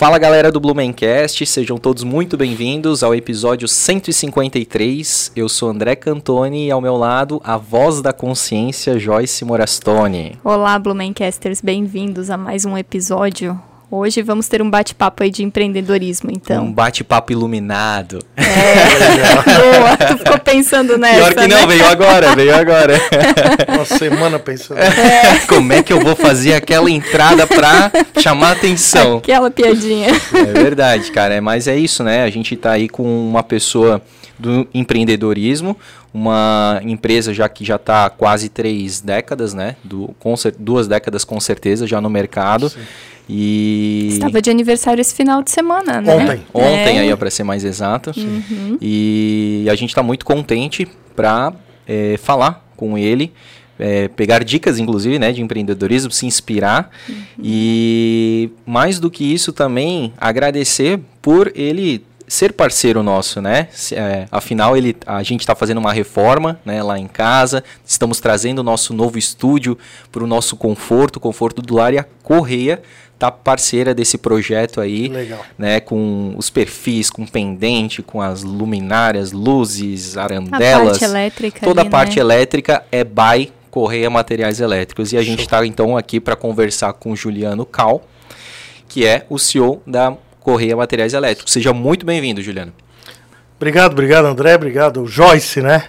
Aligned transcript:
Fala 0.00 0.16
galera 0.16 0.50
do 0.50 0.58
Blumencast, 0.58 1.44
sejam 1.44 1.76
todos 1.76 2.04
muito 2.04 2.34
bem-vindos 2.34 3.02
ao 3.02 3.14
episódio 3.14 3.68
153. 3.68 5.30
Eu 5.36 5.46
sou 5.46 5.68
André 5.68 5.94
Cantoni 5.94 6.68
e 6.68 6.70
ao 6.70 6.80
meu 6.80 6.96
lado 6.96 7.38
a 7.44 7.58
voz 7.58 8.00
da 8.00 8.10
consciência 8.10 8.98
Joyce 8.98 9.44
Morastone. 9.44 10.38
Olá, 10.42 10.78
Blumencasters, 10.78 11.60
bem-vindos 11.60 12.30
a 12.30 12.38
mais 12.38 12.64
um 12.64 12.78
episódio. 12.78 13.60
Hoje 13.92 14.22
vamos 14.22 14.46
ter 14.46 14.62
um 14.62 14.70
bate-papo 14.70 15.24
aí 15.24 15.30
de 15.30 15.42
empreendedorismo, 15.42 16.30
então. 16.30 16.66
Um 16.66 16.72
bate-papo 16.72 17.32
iluminado. 17.32 18.20
É, 18.36 19.34
boa, 19.42 19.96
tu 19.96 20.18
ficou 20.18 20.38
pensando 20.38 20.96
nessa, 20.96 21.16
Pior 21.16 21.34
que 21.34 21.48
não, 21.48 21.60
né? 21.62 21.66
veio 21.66 21.86
agora, 21.86 22.36
veio 22.36 22.54
agora. 22.54 22.94
Uma 23.68 23.84
semana 23.84 24.38
pensando. 24.38 24.78
Como 25.48 25.72
é 25.72 25.82
que 25.82 25.92
eu 25.92 25.98
vou 25.98 26.14
fazer 26.14 26.54
aquela 26.54 26.88
entrada 26.88 27.48
pra 27.48 27.90
chamar 28.20 28.52
atenção? 28.52 29.18
Aquela 29.18 29.50
piadinha. 29.50 30.10
É 30.34 30.52
verdade, 30.52 31.10
cara. 31.10 31.34
É, 31.34 31.40
mas 31.40 31.66
é 31.66 31.76
isso, 31.76 32.04
né? 32.04 32.22
A 32.22 32.30
gente 32.30 32.54
tá 32.54 32.70
aí 32.70 32.88
com 32.88 33.02
uma 33.02 33.42
pessoa 33.42 34.00
do 34.38 34.66
empreendedorismo, 34.72 35.76
uma 36.14 36.80
empresa 36.82 37.34
já 37.34 37.48
que 37.48 37.64
já 37.64 37.76
está 37.76 38.08
quase 38.08 38.48
três 38.48 39.00
décadas, 39.00 39.52
né? 39.52 39.76
Do, 39.84 40.14
com 40.18 40.34
duas 40.58 40.88
décadas 40.88 41.24
com 41.24 41.38
certeza 41.38 41.86
já 41.86 42.00
no 42.00 42.08
mercado. 42.08 42.72
E 43.32 44.08
Estava 44.10 44.42
de 44.42 44.50
aniversário 44.50 45.00
esse 45.00 45.14
final 45.14 45.40
de 45.42 45.52
semana, 45.52 46.00
né? 46.00 46.14
Ontem. 46.16 46.40
ontem 46.52 46.98
É. 46.98 47.00
aí 47.02 47.16
para 47.16 47.30
ser 47.30 47.44
mais 47.44 47.64
exato. 47.64 48.12
E 48.80 49.66
a 49.70 49.74
gente 49.76 49.90
está 49.90 50.02
muito 50.02 50.24
contente 50.24 50.86
para 51.14 51.52
falar 52.18 52.66
com 52.76 52.98
ele. 52.98 53.32
é, 53.82 54.08
pegar 54.08 54.44
dicas, 54.44 54.78
inclusive, 54.78 55.18
né, 55.18 55.32
de 55.32 55.40
empreendedorismo, 55.40 56.10
se 56.10 56.26
inspirar 56.26 56.90
e 57.42 58.50
mais 58.66 58.98
do 59.00 59.10
que 59.10 59.24
isso 59.24 59.54
também 59.54 60.12
agradecer 60.18 61.00
por 61.22 61.50
ele 61.54 62.04
ser 62.28 62.52
parceiro 62.52 63.02
nosso, 63.02 63.40
né? 63.40 63.68
Se- 63.72 63.94
é, 63.94 64.28
afinal, 64.30 64.76
ele, 64.76 64.94
a 65.06 65.22
gente 65.22 65.40
está 65.40 65.54
fazendo 65.54 65.78
uma 65.78 65.94
reforma, 65.94 66.60
né, 66.62 66.82
lá 66.82 66.98
em 66.98 67.08
casa. 67.08 67.64
Estamos 67.84 68.20
trazendo 68.20 68.58
o 68.58 68.62
nosso 68.62 68.92
novo 68.92 69.16
estúdio 69.18 69.78
para 70.12 70.22
o 70.22 70.26
nosso 70.26 70.56
conforto, 70.56 71.18
conforto 71.18 71.62
do 71.62 71.74
lar 71.74 71.94
e 71.94 71.98
a 71.98 72.04
Correia 72.22 72.82
tá 73.20 73.30
parceira 73.30 73.94
desse 73.94 74.16
projeto 74.16 74.80
aí 74.80 75.08
Legal. 75.08 75.44
né, 75.58 75.78
com 75.78 76.32
os 76.38 76.48
perfis, 76.48 77.10
com 77.10 77.26
pendente, 77.26 78.02
com 78.02 78.22
as 78.22 78.42
luminárias, 78.42 79.30
luzes, 79.30 80.16
A 80.16 80.22
arandelas. 80.24 80.98
parte 80.98 81.04
elétrica 81.04 81.60
Toda 81.60 81.82
ali, 81.82 81.88
a 81.88 81.90
parte 81.90 82.16
né? 82.16 82.22
elétrica 82.22 82.82
é 82.90 83.04
by 83.04 83.52
Correia 83.70 84.08
Materiais 84.08 84.58
Elétricos. 84.58 85.12
E 85.12 85.18
a 85.18 85.22
gente 85.22 85.42
está 85.42 85.64
então 85.66 85.98
aqui 85.98 86.18
para 86.18 86.34
conversar 86.34 86.94
com 86.94 87.12
o 87.12 87.16
Juliano 87.16 87.66
Cal, 87.66 88.02
que 88.88 89.04
é 89.04 89.26
o 89.28 89.38
CEO 89.38 89.82
da 89.86 90.16
Correia 90.40 90.74
Materiais 90.74 91.12
Elétricos. 91.12 91.52
Seja 91.52 91.74
muito 91.74 92.06
bem-vindo, 92.06 92.40
Juliano. 92.40 92.72
Obrigado, 93.58 93.92
obrigado, 93.92 94.24
André. 94.24 94.54
Obrigado, 94.54 95.04
Joyce, 95.06 95.60
né? 95.60 95.84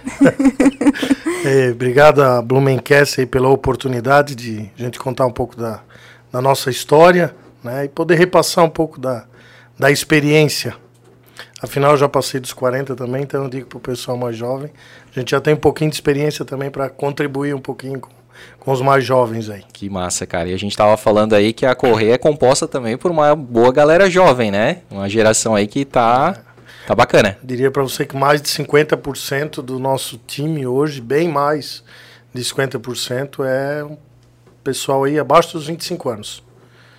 É, 1.46 1.70
obrigado 1.72 2.22
a 2.22 2.42
Blumencast 2.42 3.20
aí 3.22 3.26
pela 3.26 3.48
oportunidade 3.48 4.34
de 4.34 4.70
a 4.78 4.82
gente 4.82 4.98
contar 4.98 5.24
um 5.24 5.32
pouco 5.32 5.56
da, 5.56 5.80
da 6.32 6.40
nossa 6.40 6.70
história, 6.70 7.34
né? 7.62 7.84
E 7.84 7.88
poder 7.88 8.16
repassar 8.16 8.64
um 8.64 8.70
pouco 8.70 8.98
da, 8.98 9.26
da 9.78 9.90
experiência. 9.90 10.74
Afinal, 11.62 11.92
eu 11.92 11.96
já 11.96 12.08
passei 12.08 12.40
dos 12.40 12.52
40 12.52 12.96
também, 12.96 13.22
então 13.22 13.44
eu 13.44 13.48
digo 13.48 13.66
para 13.66 13.76
o 13.76 13.80
pessoal 13.80 14.16
mais 14.16 14.36
jovem, 14.36 14.72
a 15.14 15.18
gente 15.18 15.30
já 15.30 15.40
tem 15.40 15.54
um 15.54 15.58
pouquinho 15.58 15.90
de 15.90 15.96
experiência 15.96 16.44
também 16.44 16.70
para 16.70 16.88
contribuir 16.88 17.54
um 17.54 17.60
pouquinho 17.60 18.00
com, 18.00 18.10
com 18.58 18.72
os 18.72 18.80
mais 18.80 19.04
jovens 19.04 19.48
aí. 19.48 19.62
Que 19.72 19.88
massa, 19.88 20.26
cara. 20.26 20.48
E 20.48 20.54
a 20.54 20.58
gente 20.58 20.76
tava 20.76 20.96
falando 20.96 21.34
aí 21.34 21.52
que 21.52 21.64
a 21.64 21.74
Correia 21.74 22.14
é 22.14 22.18
composta 22.18 22.66
também 22.66 22.96
por 22.96 23.12
uma 23.12 23.36
boa 23.36 23.72
galera 23.72 24.10
jovem, 24.10 24.50
né? 24.50 24.78
Uma 24.90 25.08
geração 25.08 25.54
aí 25.54 25.68
que 25.68 25.84
tá, 25.84 26.36
tá 26.84 26.96
bacana. 26.96 27.38
Diria 27.44 27.70
para 27.70 27.82
você 27.82 28.04
que 28.04 28.16
mais 28.16 28.42
de 28.42 28.48
50% 28.48 29.62
do 29.62 29.78
nosso 29.78 30.18
time 30.26 30.66
hoje, 30.66 31.00
bem 31.00 31.28
mais 31.28 31.84
de 32.34 32.42
50%, 32.42 33.44
é 33.44 33.84
pessoal 34.62 35.04
aí 35.04 35.18
abaixo 35.18 35.52
dos 35.54 35.66
25 35.66 36.08
anos. 36.08 36.42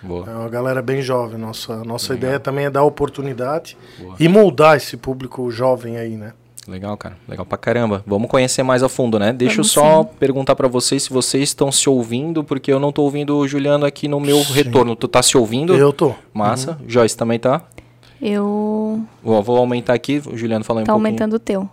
Boa. 0.02 0.28
É 0.30 0.34
uma 0.34 0.48
galera 0.48 0.82
bem 0.82 1.00
jovem. 1.00 1.38
Nossa, 1.38 1.82
nossa 1.84 2.12
ideia 2.14 2.38
também 2.38 2.66
é 2.66 2.70
dar 2.70 2.82
oportunidade 2.84 3.76
Boa. 3.98 4.16
e 4.20 4.28
moldar 4.28 4.76
esse 4.76 4.96
público 4.96 5.50
jovem 5.50 5.96
aí, 5.96 6.16
né? 6.16 6.34
Legal, 6.68 6.96
cara. 6.96 7.16
Legal 7.28 7.44
pra 7.44 7.56
caramba. 7.58 8.02
Vamos 8.06 8.28
conhecer 8.30 8.62
mais 8.62 8.82
a 8.82 8.88
fundo, 8.88 9.18
né? 9.18 9.32
Deixa 9.32 9.56
Vamos 9.56 9.68
eu 9.76 9.82
só 9.82 10.02
sim. 10.02 10.08
perguntar 10.18 10.54
pra 10.56 10.66
vocês 10.68 11.02
se 11.04 11.10
vocês 11.10 11.42
estão 11.50 11.70
se 11.72 11.88
ouvindo, 11.88 12.42
porque 12.44 12.72
eu 12.72 12.78
não 12.80 12.90
tô 12.92 13.02
ouvindo 13.02 13.36
o 13.36 13.46
Juliano 13.48 13.84
aqui 13.86 14.08
no 14.08 14.18
meu 14.20 14.38
Sim. 14.42 14.52
retorno. 14.54 14.94
Tu 14.96 15.06
tá 15.08 15.22
se 15.22 15.36
ouvindo? 15.36 15.74
Eu 15.74 15.92
tô. 15.92 16.14
Massa. 16.32 16.78
Joyce 16.86 17.16
também 17.16 17.38
tá? 17.38 17.62
Eu... 18.20 19.04
Vou, 19.22 19.42
vou 19.42 19.58
aumentar 19.58 19.92
aqui, 19.94 20.22
o 20.26 20.36
Juliano 20.36 20.64
falando 20.64 20.86
Tá 20.86 20.92
um 20.92 20.96
pouquinho. 20.96 21.08
aumentando 21.08 21.36
o 21.36 21.38
teu. 21.38 21.68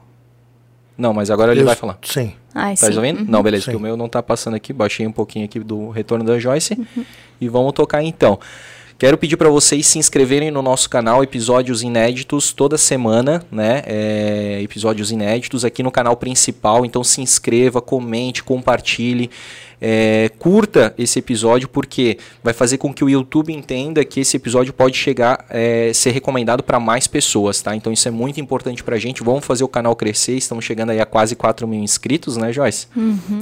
Não, 0.97 1.13
mas 1.13 1.29
agora 1.31 1.51
ele 1.53 1.61
Eu- 1.61 1.65
vai 1.65 1.75
falar. 1.75 1.97
Sim. 2.03 2.33
Ai, 2.53 2.75
Tá 2.75 2.87
sim. 2.91 2.95
ouvindo? 2.95 3.19
Uhum. 3.19 3.25
Não, 3.27 3.41
beleza, 3.43 3.65
Sim. 3.65 3.71
que 3.71 3.77
o 3.77 3.79
meu 3.79 3.95
não 3.95 4.09
tá 4.09 4.21
passando 4.21 4.55
aqui. 4.55 4.73
Baixei 4.73 5.07
um 5.07 5.11
pouquinho 5.11 5.45
aqui 5.45 5.59
do 5.59 5.89
retorno 5.89 6.23
da 6.25 6.37
Joyce. 6.39 6.73
Uhum. 6.77 7.05
E 7.39 7.47
vamos 7.47 7.73
tocar 7.73 8.03
então. 8.03 8.39
Quero 8.97 9.17
pedir 9.17 9.35
para 9.35 9.49
vocês 9.49 9.87
se 9.87 9.97
inscreverem 9.97 10.51
no 10.51 10.61
nosso 10.61 10.87
canal, 10.87 11.23
episódios 11.23 11.81
inéditos 11.81 12.53
toda 12.53 12.77
semana, 12.77 13.43
né? 13.51 13.81
É, 13.87 14.59
episódios 14.61 15.11
inéditos 15.11 15.65
aqui 15.65 15.81
no 15.81 15.89
canal 15.89 16.15
principal. 16.15 16.85
Então 16.85 17.03
se 17.03 17.19
inscreva, 17.19 17.81
comente, 17.81 18.43
compartilhe. 18.43 19.31
É, 19.81 20.29
curta 20.37 20.93
esse 20.97 21.17
episódio 21.17 21.67
porque 21.67 22.19
vai 22.43 22.53
fazer 22.53 22.77
com 22.77 22.93
que 22.93 23.03
o 23.03 23.09
YouTube 23.09 23.51
entenda 23.51 24.05
que 24.05 24.19
esse 24.19 24.37
episódio 24.37 24.71
pode 24.71 24.95
chegar 24.95 25.45
é, 25.49 25.91
ser 25.93 26.11
recomendado 26.11 26.61
para 26.61 26.79
mais 26.79 27.07
pessoas, 27.07 27.61
tá? 27.61 27.75
Então 27.75 27.91
isso 27.91 28.07
é 28.07 28.11
muito 28.11 28.39
importante 28.39 28.83
pra 28.83 28.97
gente. 28.97 29.23
Vamos 29.23 29.43
fazer 29.43 29.63
o 29.63 29.67
canal 29.67 29.95
crescer. 29.95 30.37
Estamos 30.37 30.63
chegando 30.63 30.91
aí 30.91 31.01
a 31.01 31.05
quase 31.05 31.35
4 31.35 31.67
mil 31.67 31.79
inscritos, 31.81 32.37
né, 32.37 32.53
Joyce? 32.53 32.87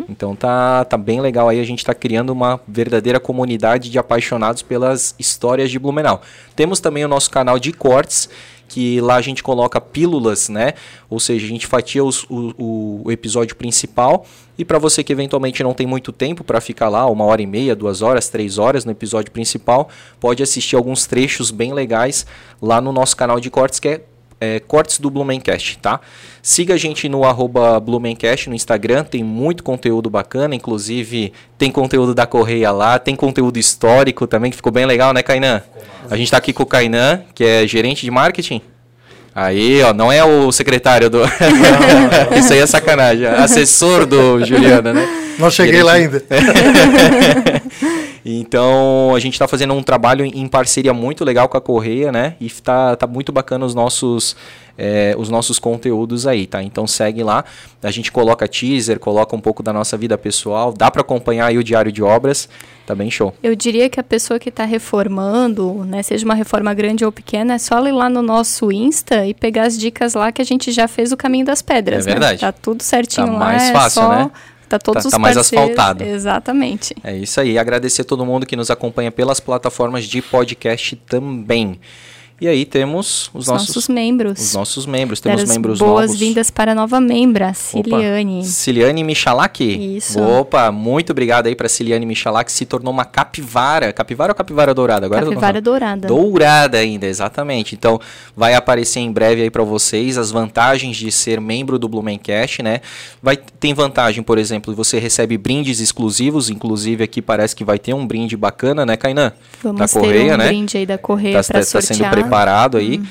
Então 0.10 0.36
tá, 0.36 0.86
tá 0.86 0.98
bem 0.98 1.20
legal 1.20 1.50
aí, 1.50 1.60
a 1.60 1.66
gente 1.66 1.84
tá 1.84 1.94
criando 1.94 2.30
uma 2.30 2.60
verdadeira 2.68 3.20
comunidade 3.20 3.90
de 3.90 4.00
apaixonados 4.00 4.62
pelas 4.62 5.14
histórias 5.20 5.70
de 5.70 5.78
Blumenau. 5.78 6.22
Temos 6.56 6.80
também 6.80 7.04
o 7.04 7.08
nosso 7.08 7.30
canal 7.30 7.60
de 7.60 7.74
cortes, 7.74 8.30
que 8.70 9.02
lá 9.02 9.16
a 9.16 9.22
gente 9.22 9.44
coloca 9.44 9.82
pílulas, 9.82 10.48
né? 10.48 10.74
Ou 11.10 11.20
seja, 11.20 11.46
a 11.46 11.50
gente 11.50 11.68
fatia 11.68 12.04
os- 12.06 12.24
o, 12.30 13.02
o 13.06 13.12
episódio 13.12 13.56
principal. 13.56 14.26
E 14.58 14.64
para 14.64 14.78
você 14.78 15.04
que 15.04 15.12
eventualmente 15.12 15.64
não 15.64 15.74
tem 15.74 15.88
muito 15.88 16.12
tempo 16.12 16.44
para 16.44 16.62
ficar 16.62 16.88
lá, 16.90 17.06
uma 17.10 17.26
hora 17.26 17.42
e 17.42 17.48
meia, 17.48 17.76
duas 17.76 18.02
horas, 18.02 18.30
três 18.30 18.58
horas 18.58 18.86
no 18.86 18.92
episódio 18.92 19.32
principal, 19.32 19.90
pode 20.20 20.44
assistir 20.44 20.76
alguns 20.76 21.06
trechos 21.08 21.50
bem 21.52 21.74
legais 21.74 22.26
lá 22.62 22.80
no 22.80 22.92
nosso 22.94 23.18
canal 23.18 23.40
de 23.40 23.50
cortes, 23.50 23.80
que 23.80 23.88
é 23.88 24.02
é, 24.40 24.60
Cortes 24.60 25.00
do 25.00 25.10
Blumencast, 25.10 25.78
tá? 25.80 26.00
Siga 26.42 26.74
a 26.74 26.78
gente 26.78 27.10
no 27.10 27.24
arroba 27.26 27.80
Blumencast 27.80 28.50
no 28.50 28.56
Instagram, 28.56 29.04
tem 29.04 29.24
muito 29.24 29.64
conteúdo 29.64 30.10
bacana, 30.10 30.56
inclusive 30.56 31.34
tem 31.58 31.70
conteúdo 31.72 32.16
da 32.16 32.26
Correia 32.26 32.72
lá, 32.72 32.98
tem 32.98 33.16
conteúdo 33.16 33.58
histórico 33.58 34.26
também, 34.26 34.50
que 34.50 34.58
ficou 34.58 34.72
bem 34.72 34.86
legal, 34.86 35.14
né, 35.14 35.22
Kainan? 35.22 35.62
A 36.10 36.16
gente 36.16 36.32
tá 36.32 36.38
aqui 36.38 36.54
com 36.54 36.64
o 36.64 36.66
Kainan, 36.66 37.22
que 37.36 37.44
é 37.44 37.68
gerente 37.68 38.02
de 38.02 38.12
marketing. 38.12 38.62
Aí, 39.36 39.82
ó, 39.84 39.94
não 39.94 40.12
é 40.12 40.24
o 40.24 40.52
secretário 40.52 41.10
do. 41.10 41.22
Isso 42.36 42.52
aí 42.52 42.60
é 42.60 42.66
sacanagem. 42.66 43.26
Assessor 43.26 44.06
do 44.06 44.44
Juliano, 44.44 44.94
né? 44.94 45.08
Não 45.38 45.50
cheguei 45.50 45.84
lá 45.84 45.94
ainda. 45.94 46.22
Então, 48.32 49.14
a 49.16 49.20
gente 49.20 49.34
está 49.34 49.48
fazendo 49.48 49.74
um 49.74 49.82
trabalho 49.82 50.24
em 50.26 50.48
parceria 50.48 50.94
muito 50.94 51.24
legal 51.26 51.48
com 51.50 51.58
a 51.58 51.62
Correia, 51.62 52.12
né? 52.12 52.36
E 52.40 52.50
tá, 52.50 52.96
tá 52.96 53.08
muito 53.08 53.32
bacana 53.32 53.66
os 53.66 53.74
nossos, 53.74 54.36
é, 54.78 55.16
os 55.18 55.30
nossos 55.30 55.58
conteúdos 55.58 56.28
aí, 56.28 56.46
tá? 56.46 56.62
Então 56.62 56.86
segue 56.86 57.24
lá. 57.24 57.44
A 57.82 57.92
gente 57.92 58.12
coloca 58.12 58.48
teaser, 58.48 59.00
coloca 59.00 59.36
um 59.36 59.40
pouco 59.42 59.64
da 59.64 59.74
nossa 59.74 59.98
vida 59.98 60.18
pessoal. 60.18 60.72
Dá 60.72 60.92
para 60.92 61.02
acompanhar 61.02 61.48
aí 61.48 61.58
o 61.58 61.64
diário 61.64 61.92
de 61.92 62.04
obras. 62.04 62.48
Tá 62.86 62.94
bem 62.96 63.10
show. 63.12 63.34
Eu 63.44 63.56
diria 63.56 63.88
que 63.90 64.00
a 64.00 64.04
pessoa 64.04 64.40
que 64.40 64.50
está 64.50 64.66
reformando, 64.66 65.84
né, 65.86 66.02
seja 66.02 66.26
uma 66.26 66.34
reforma 66.34 66.74
grande 66.74 67.06
ou 67.06 67.12
pequena, 67.12 67.54
é 67.54 67.58
só 67.58 67.86
ir 67.88 67.92
lá 67.92 68.10
no 68.10 68.22
nosso 68.22 68.72
Insta 68.72 69.26
e 69.28 69.34
pegar 69.34 69.64
as 69.64 69.78
dicas 69.78 70.14
lá 70.16 70.32
que 70.32 70.42
a 70.42 70.46
gente 70.46 70.72
já 70.72 70.88
fez 70.88 71.12
o 71.12 71.18
caminho 71.18 71.46
das 71.46 71.62
pedras. 71.62 72.06
É 72.06 72.10
verdade. 72.12 72.42
Né? 72.44 72.52
Tá 72.52 72.52
tudo 72.52 72.82
certinho 72.84 73.28
Tá 73.28 73.34
lá. 73.34 73.40
mais 73.40 73.64
é 73.70 73.74
fácil, 73.74 74.02
só- 74.02 74.10
né? 74.10 74.32
Tá 74.70 74.78
todos 74.80 75.04
Tá- 75.04 75.08
os 75.08 75.12
tá 75.12 75.18
mais 75.20 75.36
asfaltado. 75.36 76.04
Exatamente. 76.04 76.96
É 77.04 77.16
isso 77.18 77.42
aí. 77.42 77.58
Agradecer 77.58 78.04
a 78.04 78.06
todo 78.06 78.26
mundo 78.26 78.46
que 78.46 78.56
nos 78.56 78.70
acompanha 78.70 79.12
pelas 79.12 79.40
plataformas 79.40 80.06
de 80.06 80.22
podcast 80.22 80.96
também. 80.96 81.80
E 82.42 82.48
aí 82.48 82.66
temos 82.66 83.30
os, 83.34 83.42
Os 83.42 83.48
nossos, 83.48 83.68
nossos 83.68 83.90
membros. 83.90 84.40
os 84.40 84.54
nossos 84.54 84.86
membros. 84.86 85.20
Temos 85.20 85.44
Dar 85.44 85.54
membros 85.54 85.80
novos. 85.80 85.94
boas-vindas 85.94 86.50
para 86.50 86.72
a 86.72 86.76
nova 86.76 87.00
membra, 87.02 87.54
Ciliane. 87.54 88.40
Opa, 88.40 88.48
Ciliane 88.48 89.04
Michalak. 89.04 89.62
Isso. 89.98 90.22
Opa, 90.22 90.72
muito 90.72 91.12
obrigado 91.12 91.48
aí 91.48 91.56
para 91.56 91.68
Ciliane 91.68 92.06
Michalak, 92.06 92.46
que 92.46 92.52
se 92.52 92.66
tornou 92.66 92.94
uma 92.94 93.06
capivara. 93.06 93.92
Capivara 93.92 94.32
ou 94.32 94.36
capivara 94.36 94.74
dourada? 94.74 95.06
Agora 95.06 95.26
Capivara 95.26 95.62
dourada. 95.62 96.08
Dourada 96.08 96.78
ainda, 96.78 97.06
exatamente. 97.06 97.76
Então, 97.76 98.00
vai 98.36 98.54
aparecer 98.54 99.00
em 99.00 99.12
breve 99.12 99.42
aí 99.42 99.50
para 99.50 99.64
vocês 99.64 100.18
as 100.18 100.32
vantagens 100.32 100.96
de 100.96 101.12
ser 101.12 101.42
membro 101.42 101.78
do 101.78 101.90
Blumencast, 101.90 102.64
né? 102.64 102.82
Vai 103.22 103.38
tem 103.60 103.74
vantagem, 103.74 104.24
por 104.24 104.38
exemplo, 104.38 104.74
você 104.74 105.00
recebe 105.00 105.38
brindes 105.38 105.80
exclusivos, 105.80 106.50
inclusive 106.50 107.04
aqui 107.04 107.22
parece 107.22 107.56
que 107.56 107.64
vai 107.64 107.78
ter 107.78 107.94
um 107.94 108.08
brinde 108.08 108.38
bacana, 108.38 108.86
né, 108.86 108.96
Kainan? 108.96 109.34
Vamos 109.62 109.80
da 109.80 109.88
Correia, 109.88 110.36
um 110.36 110.38
né? 110.38 110.48
brinde 110.48 110.78
aí 110.78 110.86
da 110.86 110.98
Correia 110.98 111.40
Está 111.40 111.54
para 111.54 111.64
sendo 111.64 111.84
sortear. 111.84 112.29
Preparado 112.30 112.78
aí. 112.78 113.02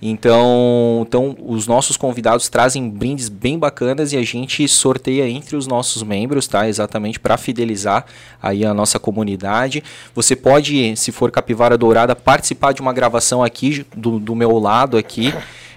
Então, 0.00 1.04
então, 1.06 1.36
os 1.44 1.66
nossos 1.66 1.96
convidados 1.96 2.48
trazem 2.48 2.88
brindes 2.88 3.28
bem 3.28 3.58
bacanas 3.58 4.12
e 4.12 4.16
a 4.16 4.22
gente 4.22 4.66
sorteia 4.68 5.28
entre 5.28 5.56
os 5.56 5.66
nossos 5.66 6.02
membros, 6.02 6.46
tá? 6.46 6.68
Exatamente 6.68 7.18
para 7.18 7.36
fidelizar 7.36 8.06
aí 8.42 8.64
a 8.64 8.72
nossa 8.72 8.98
comunidade. 8.98 9.82
Você 10.14 10.36
pode, 10.36 10.96
se 10.96 11.10
for 11.10 11.30
Capivara 11.30 11.76
Dourada, 11.76 12.14
participar 12.14 12.72
de 12.72 12.80
uma 12.80 12.92
gravação 12.92 13.42
aqui 13.42 13.84
do, 13.96 14.18
do 14.18 14.34
meu 14.34 14.58
lado 14.58 14.96
aqui. 14.96 15.32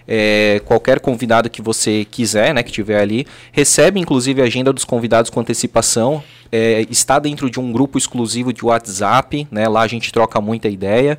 É, 0.08 0.62
qualquer 0.66 1.00
convidado 1.00 1.50
que 1.50 1.62
você 1.62 2.06
quiser, 2.10 2.54
né, 2.54 2.64
que 2.64 2.72
tiver 2.72 3.00
ali, 3.00 3.26
recebe 3.52 4.00
inclusive 4.00 4.42
a 4.42 4.46
agenda 4.46 4.74
dos 4.74 4.84
convidados 4.84 5.30
com 5.30 5.40
antecipação. 5.40 6.24
É, 6.52 6.86
está 6.90 7.18
dentro 7.18 7.50
de 7.50 7.60
um 7.60 7.72
grupo 7.72 7.98
exclusivo 7.98 8.52
de 8.52 8.66
WhatsApp, 8.66 9.48
né? 9.50 9.70
Lá 9.70 9.82
a 9.82 9.88
gente 9.88 10.12
troca 10.12 10.42
muita 10.42 10.68
ideia. 10.68 11.18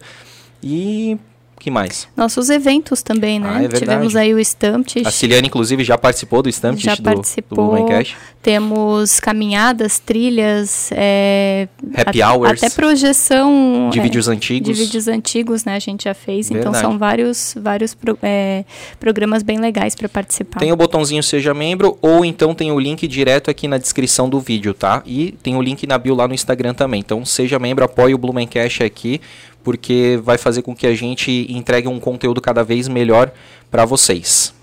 E 0.62 1.17
que 1.62 1.70
mais? 1.70 2.09
Nossos 2.17 2.50
eventos 2.50 3.03
também, 3.03 3.38
né? 3.38 3.49
Ah, 3.50 3.62
é. 3.64 3.69
Tivemos 3.69 4.14
aí 4.17 4.35
o 4.35 4.38
Stamped. 4.41 5.03
A 5.06 5.11
Ciliane, 5.11 5.47
inclusive, 5.49 5.85
já 5.85 5.97
participou 5.97 6.43
do 6.43 6.49
Stamp 6.50 6.79
Já 6.79 6.94
do, 6.94 6.99
do 6.99 7.03
participou. 7.05 7.69
Blumencast. 7.70 8.17
Temos 8.43 9.20
caminhadas, 9.20 9.99
trilhas, 10.00 10.91
é, 10.93 11.69
Happy 11.97 12.20
a- 12.20 12.32
hours. 12.35 12.62
até 12.62 12.69
projeção 12.75 13.88
De 13.93 13.99
é, 14.00 14.03
vídeos 14.03 14.29
antigos. 14.29 14.67
de 14.76 14.85
vídeos 14.85 15.09
antigos, 15.09 15.64
né? 15.64 15.76
A 15.76 15.79
gente 15.79 16.05
já 16.05 16.14
fez. 16.14 16.47
Então 16.50 16.73
Verdade. 16.73 16.81
são 16.85 16.99
vários, 16.99 17.55
vários 17.61 17.94
pro- 17.94 18.19
é, 18.23 18.65
programas 18.99 19.43
bem 19.43 19.58
legais 19.58 19.94
para 19.94 20.08
participar. 20.08 20.58
Tem 20.58 20.73
o 20.73 20.76
botãozinho 20.76 21.23
Seja 21.23 21.55
Membro, 21.55 21.97
ou 22.03 22.25
então 22.25 22.55
tem 22.55 22.73
o 22.73 22.79
link 22.81 23.06
direto 23.06 23.50
aqui 23.50 23.69
na 23.69 23.79
descrição 23.79 24.29
do 24.29 24.41
vídeo, 24.41 24.75
tá? 24.75 25.03
E 25.06 25.32
tem 25.43 25.56
o 25.56 25.62
link 25.62 25.87
na 25.87 25.97
bio 25.99 26.15
lá 26.15 26.26
no 26.26 26.35
Instagram 26.35 26.75
também. 26.75 27.00
Então, 27.00 27.25
seja 27.25 27.58
membro, 27.58 27.85
apoie 27.85 28.15
o 28.15 28.19
Blumencast 28.19 28.82
aqui, 28.82 29.20
porque 29.62 30.20
vai 30.23 30.38
fazer 30.38 30.62
com 30.62 30.75
que 30.75 30.87
a 30.87 30.94
gente 30.94 31.47
entregue 31.49 31.88
um 31.88 32.00
conteúdo 32.00 32.41
cada 32.41 32.62
vez 32.62 32.88
melhor 32.88 33.32
para 33.70 33.85
vocês. 33.85 34.55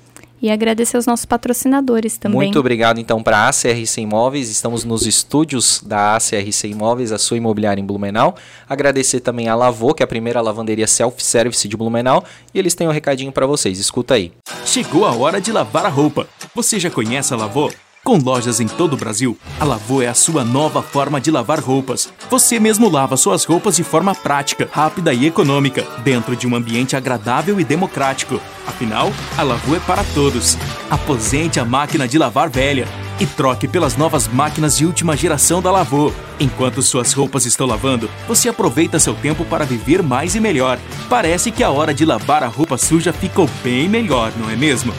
E 0.41 0.49
agradecer 0.49 0.95
aos 0.95 1.05
nossos 1.05 1.25
patrocinadores 1.25 2.17
também. 2.17 2.37
Muito 2.37 2.57
obrigado 2.57 2.99
então 2.99 3.21
para 3.21 3.39
a 3.39 3.49
ACRC 3.49 3.97
Imóveis. 3.97 4.49
Estamos 4.49 4.85
nos 4.85 5.05
estúdios 5.05 5.83
da 5.85 6.15
ACRC 6.15 6.65
Imóveis, 6.65 7.11
a 7.11 7.17
sua 7.17 7.35
imobiliária 7.35 7.81
em 7.81 7.85
Blumenau. 7.85 8.35
Agradecer 8.67 9.19
também 9.19 9.49
a 9.49 9.55
Lavô, 9.55 9.93
que 9.93 10.01
é 10.01 10.05
a 10.05 10.07
primeira 10.07 10.39
lavanderia 10.39 10.87
self-service 10.87 11.67
de 11.67 11.75
Blumenau. 11.75 12.23
E 12.53 12.59
eles 12.59 12.73
têm 12.73 12.87
um 12.87 12.91
recadinho 12.91 13.33
para 13.33 13.45
vocês. 13.45 13.79
Escuta 13.79 14.13
aí. 14.13 14.31
Chegou 14.65 15.05
a 15.05 15.13
hora 15.13 15.41
de 15.41 15.51
lavar 15.51 15.85
a 15.85 15.89
roupa. 15.89 16.25
Você 16.55 16.79
já 16.79 16.89
conhece 16.89 17.33
a 17.33 17.37
Lavô? 17.37 17.69
Com 18.09 18.17
lojas 18.17 18.59
em 18.59 18.65
todo 18.65 18.93
o 18.93 18.97
Brasil, 18.97 19.37
a 19.59 19.63
Lavô 19.63 20.01
é 20.01 20.07
a 20.07 20.15
sua 20.15 20.43
nova 20.43 20.81
forma 20.81 21.21
de 21.21 21.29
lavar 21.29 21.59
roupas. 21.59 22.11
Você 22.27 22.59
mesmo 22.59 22.89
lava 22.89 23.15
suas 23.15 23.45
roupas 23.45 23.75
de 23.75 23.83
forma 23.83 24.15
prática, 24.15 24.67
rápida 24.71 25.13
e 25.13 25.27
econômica, 25.27 25.85
dentro 26.03 26.35
de 26.35 26.47
um 26.47 26.55
ambiente 26.55 26.95
agradável 26.95 27.59
e 27.59 27.63
democrático. 27.63 28.41
Afinal, 28.65 29.13
a 29.37 29.43
Lavô 29.43 29.75
é 29.75 29.79
para 29.79 30.03
todos. 30.15 30.57
Aposente 30.89 31.59
a 31.59 31.65
máquina 31.65 32.07
de 32.07 32.17
lavar 32.17 32.49
velha 32.49 32.87
e 33.19 33.27
troque 33.27 33.67
pelas 33.67 33.95
novas 33.95 34.27
máquinas 34.27 34.75
de 34.75 34.87
última 34.87 35.15
geração 35.15 35.61
da 35.61 35.69
Lavô. 35.69 36.11
Enquanto 36.39 36.81
suas 36.81 37.13
roupas 37.13 37.45
estão 37.45 37.67
lavando, 37.67 38.09
você 38.27 38.49
aproveita 38.49 38.97
seu 38.97 39.13
tempo 39.13 39.45
para 39.45 39.65
viver 39.65 40.01
mais 40.01 40.33
e 40.33 40.39
melhor. 40.39 40.79
Parece 41.07 41.51
que 41.51 41.63
a 41.63 41.69
hora 41.69 41.93
de 41.93 42.05
lavar 42.05 42.41
a 42.41 42.47
roupa 42.47 42.75
suja 42.75 43.13
ficou 43.13 43.47
bem 43.63 43.87
melhor, 43.87 44.33
não 44.35 44.49
é 44.49 44.55
mesmo? 44.55 44.95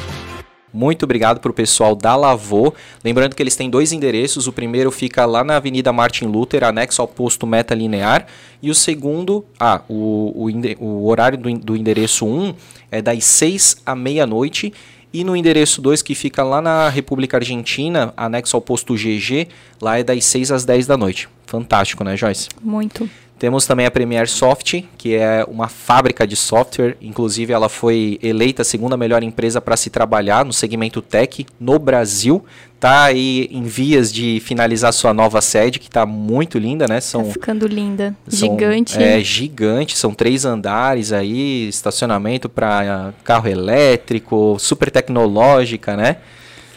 Muito 0.72 1.04
obrigado 1.04 1.40
para 1.40 1.50
o 1.50 1.54
pessoal 1.54 1.96
da 1.96 2.14
Lavô. 2.14 2.72
Lembrando 3.04 3.34
que 3.34 3.42
eles 3.42 3.56
têm 3.56 3.68
dois 3.68 3.92
endereços. 3.92 4.46
O 4.46 4.52
primeiro 4.52 4.90
fica 4.90 5.26
lá 5.26 5.42
na 5.42 5.56
Avenida 5.56 5.92
Martin 5.92 6.26
Luther, 6.26 6.62
anexo 6.62 7.02
ao 7.02 7.08
posto 7.08 7.46
Meta 7.46 7.74
Linear. 7.74 8.26
E 8.62 8.70
o 8.70 8.74
segundo, 8.74 9.44
ah, 9.58 9.82
o, 9.88 10.46
o, 10.46 10.84
o 10.84 11.08
horário 11.08 11.36
do, 11.36 11.52
do 11.58 11.76
endereço 11.76 12.26
1 12.26 12.54
é 12.90 13.02
das 13.02 13.24
6 13.24 13.82
à 13.84 13.96
meia-noite. 13.96 14.72
E 15.12 15.24
no 15.24 15.34
endereço 15.36 15.82
2, 15.82 16.02
que 16.02 16.14
fica 16.14 16.42
lá 16.44 16.60
na 16.60 16.88
República 16.88 17.36
Argentina, 17.36 18.14
anexo 18.16 18.56
ao 18.56 18.60
posto 18.60 18.94
GG, 18.94 19.48
lá 19.80 19.98
é 19.98 20.04
das 20.04 20.24
6 20.24 20.52
às 20.52 20.64
10 20.64 20.86
da 20.86 20.96
noite. 20.96 21.28
Fantástico, 21.46 22.04
né, 22.04 22.16
Joyce? 22.16 22.48
Muito. 22.62 23.10
Temos 23.40 23.64
também 23.64 23.86
a 23.86 23.90
Premier 23.90 24.28
Soft, 24.28 24.82
que 24.98 25.14
é 25.14 25.44
uma 25.48 25.66
fábrica 25.66 26.26
de 26.26 26.36
software. 26.36 26.96
Inclusive, 27.00 27.54
ela 27.54 27.70
foi 27.70 28.18
eleita 28.22 28.60
a 28.60 28.64
segunda 28.66 28.98
melhor 28.98 29.22
empresa 29.22 29.62
para 29.62 29.78
se 29.78 29.88
trabalhar 29.88 30.44
no 30.44 30.52
segmento 30.52 31.00
tech 31.00 31.46
no 31.58 31.78
Brasil. 31.78 32.44
Tá 32.80 33.04
aí 33.04 33.46
em 33.52 33.62
vias 33.64 34.10
de 34.10 34.40
finalizar 34.40 34.90
sua 34.94 35.12
nova 35.12 35.42
sede, 35.42 35.78
que 35.78 35.86
está 35.88 36.06
muito 36.06 36.58
linda, 36.58 36.86
né? 36.88 36.98
São, 36.98 37.24
Tá 37.26 37.32
ficando 37.34 37.66
linda. 37.66 38.16
são- 38.26 38.48
Gigante. 38.48 38.96
É, 39.02 39.20
gigante. 39.22 39.98
São 39.98 40.14
três 40.14 40.46
andares 40.46 41.12
aí, 41.12 41.68
estacionamento 41.68 42.48
para 42.48 43.12
carro 43.22 43.48
elétrico, 43.48 44.56
super 44.58 44.90
tecnológica, 44.90 45.94
né? 45.94 46.16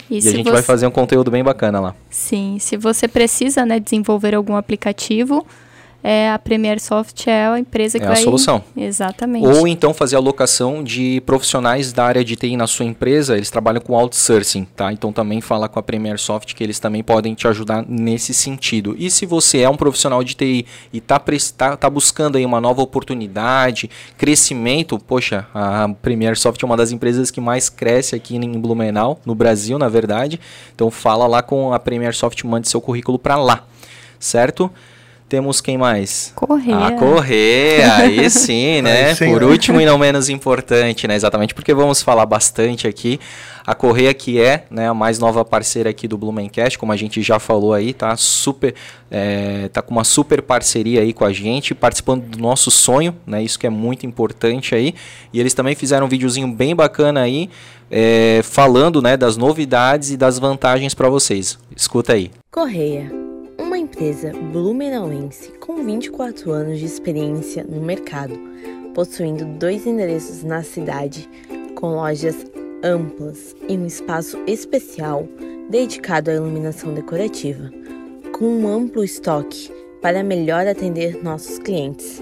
E, 0.09 0.17
a 0.17 0.21
se 0.21 0.31
gente 0.31 0.43
você- 0.43 0.51
vai 0.51 0.61
fazer 0.61 0.85
um 0.85 0.91
conteúdo 0.91 1.31
bem 1.31 1.41
bacana 1.41 1.79
lá. 1.79 1.95
Sim, 2.09 2.57
se 2.59 2.75
você 2.75 3.07
precisa 3.07 3.65
né, 3.65 3.79
desenvolver 3.79 4.35
algum 4.35 4.57
aplicativo, 4.57 5.47
é, 6.03 6.29
a 6.29 6.37
Premier 6.37 6.81
Soft 6.81 7.27
é 7.27 7.45
a 7.45 7.57
empresa 7.57 7.97
que 7.97 8.03
É 8.03 8.07
a 8.09 8.11
vai... 8.11 8.21
solução. 8.21 8.61
Exatamente. 8.75 9.47
Ou 9.47 9.65
então 9.65 9.93
fazer 9.93 10.17
alocação 10.17 10.83
de 10.83 11.21
profissionais 11.21 11.93
da 11.93 12.03
área 12.03 12.25
de 12.25 12.35
TI 12.35 12.57
na 12.57 12.67
sua 12.67 12.83
empresa, 12.85 13.37
eles 13.37 13.49
trabalham 13.49 13.79
com 13.79 13.95
outsourcing, 13.95 14.67
tá? 14.75 14.91
Então 14.91 15.13
também 15.13 15.39
fala 15.39 15.69
com 15.69 15.79
a 15.79 15.83
Premier 15.83 16.19
Soft 16.19 16.53
que 16.53 16.61
eles 16.61 16.77
também 16.77 17.01
podem 17.01 17.33
te 17.33 17.47
ajudar 17.47 17.85
nesse 17.87 18.33
sentido. 18.33 18.95
E 18.99 19.09
se 19.09 19.25
você 19.25 19.59
é 19.59 19.69
um 19.69 19.77
profissional 19.77 20.21
de 20.25 20.35
TI 20.35 20.65
e 20.91 20.97
está 20.97 21.17
tá, 21.57 21.77
tá 21.77 21.89
buscando 21.89 22.37
aí 22.37 22.45
uma 22.45 22.59
nova 22.59 22.81
oportunidade, 22.81 23.89
crescimento, 24.17 24.99
poxa, 24.99 25.47
a 25.53 25.87
Premier 26.01 26.37
Soft 26.37 26.61
é 26.61 26.65
uma 26.65 26.75
das 26.75 26.91
empresas 26.91 27.31
que 27.31 27.39
mais 27.39 27.69
cresce 27.69 28.13
aqui 28.13 28.35
em 28.35 28.59
Blumenau, 28.59 29.21
no 29.25 29.33
Brasil, 29.33 29.79
na 29.79 29.87
verdade. 29.87 30.37
Então 30.75 30.91
fala 30.91 31.25
lá 31.27 31.41
com 31.41 31.71
a 31.71 31.79
Premier 31.79 32.13
Soft, 32.13 32.43
mande 32.43 32.67
seu 32.67 32.81
currículo 32.81 33.17
para 33.17 33.37
lá, 33.37 33.65
certo? 34.19 34.69
Temos 35.27 35.61
quem 35.61 35.77
mais? 35.77 36.31
Correia. 36.35 36.77
A 36.77 36.91
Correia, 36.91 37.95
aí 37.95 38.29
sim, 38.31 38.81
né? 38.81 39.09
Aí 39.09 39.15
sim, 39.15 39.31
Por 39.31 39.41
né? 39.41 39.47
último 39.47 39.81
e 39.81 39.85
não 39.85 39.97
menos 39.99 40.29
importante, 40.29 41.07
né? 41.07 41.15
Exatamente 41.15 41.53
porque 41.53 41.73
vamos 41.73 42.01
falar 42.01 42.25
bastante 42.25 42.87
aqui. 42.87 43.19
A 43.65 43.73
Correia 43.73 44.13
que 44.13 44.39
é 44.39 44.65
né, 44.69 44.89
a 44.89 44.93
mais 44.93 45.19
nova 45.19 45.43
parceira 45.45 45.89
aqui 45.89 46.07
do 46.07 46.17
Blumencast, 46.17 46.77
como 46.77 46.91
a 46.91 46.97
gente 46.97 47.21
já 47.21 47.39
falou 47.39 47.73
aí, 47.73 47.93
tá 47.93 48.15
super, 48.17 48.75
é, 49.09 49.69
tá 49.69 49.81
com 49.81 49.91
uma 49.91 50.03
super 50.03 50.41
parceria 50.41 51.01
aí 51.01 51.13
com 51.13 51.23
a 51.23 51.31
gente, 51.31 51.73
participando 51.73 52.23
do 52.25 52.37
nosso 52.37 52.69
sonho, 52.69 53.15
né? 53.25 53.41
Isso 53.41 53.57
que 53.57 53.65
é 53.65 53.69
muito 53.69 54.05
importante 54.05 54.75
aí. 54.75 54.93
E 55.31 55.39
eles 55.39 55.53
também 55.53 55.75
fizeram 55.75 56.05
um 56.05 56.09
videozinho 56.09 56.47
bem 56.47 56.75
bacana 56.75 57.21
aí, 57.21 57.49
é, 57.89 58.41
falando 58.43 59.01
né, 59.01 59.15
das 59.15 59.37
novidades 59.37 60.11
e 60.11 60.17
das 60.17 60.37
vantagens 60.37 60.93
para 60.93 61.09
vocês. 61.09 61.57
Escuta 61.75 62.13
aí. 62.13 62.31
Correia, 62.51 63.22
uma 63.57 63.77
empresa 63.77 64.31
blumenauense 64.51 65.51
com 65.59 65.83
24 65.83 66.51
anos 66.51 66.79
de 66.79 66.85
experiência 66.85 67.63
no 67.63 67.81
mercado, 67.81 68.33
possuindo 68.93 69.45
dois 69.45 69.85
endereços 69.85 70.43
na 70.43 70.63
cidade, 70.63 71.29
com 71.75 71.95
lojas 71.95 72.45
amplas 72.83 73.55
e 73.67 73.77
um 73.77 73.85
espaço 73.85 74.37
especial 74.47 75.27
dedicado 75.69 76.29
à 76.29 76.33
iluminação 76.33 76.93
decorativa, 76.93 77.71
com 78.37 78.45
um 78.45 78.67
amplo 78.67 79.03
estoque 79.03 79.71
para 80.01 80.23
melhor 80.23 80.67
atender 80.67 81.23
nossos 81.23 81.57
clientes. 81.59 82.21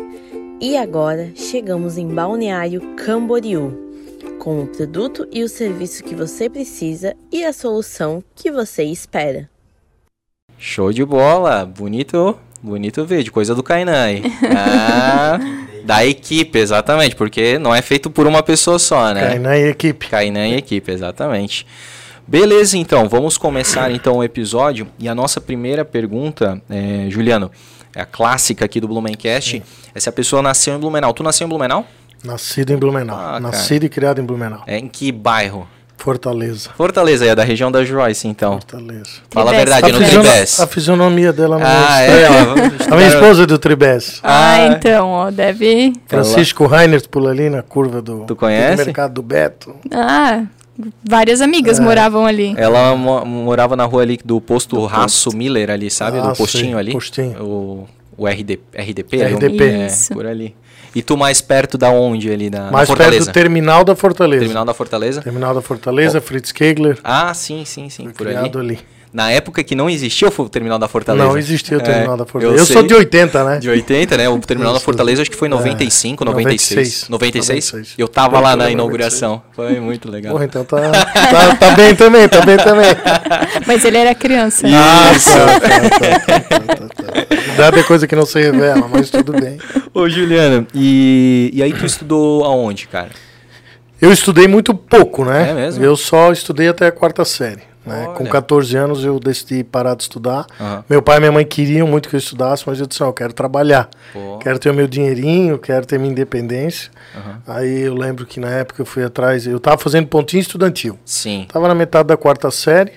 E 0.59 0.77
agora 0.77 1.31
chegamos 1.35 1.97
em 1.97 2.07
Balneário 2.07 2.95
Camboriú, 2.95 3.89
com 4.37 4.63
o 4.63 4.67
produto 4.67 5.27
e 5.31 5.43
o 5.43 5.49
serviço 5.49 6.03
que 6.03 6.15
você 6.15 6.49
precisa 6.49 7.15
e 7.31 7.43
a 7.43 7.51
solução 7.51 8.23
que 8.35 8.51
você 8.51 8.83
espera. 8.83 9.49
Show 10.63 10.93
de 10.93 11.03
bola, 11.03 11.65
bonito, 11.65 12.37
bonito 12.61 13.03
vídeo, 13.03 13.33
coisa 13.33 13.55
do 13.55 13.63
Kainan 13.63 14.03
aí. 14.03 14.21
Ah, 14.55 15.39
da 15.83 16.05
equipe, 16.05 16.59
exatamente, 16.59 17.15
porque 17.15 17.57
não 17.57 17.73
é 17.73 17.81
feito 17.81 18.11
por 18.11 18.27
uma 18.27 18.43
pessoa 18.43 18.77
só, 18.77 19.11
né? 19.11 19.29
Kainan 19.29 19.57
e 19.57 19.69
equipe. 19.69 20.07
Kainan 20.07 20.47
e 20.49 20.57
equipe, 20.57 20.91
exatamente. 20.91 21.65
Beleza, 22.27 22.77
então, 22.77 23.09
vamos 23.09 23.39
começar 23.39 23.91
então 23.91 24.17
o 24.17 24.23
episódio. 24.23 24.87
E 24.99 25.09
a 25.09 25.15
nossa 25.15 25.41
primeira 25.41 25.83
pergunta, 25.83 26.61
é, 26.69 27.07
Juliano, 27.09 27.49
é 27.95 28.01
a 28.01 28.05
clássica 28.05 28.63
aqui 28.63 28.79
do 28.79 28.87
Blumencast, 28.87 29.63
é 29.95 29.99
se 29.99 30.07
a 30.09 30.11
pessoa 30.11 30.43
nasceu 30.43 30.75
em 30.75 30.79
Blumenau. 30.79 31.11
Tu 31.11 31.23
nasceu 31.23 31.45
em 31.45 31.49
Blumenau? 31.49 31.87
Nascido 32.23 32.71
em 32.71 32.77
Blumenau. 32.77 33.17
Ah, 33.17 33.39
Nascido 33.39 33.85
e 33.85 33.89
criado 33.89 34.21
em 34.21 34.23
Blumenau. 34.23 34.61
É 34.67 34.77
em 34.77 34.87
que 34.87 35.11
bairro? 35.11 35.67
Fortaleza. 36.03 36.69
Fortaleza, 36.75 37.25
é 37.25 37.35
da 37.35 37.43
região 37.43 37.71
da 37.71 37.83
Joyce, 37.85 38.27
então. 38.27 38.53
Fortaleza. 38.53 39.09
Fala 39.29 39.51
a 39.51 39.53
verdade, 39.53 39.85
A, 39.85 39.89
no 39.93 39.99
fisiono- 40.03 40.29
Tribes. 40.29 40.59
a 40.59 40.67
fisionomia 40.67 41.31
dela 41.31 41.59
não 41.59 41.65
Ah, 41.65 42.01
é. 42.01 42.07
é. 42.23 42.27
A 42.91 42.95
minha 42.95 43.07
esposa 43.07 43.43
é 43.43 43.45
do 43.45 43.59
Tribes. 43.59 44.19
Ah, 44.23 44.53
Ah, 44.53 44.67
então, 44.67 45.07
ó, 45.09 45.29
deve. 45.31 45.93
Francisco 46.07 46.65
Reiner 46.65 47.07
pula 47.07 47.29
ali 47.29 47.49
na 47.51 47.61
curva 47.61 48.01
do, 48.01 48.25
Tu 48.25 48.35
conhece? 48.35 48.77
do 48.77 48.85
mercado 48.85 49.13
do 49.13 49.21
Beto. 49.21 49.75
Ah, 49.91 50.43
várias 51.07 51.39
amigas 51.39 51.77
É. 51.79 51.81
moravam 51.83 52.25
ali. 52.25 52.53
Ela 52.57 52.95
mo- 52.95 53.23
morava 53.23 53.75
na 53.75 53.85
rua 53.85 54.01
ali 54.01 54.19
do 54.25 54.41
posto 54.41 54.83
Raço 54.85 55.29
Miller 55.35 55.69
ali, 55.69 55.91
sabe? 55.91 56.17
Ah, 56.17 56.29
do 56.29 56.35
postinho 56.35 56.63
sei, 56.71 56.79
ali. 56.79 56.91
postinho. 56.93 57.43
O, 57.43 57.87
o 58.17 58.27
RD, 58.27 58.59
RDP? 58.73 59.21
ali, 59.23 59.33
RDP. 59.35 59.63
É, 59.63 59.85
Isso. 59.85 60.13
por 60.13 60.25
ali. 60.25 60.55
E 60.93 61.01
tu 61.01 61.15
mais 61.15 61.41
perto 61.41 61.77
da 61.77 61.89
onde 61.89 62.31
ali? 62.31 62.49
Na, 62.49 62.65
na 62.65 62.71
Mais 62.71 62.87
perto 62.87 62.99
Fortaleza? 62.99 63.25
do 63.25 63.33
terminal 63.33 63.83
da 63.83 63.95
Fortaleza. 63.95 64.41
Terminal 64.41 64.65
da 64.65 64.73
Fortaleza? 64.73 65.21
Terminal 65.21 65.53
da 65.55 65.61
Fortaleza, 65.61 66.19
Fritz 66.21 66.51
Kegler. 66.51 66.97
Ah, 67.03 67.33
sim, 67.33 67.63
sim, 67.65 67.89
sim. 67.89 68.03
Foi 68.05 68.13
Por 68.13 68.27
ali. 68.27 68.51
ali. 68.59 68.79
Na 69.13 69.29
época 69.29 69.61
que 69.61 69.75
não 69.75 69.89
existia 69.89 70.29
o 70.29 70.49
Terminal 70.49 70.79
da 70.79 70.87
Fortaleza. 70.87 71.25
Não 71.27 71.37
existia 71.37 71.77
o 71.77 71.81
É, 71.81 71.83
terminal 71.83 72.15
da 72.15 72.25
Fortaleza. 72.25 72.57
eu 72.57 72.61
Eu, 72.61 72.65
sou 72.65 72.81
de 72.81 72.93
80, 72.93 73.43
né? 73.43 73.59
De 73.59 73.69
80, 73.69 74.15
né? 74.15 74.29
O 74.29 74.39
Terminal 74.39 74.73
da. 74.73 74.79
Fortaleza 74.79 75.21
acho 75.21 75.29
que 75.29 75.35
foi 75.35 75.49
em 75.49 75.51
95, 75.51 76.23
É, 76.23 76.25
96. 76.27 77.09
96? 77.09 77.09
96. 77.09 77.93
Eu 77.97 78.07
tava 78.07 78.35
lá 78.39 78.51
na 78.51 78.63
96. 78.69 78.73
inauguração. 78.73 79.43
Foi 79.53 79.79
muito 79.81 80.09
legal. 80.09 80.31
Porra, 80.31 80.45
então 80.45 80.63
tá, 80.63 80.77
tá, 80.89 81.55
tá 81.55 81.71
bem 81.71 81.93
também, 81.93 82.27
tá 82.29 82.41
bem 82.41 82.55
também. 82.57 82.85
Mas 83.67 83.83
ele 83.83 83.97
era 83.97 84.15
criança. 84.15 84.65
Ah, 84.67 85.11
tá, 85.13 85.59
tá, 85.59 85.89
tá, 85.89 86.39
tá, 86.39 86.75
tá, 86.75 86.87
tá. 86.87 87.11
Nada 87.57 87.79
é 87.79 87.83
coisa 87.83 88.07
que 88.07 88.15
não 88.15 88.25
se 88.25 88.39
revela, 88.41 88.87
mas 88.87 89.09
tudo 89.09 89.33
bem. 89.33 89.57
Ô, 89.93 90.07
Juliana, 90.07 90.65
e, 90.73 91.51
e 91.53 91.61
aí 91.61 91.73
tu 91.73 91.85
estudou 91.85 92.45
aonde, 92.45 92.87
cara? 92.87 93.09
Eu 94.01 94.11
estudei 94.11 94.47
muito 94.47 94.73
pouco, 94.73 95.25
né? 95.25 95.49
É 95.51 95.53
mesmo? 95.53 95.83
Eu 95.83 95.95
só 95.97 96.31
estudei 96.31 96.69
até 96.69 96.87
a 96.87 96.91
quarta 96.91 97.23
série. 97.25 97.69
Né? 97.85 98.05
Com 98.15 98.23
Olha. 98.23 98.31
14 98.31 98.77
anos 98.77 99.03
eu 99.03 99.19
decidi 99.19 99.63
parar 99.63 99.95
de 99.95 100.03
estudar. 100.03 100.45
Aham. 100.59 100.83
Meu 100.89 101.01
pai 101.01 101.17
e 101.17 101.19
minha 101.19 101.31
mãe 101.31 101.45
queriam 101.45 101.87
muito 101.87 102.07
que 102.09 102.15
eu 102.15 102.19
estudasse, 102.19 102.63
mas 102.67 102.79
eu 102.79 102.85
disse, 102.85 103.01
não, 103.01 103.07
eu 103.07 103.13
quero 103.13 103.33
trabalhar. 103.33 103.89
Pô. 104.13 104.37
Quero 104.37 104.59
ter 104.59 104.69
o 104.69 104.73
meu 104.73 104.87
dinheirinho, 104.87 105.57
quero 105.57 105.85
ter 105.85 105.97
minha 105.97 106.11
independência. 106.11 106.91
Aham. 107.15 107.41
Aí 107.47 107.81
eu 107.81 107.95
lembro 107.95 108.25
que 108.25 108.39
na 108.39 108.49
época 108.49 108.81
eu 108.81 108.85
fui 108.85 109.03
atrás, 109.03 109.47
eu 109.47 109.57
estava 109.57 109.77
fazendo 109.77 110.07
pontinho 110.07 110.41
estudantil. 110.41 110.99
Sim. 111.03 111.43
Estava 111.43 111.67
na 111.67 111.75
metade 111.75 112.07
da 112.07 112.17
quarta 112.17 112.51
série. 112.51 112.93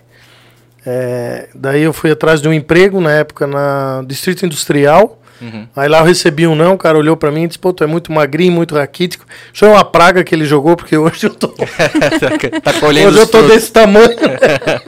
É, 0.86 1.48
daí 1.54 1.82
eu 1.82 1.92
fui 1.92 2.10
atrás 2.10 2.42
de 2.42 2.48
um 2.48 2.52
emprego 2.52 3.00
na 3.00 3.10
época 3.10 3.46
na 3.46 4.04
Distrito 4.06 4.44
Industrial. 4.44 5.18
Uhum. 5.40 5.66
Aí 5.74 5.88
lá 5.88 5.98
eu 5.98 6.04
recebi 6.04 6.46
um 6.46 6.54
não, 6.54 6.74
o 6.74 6.78
cara 6.78 6.96
olhou 6.96 7.16
pra 7.16 7.30
mim 7.30 7.44
e 7.44 7.46
disse, 7.48 7.58
pô, 7.58 7.72
tu 7.72 7.84
é 7.84 7.86
muito 7.86 8.12
magrinho, 8.12 8.52
muito 8.52 8.74
raquítico. 8.74 9.26
Isso 9.52 9.64
é 9.64 9.68
uma 9.68 9.84
praga 9.84 10.22
que 10.22 10.34
ele 10.34 10.44
jogou, 10.44 10.76
porque 10.76 10.96
hoje 10.98 11.26
eu 11.26 11.34
tô, 11.34 11.48
tá 12.62 12.72
colhendo 12.80 13.08
hoje 13.08 13.18
eu 13.18 13.26
tô 13.26 13.38
frutos. 13.38 13.54
desse 13.54 13.72
tamanho. 13.72 14.16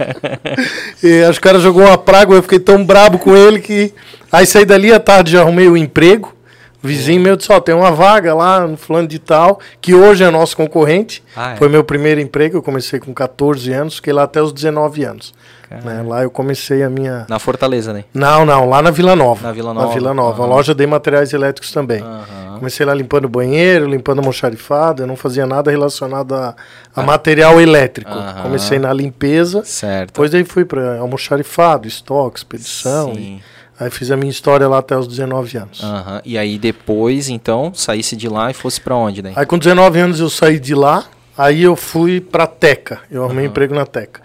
e 1.02 1.22
acho 1.24 1.40
que 1.40 1.46
o 1.46 1.50
cara 1.50 1.58
jogou 1.58 1.84
uma 1.84 1.98
praga, 1.98 2.34
eu 2.34 2.42
fiquei 2.42 2.58
tão 2.58 2.84
brabo 2.84 3.18
com 3.18 3.36
ele 3.36 3.60
que... 3.60 3.92
Aí 4.30 4.44
saí 4.44 4.64
dali 4.64 4.92
à 4.92 4.98
tarde, 4.98 5.32
já 5.32 5.40
arrumei 5.40 5.68
o 5.68 5.76
emprego. 5.76 6.36
O 6.82 6.86
vizinho 6.86 7.20
meu 7.20 7.36
disse, 7.36 7.50
ó, 7.50 7.58
tem 7.58 7.74
uma 7.74 7.90
vaga 7.90 8.34
lá 8.34 8.66
no 8.66 8.76
fulano 8.76 9.08
de 9.08 9.18
tal, 9.18 9.58
que 9.80 9.94
hoje 9.94 10.22
é 10.22 10.30
nosso 10.30 10.56
concorrente. 10.56 11.22
Ah, 11.34 11.52
é? 11.52 11.56
Foi 11.56 11.68
meu 11.68 11.82
primeiro 11.82 12.20
emprego, 12.20 12.58
eu 12.58 12.62
comecei 12.62 13.00
com 13.00 13.12
14 13.12 13.72
anos, 13.72 13.96
fiquei 13.96 14.12
lá 14.12 14.22
até 14.22 14.40
os 14.40 14.52
19 14.52 15.04
anos. 15.04 15.34
Né? 15.70 16.02
Lá 16.06 16.22
eu 16.22 16.30
comecei 16.30 16.82
a 16.82 16.88
minha... 16.90 17.26
Na 17.28 17.38
Fortaleza, 17.38 17.92
né? 17.92 18.04
Não, 18.14 18.44
não, 18.46 18.68
lá 18.68 18.80
na 18.82 18.90
Vila 18.90 19.16
Nova. 19.16 19.46
Na 19.46 19.52
Vila 19.52 19.74
Nova, 19.74 19.86
Na 19.88 19.92
Vila 19.94 20.14
Nova, 20.14 20.38
aham. 20.42 20.46
uma 20.48 20.54
loja 20.56 20.74
de 20.74 20.86
materiais 20.86 21.32
elétricos 21.32 21.72
também. 21.72 22.02
Aham. 22.02 22.58
Comecei 22.58 22.86
lá 22.86 22.94
limpando 22.94 23.28
banheiro, 23.28 23.86
limpando 23.86 24.20
almoxarifado, 24.20 25.02
eu 25.02 25.06
não 25.06 25.16
fazia 25.16 25.44
nada 25.46 25.70
relacionado 25.70 26.34
a, 26.34 26.54
a 26.94 27.02
material 27.02 27.60
elétrico. 27.60 28.10
Aham. 28.10 28.42
Comecei 28.44 28.78
na 28.78 28.92
limpeza, 28.92 29.62
Certo. 29.64 30.08
depois 30.12 30.30
daí 30.30 30.44
fui 30.44 30.64
para 30.64 30.98
almoxarifado, 30.98 31.86
estoque, 31.86 32.38
expedição. 32.38 33.14
Sim. 33.14 33.40
e- 33.42 33.56
aí 33.78 33.90
fiz 33.90 34.10
a 34.10 34.16
minha 34.16 34.30
história 34.30 34.66
lá 34.66 34.78
até 34.78 34.96
os 34.96 35.06
19 35.06 35.58
anos. 35.58 35.82
Aham. 35.82 36.22
E 36.24 36.38
aí 36.38 36.58
depois, 36.58 37.28
então, 37.28 37.72
saísse 37.74 38.16
de 38.16 38.26
lá 38.28 38.50
e 38.50 38.54
fosse 38.54 38.80
pra 38.80 38.94
onde, 38.96 39.20
daí? 39.20 39.34
Aí 39.36 39.44
com 39.44 39.58
19 39.58 39.98
anos 40.00 40.18
eu 40.18 40.30
saí 40.30 40.58
de 40.58 40.74
lá, 40.74 41.04
aí 41.36 41.62
eu 41.64 41.76
fui 41.76 42.22
pra 42.22 42.46
Teca, 42.46 43.00
eu 43.10 43.22
arrumei 43.24 43.44
emprego 43.44 43.74
na 43.74 43.84
Teca. 43.84 44.22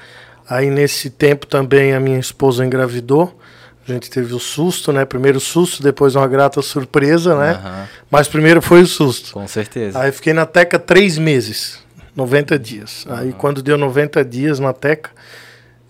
Aí 0.51 0.69
nesse 0.69 1.09
tempo 1.09 1.47
também 1.47 1.93
a 1.93 1.99
minha 2.01 2.19
esposa 2.19 2.65
engravidou, 2.65 3.39
a 3.87 3.93
gente 3.93 4.09
teve 4.09 4.33
o 4.33 4.39
susto, 4.39 4.91
né? 4.91 5.05
Primeiro 5.05 5.39
susto, 5.39 5.81
depois 5.81 6.13
uma 6.13 6.27
grata 6.27 6.61
surpresa, 6.61 7.37
né? 7.37 7.51
Aham. 7.51 7.87
Mas 8.11 8.27
primeiro 8.27 8.61
foi 8.61 8.81
o 8.81 8.85
susto. 8.85 9.31
Com 9.31 9.47
certeza. 9.47 9.97
Aí 9.97 10.11
fiquei 10.11 10.33
na 10.33 10.45
Teca 10.45 10.77
três 10.77 11.17
meses, 11.17 11.79
90 12.13 12.59
dias. 12.59 13.05
Aí 13.09 13.31
quando 13.31 13.61
deu 13.63 13.77
90 13.77 14.25
dias 14.25 14.59
na 14.59 14.73
Teca, 14.73 15.11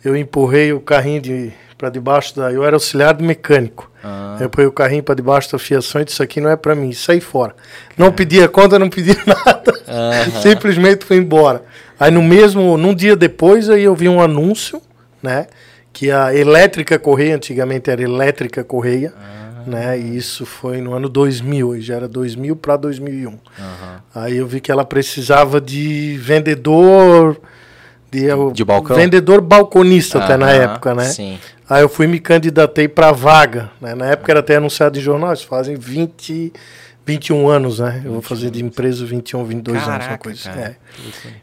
eu 0.06 0.16
empurrei 0.16 0.72
o 0.72 0.80
carrinho 0.80 1.22
de, 1.22 1.52
para 1.76 1.90
debaixo 1.90 2.36
da... 2.36 2.52
Eu 2.52 2.64
era 2.64 2.76
auxiliar 2.76 3.16
de 3.16 3.24
mecânico. 3.24 3.90
Ah. 4.04 4.38
Eu 4.40 4.48
pus 4.48 4.64
o 4.68 4.72
carrinho 4.72 5.02
para 5.02 5.16
debaixo 5.16 5.52
da 5.52 5.58
fiação 5.58 6.02
e 6.02 6.06
disse, 6.06 6.18
isso 6.18 6.24
aqui 6.24 6.40
não 6.40 6.52
é 6.52 6.56
para 6.56 6.76
mim, 6.76 6.94
saí 6.94 7.20
fora. 7.20 7.56
Não 7.98 8.12
pedia 8.12 8.48
conta, 8.48 8.78
não 8.78 8.92
pedia 8.92 9.18
nada. 9.26 9.74
Simplesmente 10.44 11.04
fui 11.04 11.18
embora. 11.18 11.64
Aí 12.02 12.10
no 12.10 12.24
mesmo, 12.24 12.78
num 12.78 12.96
dia 12.96 13.16
depois, 13.16 13.70
aí 13.70 13.84
eu 13.84 13.94
vi 13.94 14.10
um 14.10 14.20
anúncio, 14.20 14.82
né? 15.22 15.46
Que 15.94 16.10
a 16.10 16.34
Elétrica 16.34 16.98
Correia, 16.98 17.36
antigamente 17.36 17.92
era 17.92 18.02
Elétrica 18.02 18.64
Correia, 18.64 19.14
né? 19.68 20.00
E 20.00 20.18
isso 20.18 20.44
foi 20.44 20.82
no 20.82 20.96
ano 20.96 21.08
2000, 21.08 21.74
aí 21.74 21.82
já 21.82 21.94
era 21.98 22.08
2000 22.08 22.56
para 22.56 22.76
2001. 22.76 23.30
Aham. 23.30 23.38
Aí 24.16 24.38
eu 24.38 24.48
vi 24.48 24.60
que 24.60 24.72
ela 24.72 24.84
precisava 24.84 25.62
de 25.62 26.18
vendedor... 26.20 27.40
De, 28.10 28.28
De 28.52 28.66
balcão? 28.66 28.96
Vendedor 28.96 29.40
balconista 29.40 30.18
até 30.24 30.36
na 30.36 30.50
época, 30.50 30.96
né? 30.96 31.04
Sim. 31.06 31.38
Aí 31.70 31.84
eu 31.84 31.88
fui 31.88 32.08
me 32.08 32.20
candidatei 32.20 32.88
para 32.88 33.12
vaga. 33.12 33.70
Né? 33.80 33.94
Na 33.94 34.08
época 34.08 34.32
era 34.32 34.40
até 34.40 34.56
anunciado 34.56 34.98
em 34.98 35.02
jornal, 35.02 35.34
isso 35.34 35.46
fazem 35.46 35.76
20, 35.76 36.52
21 37.06 37.48
anos, 37.50 37.80
né? 37.80 38.02
Eu 38.06 38.14
vou 38.14 38.22
fazer 38.22 38.50
de 38.52 38.64
empresa 38.64 39.06
21, 39.06 39.44
22 39.44 39.78
anos, 39.78 39.88
uma 39.90 40.00
Caraca, 40.00 40.18
coisa 40.18 40.50
assim. 40.50 40.60
é. 40.60 40.76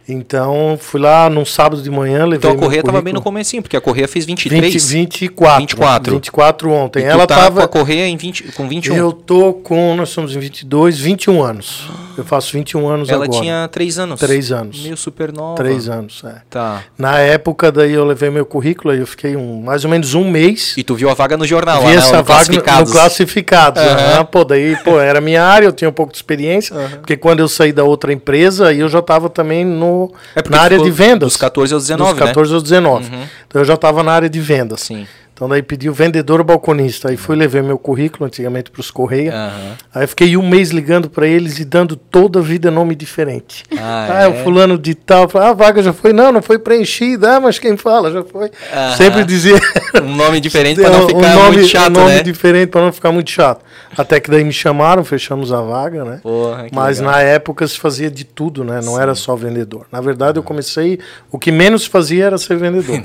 Então, 0.08 0.78
fui 0.80 1.00
lá 1.00 1.28
num 1.28 1.44
sábado 1.44 1.82
de 1.82 1.90
manhã, 1.90 2.24
levei 2.24 2.38
Então 2.38 2.52
a 2.52 2.56
Correia 2.56 2.82
tava 2.82 3.02
bem 3.02 3.12
no 3.12 3.20
comecinho, 3.20 3.62
porque 3.62 3.76
a 3.76 3.80
Correia 3.80 4.06
fez 4.08 4.24
23. 4.24 4.72
20, 4.90 5.20
24. 5.20 5.60
24. 5.60 6.12
24 6.14 6.70
ontem. 6.70 7.00
E 7.00 7.04
Ela 7.04 7.26
tá 7.26 7.36
tava 7.36 7.60
com 7.60 7.64
a 7.64 7.68
Correia 7.68 8.06
em 8.06 8.16
20, 8.16 8.52
com 8.52 8.68
21. 8.68 8.94
Eu 8.96 9.12
tô 9.12 9.52
com, 9.54 9.94
nós 9.96 10.10
somos 10.10 10.34
em 10.34 10.38
22, 10.38 10.98
21 10.98 11.42
anos. 11.42 11.88
Eu 12.16 12.24
faço 12.24 12.52
21 12.52 12.88
anos 12.88 13.08
Ela 13.10 13.24
agora. 13.26 13.40
tinha 13.40 13.68
3 13.70 13.98
anos. 13.98 14.20
3 14.20 14.52
anos. 14.52 14.82
Meio 14.82 14.96
super 14.96 15.32
nova. 15.32 15.56
3 15.56 15.88
anos, 15.88 16.22
é. 16.24 16.36
Tá. 16.50 16.82
Na 16.96 17.18
época 17.18 17.70
daí 17.70 17.92
eu 17.92 18.04
levei 18.04 18.28
meu 18.30 18.44
currículo, 18.44 18.92
aí 18.92 18.98
eu 19.00 19.06
fiquei 19.06 19.36
um, 19.36 19.62
mais 19.62 19.84
ou 19.84 19.90
menos 19.90 20.14
um 20.14 20.28
mês. 20.28 20.74
E 20.76 20.82
tu 20.82 20.94
viu 20.94 21.08
a 21.10 21.14
vaga 21.14 21.36
no 21.36 21.46
jornal, 21.46 21.78
Vi 21.80 21.84
lá, 21.86 21.90
né, 21.92 21.96
essa 21.96 22.16
no 22.18 22.24
vaga 22.24 22.24
no- 22.24 22.24
Classificados. 22.62 22.92
no 22.92 22.98
Classificados. 22.98 23.82
Aham. 23.82 24.12
aham. 24.14 24.24
Pô, 24.24 24.44
daí, 24.44 24.76
pô, 24.84 24.98
era 25.00 25.20
minha 25.20 25.47
área, 25.48 25.66
eu 25.66 25.72
tinha 25.72 25.88
um 25.88 25.92
pouco 25.92 26.12
de 26.12 26.18
experiência, 26.18 26.74
porque 26.98 27.16
quando 27.16 27.40
eu 27.40 27.48
saí 27.48 27.72
da 27.72 27.84
outra 27.84 28.12
empresa, 28.12 28.68
aí 28.68 28.80
eu 28.80 28.88
já 28.88 28.98
estava 28.98 29.28
também 29.28 29.64
no, 29.64 30.12
É 30.34 30.42
na 30.48 30.60
área 30.60 30.78
de 30.78 30.90
vendas. 30.90 31.32
Dos 31.32 31.36
14 31.36 31.74
aos 31.74 31.86
19, 31.86 32.10
dos 32.12 32.18
14 32.20 32.54
aos 32.54 32.62
19. 32.62 33.04
Uhum. 33.04 33.22
Então 33.46 33.62
eu 33.62 33.64
já 33.64 33.74
estava 33.74 34.02
na 34.02 34.12
área 34.12 34.28
de 34.28 34.40
vendas. 34.40 34.88
né? 34.90 34.98
Sim. 34.98 35.06
Então 35.38 35.48
daí 35.48 35.62
pedi 35.62 35.88
o 35.88 35.92
vendedor 35.94 36.42
balconista. 36.42 37.10
Aí 37.10 37.16
fui 37.16 37.36
levar 37.36 37.62
meu 37.62 37.78
currículo 37.78 38.26
antigamente 38.26 38.72
para 38.72 38.80
os 38.80 38.90
Correia. 38.90 39.32
Aham. 39.32 39.76
Aí 39.94 40.04
fiquei 40.08 40.36
um 40.36 40.42
mês 40.48 40.70
ligando 40.70 41.08
para 41.08 41.28
eles 41.28 41.60
e 41.60 41.64
dando 41.64 41.94
toda 41.94 42.40
a 42.40 42.42
vida 42.42 42.72
nome 42.72 42.96
diferente. 42.96 43.62
Ah, 43.78 44.08
Ah, 44.10 44.22
é? 44.24 44.26
o 44.28 44.34
fulano 44.42 44.76
de 44.76 44.96
tal. 44.96 45.30
Ah, 45.34 45.50
a 45.50 45.52
vaga 45.52 45.80
já 45.80 45.92
foi. 45.92 46.12
Não, 46.12 46.32
não 46.32 46.42
foi 46.42 46.58
preenchida. 46.58 47.36
Ah, 47.36 47.40
mas 47.40 47.56
quem 47.56 47.76
fala 47.76 48.10
já 48.10 48.24
foi. 48.24 48.50
Aham. 48.72 48.96
Sempre 48.96 49.24
dizia. 49.24 49.54
Um 50.02 50.16
nome 50.16 50.38
diferente 50.40 50.80
pra 50.80 50.90
não 50.90 51.04
um 51.04 51.08
ficar 51.08 51.34
nome, 51.34 51.56
muito 51.56 51.68
chato, 51.68 51.88
um 51.88 52.00
nome 52.00 52.14
né? 52.16 52.22
diferente 52.22 52.68
para 52.68 52.82
não 52.82 52.92
ficar 52.92 53.10
muito 53.10 53.30
chato. 53.30 53.64
Até 53.96 54.20
que 54.20 54.30
daí 54.30 54.44
me 54.44 54.52
chamaram, 54.52 55.02
fechamos 55.02 55.50
a 55.52 55.60
vaga, 55.62 56.04
né? 56.04 56.20
Porra, 56.22 56.66
Mas 56.72 56.98
legal. 56.98 57.14
na 57.14 57.20
época 57.22 57.66
se 57.66 57.78
fazia 57.78 58.10
de 58.10 58.24
tudo, 58.24 58.62
né? 58.64 58.80
Não 58.84 59.00
era 59.00 59.14
só 59.14 59.34
vendedor. 59.34 59.86
Na 59.90 60.00
verdade, 60.00 60.38
eu 60.38 60.42
comecei. 60.42 60.98
O 61.32 61.38
que 61.38 61.50
menos 61.50 61.86
fazia 61.86 62.26
era 62.26 62.36
ser 62.38 62.56
vendedor. 62.56 63.00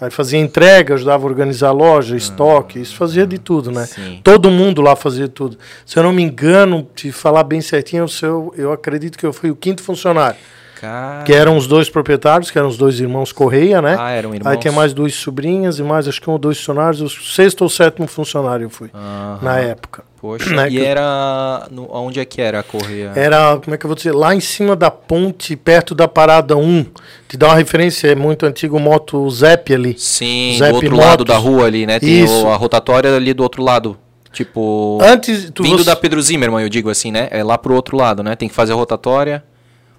Aí 0.00 0.10
fazia 0.10 0.38
entrega, 0.38 0.94
ajudava 0.94 1.26
a 1.26 1.28
organizar 1.28 1.68
a 1.68 1.72
loja, 1.72 2.16
estoque, 2.16 2.80
isso 2.80 2.94
fazia 2.94 3.26
de 3.26 3.36
tudo, 3.36 3.72
né? 3.72 3.84
Sim. 3.86 4.20
Todo 4.22 4.48
mundo 4.50 4.80
lá 4.80 4.94
fazia 4.94 5.26
tudo. 5.26 5.58
Se 5.84 5.98
eu 5.98 6.04
não 6.04 6.12
me 6.12 6.22
engano, 6.22 6.88
te 6.94 7.10
falar 7.10 7.42
bem 7.42 7.60
certinho, 7.60 8.06
eu, 8.22 8.54
eu 8.56 8.72
acredito 8.72 9.18
que 9.18 9.26
eu 9.26 9.32
fui 9.32 9.50
o 9.50 9.56
quinto 9.56 9.82
funcionário. 9.82 10.38
Cara... 10.80 11.24
Que 11.24 11.32
eram 11.32 11.56
os 11.56 11.66
dois 11.66 11.90
proprietários, 11.90 12.50
que 12.50 12.58
eram 12.58 12.68
os 12.68 12.76
dois 12.76 13.00
irmãos 13.00 13.32
Correia, 13.32 13.82
né? 13.82 13.96
Ah, 13.98 14.10
eram 14.10 14.34
irmãos. 14.34 14.50
Aí 14.52 14.56
tinha 14.58 14.72
mais 14.72 14.92
duas 14.92 15.14
sobrinhas 15.14 15.78
e 15.78 15.82
mais 15.82 16.06
acho 16.06 16.20
que 16.20 16.28
um 16.30 16.34
ou 16.34 16.38
dois 16.38 16.56
funcionários. 16.58 17.00
O 17.00 17.08
sexto 17.08 17.62
ou 17.62 17.68
sétimo 17.68 18.06
funcionário 18.06 18.64
eu 18.66 18.70
fui, 18.70 18.90
Aham. 18.94 19.38
na 19.42 19.58
época. 19.58 20.04
Poxa, 20.20 20.50
né, 20.52 20.68
e 20.68 20.84
era... 20.84 21.68
No, 21.70 21.88
onde 21.92 22.18
é 22.18 22.24
que 22.24 22.40
era 22.40 22.58
a 22.58 22.62
Correia? 22.64 23.12
Era, 23.14 23.56
como 23.62 23.72
é 23.74 23.78
que 23.78 23.86
eu 23.86 23.88
vou 23.88 23.94
dizer, 23.94 24.12
lá 24.12 24.34
em 24.34 24.40
cima 24.40 24.74
da 24.74 24.90
ponte, 24.90 25.54
perto 25.54 25.94
da 25.94 26.08
parada 26.08 26.56
1. 26.56 26.84
Te 27.28 27.36
dá 27.36 27.46
uma 27.48 27.54
referência, 27.54 28.08
é 28.08 28.14
muito 28.16 28.44
antigo 28.44 28.80
moto 28.80 29.30
Zep 29.30 29.72
ali. 29.72 29.94
Sim, 29.96 30.56
Zep 30.58 30.70
do 30.70 30.74
outro 30.74 30.90
Motos. 30.90 31.06
lado 31.06 31.24
da 31.24 31.36
rua 31.36 31.66
ali, 31.66 31.86
né? 31.86 32.00
Tem 32.00 32.24
Isso. 32.24 32.46
o- 32.46 32.50
a 32.50 32.56
rotatória 32.56 33.14
ali 33.14 33.32
do 33.32 33.44
outro 33.44 33.62
lado. 33.62 33.96
Tipo, 34.32 34.98
Antes, 35.02 35.50
tu 35.54 35.62
vindo 35.62 35.78
você- 35.78 35.84
da 35.84 35.94
Pedro 35.96 36.20
Zimmermann, 36.20 36.62
eu 36.64 36.68
digo 36.68 36.90
assim, 36.90 37.10
né? 37.12 37.28
É 37.30 37.42
lá 37.44 37.56
pro 37.56 37.74
outro 37.74 37.96
lado, 37.96 38.22
né? 38.22 38.34
Tem 38.34 38.48
que 38.48 38.54
fazer 38.54 38.72
a 38.72 38.76
rotatória, 38.76 39.42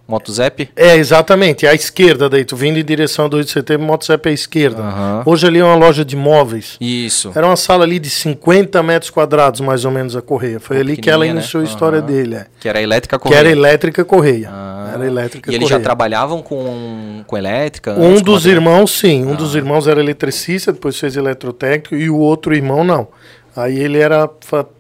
MotoZap. 0.10 0.70
É, 0.76 0.96
exatamente. 0.96 1.68
À 1.68 1.74
esquerda 1.74 2.28
daí. 2.28 2.44
Tu 2.44 2.56
vindo 2.56 2.78
em 2.80 2.84
direção 2.84 3.26
ao 3.26 3.30
2 3.30 3.46
de 3.46 3.52
setembro, 3.52 3.86
é 4.10 4.30
à 4.30 4.32
esquerda. 4.32 4.82
Aham. 4.82 5.24
Hoje 5.26 5.46
ali 5.48 5.60
é 5.60 5.64
uma 5.64 5.76
loja 5.76 6.04
de 6.04 6.16
móveis. 6.16 6.78
Isso. 6.82 7.32
Era 7.36 7.46
uma 7.46 7.56
sala 7.56 7.84
ali 7.84 8.00
de 8.00 8.10
50 8.10 8.82
metros 8.82 9.12
quadrados, 9.12 9.62
mais 9.62 9.86
ou 9.86 9.92
menos, 9.92 10.16
a 10.16 10.22
Correia. 10.22 10.60
Foi 10.60 10.78
ali 10.78 10.98
que 10.98 11.10
ela 11.10 11.20
pequenininha, 11.20 11.34
né? 11.36 11.40
iniciou 11.42 11.62
a 11.62 11.66
história 11.66 12.02
dele. 12.02 12.36
É. 12.36 12.46
Que 12.60 12.68
era 12.68 12.82
elétrica 12.82 13.18
Que 13.18 13.24
correia. 13.24 13.40
era 13.40 13.50
elétrica 13.52 14.04
Correia. 14.04 14.50
Ah. 14.52 14.92
Era 14.96 15.06
elétrica 15.06 15.52
E 15.52 15.56
eles 15.56 15.70
já 15.70 15.80
trabalhavam 15.80 16.42
com, 16.42 17.24
com 17.28 17.38
elétrica? 17.38 17.94
Um 17.94 18.20
dos 18.22 18.46
irmãos, 18.48 18.92
sim. 18.92 19.24
Um 19.26 19.34
Ah. 19.34 19.36
dos 19.36 19.54
irmãos 19.54 19.88
era 19.88 20.00
eletricista, 20.00 20.74
depois 20.74 20.98
fez 20.98 21.16
eletrotécnico, 21.16 21.96
e 21.96 22.10
o 22.10 22.18
outro 22.18 22.56
irmão 22.56 22.84
não. 22.84 23.08
Aí 23.62 23.78
ele 23.80 23.98
era 24.00 24.28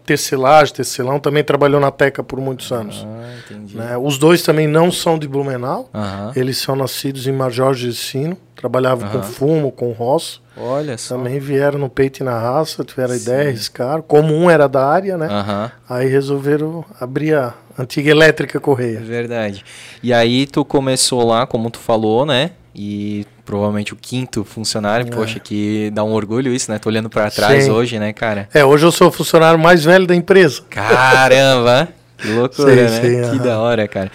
tecelagem, 0.05 0.73
tecelão, 0.73 1.19
também 1.19 1.43
trabalhou 1.43 1.79
na 1.79 1.91
Teca 1.91 2.23
por 2.23 2.39
muitos 2.39 2.71
anos. 2.71 3.05
Ah, 3.07 3.35
entendi. 3.37 3.75
né? 3.77 3.97
Os 3.97 4.17
dois 4.17 4.41
também 4.41 4.67
não 4.67 4.91
são 4.91 5.17
de 5.19 5.27
Blumenau. 5.27 5.89
Aham. 5.93 6.31
Eles 6.35 6.57
são 6.57 6.75
nascidos 6.75 7.27
em 7.27 7.31
Major 7.31 7.75
Sino, 7.93 8.37
trabalhavam 8.55 9.07
com 9.09 9.17
Aham. 9.17 9.23
fumo, 9.27 9.71
com 9.71 9.91
roço. 9.91 10.41
Olha 10.55 10.97
só. 10.97 11.15
Também 11.15 11.39
vieram 11.39 11.79
no 11.79 11.89
peito 11.89 12.19
e 12.21 12.23
na 12.23 12.37
raça, 12.37 12.83
tiveram 12.83 13.13
a 13.13 13.17
ideia, 13.17 13.49
arriscaram. 13.49 14.01
Como 14.01 14.33
um 14.33 14.49
era 14.49 14.67
da 14.67 14.85
área, 14.85 15.17
né? 15.17 15.27
Aham. 15.27 15.71
Aí 15.89 16.07
resolveram 16.07 16.83
abrir 16.99 17.35
a 17.35 17.53
antiga 17.77 18.09
elétrica 18.11 18.57
É 18.57 18.61
Correia. 18.61 18.99
verdade. 18.99 19.63
E 20.03 20.13
aí 20.13 20.45
tu 20.45 20.63
começou 20.65 21.25
lá, 21.25 21.45
como 21.47 21.69
tu 21.69 21.79
falou, 21.79 22.25
né? 22.25 22.51
E 22.75 23.25
provavelmente 23.49 23.93
o 23.93 23.95
quinto 23.95 24.43
funcionário, 24.43 25.07
poxa, 25.07 25.39
que 25.39 25.89
dá 25.91 26.03
um 26.03 26.11
orgulho 26.13 26.53
isso, 26.53 26.71
né? 26.71 26.77
Tô 26.77 26.87
olhando 26.87 27.09
pra 27.09 27.31
trás 27.31 27.51
É. 27.55 27.61
Sim. 27.61 27.71
hoje, 27.71 27.97
né, 27.97 28.13
cara? 28.13 28.47
É, 28.53 28.63
hoje 28.63 28.85
eu 28.85 28.91
sou 28.91 29.07
o 29.07 29.11
funcionário 29.11 29.57
mais 29.59 29.83
velho 29.83 30.05
da 30.05 30.15
empresa. 30.15 30.61
Caramba! 30.69 31.89
Que 32.21 32.27
loucura, 32.33 32.75
Sim, 32.75 32.75
né? 32.75 33.01
sim, 33.01 33.21
que 33.31 33.37
aham. 33.37 33.37
da 33.37 33.59
hora, 33.59 33.87
cara. 33.87 34.11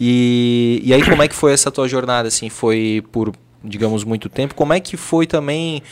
E, 0.00 0.80
e 0.84 0.94
aí, 0.94 1.02
como 1.02 1.20
é 1.24 1.26
que 1.28 1.34
foi 1.34 1.52
essa 1.52 1.72
tua 1.72 1.88
jornada, 1.88 2.28
assim? 2.28 2.48
Foi 2.48 3.02
por, 3.10 3.32
digamos, 3.64 4.04
muito 4.04 4.28
tempo? 4.28 4.54
Como 4.54 4.72
é 4.72 4.78
que 4.78 4.96
foi 4.96 5.26
também... 5.26 5.82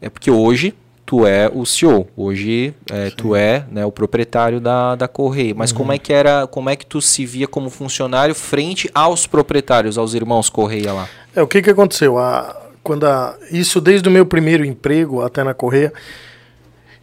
É 0.00 0.10
porque 0.10 0.32
hoje 0.32 0.74
tu 1.12 1.26
é 1.26 1.50
o 1.52 1.66
CEO, 1.66 2.08
hoje 2.16 2.72
é, 2.90 3.10
tu 3.10 3.36
é 3.36 3.66
né, 3.70 3.84
o 3.84 3.92
proprietário 3.92 4.58
da, 4.58 4.94
da 4.94 5.06
Correia. 5.06 5.54
Mas 5.54 5.70
Uhum. 5.70 5.76
como 5.76 5.92
é 5.92 5.98
que 5.98 6.10
era, 6.10 6.46
como 6.46 6.70
é 6.70 6.74
que 6.74 6.86
tu 6.86 7.02
se 7.02 7.26
via 7.26 7.46
como 7.46 7.68
funcionário 7.68 8.34
frente 8.34 8.90
aos 8.94 9.26
proprietários, 9.26 9.98
aos 9.98 10.14
irmãos 10.14 10.48
Correia 10.48 10.90
lá? 10.90 11.06
É, 11.36 11.42
o 11.42 11.46
que 11.46 11.60
que 11.60 11.68
aconteceu? 11.68 12.16
A, 12.16 12.58
quando 12.82 13.04
a, 13.04 13.36
isso 13.50 13.78
desde 13.78 14.08
o 14.08 14.10
meu 14.10 14.24
primeiro 14.24 14.64
emprego 14.64 15.20
até 15.20 15.44
na 15.44 15.52
Correia, 15.52 15.92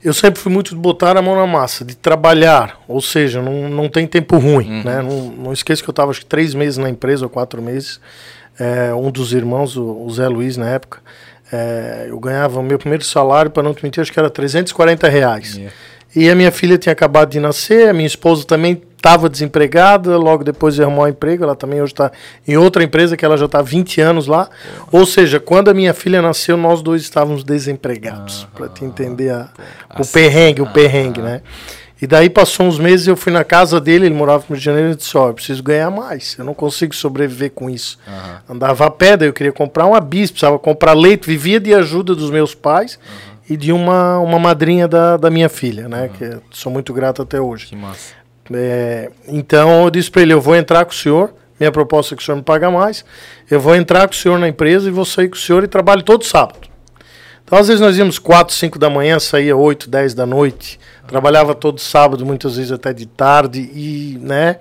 eu 0.04 0.12
sempre 0.16 0.40
fui 0.40 0.52
muito 0.52 0.70
de 0.70 0.82
botar 0.82 1.16
a 1.16 1.22
mão 1.22 1.36
na 1.36 1.46
massa, 1.46 1.86
de 1.86 1.96
trabalhar, 1.96 2.80
ou 2.88 3.02
seja, 3.02 3.44
não, 3.44 3.70
não 3.70 3.88
tem 3.88 4.08
tempo 4.08 4.40
ruim, 4.40 4.82
né? 4.84 5.04
Não, 5.04 5.30
não 5.30 5.54
esqueça 5.54 5.84
que 5.84 5.90
eu 5.90 5.92
estava 5.92 6.10
acho 6.10 6.22
que 6.22 6.26
três 6.26 6.56
meses 6.56 6.80
na 6.80 6.90
empresa, 6.90 7.26
ou 7.26 7.30
quatro 7.30 7.62
meses, 7.62 8.02
É, 8.60 8.92
um 8.94 9.12
dos 9.12 9.34
irmãos, 9.34 9.78
o, 9.78 9.84
o 10.04 10.10
Zé 10.12 10.28
Luiz, 10.28 10.58
na 10.58 10.68
época, 10.68 11.00
é, 11.52 12.06
eu 12.10 12.20
ganhava 12.20 12.60
o 12.60 12.64
meu 12.64 12.78
primeiro 12.78 13.04
salário, 13.04 13.50
para 13.52 13.64
não 13.64 13.74
te 13.74 13.84
mentir, 13.84 14.02
acho 14.02 14.12
que 14.12 14.20
era 14.20 14.30
340 14.30 15.08
reais. 15.10 15.56
Yeah. 15.56 15.74
E 16.16 16.30
a 16.30 16.34
minha 16.36 16.52
filha 16.52 16.78
tinha 16.78 16.92
acabado 16.94 17.30
de 17.30 17.40
nascer, 17.40 17.88
a 17.88 17.94
minha 17.94 18.08
esposa 18.08 18.44
também 18.46 18.82
estava 18.98 19.30
desempregada, 19.30 20.18
logo 20.18 20.44
depois 20.44 20.74
de 20.76 20.82
arrumar 20.84 21.04
um 21.04 21.08
emprego, 21.08 21.44
ela 21.44 21.56
também 21.56 21.82
hoje 21.82 21.94
está 21.94 22.12
em 22.48 22.58
outra 22.58 22.84
empresa 22.84 23.16
que 23.16 23.24
ela 23.24 23.38
já 23.38 23.46
está 23.46 23.60
há 23.60 23.62
20 23.62 24.02
anos 24.02 24.26
lá. 24.28 24.50
Ou 24.92 25.06
seja, 25.06 25.40
quando 25.40 25.70
a 25.70 25.74
minha 25.74 25.94
filha 25.94 26.20
nasceu, 26.22 26.58
nós 26.58 26.82
dois 26.82 27.04
estávamos 27.04 27.44
desempregados, 27.44 28.48
para 28.56 28.68
te 28.68 28.84
entender 28.84 29.30
a- 29.30 29.50
o 30.00 30.06
perrengue, 30.06 30.62
o 30.64 30.68
perrengue, 30.68 31.22
né? 31.22 31.42
E 32.02 32.08
daí 32.08 32.30
passou 32.30 32.66
uns 32.66 32.80
meses, 32.80 33.08
eu 33.08 33.18
fui 33.18 33.32
na 33.32 33.44
casa 33.44 33.80
dele, 33.82 34.06
ele 34.06 34.16
morava 34.16 34.44
no 34.48 34.56
Rio 34.56 34.58
de 34.58 34.64
Janeiro, 34.64 34.92
e 34.92 34.96
disse, 34.96 35.18
ó, 35.18 35.28
eu 35.28 35.34
preciso 35.34 35.62
ganhar 35.62 35.90
mais, 35.90 36.38
eu 36.40 36.46
não 36.46 36.54
consigo 36.54 36.96
sobreviver 36.96 37.52
com 37.52 37.70
isso. 37.70 38.00
Andava 38.48 38.86
a 38.86 38.90
pé, 38.90 39.18
daí 39.18 39.28
eu 39.28 39.34
queria 39.34 39.52
comprar 39.52 39.86
uma 39.86 40.00
bis, 40.00 40.32
precisava 40.32 40.58
comprar 40.58 40.94
leite, 40.94 41.28
vivia 41.28 41.60
de 41.60 41.74
ajuda 41.74 42.16
dos 42.16 42.32
meus 42.32 42.56
pais 42.56 42.98
e 43.50 43.58
de 43.58 43.74
uma, 43.74 44.20
uma 44.20 44.40
madrinha 44.40 44.88
da, 44.88 45.18
da 45.18 45.30
minha 45.30 45.50
filha, 45.50 45.90
né? 45.90 46.10
Que 46.18 46.24
eu 46.24 46.44
sou 46.52 46.72
muito 46.72 46.94
grato 46.94 47.22
até 47.22 47.42
hoje. 47.42 47.66
Que 47.68 47.76
massa. 47.76 48.14
É, 48.54 49.12
então 49.28 49.84
eu 49.84 49.90
disse 49.90 50.10
para 50.10 50.22
ele: 50.22 50.34
eu 50.34 50.42
vou 50.42 50.56
entrar 50.56 50.86
com 50.86 50.92
o 50.92 50.96
senhor. 50.96 51.34
Minha 51.60 51.72
proposta 51.72 52.14
é 52.14 52.18
que 52.18 52.24
o 52.24 52.26
senhor 52.26 52.38
me 52.38 52.44
paga 52.44 52.72
mais. 52.72 53.04
Eu 53.52 53.60
vou 53.60 53.76
entrar 53.76 54.08
com 54.08 54.14
o 54.14 54.18
senhor 54.18 54.40
na 54.40 54.48
empresa 54.48 54.88
e 54.88 54.92
vou 54.92 55.04
sair 55.04 55.28
com 55.28 55.36
o 55.36 55.40
senhor 55.40 55.64
e 55.64 55.68
trabalho 55.68 56.04
todo 56.04 56.24
sábado. 56.24 56.70
Então, 57.44 57.58
às 57.58 57.68
vezes, 57.68 57.82
nós 57.82 57.98
íamos 57.98 58.18
4, 58.18 58.56
5 58.56 58.80
da 58.80 58.90
manhã, 58.90 59.20
saía 59.20 59.58
8, 59.58 59.90
10 59.90 60.14
da 60.14 60.26
noite. 60.26 60.80
Trabalhava 61.10 61.56
todo 61.56 61.80
sábado, 61.80 62.26
muitas 62.26 62.56
vezes 62.56 62.72
até 62.72 62.94
de 62.94 63.06
tarde, 63.06 63.60
e, 63.74 64.20
né? 64.22 64.58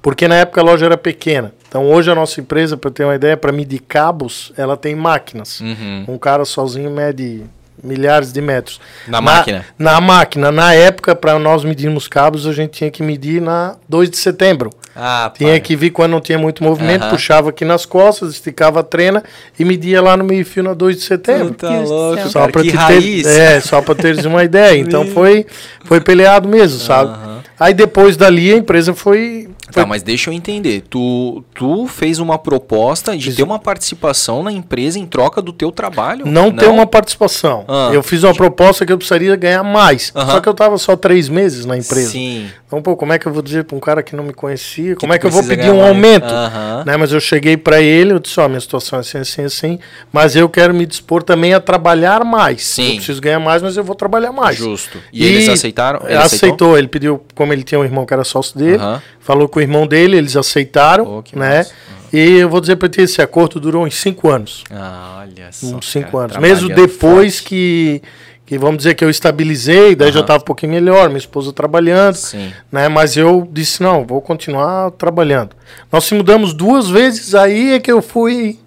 Porque 0.00 0.26
na 0.26 0.36
época 0.36 0.60
a 0.60 0.64
loja 0.64 0.86
era 0.86 0.96
pequena. 0.96 1.52
Então, 1.68 1.86
hoje 1.88 2.10
a 2.10 2.14
nossa 2.14 2.40
empresa, 2.40 2.76
para 2.76 2.90
ter 2.90 3.04
uma 3.04 3.14
ideia, 3.14 3.36
para 3.36 3.52
medir 3.52 3.80
cabos, 3.80 4.52
ela 4.56 4.76
tem 4.76 4.94
máquinas. 4.96 5.60
Uhum. 5.60 6.06
Um 6.08 6.18
cara 6.18 6.44
sozinho 6.44 6.90
mede 6.90 7.44
milhares 7.82 8.32
de 8.32 8.40
metros. 8.40 8.80
Na 9.06 9.20
máquina? 9.20 9.64
Na 9.78 10.00
máquina. 10.00 10.50
Na 10.52 10.74
época, 10.74 11.14
para 11.14 11.38
nós 11.38 11.64
medirmos 11.64 12.06
cabos, 12.08 12.46
a 12.46 12.52
gente 12.52 12.70
tinha 12.72 12.90
que 12.90 13.02
medir 13.02 13.40
na 13.40 13.76
2 13.88 14.10
de 14.10 14.16
setembro. 14.16 14.70
Ah, 14.94 15.30
Tinha 15.34 15.50
pai. 15.50 15.60
que 15.60 15.76
vir 15.76 15.90
quando 15.90 16.10
não 16.10 16.20
tinha 16.20 16.36
muito 16.38 16.64
movimento, 16.64 17.08
puxava 17.08 17.50
aqui 17.50 17.64
nas 17.64 17.86
costas, 17.86 18.32
esticava 18.32 18.80
a 18.80 18.82
trena 18.82 19.22
e 19.58 19.64
media 19.64 20.02
lá 20.02 20.16
no 20.16 20.24
meio-fio 20.24 20.62
na 20.64 20.74
2 20.74 20.96
de 20.96 21.02
setembro. 21.02 21.54
Tá 21.54 21.70
louco. 21.80 22.28
Só 22.28 22.48
que 22.48 22.62
te 22.64 22.70
raiz. 22.70 23.22
ter, 23.22 23.40
é, 23.40 23.60
só 23.60 23.80
para 23.80 23.94
teres 23.94 24.24
uma 24.24 24.42
ideia. 24.44 24.76
Então 24.78 25.06
foi 25.06 25.46
foi 25.84 26.00
peleado 26.00 26.48
mesmo, 26.48 26.80
sabe? 26.80 27.16
Aí 27.58 27.72
depois 27.72 28.16
dali 28.16 28.52
a 28.52 28.56
empresa 28.56 28.92
foi, 28.94 29.48
foi 29.72 29.82
Tá, 29.82 29.86
mas 29.86 30.02
deixa 30.02 30.30
eu 30.30 30.34
entender. 30.34 30.82
Tu, 30.88 31.44
tu 31.54 31.86
fez 31.86 32.18
uma 32.18 32.38
proposta 32.38 33.16
de 33.16 33.34
ter 33.34 33.42
uma 33.42 33.58
participação 33.58 34.42
na 34.42 34.52
empresa 34.52 34.98
em 34.98 35.06
troca 35.06 35.40
do 35.40 35.52
teu 35.52 35.70
trabalho? 35.70 36.26
não, 36.26 36.52
ter 36.52 36.68
uma 36.68 36.86
participação. 36.86 37.64
Ah. 37.68 37.90
Eu 37.92 38.02
fiz 38.02 38.22
uma 38.22 38.34
proposta 38.34 38.84
que 38.84 38.92
eu 38.92 38.98
precisaria 38.98 39.34
ganhar 39.36 39.62
mais. 39.62 40.12
Aham. 40.14 40.32
Só 40.32 40.40
que 40.40 40.48
eu 40.48 40.54
tava 40.54 40.78
só 40.78 40.96
três 40.96 41.28
meses 41.28 41.64
na 41.64 41.76
empresa. 41.76 42.10
Sim. 42.10 42.48
Então, 42.66 42.80
pô, 42.80 42.96
como 42.96 43.12
é 43.12 43.18
que 43.18 43.26
eu 43.26 43.32
vou 43.32 43.42
dizer 43.42 43.64
para 43.64 43.76
um 43.76 43.80
cara 43.80 44.02
que 44.02 44.14
não 44.14 44.24
me 44.24 44.32
conhecia? 44.32 44.94
Como 44.96 45.12
tu 45.12 45.16
é 45.16 45.18
que 45.18 45.26
eu 45.26 45.30
vou 45.30 45.42
pedir 45.42 45.70
um 45.70 45.78
mais? 45.78 45.88
aumento? 45.88 46.26
Aham. 46.26 46.84
Né? 46.86 46.96
Mas 46.96 47.12
eu 47.12 47.20
cheguei 47.20 47.56
para 47.56 47.80
ele, 47.80 48.12
eu 48.12 48.18
disse, 48.18 48.38
ó, 48.40 48.48
minha 48.48 48.60
situação 48.60 48.98
é 48.98 49.00
assim, 49.00 49.18
assim, 49.18 49.42
assim, 49.42 49.78
mas 50.12 50.36
eu 50.36 50.48
quero 50.48 50.72
me 50.72 50.86
dispor 50.86 51.22
também 51.22 51.54
a 51.54 51.60
trabalhar 51.60 52.24
mais. 52.24 52.64
Sim. 52.64 52.90
Eu 52.90 52.96
preciso 52.96 53.20
ganhar 53.20 53.40
mais, 53.40 53.62
mas 53.62 53.76
eu 53.76 53.84
vou 53.84 53.94
trabalhar 53.94 54.32
mais. 54.32 54.56
Justo. 54.56 54.98
E, 55.12 55.24
eles 55.24 55.48
aceitaram? 55.48 56.02
Ele 56.06 56.16
aceitou? 56.16 56.78
ele 56.78 56.88
pediu, 56.88 57.22
como 57.34 57.52
ele 57.52 57.62
tinha 57.62 57.78
um 57.78 57.84
irmão 57.84 58.06
que 58.06 58.12
era 58.12 58.24
sócio 58.24 58.58
dele, 58.58 58.76
Aham. 58.76 59.02
Falou 59.30 59.48
com 59.48 59.58
o 59.60 59.62
irmão 59.62 59.86
dele, 59.86 60.16
eles 60.16 60.36
aceitaram, 60.36 61.04
Oh, 61.06 61.38
né? 61.38 61.58
massa. 61.58 61.72
E 62.12 62.38
eu 62.38 62.48
vou 62.48 62.60
dizer 62.60 62.74
para 62.74 62.88
ti, 62.88 63.02
esse 63.02 63.22
acordo 63.22 63.60
durou 63.60 63.84
uns 63.86 63.94
cinco 63.94 64.28
anos. 64.28 64.64
Ah, 64.70 65.20
olha 65.22 65.52
só. 65.52 65.66
Uns 65.76 65.88
cinco 65.90 66.10
cara, 66.18 66.24
anos. 66.24 66.36
Mesmo 66.38 66.68
depois 66.68 67.36
forte. 67.36 67.44
que, 67.44 68.02
que, 68.44 68.58
vamos 68.58 68.78
dizer, 68.78 68.94
que 68.94 69.04
eu 69.04 69.08
estabilizei, 69.10 69.94
daí 69.94 70.10
já 70.10 70.18
estava 70.18 70.40
um 70.42 70.44
pouquinho 70.44 70.72
melhor, 70.72 71.06
minha 71.08 71.18
esposa 71.18 71.52
trabalhando 71.52 72.16
Sim. 72.16 72.52
né? 72.72 72.88
Mas 72.88 73.16
eu 73.16 73.48
disse 73.52 73.80
não, 73.80 74.04
vou 74.04 74.20
continuar 74.20 74.90
trabalhando. 74.90 75.50
Nós 75.92 76.02
se 76.02 76.14
mudamos 76.16 76.52
duas 76.52 76.88
vezes, 76.90 77.32
aí 77.32 77.74
é 77.74 77.78
que 77.78 77.92
eu 77.92 78.02
fui 78.02 78.58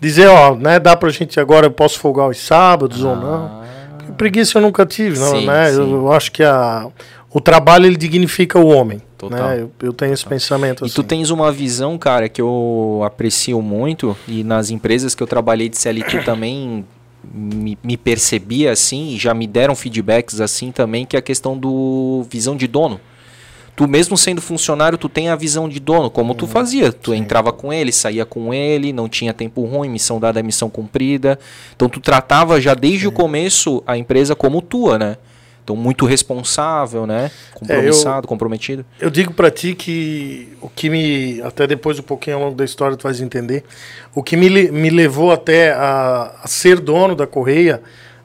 dizer, 0.00 0.28
ó, 0.28 0.54
né? 0.54 0.78
Dá 0.80 0.96
pra 0.96 1.10
gente 1.10 1.38
agora, 1.38 1.66
eu 1.66 1.70
posso 1.70 1.98
folgar 1.98 2.26
os 2.26 2.38
sábados 2.38 3.04
ou 3.04 3.14
não. 3.14 3.62
Porque 3.98 4.12
preguiça 4.12 4.56
eu 4.56 4.62
nunca 4.62 4.86
tive, 4.86 5.18
não, 5.18 5.26
Ah. 5.34 5.38
Sim, 5.40 5.46
né? 5.46 5.70
sim. 5.72 5.92
Eu 5.92 6.10
acho 6.10 6.32
que 6.32 6.42
a, 6.42 6.86
o 7.32 7.40
trabalho 7.40 7.86
ele 7.86 7.96
dignifica 7.96 8.58
o 8.58 8.66
homem. 8.66 9.00
Total. 9.16 9.48
Né? 9.48 9.62
Eu, 9.62 9.70
eu 9.82 9.92
tenho 9.92 10.12
esse 10.12 10.26
pensamento 10.26 10.84
E 10.84 10.86
assim. 10.86 10.94
tu 10.94 11.02
tens 11.02 11.30
uma 11.30 11.50
visão, 11.50 11.96
cara, 11.96 12.28
que 12.28 12.40
eu 12.40 13.02
aprecio 13.04 13.62
muito, 13.62 14.16
e 14.28 14.44
nas 14.44 14.70
empresas 14.70 15.14
que 15.14 15.22
eu 15.22 15.26
trabalhei 15.26 15.68
de 15.68 15.78
CLT 15.78 16.22
também 16.26 16.84
me, 17.32 17.78
me 17.82 17.96
percebi 17.96 18.68
assim, 18.68 19.14
e 19.14 19.18
já 19.18 19.32
me 19.32 19.46
deram 19.46 19.74
feedbacks 19.74 20.40
assim 20.40 20.70
também, 20.70 21.06
que 21.06 21.16
é 21.16 21.18
a 21.20 21.22
questão 21.22 21.56
do 21.56 22.26
visão 22.28 22.56
de 22.56 22.66
dono. 22.66 23.00
Tu 23.74 23.88
mesmo 23.88 24.18
sendo 24.18 24.42
funcionário, 24.42 24.98
tu 24.98 25.08
tem 25.08 25.30
a 25.30 25.36
visão 25.36 25.66
de 25.66 25.80
dono, 25.80 26.10
como 26.10 26.34
tu 26.34 26.46
fazia. 26.46 26.92
Tu 26.92 27.14
entrava 27.14 27.50
com 27.52 27.72
ele, 27.72 27.90
saía 27.90 28.26
com 28.26 28.52
ele, 28.52 28.92
não 28.92 29.08
tinha 29.08 29.32
tempo 29.32 29.64
ruim, 29.64 29.88
missão 29.88 30.20
dada 30.20 30.38
é 30.38 30.42
missão 30.42 30.68
cumprida. 30.68 31.38
Então 31.74 31.88
tu 31.88 31.98
tratava 31.98 32.60
já 32.60 32.74
desde 32.74 33.08
o 33.08 33.12
começo 33.12 33.82
a 33.86 33.96
empresa 33.96 34.34
como 34.34 34.60
tua, 34.60 34.98
né? 34.98 35.16
Então 35.62 35.76
muito 35.76 36.04
responsável, 36.04 37.06
né? 37.06 37.30
Compromissado, 37.54 38.26
comprometido. 38.26 38.84
Eu 39.00 39.10
digo 39.10 39.32
pra 39.32 39.50
ti 39.50 39.74
que 39.74 40.56
o 40.60 40.68
que 40.68 40.90
me, 40.90 41.40
até 41.42 41.66
depois 41.66 41.98
um 41.98 42.02
pouquinho 42.02 42.36
ao 42.36 42.42
longo 42.42 42.56
da 42.56 42.64
história 42.64 42.96
tu 42.96 43.04
vais 43.04 43.20
entender, 43.20 43.64
o 44.14 44.22
que 44.22 44.36
me, 44.36 44.70
me 44.70 44.90
levou 44.90 45.30
até 45.30 45.72
a, 45.72 46.34
a 46.42 46.48
ser 46.48 46.80
dono 46.80 47.14
da 47.14 47.26
Correia, 47.26 47.80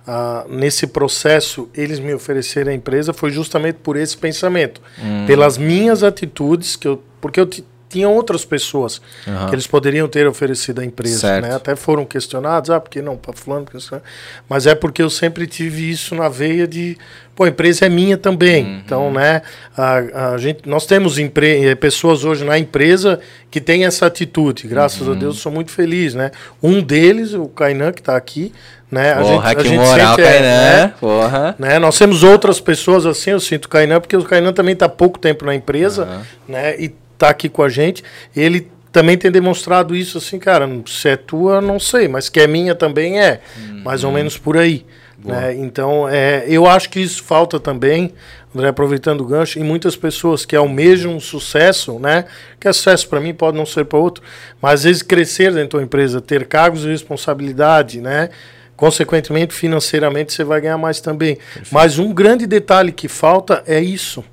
a, 0.07 0.45
nesse 0.49 0.87
processo, 0.87 1.69
eles 1.75 1.99
me 1.99 2.13
oferecerem 2.13 2.73
a 2.73 2.75
empresa, 2.75 3.13
foi 3.13 3.29
justamente 3.29 3.75
por 3.83 3.97
esse 3.97 4.17
pensamento. 4.17 4.81
Pelas 5.27 5.57
minhas 5.57 6.01
atitudes, 6.01 6.75
que 6.75 6.87
eu, 6.87 7.03
porque 7.21 7.39
eu 7.39 7.47
tinham 7.89 8.13
outras 8.13 8.43
pessoas 8.43 9.01
Aham. 9.27 9.47
que 9.47 9.55
eles 9.55 9.65
poderiam 9.65 10.07
ter 10.07 10.27
oferecido 10.27 10.81
à 10.81 10.85
empresa. 10.85 11.39
Né? 11.39 11.55
Até 11.55 11.75
foram 11.75 12.05
questionados, 12.05 12.69
ah, 12.69 12.79
por 12.79 12.89
que 12.89 13.01
não 13.01 13.15
para 13.15 13.33
fulano? 13.33 13.65
por 13.65 13.79
que 13.79 13.91
não? 13.91 14.01
Mas 14.49 14.67
é 14.67 14.75
porque 14.75 15.01
eu 15.01 15.09
sempre 15.09 15.47
tive 15.47 15.89
isso 15.89 16.13
na 16.13 16.27
veia 16.27 16.67
de, 16.67 16.97
pô, 17.35 17.45
a 17.45 17.47
empresa 17.49 17.85
é 17.85 17.89
minha 17.89 18.17
também. 18.17 18.65
Uhum. 18.65 18.81
Então, 18.85 19.11
né, 19.13 19.41
a, 19.77 20.33
a 20.33 20.37
gente, 20.37 20.67
nós 20.67 20.85
temos 20.85 21.17
empre 21.17 21.65
eh, 21.69 21.75
pessoas 21.75 22.23
hoje 22.25 22.43
na 22.43 22.57
empresa 22.59 23.19
que 23.49 23.61
têm 23.61 23.85
essa 23.85 24.05
atitude. 24.05 24.67
Graças 24.67 25.07
Uhum. 25.07 25.13
a 25.13 25.15
Deus, 25.15 25.39
sou 25.39 25.51
muito 25.51 25.71
feliz, 25.71 26.13
né? 26.13 26.31
Um 26.61 26.81
deles, 26.81 27.33
o 27.33 27.47
Kainan, 27.47 27.93
que 27.93 28.01
está 28.01 28.17
aqui, 28.17 28.51
né? 28.91 29.13
A 29.13 29.17
Porra, 29.21 29.33
gente, 29.33 29.45
a 29.45 29.55
que 29.55 29.69
gente 29.69 29.77
moral, 29.79 30.15
sente, 30.15 30.27
é, 30.27 30.31
Kainan. 30.33 30.47
né, 30.87 30.93
Porra. 30.99 31.55
né? 31.57 31.79
Nós 31.79 31.97
temos 31.97 32.23
outras 32.23 32.59
pessoas 32.59 33.05
assim, 33.05 33.29
eu 33.31 33.39
sinto 33.39 33.65
o 33.65 33.69
Kainan, 33.69 34.01
porque 34.01 34.17
o 34.17 34.23
Kainan 34.23 34.51
também 34.51 34.73
está 34.73 34.89
pouco 34.89 35.17
tempo 35.17 35.45
na 35.45 35.55
empresa, 35.55 36.03
Aham. 36.03 36.21
né? 36.49 36.75
E 36.79 36.93
está 37.17 37.29
aqui 37.29 37.49
com 37.49 37.63
a 37.63 37.69
gente. 37.69 38.03
Ele 38.35 38.69
também 38.91 39.17
tem 39.17 39.29
demonstrado 39.29 39.95
isso 39.95 40.17
assim, 40.17 40.39
cara, 40.39 40.69
se 40.85 41.09
é 41.09 41.17
tua, 41.17 41.59
não 41.59 41.79
sei, 41.79 42.07
mas 42.07 42.29
que 42.29 42.39
é 42.39 42.47
minha 42.47 42.73
também 42.73 43.19
é. 43.19 43.41
Mais 43.83 44.03
ou 44.03 44.11
menos 44.11 44.37
por 44.37 44.57
aí. 44.57 44.85
Né? 45.23 45.55
Então, 45.55 46.07
é, 46.07 46.45
eu 46.47 46.67
acho 46.67 46.89
que 46.89 46.99
isso 46.99 47.23
falta 47.23 47.59
também, 47.59 48.13
André, 48.55 48.69
aproveitando 48.69 49.21
o 49.21 49.25
gancho, 49.25 49.59
em 49.59 49.63
muitas 49.63 49.95
pessoas 49.95 50.45
que 50.45 50.55
almejam 50.55 51.15
um 51.15 51.19
sucesso, 51.19 51.99
né? 51.99 52.25
Que 52.59 52.67
é 52.67 52.73
sucesso 52.73 53.09
para 53.09 53.19
mim, 53.19 53.33
pode 53.33 53.57
não 53.57 53.65
ser 53.65 53.85
para 53.85 53.97
outro, 53.97 54.23
mas 54.61 54.81
às 54.81 54.83
vezes 54.83 55.01
crescer 55.01 55.53
dentro 55.53 55.79
da 55.79 55.83
empresa, 55.83 56.21
ter 56.21 56.45
cargos 56.45 56.81
de 56.81 56.89
responsabilidade, 56.89 57.99
né? 57.99 58.29
Consequentemente, 58.75 59.55
financeiramente, 59.55 60.31
você 60.31 60.43
vai 60.43 60.61
ganhar 60.61 60.77
mais 60.77 61.01
também. 61.01 61.39
Mas 61.71 61.97
um 61.97 62.13
grande 62.13 62.45
detalhe 62.45 62.91
que 62.91 63.07
falta 63.07 63.63
é 63.65 63.79
isso. 63.81 64.23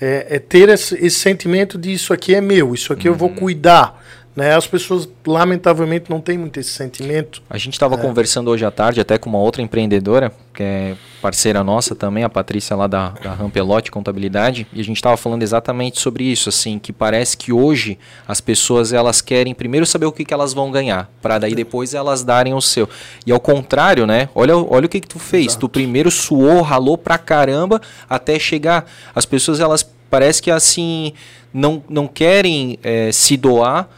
É, 0.00 0.26
é 0.30 0.38
ter 0.38 0.68
esse, 0.68 0.94
esse 0.96 1.18
sentimento 1.18 1.78
de 1.78 1.92
isso 1.92 2.12
aqui 2.12 2.34
é 2.34 2.40
meu, 2.40 2.74
isso 2.74 2.92
aqui 2.92 3.08
eu 3.08 3.14
vou 3.14 3.30
cuidar. 3.30 4.04
Né? 4.36 4.54
As 4.54 4.66
pessoas, 4.66 5.08
lamentavelmente, 5.26 6.10
não 6.10 6.20
têm 6.20 6.36
muito 6.36 6.60
esse 6.60 6.68
sentimento. 6.68 7.42
A 7.48 7.56
gente 7.56 7.72
estava 7.72 7.96
conversando 7.96 8.50
hoje 8.50 8.66
à 8.66 8.70
tarde 8.70 9.00
até 9.00 9.16
com 9.16 9.30
uma 9.30 9.38
outra 9.38 9.62
empreendedora, 9.62 10.30
que 10.52 10.62
é 10.62 10.94
parceira 11.22 11.64
nossa 11.64 11.94
também, 11.94 12.22
a 12.22 12.28
Patrícia 12.28 12.76
lá 12.76 12.86
da, 12.86 13.08
da 13.10 13.32
Rampelote 13.32 13.90
Contabilidade, 13.90 14.66
e 14.74 14.78
a 14.78 14.84
gente 14.84 14.96
estava 14.96 15.16
falando 15.16 15.42
exatamente 15.42 15.98
sobre 15.98 16.24
isso, 16.24 16.50
assim, 16.50 16.78
que 16.78 16.92
parece 16.92 17.34
que 17.34 17.50
hoje 17.50 17.98
as 18.28 18.38
pessoas 18.38 18.92
elas 18.92 19.22
querem 19.22 19.54
primeiro 19.54 19.86
saber 19.86 20.04
o 20.04 20.12
que, 20.12 20.22
que 20.22 20.34
elas 20.34 20.52
vão 20.52 20.70
ganhar, 20.70 21.10
para 21.22 21.38
daí 21.38 21.54
depois 21.54 21.94
elas 21.94 22.22
darem 22.22 22.52
o 22.52 22.60
seu. 22.60 22.86
E 23.26 23.32
ao 23.32 23.40
contrário, 23.40 24.06
né? 24.06 24.28
Olha, 24.34 24.54
olha 24.54 24.84
o 24.84 24.88
que, 24.88 25.00
que 25.00 25.08
tu 25.08 25.18
fez. 25.18 25.56
Tu 25.56 25.66
primeiro 25.66 26.10
suou, 26.10 26.60
ralou 26.60 26.98
pra 26.98 27.16
caramba 27.16 27.80
até 28.08 28.38
chegar. 28.38 28.84
As 29.14 29.24
pessoas 29.24 29.60
elas 29.60 29.82
parece 30.10 30.42
que 30.42 30.50
assim 30.50 31.14
não, 31.52 31.82
não 31.88 32.06
querem 32.06 32.78
eh, 32.82 33.10
se 33.12 33.36
doar 33.36 33.88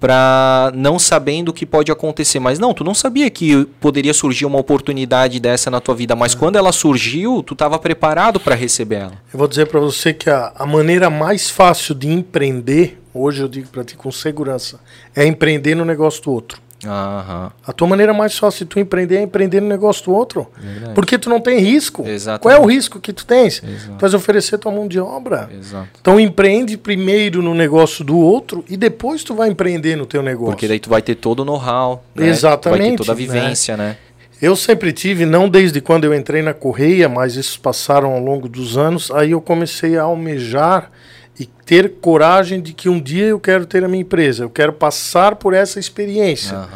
para 0.00 0.72
não 0.74 0.98
sabendo 0.98 1.48
o 1.48 1.52
que 1.52 1.66
pode 1.66 1.90
acontecer. 1.90 2.38
Mas 2.38 2.58
não, 2.58 2.72
tu 2.72 2.84
não 2.84 2.94
sabia 2.94 3.28
que 3.30 3.64
poderia 3.80 4.14
surgir 4.14 4.46
uma 4.46 4.58
oportunidade 4.58 5.40
dessa 5.40 5.70
na 5.70 5.80
tua 5.80 5.94
vida, 5.94 6.14
mas 6.14 6.34
quando 6.34 6.56
ela 6.56 6.72
surgiu, 6.72 7.42
tu 7.42 7.54
estava 7.54 7.78
preparado 7.78 8.38
para 8.38 8.54
receber 8.54 8.96
ela. 8.96 9.12
Eu 9.32 9.38
vou 9.38 9.48
dizer 9.48 9.66
para 9.66 9.80
você 9.80 10.12
que 10.12 10.30
a, 10.30 10.52
a 10.54 10.66
maneira 10.66 11.10
mais 11.10 11.50
fácil 11.50 11.94
de 11.94 12.08
empreender, 12.08 13.00
hoje 13.12 13.42
eu 13.42 13.48
digo 13.48 13.68
para 13.68 13.84
ti 13.84 13.96
com 13.96 14.10
segurança, 14.10 14.80
é 15.14 15.26
empreender 15.26 15.74
no 15.74 15.84
negócio 15.84 16.22
do 16.22 16.32
outro. 16.32 16.67
Aham. 16.86 17.50
A 17.66 17.72
tua 17.72 17.88
maneira 17.88 18.12
mais 18.14 18.38
fácil 18.38 18.64
de 18.64 18.70
tu 18.70 18.78
empreender 18.78 19.16
é 19.16 19.22
empreender 19.22 19.60
no 19.60 19.68
negócio 19.68 20.04
do 20.04 20.12
outro. 20.12 20.46
Verdade. 20.56 20.94
Porque 20.94 21.18
tu 21.18 21.28
não 21.28 21.40
tem 21.40 21.58
risco. 21.58 22.06
Exatamente. 22.06 22.42
Qual 22.42 22.54
é 22.54 22.58
o 22.58 22.66
risco 22.66 23.00
que 23.00 23.12
tu 23.12 23.26
tens? 23.26 23.62
Exato. 23.62 23.98
Tu 23.98 24.00
vais 24.00 24.14
oferecer 24.14 24.58
tua 24.58 24.70
mão 24.70 24.86
de 24.86 25.00
obra. 25.00 25.50
Exato. 25.52 25.88
Então 26.00 26.20
empreende 26.20 26.76
primeiro 26.76 27.42
no 27.42 27.54
negócio 27.54 28.04
do 28.04 28.16
outro 28.16 28.64
e 28.68 28.76
depois 28.76 29.24
tu 29.24 29.34
vai 29.34 29.48
empreender 29.48 29.96
no 29.96 30.06
teu 30.06 30.22
negócio. 30.22 30.52
Porque 30.52 30.68
daí 30.68 30.78
tu 30.78 30.88
vai 30.88 31.02
ter 31.02 31.16
todo 31.16 31.40
o 31.40 31.44
know-how. 31.44 32.04
Né? 32.14 32.28
Exatamente, 32.28 32.80
Vai 32.80 32.90
ter 32.90 32.96
toda 32.98 33.12
a 33.12 33.14
né? 33.14 33.20
vivência, 33.20 33.76
né? 33.76 33.96
Eu 34.40 34.54
sempre 34.54 34.92
tive, 34.92 35.26
não 35.26 35.48
desde 35.48 35.80
quando 35.80 36.04
eu 36.04 36.14
entrei 36.14 36.42
na 36.42 36.54
Correia, 36.54 37.08
mas 37.08 37.34
isso 37.34 37.60
passaram 37.60 38.12
ao 38.12 38.20
longo 38.20 38.48
dos 38.48 38.78
anos, 38.78 39.10
aí 39.10 39.32
eu 39.32 39.40
comecei 39.40 39.98
a 39.98 40.02
almejar 40.02 40.92
e 41.38 41.46
ter 41.46 41.94
coragem 42.00 42.60
de 42.60 42.72
que 42.72 42.88
um 42.88 43.00
dia 43.00 43.26
eu 43.26 43.38
quero 43.38 43.64
ter 43.64 43.84
a 43.84 43.88
minha 43.88 44.02
empresa, 44.02 44.44
eu 44.44 44.50
quero 44.50 44.72
passar 44.72 45.36
por 45.36 45.54
essa 45.54 45.78
experiência, 45.78 46.56
Aham. 46.56 46.68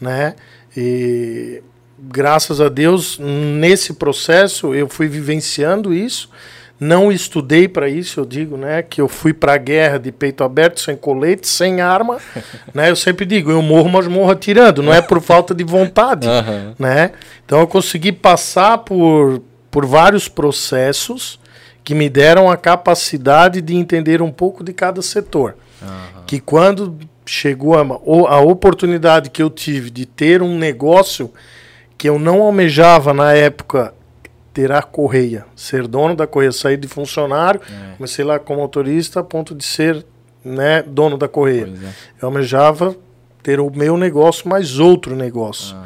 né? 0.00 0.34
E 0.76 1.62
graças 1.98 2.60
a 2.60 2.68
Deus, 2.68 3.18
nesse 3.18 3.94
processo 3.94 4.74
eu 4.74 4.88
fui 4.88 5.08
vivenciando 5.08 5.92
isso. 5.94 6.28
Não 6.78 7.12
estudei 7.12 7.68
para 7.68 7.90
isso, 7.90 8.20
eu 8.20 8.24
digo, 8.24 8.56
né? 8.56 8.80
Que 8.82 9.02
eu 9.02 9.08
fui 9.08 9.34
para 9.34 9.52
a 9.52 9.58
guerra 9.58 9.98
de 9.98 10.10
peito 10.10 10.42
aberto, 10.42 10.80
sem 10.80 10.96
colete, 10.96 11.46
sem 11.46 11.82
arma, 11.82 12.16
né? 12.72 12.88
Eu 12.88 12.96
sempre 12.96 13.26
digo, 13.26 13.50
eu 13.50 13.60
morro, 13.60 13.90
mas 13.90 14.06
morro 14.06 14.30
atirando. 14.30 14.82
Não 14.82 14.92
é 14.92 15.02
por 15.02 15.20
falta 15.20 15.54
de 15.54 15.62
vontade, 15.62 16.26
Aham. 16.26 16.74
né? 16.78 17.12
Então 17.44 17.60
eu 17.60 17.66
consegui 17.66 18.12
passar 18.12 18.78
por, 18.78 19.42
por 19.70 19.84
vários 19.84 20.26
processos 20.26 21.38
que 21.84 21.94
me 21.94 22.08
deram 22.08 22.50
a 22.50 22.56
capacidade 22.56 23.60
de 23.60 23.74
entender 23.74 24.22
um 24.22 24.30
pouco 24.30 24.62
de 24.62 24.72
cada 24.72 25.02
setor. 25.02 25.56
Que 26.26 26.38
quando 26.40 26.98
chegou 27.26 27.74
a, 27.76 27.82
a 28.34 28.40
oportunidade 28.40 29.30
que 29.30 29.42
eu 29.42 29.48
tive 29.48 29.90
de 29.90 30.04
ter 30.04 30.42
um 30.42 30.58
negócio 30.58 31.32
que 31.96 32.08
eu 32.08 32.18
não 32.18 32.42
almejava 32.42 33.12
na 33.12 33.32
época 33.32 33.94
ter 34.52 34.72
a 34.72 34.82
correia, 34.82 35.46
ser 35.54 35.86
dono 35.86 36.16
da 36.16 36.26
correia, 36.26 36.50
sair 36.50 36.76
de 36.76 36.88
funcionário, 36.88 37.60
comecei 37.96 38.24
lá 38.24 38.38
como 38.38 38.60
motorista 38.60 39.20
a 39.20 39.22
ponto 39.22 39.54
de 39.54 39.64
ser 39.64 40.04
né, 40.44 40.82
dono 40.82 41.16
da 41.16 41.28
correia. 41.28 41.68
É. 41.68 41.88
Eu 42.20 42.28
almejava 42.28 42.96
ter 43.42 43.60
o 43.60 43.70
meu 43.70 43.96
negócio 43.96 44.48
mais 44.48 44.78
outro 44.78 45.14
negócio. 45.14 45.76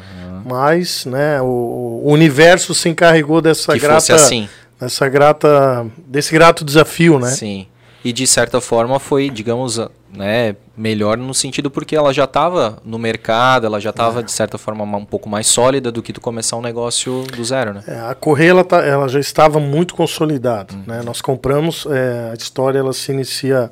Mas 0.45 1.05
né, 1.05 1.41
o, 1.41 2.01
o 2.03 2.11
universo 2.11 2.73
se 2.73 2.87
encarregou 2.87 3.41
dessa 3.41 3.73
Que 3.73 3.79
grata, 3.79 4.13
assim. 4.13 4.47
Dessa 4.79 5.07
grata, 5.09 5.85
desse 6.07 6.33
grato 6.33 6.63
desafio, 6.65 7.19
né? 7.19 7.29
Sim. 7.29 7.67
E 8.03 8.13
de 8.13 8.27
certa 8.27 8.61
forma 8.61 8.99
foi, 8.99 9.31
digamos, 9.31 9.79
né, 10.13 10.55
melhor 10.77 11.17
no 11.17 11.33
sentido 11.33 11.71
porque 11.71 11.95
ela 11.95 12.13
já 12.13 12.25
estava 12.25 12.77
no 12.85 12.99
mercado, 12.99 13.65
ela 13.65 13.79
já 13.81 13.89
estava 13.89 14.21
de 14.21 14.31
certa 14.31 14.59
forma 14.59 14.85
ma- 14.85 14.99
um 14.99 15.05
pouco 15.05 15.27
mais 15.27 15.47
sólida 15.47 15.91
do 15.91 16.03
que 16.03 16.13
tu 16.13 16.21
começar 16.21 16.55
um 16.55 16.61
negócio 16.61 17.23
do 17.35 17.43
zero, 17.43 17.73
né? 17.73 17.83
É, 17.87 17.99
a 18.01 18.13
Correia 18.13 18.51
ela, 18.51 18.63
tá- 18.63 18.83
ela 18.85 19.07
já 19.09 19.19
estava 19.19 19.59
muito 19.59 19.95
consolidada. 19.95 20.75
Né? 20.85 21.01
Nós 21.03 21.19
compramos, 21.19 21.87
é, 21.89 22.29
a 22.31 22.35
história 22.35 22.77
ela 22.77 22.93
se 22.93 23.11
inicia, 23.11 23.71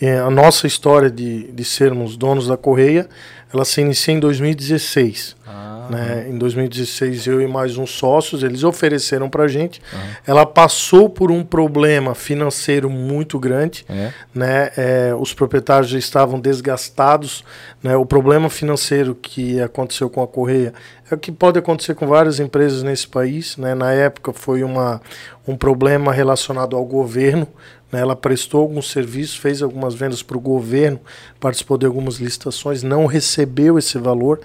é, 0.00 0.18
a 0.18 0.30
nossa 0.30 0.66
história 0.66 1.10
de, 1.10 1.52
de 1.52 1.64
sermos 1.64 2.16
donos 2.16 2.46
da 2.48 2.56
Correia, 2.56 3.06
ela 3.54 3.64
se 3.64 3.80
inicia 3.80 4.12
em 4.12 4.18
2016. 4.18 5.36
Ah, 5.46 5.86
né? 5.88 6.26
Em 6.28 6.36
2016, 6.36 7.26
eu 7.26 7.40
e 7.40 7.46
mais 7.46 7.76
uns 7.76 7.90
sócios, 7.90 8.42
eles 8.42 8.64
ofereceram 8.64 9.30
para 9.30 9.44
a 9.44 9.48
gente. 9.48 9.80
Ela 10.26 10.44
passou 10.44 11.08
por 11.08 11.30
um 11.30 11.44
problema 11.44 12.14
financeiro 12.14 12.90
muito 12.90 13.38
grande. 13.38 13.84
é. 13.88 14.12
Né? 14.34 14.70
É, 14.76 15.14
os 15.18 15.32
proprietários 15.32 15.90
já 15.90 15.98
estavam 15.98 16.40
desgastados. 16.40 17.44
Né? 17.82 17.96
O 17.96 18.04
problema 18.04 18.50
financeiro 18.50 19.14
que 19.14 19.60
aconteceu 19.60 20.10
com 20.10 20.22
a 20.22 20.26
Correia 20.26 20.74
é 21.10 21.14
o 21.14 21.18
que 21.18 21.30
pode 21.30 21.58
acontecer 21.58 21.94
com 21.94 22.06
várias 22.06 22.40
empresas 22.40 22.82
nesse 22.82 23.06
país. 23.06 23.56
Né? 23.56 23.74
Na 23.74 23.92
época 23.92 24.32
foi 24.32 24.64
uma, 24.64 25.00
um 25.46 25.56
problema 25.56 26.12
relacionado 26.12 26.76
ao 26.76 26.84
governo. 26.84 27.46
Né? 27.94 28.00
Ela 28.00 28.16
prestou 28.16 28.60
alguns 28.62 28.90
serviços, 28.90 29.36
fez 29.36 29.62
algumas 29.62 29.94
vendas 29.94 30.22
para 30.22 30.36
o 30.36 30.40
governo, 30.40 31.00
participou 31.38 31.78
de 31.78 31.86
algumas 31.86 32.16
licitações, 32.16 32.82
não 32.82 33.06
recebeu 33.06 33.78
esse 33.78 33.96
valor. 33.98 34.40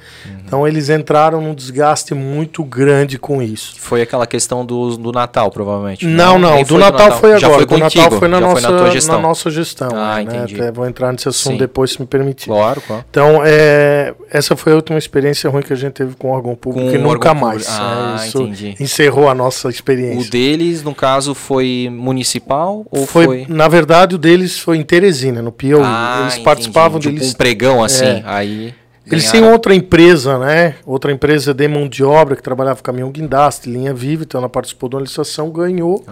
Então 0.46 0.68
eles 0.68 0.90
entraram 0.90 1.42
num 1.42 1.56
desgaste 1.56 2.14
muito 2.14 2.64
grande 2.64 3.18
com 3.18 3.42
isso. 3.42 3.76
Foi 3.80 4.02
aquela 4.02 4.28
questão 4.28 4.66
do, 4.66 4.96
do 4.98 5.12
Natal, 5.12 5.50
provavelmente. 5.50 6.06
Não, 6.06 6.38
não, 6.38 6.56
Nem 6.56 6.66
do 6.66 6.78
Natal, 6.78 7.12
foi 7.20 7.34
agora. 7.34 7.40
Já 7.40 7.50
foi 7.50 7.66
do 7.66 7.78
Natal 7.78 8.12
foi 8.12 8.28
na 8.28 8.40
nossa, 8.40 8.62
foi 8.62 8.72
na 8.82 8.90
gestão. 8.90 9.16
na 9.16 9.22
nossa 9.22 9.50
gestão. 9.50 9.90
Ah, 9.94 10.16
né? 10.16 10.22
entendi. 10.24 10.56
Até 10.56 10.72
vou 10.72 10.88
entrar 10.88 11.12
nesse 11.12 11.28
assunto 11.28 11.54
Sim. 11.54 11.58
depois, 11.58 11.92
se 11.92 12.00
me 12.02 12.06
permitir. 12.06 12.48
Claro, 12.50 12.82
claro. 12.82 13.04
Então, 13.10 13.42
é, 13.44 14.14
essa 14.30 14.56
foi 14.56 14.74
a 14.74 14.76
última 14.76 14.98
experiência 15.00 15.50
ruim 15.50 15.64
que 15.64 15.74
a 15.74 15.76
gente 15.76 15.94
teve 15.94 16.16
com 16.16 16.30
o 16.30 16.32
órgão 16.32 16.56
público 16.56 16.88
Com 16.90 16.96
e 16.96 16.98
o 16.98 17.02
nunca 17.02 17.34
mais. 17.34 17.66
público. 17.66 17.84
Ah, 17.84 18.16
né? 18.20 18.28
Isso 18.28 18.42
entendi. 18.42 18.76
encerrou 18.80 19.30
a 19.30 19.34
nossa 19.34 19.68
O 19.68 19.72
experiência. 19.72 20.30
deles, 20.30 20.84
no 20.84 20.94
caso, 20.94 21.34
foi 21.34 21.90
municipal 21.92 22.86
ou 22.92 23.08
foi, 23.08 23.26
foi... 23.26 23.39
Na 23.48 23.68
verdade, 23.68 24.16
o 24.16 24.18
deles 24.18 24.60
foi 24.60 24.78
em 24.78 24.84
Teresina, 24.84 25.42
no 25.42 25.52
Piauí. 25.52 25.84
Ah, 25.86 26.18
Eles 26.22 26.34
entendi. 26.34 26.46
participavam 26.46 27.00
tipo 27.00 27.12
um 27.12 27.18
licitações. 27.18 27.38
pregão 27.38 27.84
assim, 27.84 28.06
É. 28.06 28.24
aí... 28.26 28.74
Eles 29.12 29.24
Ganharam. 29.24 29.42
têm 29.42 29.52
outra 29.54 29.74
empresa, 29.74 30.38
né? 30.38 30.76
Outra 30.86 31.12
empresa 31.12 31.52
de 31.52 31.68
mão 31.68 31.88
de 31.90 32.04
obra 32.04 32.36
que 32.36 32.44
trabalhava 32.44 32.76
com 32.78 32.84
caminhão 32.84 33.10
guindaste, 33.10 33.68
linha 33.68 33.92
viva, 33.92 34.22
então 34.22 34.38
ela 34.38 34.48
participou 34.50 34.88
de 34.88 34.96
uma 34.98 35.02
licitação, 35.02 35.50
ganhou. 35.50 36.06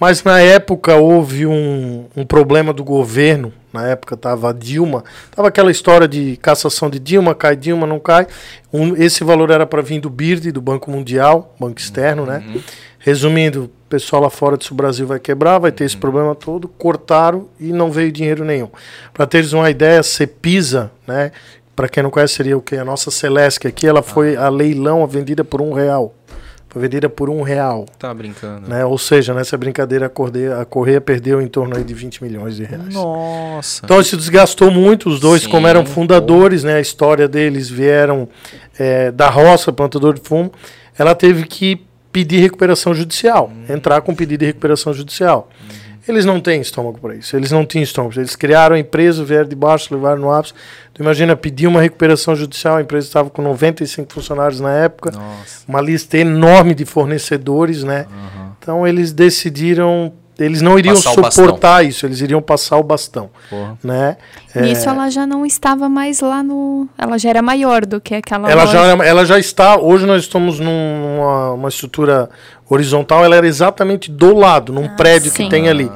Mas 0.00 0.24
na 0.24 0.40
época 0.40 0.96
houve 0.96 1.46
um, 1.46 2.06
um 2.16 2.26
problema 2.26 2.72
do 2.72 2.82
governo. 2.82 3.52
Na 3.72 3.86
época 3.86 4.16
estava 4.16 4.50
a 4.50 4.52
Dilma, 4.52 5.04
estava 5.30 5.46
aquela 5.46 5.70
história 5.70 6.08
de 6.08 6.36
cassação 6.42 6.90
de 6.90 6.98
Dilma, 6.98 7.32
cai 7.32 7.54
Dilma, 7.54 7.86
não 7.86 8.00
cai. 8.00 8.26
Um- 8.72 8.96
esse 8.96 9.22
valor 9.22 9.50
era 9.52 9.64
para 9.64 9.80
vir 9.80 10.00
do 10.00 10.10
BIRD, 10.10 10.50
do 10.50 10.60
Banco 10.60 10.90
Mundial, 10.90 11.54
banco 11.60 11.78
externo, 11.78 12.26
né? 12.26 12.42
Resumindo, 13.04 13.64
o 13.64 13.70
pessoal 13.88 14.22
lá 14.22 14.30
fora 14.30 14.56
disse 14.56 14.70
o 14.70 14.76
Brasil 14.76 15.06
vai 15.06 15.18
quebrar, 15.18 15.58
vai 15.58 15.72
ter 15.72 15.84
esse 15.84 15.96
problema 15.96 16.36
todo, 16.36 16.68
cortaram 16.68 17.48
e 17.58 17.72
não 17.72 17.90
veio 17.90 18.12
dinheiro 18.12 18.44
nenhum. 18.44 18.68
Para 19.12 19.26
teres 19.26 19.52
uma 19.52 19.68
ideia, 19.68 19.98
a 19.98 20.02
Cepisa, 20.04 20.90
né? 21.06 21.32
Para 21.74 21.88
quem 21.88 22.02
não 22.02 22.10
conhece, 22.10 22.34
seria 22.34 22.56
o 22.56 22.62
que? 22.62 22.76
A 22.76 22.84
nossa 22.84 23.10
Celeste 23.10 23.66
aqui, 23.66 23.88
ela 23.88 24.02
foi 24.02 24.36
a 24.36 24.48
leilão, 24.48 25.02
a 25.02 25.06
vendida 25.06 25.42
por 25.42 25.60
um 25.60 25.72
real. 25.72 26.14
Foi 26.68 26.80
vendida 26.80 27.08
por 27.08 27.28
um 27.28 27.42
real. 27.42 27.86
Tá 27.98 28.14
brincando. 28.14 28.68
Né? 28.68 28.84
Ou 28.84 28.96
seja, 28.96 29.34
nessa 29.34 29.58
brincadeira 29.58 30.06
a 30.06 30.08
Correia, 30.08 30.58
a 30.60 30.64
Correia 30.64 31.00
perdeu 31.00 31.42
em 31.42 31.48
torno 31.48 31.76
aí 31.76 31.82
de 31.82 31.92
20 31.92 32.22
milhões 32.22 32.56
de 32.56 32.64
reais. 32.64 32.94
Nossa. 32.94 33.82
Então 33.84 34.00
isso 34.00 34.16
desgastou 34.16 34.70
muito 34.70 35.08
os 35.08 35.18
dois, 35.18 35.42
Sim, 35.42 35.50
como 35.50 35.66
eram 35.66 35.84
fundadores, 35.84 36.62
né? 36.62 36.76
A 36.76 36.80
história 36.80 37.26
deles 37.26 37.68
vieram 37.68 38.28
é, 38.78 39.10
da 39.10 39.28
roça, 39.28 39.72
plantador 39.72 40.14
de 40.14 40.20
fumo. 40.22 40.52
Ela 40.96 41.14
teve 41.14 41.44
que 41.44 41.84
pedir 42.12 42.40
recuperação 42.40 42.94
judicial, 42.94 43.50
Hum. 43.50 43.72
entrar 43.74 44.00
com 44.02 44.14
pedido 44.14 44.40
de 44.40 44.46
recuperação 44.46 44.92
judicial. 44.92 45.48
Uhum. 45.60 45.82
Eles 46.08 46.24
não 46.24 46.40
têm 46.40 46.60
estômago 46.60 46.98
para 47.00 47.14
isso. 47.14 47.36
Eles 47.36 47.52
não 47.52 47.64
tinham 47.64 47.84
estômago. 47.84 48.18
Eles 48.18 48.34
criaram 48.34 48.74
a 48.74 48.78
empresa, 48.78 49.24
vieram 49.24 49.48
de 49.48 49.54
baixo, 49.54 49.94
levaram 49.94 50.20
no 50.20 50.32
ápice. 50.32 50.52
Tu 50.92 51.00
imagina 51.00 51.36
pedir 51.36 51.68
uma 51.68 51.80
recuperação 51.80 52.34
judicial. 52.34 52.76
A 52.76 52.82
empresa 52.82 53.06
estava 53.06 53.30
com 53.30 53.40
95 53.40 54.12
funcionários 54.12 54.58
na 54.58 54.72
época 54.72 55.12
Nossa. 55.12 55.62
uma 55.68 55.80
lista 55.80 56.18
enorme 56.18 56.74
de 56.74 56.84
fornecedores, 56.84 57.84
né? 57.84 58.06
Então 58.58 58.84
eles 58.86 59.12
decidiram, 59.12 60.12
eles 60.44 60.60
não 60.62 60.78
iriam 60.78 60.94
Passar 60.94 61.10
suportar 61.30 61.84
isso, 61.84 62.04
eles 62.06 62.20
iriam 62.20 62.42
passar 62.42 62.76
o 62.78 62.82
bastão, 62.82 63.30
Porra. 63.48 63.78
né? 63.82 64.16
Nisso 64.54 64.88
ela 64.88 65.08
já 65.10 65.26
não 65.26 65.46
estava 65.46 65.88
mais 65.88 66.20
lá 66.20 66.42
no. 66.42 66.88
Ela 66.98 67.18
já 67.18 67.30
era 67.30 67.40
maior 67.42 67.86
do 67.86 68.00
que 68.00 68.14
aquela 68.14 68.50
Ela 68.50 68.64
loja. 68.64 68.72
já, 68.78 68.84
era- 68.86 69.06
ela 69.06 69.24
já 69.24 69.38
está, 69.38 69.78
hoje 69.78 70.04
nós 70.06 70.22
estamos 70.22 70.58
numa 70.60 71.52
uma 71.52 71.68
estrutura 71.68 72.28
horizontal, 72.68 73.24
ela 73.24 73.36
era 73.36 73.46
exatamente 73.46 74.10
do 74.10 74.34
lado, 74.34 74.72
num 74.72 74.88
prédio 74.96 75.30
que 75.30 75.38
sim. 75.38 75.48
tem 75.48 75.68
ali, 75.68 75.90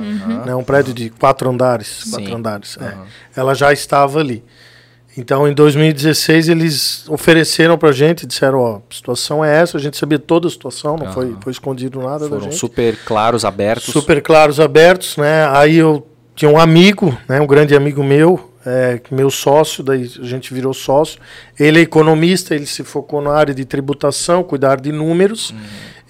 né? 0.45 0.55
Um 0.55 0.65
prédio 0.65 0.93
de 0.95 1.11
quatro 1.11 1.49
andares, 1.51 2.03
Sim. 2.05 2.11
quatro 2.11 2.37
andares, 2.37 2.79
é. 2.81 2.95
Ela 3.39 3.55
já 3.55 3.73
estava 3.73 4.19
ali. 4.21 4.45
Então, 5.17 5.49
em 5.49 5.55
2016, 5.55 6.49
eles 6.49 7.09
ofereceram 7.09 7.79
pra 7.79 7.91
gente, 7.91 8.27
disseram, 8.27 8.59
ó, 8.59 8.77
a 8.77 8.95
situação 8.95 9.43
é 9.43 9.63
essa, 9.63 9.79
a 9.79 9.81
gente 9.81 9.97
sabia 9.97 10.19
toda 10.19 10.47
a 10.47 10.51
situação, 10.51 10.97
não 10.97 11.11
foi, 11.11 11.35
foi 11.41 11.53
escondido 11.53 12.01
nada 12.01 12.29
da 12.29 12.39
Foram 12.39 12.53
super 12.53 12.97
claros, 13.05 13.45
abertos. 13.45 13.93
super 13.93 14.21
claros 14.21 14.61
abertos, 14.61 15.17
né? 15.17 15.49
Aí 15.53 15.77
eu 15.77 16.07
tinha 16.35 16.51
um 16.51 16.59
amigo, 16.59 17.17
né? 17.27 17.41
Um 17.41 17.47
grande 17.47 17.75
amigo 17.75 18.05
meu, 18.05 18.53
é, 18.67 19.01
meu 19.11 19.31
sócio, 19.31 19.83
daí 19.83 20.03
a 20.21 20.25
gente 20.25 20.53
virou 20.53 20.75
sócio. 20.75 21.19
Ele 21.59 21.79
é 21.79 21.83
economista, 21.83 22.55
ele 22.55 22.67
se 22.67 22.85
focou 22.85 23.23
na 23.23 23.33
área 23.33 23.55
de 23.55 23.65
tributação, 23.65 24.43
cuidar 24.43 24.81
de 24.81 24.93
números. 24.93 25.55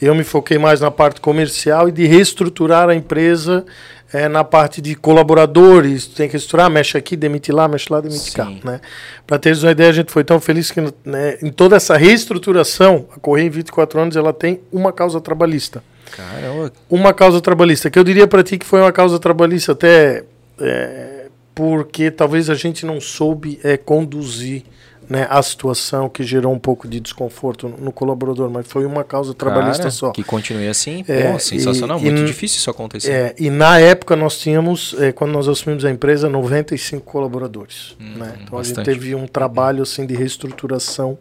Eu 0.00 0.14
me 0.14 0.24
foquei 0.24 0.58
mais 0.58 0.80
na 0.80 0.90
parte 0.90 1.20
comercial 1.20 1.88
e 1.88 1.92
de 1.92 2.06
reestruturar 2.06 2.88
a 2.88 2.94
empresa 2.94 3.64
é, 4.12 4.28
na 4.28 4.44
parte 4.44 4.80
de 4.80 4.94
colaboradores. 4.94 6.06
Tem 6.06 6.28
que 6.28 6.32
reestruturar, 6.32 6.70
mexe 6.70 6.98
aqui, 6.98 7.16
demite 7.16 7.50
lá, 7.50 7.66
mexe 7.66 7.86
lá, 7.90 8.00
demite 8.00 8.30
cá. 8.32 8.46
Sim. 8.46 8.60
Né? 8.62 8.80
Para 9.26 9.38
teres 9.38 9.62
uma 9.62 9.72
ideia, 9.72 9.90
a 9.90 9.94
gente 9.94 10.12
foi 10.12 10.22
tão 10.22 10.40
feliz 10.40 10.70
que 10.70 10.80
né, 11.04 11.38
em 11.42 11.50
toda 11.50 11.76
essa 11.76 11.96
reestruturação, 11.96 13.06
a 13.16 13.18
Correia 13.18 13.46
em 13.46 13.50
24 13.50 14.00
anos, 14.00 14.16
ela 14.16 14.32
tem 14.32 14.60
uma 14.70 14.92
causa 14.92 15.20
trabalhista 15.20 15.82
Caramba. 16.12 16.72
uma 16.88 17.12
causa 17.12 17.40
trabalhista, 17.40 17.90
que 17.90 17.98
eu 17.98 18.04
diria 18.04 18.26
para 18.26 18.42
ti 18.42 18.58
que 18.58 18.66
foi 18.66 18.80
uma 18.80 18.92
causa 18.92 19.18
trabalhista 19.18 19.72
até 19.72 20.24
é, 20.60 21.26
porque 21.54 22.10
talvez 22.10 22.48
a 22.48 22.54
gente 22.54 22.86
não 22.86 23.00
soube 23.00 23.58
é, 23.64 23.76
conduzir 23.76 24.62
né, 25.08 25.26
a 25.30 25.42
situação 25.42 26.08
que 26.08 26.22
gerou 26.22 26.52
um 26.52 26.58
pouco 26.58 26.88
de 26.88 26.98
desconforto 27.00 27.68
no, 27.78 27.92
colaborador, 27.92 28.50
mas 28.50 28.66
foi 28.66 28.84
uma 28.84 29.04
causa 29.04 29.32
trabalhista 29.34 29.84
Cara, 29.84 29.90
só. 29.90 30.10
Que 30.10 30.24
continue 30.24 30.66
assim. 30.68 31.04
É, 31.06 31.32
Pô, 31.32 31.38
sensacional. 31.38 31.98
e- 31.98 32.02
Muito 32.02 32.22
e- 32.22 32.24
difícil 32.24 32.58
isso 32.58 32.70
acontecer. 32.70 33.10
É, 33.12 33.34
e 33.38 33.48
na 33.50 33.78
época 33.78 34.16
nós 34.16 34.38
tínhamos, 34.38 34.94
é, 34.98 35.12
quando 35.12 35.32
nós 35.32 35.46
assumimos 35.48 35.84
a 35.84 35.90
empresa, 35.90 36.28
95 36.28 37.04
colaboradores. 37.04 37.96
né? 38.00 38.36
Então 38.42 38.58
a 38.58 38.62
gente 38.62 38.74
bastante. 38.76 38.84
teve 38.84 39.14
um 39.14 39.26
trabalho 39.26 39.82
assim 39.82 40.04
de 40.06 40.14
reestruturação 40.14 41.18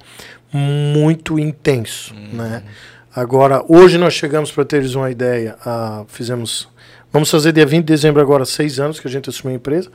muito 0.52 1.38
intenso. 1.40 2.14
Né? 2.34 2.64
Agora, 3.16 3.64
hoje 3.68 3.98
nós 3.98 4.14
chegamos, 4.14 4.52
para 4.52 4.66
teres 4.66 4.96
uma 4.96 5.10
ideia, 5.12 5.56
a, 5.66 6.04
fizemos. 6.08 6.68
Vamos 7.16 7.32
fazer 7.32 7.54
dia 7.54 7.66
20 7.66 7.86
de 7.86 7.94
dezembro 7.94 8.22
agora, 8.22 8.44
seis 8.44 8.78
anos 8.78 9.00
que 9.00 9.08
a 9.08 9.10
gente 9.10 9.30
assumiu 9.30 9.54
a 9.54 9.56
empresa. 9.56 9.90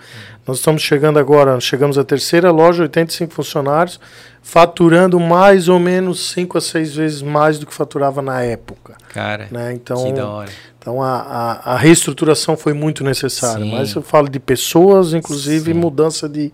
Nós 0.47 0.57
estamos 0.57 0.81
chegando 0.81 1.19
agora, 1.19 1.61
chegamos 1.61 1.99
à 1.99 2.03
terceira 2.03 2.51
loja, 2.51 2.85
85 2.85 3.35
funcionários, 3.35 4.01
faturando 4.41 5.21
mais 5.21 5.69
ou 5.69 5.79
menos 5.79 6.31
cinco 6.31 6.57
a 6.57 6.63
seis 6.63 6.95
vezes 6.95 7.21
mais 7.21 7.59
do 7.59 7.67
que 7.67 7.75
faturava 7.75 8.23
na 8.23 8.41
época. 8.41 8.95
Cara, 9.11 9.49
Né? 9.51 9.75
Então, 9.75 10.03
que 10.03 10.15
da 10.15 10.27
hora. 10.31 10.51
então 10.79 11.03
a, 11.03 11.19
a, 11.19 11.75
a 11.75 11.77
reestruturação 11.77 12.57
foi 12.57 12.73
muito 12.73 13.05
necessária. 13.05 13.67
Sim. 13.67 13.71
Mas 13.71 13.93
eu 13.95 14.01
falo 14.01 14.27
de 14.27 14.41
pessoas, 14.41 15.13
inclusive 15.13 15.75
Sim. 15.75 15.79
mudança 15.79 16.27
de. 16.27 16.51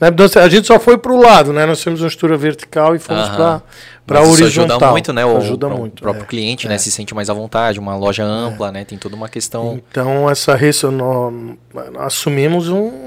Né, 0.00 0.10
mudança, 0.10 0.40
a 0.42 0.48
gente 0.48 0.66
só 0.66 0.78
foi 0.78 0.98
para 0.98 1.12
o 1.12 1.20
lado, 1.20 1.52
né? 1.52 1.64
Nós 1.64 1.82
temos 1.82 2.00
uma 2.00 2.08
estrutura 2.08 2.36
vertical 2.36 2.94
e 2.94 2.98
fomos 2.98 3.28
para 3.28 3.62
isso 4.22 4.42
horizontal. 4.44 4.76
ajuda 4.76 4.90
muito, 4.92 5.12
né? 5.12 5.24
O, 5.24 5.36
ajuda 5.36 5.68
pro- 5.68 5.78
muito. 5.78 6.02
próprio 6.02 6.22
é. 6.22 6.26
cliente, 6.26 6.68
né? 6.68 6.78
Se 6.78 6.90
sente 6.90 7.14
mais 7.14 7.30
à 7.30 7.34
vontade, 7.34 7.78
uma 7.80 7.96
loja 7.96 8.24
ampla, 8.24 8.70
né? 8.70 8.84
Tem 8.84 8.98
toda 8.98 9.16
uma 9.16 9.28
questão. 9.28 9.80
Então, 9.90 10.28
essa 10.30 10.54
res- 10.54 10.82
nós 10.82 11.32
assumimos 11.98 12.68
um 12.68 13.05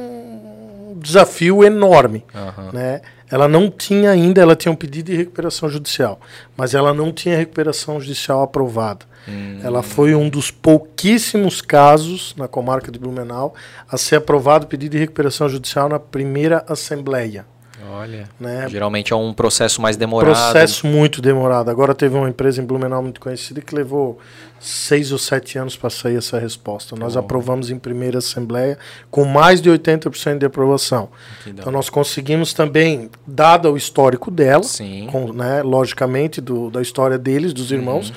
desafio 0.99 1.63
enorme. 1.63 2.23
Aham. 2.33 2.71
Né? 2.73 3.01
Ela 3.31 3.47
não 3.47 3.69
tinha 3.69 4.09
ainda, 4.09 4.41
ela 4.41 4.55
tinha 4.55 4.71
um 4.71 4.75
pedido 4.75 5.11
de 5.11 5.17
recuperação 5.17 5.69
judicial, 5.69 6.19
mas 6.57 6.73
ela 6.73 6.93
não 6.93 7.11
tinha 7.11 7.37
recuperação 7.37 7.99
judicial 8.01 8.41
aprovada. 8.41 9.05
Hum. 9.27 9.59
Ela 9.63 9.83
foi 9.83 10.15
um 10.15 10.27
dos 10.27 10.49
pouquíssimos 10.49 11.61
casos 11.61 12.33
na 12.35 12.47
comarca 12.47 12.91
de 12.91 12.97
Blumenau 12.97 13.53
a 13.87 13.97
ser 13.97 14.15
aprovado 14.15 14.65
o 14.65 14.67
pedido 14.67 14.93
de 14.93 14.97
recuperação 14.97 15.47
judicial 15.47 15.87
na 15.87 15.99
primeira 15.99 16.65
assembleia. 16.67 17.45
Olha. 17.91 18.29
Né? 18.39 18.67
Geralmente 18.69 19.13
é 19.13 19.15
um 19.15 19.33
processo 19.33 19.81
mais 19.81 19.97
demorado. 19.97 20.33
Processo 20.33 20.85
muito 20.85 21.21
demorado. 21.21 21.69
Agora 21.69 21.95
teve 21.95 22.15
uma 22.15 22.29
empresa 22.29 22.61
em 22.61 22.65
Blumenau 22.65 23.01
muito 23.01 23.19
conhecida 23.19 23.61
que 23.61 23.73
levou 23.73 24.19
seis 24.59 25.11
ou 25.11 25.17
sete 25.17 25.57
anos 25.57 25.75
para 25.75 25.89
sair 25.89 26.17
essa 26.17 26.37
resposta. 26.39 26.95
Nós 26.95 27.15
aprovamos 27.17 27.69
em 27.69 27.77
primeira 27.79 28.17
assembleia 28.19 28.77
com 29.09 29.25
mais 29.25 29.61
de 29.61 29.69
80% 29.69 30.37
de 30.39 30.45
aprovação. 30.45 31.09
Então 31.47 31.71
nós 31.71 31.89
conseguimos 31.89 32.53
também, 32.53 33.09
dado 33.25 33.71
o 33.71 33.77
histórico 33.77 34.29
dela, 34.29 34.63
com, 35.11 35.31
né, 35.33 35.61
logicamente 35.63 36.41
do, 36.41 36.69
da 36.69 36.81
história 36.81 37.17
deles, 37.17 37.53
dos 37.53 37.71
irmãos, 37.71 38.09
Uhum. 38.09 38.15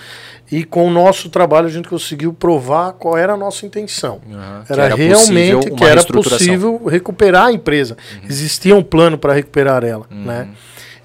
e 0.50 0.64
com 0.64 0.87
o 0.87 0.90
nosso 0.90 1.28
trabalho 1.31 1.66
a 1.66 1.70
gente 1.70 1.88
conseguiu 1.88 2.33
provar 2.33 2.92
qual 2.92 3.16
era 3.16 3.33
a 3.35 3.37
nossa 3.37 3.64
intenção. 3.64 4.20
Que 4.66 4.72
Era, 4.72 4.85
era 4.87 4.94
realmente 4.94 5.70
que 5.70 5.85
era. 5.85 6.00
Uhum. 6.02 6.22
possível 6.22 6.85
recuperar 6.87 7.46
a 7.46 7.52
empresa. 7.52 7.96
Existia 8.28 8.74
um 8.76 8.83
plano 8.83 9.16
para 9.16 9.33
recuperar 9.33 9.85
ela, 9.85 10.07
né? 10.11 10.48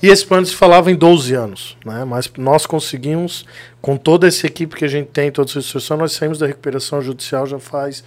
E 0.01 0.07
esse 0.07 0.25
plano 0.25 0.45
se 0.45 0.55
falava 0.55 0.91
em 0.91 0.95
12 0.95 1.33
anos, 1.33 1.77
né? 1.83 2.05
Mas 2.05 2.31
nós 2.37 2.65
conseguimos, 2.65 3.45
com 3.81 3.97
toda 3.97 4.27
essa 4.27 4.45
equipe 4.45 4.75
que 4.75 4.85
a 4.85 4.87
gente 4.87 5.07
tem, 5.07 5.31
toda 5.31 5.49
essa 5.49 5.59
instituição, 5.59 5.97
nós 5.97 6.13
saímos 6.13 6.37
da 6.37 6.45
recuperação 6.45 7.01
judicial 7.01 7.47
já 7.47 7.59
faz 7.59 8.03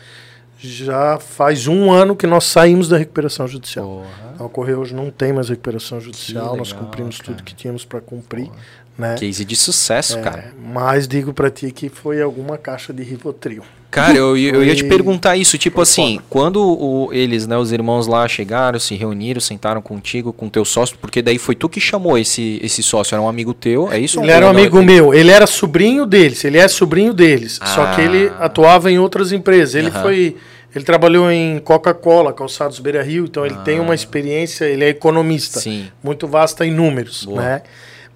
já 0.62 1.18
faz 1.18 1.66
um 1.66 1.90
ano 1.90 2.14
que 2.14 2.26
nós 2.26 2.44
saímos 2.44 2.86
da 2.86 2.98
recuperação 2.98 3.48
judicial. 3.48 3.86
Porra. 3.86 4.32
Então, 4.34 4.46
a 4.46 4.50
Correia 4.50 4.78
hoje 4.78 4.94
não 4.94 5.10
tem 5.10 5.32
mais 5.32 5.48
recuperação 5.48 6.00
judicial, 6.00 6.56
nós 6.56 6.68
legal, 6.68 6.84
cumprimos 6.84 7.16
cara. 7.16 7.32
tudo 7.32 7.42
que 7.42 7.54
tínhamos 7.54 7.84
para 7.84 8.00
cumprir, 8.00 8.50
né? 9.00 9.16
Case 9.18 9.44
de 9.44 9.56
sucesso, 9.56 10.18
É, 10.18 10.20
cara. 10.20 10.52
mas 10.72 11.08
digo 11.08 11.32
para 11.32 11.50
ti 11.50 11.70
que 11.72 11.88
foi 11.88 12.20
alguma 12.22 12.56
caixa 12.58 12.92
de 12.92 13.02
Rivotril. 13.02 13.62
Cara, 13.90 14.16
eu, 14.16 14.36
eu 14.36 14.62
ia 14.62 14.76
te 14.76 14.84
perguntar 14.84 15.36
isso, 15.36 15.58
tipo 15.58 15.74
foi 15.76 15.82
assim, 15.82 16.14
foda. 16.14 16.24
quando 16.30 16.62
o- 16.62 17.08
eles, 17.12 17.48
né, 17.48 17.56
os 17.58 17.72
irmãos 17.72 18.06
lá 18.06 18.28
chegaram, 18.28 18.78
se 18.78 18.94
reuniram, 18.94 19.40
sentaram 19.40 19.82
contigo, 19.82 20.32
com 20.32 20.48
teu 20.48 20.64
sócio, 20.64 20.96
porque 21.00 21.20
daí 21.20 21.38
foi 21.38 21.56
tu 21.56 21.68
que 21.68 21.80
chamou 21.80 22.16
esse, 22.16 22.60
esse 22.62 22.84
sócio, 22.84 23.16
era 23.16 23.20
um 23.22 23.28
amigo 23.28 23.52
teu, 23.52 23.90
é 23.90 23.98
isso? 23.98 24.20
Ele 24.20 24.30
era 24.30 24.46
um 24.46 24.52
não? 24.52 24.60
amigo 24.60 24.80
meu, 24.80 25.12
ele 25.12 25.32
era 25.32 25.44
sobrinho 25.44 26.06
deles, 26.06 26.44
ele 26.44 26.56
é 26.56 26.68
sobrinho 26.68 27.12
deles, 27.12 27.58
só 27.64 27.86
que 27.96 28.00
ele 28.00 28.28
Ah. 28.38 28.44
atuava 28.44 28.92
em 28.92 28.98
outras 29.00 29.32
empresas. 29.32 29.74
Ele 29.74 29.88
Aham. 29.88 30.02
foi, 30.02 30.36
ele 30.72 30.84
trabalhou 30.84 31.28
em 31.28 31.58
Coca-Cola, 31.58 32.32
Calçados 32.32 32.78
Beira 32.78 33.02
Rio, 33.02 33.24
então 33.24 33.44
ele 33.44 33.56
tem 33.64 33.80
uma 33.80 33.94
experiência, 33.96 34.66
ele 34.66 34.84
é 34.84 34.88
economista, 34.90 35.58
Ah. 35.58 35.62
Sim. 35.62 35.88
muito 36.00 36.28
vasta 36.28 36.64
em 36.64 36.70
números, 36.70 37.24
Boa. 37.24 37.42
né? 37.42 37.62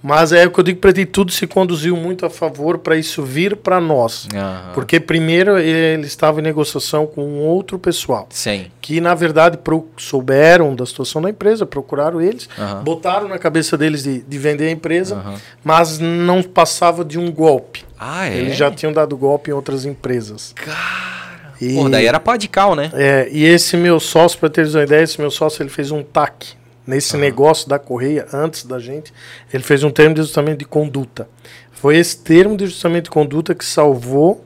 Mas 0.06 0.32
é 0.32 0.44
o 0.46 0.50
que 0.50 0.60
eu 0.60 0.64
digo 0.64 0.80
para 0.80 0.92
ti, 0.92 1.06
tudo 1.06 1.32
se 1.32 1.46
conduziu 1.46 1.96
muito 1.96 2.26
a 2.26 2.30
favor 2.30 2.76
para 2.76 2.94
isso 2.94 3.22
vir 3.22 3.56
para 3.56 3.80
nós. 3.80 4.28
Aham. 4.34 4.72
Porque 4.74 5.00
primeiro 5.00 5.58
ele 5.58 6.06
estava 6.06 6.40
em 6.40 6.42
negociação 6.42 7.06
com 7.06 7.24
um 7.24 7.38
outro 7.38 7.78
pessoal, 7.78 8.26
Sim. 8.28 8.66
que 8.82 9.00
na 9.00 9.14
verdade 9.14 9.56
pro- 9.56 9.88
souberam 9.96 10.74
da 10.76 10.84
situação 10.84 11.22
da 11.22 11.30
empresa, 11.30 11.64
procuraram 11.64 12.20
eles, 12.20 12.50
Aham. 12.58 12.82
botaram 12.84 13.28
na 13.28 13.38
cabeça 13.38 13.78
deles 13.78 14.02
de, 14.02 14.20
de 14.20 14.38
vender 14.38 14.66
a 14.68 14.70
empresa, 14.72 15.14
Aham. 15.14 15.34
mas 15.64 15.98
não 15.98 16.42
passava 16.42 17.02
de 17.02 17.18
um 17.18 17.32
golpe. 17.32 17.82
Ah, 17.98 18.28
é? 18.28 18.36
Eles 18.36 18.58
já 18.58 18.70
tinham 18.70 18.92
dado 18.92 19.16
golpe 19.16 19.50
em 19.50 19.54
outras 19.54 19.86
empresas. 19.86 20.52
Cara. 20.54 21.54
E- 21.58 21.76
Pô, 21.76 21.88
daí 21.88 22.04
era 22.04 22.20
pá 22.20 22.36
de 22.36 22.46
cal, 22.48 22.74
né? 22.74 22.90
É, 22.92 23.26
e 23.32 23.42
esse 23.44 23.74
meu 23.74 23.98
sócio, 23.98 24.38
para 24.38 24.50
teres 24.50 24.74
uma 24.74 24.82
ideia, 24.82 25.02
esse 25.02 25.18
meu 25.18 25.30
sócio 25.30 25.62
ele 25.62 25.70
fez 25.70 25.90
um 25.90 26.02
TAC 26.02 26.48
nesse 26.87 27.16
negócio 27.16 27.68
da 27.68 27.79
Correia, 27.79 28.27
antes 28.33 28.64
da 28.64 28.79
gente, 28.79 29.12
ele 29.53 29.62
fez 29.62 29.83
um 29.85 29.90
termo 29.90 30.14
de 30.14 30.20
ajustamento 30.20 30.59
de 30.59 30.64
conduta. 30.64 31.29
Foi 31.73 31.97
esse 31.97 32.16
termo 32.18 32.57
de 32.57 32.64
ajustamento 32.64 33.05
de 33.05 33.11
conduta 33.11 33.55
que 33.55 33.64
salvou 33.64 34.44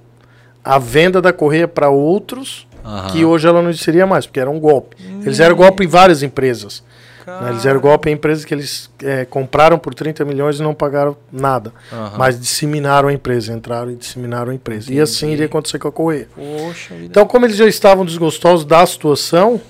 a 0.65 0.79
venda 0.79 1.21
da 1.23 1.33
Correia 1.33 1.67
para 1.69 1.89
outros, 1.89 2.67
que 3.13 3.25
hoje 3.25 3.47
ela 3.47 3.61
não 3.63 3.69
existiria 3.71 4.07
mais, 4.07 4.27
porque 4.27 4.41
era 4.41 4.51
um 4.51 4.59
golpe. 4.59 4.97
Eles 5.23 5.41
eram 5.41 5.55
golpe 5.57 5.85
em 5.85 5.87
várias 5.87 6.23
empresas. 6.23 6.83
né? 7.27 7.51
Eles 7.51 7.67
eram 7.67 7.79
golpe 7.81 8.09
em 8.09 8.15
empresas 8.15 8.45
que 8.47 8.55
eles 8.55 8.91
é, 9.05 9.25
compraram 9.27 9.79
por 9.79 9.95
30 9.95 10.25
milhões 10.25 10.59
e 10.59 10.63
não 10.63 10.73
pagaram 10.75 11.15
nada. 11.31 11.73
Mas 12.17 12.41
disseminaram 12.41 13.09
a 13.09 13.13
empresa, 13.13 13.53
entraram 13.53 13.91
e 13.91 13.97
disseminaram 13.97 14.51
a 14.51 14.55
empresa. 14.55 14.91
E 14.93 14.99
assim 15.01 15.31
iria 15.33 15.45
acontecer 15.47 15.79
com 15.79 15.89
a 15.89 15.93
Correia. 15.93 16.29
Poxa. 16.35 16.95
Então, 17.03 17.27
como 17.27 17.45
eles 17.45 17.57
já 17.57 17.67
estavam 17.67 18.05
desgostosos 18.07 18.65
da 18.65 18.85
situação, 18.87 19.61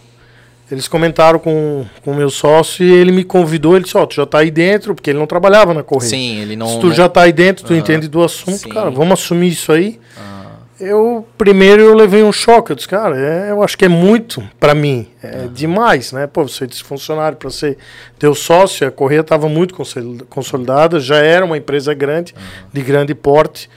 eles 0.70 0.86
comentaram 0.88 1.38
com 1.38 1.84
o 2.04 2.14
meu 2.14 2.28
sócio 2.30 2.84
e 2.84 2.90
ele 2.92 3.10
me 3.12 3.24
convidou. 3.24 3.74
Ele 3.76 3.84
disse: 3.84 3.96
Ó, 3.96 4.04
tu 4.06 4.14
já 4.14 4.26
tá 4.26 4.38
aí 4.38 4.50
dentro, 4.50 4.94
porque 4.94 5.10
ele 5.10 5.18
não 5.18 5.26
trabalhava 5.26 5.72
na 5.72 5.82
Correia. 5.82 6.10
Sim, 6.10 6.40
ele 6.40 6.56
não. 6.56 6.68
Se 6.68 6.78
tu 6.80 6.86
não- 6.88 6.94
já 6.94 7.08
tá 7.08 7.22
aí 7.22 7.32
dentro, 7.32 7.64
tu 7.64 7.74
entende 7.74 8.08
do 8.08 8.22
assunto, 8.22 8.58
Sim. 8.58 8.68
cara, 8.68 8.90
vamos 8.90 9.12
assumir 9.20 9.48
isso 9.48 9.72
aí. 9.72 9.98
Ah, 10.16 10.34
Eu, 10.80 11.26
primeiro, 11.36 11.82
eu 11.82 11.92
levei 11.94 12.22
um 12.22 12.30
choque. 12.30 12.70
Eu 12.70 12.76
disse, 12.76 12.86
cara, 12.86 13.18
é, 13.18 13.50
eu 13.50 13.64
acho 13.64 13.76
que 13.76 13.84
é 13.84 13.88
muito 13.88 14.40
pra 14.60 14.74
mim. 14.76 15.08
É 15.20 15.48
demais, 15.52 16.12
né? 16.12 16.28
Pô, 16.28 16.46
você 16.46 16.68
disse 16.68 16.84
funcionário 16.84 17.36
pra 17.36 17.50
ser 17.50 17.76
teu 18.16 18.32
sócio, 18.32 18.86
a 18.86 18.90
Correia 18.92 19.22
estava 19.22 19.48
muito 19.48 19.74
consoli- 19.74 20.22
consolidada, 20.30 21.00
já 21.00 21.16
era 21.16 21.44
uma 21.44 21.56
empresa 21.56 21.92
grande, 21.94 22.32
de 22.72 22.80
grande 22.80 23.12
porte. 23.12 23.68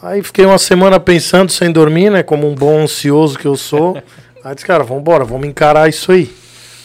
Aí 0.00 0.22
fiquei 0.22 0.44
uma 0.44 0.58
semana 0.58 1.00
pensando, 1.00 1.50
sem 1.50 1.72
dormir, 1.72 2.10
né? 2.10 2.22
Como 2.22 2.48
um 2.48 2.54
bom 2.54 2.80
ansioso 2.82 3.36
que 3.38 3.46
eu 3.46 3.56
sou. 3.56 4.00
Aí 4.44 4.54
disse, 4.54 4.66
cara, 4.66 4.82
vamos 4.84 5.00
embora, 5.02 5.24
vamos 5.24 5.46
encarar 5.46 5.88
isso 5.88 6.10
aí. 6.12 6.34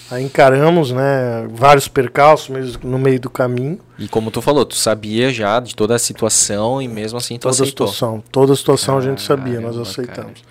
Aí 0.09 0.23
encaramos, 0.23 0.91
né? 0.91 1.47
Vários 1.51 1.87
percalços 1.87 2.47
mesmo 2.49 2.89
no 2.89 2.97
meio 2.97 3.19
do 3.19 3.29
caminho. 3.29 3.77
E 3.99 4.07
como 4.07 4.31
tu 4.31 4.41
falou, 4.41 4.65
tu 4.65 4.75
sabia 4.75 5.31
já 5.33 5.59
de 5.59 5.75
toda 5.75 5.95
a 5.95 5.99
situação 5.99 6.81
e 6.81 6.87
mesmo 6.87 7.17
assim 7.17 7.35
tu 7.37 7.41
Toda 7.41 7.51
a 7.53 7.59
aceitou. 7.61 7.87
situação, 7.87 8.23
toda 8.31 8.53
a 8.53 8.55
situação 8.55 8.97
a 8.97 9.01
gente 9.01 9.21
sabia, 9.21 9.59
nós 9.59 9.77
aceitamos. 9.77 10.43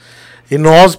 E 0.51 0.59
nós, 0.59 0.99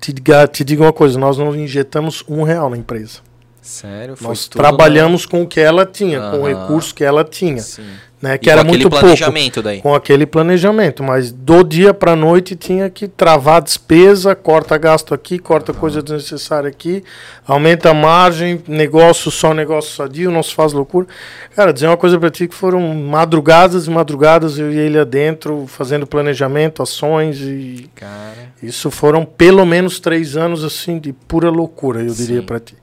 te, 0.00 0.14
te 0.52 0.64
digo 0.64 0.84
uma 0.84 0.92
coisa, 0.92 1.18
nós 1.18 1.36
não 1.36 1.54
injetamos 1.54 2.24
um 2.28 2.42
real 2.44 2.70
na 2.70 2.76
empresa. 2.78 3.20
Sério? 3.68 4.16
Foi 4.16 4.28
Nós 4.28 4.48
tudo 4.48 4.62
trabalhamos 4.62 5.26
com 5.26 5.42
o 5.42 5.46
que 5.46 5.60
ela 5.60 5.84
tinha, 5.84 6.30
com 6.30 6.40
o 6.40 6.48
recurso 6.48 6.94
que 6.94 7.04
ela 7.04 7.22
tinha, 7.22 7.60
Sim. 7.60 7.84
né? 8.20 8.36
E 8.36 8.38
Que 8.38 8.48
era 8.48 8.62
com 8.62 8.68
aquele 8.68 8.82
muito 8.84 8.90
pouco. 8.90 9.04
planejamento 9.04 9.60
daí. 9.62 9.82
Com 9.82 9.94
aquele 9.94 10.24
planejamento, 10.24 11.02
mas 11.02 11.30
do 11.30 11.62
dia 11.62 11.92
para 11.92 12.16
noite 12.16 12.56
tinha 12.56 12.88
que 12.88 13.06
travar 13.06 13.58
a 13.58 13.60
despesa, 13.60 14.34
corta 14.34 14.78
gasto 14.78 15.12
aqui, 15.12 15.38
corta 15.38 15.74
coisa 15.74 16.02
desnecessária 16.02 16.66
aqui, 16.66 17.04
aumenta 17.46 17.90
a 17.90 17.94
margem, 17.94 18.62
negócio 18.66 19.30
só 19.30 19.52
negócio 19.52 19.94
sadio, 19.94 20.30
não 20.30 20.42
se 20.42 20.54
faz 20.54 20.72
loucura. 20.72 21.06
Cara, 21.54 21.70
dizer 21.70 21.88
uma 21.88 21.96
coisa 21.98 22.18
para 22.18 22.30
ti 22.30 22.48
que 22.48 22.54
foram 22.54 22.80
madrugadas 22.94 23.86
e 23.86 23.90
madrugadas 23.90 24.58
eu 24.58 24.72
e 24.72 24.78
ele 24.78 24.98
adentro 24.98 25.66
fazendo 25.66 26.06
planejamento, 26.06 26.82
ações 26.82 27.38
e 27.42 27.90
Cara. 27.94 28.50
isso 28.62 28.90
foram 28.90 29.26
pelo 29.26 29.66
menos 29.66 30.00
três 30.00 30.38
anos 30.38 30.64
assim 30.64 30.98
de 30.98 31.12
pura 31.12 31.50
loucura, 31.50 32.00
eu 32.00 32.14
diria 32.14 32.40
Sim. 32.40 32.46
para 32.46 32.58
ti. 32.60 32.74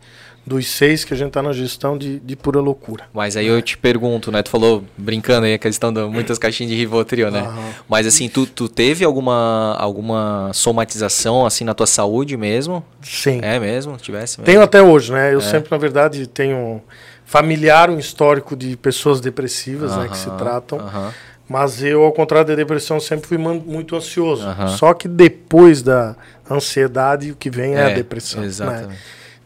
Dos 0.46 0.68
seis 0.68 1.04
que 1.04 1.12
a 1.14 1.18
gente 1.18 1.32
tá 1.32 1.42
na 1.42 1.52
gestão 1.52 1.98
de, 1.98 2.20
de 2.20 2.36
pura 2.36 2.60
loucura. 2.60 3.06
Mas 3.12 3.36
aí 3.36 3.48
eu 3.48 3.60
te 3.64 3.76
pergunto, 3.78 4.32
né? 4.32 4.44
Tu 4.44 4.50
falou, 4.50 4.84
brincando 4.96 5.48
aí, 5.48 5.56
a 5.56 5.58
questão 5.58 5.92
de 5.92 6.02
muitas 6.06 6.38
caixinhas 6.38 6.72
de 6.72 6.78
Rivotril, 6.78 7.32
né? 7.32 7.40
Aham. 7.40 7.74
Mas 7.90 8.06
assim, 8.06 8.30
tu, 8.30 8.46
tu 8.46 8.70
teve 8.70 9.04
alguma, 9.04 9.76
alguma 9.80 10.52
somatização 10.54 11.46
assim 11.48 11.64
na 11.64 11.74
tua 11.74 11.88
saúde 11.88 12.38
mesmo? 12.38 12.86
Sim. 13.02 13.40
É 13.42 13.60
mesmo? 13.60 13.98
Tivesse 13.98 14.38
mesmo? 14.40 14.46
Tenho 14.46 14.62
até 14.62 14.84
hoje, 14.84 15.12
né? 15.12 15.32
É. 15.32 15.34
Eu 15.34 15.42
sempre, 15.42 15.72
na 15.72 15.78
verdade, 15.78 16.28
tenho 16.28 16.80
familiar 17.26 17.90
um 17.90 17.98
histórico 17.98 18.56
de 18.56 18.78
pessoas 18.78 19.20
depressivas, 19.20 19.98
né? 19.98 20.08
Que 20.10 20.18
se 20.18 20.30
tratam. 20.38 20.80
aham. 20.80 21.12
Mas 21.48 21.84
eu, 21.84 22.04
ao 22.04 22.12
contrário 22.12 22.48
da 22.48 22.56
depressão, 22.56 23.00
sempre 23.00 23.28
fui 23.28 23.38
muito 23.38 23.96
ansioso. 23.96 24.44
Só 24.78 24.94
que 24.96 25.08
depois 25.08 25.82
da 25.84 26.16
ansiedade, 26.50 27.32
o 27.32 27.36
que 27.36 27.50
vem 27.50 27.76
é, 27.76 27.84
a 27.86 27.90
depressão. 27.90 28.42
né? 28.42 28.88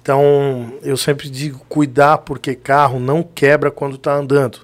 Então, 0.09 0.73
eu 0.81 0.97
sempre 0.97 1.29
digo 1.29 1.61
cuidar, 1.69 2.17
porque 2.17 2.55
carro 2.55 2.99
não 2.99 3.21
quebra 3.21 3.69
quando 3.69 3.93
está 3.93 4.15
andando. 4.15 4.61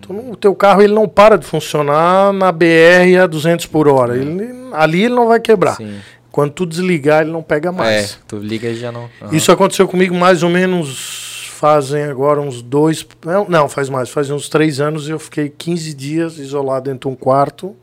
Então, 0.00 0.30
o 0.30 0.34
teu 0.34 0.54
carro 0.54 0.80
ele 0.80 0.94
não 0.94 1.06
para 1.06 1.36
de 1.36 1.44
funcionar 1.44 2.32
na 2.32 2.50
BR 2.50 3.18
a 3.22 3.26
200 3.26 3.66
por 3.66 3.86
hora. 3.86 4.16
Ele, 4.16 4.48
ali 4.72 5.04
ele 5.04 5.14
não 5.14 5.28
vai 5.28 5.40
quebrar. 5.40 5.76
Sim. 5.76 5.98
Quando 6.32 6.52
tu 6.52 6.64
desligar, 6.64 7.20
ele 7.20 7.30
não 7.30 7.42
pega 7.42 7.70
mais. 7.70 8.14
É, 8.14 8.16
tu 8.26 8.38
liga 8.38 8.66
e 8.70 8.76
já 8.76 8.90
não. 8.90 9.10
aham. 9.20 9.36
Isso 9.36 9.52
aconteceu 9.52 9.86
comigo 9.86 10.14
mais 10.14 10.42
ou 10.42 10.48
menos 10.48 11.50
fazem 11.52 12.04
agora 12.04 12.40
uns 12.40 12.62
dois. 12.62 13.06
Não, 13.26 13.46
não, 13.46 13.68
faz 13.68 13.90
mais, 13.90 14.08
faz 14.08 14.30
uns 14.30 14.48
três 14.48 14.80
anos 14.80 15.06
eu 15.06 15.18
fiquei 15.18 15.50
15 15.50 15.92
dias 15.92 16.38
isolado 16.38 16.88
dentro 16.88 17.10
de 17.10 17.14
um 17.14 17.16
quarto, 17.16 17.76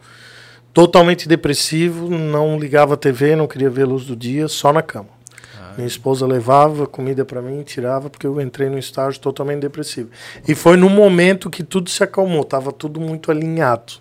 totalmente 0.74 1.28
depressivo, 1.28 2.10
não 2.10 2.58
ligava 2.58 2.96
a 2.96 2.98
TV, 2.98 3.36
não 3.36 3.46
queria 3.46 3.70
ver 3.70 3.84
a 3.84 3.88
luz 3.88 4.06
do 4.06 4.16
dia, 4.16 4.48
só 4.48 4.74
na 4.74 4.82
cama. 4.82 5.15
Minha 5.76 5.88
esposa 5.88 6.26
levava 6.26 6.88
comida 6.88 7.26
para 7.26 7.42
mim, 7.42 7.62
tirava, 7.64 8.10
porque 8.10 8.26
eu 8.26 8.40
entrei 8.40 8.70
num 8.70 8.78
estágio 8.78 9.20
totalmente 9.20 9.62
depressivo. 9.62 10.10
E 10.48 10.56
foi 10.56 10.78
no 10.78 10.90
momento 10.90 11.50
que 11.50 11.64
tudo 11.64 11.90
se 11.90 12.04
acalmou, 12.04 12.44
tava 12.44 12.72
tudo 12.72 13.00
muito 13.00 13.30
alinhado. 13.30 13.94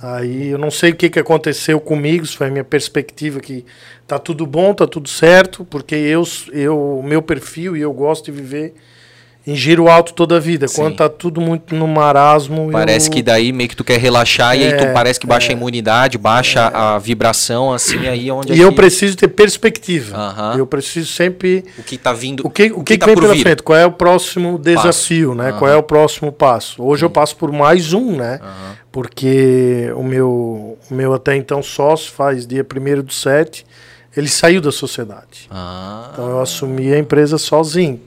Aí 0.00 0.48
eu 0.48 0.58
não 0.58 0.70
sei 0.70 0.90
o 0.90 0.94
que, 0.94 1.08
que 1.08 1.18
aconteceu 1.18 1.80
comigo, 1.80 2.24
isso 2.24 2.36
foi 2.36 2.48
a 2.48 2.50
minha 2.50 2.62
perspectiva 2.62 3.40
que 3.40 3.64
tá 4.06 4.18
tudo 4.18 4.46
bom, 4.46 4.74
tá 4.74 4.86
tudo 4.86 5.08
certo, 5.08 5.64
porque 5.64 5.94
eu, 5.94 6.22
eu, 6.52 6.98
o 6.98 7.02
meu 7.02 7.22
perfil 7.22 7.74
e 7.74 7.80
eu 7.80 7.92
gosto 7.92 8.26
de 8.26 8.32
viver 8.32 8.74
em 9.46 9.54
giro 9.54 9.88
alto 9.88 10.14
toda 10.14 10.36
a 10.36 10.40
vida. 10.40 10.66
Sim. 10.66 10.76
Quando 10.76 10.96
tá 10.96 11.08
tudo 11.08 11.38
muito 11.40 11.74
no 11.74 11.86
marasmo, 11.86 12.70
Parece 12.72 13.08
eu, 13.08 13.12
que 13.12 13.22
daí 13.22 13.52
meio 13.52 13.68
que 13.68 13.76
tu 13.76 13.84
quer 13.84 13.98
relaxar 14.00 14.56
e 14.56 14.64
aí 14.64 14.76
tu 14.76 14.84
É, 14.84 14.92
parece 14.92 15.20
que 15.20 15.26
baixa 15.26 15.50
a 15.50 15.52
imunidade, 15.52 16.16
baixa 16.16 16.68
a 16.68 16.98
vibração, 16.98 17.72
assim, 17.72 18.08
aí 18.08 18.28
é 18.28 18.32
onde 18.32 18.54
e 18.54 18.60
eu 18.60 18.72
preciso 18.72 19.16
ter 19.16 19.28
perspectiva. 19.28 20.16
Aham. 20.16 20.54
Eu 20.56 20.66
preciso 20.66 21.12
sempre 21.12 21.64
o 21.78 21.82
que 21.82 21.98
tá 21.98 22.12
vindo. 22.12 22.46
O 22.46 22.48
que, 22.50 22.72
o 22.72 22.82
que, 22.82 22.94
que 22.94 22.98
tá 22.98 23.06
vem 23.06 23.14
pela 23.16 23.34
vir? 23.34 23.42
frente? 23.42 23.62
Qual 23.62 23.78
é 23.78 23.84
o 23.84 23.92
próximo 23.92 24.58
desafio, 24.58 25.34
né? 25.34 25.50
Aham. 25.50 25.58
Qual 25.58 25.70
é 25.70 25.76
o 25.76 25.82
próximo 25.82 26.32
passo? 26.32 26.82
Hoje 26.82 27.04
eu 27.04 27.10
passo 27.10 27.36
por 27.36 27.52
mais 27.52 27.92
um, 27.92 28.16
né? 28.16 28.40
Aham. 28.42 28.74
Porque 28.90 29.92
o 29.96 30.02
meu, 30.02 30.78
o 30.90 30.94
meu 30.94 31.12
até 31.12 31.36
então 31.36 31.62
sócio 31.62 32.12
faz 32.12 32.46
dia 32.46 32.64
1 32.64 33.02
do 33.02 33.12
7, 33.12 33.66
ele 34.16 34.28
saiu 34.28 34.60
da 34.60 34.72
sociedade. 34.72 35.48
Ah, 35.50 36.10
Então 36.12 36.30
eu 36.30 36.40
assumi 36.40 36.92
a 36.94 36.98
empresa 36.98 37.36
sozinho. 37.36 38.00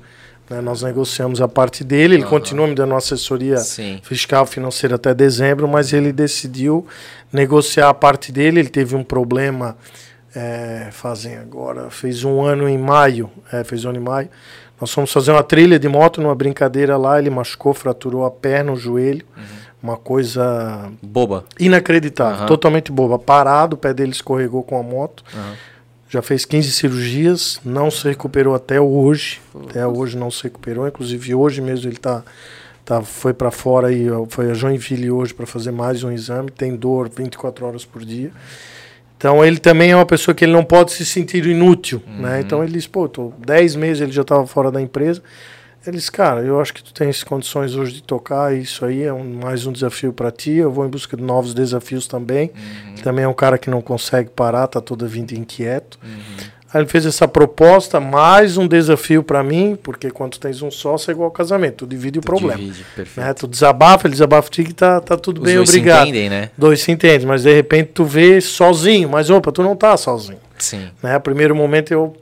Né? 0.49 0.61
Nós 0.61 0.81
negociamos 0.81 1.41
a 1.41 1.47
parte 1.47 1.83
dele, 1.83 2.15
ele 2.15 2.23
continua 2.23 2.67
me 2.67 2.75
dando 2.75 2.95
assessoria 2.95 3.57
sim. 3.57 3.99
fiscal 4.03 4.45
financeira 4.45 4.95
até 4.95 5.13
dezembro, 5.13 5.67
mas 5.67 5.93
ele 5.93 6.11
decidiu 6.11 6.85
negociar 7.31 7.89
a 7.89 7.93
parte 7.93 8.31
dele. 8.31 8.59
Ele 8.59 8.69
teve 8.69 8.95
um 8.95 9.03
problema, 9.03 9.77
é, 10.35 10.89
fazem 10.91 11.37
agora, 11.37 11.89
fez 11.89 12.23
um 12.23 12.41
ano 12.41 12.67
em 12.67 12.77
maio, 12.77 13.29
é, 13.51 13.63
fez 13.63 13.85
um 13.85 13.89
ano 13.89 13.99
em 13.99 14.03
maio. 14.03 14.29
Nós 14.79 14.91
fomos 14.93 15.11
fazer 15.11 15.31
uma 15.31 15.43
trilha 15.43 15.79
de 15.79 15.87
moto 15.87 16.21
numa 16.21 16.35
brincadeira 16.35 16.97
lá, 16.97 17.17
ele 17.17 17.31
machucou, 17.31 17.73
fraturou 17.73 18.23
a 18.25 18.29
perna, 18.29 18.71
o 18.71 18.75
joelho, 18.75 19.25
uma 19.81 19.97
coisa 19.97 20.91
Boba. 21.01 21.45
inacreditável, 21.59 22.37
Aham. 22.37 22.45
totalmente 22.45 22.91
boba. 22.91 23.17
Parado, 23.17 23.75
o 23.75 23.77
pé 23.77 23.93
dele 23.93 24.11
escorregou 24.11 24.61
com 24.63 24.77
a 24.77 24.83
moto. 24.83 25.23
Aham. 25.33 25.53
Já 26.09 26.21
fez 26.21 26.45
15 26.45 26.71
cirurgias, 26.71 27.59
não 27.65 27.91
se 27.91 28.07
recuperou 28.07 28.55
até 28.55 28.79
hoje. 28.79 29.41
Até 29.69 29.85
hoje 29.85 30.17
não 30.17 30.31
se 30.31 30.43
recuperou. 30.43 30.87
Inclusive 30.87 31.35
hoje 31.35 31.61
mesmo 31.61 31.89
ele 31.89 31.97
tá, 31.97 32.23
tá 32.85 33.01
foi 33.01 33.33
para 33.33 33.51
fora 33.51 33.91
e 33.91 34.07
foi 34.29 34.49
a 34.49 34.53
Joinville 34.53 35.11
hoje 35.11 35.33
para 35.33 35.45
fazer 35.45 35.71
mais 35.71 36.03
um 36.03 36.11
exame. 36.11 36.49
Tem 36.49 36.75
dor 36.75 37.09
24 37.09 37.65
horas 37.65 37.83
por 37.83 38.05
dia. 38.05 38.31
Então 39.17 39.43
ele 39.43 39.57
também 39.57 39.91
é 39.91 39.95
uma 39.95 40.05
pessoa 40.05 40.33
que 40.33 40.45
ele 40.45 40.53
não 40.53 40.63
pode 40.63 40.91
se 40.91 41.05
sentir 41.05 41.45
inútil, 41.45 42.01
né? 42.07 42.39
Então 42.39 42.63
ele 42.63 42.71
disse, 42.71 42.87
pô, 42.87 43.09
tô 43.09 43.33
10 43.39 43.75
meses 43.75 44.01
ele 44.01 44.11
já 44.11 44.21
estava 44.21 44.45
fora 44.45 44.71
da 44.71 44.79
empresa. 44.79 45.21
Ele 45.87 45.95
disse, 45.97 46.11
cara, 46.11 46.41
eu 46.41 46.59
acho 46.59 46.73
que 46.73 46.83
tu 46.83 46.93
tens 46.93 47.23
condições 47.23 47.75
hoje 47.75 47.93
de 47.93 48.03
tocar, 48.03 48.53
isso 48.53 48.83
aí 48.83 49.03
é 49.03 49.13
um- 49.13 49.39
mais 49.41 49.65
um 49.65 49.71
desafio 49.71 50.11
para 50.11 50.29
ti. 50.29 50.51
Eu 50.51 50.69
vou 50.69 50.85
em 50.85 50.89
busca 50.89 51.15
de 51.15 51.23
novos 51.23 51.53
desafios 51.53 52.07
também. 52.07 52.51
Também 53.01 53.23
é 53.23 53.27
um 53.27 53.33
cara 53.33 53.57
que 53.57 53.69
não 53.69 53.81
consegue 53.81 54.29
parar, 54.29 54.67
tá 54.67 54.81
toda 54.81 55.07
vida 55.07 55.33
inquieto. 55.33 55.97
Aí 56.73 56.81
ele 56.81 56.89
fez 56.89 57.05
essa 57.05 57.25
proposta, 57.25 58.01
mais 58.01 58.57
um 58.57 58.67
desafio 58.67 59.23
para 59.23 59.41
mim, 59.41 59.77
porque 59.81 60.11
quando 60.11 60.33
tu 60.33 60.39
tens 60.41 60.61
um 60.61 60.69
sócio 60.69 61.09
é 61.09 61.13
igual 61.13 61.27
ao 61.27 61.31
casamento, 61.31 61.77
tu 61.77 61.87
divide 61.87 62.19
o 62.19 62.21
problema. 62.21 62.57
Divide, 62.59 62.85
perfeito. 62.93 63.25
Né? 63.25 63.33
Tu 63.33 63.47
desabafa, 63.47 64.07
ele 64.07 64.11
desabafa 64.11 64.49
e 64.59 64.73
tá, 64.73 64.99
tá 64.99 65.15
tudo 65.15 65.37
Os 65.39 65.45
bem, 65.45 65.55
dois 65.55 65.69
obrigado. 65.69 66.03
se 66.03 66.09
entendem, 66.09 66.29
né? 66.29 66.49
Dois 66.57 66.81
se 66.81 66.91
entendem, 66.91 67.25
mas 67.25 67.43
de 67.43 67.53
repente 67.53 67.91
tu 67.93 68.03
vê 68.03 68.41
sozinho, 68.41 69.07
mas 69.07 69.29
opa, 69.29 69.53
tu 69.53 69.63
não 69.63 69.77
tá 69.77 69.95
sozinho. 69.95 70.39
Sim. 70.59 70.89
Né? 71.01 71.17
Primeiro 71.19 71.55
momento 71.55 71.93
eu 71.93 72.13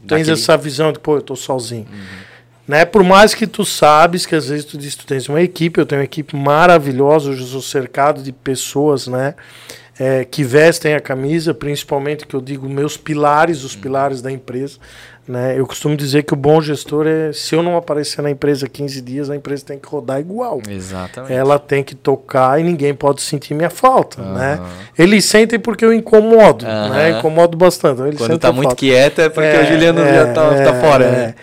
tens 0.00 0.26
Daquele- 0.26 0.32
essa 0.32 0.56
visão 0.56 0.90
de, 0.92 0.98
pô, 0.98 1.18
eu 1.18 1.22
tô 1.22 1.36
sozinho. 1.36 1.86
Né? 2.72 2.86
Por 2.86 3.04
mais 3.04 3.34
que 3.34 3.46
tu 3.46 3.66
sabes 3.66 4.24
que 4.24 4.34
às 4.34 4.48
vezes 4.48 4.64
tu 4.64 4.78
diz 4.78 4.94
que 4.94 5.00
tu 5.00 5.06
tens 5.06 5.28
uma 5.28 5.42
equipe, 5.42 5.78
eu 5.78 5.84
tenho 5.84 6.00
uma 6.00 6.06
equipe 6.06 6.34
maravilhosa, 6.34 7.28
hoje 7.28 7.42
eu 7.42 7.46
sou 7.46 7.60
cercado 7.60 8.22
de 8.22 8.32
pessoas, 8.32 9.06
né? 9.06 9.34
é, 9.98 10.24
que 10.24 10.42
vestem 10.42 10.94
a 10.94 11.00
camisa, 11.00 11.52
principalmente 11.52 12.26
que 12.26 12.34
eu 12.34 12.40
digo 12.40 12.68
meus 12.68 12.96
pilares, 12.96 13.62
os 13.62 13.76
pilares 13.76 14.22
da 14.22 14.32
empresa. 14.32 14.78
Né? 15.26 15.54
Eu 15.56 15.64
costumo 15.68 15.96
dizer 15.96 16.24
que 16.24 16.32
o 16.32 16.36
bom 16.36 16.60
gestor 16.60 17.06
é, 17.06 17.32
se 17.32 17.54
eu 17.54 17.62
não 17.62 17.76
aparecer 17.76 18.20
na 18.22 18.30
empresa 18.30 18.68
15 18.68 19.00
dias, 19.00 19.30
a 19.30 19.36
empresa 19.36 19.64
tem 19.64 19.78
que 19.78 19.86
rodar 19.88 20.18
igual. 20.18 20.60
Exatamente. 20.68 21.32
Ela 21.32 21.60
tem 21.60 21.84
que 21.84 21.94
tocar 21.94 22.60
e 22.60 22.64
ninguém 22.64 22.92
pode 22.92 23.22
sentir 23.22 23.54
minha 23.54 23.70
falta, 23.70 24.20
né? 24.20 24.54
Aham. 24.54 24.66
Eles 24.98 25.24
sentem 25.24 25.60
porque 25.60 25.84
eu 25.84 25.92
incomodo, 25.92 26.66
Aham. 26.66 26.88
né? 26.90 27.10
Incomodo 27.18 27.56
bastante. 27.56 28.02
Eles 28.02 28.18
Quando 28.18 28.36
tá 28.36 28.50
muito 28.50 28.64
falta. 28.70 28.76
quieto 28.80 29.20
é 29.20 29.28
porque 29.28 29.56
o 29.58 29.64
Juliano 29.66 30.00
É, 30.00 30.12
já 30.14 30.32
tá, 30.32 30.42
é, 30.54 30.64
tá 30.64 30.74
fora, 30.80 31.04
é. 31.04 31.10
né? 31.10 31.34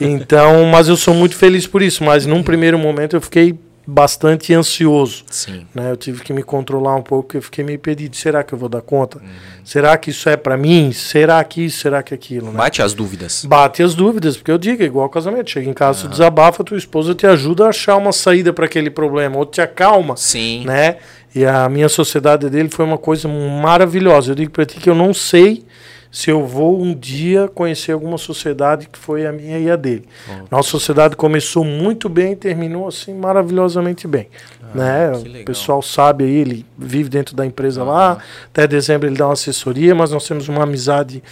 Então, 0.00 0.64
mas 0.64 0.88
eu 0.88 0.96
sou 0.96 1.14
muito 1.14 1.36
feliz 1.36 1.64
por 1.64 1.80
isso. 1.80 2.02
Mas 2.02 2.26
num 2.26 2.42
primeiro 2.42 2.76
momento 2.76 3.14
eu 3.14 3.20
fiquei 3.20 3.56
bastante 3.90 4.52
ansioso. 4.52 5.24
Sim. 5.30 5.66
Né? 5.74 5.90
Eu 5.90 5.96
tive 5.96 6.22
que 6.22 6.30
me 6.30 6.42
controlar 6.42 6.94
um 6.94 7.00
pouco, 7.00 7.22
porque 7.24 7.38
eu 7.38 7.42
fiquei 7.42 7.64
meio 7.64 7.78
perdido. 7.78 8.14
Será 8.16 8.44
que 8.44 8.52
eu 8.52 8.58
vou 8.58 8.68
dar 8.68 8.82
conta? 8.82 9.18
Será 9.64 9.96
que 9.96 10.10
isso 10.10 10.28
é 10.28 10.36
para 10.36 10.58
mim? 10.58 10.92
Será 10.92 11.42
que 11.42 11.64
isso? 11.64 11.78
Será 11.78 12.02
que 12.02 12.12
aquilo? 12.12 12.48
Né? 12.48 12.58
Bate 12.58 12.82
as 12.82 12.92
dúvidas. 12.92 13.46
Bate 13.46 13.82
as 13.82 13.94
dúvidas, 13.94 14.36
porque 14.36 14.50
eu 14.50 14.58
digo, 14.58 14.82
é 14.82 14.86
igual 14.86 15.04
ao 15.04 15.08
casamento. 15.08 15.48
Chega 15.48 15.70
em 15.70 15.72
casa, 15.72 16.02
tu 16.02 16.08
desabafa, 16.10 16.62
tua 16.62 16.76
esposa 16.76 17.14
te 17.14 17.26
ajuda 17.26 17.64
a 17.64 17.68
achar 17.70 17.96
uma 17.96 18.12
saída 18.12 18.52
para 18.52 18.66
aquele 18.66 18.90
problema, 18.90 19.38
ou 19.38 19.46
te 19.46 19.62
acalma 19.62 20.18
Sim. 20.18 20.66
né? 20.66 20.98
E 21.34 21.46
a 21.46 21.66
minha 21.70 21.88
sociedade 21.88 22.50
dele 22.50 22.68
foi 22.68 22.84
uma 22.84 22.98
coisa 22.98 23.26
maravilhosa. 23.26 24.32
Eu 24.32 24.34
digo 24.34 24.50
para 24.50 24.66
ti 24.66 24.78
que 24.78 24.90
eu 24.90 24.94
não 24.94 25.14
sei 25.14 25.64
se 26.10 26.30
eu 26.30 26.46
vou 26.46 26.80
um 26.80 26.94
dia 26.94 27.48
conhecer 27.48 27.92
alguma 27.92 28.18
sociedade 28.18 28.88
que 28.88 28.98
foi 28.98 29.26
a 29.26 29.32
minha 29.32 29.58
e 29.58 29.70
a 29.70 29.76
dele. 29.76 30.08
Nossa 30.50 30.70
sociedade 30.70 31.16
começou 31.16 31.64
muito 31.64 32.08
bem 32.08 32.32
e 32.32 32.36
terminou 32.36 32.88
assim 32.88 33.14
maravilhosamente 33.14 34.08
bem, 34.08 34.28
né? 34.74 35.12
Ah, 35.12 35.16
legal. 35.16 35.42
O 35.42 35.44
pessoal 35.44 35.82
sabe 35.82 36.24
aí, 36.24 36.36
ele 36.36 36.66
vive 36.76 37.08
dentro 37.08 37.36
da 37.36 37.44
empresa 37.44 37.84
lá. 37.84 38.18
Até 38.46 38.66
dezembro 38.66 39.06
ele 39.08 39.16
dá 39.16 39.26
uma 39.26 39.34
assessoria, 39.34 39.94
mas 39.94 40.10
nós 40.10 40.26
temos 40.26 40.48
uma 40.48 40.62
amizade 40.62 41.22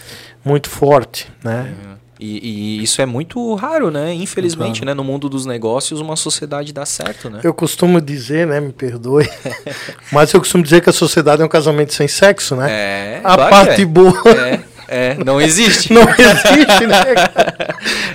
muito 0.45 0.69
forte, 0.69 1.29
né? 1.43 1.75
E, 2.19 2.79
e 2.79 2.83
isso 2.83 3.03
é 3.03 3.07
muito 3.07 3.55
raro, 3.55 3.91
né? 3.91 4.15
Infelizmente, 4.15 4.81
Claro. 4.81 4.87
né? 4.87 4.95
No 4.95 5.05
mundo 5.05 5.29
dos 5.29 5.45
negócios, 5.45 6.01
uma 6.01 6.17
sociedade 6.17 6.73
dá 6.73 6.87
certo, 6.87 7.29
né? 7.29 7.41
Eu 7.43 7.53
costumo 7.53 8.01
dizer, 8.01 8.47
né? 8.47 8.59
Me 8.61 8.73
perdoe, 8.73 9.29
mas 10.11 10.33
eu 10.33 10.41
costumo 10.41 10.63
dizer 10.65 10.81
que 10.81 10.89
a 10.89 10.93
sociedade 10.93 11.43
é 11.43 11.45
um 11.45 11.49
casamento 11.49 11.93
sem 11.93 12.09
sexo, 12.09 12.57
né? 12.57 12.71
É. 12.71 13.21
a 13.23 13.37
parte 13.37 13.77
que 13.77 13.85
boa 13.85 14.13
é. 14.31 14.61
É, 14.89 15.17
não 15.25 15.41
existe. 15.41 15.93
não 15.95 16.03
existe, 16.03 16.87
né? 16.87 17.03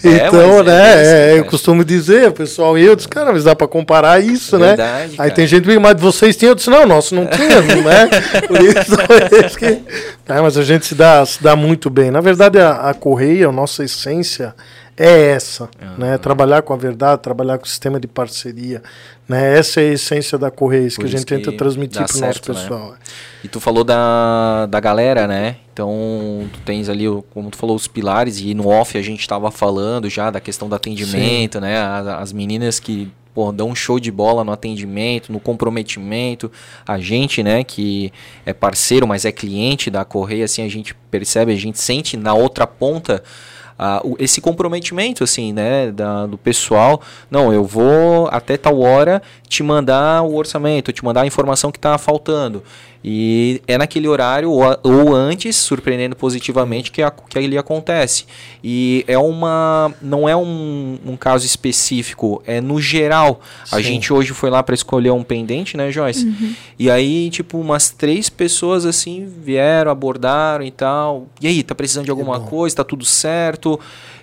É, 0.03 0.27
então, 0.27 0.59
é 0.59 0.63
né? 0.63 1.33
é, 1.33 1.39
eu 1.39 1.45
costumo 1.45 1.83
dizer, 1.83 2.29
o 2.29 2.33
pessoal 2.33 2.77
e 2.77 2.85
eu 2.85 2.95
disse, 2.95 3.07
cara, 3.07 3.31
mas 3.31 3.43
dá 3.43 3.55
pra 3.55 3.67
comparar 3.67 4.23
isso, 4.23 4.57
né? 4.57 4.67
Verdade, 4.67 5.15
Aí 5.17 5.31
tem 5.31 5.45
gente 5.45 5.63
que 5.63 5.69
diz, 5.69 5.79
mas 5.79 5.99
vocês 5.99 6.35
tinham, 6.35 6.51
eu 6.51 6.55
disse, 6.55 6.69
não, 6.69 6.85
nosso 6.85 7.13
não 7.13 7.27
tinha, 7.27 7.61
né? 7.61 8.09
Por 8.47 8.61
isso, 8.61 8.95
é 9.39 9.45
isso 9.45 9.57
que. 9.57 9.65
É, 10.27 10.41
mas 10.41 10.57
a 10.57 10.63
gente 10.63 10.85
se 10.85 10.95
dá, 10.95 11.25
se 11.25 11.41
dá 11.43 11.55
muito 11.55 11.89
bem. 11.89 12.09
Na 12.09 12.21
verdade, 12.21 12.59
a, 12.59 12.89
a 12.89 12.93
Correia, 12.93 13.49
a 13.49 13.51
nossa 13.51 13.83
essência 13.83 14.53
é 14.97 15.31
essa, 15.31 15.69
né? 15.97 16.17
Trabalhar 16.17 16.61
com 16.61 16.73
a 16.73 16.77
verdade, 16.77 17.21
trabalhar 17.21 17.57
com 17.57 17.65
o 17.65 17.67
sistema 17.67 17.99
de 17.99 18.07
parceria, 18.07 18.81
né? 19.27 19.57
Essa 19.57 19.81
é 19.81 19.89
a 19.89 19.93
essência 19.93 20.37
da 20.37 20.51
Correia, 20.51 20.87
isso 20.87 20.97
Por 20.97 21.07
que 21.07 21.15
a 21.15 21.17
gente 21.17 21.25
tenta 21.25 21.51
transmitir 21.51 22.05
para 22.05 22.17
o 22.17 22.19
nosso 22.19 22.39
né? 22.39 22.59
pessoal. 22.59 22.95
E 23.43 23.47
tu 23.47 23.59
falou 23.59 23.83
da, 23.83 24.65
da 24.67 24.79
galera, 24.79 25.27
né? 25.27 25.57
Então, 25.73 26.47
tu 26.51 26.59
tens 26.65 26.89
ali, 26.89 27.05
como 27.33 27.49
tu 27.49 27.57
falou, 27.57 27.75
os 27.75 27.87
pilares, 27.87 28.39
e 28.39 28.53
no 28.53 28.67
off 28.67 28.97
a 28.97 29.01
gente 29.01 29.27
tava 29.27 29.49
falando 29.49 30.09
já 30.09 30.29
da 30.29 30.39
questão 30.39 30.69
do 30.69 30.75
atendimento, 30.75 31.59
né? 31.59 31.81
As, 31.81 32.07
as 32.07 32.33
meninas 32.33 32.79
que 32.79 33.11
pô, 33.33 33.51
dão 33.51 33.69
um 33.69 33.75
show 33.75 33.99
de 33.99 34.11
bola 34.11 34.43
no 34.43 34.51
atendimento, 34.51 35.31
no 35.31 35.39
comprometimento. 35.39 36.51
A 36.85 36.99
gente, 36.99 37.41
né, 37.41 37.63
que 37.63 38.11
é 38.45 38.53
parceiro, 38.53 39.07
mas 39.07 39.25
é 39.25 39.31
cliente 39.31 39.89
da 39.89 40.03
Correia, 40.03 40.45
assim, 40.45 40.63
a 40.63 40.69
gente 40.69 40.93
percebe, 41.09 41.51
a 41.51 41.57
gente 41.57 41.79
sente 41.79 42.17
na 42.17 42.33
outra 42.33 42.67
ponta 42.67 43.23
ah, 43.83 43.99
o- 44.03 44.15
esse 44.19 44.39
comprometimento, 44.39 45.23
assim, 45.23 45.51
né, 45.51 45.91
da- 45.91 46.27
do 46.27 46.37
pessoal. 46.37 47.01
Não, 47.31 47.51
eu 47.51 47.63
vou 47.65 48.27
até 48.31 48.55
tal 48.55 48.79
hora 48.79 49.23
te 49.49 49.63
mandar 49.63 50.21
o 50.21 50.35
orçamento, 50.35 50.93
te 50.93 51.03
mandar 51.03 51.21
a 51.21 51.25
informação 51.25 51.71
que 51.71 51.79
está 51.79 51.97
faltando. 51.97 52.61
E 53.03 53.61
é 53.67 53.77
naquele 53.79 54.07
horário 54.07 54.51
ou, 54.51 54.63
a- 54.63 54.79
ou 54.83 55.15
antes, 55.15 55.55
surpreendendo 55.55 56.15
positivamente, 56.15 56.91
que, 56.91 57.01
a, 57.01 57.09
que 57.09 57.37
ali 57.39 57.57
acontece. 57.57 58.25
E 58.63 59.03
é 59.07 59.17
uma. 59.17 59.91
Não 60.01 60.29
é 60.29 60.35
um, 60.35 60.99
um 61.05 61.17
caso 61.17 61.45
específico, 61.45 62.43
é 62.45 62.61
no 62.61 62.79
geral. 62.79 63.41
A 63.71 63.77
Sim. 63.77 63.83
gente 63.83 64.13
hoje 64.13 64.33
foi 64.33 64.49
lá 64.51 64.61
para 64.61 64.75
escolher 64.75 65.09
um 65.11 65.23
pendente, 65.23 65.75
né, 65.75 65.91
Joyce? 65.91 66.31
E 66.77 66.91
aí, 66.91 67.29
tipo, 67.31 67.57
umas 67.59 67.89
três 67.89 68.29
pessoas 68.29 68.85
assim 68.85 69.25
vieram, 69.25 69.89
abordaram 69.91 70.63
e 70.63 70.69
tal. 70.71 71.27
E 71.41 71.47
aí, 71.47 71.63
tá 71.63 71.73
precisando 71.73 72.05
de 72.05 72.11
alguma 72.11 72.37
bom. 72.39 72.45
coisa? 72.45 72.75
Tá 72.75 72.83
tudo 72.83 73.03
certo? 73.05 73.79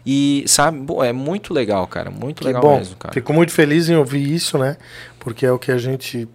E, 0.07 0.45
sabe, 0.47 0.79
pô, 0.87 1.03
é 1.03 1.13
muito 1.13 1.53
legal, 1.53 1.87
cara. 1.87 2.11
Muito 2.11 2.39
Que 2.43 2.47
legal 2.47 2.63
bom. 2.63 2.79
mesmo, 2.79 2.97
cara. 2.97 3.13
Fico 3.13 3.33
muito 3.33 3.53
feliz 3.53 3.89
em 3.89 3.97
ouvir 3.97 4.33
isso, 4.33 4.57
né? 4.57 4.77
Porque 5.19 5.45
é 5.45 5.51
o 5.53 5.59
que 5.59 5.73
a 5.73 5.77
gente 5.79 6.29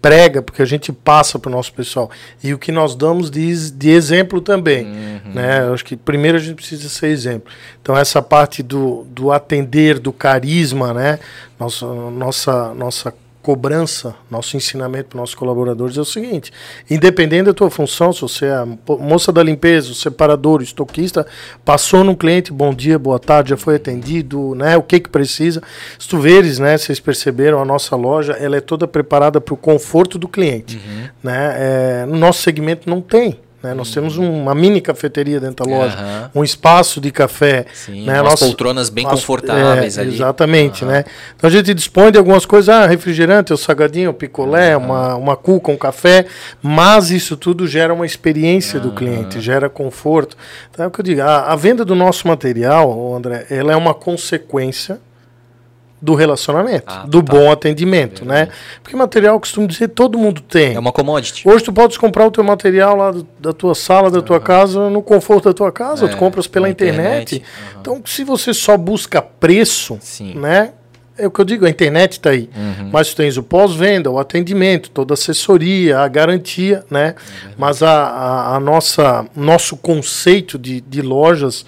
prega, 0.00 0.40
porque 0.42 0.62
a 0.62 0.66
gente 0.66 0.92
passa 0.92 1.38
para 1.38 1.48
o 1.48 1.52
nosso 1.52 1.72
pessoal. 1.72 2.10
E 2.42 2.54
o 2.54 2.58
que 2.58 2.70
nós 2.70 2.94
damos 2.94 3.30
de, 3.30 3.70
de 3.70 3.90
exemplo 3.90 4.40
também. 4.40 4.86
Uhum. 4.86 5.32
Né? 5.34 5.60
Eu 5.66 5.74
acho 5.74 5.84
que 5.84 5.96
primeiro 5.96 6.36
a 6.36 6.40
gente 6.40 6.54
precisa 6.54 6.88
ser 6.88 7.08
exemplo. 7.08 7.50
Então, 7.80 7.96
essa 7.96 8.22
parte 8.22 8.62
do, 8.62 9.04
do 9.10 9.32
atender, 9.32 9.98
do 9.98 10.12
carisma, 10.12 10.94
né? 10.94 11.18
Nossa, 11.58 11.86
nossa, 11.86 12.74
nossa 12.74 13.14
cobrança, 13.46 14.16
nosso 14.28 14.56
ensinamento 14.56 15.10
para 15.10 15.20
nossos 15.20 15.36
colaboradores 15.36 15.96
é 15.96 16.00
o 16.00 16.04
seguinte: 16.04 16.52
independente 16.90 17.44
da 17.44 17.54
tua 17.54 17.70
função, 17.70 18.12
se 18.12 18.20
você 18.20 18.46
é 18.46 18.66
moça 18.98 19.30
da 19.30 19.40
limpeza, 19.40 19.94
separador, 19.94 20.58
o 20.58 20.64
estoquista, 20.64 21.24
passou 21.64 22.02
no 22.02 22.16
cliente, 22.16 22.52
bom 22.52 22.74
dia, 22.74 22.98
boa 22.98 23.20
tarde, 23.20 23.50
já 23.50 23.56
foi 23.56 23.76
atendido, 23.76 24.56
né? 24.56 24.76
O 24.76 24.82
que 24.82 24.98
que 24.98 25.08
precisa? 25.08 25.62
Se 25.96 26.08
tu 26.08 26.18
veres, 26.18 26.58
né? 26.58 26.76
Vocês 26.76 26.98
perceberam, 26.98 27.62
a 27.62 27.64
nossa 27.64 27.94
loja 27.94 28.32
ela 28.32 28.56
é 28.56 28.60
toda 28.60 28.88
preparada 28.88 29.40
para 29.40 29.54
o 29.54 29.56
conforto 29.56 30.18
do 30.18 30.26
cliente, 30.26 30.80
né? 31.22 31.54
É, 31.56 32.06
no 32.06 32.16
nosso 32.16 32.42
segmento 32.42 32.90
não 32.90 33.00
tem. 33.00 33.38
Né? 33.62 33.74
Nós 33.74 33.90
temos 33.90 34.16
uma 34.16 34.54
mini 34.54 34.80
cafeteria 34.80 35.40
dentro 35.40 35.64
da 35.64 35.70
loja, 35.70 35.96
Aham. 35.96 36.30
um 36.34 36.44
espaço 36.44 37.00
de 37.00 37.10
café. 37.10 37.66
Sim, 37.72 38.04
né? 38.04 38.20
umas 38.20 38.38
poltronas 38.38 38.88
bem 38.88 39.04
confortáveis 39.04 39.96
é, 39.96 40.02
ali. 40.02 40.14
Exatamente, 40.14 40.84
Aham. 40.84 40.92
né? 40.92 41.04
Então 41.34 41.48
a 41.48 41.50
gente 41.50 41.72
dispõe 41.74 42.12
de 42.12 42.18
algumas 42.18 42.44
coisas, 42.44 42.68
ah, 42.68 42.86
refrigerante, 42.86 43.52
o 43.52 43.56
salgadinho, 43.56 44.10
o 44.10 44.14
picolé, 44.14 44.76
uma, 44.76 45.16
uma 45.16 45.36
cuca, 45.36 45.70
um 45.70 45.76
café, 45.76 46.26
mas 46.62 47.10
isso 47.10 47.36
tudo 47.36 47.66
gera 47.66 47.92
uma 47.92 48.06
experiência 48.06 48.78
do 48.78 48.92
cliente, 48.92 49.40
gera 49.40 49.68
conforto. 49.68 50.36
Então 50.70 50.84
é 50.84 50.88
o 50.88 50.90
que 50.90 51.00
eu 51.00 51.04
digo, 51.04 51.22
a, 51.22 51.52
a 51.52 51.56
venda 51.56 51.84
do 51.84 51.94
nosso 51.94 52.28
material, 52.28 53.14
André, 53.14 53.46
ela 53.50 53.72
é 53.72 53.76
uma 53.76 53.94
consequência 53.94 55.00
do 56.00 56.14
relacionamento, 56.14 56.84
Ah, 56.86 57.06
do 57.08 57.22
tá. 57.22 57.32
bom 57.32 57.50
atendimento, 57.50 58.24
né? 58.24 58.48
Porque 58.82 58.94
material, 58.94 59.34
eu 59.36 59.40
costumo 59.40 59.66
dizer, 59.66 59.88
todo 59.88 60.18
mundo 60.18 60.40
tem. 60.42 60.74
É 60.74 60.78
uma 60.78 60.92
commodity. 60.92 61.48
Hoje 61.48 61.64
tu 61.64 61.72
podes 61.72 61.96
comprar 61.96 62.26
o 62.26 62.30
teu 62.30 62.44
material 62.44 62.94
lá 62.96 63.10
do- 63.10 63.26
da 63.40 63.52
tua 63.52 63.74
sala, 63.74 64.10
da 64.10 64.20
tua 64.20 64.38
casa, 64.38 64.90
no 64.90 65.00
conforto 65.02 65.44
da 65.48 65.54
tua 65.54 65.72
casa, 65.72 66.04
É, 66.04 66.08
tu 66.08 66.16
compras 66.18 66.46
pela 66.46 66.68
internet. 66.68 67.36
internet, 67.36 67.42
aham. 67.72 67.80
Então, 67.80 68.02
se 68.04 68.24
você 68.24 68.52
só 68.52 68.76
busca 68.76 69.22
preço, 69.22 69.96
Sim. 70.00 70.34
né? 70.34 70.72
É 71.18 71.26
o 71.26 71.30
que 71.30 71.40
eu 71.40 71.46
digo, 71.46 71.64
a 71.64 71.70
internet 71.70 72.12
está 72.12 72.28
aí. 72.28 72.50
Uhum. 72.54 72.90
Mas 72.92 73.08
tu 73.08 73.16
tens 73.16 73.38
o 73.38 73.42
pós-venda, 73.42 74.10
o 74.10 74.18
atendimento, 74.18 74.90
toda 74.90 75.14
a 75.14 75.16
assessoria, 75.16 76.00
a 76.00 76.08
garantia, 76.08 76.84
né? 76.90 77.14
É 77.46 77.48
Mas 77.56 77.82
a, 77.82 77.90
a, 77.90 78.56
a 78.56 78.60
nossa 78.60 79.24
nosso 79.34 79.78
conceito 79.78 80.58
de, 80.58 80.82
de 80.82 81.00
lojas 81.00 81.64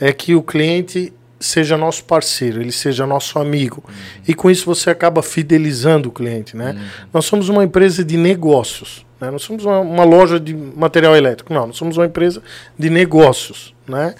é 0.00 0.14
que 0.14 0.34
o 0.34 0.42
cliente 0.42 1.12
seja 1.38 1.76
nosso 1.76 2.04
parceiro, 2.04 2.60
ele 2.60 2.72
seja 2.72 3.06
nosso 3.06 3.38
amigo. 3.38 3.84
Uhum. 3.86 3.94
E 4.28 4.34
com 4.34 4.50
isso 4.50 4.66
você 4.66 4.90
acaba 4.90 5.22
fidelizando 5.22 6.08
o 6.08 6.12
cliente, 6.12 6.56
né? 6.56 6.76
Nós 7.12 7.26
somos 7.26 7.48
uma 7.48 7.62
empresa 7.62 8.04
de 8.04 8.16
negócios, 8.16 9.04
né? 9.20 9.30
Nós 9.30 9.42
somos 9.42 9.64
uma, 9.64 9.80
uma 9.80 10.04
loja 10.04 10.40
de 10.40 10.54
material 10.54 11.14
elétrico. 11.14 11.52
Não, 11.52 11.66
nós 11.66 11.76
somos 11.76 11.96
uma 11.96 12.06
empresa 12.06 12.42
de 12.78 12.88
negócios, 12.90 13.74
né? 13.86 14.14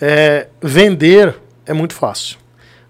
É, 0.00 0.48
vender 0.62 1.34
é 1.66 1.72
muito 1.72 1.94
fácil. 1.94 2.38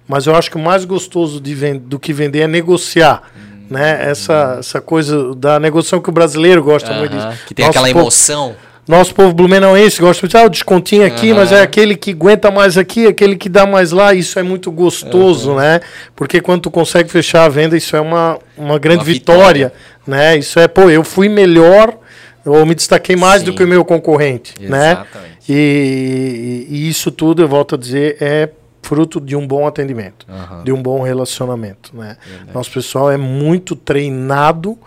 Mas 0.06 0.26
eu 0.26 0.34
acho 0.34 0.50
que 0.50 0.56
o 0.56 0.60
mais 0.60 0.84
gostoso 0.84 1.40
de 1.40 1.78
do 1.78 1.98
que 1.98 2.12
vender 2.12 2.40
é 2.40 2.46
negociar. 2.46 3.30
Né? 3.68 4.08
Essa, 4.10 4.56
essa 4.58 4.80
coisa 4.80 5.34
da 5.34 5.60
negociação 5.60 6.00
que 6.00 6.08
o 6.08 6.12
brasileiro 6.12 6.62
gosta 6.62 6.94
muito 6.94 7.14
disso. 7.14 7.28
Que 7.46 7.54
tem 7.54 7.66
aquela 7.66 7.90
emoção. 7.90 8.56
Nosso 8.88 9.14
povo 9.14 9.34
blumenauense 9.34 10.00
gosta 10.00 10.26
de 10.26 10.34
ah, 10.36 10.44
o 10.44 10.48
descontinho 10.48 11.04
aqui, 11.06 11.34
mas 11.34 11.52
é 11.52 11.60
aquele 11.60 11.94
que 11.94 12.12
aguenta 12.12 12.50
mais 12.50 12.78
aqui, 12.78 13.06
aquele 13.06 13.36
que 13.36 13.48
dá 13.48 13.66
mais 13.66 13.92
lá. 13.92 14.14
Isso 14.14 14.38
é 14.38 14.42
muito 14.42 14.70
gostoso, 14.72 15.54
né? 15.54 15.80
Porque 16.16 16.40
quando 16.40 16.62
tu 16.62 16.70
consegue 16.70 17.10
fechar 17.10 17.44
a 17.44 17.48
venda, 17.50 17.76
isso 17.76 17.94
é 17.94 18.00
uma, 18.00 18.38
uma 18.56 18.78
grande 18.78 19.00
Uma 19.00 19.04
vitória, 19.04 19.66
vitória. 19.68 19.72
né? 20.06 20.38
Isso 20.38 20.58
é, 20.58 20.66
pô, 20.66 20.88
eu 20.88 21.04
fui 21.04 21.28
melhor, 21.28 21.98
eu 22.46 22.64
me 22.64 22.74
destaquei 22.74 23.14
mais 23.14 23.42
do 23.42 23.50
Sim. 23.50 23.56
que 23.58 23.64
o 23.64 23.68
meu 23.68 23.84
concorrente, 23.84 24.54
né? 24.58 24.92
Exatamente. 24.92 25.38
E, 25.50 26.66
e 26.70 26.88
isso 26.88 27.10
tudo, 27.10 27.42
eu 27.42 27.48
volto 27.48 27.74
a 27.74 27.78
dizer, 27.78 28.16
é 28.20 28.48
fruto 28.82 29.20
de 29.20 29.36
um 29.36 29.46
bom 29.46 29.66
atendimento, 29.66 30.24
Aham. 30.30 30.64
de 30.64 30.72
um 30.72 30.80
bom 30.82 31.02
relacionamento, 31.02 31.90
né? 31.94 32.16
Verdade. 32.26 32.52
Nosso 32.54 32.70
pessoal 32.70 33.10
é 33.10 33.18
muito 33.18 33.76
treinado, 33.76 34.78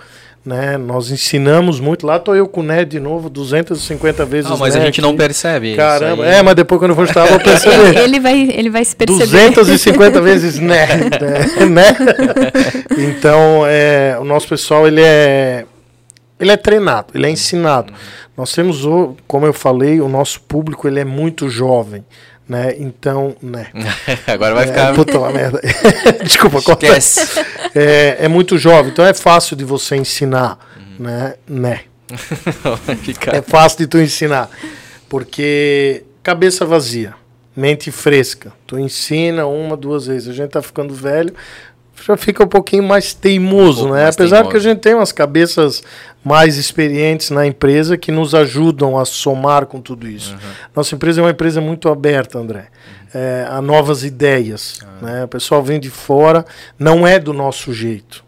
né? 0.46 0.78
Nós 0.78 1.12
ensinamos 1.12 1.80
muito. 1.80 2.06
Lá 2.06 2.18
tô 2.20 2.34
eu 2.34 2.48
com 2.48 2.62
o 2.62 2.64
Ned 2.64 2.90
de 2.92 3.00
novo, 3.00 3.30
250 3.30 4.26
vezes 4.26 4.50
Ah, 4.52 4.58
mas 4.58 4.76
a 4.76 4.80
Ned. 4.80 4.88
gente 4.88 5.02
não 5.02 5.16
percebe. 5.16 5.76
Caramba, 5.76 6.24
isso 6.24 6.32
aí. 6.34 6.40
é, 6.40 6.42
mas 6.42 6.56
depois 6.56 6.80
quando 6.80 6.92
eu 6.92 6.96
for 6.96 7.06
estar, 7.08 7.22
eu 7.26 7.28
vou 7.28 7.36
Ele, 7.38 7.44
perceber. 7.44 7.98
ele 8.02 8.20
vai, 8.20 8.42
ele 8.54 8.70
vai 8.70 8.84
se 8.86 8.96
perceber. 8.96 9.26
250 9.26 10.22
vezes 10.22 10.60
né, 10.60 10.88
né, 10.88 11.66
né? 11.70 11.96
Então, 12.98 13.64
é, 13.68 14.18
o 14.20 14.24
nosso 14.24 14.48
pessoal, 14.48 14.88
ele 14.88 15.02
é 15.02 15.66
ele 16.40 16.52
é 16.52 16.58
treinado, 16.58 17.10
ele 17.14 17.28
é 17.28 17.30
ensinado. 17.30 17.94
Nós 18.36 18.52
temos, 18.52 18.84
o, 18.84 19.16
como 19.28 19.46
eu 19.46 19.54
falei, 19.54 20.02
o 20.02 20.10
nosso 20.10 20.42
público, 20.42 20.88
ele 20.88 21.00
é 21.00 21.06
muito 21.06 21.48
jovem, 21.50 22.04
né? 22.52 22.76
Então, 22.78 23.34
né? 23.42 23.68
Agora 24.28 24.54
vai 24.54 24.66
É, 24.66 24.68
ficar. 24.68 24.94
puta 24.94 25.18
uma 25.18 25.32
merda. 25.32 25.62
Desculpa, 26.22 26.62
corta. 26.62 26.86
É, 27.74 28.18
é 28.20 28.28
muito 28.28 28.58
jovem, 28.58 28.92
então 28.92 29.06
é 29.06 29.14
fácil 29.14 29.56
de 29.56 29.64
você 29.64 29.96
ensinar, 29.96 30.60
né? 31.00 31.36
Né? 31.48 31.80
Ficar. 33.04 33.34
É 33.36 33.42
fácil 33.42 33.80
de 33.80 33.88
tu 33.88 33.98
ensinar. 33.98 34.50
Porque 35.08 36.04
cabeça 36.22 36.66
vazia, 36.66 37.14
mente 37.56 37.90
fresca. 37.90 38.52
Tu 38.68 38.78
ensina 38.78 39.46
uma, 39.46 39.78
duas 39.78 40.08
vezes. 40.08 40.28
A 40.28 40.34
gente 40.34 40.50
tá 40.52 40.62
ficando 40.62 40.94
velho, 40.94 41.34
já 42.06 42.18
fica 42.18 42.44
um 42.44 42.48
pouquinho 42.48 42.84
mais 42.84 43.14
teimoso, 43.14 43.88
Um 43.88 43.94
né? 43.94 44.04
mais 44.04 44.16
Apesar 44.16 44.38
teimoso. 44.38 44.52
que 44.52 44.58
a 44.58 44.60
gente 44.60 44.80
tem 44.80 44.94
umas 44.96 45.12
cabeças 45.12 45.84
mais 46.24 46.58
experientes 46.58 47.30
na 47.30 47.46
empresa 47.46 47.98
que 47.98 48.12
nos 48.12 48.34
ajudam 48.36 48.98
a 48.98 49.06
somar 49.06 49.66
com 49.66 49.80
tudo 49.82 50.08
isso. 50.08 50.34
Uhum. 50.34 50.40
Nossa 50.76 50.96
empresa 50.96 51.22
é 51.22 51.24
uma 51.24 51.32
empresa 51.32 51.60
muito 51.62 51.90
aberta, 51.90 52.38
André, 52.38 52.68
é, 53.14 53.46
a 53.50 53.62
novas 53.62 54.04
ideias. 54.04 54.80
Ah. 54.84 55.06
Né? 55.06 55.24
O 55.24 55.28
pessoal 55.28 55.64
vem 55.64 55.80
de 55.80 55.90
fora, 55.90 56.46
não 56.78 57.08
é 57.08 57.18
do 57.20 57.34
nosso 57.34 57.74
jeito. 57.74 58.24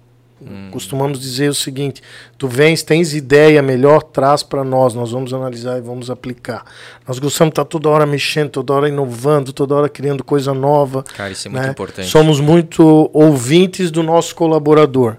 Hum. 0.48 0.70
Costumamos 0.72 1.20
dizer 1.20 1.50
o 1.50 1.54
seguinte: 1.54 2.02
tu 2.38 2.48
vens, 2.48 2.84
tens 2.84 3.14
ideia 3.14 3.62
melhor, 3.62 4.02
traz 4.04 4.44
para 4.44 4.64
nós, 4.64 4.94
nós 4.94 5.12
vamos 5.12 5.34
analisar 5.34 5.78
e 5.78 5.82
vamos 5.82 6.10
aplicar. 6.10 6.66
Nós 7.08 7.20
gostamos 7.20 7.50
de 7.50 7.54
estar 7.54 7.66
toda 7.66 7.90
hora 7.90 8.06
mexendo, 8.06 8.50
toda 8.50 8.74
hora 8.74 8.90
inovando, 8.90 9.54
toda 9.54 9.76
hora 9.76 9.90
criando 9.90 10.24
coisa 10.24 10.54
nova. 10.54 11.04
Cara, 11.04 11.32
isso 11.32 11.48
é 11.48 11.52
muito 11.52 11.64
né? 11.64 11.72
importante. 11.72 12.10
Somos 12.10 12.40
muito 12.40 13.10
ouvintes 13.14 13.90
do 13.92 14.04
nosso 14.04 14.36
colaborador. 14.36 15.18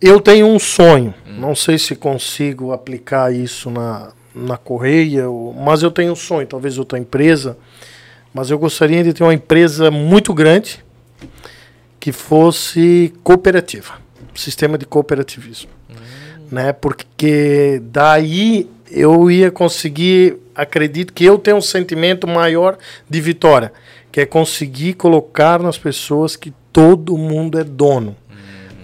Eu 0.00 0.20
tenho 0.20 0.46
um 0.46 0.58
sonho, 0.58 1.14
Hum. 1.26 1.40
não 1.40 1.54
sei 1.54 1.78
se 1.78 1.96
consigo 1.96 2.72
aplicar 2.72 3.32
isso 3.34 3.70
na, 3.70 4.12
na 4.34 4.56
Correia, 4.58 5.24
mas 5.56 5.82
eu 5.82 5.90
tenho 5.90 6.12
um 6.12 6.16
sonho, 6.16 6.46
talvez 6.46 6.76
outra 6.78 6.98
empresa, 6.98 7.56
mas 8.32 8.50
eu 8.50 8.58
gostaria 8.58 9.02
de 9.02 9.14
ter 9.14 9.22
uma 9.24 9.32
empresa 9.32 9.90
muito 9.90 10.34
grande 10.34 10.84
que 11.98 12.12
fosse 12.12 13.12
cooperativa, 13.24 13.94
sistema 14.36 14.76
de 14.78 14.86
cooperativismo, 14.86 15.70
né? 16.50 16.72
Porque 16.72 17.80
daí 17.84 18.68
eu 18.90 19.30
ia 19.30 19.50
conseguir, 19.50 20.36
acredito 20.54 21.12
que 21.12 21.24
eu 21.24 21.38
tenho 21.38 21.56
um 21.56 21.62
sentimento 21.62 22.26
maior 22.26 22.78
de 23.08 23.20
vitória, 23.20 23.72
que 24.12 24.20
é 24.20 24.26
conseguir 24.26 24.94
colocar 24.94 25.60
nas 25.60 25.76
pessoas 25.76 26.36
que 26.36 26.52
todo 26.72 27.16
mundo 27.16 27.58
é 27.58 27.64
dono, 27.64 28.16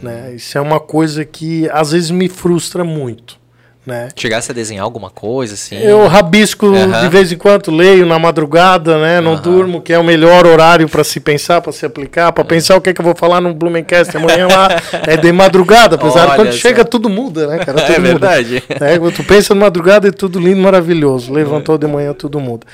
né? 0.03 0.35
Isso 0.35 0.59
é 0.59 0.61
uma 0.61 0.81
coisa 0.81 1.25
que 1.25 1.69
às 1.71 1.93
vezes 1.93 2.11
me 2.11 2.29
frustra 2.29 2.85
muito, 2.85 3.39
né? 3.85 4.09
Chegasse 4.15 4.51
a 4.51 4.55
desenhar 4.55 4.85
alguma 4.85 5.11
coisa, 5.11 5.55
assim. 5.55 5.77
Eu 5.77 6.07
rabisco 6.07 6.67
Aham. 6.67 7.01
de 7.01 7.09
vez 7.09 7.33
em 7.33 7.37
quando, 7.37 7.71
leio 7.71 8.07
na 8.07 8.19
madrugada, 8.19 8.99
né? 8.99 9.21
Não 9.21 9.33
Aham. 9.33 9.43
durmo, 9.43 9.81
que 9.81 9.93
é 9.93 9.99
o 9.99 10.05
melhor 10.05 10.47
horário 10.47 10.89
para 10.89 11.03
se 11.03 11.19
pensar, 11.19 11.61
para 11.61 11.73
se 11.73 11.85
aplicar, 11.85 12.33
para 12.33 12.45
pensar 12.45 12.77
o 12.77 12.81
que 12.81 12.91
é 12.91 12.95
que 12.95 13.01
eu 13.01 13.05
vou 13.05 13.17
falar 13.17 13.41
no 13.41 13.53
Blumencast 13.53 14.17
amanhã 14.17 14.47
lá. 14.47 14.69
É 15.07 15.17
de 15.17 15.33
madrugada, 15.33 15.97
apesar 15.97 16.29
de 16.31 16.37
quando 16.37 16.53
chega 16.53 16.85
tudo 16.85 17.09
muda, 17.09 17.47
né, 17.49 17.59
cara? 17.59 17.81
Tudo 17.83 17.93
É 17.93 17.99
verdade. 17.99 18.63
É, 18.69 18.99
quando 18.99 19.15
tu 19.15 19.25
pensa 19.25 19.53
de 19.53 19.59
madrugada 19.61 20.09
é 20.09 20.13
tudo 20.13 20.39
lindo, 20.39 20.61
maravilhoso. 20.61 21.33
Levantou 21.33 21.77
de 21.77 21.87
manhã, 21.87 22.13
tudo 22.13 22.39
muda. 22.39 22.67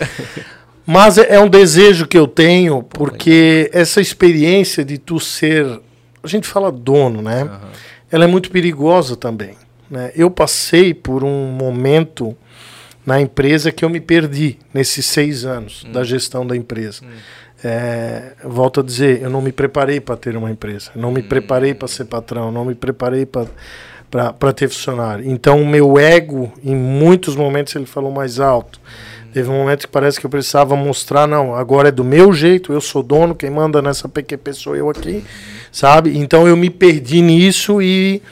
Mas 0.87 1.17
é, 1.19 1.35
é 1.35 1.41
um 1.41 1.49
desejo 1.49 2.07
que 2.07 2.19
eu 2.19 2.27
tenho, 2.27 2.83
porque 2.83 3.71
essa 3.73 4.01
experiência 4.01 4.85
de 4.85 4.99
tu 4.99 5.19
ser. 5.19 5.67
A 6.23 6.27
gente 6.27 6.47
fala 6.47 6.71
dono, 6.71 7.23
né? 7.23 7.49
Ela 8.11 8.25
é 8.25 8.27
muito 8.27 8.51
perigosa 8.51 9.17
também. 9.17 9.55
Né? 9.91 10.13
Eu 10.15 10.31
passei 10.31 10.93
por 10.93 11.25
um 11.25 11.47
momento 11.47 12.37
na 13.05 13.21
empresa 13.21 13.73
que 13.73 13.85
eu 13.85 13.89
me 13.89 14.01
perdi 14.01 14.59
nesses 14.73 15.07
seis 15.07 15.45
anos 15.45 15.85
da 15.91 16.05
gestão 16.05 16.47
da 16.47 16.55
empresa. 16.55 17.03
É, 17.65 18.35
eu 18.45 18.51
volto 18.51 18.81
a 18.81 18.83
dizer, 18.83 19.23
eu 19.23 19.31
não 19.31 19.41
me 19.41 19.51
preparei 19.51 19.99
para 19.99 20.17
ter 20.17 20.37
uma 20.37 20.51
empresa, 20.51 20.91
não 20.95 21.11
me 21.11 21.23
preparei 21.23 21.75
para 21.75 21.89
ser 21.89 22.05
patrão, 22.05 22.53
não 22.53 22.65
me 22.65 22.75
preparei 22.75 23.27
para 23.27 24.53
ter 24.53 24.69
funcionário. 24.69 25.29
Então, 25.29 25.61
o 25.63 25.67
meu 25.67 25.99
ego, 25.99 26.53
em 26.63 26.77
muitos 26.77 27.35
momentos, 27.35 27.75
ele 27.75 27.87
falou 27.87 28.13
mais 28.13 28.39
alto. 28.39 28.79
Teve 29.33 29.51
um 29.51 29.55
momento 29.59 29.87
que 29.87 29.89
parece 29.89 30.21
que 30.21 30.27
eu 30.27 30.31
precisava 30.31 30.77
mostrar, 30.77 31.27
não, 31.27 31.55
agora 31.55 31.89
é 31.89 31.93
do 31.93 32.05
meu 32.05 32.33
jeito, 32.33 32.73
eu 32.73 32.81
sou 32.81 33.03
dono, 33.03 33.35
quem 33.35 33.51
manda 33.51 33.83
nessa 33.83 34.09
PQP 34.09 34.53
sou 34.53 34.77
eu 34.77 34.89
aqui, 34.89 35.25
sabe? 35.73 36.17
Então 36.17 36.47
eu 36.47 36.57
me 36.57 36.71
perdi 36.71 37.21
nisso 37.23 37.81
e. 37.83 38.23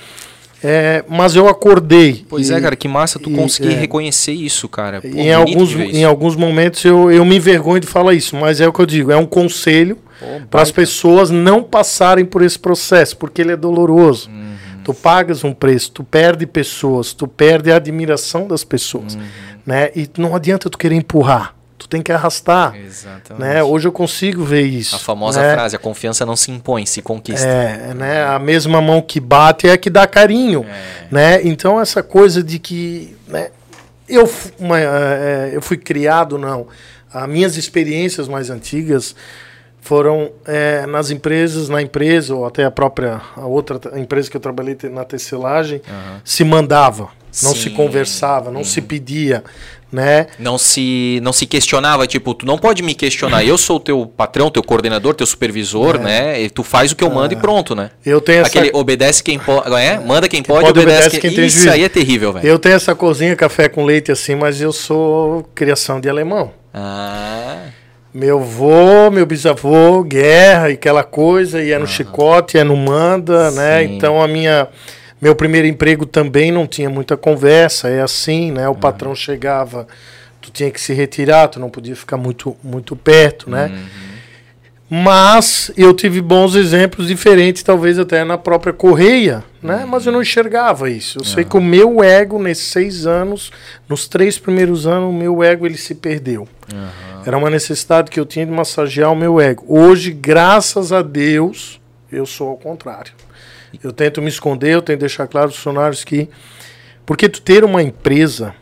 é, 0.63 1.05
mas 1.09 1.37
eu 1.37 1.49
acordei. 1.49 2.25
Pois 2.29 2.49
E- 2.51 2.55
é, 2.55 2.61
cara, 2.61 2.77
que 2.77 2.89
massa 2.89 3.19
tu 3.19 3.31
conseguir 3.31 3.75
é, 3.75 3.79
reconhecer 3.79 4.33
isso, 4.33 4.69
cara. 4.69 5.01
Pô, 5.01 5.09
em 5.09 5.33
alguns, 5.33 5.73
ver 5.73 5.85
em 5.87 5.91
isso. 5.99 6.07
alguns 6.07 6.37
momentos 6.37 6.85
eu, 6.85 7.11
eu 7.11 7.25
me 7.25 7.37
envergonho 7.37 7.81
de 7.81 7.87
falar 7.87 8.15
isso, 8.15 8.35
mas 8.37 8.61
é 8.61 8.67
o 8.69 8.73
que 8.73 8.81
eu 8.81 8.87
digo, 8.87 9.11
é 9.13 9.17
um 9.17 9.27
conselho 9.27 9.99
para 10.51 10.63
as 10.63 10.71
pessoas 10.71 11.31
não 11.31 11.63
passarem 11.63 12.25
por 12.25 12.43
esse 12.43 12.59
processo, 12.59 13.17
porque 13.17 13.43
ele 13.43 13.53
é 13.53 13.57
doloroso. 13.57 14.31
Uhum. 14.31 14.47
Tu 14.83 14.95
pagas 14.95 15.43
um 15.45 15.53
preço, 15.53 15.91
tu 15.91 16.05
perde 16.05 16.47
pessoas, 16.47 17.13
tu 17.13 17.27
perde 17.27 17.73
a 17.73 17.77
admiração 17.77 18.47
das 18.47 18.63
pessoas, 18.63 19.15
Uhum. 19.17 19.23
né? 19.67 19.91
E 19.97 20.09
não 20.17 20.35
adianta 20.35 20.71
tu 20.71 20.79
querer 20.79 20.95
empurrar, 20.95 21.56
tu 21.79 21.89
tem 21.89 22.03
que 22.03 22.11
arrastar, 22.12 22.74
Exatamente. 22.77 23.41
né? 23.43 23.62
Hoje 23.62 23.87
eu 23.89 23.93
consigo 23.93 24.45
ver 24.45 24.62
isso. 24.62 24.97
A 24.97 24.99
famosa 24.99 25.41
né? 25.43 25.53
frase, 25.53 25.77
a 25.77 25.79
confiança 25.79 26.24
não 26.24 26.35
se 26.37 26.51
impõe, 26.51 26.87
se 26.87 27.03
conquista. 27.03 27.47
É, 27.47 27.93
né? 27.95 28.24
A 28.24 28.39
mesma 28.39 28.81
mão 28.81 29.03
que 29.03 29.20
bate 29.20 29.68
é 29.68 29.72
a 29.72 29.79
que 29.79 29.91
dá 29.91 30.07
carinho, 30.07 30.64
É. 30.64 31.07
né? 31.11 31.41
Então 31.45 31.81
essa 31.81 32.03
coisa 32.03 32.43
de 32.43 32.59
que, 32.59 33.16
né? 33.29 33.51
Eu, 34.09 34.31
uma, 34.59 34.79
eh, 34.81 35.51
eu 35.53 35.61
fui 35.61 35.77
criado, 35.77 36.39
não. 36.39 36.68
As 37.12 37.29
minhas 37.29 37.57
experiências 37.57 38.29
mais 38.29 38.51
antigas 38.51 39.16
foram 39.81 40.31
eh, 40.47 40.87
nas 40.87 41.11
empresas, 41.11 41.68
na 41.68 41.83
empresa, 41.83 42.35
ou 42.35 42.47
até 42.47 42.64
a 42.64 42.70
própria, 42.70 43.20
a 43.37 43.47
outra 43.47 43.79
t- 43.79 43.99
empresa 43.99 44.31
que 44.31 44.37
eu 44.37 44.41
trabalhei 44.41 44.77
na 44.91 45.05
tecelagem, 45.05 45.81
se 46.24 46.43
mandava, 46.45 47.09
não 47.43 47.53
se 47.55 47.64
Sim. 47.64 47.70
conversava, 47.74 48.51
não 48.51 48.64
se 48.64 48.81
pedia, 48.81 49.45
né? 49.91 50.26
Não 50.39 50.59
se 50.59 51.20
não 51.22 51.32
se 51.32 51.47
questionava, 51.47 52.07
tipo, 52.07 52.34
tu 52.34 52.45
não 52.45 52.59
pode 52.59 52.82
me 52.82 52.95
questionar. 52.95 53.45
Eu 53.45 53.57
sou 53.57 53.76
o 53.76 53.80
teu 53.80 54.07
patrão, 54.07 54.51
teu 54.51 54.62
coordenador, 54.62 55.14
teu 55.14 55.26
supervisor, 55.26 55.99
né? 55.99 56.41
E 56.43 56.51
tu 56.51 56.62
faz 56.62 56.93
o 56.93 56.97
que 56.97 57.05
eu 57.05 57.11
mando 57.11 57.34
e 57.34 57.37
pronto, 57.37 57.74
né? 57.74 57.91
Eu 58.05 58.20
tenho 58.20 58.41
essa, 58.41 58.49
Aquele 58.49 58.70
obedece 58.74 59.22
quem 59.22 59.39
pode, 59.39 59.72
é? 59.74 59.99
Manda 59.99 60.28
quem, 60.28 60.43
pode, 60.43 60.66
pode, 60.66 60.78
obedece, 60.78 60.99
obedece 60.99 61.20
quem, 61.20 61.30
quem 61.30 61.37
tem 61.37 61.47
Isso 61.47 61.57
juízo. 61.59 61.72
aí 61.72 61.84
é 61.84 61.89
terrível, 61.89 62.32
velho. 62.32 62.47
eu 62.47 62.59
tenho 62.59 62.74
essa 62.74 62.95
cozinha 62.95 63.34
café 63.37 63.68
com 63.68 63.84
leite 63.84 64.11
assim, 64.12 64.34
mas 64.34 64.61
eu 64.61 64.72
sou 64.72 65.49
criação 65.55 66.01
de 66.01 66.09
alemão. 66.09 66.53
Ah, 66.74 67.66
Meu 68.12 68.39
avô, 68.41 69.11
meu 69.11 69.24
bisavô, 69.26 70.03
guerra 70.03 70.70
e 70.70 70.74
aquela 70.74 71.05
coisa, 71.05 71.62
e 71.62 71.70
é 71.72 71.78
no 71.78 71.87
chicote, 71.87 72.59
é 72.59 72.64
no 72.64 72.76
manda, 72.76 73.51
né? 73.51 73.87
Sim. 73.87 73.95
Então 73.97 74.22
a 74.22 74.26
minha. 74.28 74.68
Meu 75.21 75.35
primeiro 75.35 75.67
emprego 75.67 76.05
também 76.05 76.53
não 76.53 76.67
tinha 76.67 76.91
muita 76.91 77.17
conversa, 77.17 77.89
é 77.89 78.03
assim, 78.03 78.53
né? 78.53 78.69
O 78.69 78.75
patrão 78.75 79.14
chegava, 79.14 79.87
tu 80.41 80.51
tinha 80.51 80.71
que 80.71 80.81
se 80.81 80.93
retirar, 80.93 81.49
tu 81.49 81.59
não 81.59 81.71
podia 81.71 81.97
ficar 81.97 82.17
muito, 82.17 82.57
muito 82.62 82.95
perto, 82.95 83.49
né? 83.51 83.71
Mas 84.89 85.73
eu 85.77 85.93
tive 85.93 86.21
bons 86.21 86.55
exemplos 86.55 87.09
diferentes, 87.09 87.62
talvez 87.62 87.99
até 87.99 88.23
na 88.23 88.39
própria 88.39 88.73
Correia, 88.73 89.43
né? 89.61 89.85
Mas 89.89 90.07
eu 90.07 90.12
não 90.12 90.23
enxergava 90.23 90.89
isso. 90.89 91.19
Eu 91.19 91.25
sei 91.25 91.45
que 91.45 91.57
o 91.57 91.61
meu 91.61 92.05
ego, 92.05 92.39
nesses 92.41 92.67
seis 92.67 93.05
anos, 93.05 93.51
nos 93.89 94.07
três 94.07 94.39
primeiros 94.39 94.87
anos, 94.87 95.11
o 95.11 95.12
meu 95.12 95.43
ego 95.43 95.67
ele 95.67 95.77
se 95.77 95.95
perdeu. 95.95 96.47
Era 97.25 97.37
uma 97.37 97.51
necessidade 97.51 98.11
que 98.12 98.21
eu 98.21 98.25
tinha 98.25 98.47
de 98.47 98.53
massagear 98.53 99.11
o 99.11 99.17
meu 99.17 99.41
ego. 99.41 99.64
Hoje, 99.67 100.12
graças 100.12 100.93
a 100.93 101.03
Deus, 101.03 101.81
eu 102.12 102.25
sou 102.25 102.51
ao 102.51 102.57
contrário. 102.57 103.12
Eu 103.83 103.93
tento 103.93 104.20
me 104.22 104.29
esconder, 104.29 104.74
eu 104.74 104.83
tento 104.83 105.01
deixar 105.01 105.27
claro 105.27 105.49
aos 105.49 105.57
funcionários 105.57 106.05
que. 106.05 106.29
Porque 107.05 107.29
tu 107.29 107.41
ter 107.41 107.64
uma 107.64 107.83
empresa, 107.83 108.55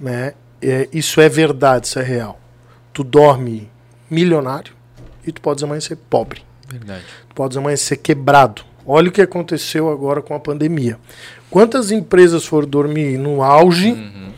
né? 0.00 0.32
é, 0.60 0.88
isso 0.92 1.20
é 1.20 1.28
verdade, 1.28 1.86
isso 1.86 1.98
é 1.98 2.02
real. 2.02 2.40
Tu 2.92 3.04
dorme 3.04 3.70
milionário 4.10 4.72
e 5.26 5.30
tu 5.32 5.40
pode 5.40 5.62
amanhecer 5.62 5.96
pobre. 6.10 6.42
Verdade. 6.68 7.04
Tu 7.28 7.34
pode 7.34 7.56
amanhecer 7.56 7.96
quebrado. 7.98 8.62
Olha 8.86 9.08
o 9.08 9.12
que 9.12 9.22
aconteceu 9.22 9.90
agora 9.90 10.20
com 10.22 10.34
a 10.34 10.40
pandemia. 10.40 10.98
Quantas 11.50 11.90
empresas 11.90 12.44
foram 12.44 12.66
dormir 12.68 13.16
no 13.18 13.42
auge 13.42 13.92
Uhum. 13.92 14.32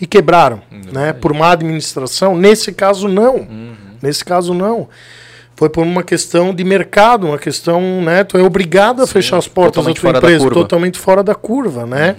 e 0.00 0.06
quebraram, 0.06 0.60
né? 0.92 1.12
Por 1.12 1.32
má 1.32 1.52
administração. 1.52 2.36
Nesse 2.36 2.72
caso 2.72 3.06
não. 3.08 3.36
Uhum. 3.36 3.74
Nesse 4.02 4.24
caso 4.24 4.52
não. 4.52 4.88
Foi 5.56 5.68
por 5.68 5.82
uma 5.84 6.02
questão 6.02 6.52
de 6.54 6.64
mercado, 6.64 7.26
uma 7.28 7.38
questão, 7.38 8.02
né? 8.02 8.24
Tu 8.24 8.36
é 8.36 8.42
obrigado 8.42 9.02
a 9.02 9.06
Sim, 9.06 9.12
fechar 9.12 9.36
as 9.38 9.46
portas 9.46 9.84
da 9.84 9.92
tua 9.94 10.12
da 10.12 10.18
empresa. 10.18 10.44
Uhum. 10.44 10.50
totalmente 10.50 10.98
fora 10.98 11.22
da 11.22 11.34
curva, 11.34 11.86
né? 11.86 12.16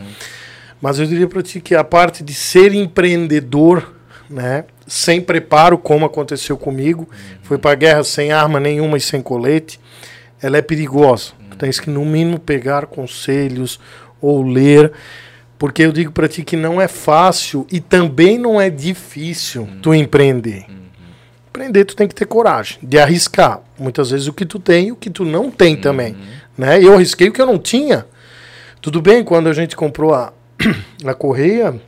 Mas 0.82 1.00
eu 1.00 1.06
diria 1.06 1.28
para 1.28 1.42
ti 1.42 1.60
que 1.60 1.76
a 1.76 1.84
parte 1.84 2.24
de 2.24 2.34
ser 2.34 2.74
empreendedor, 2.74 3.94
né? 4.30 4.64
Sem 4.88 5.20
preparo, 5.22 5.78
como 5.78 6.06
aconteceu 6.06 6.58
comigo, 6.58 7.10
Uhum. 7.12 7.38
foi 7.44 7.58
para 7.58 7.72
a 7.72 7.76
guerra 7.76 8.04
sem 8.04 8.32
arma 8.32 8.60
nenhuma 8.60 8.98
e 8.98 9.02
sem 9.02 9.22
colete, 9.22 9.80
ela 10.42 10.58
é 10.58 10.62
perigosa. 10.62 11.32
Uhum. 11.40 11.58
Tens 11.58 11.80
que 11.80 11.90
no 11.90 12.06
mínimo 12.06 12.40
pegar 12.40 12.86
conselhos 12.86 13.80
ou 14.22 14.44
ler, 14.44 14.92
porque 15.58 15.82
eu 15.84 15.92
digo 15.92 16.12
para 16.12 16.28
ti 16.28 16.44
que 16.44 16.56
não 16.56 16.80
é 16.80 16.88
fácil 16.88 17.66
e 17.72 17.80
também 17.80 18.38
não 18.38 18.60
é 18.62 18.70
difícil 18.70 19.64
Uhum. 19.64 19.80
tu 19.82 19.94
empreender. 19.94 20.66
Empreender 21.56 21.86
tu 21.86 21.96
tem 21.96 22.06
que 22.06 22.14
ter 22.14 22.26
coragem 22.26 22.80
de 22.84 23.00
arriscar. 23.00 23.62
Muitas 23.80 24.12
vezes 24.12 24.28
o 24.28 24.34
que 24.34 24.46
tu 24.46 24.60
tem 24.60 24.88
e 24.88 24.92
o 24.92 24.96
que 24.96 25.10
tu 25.10 25.24
não 25.24 25.50
tem 25.50 25.78
também, 25.78 26.18
né? 26.58 26.84
Eu 26.84 26.94
arrisquei 26.94 27.30
o 27.30 27.32
que 27.32 27.42
eu 27.42 27.46
não 27.46 27.58
tinha. 27.58 28.06
Tudo 28.82 29.02
bem, 29.02 29.24
quando 29.24 29.48
a 29.48 29.54
gente 29.54 29.74
comprou 29.74 30.14
a, 30.14 30.34
a 31.06 31.14
Correia, 31.14 31.80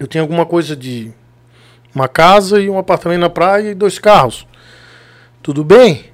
eu 0.00 0.08
tinha 0.08 0.20
alguma 0.20 0.44
coisa 0.44 0.74
de 0.74 1.12
uma 1.94 2.08
casa 2.08 2.60
e 2.60 2.68
um 2.68 2.76
apartamento 2.76 3.20
na 3.20 3.30
praia 3.30 3.70
e 3.70 3.74
dois 3.74 4.00
carros. 4.00 4.48
Tudo 5.40 5.62
bem. 5.62 6.06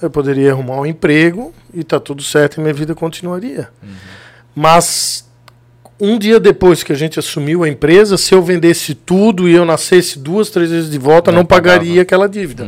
Eu 0.00 0.08
poderia 0.08 0.52
arrumar 0.52 0.80
um 0.80 0.86
emprego 0.86 1.52
e 1.72 1.82
tá 1.82 1.98
tudo 1.98 2.22
certo 2.22 2.58
e 2.58 2.60
minha 2.60 2.74
vida 2.74 2.94
continuaria. 2.94 3.70
Mas 4.54 5.28
um 6.00 6.18
dia 6.18 6.38
depois 6.40 6.82
que 6.82 6.92
a 6.92 6.96
gente 6.96 7.18
assumiu 7.18 7.62
a 7.64 7.68
empresa, 7.68 8.16
se 8.16 8.34
eu 8.34 8.42
vendesse 8.42 8.94
tudo 8.94 9.48
e 9.48 9.54
eu 9.54 9.64
nascesse 9.64 10.18
duas, 10.18 10.50
três 10.50 10.70
vezes 10.70 10.90
de 10.90 10.98
volta, 10.98 11.30
Não 11.30 11.38
não, 11.38 11.46
pagaria 11.46 12.02
aquela 12.02 12.28
dívida. 12.28 12.66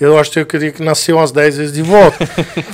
Eu 0.00 0.18
acho 0.18 0.30
que 0.32 0.38
eu 0.40 0.46
queria 0.46 0.72
que 0.72 0.82
nascer 0.82 1.12
umas 1.14 1.30
dez 1.30 1.56
vezes 1.56 1.72
de 1.72 1.82
volta. 1.82 2.28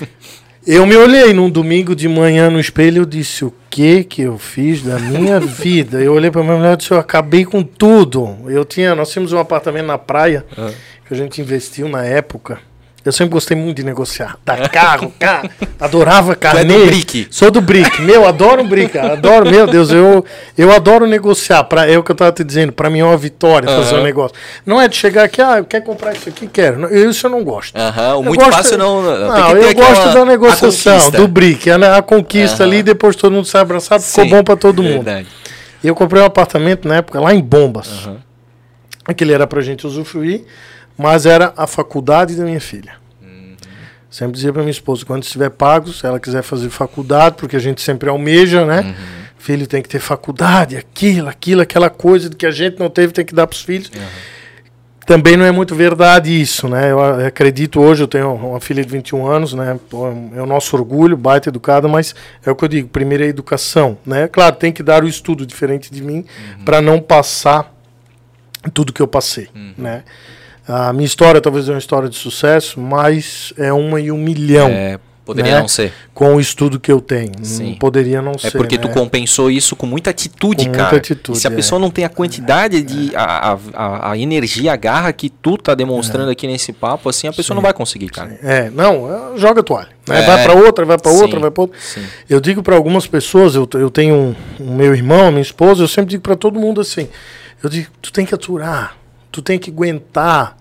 eu 0.66 0.86
me 0.86 0.96
olhei 0.96 1.32
num 1.32 1.50
domingo 1.50 1.94
de 1.94 2.08
manhã 2.08 2.48
no 2.50 2.58
espelho 2.58 3.02
e 3.02 3.06
disse: 3.06 3.44
O 3.44 3.52
que 3.68 4.02
que 4.04 4.22
eu 4.22 4.38
fiz 4.38 4.82
da 4.82 4.98
minha 4.98 5.38
vida? 5.40 6.00
Eu 6.00 6.14
olhei 6.14 6.30
para 6.30 6.42
minha 6.42 6.56
mulher 6.56 6.74
e 6.74 6.76
disse: 6.78 6.90
Eu 6.92 6.98
acabei 6.98 7.44
com 7.44 7.62
tudo. 7.62 8.36
Eu 8.46 8.64
tinha, 8.64 8.94
nós 8.94 9.10
tínhamos 9.10 9.32
um 9.32 9.38
apartamento 9.38 9.86
na 9.86 9.98
praia 9.98 10.44
Ah. 10.56 10.70
que 11.06 11.12
a 11.14 11.16
gente 11.16 11.40
investiu 11.40 11.88
na 11.88 12.04
época. 12.04 12.58
Eu 13.02 13.12
sempre 13.12 13.32
gostei 13.32 13.56
muito 13.56 13.78
de 13.78 13.82
negociar. 13.84 14.36
Dar 14.44 14.68
carro, 14.68 15.10
carro. 15.18 15.48
Adorava 15.80 16.34
carne. 16.36 16.60
é 16.60 16.64
do 16.78 16.86
brick. 16.86 17.28
Sou 17.30 17.50
do 17.50 17.60
brick. 17.60 18.02
Meu, 18.02 18.26
adoro 18.28 18.62
brick. 18.64 18.92
cara. 18.92 19.14
Adoro, 19.14 19.50
meu 19.50 19.66
Deus, 19.66 19.90
eu, 19.90 20.22
eu 20.56 20.70
adoro 20.70 21.06
negociar. 21.06 21.64
Pra, 21.64 21.90
é 21.90 21.96
o 21.96 22.02
que 22.02 22.10
eu 22.12 22.14
tava 22.14 22.30
te 22.32 22.44
dizendo. 22.44 22.72
Pra 22.72 22.90
mim 22.90 22.98
é 22.98 23.04
uma 23.04 23.16
vitória 23.16 23.66
fazer 23.68 23.94
um 23.94 24.02
negócio. 24.02 24.36
Não 24.66 24.78
é 24.78 24.86
de 24.86 24.96
chegar 24.96 25.24
aqui, 25.24 25.40
ah, 25.40 25.64
quer 25.66 25.80
comprar 25.82 26.12
isso 26.14 26.28
aqui? 26.28 26.46
Quero. 26.46 26.78
Não, 26.78 26.90
Isso 26.90 27.26
eu 27.26 27.30
não 27.30 27.42
gosto. 27.42 27.74
Aham, 27.74 28.16
o 28.16 28.18
Eu 28.18 28.22
muito 28.24 28.40
gosto- 28.44 28.56
fácil 28.56 28.76
não. 28.78 29.02
Não, 29.02 29.56
eu 29.56 29.74
gosto 29.74 30.12
da 30.12 30.24
negociação, 30.26 31.10
do 31.10 31.26
brick. 31.26 31.70
A, 31.70 31.96
a 31.96 32.02
conquista 32.02 32.64
ali, 32.64 32.82
depois 32.82 33.16
todo 33.16 33.32
mundo 33.32 33.46
se 33.46 33.56
abraçado, 33.56 34.02
ficou 34.02 34.26
bom 34.28 34.44
pra 34.44 34.56
todo 34.56 34.82
mundo. 34.82 35.02
Verdade. 35.04 35.26
E 35.82 35.88
eu 35.88 35.94
comprei 35.94 36.20
um 36.22 36.26
apartamento 36.26 36.86
na 36.86 36.96
época 36.96 37.18
lá 37.18 37.32
em 37.32 37.40
Bombas. 37.40 38.10
Aquele 39.06 39.32
era 39.32 39.46
pra 39.46 39.62
gente 39.62 39.86
usufruir, 39.86 40.44
mas 41.00 41.26
era 41.26 41.52
a 41.56 41.66
faculdade 41.66 42.34
da 42.36 42.44
minha 42.44 42.60
filha. 42.60 42.94
Uhum. 43.22 43.54
Sempre 44.10 44.32
dizia 44.34 44.52
pra 44.52 44.62
minha 44.62 44.70
esposa, 44.70 45.04
quando 45.04 45.22
estiver 45.22 45.50
pago, 45.50 45.92
se 45.92 46.04
ela 46.06 46.20
quiser 46.20 46.42
fazer 46.42 46.68
faculdade, 46.70 47.36
porque 47.38 47.56
a 47.56 47.60
gente 47.60 47.80
sempre 47.80 48.08
almeja, 48.08 48.64
né? 48.64 48.80
Uhum. 48.82 48.94
Filho 49.38 49.66
tem 49.66 49.80
que 49.80 49.88
ter 49.88 50.00
faculdade, 50.00 50.76
aquilo, 50.76 51.28
aquilo, 51.28 51.62
aquela 51.62 51.88
coisa 51.88 52.28
que 52.28 52.44
a 52.44 52.50
gente 52.50 52.78
não 52.78 52.90
teve, 52.90 53.12
tem 53.12 53.24
que 53.24 53.34
dar 53.34 53.46
pros 53.46 53.62
filhos. 53.62 53.90
Também 55.06 55.36
não 55.36 55.44
é 55.44 55.50
muito 55.50 55.74
verdade 55.74 56.30
isso, 56.40 56.68
né? 56.68 56.92
Eu 56.92 57.00
a- 57.00 57.26
acredito 57.26 57.80
hoje, 57.80 58.02
eu 58.02 58.06
tenho 58.06 58.32
uma 58.34 58.60
filha 58.60 58.84
de 58.84 58.88
21 58.88 59.26
anos, 59.26 59.54
né? 59.54 59.76
É 60.36 60.42
o 60.42 60.46
nosso 60.46 60.76
orgulho, 60.76 61.16
baita 61.16 61.48
educada, 61.48 61.88
mas 61.88 62.14
é 62.44 62.50
o 62.50 62.54
que 62.54 62.64
eu 62.64 62.68
digo, 62.68 62.88
primeiro 62.88 63.24
é 63.24 63.26
a 63.26 63.30
educação, 63.30 63.98
né? 64.06 64.28
Claro, 64.28 64.54
tem 64.56 64.70
que 64.70 64.82
dar 64.82 65.02
o 65.02 65.08
estudo 65.08 65.44
diferente 65.46 65.90
de 65.90 66.02
mim 66.02 66.24
para 66.64 66.80
não 66.82 67.00
passar 67.00 67.74
tudo 68.74 68.92
que 68.92 69.00
eu 69.00 69.08
passei, 69.08 69.48
né? 69.76 70.04
A 70.72 70.92
minha 70.92 71.06
história 71.06 71.40
talvez 71.40 71.68
é 71.68 71.72
uma 71.72 71.78
história 71.78 72.08
de 72.08 72.16
sucesso, 72.16 72.78
mas 72.80 73.52
é 73.58 73.72
uma 73.72 74.00
em 74.00 74.10
um 74.10 74.18
milhão 74.18 74.68
É, 74.68 74.98
poderia 75.24 75.54
né? 75.54 75.60
não 75.60 75.68
ser. 75.68 75.92
com 76.14 76.34
o 76.36 76.40
estudo 76.40 76.78
que 76.78 76.90
eu 76.92 77.00
tenho. 77.00 77.32
Sim. 77.42 77.74
Poderia 77.74 78.20
não 78.22 78.32
É 78.32 78.38
ser. 78.38 78.56
porque 78.58 78.76
tu 78.78 78.88
né? 78.88 78.94
compensou 78.94 79.50
isso 79.50 79.74
com 79.74 79.86
muita 79.86 80.10
atitude, 80.10 80.66
Com 80.66 80.72
cara. 80.72 80.82
muita 80.84 80.96
atitude, 80.96 81.38
e 81.38 81.40
se 81.40 81.48
a 81.48 81.50
é. 81.50 81.54
pessoa 81.54 81.78
não 81.80 81.90
tem 81.90 82.04
a 82.04 82.08
quantidade 82.08 82.82
de. 82.82 83.14
A, 83.16 83.58
a, 83.74 84.10
a, 84.12 84.18
energia, 84.18 84.72
a 84.72 84.76
garra 84.76 85.12
que 85.12 85.28
tu 85.30 85.56
tá 85.56 85.74
demonstrando 85.74 86.30
aqui 86.30 86.46
nesse 86.46 86.72
papo, 86.72 87.08
assim, 87.08 87.26
a 87.26 87.32
pessoa 87.32 87.54
não 87.54 87.62
vai 87.62 87.72
conseguir, 87.72 88.08
cara. 88.08 88.38
É, 88.42 88.70
não, 88.70 89.34
é, 89.34 89.38
joga 89.38 89.60
a 89.60 89.64
toalha. 89.64 89.88
né? 90.08 90.22
É. 90.22 90.26
Vai 90.26 90.42
para 90.44 90.54
outra, 90.54 90.84
vai 90.84 90.98
para 90.98 91.10
Sim, 91.12 91.22
outra, 91.22 91.40
vai 91.40 91.50
para 91.50 91.62
outra. 91.62 91.78
sim. 91.80 92.02
Eu 92.28 92.40
digo 92.40 92.62
para 92.62 92.76
algumas 92.76 93.06
pessoas, 93.06 93.54
eu, 93.54 93.68
eu 93.74 93.90
tenho 93.90 94.14
um, 94.14 94.34
um 94.60 94.74
meu 94.76 94.94
irmão, 94.94 95.30
minha 95.30 95.42
esposa, 95.42 95.82
eu 95.82 95.88
sempre 95.88 96.10
digo 96.10 96.22
para 96.22 96.36
todo 96.36 96.58
mundo 96.60 96.80
assim, 96.80 97.08
eu 97.62 97.68
digo, 97.70 97.88
tu 98.00 98.12
tem 98.12 98.24
que 98.26 98.34
aturar, 98.34 98.96
tu 99.30 99.42
tem 99.42 99.58
que 99.58 99.70
aguentar, 99.70 100.56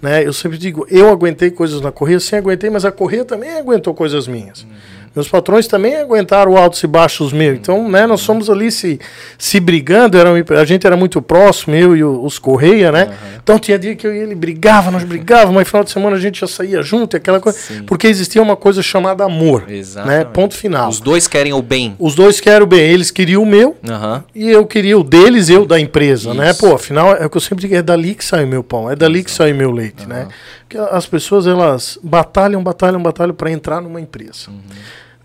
né? 0.00 0.26
Eu 0.26 0.32
sempre 0.32 0.58
digo, 0.58 0.86
eu 0.90 1.08
aguentei 1.08 1.50
coisas 1.50 1.80
na 1.80 1.92
corrida, 1.92 2.20
sim, 2.20 2.36
aguentei, 2.36 2.70
mas 2.70 2.84
a 2.84 2.92
corrida 2.92 3.24
também 3.24 3.52
aguentou 3.52 3.94
coisas 3.94 4.26
minhas. 4.26 4.66
Meus 5.14 5.28
patrões 5.28 5.66
também 5.66 5.96
aguentaram 5.96 6.56
altos 6.56 6.82
e 6.82 6.86
baixos 6.86 7.32
meus. 7.32 7.58
Então, 7.58 7.88
né, 7.88 8.06
nós 8.06 8.20
somos 8.20 8.48
ali 8.48 8.70
se, 8.72 8.98
se 9.36 9.60
brigando, 9.60 10.16
era, 10.16 10.30
a 10.60 10.64
gente 10.64 10.86
era 10.86 10.96
muito 10.96 11.20
próximo, 11.20 11.74
eu 11.74 11.96
e 11.96 12.02
os 12.02 12.38
Correia, 12.38 12.90
né? 12.90 13.10
Então 13.42 13.58
tinha 13.58 13.78
dia 13.78 13.94
que 13.94 14.06
eu 14.06 14.14
e 14.14 14.18
ele 14.18 14.34
brigava, 14.34 14.90
nós 14.90 15.04
brigávamos, 15.04 15.54
mas 15.54 15.64
no 15.64 15.70
final 15.70 15.84
de 15.84 15.90
semana 15.90 16.16
a 16.16 16.20
gente 16.20 16.40
já 16.40 16.46
saía 16.46 16.82
junto, 16.82 17.16
aquela 17.16 17.40
coisa. 17.40 17.58
Sim. 17.58 17.82
Porque 17.82 18.06
existia 18.06 18.40
uma 18.40 18.56
coisa 18.56 18.82
chamada 18.82 19.24
amor. 19.24 19.64
Né? 19.66 19.76
Exatamente. 19.76 20.30
Ponto 20.32 20.54
final. 20.54 20.88
Os 20.88 21.00
dois 21.00 21.28
querem 21.28 21.52
o 21.52 21.60
bem. 21.60 21.94
Os 21.98 22.14
dois 22.14 22.40
querem 22.40 22.62
o 22.62 22.66
bem. 22.66 22.80
Eles 22.80 23.10
queriam 23.10 23.42
o 23.42 23.46
meu 23.46 23.76
Aham. 23.88 24.24
e 24.34 24.48
eu 24.48 24.64
queria 24.66 24.98
o 24.98 25.04
deles, 25.04 25.48
eu 25.48 25.66
da 25.66 25.78
empresa, 25.78 26.32
né? 26.32 26.50
Isso. 26.50 26.60
Pô, 26.60 26.74
afinal, 26.74 27.14
é 27.14 27.26
o 27.26 27.30
que 27.30 27.36
eu 27.36 27.40
sempre 27.40 27.62
digo, 27.62 27.74
é 27.74 27.82
dali 27.82 28.14
que 28.14 28.24
sai 28.24 28.44
o 28.44 28.48
meu 28.48 28.62
pão, 28.62 28.90
é 28.90 28.96
dali 28.96 29.22
que 29.22 29.30
sai 29.30 29.52
o 29.52 29.54
meu 29.54 29.70
leite, 29.70 30.06
né? 30.08 30.28
Porque 30.72 30.78
as 30.78 31.06
pessoas, 31.06 31.46
elas 31.46 31.98
batalham, 32.02 32.62
batalham, 32.62 33.02
batalham 33.02 33.34
para 33.34 33.50
entrar 33.50 33.82
numa 33.82 34.00
empresa. 34.00 34.50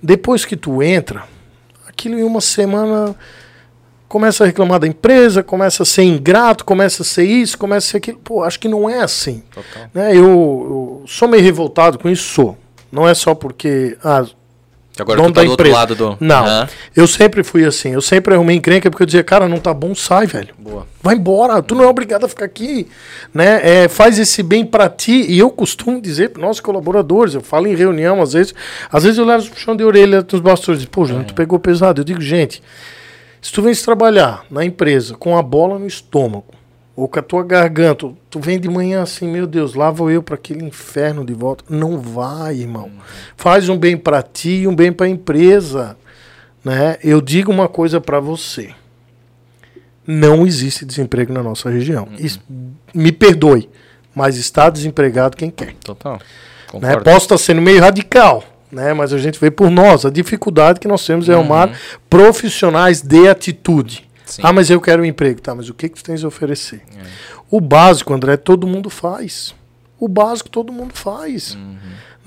Depois 0.03 0.43
que 0.43 0.57
tu 0.57 0.83
entra, 0.83 1.23
aquilo 1.87 2.19
em 2.19 2.23
uma 2.23 2.41
semana 2.41 3.15
começa 4.09 4.43
a 4.43 4.47
reclamar 4.47 4.79
da 4.79 4.87
empresa, 4.87 5.41
começa 5.41 5.83
a 5.83 5.85
ser 5.85 6.03
ingrato, 6.03 6.65
começa 6.65 7.01
a 7.01 7.05
ser 7.05 7.23
isso, 7.23 7.57
começa 7.57 7.87
a 7.87 7.91
ser 7.91 7.97
aquilo. 7.97 8.19
Pô, 8.19 8.43
acho 8.43 8.59
que 8.59 8.67
não 8.67 8.89
é 8.89 9.01
assim. 9.01 9.41
Total. 9.51 9.89
Né? 9.93 10.11
Eu, 10.11 10.17
eu 10.19 11.03
sou 11.07 11.29
meio 11.29 11.43
revoltado 11.43 11.97
com 11.97 12.09
isso, 12.09 12.23
sou. 12.23 12.57
Não 12.91 13.07
é 13.07 13.13
só 13.13 13.33
porque 13.33 13.97
ah, 14.03 14.25
agora 15.01 15.17
dono 15.17 15.31
tu 15.31 15.35
tá 15.35 15.41
da 15.41 15.45
do 15.45 15.51
outro 15.51 15.65
empresa. 15.67 15.79
lado 15.79 15.95
do. 15.95 16.17
Não. 16.19 16.45
Aham. 16.45 16.69
Eu 16.95 17.07
sempre 17.07 17.43
fui 17.43 17.65
assim. 17.65 17.93
Eu 17.93 18.01
sempre 18.01 18.33
arrumei 18.33 18.55
encrenca 18.55 18.89
porque 18.89 19.03
eu 19.03 19.05
dizia, 19.05 19.23
cara, 19.23 19.47
não 19.47 19.59
tá 19.59 19.73
bom, 19.73 19.93
sai, 19.93 20.25
velho. 20.25 20.53
Boa. 20.57 20.87
Vai 21.01 21.15
embora, 21.15 21.61
tu 21.61 21.75
não 21.75 21.83
é 21.83 21.87
obrigado 21.87 22.25
a 22.25 22.27
ficar 22.29 22.45
aqui, 22.45 22.87
né? 23.33 23.61
É, 23.63 23.87
faz 23.87 24.19
esse 24.19 24.43
bem 24.43 24.65
pra 24.65 24.89
ti. 24.89 25.25
E 25.27 25.39
eu 25.39 25.49
costumo 25.49 26.01
dizer 26.01 26.29
para 26.29 26.41
nossos 26.41 26.59
colaboradores, 26.59 27.33
eu 27.33 27.41
falo 27.41 27.67
em 27.67 27.75
reunião 27.75 28.21
às 28.21 28.33
vezes, 28.33 28.53
às 28.91 29.03
vezes 29.03 29.17
eu 29.17 29.25
levo 29.25 29.43
os 29.43 29.49
puxão 29.49 29.75
de 29.75 29.83
orelha 29.83 30.21
dos 30.21 30.39
bastidores, 30.39 30.83
pô, 30.85 31.05
João, 31.05 31.23
tu 31.23 31.33
pegou 31.33 31.59
pesado. 31.59 32.01
Eu 32.01 32.05
digo, 32.05 32.21
gente, 32.21 32.61
se 33.41 33.51
tu 33.51 33.61
vens 33.61 33.81
trabalhar 33.81 34.43
na 34.51 34.65
empresa 34.65 35.15
com 35.15 35.37
a 35.37 35.41
bola 35.41 35.79
no 35.79 35.87
estômago, 35.87 36.56
ou 36.97 37.07
com 37.07 37.19
a 37.19 37.21
tua 37.21 37.43
garganta, 37.43 38.09
tu 38.27 38.39
vem 38.39 38.59
de 38.59 38.67
manhã 38.67 39.03
assim, 39.03 39.27
meu 39.27 39.45
Deus, 39.45 39.75
lá 39.75 39.91
vou 39.91 40.09
eu 40.09 40.23
para 40.23 40.33
aquele 40.33 40.63
inferno 40.65 41.23
de 41.23 41.31
volta. 41.31 41.63
Não 41.69 41.99
vai, 41.99 42.55
irmão. 42.55 42.89
Faz 43.37 43.69
um 43.69 43.77
bem 43.77 43.95
para 43.95 44.23
ti 44.23 44.61
e 44.61 44.67
um 44.67 44.75
bem 44.75 44.91
para 44.91 45.05
a 45.05 45.09
empresa, 45.09 45.95
né? 46.65 46.97
Eu 47.03 47.21
digo 47.21 47.51
uma 47.51 47.67
coisa 47.67 48.01
para 48.01 48.19
você. 48.19 48.71
Não 50.07 50.47
existe 50.47 50.83
desemprego 50.85 51.31
na 51.31 51.43
nossa 51.43 51.69
região. 51.69 52.07
Isso- 52.17 52.41
me 52.91 53.11
perdoe, 53.11 53.69
mas 54.15 54.35
está 54.35 54.67
desempregado 54.67 55.37
quem 55.37 55.51
quer. 55.51 55.75
Total. 55.83 56.19
Né? 56.81 56.97
Posso 56.97 57.25
estar 57.25 57.37
sendo 57.37 57.61
meio 57.61 57.79
radical, 57.79 58.43
né? 58.71 58.91
mas 58.95 59.13
a 59.13 59.19
gente 59.19 59.39
vê 59.39 59.51
por 59.51 59.69
nós 59.69 60.03
a 60.03 60.09
dificuldade 60.09 60.79
que 60.79 60.87
nós 60.87 61.05
temos 61.05 61.29
em 61.29 61.33
arrumar 61.33 61.77
profissionais 62.09 63.03
de 63.03 63.27
atitude. 63.27 64.06
Sim. 64.27 64.41
Ah, 64.43 64.53
mas 64.53 64.69
eu 64.69 64.79
quero 64.81 65.01
um 65.01 65.05
emprego. 65.05 65.41
Tá, 65.41 65.55
mas 65.55 65.69
o 65.69 65.73
que, 65.73 65.89
que 65.89 65.95
tu 65.95 66.03
tens 66.03 66.23
a 66.23 66.27
oferecer? 66.27 66.81
O 67.49 67.61
básico, 67.61 68.13
André, 68.13 68.37
todo 68.37 68.67
mundo 68.67 68.89
faz. 68.89 69.55
O 69.99 70.07
básico 70.07 70.49
todo 70.49 70.71
mundo 70.71 70.93
faz. 70.93 71.57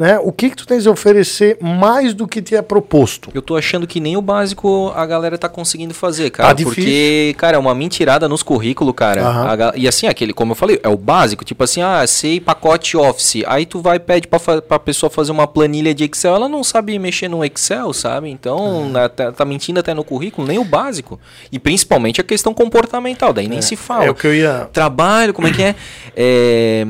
Né? 0.01 0.19
O 0.19 0.33
que, 0.33 0.51
que 0.51 0.57
tu 0.57 0.67
tens 0.67 0.87
a 0.87 0.91
oferecer 0.91 1.59
mais 1.61 2.15
do 2.15 2.27
que 2.27 2.41
te 2.43 2.57
é 2.57 2.63
proposto? 2.63 3.31
Eu 3.35 3.43
tô 3.43 3.57
achando 3.57 3.87
que 3.87 4.01
nem 4.01 4.17
o 4.17 4.23
básico 4.23 4.91
a 4.97 5.05
galera 5.05 5.37
tá 5.37 5.49
conseguindo 5.49 5.93
fazer, 5.95 6.31
cara. 6.31 6.49
Tá 6.49 6.55
porque, 6.83 7.35
cara, 7.39 7.57
é 7.57 7.61
uma 7.61 7.75
mentirada 7.75 8.27
nos 8.29 8.43
currículos, 8.43 8.95
cara. 8.97 9.21
Ga- 9.57 9.73
e 9.77 9.87
assim, 9.87 10.07
aquele, 10.07 10.33
como 10.33 10.53
eu 10.53 10.57
falei, 10.57 10.81
é 10.83 10.89
o 10.89 10.97
básico. 10.97 11.45
Tipo 11.45 11.63
assim, 11.65 11.83
ah, 11.83 12.05
sei 12.07 12.41
pacote 12.41 12.97
Office. 12.97 13.43
Aí 13.47 13.67
tu 13.67 13.81
vai 13.81 13.97
e 13.97 14.01
pede 14.01 14.27
pra, 14.27 14.39
fa- 14.39 14.63
pra 14.63 14.79
pessoa 14.79 15.11
fazer 15.11 15.31
uma 15.33 15.47
planilha 15.47 15.95
de 15.95 16.05
Excel. 16.05 16.35
Ela 16.35 16.49
não 16.49 16.65
sabe 16.65 16.99
mexer 16.99 17.29
no 17.29 17.45
Excel, 17.45 17.93
sabe? 17.93 18.31
Então, 18.31 18.89
na- 18.89 19.09
tá, 19.09 19.31
tá 19.31 19.45
mentindo 19.45 19.79
até 19.81 19.93
no 19.93 20.03
currículo, 20.03 20.49
nem 20.49 20.59
o 20.59 20.65
básico. 20.65 21.21
E 21.53 21.59
principalmente 21.59 22.21
a 22.21 22.25
questão 22.25 22.55
comportamental, 22.55 23.33
daí 23.35 23.49
nem 23.49 23.61
se 23.61 23.77
fala. 23.77 24.07
É 24.07 24.11
o 24.11 24.15
que 24.15 24.27
eu 24.27 24.35
ia. 24.35 24.69
Trabalho, 24.73 25.35
como 25.35 25.47
é 25.47 25.53
que 25.53 25.63
é? 25.63 25.75
É. 26.17 26.87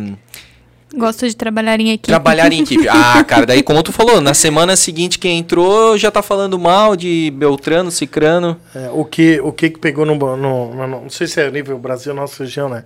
Gosto 0.94 1.26
de 1.28 1.36
trabalhar 1.36 1.78
em 1.78 1.90
equipe. 1.90 2.06
Trabalhar 2.08 2.52
em 2.52 2.62
equipe. 2.62 2.86
Ah, 2.90 3.22
cara, 3.24 3.46
daí 3.46 3.62
como 3.62 3.82
tu 3.82 3.92
falou, 3.92 4.20
na 4.20 4.34
semana 4.34 4.74
seguinte 4.76 5.18
quem 5.18 5.38
entrou 5.38 5.96
já 5.96 6.10
tá 6.10 6.20
falando 6.22 6.58
mal 6.58 6.96
de 6.96 7.32
Beltrano, 7.36 7.90
Cicrano. 7.90 8.56
é, 8.74 8.90
o, 8.92 9.04
que, 9.04 9.40
o 9.40 9.52
que 9.52 9.70
que 9.70 9.78
pegou 9.78 10.04
no, 10.04 10.14
no, 10.16 10.36
no- 10.36 10.74
no- 10.74 10.86
Não 11.02 11.10
sei 11.10 11.26
se 11.26 11.40
é 11.40 11.50
nível 11.50 11.78
Brasil, 11.78 12.12
nossa 12.14 12.42
região, 12.42 12.68
né? 12.68 12.84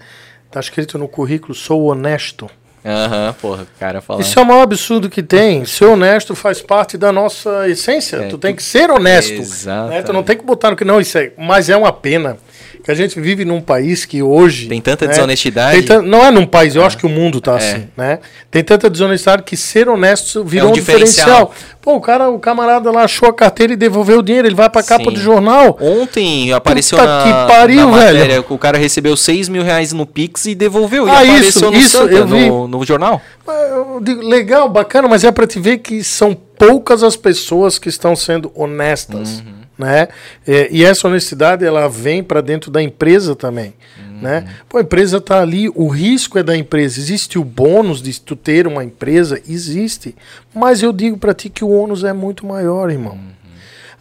Tá 0.51 0.61
escrito 0.61 0.99
no 0.99 1.09
currículo, 1.09 1.55
sou 1.55 1.85
honesto. 1.87 2.49
Aham, 2.87 3.35
porra, 3.41 3.63
o 3.63 3.79
cara 3.81 4.03
fala. 4.03 4.21
Isso 4.21 4.39
é 4.39 4.43
o 4.43 4.45
maior 4.45 4.61
absurdo 4.63 5.09
que 5.09 5.23
tem. 5.23 5.65
Ser 5.65 5.87
honesto 5.87 6.35
faz 6.35 6.61
parte 6.61 6.99
da 6.99 7.11
nossa 7.11 7.67
essência. 7.69 8.17
É, 8.19 8.23
tu 8.25 8.31
tu- 8.33 8.39
tem 8.39 8.55
que 8.55 8.63
ser 8.63 8.91
honesto. 8.91 9.33
Exatamente. 9.33 9.95
Né? 9.97 10.03
Tu 10.03 10.13
não 10.13 10.23
tem 10.23 10.37
que 10.37 10.45
botar 10.45 10.71
no 10.71 10.77
que 10.77 10.85
não, 10.85 11.01
isso 11.01 11.17
é. 11.17 11.33
Mas 11.39 11.71
é 11.71 11.77
uma 11.79 11.91
pena 11.93 12.37
que 12.85 12.91
a 12.91 12.95
gente 12.95 13.19
vive 13.19 13.47
num 13.47 13.63
país 13.63 14.05
que 14.05 14.23
hoje. 14.23 14.69
Tem 14.69 14.79
tanta 14.81 15.07
né, 15.07 15.13
desonestidade. 15.13 15.83
tem 15.83 16.03
não 16.03 16.23
é 16.23 16.31
num 16.31 16.45
país, 16.47 16.77
eu 16.77 16.85
acho 16.85 16.99
que 16.99 17.07
o 17.07 17.09
mundo 17.09 17.41
tá 17.41 17.53
É. 17.53 17.57
assim, 17.57 17.89
né? 17.97 18.19
Tem 18.51 18.63
tanta 18.63 18.91
desonestidade 18.91 19.43
que 19.43 19.57
ser 19.57 19.89
honesto 19.89 20.45
virou 20.45 20.67
É 20.67 20.69
um 20.69 20.73
um 20.73 20.75
diferencial. 20.75 21.47
diferencial. 21.47 21.55
Pô, 21.81 21.97
o 21.97 22.01
cara, 22.01 22.29
o 22.31 22.39
camarada 22.39 22.91
lá 22.91 23.05
achou 23.05 23.29
a 23.29 23.33
carteira 23.33 23.73
e 23.73 23.77
devolveu 23.77 24.19
o 24.19 24.23
dinheiro, 24.23 24.47
ele 24.47 24.55
vai 24.55 24.69
pra 24.69 24.83
capa 24.83 25.05
Sim. 25.05 25.13
do 25.13 25.21
jornal. 25.21 25.79
Ontem 25.81 26.53
apareceu 26.53 26.99
Puta 26.99 27.09
na, 27.11 27.23
que 27.25 27.53
pariu, 27.53 27.81
na 27.91 27.97
matéria 27.97 28.27
velho. 28.27 28.45
o 28.51 28.59
cara 28.59 28.77
recebeu 28.77 29.17
6 29.17 29.49
mil 29.49 29.63
reais 29.63 29.93
no 29.95 30.05
Pix 30.05 30.45
e 30.45 30.55
devolveu. 30.55 31.07
Ah, 31.09 31.25
e 31.25 31.31
apareceu 31.31 31.49
isso, 31.49 31.71
no 31.71 31.77
isso, 31.79 31.99
Santa, 31.99 32.13
eu 32.13 32.27
vi. 32.27 32.49
no, 32.49 32.69
no 32.69 32.85
jornal. 32.85 33.21
Eu 33.47 33.99
digo, 34.03 34.23
legal, 34.23 34.69
bacana, 34.69 35.09
mas 35.09 35.25
é 35.25 35.33
para 35.33 35.47
te 35.47 35.59
ver 35.59 35.79
que 35.79 36.05
são 36.05 36.35
poucas 36.59 37.03
as 37.03 37.17
pessoas 37.17 37.79
que 37.79 37.89
estão 37.89 38.15
sendo 38.15 38.51
honestas, 38.55 39.43
né? 39.79 40.09
É, 40.47 40.69
e 40.71 40.85
essa 40.85 41.09
honestidade 41.09 41.65
ela 41.65 41.89
vem 41.89 42.23
para 42.23 42.41
dentro 42.41 42.71
da 42.71 42.83
empresa 42.83 43.35
também, 43.35 43.75
né? 44.21 44.45
Pô, 44.69 44.79
a 44.79 44.81
empresa 44.81 45.21
tá 45.21 45.41
ali, 45.41 45.69
o 45.75 45.89
risco 45.89 46.39
é 46.39 46.43
da 46.43 46.57
empresa. 46.57 46.99
Existe 47.01 47.39
o 47.39 47.45
bônus 47.45 48.01
de 48.01 48.21
tu 48.21 48.37
ter 48.37 48.67
uma 48.67 48.85
empresa, 48.85 49.41
existe, 49.49 50.15
mas 50.55 50.83
eu 50.83 50.93
digo 50.93 51.19
para 51.19 51.35
ti 51.35 51.49
que 51.49 51.65
o 51.65 51.71
ônus 51.71 52.05
é 52.05 52.13
muito 52.13 52.47
maior, 52.47 52.91
irmão. 52.91 53.19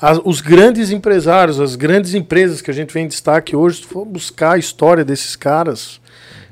As- 0.01 0.19
os 0.23 0.41
grandes 0.41 0.91
empresários, 0.91 1.59
as 1.59 1.75
grandes 1.75 2.13
empresas 2.13 2.61
que 2.61 2.69
a 2.69 2.73
gente 2.73 2.93
vem 2.93 3.05
em 3.05 3.07
destaque 3.07 3.55
hoje, 3.55 3.77
se 3.77 3.83
for 3.87 4.03
buscar 4.05 4.53
a 4.53 4.57
história 4.57 5.03
desses 5.05 5.35
caras, 5.35 5.99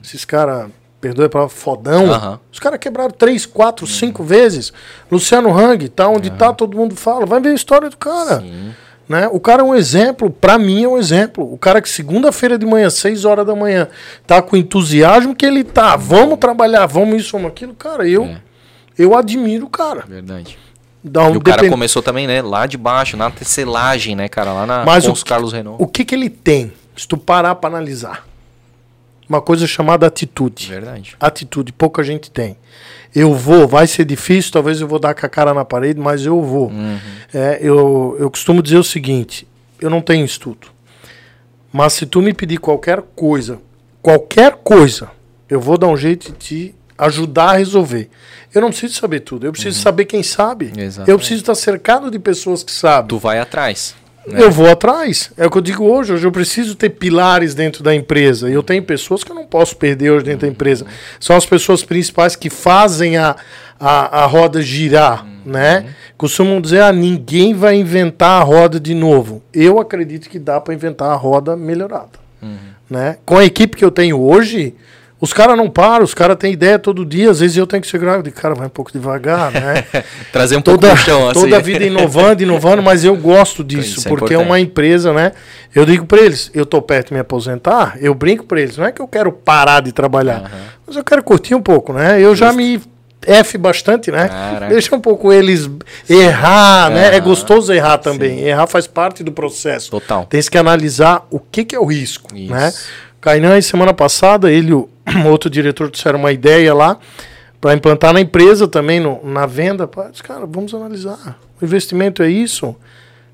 esses 0.03 0.23
caras, 0.25 0.67
perdoe 1.01 1.25
a 1.25 1.29
palavra, 1.29 1.53
fodão, 1.53 2.11
Aham. 2.11 2.39
os 2.51 2.59
caras 2.59 2.79
quebraram 2.79 3.11
três, 3.11 3.45
quatro, 3.45 3.85
cinco 3.87 4.23
vezes. 4.23 4.71
Luciano 5.11 5.49
Hang, 5.57 5.89
tá 5.89 6.07
onde 6.07 6.29
tá, 6.29 6.53
todo 6.53 6.77
mundo 6.77 6.95
fala. 6.95 7.25
Vai 7.25 7.41
ver 7.41 7.49
a 7.49 7.53
história 7.53 7.89
do 7.89 7.97
cara. 7.97 8.41
Né? 9.11 9.27
O 9.29 9.41
cara 9.41 9.61
é 9.61 9.65
um 9.65 9.75
exemplo, 9.75 10.29
pra 10.29 10.57
mim 10.57 10.85
é 10.85 10.87
um 10.87 10.97
exemplo. 10.97 11.51
O 11.53 11.57
cara 11.57 11.81
que 11.81 11.89
segunda-feira 11.89 12.57
de 12.57 12.65
manhã, 12.65 12.89
seis 12.89 13.25
horas 13.25 13.45
da 13.45 13.53
manhã, 13.53 13.89
tá 14.25 14.41
com 14.41 14.55
entusiasmo 14.55 15.35
que 15.35 15.45
ele 15.45 15.65
tá. 15.65 15.97
Vamos 15.97 16.39
trabalhar, 16.39 16.85
vamos 16.85 17.21
isso, 17.21 17.33
vamos 17.33 17.49
aquilo. 17.51 17.73
Cara, 17.73 18.07
eu, 18.07 18.23
É. 18.23 18.37
eu 18.97 19.13
admiro 19.13 19.65
o 19.65 19.69
cara. 19.69 20.05
Verdade. 20.07 20.57
Dá 21.03 21.23
um 21.27 21.33
E 21.33 21.37
o 21.37 21.41
cara 21.41 21.57
depend- 21.57 21.71
começou 21.73 22.01
também, 22.01 22.25
né? 22.25 22.41
Lá 22.41 22.65
de 22.65 22.77
baixo, 22.77 23.17
na 23.17 23.29
tecelagem, 23.29 24.15
né, 24.15 24.29
cara? 24.29 24.53
Lá 24.53 24.65
na 24.65 24.85
Mas 24.85 25.03
com 25.03 25.09
o 25.09 25.13
os 25.13 25.23
que- 25.23 25.29
Carlos 25.29 25.51
Renault. 25.51 25.83
O 25.83 25.87
que, 25.87 26.05
que 26.05 26.15
ele 26.15 26.29
tem? 26.29 26.71
Se 26.95 27.05
tu 27.05 27.17
parar 27.17 27.55
para 27.55 27.69
analisar. 27.69 28.25
Uma 29.27 29.41
coisa 29.41 29.67
chamada 29.67 30.07
atitude. 30.07 30.67
Verdade. 30.67 31.15
Atitude, 31.19 31.73
pouca 31.73 32.01
gente 32.03 32.31
tem. 32.31 32.55
Eu 33.13 33.33
vou, 33.33 33.67
vai 33.67 33.87
ser 33.87 34.05
difícil, 34.05 34.51
talvez 34.51 34.79
eu 34.79 34.87
vou 34.87 34.99
dar 34.99 35.13
com 35.13 35.25
a 35.25 35.29
cara 35.29 35.53
na 35.53 35.65
parede, 35.65 35.99
mas 35.99 36.25
eu 36.25 36.41
vou. 36.41 36.69
Uhum. 36.69 36.97
É, 37.33 37.59
eu, 37.61 38.15
eu 38.19 38.29
costumo 38.31 38.61
dizer 38.63 38.77
o 38.77 38.83
seguinte: 38.83 39.47
eu 39.79 39.89
não 39.89 40.01
tenho 40.01 40.23
estudo. 40.23 40.67
Mas 41.73 41.93
se 41.93 42.05
tu 42.05 42.21
me 42.21 42.33
pedir 42.33 42.57
qualquer 42.57 43.01
coisa, 43.15 43.59
qualquer 44.01 44.57
coisa, 44.63 45.11
eu 45.49 45.59
vou 45.59 45.77
dar 45.77 45.87
um 45.87 45.97
jeito 45.97 46.31
de 46.31 46.37
te 46.37 46.75
ajudar 46.97 47.51
a 47.51 47.57
resolver. 47.57 48.09
Eu 48.53 48.61
não 48.61 48.69
preciso 48.69 48.93
saber 48.95 49.21
tudo, 49.21 49.45
eu 49.45 49.51
preciso 49.51 49.79
saber 49.79 50.05
quem 50.05 50.21
sabe. 50.21 50.65
Uhum. 50.65 50.81
Exatamente. 50.81 51.11
Eu 51.11 51.17
preciso 51.17 51.41
estar 51.41 51.55
cercado 51.55 52.11
de 52.11 52.19
pessoas 52.19 52.63
que 52.63 52.71
sabem. 52.71 53.07
Tu 53.07 53.17
vai 53.17 53.39
atrás. 53.39 53.95
Né? 54.27 54.43
Eu 54.43 54.51
vou 54.51 54.69
atrás. 54.69 55.31
É 55.37 55.45
o 55.45 55.49
que 55.49 55.57
eu 55.57 55.61
digo 55.61 55.83
hoje. 55.83 56.13
Hoje 56.13 56.25
eu 56.25 56.31
preciso 56.31 56.75
ter 56.75 56.89
pilares 56.89 57.55
dentro 57.55 57.83
da 57.83 57.93
empresa. 57.93 58.49
E 58.49 58.53
eu 58.53 58.61
tenho 58.63 58.83
pessoas 58.83 59.23
que 59.23 59.31
eu 59.31 59.35
não 59.35 59.45
posso 59.45 59.75
perder 59.75 60.11
hoje 60.11 60.25
dentro 60.25 60.41
da 60.41 60.47
empresa. 60.47 60.85
São 61.19 61.35
as 61.35 61.45
pessoas 61.45 61.83
principais 61.83 62.35
que 62.35 62.49
fazem 62.49 63.17
a, 63.17 63.35
a, 63.79 64.23
a 64.23 64.25
roda 64.25 64.61
girar. 64.61 65.25
Né? 65.45 65.95
Costumam 66.17 66.61
dizer: 66.61 66.81
ah, 66.81 66.91
ninguém 66.91 67.53
vai 67.53 67.75
inventar 67.75 68.41
a 68.41 68.43
roda 68.43 68.79
de 68.79 68.93
novo. 68.93 69.41
Eu 69.53 69.79
acredito 69.79 70.29
que 70.29 70.37
dá 70.37 70.61
para 70.61 70.73
inventar 70.73 71.09
a 71.09 71.15
roda 71.15 71.55
melhorada. 71.55 72.19
Né? 72.89 73.17
Com 73.25 73.37
a 73.37 73.45
equipe 73.45 73.77
que 73.77 73.85
eu 73.85 73.91
tenho 73.91 74.19
hoje. 74.19 74.75
Os 75.21 75.31
caras 75.31 75.55
não 75.55 75.69
param, 75.69 76.03
os 76.03 76.15
caras 76.15 76.35
têm 76.35 76.51
ideia 76.51 76.79
todo 76.79 77.05
dia. 77.05 77.29
Às 77.29 77.39
vezes 77.39 77.55
eu 77.55 77.67
tenho 77.67 77.79
que 77.81 77.87
segurar. 77.87 78.23
Digo, 78.23 78.35
cara, 78.35 78.55
vai 78.55 78.65
um 78.65 78.71
pouco 78.71 78.91
devagar, 78.91 79.51
né? 79.51 79.85
Trazer 80.33 80.57
um 80.57 80.61
pouco 80.63 80.81
toda, 80.81 80.93
pro 80.93 81.03
chão, 81.03 81.29
assim. 81.29 81.41
toda 81.41 81.57
a 81.57 81.59
vida 81.59 81.85
inovando, 81.85 82.41
inovando, 82.41 82.81
mas 82.81 83.05
eu 83.05 83.15
gosto 83.15 83.63
disso, 83.63 83.99
Isso 83.99 84.07
é 84.07 84.09
porque 84.09 84.33
é 84.33 84.37
importante. 84.37 84.49
uma 84.49 84.59
empresa, 84.59 85.13
né? 85.13 85.31
Eu 85.75 85.85
digo 85.85 86.07
para 86.07 86.19
eles, 86.19 86.49
eu 86.55 86.65
tô 86.65 86.81
perto 86.81 87.09
de 87.09 87.13
me 87.13 87.19
aposentar, 87.19 87.97
eu 88.01 88.15
brinco 88.15 88.45
para 88.45 88.59
eles, 88.59 88.77
não 88.77 88.85
é 88.85 88.91
que 88.91 89.01
eu 89.01 89.07
quero 89.07 89.31
parar 89.31 89.81
de 89.81 89.91
trabalhar, 89.91 90.51
mas 90.85 90.97
eu 90.97 91.03
quero 91.03 91.23
curtir 91.23 91.55
um 91.55 91.61
pouco, 91.61 91.93
né? 91.93 92.19
Eu 92.19 92.35
já 92.35 92.51
me 92.51 92.81
F 93.25 93.57
bastante, 93.57 94.11
né? 94.11 94.27
Caraca. 94.27 94.67
Deixa 94.67 94.95
um 94.95 94.99
pouco 94.99 95.31
eles 95.31 95.69
errar, 96.09 96.89
né? 96.89 97.15
É 97.15 97.19
gostoso 97.19 97.71
errar 97.71 97.99
também. 97.99 98.39
Errar 98.39 98.65
faz 98.67 98.87
parte 98.87 99.23
do 99.23 99.31
processo. 99.31 99.91
Total. 99.91 100.25
Tem 100.25 100.41
que 100.41 100.57
analisar 100.57 101.25
o 101.29 101.39
que, 101.39 101.63
que 101.63 101.75
é 101.75 101.79
o 101.79 101.85
risco, 101.85 102.35
Isso. 102.35 102.51
né? 102.51 102.73
Kainan, 103.21 103.61
semana 103.61 103.93
passada, 103.93 104.51
ele 104.51 104.73
o 104.73 104.89
outro 105.27 105.49
diretor 105.49 105.89
disseram 105.89 106.19
uma 106.19 106.31
ideia 106.31 106.73
lá 106.73 106.97
para 107.59 107.73
implantar 107.73 108.13
na 108.13 108.21
empresa 108.21 108.67
também, 108.67 108.99
no- 108.99 109.19
na 109.23 109.45
venda. 109.45 109.87
Pá, 109.87 110.09
disse, 110.09 110.23
cara, 110.23 110.45
vamos 110.45 110.73
analisar. 110.73 111.39
O 111.61 111.65
investimento 111.65 112.23
é 112.23 112.29
isso. 112.29 112.75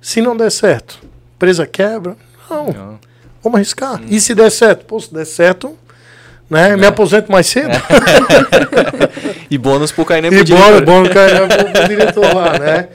Se 0.01 0.21
não 0.21 0.35
der 0.35 0.51
certo, 0.51 0.99
empresa 1.35 1.65
quebra. 1.65 2.15
Não, 2.49 2.65
Não. 2.67 2.99
vamos 3.43 3.55
arriscar. 3.57 4.01
E 4.09 4.19
se 4.19 4.33
der 4.35 4.49
certo? 4.51 4.85
Pô, 4.85 4.99
se 4.99 5.13
der 5.13 5.25
certo, 5.25 5.77
né? 6.49 6.75
Me 6.75 6.85
aposento 6.85 7.31
mais 7.31 7.47
cedo. 7.47 7.71
E 9.49 9.57
bônus 9.57 9.91
pro 9.91 10.01
E 10.01 10.05
pro 10.05 10.19
bora, 10.29 10.43
diretor. 10.43 10.85
bom, 10.85 11.03
cara, 11.09 11.47
pro, 11.47 11.87
diretor 11.87 12.35
lá, 12.35 12.59
né? 12.59 12.87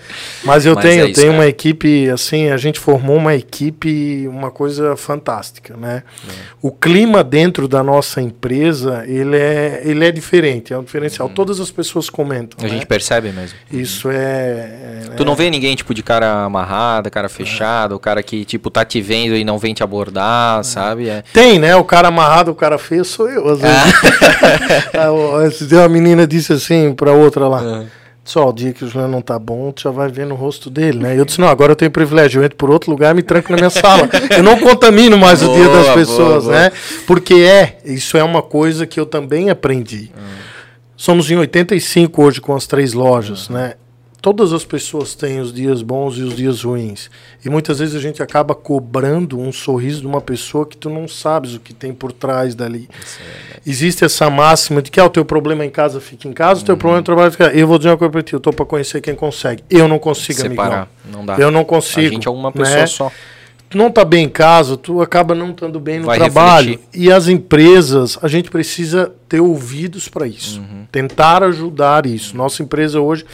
Mas 0.45 0.67
eu 0.67 0.75
Mas 0.75 0.85
tenho, 0.85 1.01
é 1.01 1.05
eu 1.05 1.09
isso, 1.09 1.21
tenho 1.21 1.33
cara. 1.33 1.43
uma 1.43 1.49
equipe, 1.49 2.11
assim, 2.11 2.51
a 2.51 2.57
gente 2.57 2.79
formou 2.79 3.17
uma 3.17 3.35
equipe, 3.35 4.27
uma 4.29 4.51
coisa 4.51 4.97
fantástica, 4.97 5.77
né? 5.77 6.03
É. 6.29 6.33
O 6.61 6.71
clima 6.71 7.25
dentro 7.25 7.67
da 7.67 7.83
nossa 7.83 8.21
empresa, 8.21 9.05
ele 9.07 9.37
é, 9.37 9.81
ele 9.85 10.05
é 10.05 10.11
diferente, 10.11 10.75
é 10.75 10.79
um 10.79 10.83
diferencial. 10.83 11.29
Todas 11.29 11.59
as 11.59 11.71
pessoas 11.71 12.11
comentam. 12.11 12.59
A 12.61 12.65
né? 12.65 12.69
gente 12.69 12.87
percebe 12.87 13.33
mesmo. 13.33 13.57
Isso 13.71 14.11
é... 14.11 14.15
é 14.15 15.15
Tu 15.17 15.25
não 15.25 15.35
vê 15.35 15.49
ninguém, 15.49 15.75
tipo, 15.75 15.95
de 15.95 16.03
cara 16.03 16.45
amarrada, 16.45 17.09
cara 17.09 17.29
fechado, 17.29 17.95
o 17.95 17.99
cara 17.99 18.23
que, 18.23 18.45
tipo, 18.45 18.69
tá 18.69 18.85
te 18.85 19.01
vendo 19.01 19.37
e 19.37 19.45
não 19.45 19.59
vem 19.59 19.73
te 19.73 19.83
abordar, 19.83 20.63
sabe? 20.65 21.09
É. 21.09 21.23
Tem, 21.33 21.59
né? 21.59 21.77
O 21.77 21.85
cara 21.85 22.09
amarrado, 22.09 22.51
o 22.51 22.55
cara 22.55 22.77
feio, 22.77 23.05
sou 23.05 23.31
eu, 23.31 23.42
às 23.51 23.61
vezes. 23.61 23.77
Ah, 24.95 25.13
uma 25.81 25.89
menina 25.89 26.27
disse 26.27 26.53
assim 26.53 26.95
pra 26.95 27.13
outra 27.13 27.49
lá. 27.49 27.63
Ah. 27.63 28.03
Só 28.25 28.49
o 28.49 28.53
dia 28.53 28.73
que 28.73 28.85
o 28.85 28.89
Juliano 28.89 29.13
não 29.13 29.21
tá 29.21 29.37
bom, 29.37 29.73
tu 29.73 29.83
já 29.83 29.91
vai 29.91 30.09
ver 30.09 30.25
no 30.27 30.37
rosto 30.37 30.71
dele, 30.71 30.99
né? 31.01 31.19
Eu 31.19 31.25
disse, 31.25 31.41
não, 31.41 31.49
agora 31.49 31.73
eu 31.73 31.77
tenho 31.77 31.91
privilégio, 31.91 32.41
eu 32.41 32.45
entro 32.45 32.57
por 32.57 32.71
outro 32.71 32.89
lugar 32.89 33.11
e 33.13 33.17
me 33.17 33.23
tranco 33.23 33.51
na 33.51 33.57
minha 33.57 33.71
sala. 33.71 34.09
Eu 34.31 34.45
não 34.45 34.61
contamino 34.61 35.19
mais 35.19 35.43
o 35.43 35.53
dia 35.53 35.65
Boa, 35.65 35.77
das 35.77 35.85
boa, 35.87 35.95
pessoas, 35.97 36.45
boa. 36.45 36.57
né? 36.57 36.73
Porque 37.05 37.35
é, 37.35 37.79
isso 37.85 38.17
é 38.17 38.23
uma 38.23 38.41
coisa 38.41 38.87
que 38.87 39.01
eu 39.01 39.07
também 39.07 39.51
aprendi. 39.51 40.13
Somos 40.97 41.29
em 41.33 41.37
85 41.37 42.23
hoje 42.23 42.41
com 42.41 42.55
as 42.55 42.65
três 42.65 42.93
lojas, 42.93 43.49
né? 43.49 43.75
Todas 44.23 44.53
as 44.53 44.65
pessoas 44.65 45.17
têm 45.17 45.41
os 45.41 45.53
dias 45.53 45.83
bons 45.83 46.17
e 46.17 46.23
os 46.23 46.37
dias 46.37 46.63
ruins. 46.63 47.11
E 47.45 47.51
muitas 47.51 47.81
vezes 47.81 47.97
a 47.97 47.99
gente 47.99 48.23
acaba 48.23 48.55
cobrando 48.55 49.37
um 49.37 49.51
sorriso 49.51 50.01
de 50.01 50.07
uma 50.07 50.21
pessoa 50.21 50.65
que 50.65 50.77
tu 50.77 50.89
não 50.89 51.09
sabes 51.09 51.57
o 51.57 51.59
que 51.61 51.75
tem 51.75 51.93
por 51.93 52.13
trás 52.13 52.55
dali. 52.55 52.89
Existe 53.67 54.05
essa 54.05 54.31
máxima 54.31 54.81
de 54.81 54.93
que 54.93 55.01
ah, 55.01 55.07
o 55.07 55.11
teu 55.11 55.25
problema 55.25 55.65
em 55.65 55.71
casa 55.71 56.01
fica 56.01 56.29
em 56.29 56.33
casa, 56.33 56.63
o 56.63 56.65
teu 56.65 56.77
problema 56.77 57.01
no 57.01 57.05
trabalho 57.05 57.33
fica. 57.33 57.49
Eu 57.49 57.67
vou 57.67 57.79
dizer 57.79 57.91
uma 57.91 57.97
coisa 57.97 58.13
pra 58.13 58.23
ti, 58.23 58.33
eu 58.33 58.39
tô 58.39 58.53
pra 58.53 58.65
conhecer 58.65 59.01
quem 59.01 59.17
consegue. 59.17 59.65
Eu 59.69 59.89
não 59.89 59.99
consigo, 59.99 60.39
Separar. 60.39 60.73
amigão. 60.73 60.89
Não 61.11 61.27
dá. 61.27 61.37
Eu 61.37 61.51
não 61.51 61.65
consigo. 61.65 62.07
A 62.07 62.11
gente 62.13 62.29
é 62.29 62.31
uma 62.31 62.53
né? 62.55 62.63
pessoa 62.63 62.87
só. 62.87 63.13
tu 63.69 63.77
não 63.77 63.91
tá 63.91 64.05
bem 64.05 64.27
em 64.27 64.29
casa, 64.29 64.77
tu 64.77 65.03
acaba 65.03 65.35
não 65.35 65.51
estando 65.51 65.81
bem 65.81 65.99
no 65.99 66.07
Vai 66.07 66.19
trabalho. 66.19 66.71
refletir. 66.71 66.89
E 66.95 67.11
as 67.11 67.27
empresas, 67.27 68.17
a 68.23 68.29
gente 68.29 68.53
precisa 68.53 69.13
ter 69.29 69.41
ouvidos 69.41 70.09
para 70.09 70.29
isso. 70.29 70.61
Uhum. 70.61 70.87
Tentar 70.93 71.43
ajudar 71.43 72.07
isso. 72.07 72.37
Nossa 72.37 72.63
empresa 72.63 73.01
hoje, 73.01 73.25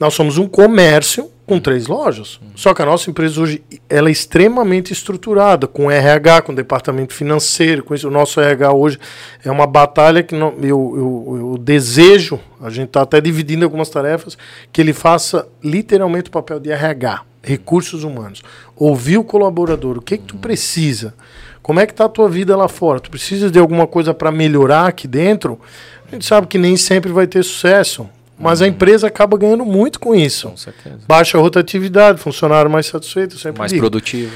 nós 0.00 0.14
somos 0.14 0.38
um 0.38 0.48
comércio 0.48 1.30
com 1.46 1.60
três 1.60 1.86
lojas. 1.86 2.40
Só 2.54 2.72
que 2.72 2.80
a 2.80 2.86
nossa 2.86 3.10
empresa 3.10 3.38
hoje 3.38 3.62
ela 3.88 4.08
é 4.08 4.12
extremamente 4.12 4.94
estruturada, 4.94 5.66
com 5.66 5.90
RH, 5.90 6.42
com 6.42 6.54
departamento 6.54 7.12
financeiro, 7.12 7.84
com 7.84 7.94
isso. 7.94 8.08
O 8.08 8.10
nosso 8.10 8.40
RH 8.40 8.72
hoje 8.72 8.98
é 9.44 9.50
uma 9.50 9.66
batalha 9.66 10.22
que 10.22 10.34
não, 10.34 10.54
eu, 10.62 10.94
eu, 10.96 11.36
eu 11.50 11.58
desejo, 11.58 12.40
a 12.62 12.70
gente 12.70 12.86
está 12.86 13.02
até 13.02 13.20
dividindo 13.20 13.62
algumas 13.62 13.90
tarefas, 13.90 14.38
que 14.72 14.80
ele 14.80 14.94
faça 14.94 15.46
literalmente 15.62 16.28
o 16.28 16.32
papel 16.32 16.58
de 16.58 16.70
RH, 16.70 17.22
recursos 17.42 18.02
humanos. 18.02 18.42
Ouvir 18.76 19.18
o 19.18 19.24
colaborador, 19.24 19.98
o 19.98 20.02
que, 20.02 20.16
que 20.16 20.24
tu 20.24 20.36
precisa? 20.36 21.14
Como 21.60 21.78
é 21.78 21.84
que 21.84 21.92
está 21.92 22.06
a 22.06 22.08
tua 22.08 22.28
vida 22.28 22.56
lá 22.56 22.68
fora? 22.68 23.00
Tu 23.00 23.10
precisa 23.10 23.50
de 23.50 23.58
alguma 23.58 23.86
coisa 23.86 24.14
para 24.14 24.32
melhorar 24.32 24.86
aqui 24.86 25.06
dentro? 25.06 25.60
A 26.08 26.14
gente 26.14 26.24
sabe 26.24 26.46
que 26.46 26.56
nem 26.56 26.76
sempre 26.76 27.12
vai 27.12 27.26
ter 27.26 27.42
sucesso, 27.42 28.08
mas 28.40 28.62
a 28.62 28.66
empresa 28.66 29.06
acaba 29.06 29.36
ganhando 29.36 29.64
muito 29.64 30.00
com 30.00 30.14
isso. 30.14 30.48
Com 30.48 30.56
certeza. 30.56 30.98
Baixa 31.06 31.38
rotatividade, 31.38 32.18
funcionário 32.20 32.70
mais 32.70 32.86
satisfeito, 32.86 33.36
Mais 33.58 33.70
digo. 33.70 33.82
produtivo. 33.82 34.32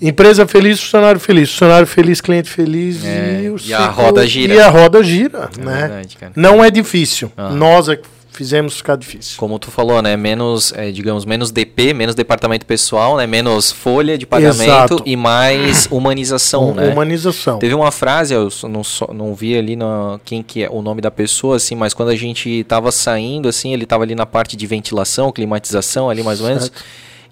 Empresa 0.00 0.46
feliz, 0.46 0.80
funcionário 0.80 1.20
feliz. 1.20 1.50
Funcionário 1.50 1.86
feliz, 1.86 2.20
cliente 2.20 2.48
feliz 2.48 3.04
É, 3.04 3.50
o 3.50 3.56
e 3.64 3.74
a 3.74 3.86
roda 3.86 4.26
gira. 4.26 4.54
E 4.54 4.60
a 4.60 4.68
roda 4.68 5.02
gira, 5.02 5.50
É 5.58 5.60
né? 5.64 5.80
verdade. 5.88 6.18
Não 6.36 6.62
é 6.64 6.70
difícil. 6.70 7.32
Aham. 7.36 7.56
Nós 7.56 7.88
é 7.88 7.96
que 7.96 8.02
fizemos 8.32 8.76
ficar 8.76 8.96
difícil. 8.96 9.36
Como 9.36 9.58
tu 9.58 9.70
falou, 9.70 10.00
né? 10.02 10.16
Menos, 10.16 10.72
é, 10.72 10.90
digamos, 10.90 11.24
menos 11.24 11.50
DP, 11.50 11.92
menos 11.94 12.14
departamento 12.14 12.66
pessoal, 12.66 13.16
né? 13.16 13.26
Menos 13.26 13.70
folha 13.70 14.16
de 14.18 14.26
pagamento 14.26 14.62
Exato. 14.62 15.02
e 15.06 15.14
mais 15.16 15.86
humanização, 15.90 16.70
Hum- 16.70 16.74
né? 16.74 16.88
Humanização. 16.88 17.58
Teve 17.58 17.74
uma 17.74 17.90
frase, 17.92 18.34
eu 18.34 18.48
não, 18.68 18.82
não 19.14 19.34
vi 19.34 19.56
ali 19.56 19.76
no, 19.76 20.18
quem 20.24 20.42
que 20.42 20.64
é 20.64 20.70
o 20.70 20.82
nome 20.82 21.00
da 21.00 21.10
pessoa, 21.10 21.56
assim, 21.56 21.74
mas 21.74 21.94
quando 21.94 22.08
a 22.08 22.16
gente 22.16 22.64
tava 22.64 22.90
saindo, 22.90 23.48
assim, 23.48 23.72
ele 23.72 23.86
tava 23.86 24.02
ali 24.04 24.14
na 24.14 24.26
parte 24.26 24.56
de 24.56 24.66
ventilação, 24.66 25.30
climatização, 25.30 26.08
ali 26.10 26.22
mais 26.22 26.40
ou 26.40 26.48
menos. 26.48 26.64
Certo. 26.64 26.82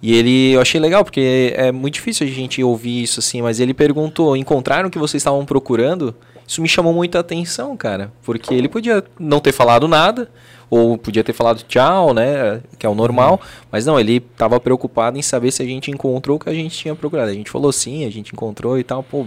E 0.02 0.14
ele, 0.14 0.52
eu 0.52 0.60
achei 0.62 0.80
legal, 0.80 1.04
porque 1.04 1.52
é 1.56 1.70
muito 1.70 1.94
difícil 1.94 2.26
a 2.26 2.30
gente 2.30 2.62
ouvir 2.62 3.02
isso, 3.02 3.20
assim, 3.20 3.42
mas 3.42 3.60
ele 3.60 3.74
perguntou, 3.74 4.34
encontraram 4.36 4.88
o 4.88 4.90
que 4.90 4.98
vocês 4.98 5.20
estavam 5.20 5.44
procurando? 5.44 6.14
Isso 6.48 6.62
me 6.62 6.68
chamou 6.68 6.92
muita 6.92 7.18
atenção, 7.20 7.76
cara, 7.76 8.10
porque 8.22 8.52
ele 8.54 8.68
podia 8.68 9.04
não 9.18 9.40
ter 9.40 9.52
falado 9.52 9.86
nada, 9.86 10.28
ou 10.70 10.96
podia 10.96 11.24
ter 11.24 11.32
falado 11.32 11.64
tchau, 11.64 12.14
né, 12.14 12.60
que 12.78 12.86
é 12.86 12.88
o 12.88 12.94
normal, 12.94 13.40
mas 13.72 13.84
não, 13.84 13.98
ele 13.98 14.24
estava 14.32 14.60
preocupado 14.60 15.18
em 15.18 15.22
saber 15.22 15.50
se 15.50 15.60
a 15.62 15.66
gente 15.66 15.90
encontrou 15.90 16.36
o 16.36 16.40
que 16.40 16.48
a 16.48 16.54
gente 16.54 16.78
tinha 16.78 16.94
procurado. 16.94 17.28
A 17.28 17.34
gente 17.34 17.50
falou 17.50 17.72
sim, 17.72 18.06
a 18.06 18.10
gente 18.10 18.32
encontrou 18.32 18.78
e 18.78 18.84
tal, 18.84 19.02
pô, 19.02 19.26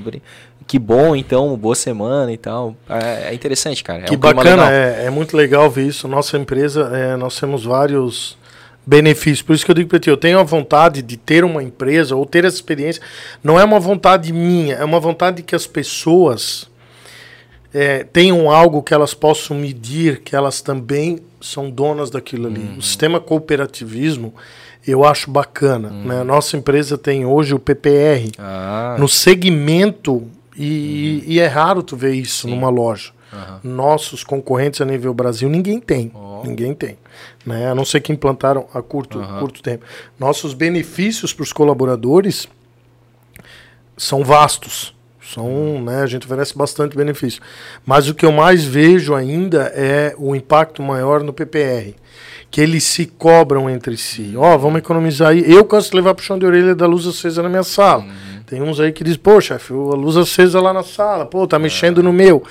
que 0.66 0.80
bom 0.80 1.16
então, 1.16 1.56
boa 1.58 1.76
semana 1.76 2.32
e 2.32 2.38
tal. 2.38 2.76
É, 2.89 3.32
é 3.32 3.34
interessante, 3.34 3.84
cara. 3.84 4.04
É 4.04 4.06
que 4.06 4.16
um 4.16 4.20
bacana, 4.20 4.72
é, 4.72 5.06
é 5.06 5.10
muito 5.10 5.36
legal 5.36 5.70
ver 5.70 5.88
isso. 5.88 6.08
Nossa 6.08 6.38
empresa, 6.38 6.89
é, 6.94 7.18
nós 7.18 7.38
temos 7.38 7.66
vários 7.66 8.38
benefícios. 8.86 9.41
Por 9.41 9.54
isso 9.54 9.66
que 9.66 9.72
eu 9.72 9.76
digo 9.76 9.89
para 9.89 10.00
ti, 10.00 10.10
eu 10.10 10.18
tenho 10.18 10.39
a 10.39 10.44
vontade 10.44 11.02
de 11.02 11.18
ter 11.18 11.44
uma 11.44 11.62
empresa 11.62 12.16
ou 12.16 12.26
ter 12.26 12.46
essa 12.46 12.56
experiência. 12.56 13.02
Não 13.44 13.60
é 13.60 13.64
uma 13.64 13.80
vontade 13.80 14.32
minha, 14.32 14.76
é 14.76 14.84
uma 14.84 15.00
vontade 15.00 15.44
que 15.44 15.56
as 15.56 15.68
pessoas 15.68 16.70
é, 17.74 18.04
tenham 18.04 18.52
algo 18.52 18.84
que 18.84 18.94
elas 18.94 19.14
possam 19.14 19.58
medir, 19.58 20.22
que 20.22 20.36
elas 20.36 20.62
também 20.62 21.20
são 21.44 21.70
donas 21.70 22.10
daquilo 22.10 22.48
ali. 22.48 22.62
Uhum. 22.62 22.78
O 22.78 22.82
sistema 22.82 23.20
cooperativismo 23.20 24.34
eu 24.88 25.04
acho 25.06 25.30
bacana. 25.30 25.89
Uhum. 25.89 26.04
Né? 26.06 26.22
A 26.22 26.24
nossa 26.24 26.58
empresa 26.58 26.98
tem 26.98 27.26
hoje 27.26 27.54
o 27.54 27.60
PPR 27.60 28.32
Ah, 28.38 28.96
no 29.00 29.08
segmento 29.08 30.24
e, 30.56 31.24
e 31.26 31.39
é 31.39 31.48
raro 31.48 31.82
tu 31.84 31.96
ver 31.96 32.14
isso 32.14 32.48
Sim. 32.48 32.56
numa 32.56 32.70
loja. 32.70 33.12
aham. 33.32 33.60
Nossos 33.64 34.24
concorrentes 34.24 34.82
a 34.82 34.86
nível 34.86 35.14
Brasil, 35.14 35.50
ninguém 35.50 35.80
tem. 35.80 36.12
Ó. 36.14 36.44
Ninguém 36.44 36.74
tem. 36.74 36.98
Né? 37.46 37.70
A 37.70 37.76
não 37.76 37.84
ser 37.86 38.00
que 38.02 38.12
implantaram 38.12 38.68
a 38.74 38.82
curto, 38.82 39.20
Aham. 39.20 39.39
curto 39.39 39.62
tempo. 39.62 39.86
Nossos 40.20 40.54
benefícios 40.54 41.34
para 41.34 41.44
os 41.44 41.52
colaboradores 41.54 42.48
são 43.98 44.24
vastos. 44.24 44.94
São, 45.34 45.82
né, 45.82 46.02
a 46.02 46.06
gente 46.06 46.26
oferece 46.26 46.58
bastante 46.58 46.96
benefício. 46.96 47.42
Mas 47.86 48.08
o 48.08 48.14
que 48.14 48.26
eu 48.26 48.32
mais 48.32 48.64
vejo 48.64 49.16
ainda 49.16 49.72
é 49.76 50.14
o 50.18 50.36
impacto 50.36 50.82
maior 50.82 51.24
no 51.24 51.34
PPR. 51.34 51.96
Que 52.52 52.62
eles 52.62 52.84
se 52.84 53.08
cobram 53.08 53.68
entre 53.70 53.98
si. 53.98 54.34
Ó, 54.38 54.58
vamos 54.58 54.80
economizar 54.80 55.30
aí. 55.30 55.44
Eu 55.52 55.66
canso 55.66 55.90
de 55.90 55.96
levar 55.96 56.14
pro 56.14 56.24
chão 56.24 56.38
de 56.38 56.46
orelha 56.46 56.76
da 56.76 56.86
luz 56.86 57.08
acesa 57.08 57.42
na 57.42 57.50
minha 57.50 57.64
sala. 57.64 58.06
Tem 58.46 58.62
uns 58.62 58.80
aí 58.80 58.92
que 58.92 59.04
dizem, 59.04 59.20
pô, 59.20 59.42
chefe, 59.42 59.74
a 59.74 59.96
luz 59.96 60.16
acesa 60.16 60.62
lá 60.62 60.72
na 60.72 60.84
sala, 60.84 61.26
pô, 61.26 61.48
tá 61.48 61.58
mexendo 61.58 62.04
no 62.04 62.14
meu. 62.14 62.44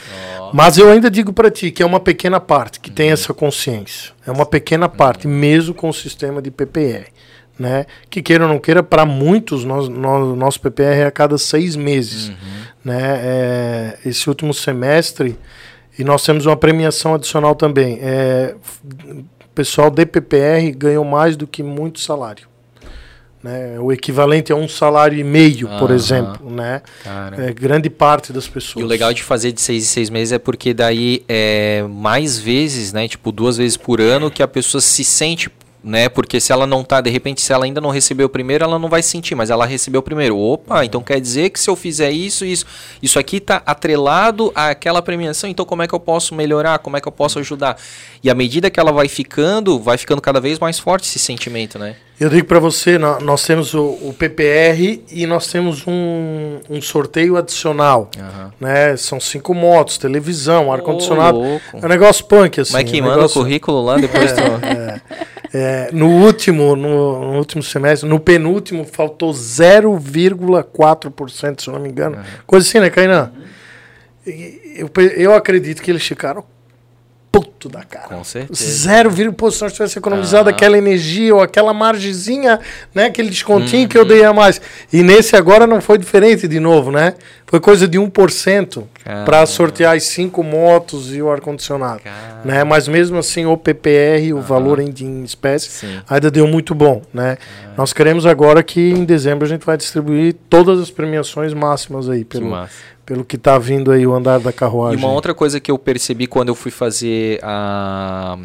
Mas 0.52 0.76
eu 0.76 0.90
ainda 0.90 1.08
digo 1.08 1.32
para 1.32 1.50
ti 1.50 1.70
que 1.70 1.82
é 1.82 1.86
uma 1.86 2.00
pequena 2.00 2.40
parte 2.40 2.80
que 2.80 2.90
tem 2.90 3.12
essa 3.12 3.32
consciência. 3.32 4.12
É 4.26 4.32
uma 4.32 4.44
pequena 4.44 4.88
parte, 4.88 5.28
mesmo 5.28 5.72
com 5.72 5.88
o 5.88 5.94
sistema 5.94 6.42
de 6.42 6.50
PPR. 6.50 7.06
Né? 7.62 7.86
Que 8.10 8.20
queira 8.20 8.42
ou 8.42 8.50
não 8.50 8.58
queira, 8.58 8.82
para 8.82 9.06
muitos, 9.06 9.64
nós, 9.64 9.88
nós, 9.88 10.36
nosso 10.36 10.60
PPR 10.60 11.02
é 11.02 11.06
a 11.06 11.12
cada 11.12 11.38
seis 11.38 11.76
meses. 11.76 12.32
Né? 12.84 13.00
É, 13.00 13.98
esse 14.04 14.28
último 14.28 14.52
semestre, 14.52 15.38
e 15.96 16.02
nós 16.02 16.24
temos 16.24 16.44
uma 16.44 16.56
premiação 16.56 17.14
adicional 17.14 17.54
também. 17.54 18.00
É, 18.02 18.56
o 18.84 19.48
pessoal 19.54 19.90
de 19.90 20.04
PPR 20.04 20.72
ganhou 20.76 21.04
mais 21.04 21.36
do 21.36 21.46
que 21.46 21.62
muito 21.62 22.00
salário. 22.00 22.48
Né? 23.40 23.78
O 23.78 23.92
equivalente 23.92 24.50
a 24.50 24.56
um 24.56 24.66
salário 24.66 25.16
e 25.16 25.22
meio, 25.22 25.68
por 25.78 25.92
exemplo. 25.92 26.50
Né? 26.50 26.82
É, 27.38 27.52
grande 27.52 27.88
parte 27.88 28.32
das 28.32 28.48
pessoas. 28.48 28.82
E 28.82 28.84
o 28.84 28.88
legal 28.88 29.14
de 29.14 29.22
fazer 29.22 29.52
de 29.52 29.60
seis 29.60 29.84
em 29.84 29.86
seis 29.86 30.10
meses 30.10 30.32
é 30.32 30.38
porque 30.40 30.74
daí 30.74 31.22
é 31.28 31.84
mais 31.88 32.40
vezes, 32.40 32.92
né? 32.92 33.06
Tipo, 33.06 33.30
duas 33.30 33.56
vezes 33.56 33.76
por 33.76 34.00
ano 34.00 34.32
que 34.32 34.42
a 34.42 34.48
pessoa 34.48 34.80
se 34.80 35.04
sente, 35.04 35.48
né? 35.82 36.08
Porque 36.08 36.40
se 36.40 36.52
ela 36.52 36.66
não 36.66 36.84
tá, 36.84 37.00
de 37.00 37.10
repente, 37.10 37.40
se 37.40 37.52
ela 37.52 37.64
ainda 37.64 37.80
não 37.80 37.90
recebeu 37.90 38.26
o 38.26 38.30
primeiro, 38.30 38.64
ela 38.64 38.78
não 38.78 38.88
vai 38.88 39.02
sentir, 39.02 39.34
mas 39.34 39.50
ela 39.50 39.66
recebeu 39.66 40.00
o 40.00 40.02
primeiro. 40.02 40.38
Opa, 40.38 40.84
então 40.84 41.02
quer 41.02 41.20
dizer 41.20 41.50
que 41.50 41.58
se 41.58 41.68
eu 41.68 41.74
fizer 41.76 42.10
isso, 42.10 42.44
isso, 42.44 42.64
isso 43.02 43.18
aqui 43.18 43.40
tá 43.40 43.62
atrelado 43.66 44.52
àquela 44.54 45.02
premiação, 45.02 45.48
então 45.50 45.64
como 45.66 45.82
é 45.82 45.88
que 45.88 45.94
eu 45.94 46.00
posso 46.00 46.34
melhorar? 46.34 46.78
Como 46.78 46.96
é 46.96 47.00
que 47.00 47.08
eu 47.08 47.12
posso 47.12 47.38
ajudar? 47.38 47.76
E 48.22 48.30
à 48.30 48.34
medida 48.34 48.70
que 48.70 48.78
ela 48.78 48.92
vai 48.92 49.08
ficando, 49.08 49.78
vai 49.80 49.98
ficando 49.98 50.20
cada 50.22 50.40
vez 50.40 50.58
mais 50.58 50.78
forte 50.78 51.08
esse 51.08 51.18
sentimento, 51.18 51.78
né? 51.78 51.96
Eu 52.20 52.28
digo 52.30 52.46
para 52.46 52.60
você, 52.60 52.98
nó- 52.98 53.18
nós 53.18 53.42
temos 53.44 53.74
o, 53.74 54.14
PPR 54.16 55.02
e 55.10 55.26
nós 55.26 55.48
temos 55.48 55.82
um, 55.88 56.60
um 56.70 56.80
sorteio 56.80 57.36
adicional. 57.36 58.08
Aham. 58.16 58.52
Né? 58.60 58.96
São 58.96 59.18
cinco 59.18 59.52
motos, 59.52 59.98
televisão, 59.98 60.72
ar-condicionado. 60.72 61.38
louco. 61.38 61.64
É 61.82 61.84
um 61.84 61.88
negócio 61.88 62.24
punk, 62.26 62.60
assim. 62.60 62.74
Mas 62.74 62.88
que 62.88 63.00
um 63.00 63.04
manda 63.04 63.16
negócio- 63.16 63.40
o 63.40 63.44
currículo 63.44 63.82
lá, 63.84 63.96
depois 63.96 64.30
tu... 64.32 64.40
É, 64.62 65.00
no 65.92 66.08
último, 66.08 66.74
no, 66.74 67.32
no 67.32 67.38
último 67.38 67.62
semestre, 67.62 68.08
no 68.08 68.18
penúltimo, 68.18 68.84
faltou 68.84 69.32
0,4%, 69.32 71.60
se 71.60 71.68
eu 71.68 71.74
não 71.74 71.80
me 71.80 71.90
engano. 71.90 72.16
Coisa 72.46 72.66
assim, 72.66 72.80
né, 72.80 72.88
Kainan? 72.88 73.30
Eu, 74.24 74.88
eu 75.16 75.34
acredito 75.34 75.82
que 75.82 75.90
eles 75.90 76.06
ficaram 76.06 76.42
puto 77.32 77.66
da 77.70 77.82
cara. 77.82 78.08
Com 78.08 78.22
certeza. 78.22 78.62
Zero 78.62 79.10
vírgula, 79.10 79.34
pô, 79.34 79.50
se 79.50 79.62
nós 79.62 79.72
tivesse 79.72 79.98
economizado 79.98 80.50
Ah. 80.50 80.52
aquela 80.52 80.76
energia 80.76 81.34
ou 81.34 81.40
aquela 81.40 81.72
margezinha, 81.72 82.60
né, 82.94 83.06
aquele 83.06 83.30
descontinho 83.30 83.82
Uhum. 83.84 83.88
que 83.88 83.96
eu 83.96 84.04
dei 84.04 84.22
a 84.22 84.34
mais. 84.34 84.60
E 84.92 85.02
nesse 85.02 85.34
agora 85.34 85.66
não 85.66 85.80
foi 85.80 85.96
diferente 85.96 86.46
de 86.46 86.60
novo, 86.60 86.92
né? 86.92 87.14
Foi 87.46 87.58
coisa 87.60 87.86
de 87.88 87.98
1% 87.98 88.86
para 89.26 89.44
sortear 89.46 89.94
as 89.96 90.04
cinco 90.04 90.42
motos 90.42 91.14
e 91.14 91.20
o 91.20 91.30
ar-condicionado. 91.30 92.00
Né? 92.44 92.64
Mas 92.64 92.88
mesmo 92.88 93.18
assim, 93.18 93.44
o 93.44 93.56
PPR, 93.58 94.32
o 94.32 94.40
valor 94.40 94.78
em, 94.80 94.92
em 95.00 95.22
espécie, 95.22 95.68
Sim. 95.70 96.00
ainda 96.08 96.30
deu 96.30 96.46
muito 96.46 96.74
bom. 96.74 97.02
Né? 97.12 97.36
Ah. 97.66 97.70
Nós 97.76 97.92
queremos 97.92 98.24
agora 98.24 98.62
que 98.62 98.80
em 98.90 99.04
dezembro 99.04 99.44
a 99.44 99.48
gente 99.48 99.66
vai 99.66 99.76
distribuir 99.76 100.34
todas 100.48 100.80
as 100.80 100.90
premiações 100.90 101.52
máximas 101.52 102.08
aí, 102.08 102.24
pelo, 102.24 102.46
massa. 102.50 102.72
Pelo 103.04 103.24
que 103.24 103.36
está 103.36 103.58
vindo 103.58 103.90
aí 103.90 104.06
o 104.06 104.14
andar 104.14 104.38
da 104.40 104.50
E 104.50 104.52
carruagem. 104.52 104.98
uma 104.98 105.12
outra 105.12 105.34
coisa 105.34 105.58
que 105.60 105.70
eu 105.70 105.78
percebi 105.78 106.26
quando 106.26 106.48
eu 106.48 106.54
fui 106.54 106.70
fazer 106.70 107.40
a, 107.42 108.38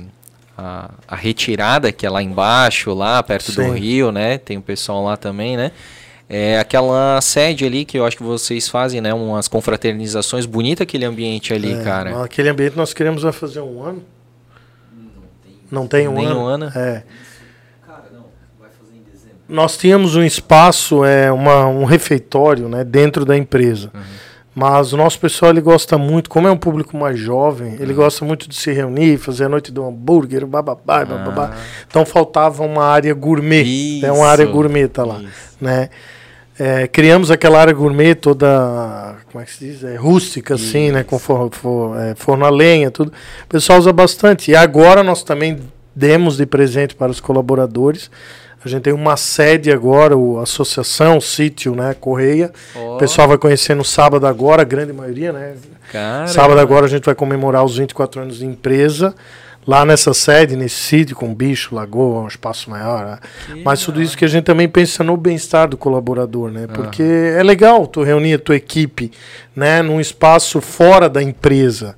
a, 0.57 0.89
a 1.07 1.15
retirada, 1.15 1.91
que 1.91 2.05
é 2.05 2.09
lá 2.09 2.21
embaixo, 2.23 2.93
lá 2.93 3.21
perto 3.21 3.51
do 3.51 3.61
Sim. 3.63 3.73
rio, 3.73 4.11
né? 4.11 4.37
Tem 4.37 4.57
o 4.57 4.61
pessoal 4.61 5.03
lá 5.03 5.15
também, 5.15 5.55
né? 5.55 5.71
É 6.29 6.59
aquela 6.59 7.21
sede 7.21 7.63
ali 7.65 7.85
que 7.85 7.97
eu 7.97 8.05
acho 8.05 8.17
que 8.17 8.23
vocês 8.23 8.67
fazem, 8.67 8.99
né? 8.99 9.13
Umas 9.13 9.47
confraternizações. 9.47 10.45
Bonito 10.45 10.83
aquele 10.83 11.05
ambiente 11.05 11.53
ali, 11.53 11.71
É, 11.73 11.83
cara. 11.83 12.23
Aquele 12.23 12.49
ambiente 12.49 12.75
nós 12.75 12.93
queremos 12.93 13.23
vai 13.23 13.31
fazer 13.31 13.61
um 13.61 13.81
ano. 13.81 14.03
Não 15.71 15.87
tem 15.87 16.07
um 16.07 16.13
Nem 16.15 16.25
ano. 16.25 16.39
um 16.41 16.45
ano? 16.45 16.71
É. 16.75 17.03
Nós 19.49 19.77
tínhamos 19.77 20.15
um 20.17 20.23
espaço, 20.23 21.05
é, 21.05 21.31
uma, 21.31 21.67
um 21.67 21.85
refeitório 21.85 22.67
né, 22.67 22.83
dentro 22.83 23.23
da 23.23 23.37
empresa. 23.37 23.89
Uhum. 23.93 24.01
Mas 24.59 24.91
o 24.91 24.97
nosso 24.97 25.19
pessoal 25.19 25.51
ele 25.51 25.61
gosta 25.61 25.99
muito, 25.99 26.31
como 26.31 26.47
é 26.47 26.51
um 26.51 26.57
público 26.57 26.97
mais 26.97 27.19
jovem, 27.19 27.73
Uhum. 27.73 27.77
ele 27.79 27.93
gosta 27.93 28.25
muito 28.25 28.49
de 28.49 28.55
se 28.55 28.71
reunir, 28.71 29.19
fazer 29.19 29.43
a 29.43 29.49
noite 29.49 29.71
do 29.71 29.85
hambúrguer, 29.85 30.47
bababá, 30.47 31.05
bababá. 31.05 31.51
Ah. 31.53 31.57
Então 31.87 32.03
faltava 32.03 32.63
uma 32.63 32.83
área 32.83 33.13
gourmet. 33.13 34.01
é 34.03 34.07
uma 34.11 34.15
Isso, 34.15 34.23
área 34.23 34.45
gourmet 34.47 34.87
tá 34.87 35.05
lá. 35.05 35.19
isso. 35.19 35.57
Né? 35.61 35.89
É, 36.57 36.87
criamos 36.87 37.29
aquela 37.29 37.59
área 37.61 37.71
gourmet 37.71 38.15
toda, 38.15 39.17
como 39.31 39.43
é 39.43 39.45
que 39.45 39.51
se 39.53 39.63
diz? 39.63 39.83
É, 39.83 39.95
rústica, 39.95 40.55
assim, 40.55 40.89
né? 40.91 41.03
Com 41.03 41.19
for, 41.19 41.51
for, 41.51 41.95
é, 42.01 42.15
forno 42.15 42.43
a 42.43 42.49
lenha, 42.49 42.89
tudo. 42.89 43.09
O 43.43 43.47
pessoal 43.47 43.77
usa 43.77 43.93
bastante. 43.93 44.49
E 44.49 44.55
agora 44.55 45.03
nós 45.03 45.21
também 45.21 45.59
demos 45.95 46.35
de 46.35 46.47
presente 46.47 46.95
para 46.95 47.11
os 47.11 47.19
colaboradores. 47.19 48.09
A 48.67 48.69
gente 48.69 48.83
tem 48.83 48.93
uma 48.93 49.15
sede 49.15 49.71
agora, 49.71 50.15
o 50.17 50.39
Associação, 50.39 51.17
o 51.17 51.21
Sítio, 51.21 51.73
né? 51.73 51.95
Correia. 51.99 52.51
Ó. 52.75 52.95
O 52.95 52.97
pessoal 52.97 53.27
vai 53.27 53.37
conhecer 53.37 53.75
no 53.75 53.83
sábado 53.85 54.27
agora, 54.27 54.61
a 54.61 54.65
grande 54.65 54.91
maioria, 54.91 55.31
né? 55.31 55.53
Cara, 55.91 56.27
Sábado 56.27 56.59
agora 56.59 56.85
a 56.85 56.89
gente 56.89 57.05
vai 57.05 57.15
comemorar 57.15 57.63
os 57.63 57.77
24 57.77 58.21
anos 58.21 58.39
de 58.39 58.45
empresa. 58.45 59.15
Lá 59.65 59.83
nessa 59.83 60.13
sede, 60.13 60.55
nesse 60.55 60.75
sítio, 60.75 61.13
com 61.15 61.33
bicho, 61.35 61.75
lagoa, 61.75 62.21
um 62.23 62.27
espaço 62.27 62.69
maior. 62.69 63.05
né? 63.05 63.19
Mas 63.65 63.81
tudo 63.81 64.01
isso 64.01 64.17
que 64.17 64.23
a 64.23 64.27
gente 64.27 64.45
também 64.45 64.67
pensa 64.69 65.03
no 65.03 65.17
bem-estar 65.17 65.67
do 65.67 65.75
colaborador, 65.75 66.49
né? 66.51 66.67
Porque 66.73 67.03
é 67.03 67.43
legal 67.43 67.85
tu 67.85 68.01
reunir 68.01 68.35
a 68.35 68.39
tua 68.39 68.55
equipe, 68.55 69.11
né? 69.53 69.81
Num 69.81 69.99
espaço 69.99 70.61
fora 70.61 71.09
da 71.09 71.21
empresa, 71.21 71.95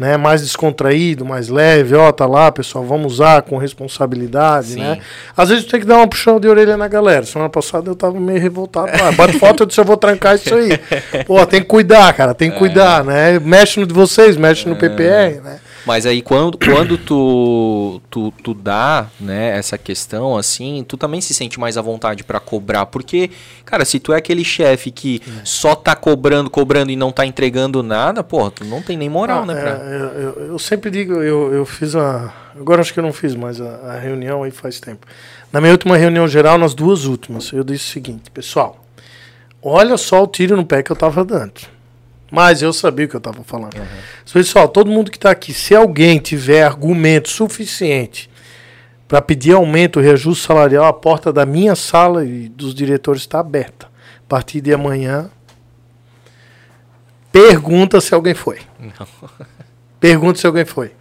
né? 0.00 0.16
Mais 0.16 0.40
descontraído, 0.40 1.26
mais 1.26 1.50
leve. 1.50 1.94
Ó, 1.94 2.10
tá 2.10 2.24
lá, 2.24 2.50
pessoal, 2.50 2.82
vamos 2.82 3.12
usar 3.12 3.42
com 3.42 3.58
responsabilidade, 3.58 4.68
Sim. 4.68 4.80
né? 4.80 4.98
Às 5.36 5.50
vezes 5.50 5.66
tem 5.66 5.78
que 5.78 5.86
dar 5.86 5.98
uma 5.98 6.08
puxão 6.08 6.40
de 6.40 6.48
orelha 6.48 6.74
na 6.74 6.88
galera. 6.88 7.26
Semana 7.26 7.50
passada 7.50 7.90
eu 7.90 7.94
tava 7.94 8.18
meio 8.18 8.40
revoltado. 8.40 8.90
Ah, 8.94 9.12
bate 9.12 9.38
foto, 9.38 9.62
eu 9.62 9.66
disse, 9.66 9.78
eu 9.78 9.84
vou 9.84 9.98
trancar 9.98 10.36
isso 10.36 10.54
aí. 10.54 10.70
Pô, 11.26 11.44
tem 11.44 11.60
que 11.60 11.66
cuidar, 11.66 12.10
cara, 12.14 12.32
tem 12.32 12.50
que 12.50 12.56
cuidar, 12.56 13.04
né? 13.04 13.38
Mexe 13.38 13.78
no 13.78 13.86
de 13.86 13.92
vocês, 13.92 14.38
mexe 14.38 14.66
no 14.66 14.74
PPR, 14.74 15.42
né? 15.44 15.60
Mas 15.86 16.04
aí 16.06 16.20
quando, 16.20 16.58
quando 16.58 16.98
tu, 16.98 18.00
tu, 18.10 18.30
tu 18.42 18.52
dá, 18.54 19.06
né, 19.18 19.56
essa 19.56 19.78
questão 19.78 20.36
assim, 20.36 20.84
tu 20.86 20.96
também 20.96 21.20
se 21.20 21.32
sente 21.32 21.58
mais 21.58 21.76
à 21.78 21.82
vontade 21.82 22.22
pra 22.22 22.38
cobrar, 22.38 22.86
porque, 22.86 23.30
cara, 23.64 23.84
se 23.84 23.98
tu 23.98 24.12
é 24.12 24.16
aquele 24.18 24.44
chefe 24.44 24.90
que 24.90 25.22
só 25.42 25.74
tá 25.74 25.96
cobrando, 25.96 26.50
cobrando 26.50 26.90
e 26.90 26.96
não 26.96 27.10
tá 27.10 27.24
entregando 27.24 27.82
nada, 27.82 28.22
porra, 28.22 28.50
tu 28.50 28.64
não 28.64 28.82
tem 28.82 28.96
nem 28.96 29.08
moral, 29.08 29.42
Ah, 29.42 29.46
né, 29.46 29.54
é, 29.54 29.60
pra... 29.62 29.70
eu, 29.70 30.08
eu- 30.08 30.46
eu 30.52 30.58
sempre 30.58 30.90
digo, 30.90 31.14
eu, 31.14 31.52
eu 31.52 31.64
fiz 31.64 31.96
a. 31.96 32.32
Agora 32.58 32.80
acho 32.82 32.92
que 32.92 32.98
eu 32.98 33.04
não 33.04 33.12
fiz 33.12 33.34
mais 33.34 33.60
a, 33.60 33.94
a 33.94 33.98
reunião 33.98 34.42
aí 34.42 34.50
faz 34.50 34.80
tempo. 34.80 35.06
Na 35.52 35.60
minha 35.60 35.72
última 35.72 35.96
reunião 35.96 36.28
geral, 36.28 36.58
nas 36.58 36.74
duas 36.74 37.04
últimas, 37.06 37.50
eu 37.52 37.64
disse 37.64 37.88
o 37.88 37.92
seguinte, 37.92 38.30
pessoal, 38.30 38.84
olha 39.62 39.96
só 39.96 40.22
o 40.22 40.26
tiro 40.26 40.56
no 40.56 40.64
pé 40.66 40.82
que 40.82 40.90
eu 40.92 40.96
tava 40.96 41.24
dando. 41.24 41.52
Mas 42.30 42.62
eu 42.62 42.72
sabia 42.72 43.06
o 43.06 43.08
que 43.08 43.16
eu 43.16 43.20
tava 43.20 43.42
falando. 43.42 43.76
Pessoal, 44.32 44.68
todo 44.68 44.90
mundo 44.90 45.10
que 45.10 45.18
tá 45.18 45.30
aqui, 45.30 45.52
se 45.52 45.74
alguém 45.74 46.18
tiver 46.18 46.62
argumento 46.62 47.28
suficiente 47.28 48.30
para 49.08 49.20
pedir 49.20 49.52
aumento, 49.52 49.98
reajuste 49.98 50.46
salarial, 50.46 50.84
a 50.84 50.92
porta 50.92 51.32
da 51.32 51.44
minha 51.44 51.74
sala 51.74 52.24
e 52.24 52.48
dos 52.48 52.72
diretores 52.72 53.22
está 53.22 53.40
aberta. 53.40 53.86
A 53.86 54.28
partir 54.28 54.60
de 54.60 54.72
amanhã, 54.72 55.28
pergunta 57.32 58.00
se 58.00 58.14
alguém 58.14 58.34
foi. 58.34 58.58
Pergunta 59.98 60.38
se 60.38 60.46
alguém 60.46 60.64
foi. 60.64 60.92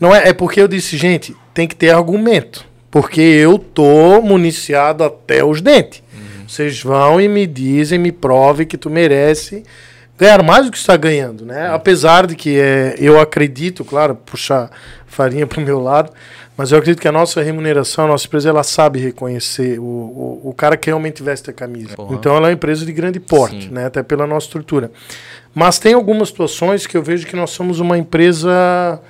Não 0.00 0.12
é, 0.12 0.30
é 0.30 0.32
porque 0.32 0.60
eu 0.60 0.66
disse, 0.66 0.96
gente, 0.96 1.36
tem 1.52 1.68
que 1.68 1.76
ter 1.76 1.90
argumento. 1.90 2.66
Porque 2.90 3.20
eu 3.20 3.60
tô 3.60 4.20
municiado 4.20 5.04
até 5.04 5.44
os 5.44 5.60
dentes. 5.60 6.02
Vocês 6.46 6.82
vão 6.82 7.20
e 7.20 7.28
me 7.28 7.46
dizem, 7.46 7.98
me 7.98 8.12
provem 8.12 8.66
que 8.66 8.76
tu 8.76 8.90
merece 8.90 9.64
ganhar 10.18 10.42
mais 10.42 10.64
do 10.64 10.70
que 10.70 10.78
está 10.78 10.96
ganhando, 10.96 11.44
né? 11.44 11.68
Apesar 11.68 12.26
de 12.26 12.36
que 12.36 12.58
é, 12.58 12.94
eu 12.98 13.18
acredito, 13.20 13.84
claro, 13.84 14.14
puxar 14.14 14.70
farinha 15.06 15.46
para 15.46 15.60
o 15.60 15.62
meu 15.62 15.80
lado, 15.80 16.12
mas 16.56 16.70
eu 16.70 16.78
acredito 16.78 17.00
que 17.00 17.08
a 17.08 17.12
nossa 17.12 17.42
remuneração, 17.42 18.04
a 18.04 18.08
nossa 18.08 18.26
empresa, 18.26 18.48
ela 18.48 18.62
sabe 18.62 19.00
reconhecer 19.00 19.78
o, 19.78 19.82
o, 19.82 20.40
o 20.50 20.54
cara 20.54 20.76
que 20.76 20.88
realmente 20.88 21.22
veste 21.22 21.50
a 21.50 21.52
camisa. 21.52 21.96
Porra. 21.96 22.14
Então 22.14 22.36
ela 22.36 22.46
é 22.46 22.50
uma 22.50 22.54
empresa 22.54 22.86
de 22.86 22.92
grande 22.92 23.18
porte, 23.18 23.64
Sim. 23.64 23.70
né? 23.70 23.86
Até 23.86 24.02
pela 24.02 24.26
nossa 24.26 24.46
estrutura. 24.46 24.90
Mas 25.52 25.78
tem 25.78 25.94
algumas 25.94 26.28
situações 26.28 26.86
que 26.86 26.96
eu 26.96 27.02
vejo 27.02 27.26
que 27.26 27.34
nós 27.34 27.50
somos 27.50 27.80
uma 27.80 27.98
empresa. 27.98 29.00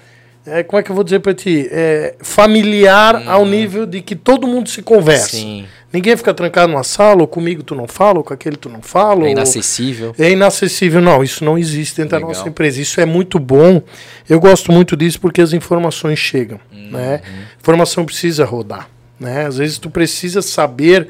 é, 0.46 0.62
como 0.62 0.80
é 0.80 0.82
que 0.82 0.90
eu 0.90 0.94
vou 0.94 1.04
dizer 1.04 1.20
para 1.20 1.34
ti? 1.34 1.68
É, 1.70 2.14
familiar 2.20 3.28
ao 3.28 3.44
nível 3.44 3.84
de 3.84 4.00
que 4.00 4.16
todo 4.16 4.46
mundo 4.46 4.68
se 4.68 4.82
conversa. 4.82 5.36
Sim, 5.36 5.66
Ninguém 5.94 6.16
fica 6.16 6.34
trancado 6.34 6.72
numa 6.72 6.82
sala, 6.82 7.20
ou 7.20 7.28
comigo 7.28 7.62
tu 7.62 7.72
não 7.74 7.86
fala, 7.86 8.18
ou 8.18 8.24
com 8.24 8.34
aquele 8.34 8.56
tu 8.56 8.68
não 8.68 8.82
fala. 8.82 9.20
é 9.20 9.24
ou- 9.26 9.28
inacessível. 9.30 10.12
é 10.18 10.28
inacessível, 10.32 11.00
não. 11.00 11.22
Isso 11.22 11.44
não 11.44 11.56
existe 11.56 11.98
dentro 11.98 12.16
Legal. 12.16 12.32
da 12.32 12.36
nossa 12.36 12.48
empresa. 12.48 12.82
Isso 12.82 13.00
é 13.00 13.04
muito 13.06 13.38
bom. 13.38 13.80
Eu 14.28 14.40
gosto 14.40 14.72
muito 14.72 14.96
disso 14.96 15.20
porque 15.20 15.40
as 15.40 15.52
informações 15.52 16.18
chegam. 16.18 16.58
Uhum. 16.72 16.90
Né? 16.90 17.20
Informação 17.60 18.04
precisa 18.04 18.44
rodar. 18.44 18.88
Né? 19.20 19.46
Às 19.46 19.58
vezes 19.58 19.78
tu 19.78 19.88
precisa 19.88 20.42
saber 20.42 21.06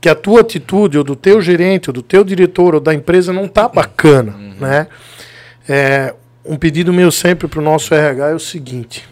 que 0.00 0.10
a 0.10 0.14
tua 0.14 0.42
atitude, 0.42 0.98
ou 0.98 1.02
do 1.02 1.16
teu 1.16 1.40
gerente, 1.40 1.88
ou 1.88 1.94
do 1.94 2.02
teu 2.02 2.22
diretor, 2.22 2.74
ou 2.74 2.80
da 2.80 2.92
empresa 2.92 3.32
não 3.32 3.48
tá 3.48 3.66
bacana. 3.66 4.34
Uhum. 4.36 4.54
Né? 4.60 4.86
É, 5.66 6.14
um 6.44 6.56
pedido 6.56 6.92
meu 6.92 7.10
sempre 7.10 7.48
para 7.48 7.60
o 7.60 7.62
nosso 7.62 7.94
RH 7.94 8.28
é 8.28 8.34
o 8.34 8.38
seguinte. 8.38 9.08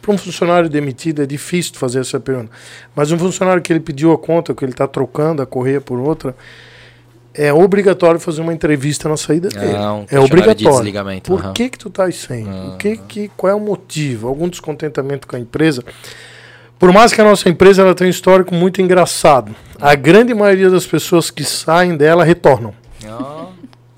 Para 0.00 0.12
um 0.12 0.18
funcionário 0.18 0.68
demitido 0.68 1.22
é 1.22 1.26
difícil 1.26 1.74
fazer 1.74 2.00
essa 2.00 2.18
pergunta. 2.18 2.50
Mas 2.94 3.12
um 3.12 3.18
funcionário 3.18 3.60
que 3.62 3.72
ele 3.72 3.80
pediu 3.80 4.12
a 4.12 4.18
conta, 4.18 4.54
que 4.54 4.64
ele 4.64 4.72
está 4.72 4.86
trocando 4.86 5.42
a 5.42 5.46
correia 5.46 5.80
por 5.80 5.98
outra, 5.98 6.34
é 7.34 7.52
obrigatório 7.52 8.18
fazer 8.18 8.40
uma 8.40 8.52
entrevista 8.52 9.08
na 9.08 9.16
saída 9.16 9.48
dele. 9.48 9.76
Ah, 9.76 9.94
um 9.94 10.02
é 10.04 10.06
de 10.06 10.18
obrigatório. 10.18 10.70
desligamento, 10.78 11.30
Por 11.30 11.40
aham. 11.40 11.52
que 11.52 11.68
que 11.68 11.78
tu 11.78 11.90
tá 11.90 12.10
sem? 12.10 12.46
O 12.48 12.76
que 12.76 12.96
que 12.96 13.30
qual 13.36 13.52
é 13.52 13.54
o 13.54 13.60
motivo? 13.60 14.26
Algum 14.26 14.48
descontentamento 14.48 15.28
com 15.28 15.36
a 15.36 15.38
empresa? 15.38 15.84
Por 16.78 16.92
mais 16.92 17.12
que 17.12 17.20
a 17.20 17.24
nossa 17.24 17.48
empresa 17.48 17.82
ela 17.82 17.94
tenha 17.94 18.08
um 18.08 18.10
histórico 18.10 18.54
muito 18.54 18.80
engraçado, 18.80 19.54
a 19.78 19.94
grande 19.94 20.32
maioria 20.32 20.70
das 20.70 20.86
pessoas 20.86 21.30
que 21.30 21.44
saem 21.44 21.94
dela 21.96 22.24
retornam. 22.24 22.72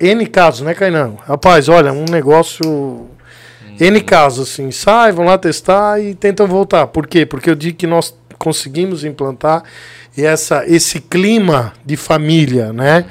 N 0.01 0.27
casos, 0.27 0.63
né, 0.63 0.75
Kainan? 0.75 1.15
Rapaz, 1.25 1.69
olha, 1.69 1.93
um 1.93 2.05
negócio. 2.11 3.07
N 3.79 4.01
casos, 4.01 4.51
assim, 4.51 4.71
sai, 4.71 5.13
vão 5.13 5.25
lá 5.25 5.39
testar 5.39 6.01
e 6.01 6.15
tentam 6.15 6.47
voltar. 6.47 6.87
Por 6.89 7.07
quê? 7.07 7.27
Porque 7.27 7.51
eu 7.51 7.55
digo 7.55 7.77
que 7.77 7.87
nós 7.87 8.15
conseguimos 8.39 9.05
implantar 9.05 9.63
essa, 10.17 10.65
esse 10.67 11.01
clima 11.01 11.73
de 11.85 11.97
família, 11.97 12.73
né? 12.73 13.07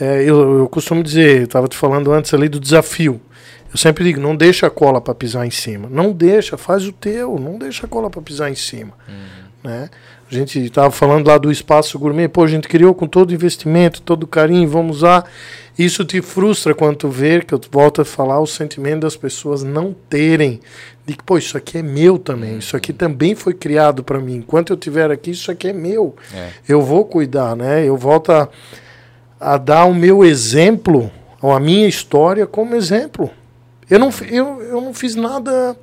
É, 0.00 0.22
eu, 0.22 0.58
eu 0.58 0.68
costumo 0.68 1.02
dizer, 1.02 1.38
eu 1.38 1.44
estava 1.44 1.68
te 1.68 1.76
falando 1.76 2.12
antes 2.12 2.32
ali 2.34 2.48
do 2.48 2.58
desafio. 2.58 3.20
Eu 3.72 3.78
sempre 3.78 4.04
digo, 4.04 4.20
não 4.20 4.36
deixa 4.36 4.66
a 4.66 4.70
cola 4.70 5.00
para 5.00 5.14
pisar 5.14 5.46
em 5.46 5.50
cima. 5.50 5.88
Não 5.90 6.12
deixa, 6.12 6.58
faz 6.58 6.86
o 6.86 6.92
teu, 6.92 7.38
não 7.38 7.58
deixa 7.58 7.86
a 7.86 7.88
cola 7.88 8.10
para 8.10 8.20
pisar 8.20 8.50
em 8.50 8.54
cima. 8.54 8.92
Né? 9.64 9.88
A 10.32 10.34
gente 10.34 10.58
estava 10.60 10.90
falando 10.90 11.26
lá 11.28 11.36
do 11.36 11.52
espaço 11.52 11.98
gourmet, 11.98 12.26
pô, 12.26 12.42
a 12.42 12.46
gente 12.46 12.66
criou 12.66 12.94
com 12.94 13.06
todo 13.06 13.34
investimento, 13.34 14.00
todo 14.00 14.26
carinho, 14.26 14.66
vamos 14.66 14.96
usar. 14.96 15.30
Isso 15.78 16.06
te 16.06 16.22
frustra 16.22 16.74
quando 16.74 16.96
tu 16.96 17.08
vê, 17.10 17.42
que 17.42 17.52
eu 17.52 17.60
volto 17.70 18.00
a 18.00 18.04
falar, 18.04 18.40
o 18.40 18.46
sentimento 18.46 19.00
das 19.00 19.14
pessoas 19.14 19.62
não 19.62 19.94
terem, 20.08 20.58
de 21.06 21.14
que, 21.14 21.22
pô, 21.22 21.36
isso 21.36 21.58
aqui 21.58 21.76
é 21.76 21.82
meu 21.82 22.18
também, 22.18 22.56
isso 22.56 22.74
aqui 22.74 22.94
também 22.94 23.34
foi 23.34 23.52
criado 23.52 24.02
para 24.02 24.18
mim. 24.20 24.36
Enquanto 24.36 24.70
eu 24.70 24.74
estiver 24.74 25.10
aqui, 25.10 25.32
isso 25.32 25.50
aqui 25.50 25.68
é 25.68 25.72
meu. 25.74 26.16
É. 26.32 26.48
Eu 26.66 26.80
vou 26.80 27.04
cuidar, 27.04 27.54
né? 27.54 27.86
Eu 27.86 27.98
volto 27.98 28.32
a, 28.32 28.48
a 29.38 29.58
dar 29.58 29.84
o 29.84 29.94
meu 29.94 30.24
exemplo, 30.24 31.12
ou 31.42 31.52
a 31.52 31.60
minha 31.60 31.86
história 31.86 32.46
como 32.46 32.74
exemplo. 32.74 33.30
Eu 33.90 33.98
não, 33.98 34.08
eu, 34.30 34.62
eu 34.62 34.80
não 34.80 34.94
fiz 34.94 35.14
nada 35.14 35.76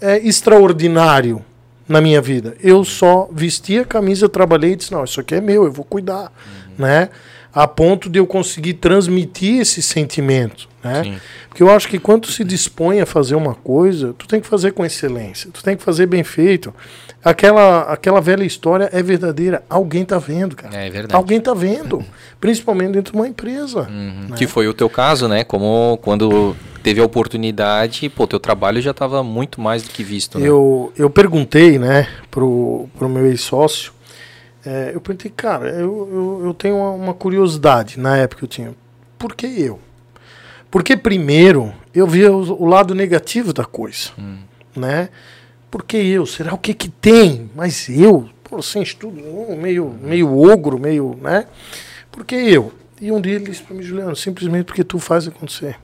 é, 0.00 0.18
extraordinário 0.26 1.44
na 1.88 2.00
minha 2.00 2.20
vida. 2.20 2.56
Eu 2.62 2.84
só 2.84 3.28
vesti 3.32 3.78
a 3.78 3.84
camisa, 3.84 4.28
trabalhei 4.28 4.72
e 4.72 4.76
disse, 4.76 4.92
não, 4.92 5.04
isso 5.04 5.20
aqui 5.20 5.34
é 5.34 5.40
meu, 5.40 5.64
eu 5.64 5.72
vou 5.72 5.84
cuidar, 5.84 6.32
né? 6.78 7.10
A 7.52 7.68
ponto 7.68 8.10
de 8.10 8.18
eu 8.18 8.26
conseguir 8.26 8.74
transmitir 8.74 9.60
esse 9.60 9.80
sentimento, 9.80 10.68
né? 10.82 11.04
Sim. 11.04 11.20
Porque 11.48 11.62
eu 11.62 11.70
acho 11.70 11.88
que 11.88 12.00
quando 12.00 12.26
se 12.26 12.42
dispõe 12.42 13.00
a 13.00 13.06
fazer 13.06 13.36
uma 13.36 13.54
coisa, 13.54 14.12
tu 14.18 14.26
tem 14.26 14.40
que 14.40 14.46
fazer 14.46 14.72
com 14.72 14.84
excelência, 14.84 15.50
tu 15.52 15.62
tem 15.62 15.76
que 15.76 15.82
fazer 15.82 16.06
bem 16.06 16.24
feito. 16.24 16.74
Aquela, 17.24 17.82
aquela 17.82 18.20
velha 18.20 18.44
história 18.44 18.90
é 18.92 19.02
verdadeira, 19.02 19.64
alguém 19.70 20.04
tá 20.04 20.18
vendo, 20.18 20.54
cara. 20.54 20.76
É 20.76 20.90
verdade. 20.90 21.14
Alguém 21.14 21.40
tá 21.40 21.54
vendo, 21.54 22.04
principalmente 22.38 22.92
dentro 22.92 23.12
de 23.12 23.18
uma 23.18 23.26
empresa. 23.26 23.88
Uhum. 23.88 24.26
né? 24.28 24.36
Que 24.36 24.46
foi 24.46 24.68
o 24.68 24.74
teu 24.74 24.90
caso, 24.90 25.26
né? 25.26 25.42
Como 25.42 25.98
quando 26.02 26.54
teve 26.82 27.00
a 27.00 27.04
oportunidade, 27.04 28.10
pô, 28.10 28.26
teu 28.26 28.38
trabalho 28.38 28.82
já 28.82 28.90
estava 28.90 29.22
muito 29.22 29.58
mais 29.58 29.82
do 29.82 29.88
que 29.88 30.04
visto, 30.04 30.38
né? 30.38 30.46
Eu, 30.46 30.92
eu 30.98 31.08
perguntei, 31.08 31.78
né, 31.78 32.06
pro, 32.30 32.86
pro 32.98 33.08
meu 33.08 33.26
ex-sócio, 33.26 33.94
é, 34.66 34.90
eu 34.92 35.00
perguntei, 35.00 35.32
cara, 35.34 35.70
eu, 35.70 36.08
eu, 36.12 36.42
eu 36.44 36.54
tenho 36.54 36.76
uma, 36.76 36.90
uma 36.90 37.14
curiosidade, 37.14 37.98
na 37.98 38.18
época 38.18 38.44
eu 38.44 38.48
tinha, 38.48 38.74
por 39.18 39.34
que 39.34 39.46
eu? 39.46 39.80
Porque 40.70 40.94
primeiro 40.94 41.72
eu 41.94 42.06
via 42.06 42.30
o, 42.30 42.62
o 42.62 42.66
lado 42.66 42.94
negativo 42.94 43.54
da 43.54 43.64
coisa, 43.64 44.10
né? 44.76 45.08
Por 45.74 45.82
que 45.82 45.96
eu? 45.96 46.24
Será 46.24 46.54
o 46.54 46.58
que 46.58 46.72
que 46.72 46.88
tem? 46.88 47.50
Mas 47.52 47.88
eu, 47.88 48.30
pô, 48.44 48.62
sem 48.62 48.80
estudo 48.80 49.20
nenhum, 49.20 49.56
meio, 49.56 49.98
meio 50.00 50.40
ogro, 50.40 50.78
meio, 50.78 51.18
né? 51.20 51.46
Por 52.12 52.24
que 52.24 52.36
eu? 52.36 52.72
E 53.00 53.10
um 53.10 53.20
dia 53.20 53.34
ele 53.34 53.46
disse 53.46 53.60
para 53.60 53.74
mim, 53.74 53.82
Juliano, 53.82 54.14
simplesmente 54.14 54.66
porque 54.66 54.84
tu 54.84 55.00
faz 55.00 55.26
acontecer. 55.26 55.74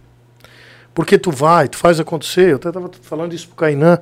Porque 0.95 1.18
tu 1.18 1.32
vai, 1.32 1.66
tu 1.66 1.76
faz 1.76 1.99
acontecer. 1.99 2.51
Eu 2.51 2.55
até 2.55 2.68
estava 2.68 2.88
falando 3.03 3.34
isso 3.34 3.49
pro 3.49 3.57
Kainan. 3.57 3.99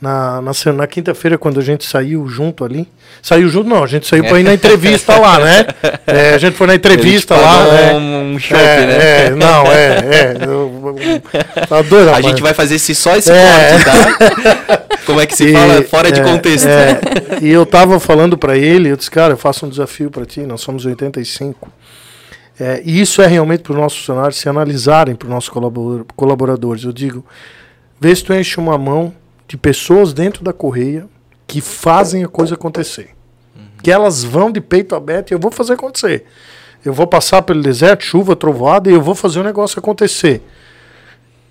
na, 0.00 0.42
na, 0.42 0.72
na 0.72 0.86
quinta-feira, 0.88 1.38
quando 1.38 1.60
a 1.60 1.62
gente 1.62 1.86
saiu 1.86 2.26
junto 2.26 2.64
ali. 2.64 2.88
Saiu 3.22 3.48
junto, 3.48 3.68
não, 3.68 3.84
a 3.84 3.86
gente 3.86 4.08
saiu 4.08 4.24
para 4.24 4.40
ir 4.40 4.42
na 4.42 4.54
entrevista 4.54 5.16
lá, 5.20 5.38
né? 5.38 5.66
É, 6.04 6.34
a 6.34 6.38
gente 6.38 6.56
foi 6.56 6.66
na 6.66 6.74
entrevista 6.74 7.36
lá. 7.36 7.64
Né? 7.64 7.94
Um, 7.94 8.38
show, 8.40 8.56
é, 8.56 8.86
né? 8.86 9.26
É, 9.26 9.30
não, 9.30 9.66
é, 9.70 9.98
é. 9.98 10.36
Eu, 10.42 10.96
eu, 10.98 11.66
tá 11.66 11.82
doido, 11.82 12.10
a 12.10 12.20
gente 12.22 12.42
vai 12.42 12.54
fazer 12.54 12.76
esse, 12.76 12.94
só 12.94 13.14
esse 13.14 13.30
é. 13.30 13.70
corte, 13.70 13.84
tá? 13.84 14.77
Como 15.08 15.22
é 15.22 15.26
que 15.26 15.34
se 15.34 15.48
e, 15.48 15.52
fala? 15.54 15.82
Fora 15.84 16.12
de 16.12 16.20
é, 16.20 16.22
contexto. 16.22 16.68
É, 16.68 17.00
e 17.40 17.48
eu 17.48 17.64
tava 17.64 17.98
falando 17.98 18.36
para 18.36 18.58
ele, 18.58 18.90
eu 18.90 18.96
disse, 18.96 19.10
cara, 19.10 19.32
eu 19.32 19.38
faço 19.38 19.64
um 19.64 19.68
desafio 19.70 20.10
para 20.10 20.26
ti, 20.26 20.40
nós 20.40 20.60
somos 20.60 20.84
85. 20.84 21.72
É, 22.60 22.82
e 22.84 23.00
isso 23.00 23.22
é 23.22 23.26
realmente 23.26 23.62
para 23.62 23.72
os 23.72 23.78
nossos 23.78 24.00
funcionários 24.00 24.36
se 24.36 24.50
analisarem 24.50 25.14
para 25.14 25.24
os 25.24 25.32
nossos 25.32 25.50
colaboradores. 26.14 26.84
Eu 26.84 26.92
digo, 26.92 27.24
vê 27.98 28.14
se 28.14 28.22
tu 28.22 28.34
enche 28.34 28.60
uma 28.60 28.76
mão 28.76 29.14
de 29.46 29.56
pessoas 29.56 30.12
dentro 30.12 30.44
da 30.44 30.52
correia 30.52 31.06
que 31.46 31.62
fazem 31.62 32.22
a 32.22 32.28
coisa 32.28 32.54
acontecer. 32.54 33.14
Uhum. 33.56 33.62
Que 33.82 33.90
elas 33.90 34.22
vão 34.22 34.52
de 34.52 34.60
peito 34.60 34.94
aberto 34.94 35.30
e 35.30 35.34
eu 35.34 35.38
vou 35.38 35.50
fazer 35.50 35.72
acontecer. 35.72 36.26
Eu 36.84 36.92
vou 36.92 37.06
passar 37.06 37.40
pelo 37.40 37.62
deserto, 37.62 38.04
chuva, 38.04 38.36
trovoada 38.36 38.90
e 38.90 38.92
eu 38.92 39.00
vou 39.00 39.14
fazer 39.14 39.40
o 39.40 39.42
negócio 39.42 39.78
acontecer. 39.78 40.42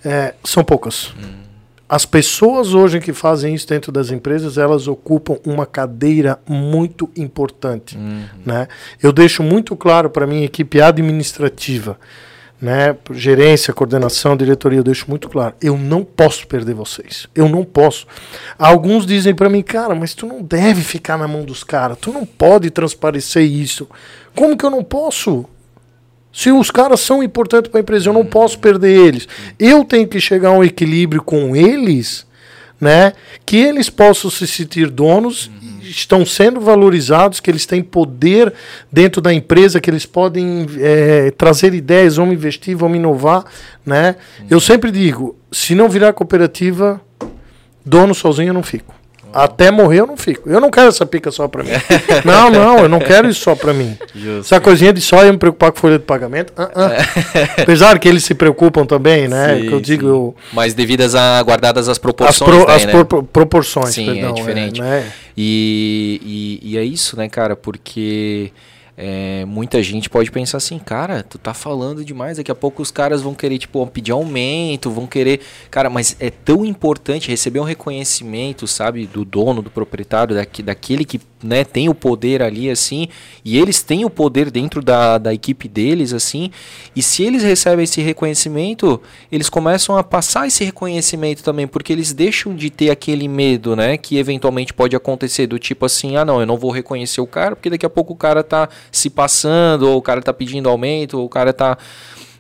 É, 0.06 0.36
são 0.44 0.64
poucas. 0.64 1.08
Uhum. 1.08 1.47
As 1.90 2.06
pessoas 2.06 2.74
hoje 2.74 3.00
que 3.00 3.14
fazem 3.14 3.56
isso 3.56 3.68
dentro 3.68 3.92
das 3.92 4.12
empresas, 4.12 4.58
elas 4.58 4.88
ocupam 4.88 5.38
uma 5.46 5.66
cadeira 5.66 6.40
muito 6.48 7.10
importante. 7.16 7.98
Uhum. 7.98 8.26
Né? 8.46 8.68
Eu 9.02 9.14
deixo 9.14 9.42
muito 9.42 9.76
claro 9.76 10.10
para 10.10 10.26
a 10.26 10.28
minha 10.28 10.46
equipe 10.46 10.82
administrativa 10.82 11.98
né, 12.62 12.96
gerência, 13.12 13.74
coordenação, 13.74 14.36
diretoria, 14.36 14.80
eu 14.80 14.84
deixo 14.84 15.06
muito 15.08 15.30
claro, 15.30 15.54
eu 15.62 15.78
não 15.78 16.04
posso 16.04 16.48
perder 16.48 16.74
vocês. 16.74 17.28
Eu 17.36 17.48
não 17.48 17.64
posso. 17.64 18.08
Alguns 18.58 19.06
dizem 19.06 19.34
para 19.34 19.50
mim, 19.50 19.62
cara, 19.62 19.94
mas 19.94 20.14
tu 20.14 20.26
não 20.26 20.42
deve 20.42 20.82
ficar 20.82 21.18
na 21.18 21.28
mão 21.28 21.44
dos 21.46 21.64
caras, 21.64 21.98
tu 22.00 22.12
não 22.12 22.26
pode 22.26 22.70
transparecer 22.72 23.44
isso. 23.44 23.88
Como 24.36 24.58
que 24.58 24.66
eu 24.66 24.70
não 24.70 24.84
posso? 24.84 25.46
Se 26.38 26.52
os 26.52 26.70
caras 26.70 27.00
são 27.00 27.24
importantes 27.24 27.72
para 27.72 27.80
a 27.80 27.82
empresa, 27.82 28.10
eu 28.10 28.14
não 28.14 28.24
posso 28.24 28.60
perder 28.60 28.96
eles. 28.96 29.28
Eu 29.58 29.84
tenho 29.84 30.08
que 30.08 30.20
chegar 30.20 30.50
a 30.50 30.52
um 30.52 30.64
equilíbrio 30.64 31.20
com 31.20 31.56
eles, 31.56 32.28
né, 32.80 33.14
que 33.44 33.58
eles 33.58 33.90
possam 33.90 34.30
se 34.30 34.46
sentir 34.46 34.92
donos 34.92 35.50
estão 35.82 36.24
sendo 36.26 36.60
valorizados, 36.60 37.40
que 37.40 37.50
eles 37.50 37.66
têm 37.66 37.82
poder 37.82 38.54
dentro 38.92 39.20
da 39.20 39.34
empresa, 39.34 39.80
que 39.80 39.90
eles 39.90 40.06
podem 40.06 40.68
é, 40.80 41.32
trazer 41.32 41.74
ideias, 41.74 42.18
vão 42.18 42.32
investir, 42.32 42.76
vão 42.76 42.96
inovar. 42.96 43.44
Né? 43.84 44.16
Eu 44.48 44.60
sempre 44.60 44.92
digo, 44.92 45.36
se 45.52 45.74
não 45.74 45.90
virar 45.90 46.14
cooperativa, 46.14 47.02
dono 47.84 48.14
sozinho 48.14 48.50
eu 48.50 48.54
não 48.54 48.64
fico. 48.64 48.94
Até 49.34 49.72
morrer 49.72 50.00
eu 50.00 50.08
não 50.08 50.18
fico. 50.18 50.50
Eu 50.50 50.60
não 50.60 50.70
quero 50.70 50.88
essa 50.88 51.06
pica 51.06 51.32
só 51.32 51.48
pra 51.48 51.64
mim. 51.64 51.72
não, 52.26 52.50
não, 52.50 52.80
eu 52.80 52.90
não 52.90 53.00
quero 53.00 53.30
isso 53.30 53.42
só 53.42 53.56
pra 53.56 53.74
mim. 53.74 53.98
Justo. 54.16 54.54
Essa 54.54 54.60
coisinha 54.60 54.94
de 54.94 55.02
só 55.02 55.24
eu 55.24 55.32
me 55.32 55.40
preocupar 55.40 55.72
com 55.72 55.80
folha 55.80 55.98
de 56.00 56.06
pagamento. 56.06 56.54
Uh 56.58 56.64
-uh. 56.64 57.62
Apesar 57.62 58.00
que 58.00 58.08
eles 58.08 58.24
se 58.24 58.34
preocupam 58.34 58.86
também, 58.86 59.28
né? 59.28 59.56
Sim, 59.56 59.68
que 59.68 59.74
eu 59.74 59.82
digo. 59.82 60.08
Eu... 60.08 60.36
Mas 60.54 60.74
devidas 60.74 61.16
a 61.16 61.42
guardadas 61.42 61.90
as 61.90 61.98
proporções. 61.98 62.42
As, 62.42 62.48
pro, 62.48 62.66
daí, 62.66 62.76
as 62.76 62.86
né? 62.86 63.04
pro, 63.04 63.24
proporções, 63.24 63.94
Sim, 63.94 64.10
é 64.10 64.14
perdão, 64.14 64.30
é 64.30 64.34
diferente. 64.34 64.82
É, 64.82 64.84
né? 64.84 65.12
e, 65.36 66.60
e, 66.64 66.72
e 66.72 66.78
é 66.78 66.84
isso, 66.84 67.18
né, 67.18 67.28
cara? 67.30 67.56
Porque. 67.56 68.52
É, 69.00 69.46
muita 69.46 69.84
gente 69.84 70.10
pode 70.10 70.32
pensar 70.32 70.58
assim, 70.58 70.80
cara, 70.80 71.22
tu 71.22 71.38
tá 71.38 71.54
falando 71.54 72.04
demais, 72.04 72.38
daqui 72.38 72.52
a 72.52 72.56
pouco 72.56 72.82
os 72.82 72.90
caras 72.90 73.22
vão 73.22 73.36
querer, 73.36 73.60
tipo, 73.60 73.86
pedir 73.86 74.12
aumento, 74.12 74.90
vão 74.90 75.06
querer. 75.06 75.42
Cara, 75.70 75.88
mas 75.88 76.16
é 76.20 76.32
tão 76.32 76.66
importante 76.66 77.30
receber 77.30 77.60
um 77.60 77.64
reconhecimento, 77.64 78.66
sabe, 78.66 79.06
do 79.06 79.24
dono, 79.24 79.62
do 79.62 79.70
proprietário, 79.70 80.36
daqui, 80.36 80.64
daquele 80.64 81.06
que 81.06 81.22
né, 81.44 81.64
tem 81.64 81.88
o 81.90 81.94
poder 81.94 82.42
ali, 82.42 82.70
assim, 82.70 83.08
e 83.44 83.58
eles 83.58 83.82
têm 83.82 84.04
o 84.06 84.10
poder 84.10 84.50
dentro 84.50 84.82
da, 84.82 85.18
da 85.18 85.34
equipe 85.34 85.68
deles, 85.68 86.14
assim, 86.14 86.52
e 86.96 87.02
se 87.02 87.24
eles 87.24 87.44
recebem 87.44 87.84
esse 87.84 88.02
reconhecimento, 88.02 89.02
eles 89.32 89.50
começam 89.50 89.98
a 89.98 90.04
passar 90.04 90.48
esse 90.48 90.64
reconhecimento 90.64 91.44
também, 91.44 91.68
porque 91.68 91.94
eles 91.94 92.14
deixam 92.14 92.56
de 92.56 92.70
ter 92.70 92.90
aquele 92.90 93.28
medo, 93.28 93.76
né, 93.76 93.98
que 93.98 94.18
eventualmente 94.18 94.74
pode 94.74 94.96
acontecer, 94.96 95.48
do 95.48 95.60
tipo 95.60 95.86
assim, 95.86 96.16
ah 96.16 96.26
não, 96.26 96.40
eu 96.40 96.46
não 96.46 96.58
vou 96.58 96.72
reconhecer 96.72 97.22
o 97.22 97.28
cara, 97.28 97.56
porque 97.56 97.70
daqui 97.70 97.86
a 97.86 97.90
pouco 97.90 98.14
o 98.14 98.18
cara 98.18 98.44
tá 98.44 98.68
se 98.92 99.10
passando, 99.10 99.84
ou 99.84 99.98
o 99.98 100.02
cara 100.02 100.22
tá 100.22 100.34
pedindo 100.34 100.70
aumento, 100.70 101.20
ou 101.20 101.26
o 101.26 101.30
cara 101.30 101.54
tá 101.54 101.78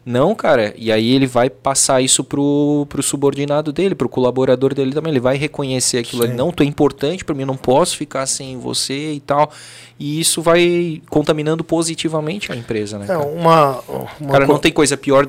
não, 0.09 0.33
cara. 0.33 0.73
E 0.77 0.89
aí 0.89 1.13
ele 1.13 1.27
vai 1.27 1.49
passar 1.49 2.01
isso 2.01 2.23
pro, 2.23 2.87
pro 2.87 3.03
subordinado 3.03 3.73
dele, 3.73 3.93
pro 3.93 4.07
colaborador 4.07 4.73
dele 4.73 4.93
também. 4.93 5.11
Ele 5.11 5.19
vai 5.19 5.35
reconhecer 5.35 5.97
aquilo 5.97 6.23
ali. 6.23 6.33
Não, 6.33 6.49
tu 6.49 6.63
é 6.63 6.65
importante 6.65 7.25
para 7.25 7.35
mim, 7.35 7.43
não 7.43 7.57
posso 7.57 7.97
ficar 7.97 8.25
sem 8.25 8.57
você 8.57 9.11
e 9.11 9.19
tal. 9.19 9.51
E 9.99 10.17
isso 10.17 10.41
vai 10.41 11.01
contaminando 11.09 11.61
positivamente 11.61 12.53
a 12.53 12.55
empresa, 12.55 12.97
né? 12.97 13.07
É, 13.09 13.17
uma, 13.17 13.81
uma 14.17 14.31
cara, 14.31 14.47
não 14.47 14.57
tem 14.57 14.71
coisa 14.71 14.95
pior, 14.95 15.27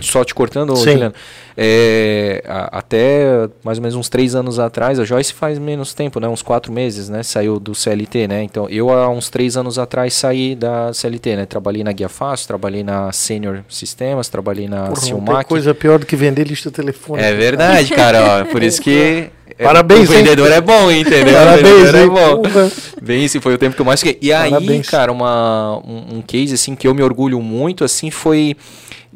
só 0.00 0.24
te 0.24 0.32
cortando, 0.36 0.76
Juliano. 0.76 1.12
É, 1.58 2.42
até 2.70 3.48
mais 3.64 3.78
ou 3.78 3.82
menos 3.82 3.96
uns 3.96 4.10
três 4.10 4.34
anos 4.34 4.58
atrás, 4.58 5.00
a 5.00 5.04
Joyce 5.04 5.32
faz 5.32 5.58
menos 5.58 5.94
tempo, 5.94 6.20
né? 6.20 6.28
Uns 6.28 6.42
quatro 6.42 6.70
meses, 6.70 7.08
né? 7.08 7.22
Saiu 7.22 7.58
do 7.58 7.74
CLT, 7.74 8.28
né? 8.28 8.42
Então, 8.42 8.68
eu 8.68 8.90
há 8.90 9.08
uns 9.08 9.30
três 9.30 9.56
anos 9.56 9.78
atrás 9.78 10.12
saí 10.12 10.54
da 10.54 10.92
CLT, 10.92 11.36
né? 11.36 11.46
Trabalhei 11.46 11.82
na 11.82 11.92
Guia 11.92 12.10
Fácil, 12.10 12.46
trabalhei 12.46 12.84
na 12.84 13.10
Senior 13.10 13.60
Sistemas, 13.70 14.28
trabalhei 14.28 14.68
na 14.68 14.88
Porra, 14.88 15.00
Silmac. 15.00 15.28
Não 15.30 15.36
tem 15.36 15.44
coisa 15.44 15.74
pior 15.74 15.98
do 15.98 16.04
que 16.04 16.14
vender 16.14 16.44
lista 16.46 16.70
telefônica. 16.70 17.26
É 17.26 17.34
verdade, 17.34 17.90
cara. 17.90 18.42
Ó, 18.42 18.44
por 18.44 18.62
isso 18.62 18.82
que 18.82 19.30
é, 19.58 19.64
Parabéns, 19.64 20.10
O 20.10 20.12
vendedor 20.12 20.48
hein? 20.48 20.56
é 20.56 20.60
bom, 20.60 20.90
entendeu? 20.90 21.34
Parabéns, 21.34 21.94
é 21.94 22.06
bom. 22.06 22.42
Bem, 23.00 23.24
esse 23.24 23.40
foi 23.40 23.54
o 23.54 23.58
tempo 23.58 23.74
que 23.74 23.80
eu 23.80 23.86
mais 23.86 24.00
fiquei. 24.00 24.18
E 24.20 24.30
Parabéns. 24.30 24.70
aí, 24.70 24.82
cara, 24.82 25.10
uma, 25.10 25.78
um, 25.78 26.18
um 26.18 26.22
case 26.22 26.52
assim 26.52 26.74
que 26.74 26.86
eu 26.86 26.94
me 26.94 27.02
orgulho 27.02 27.40
muito 27.40 27.82
assim 27.82 28.10
foi 28.10 28.56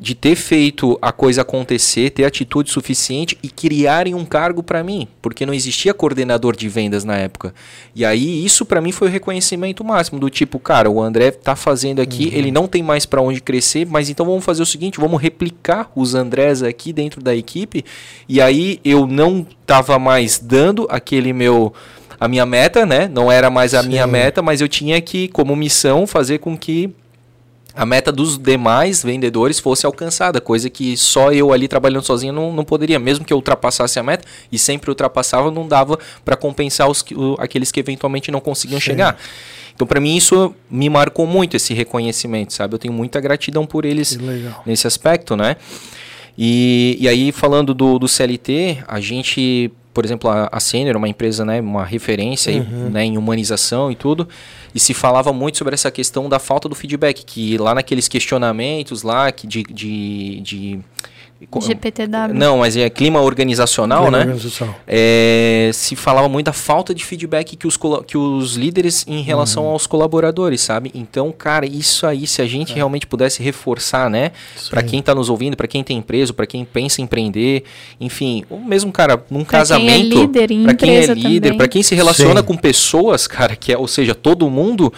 de 0.01 0.15
ter 0.15 0.35
feito 0.35 0.99
a 1.03 1.13
coisa 1.13 1.43
acontecer, 1.43 2.09
ter 2.09 2.25
atitude 2.25 2.71
suficiente 2.71 3.37
e 3.43 3.51
criarem 3.51 4.15
um 4.15 4.25
cargo 4.25 4.63
para 4.63 4.83
mim, 4.83 5.07
porque 5.21 5.45
não 5.45 5.53
existia 5.53 5.93
coordenador 5.93 6.57
de 6.57 6.71
vendas 6.71 7.05
na 7.05 7.19
época. 7.19 7.53
E 7.95 8.03
aí 8.03 8.43
isso 8.43 8.65
para 8.65 8.81
mim 8.81 8.93
foi 8.93 9.09
o 9.09 9.11
reconhecimento 9.11 9.85
máximo 9.85 10.19
do 10.19 10.31
tipo, 10.31 10.59
cara, 10.59 10.91
o 10.91 11.03
André 11.03 11.31
tá 11.31 11.55
fazendo 11.55 12.01
aqui, 12.01 12.29
uhum. 12.29 12.33
ele 12.33 12.51
não 12.51 12.67
tem 12.67 12.83
mais 12.83 13.05
para 13.05 13.21
onde 13.21 13.43
crescer, 13.43 13.87
mas 13.87 14.09
então 14.09 14.25
vamos 14.25 14.43
fazer 14.43 14.63
o 14.63 14.67
seguinte, 14.67 14.99
vamos 14.99 15.21
replicar 15.21 15.91
os 15.95 16.15
Andrés 16.15 16.63
aqui 16.63 16.95
dentro 16.95 17.21
da 17.21 17.37
equipe. 17.37 17.85
E 18.27 18.41
aí 18.41 18.81
eu 18.83 19.07
não 19.07 19.47
tava 19.67 19.99
mais 19.99 20.39
dando 20.39 20.87
aquele 20.89 21.35
meu 21.35 21.75
a 22.19 22.29
minha 22.29 22.45
meta, 22.45 22.85
né? 22.85 23.09
Não 23.09 23.33
era 23.33 23.49
mais 23.49 23.75
a 23.75 23.83
Sim. 23.83 23.89
minha 23.89 24.07
meta, 24.07 24.43
mas 24.43 24.61
eu 24.61 24.69
tinha 24.69 25.01
que, 25.01 25.29
como 25.29 25.57
missão, 25.57 26.07
fazer 26.07 26.39
com 26.39 26.57
que 26.57 26.95
a 27.81 27.87
meta 27.87 28.13
dos 28.13 28.37
demais 28.37 29.03
vendedores 29.03 29.59
fosse 29.59 29.87
alcançada, 29.87 30.39
coisa 30.39 30.69
que 30.69 30.99
só 30.99 31.33
eu 31.33 31.51
ali 31.51 31.67
trabalhando 31.67 32.03
sozinho 32.03 32.31
não, 32.31 32.53
não 32.53 32.63
poderia. 32.63 32.99
Mesmo 32.99 33.25
que 33.25 33.33
eu 33.33 33.39
ultrapassasse 33.39 33.99
a 33.99 34.03
meta, 34.03 34.23
e 34.53 34.59
sempre 34.59 34.91
ultrapassava, 34.91 35.51
não 35.51 35.67
dava 35.67 35.99
para 36.23 36.37
compensar 36.37 36.91
os, 36.91 37.03
aqueles 37.39 37.73
que 37.73 37.81
eventualmente 37.81 38.31
não 38.31 38.39
conseguiam 38.39 38.79
Sim. 38.79 38.85
chegar. 38.85 39.19
Então, 39.75 39.87
para 39.87 39.99
mim, 39.99 40.15
isso 40.15 40.55
me 40.71 40.91
marcou 40.91 41.27
muito, 41.27 41.57
esse 41.57 41.73
reconhecimento, 41.73 42.53
sabe? 42.53 42.75
Eu 42.75 42.79
tenho 42.79 42.93
muita 42.93 43.19
gratidão 43.19 43.65
por 43.65 43.87
eles 43.87 44.19
nesse 44.67 44.87
aspecto, 44.87 45.35
né? 45.35 45.57
E, 46.37 46.99
e 47.01 47.09
aí, 47.09 47.33
falando 47.33 47.73
do, 47.73 47.99
do 47.99 48.07
CLT, 48.07 48.85
a 48.87 49.01
gente 49.01 49.73
por 49.93 50.05
exemplo, 50.05 50.31
a, 50.31 50.49
a 50.53 50.61
Senior, 50.61 50.97
uma 50.97 51.09
empresa, 51.09 51.45
né, 51.45 51.61
uma 51.61 51.85
referência 51.85 52.53
uhum. 52.53 52.91
né, 52.91 53.05
em 53.05 53.19
humanização 53.19 53.91
e 53.91 53.95
tudo, 53.95 54.29
e 54.75 54.81
se 54.81 54.95
falava 54.95 55.33
muito 55.33 55.59
sobre 55.59 55.75
essa 55.75 55.91
questão 55.91 56.29
da 56.29 56.39
falta 56.39 56.69
do 56.69 56.75
feedback, 56.75 57.25
que 57.25 57.59
lá 57.59 57.75
naqueles 57.75 58.09
questionamentos 58.09 59.03
lá 59.03 59.33
que 59.33 59.47
de, 59.47 59.63
de, 59.65 60.41
de 60.41 60.81
GPTW. 61.61 62.35
Não, 62.35 62.59
mas 62.59 62.77
é 62.77 62.91
clima 62.91 63.21
organizacional, 63.21 64.03
clima 64.03 64.19
né? 64.19 64.25
Organizacional. 64.25 64.77
É, 64.87 65.71
se 65.73 65.97
falava 65.97 66.29
muito 66.29 66.47
da 66.47 66.53
falta 66.53 66.95
de 66.95 67.05
feedback 67.05 67.57
que 67.57 67.67
os, 67.67 67.79
que 68.07 68.19
os 68.19 68.57
líderes 68.57 69.05
em 69.09 69.23
relação 69.23 69.65
uhum. 69.65 69.71
aos 69.71 69.87
colaboradores, 69.87 70.61
sabe? 70.61 70.91
Então, 70.95 71.33
cara, 71.33 71.65
isso 71.65 72.07
aí, 72.07 72.27
se 72.27 72.43
a 72.43 72.47
gente 72.47 72.73
é. 72.73 72.77
realmente 72.77 73.07
pudesse 73.07 73.43
reforçar, 73.43 74.11
né? 74.11 74.33
Para 74.69 74.83
quem 74.83 75.01
está 75.01 75.15
nos 75.15 75.31
ouvindo, 75.31 75.57
para 75.57 75.67
quem 75.67 75.83
tem 75.83 75.99
empresa, 75.99 76.33
para 76.33 76.47
quem 76.47 76.65
pensa 76.65 77.01
em 77.01 77.05
empreender, 77.05 77.65
enfim, 77.99 78.45
ou 78.51 78.61
mesmo, 78.61 78.93
cara, 78.93 79.23
num 79.31 79.45
pra 79.45 79.59
casamento. 79.59 80.29
Para 80.29 80.75
quem 80.75 80.97
é 80.97 81.07
líder, 81.07 81.57
para 81.57 81.69
quem 81.69 81.83
se 81.83 81.95
relaciona 81.95 82.41
Sim. 82.41 82.47
com 82.47 82.57
pessoas, 82.57 83.27
cara, 83.29 83.57
que 83.57 83.73
é, 83.73 83.79
ou 83.79 83.89
seja, 83.89 84.15
todo 84.15 84.49
mundo 84.51 84.93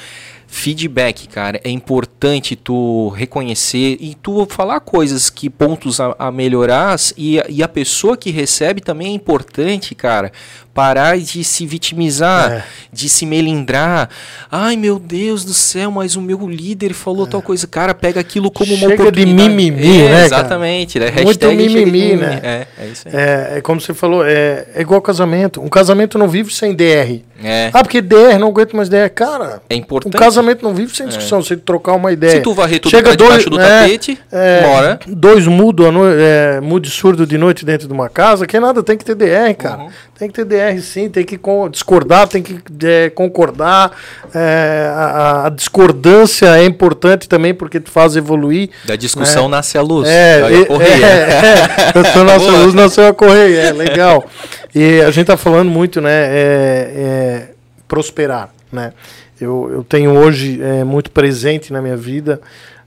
feedback, 0.52 1.28
cara, 1.28 1.58
é 1.64 1.70
importante 1.70 2.54
tu 2.54 3.08
reconhecer 3.08 3.96
e 3.98 4.14
tu 4.14 4.44
falar 4.44 4.80
coisas 4.80 5.30
que 5.30 5.48
pontos 5.48 5.98
a, 5.98 6.14
a 6.18 6.30
melhorar 6.30 6.94
e, 7.16 7.40
e, 7.48 7.62
a 7.62 7.68
pessoa 7.68 8.18
que 8.18 8.30
recebe 8.30 8.82
também 8.82 9.08
é 9.08 9.10
importante, 9.12 9.94
cara, 9.94 10.30
Parar 10.74 11.18
de 11.18 11.44
se 11.44 11.66
vitimizar, 11.66 12.50
É. 12.50 12.64
de 12.90 13.06
se 13.08 13.26
melindrar. 13.26 14.08
Ai, 14.50 14.74
meu 14.74 14.98
Deus 14.98 15.44
do 15.44 15.52
céu, 15.52 15.90
mas 15.90 16.16
o 16.16 16.20
meu 16.22 16.48
líder 16.48 16.94
falou 16.94 17.26
tal 17.26 17.42
coisa. 17.42 17.66
Cara, 17.66 17.92
pega 17.92 18.18
aquilo 18.20 18.50
como 18.50 18.70
uma 18.72 18.88
Chega 18.88 18.96
de 18.96 19.02
oportunidade. 19.02 19.48
mimimi, 19.50 20.00
É, 20.02 20.08
né? 20.08 20.24
Exatamente. 20.24 20.98
Né? 20.98 21.10
Muito 21.22 21.40
chega 21.46 21.54
mimimi, 21.54 22.16
né? 22.16 22.40
É, 22.42 22.66
é 22.78 22.86
isso 22.86 23.06
aí. 23.06 23.14
É, 23.14 23.52
é 23.58 23.60
como 23.60 23.80
você 23.82 23.92
falou, 23.92 24.24
é, 24.26 24.66
é 24.74 24.80
igual 24.80 25.02
casamento. 25.02 25.60
Um 25.60 25.68
casamento 25.68 26.16
não 26.16 26.26
vive 26.28 26.52
sem 26.54 26.74
DR. 26.74 27.22
É, 27.44 27.70
Ah, 27.72 27.82
porque 27.82 28.00
DR, 28.00 28.38
não 28.38 28.48
aguento 28.48 28.74
mais 28.76 28.88
DR. 28.88 29.10
Cara, 29.14 29.60
é 29.68 29.74
um 29.74 29.78
importante. 29.78 30.16
casamento 30.16 30.62
não 30.62 30.72
vive 30.74 30.96
sem 30.96 31.06
discussão, 31.06 31.42
sem 31.42 31.58
trocar 31.58 31.92
uma 31.94 32.12
ideia. 32.12 32.34
Se 32.36 32.40
tu 32.40 32.54
varrer 32.54 32.78
tudo 32.80 32.90
Chega 32.92 33.08
pra 33.08 33.16
debaixo 33.16 33.50
dois- 33.50 33.60
do 33.62 33.68
é, 33.68 33.80
tapete, 33.82 34.18
É, 34.30 34.62
mora. 34.66 35.00
Dois 35.06 35.46
mudo, 35.46 35.90
no- 35.92 36.06
é, 36.06 36.60
mudo 36.60 36.86
e 36.86 36.90
surdo 36.90 37.26
de 37.26 37.36
noite 37.36 37.64
dentro 37.64 37.86
de 37.88 37.92
uma 37.92 38.08
casa, 38.08 38.46
que 38.46 38.58
nada, 38.60 38.82
tem 38.82 38.96
que 38.96 39.04
ter 39.04 39.14
DR, 39.16 39.54
cara. 39.54 39.82
Uhum. 39.82 39.90
Tem 40.22 40.30
que 40.30 40.44
ter 40.44 40.44
DR 40.44 40.80
sim, 40.80 41.08
tem 41.08 41.24
que 41.24 41.36
discordar, 41.68 42.28
tem 42.28 42.40
que 42.40 42.60
é, 42.86 43.10
concordar. 43.10 43.90
É, 44.32 44.88
a, 44.94 45.46
a 45.46 45.48
discordância 45.48 46.46
é 46.56 46.64
importante 46.64 47.28
também 47.28 47.52
porque 47.52 47.80
te 47.80 47.90
faz 47.90 48.14
evoluir. 48.14 48.70
Da 48.84 48.94
discussão 48.94 49.48
nasce 49.48 49.76
a 49.76 49.82
luz. 49.82 50.08
É, 50.08 50.62
a 50.62 50.66
correia. 50.66 51.06
é, 51.06 51.90
é, 51.90 51.98
nasceu 52.00 52.22
nossa 52.22 52.38
Boa. 52.38 52.58
luz, 52.58 52.72
nasceu 52.72 53.08
a 53.08 53.12
correia, 53.12 53.62
é 53.62 53.72
legal. 53.72 54.24
E 54.72 55.00
a 55.00 55.10
gente 55.10 55.26
tá 55.26 55.36
falando 55.36 55.68
muito, 55.72 56.00
né, 56.00 56.12
é, 56.12 56.92
é, 56.94 57.48
prosperar, 57.88 58.48
né. 58.70 58.92
Eu, 59.40 59.70
eu 59.72 59.82
tenho 59.82 60.16
hoje 60.16 60.62
é, 60.62 60.84
muito 60.84 61.10
presente 61.10 61.72
na 61.72 61.82
minha 61.82 61.96
vida 61.96 62.40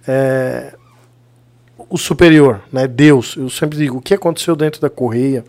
é, 0.08 0.72
o 1.90 1.98
superior, 1.98 2.62
né, 2.72 2.88
Deus. 2.88 3.36
Eu 3.36 3.50
sempre 3.50 3.78
digo, 3.78 3.98
o 3.98 4.02
que 4.02 4.14
aconteceu 4.14 4.56
dentro 4.56 4.80
da 4.80 4.90
correia 4.90 5.44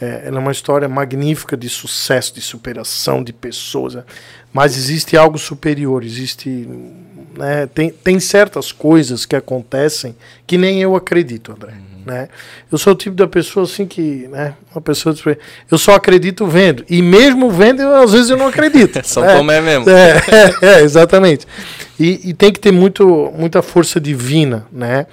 é, 0.00 0.22
ela 0.26 0.38
é 0.38 0.40
uma 0.40 0.52
história 0.52 0.88
magnífica 0.88 1.56
de 1.56 1.68
sucesso, 1.68 2.34
de 2.34 2.40
superação 2.40 3.22
de 3.22 3.32
pessoas, 3.32 3.94
né? 3.94 4.04
mas 4.52 4.76
existe 4.76 5.16
algo 5.16 5.38
superior, 5.38 6.04
existe 6.04 6.68
né, 7.36 7.68
tem, 7.72 7.90
tem 7.90 8.20
certas 8.20 8.72
coisas 8.72 9.24
que 9.26 9.36
acontecem 9.36 10.14
que 10.46 10.56
nem 10.58 10.80
eu 10.80 10.96
acredito, 10.96 11.52
André. 11.52 11.74
Né? 12.04 12.28
Eu 12.70 12.76
sou 12.76 12.92
o 12.92 12.96
tipo 12.96 13.16
da 13.16 13.26
pessoa 13.26 13.64
assim 13.64 13.86
que, 13.86 14.28
né, 14.28 14.54
uma 14.74 14.80
pessoa 14.80 15.14
eu 15.70 15.78
só 15.78 15.94
acredito 15.94 16.46
vendo 16.46 16.84
e 16.88 17.00
mesmo 17.00 17.50
vendo 17.50 17.80
eu, 17.80 17.94
às 17.96 18.12
vezes 18.12 18.28
eu 18.28 18.36
não 18.36 18.48
acredito. 18.48 19.00
São 19.08 19.24
É, 19.24 19.36
Tomé 19.36 19.60
mesmo. 19.60 19.88
é, 19.88 20.22
é, 20.28 20.54
é, 20.76 20.80
exatamente. 20.82 21.46
E, 21.98 22.28
e 22.28 22.34
tem 22.34 22.52
que 22.52 22.60
ter 22.60 22.72
muito, 22.72 23.32
muita 23.34 23.62
força 23.62 23.98
divina, 23.98 24.66
né? 24.70 25.06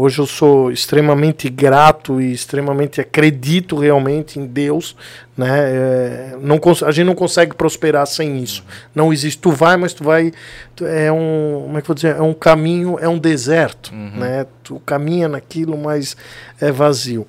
Hoje 0.00 0.20
eu 0.20 0.26
sou 0.26 0.70
extremamente 0.70 1.48
grato 1.48 2.20
e 2.20 2.32
extremamente 2.32 3.00
acredito 3.00 3.76
realmente 3.76 4.38
em 4.38 4.46
Deus, 4.46 4.94
né? 5.36 5.48
É, 5.58 6.36
não 6.40 6.60
a 6.86 6.90
gente 6.92 7.04
não 7.06 7.16
consegue 7.16 7.52
prosperar 7.56 8.06
sem 8.06 8.38
isso. 8.40 8.62
Não 8.94 9.12
existe. 9.12 9.40
Tu 9.40 9.50
vai, 9.50 9.76
mas 9.76 9.92
tu 9.92 10.04
vai. 10.04 10.30
tu- 10.76 10.86
É 10.86 11.10
um, 11.10 11.62
como 11.64 11.78
é 11.78 11.80
que 11.80 11.88
vou 11.88 11.96
dizer? 11.96 12.14
É 12.14 12.22
um 12.22 12.32
caminho, 12.32 12.96
é 13.00 13.08
um 13.08 13.18
deserto, 13.18 13.92
né? 13.92 14.46
Tu 14.62 14.80
caminha 14.86 15.26
naquilo, 15.26 15.76
mas 15.76 16.16
é 16.60 16.70
vazio. 16.70 17.26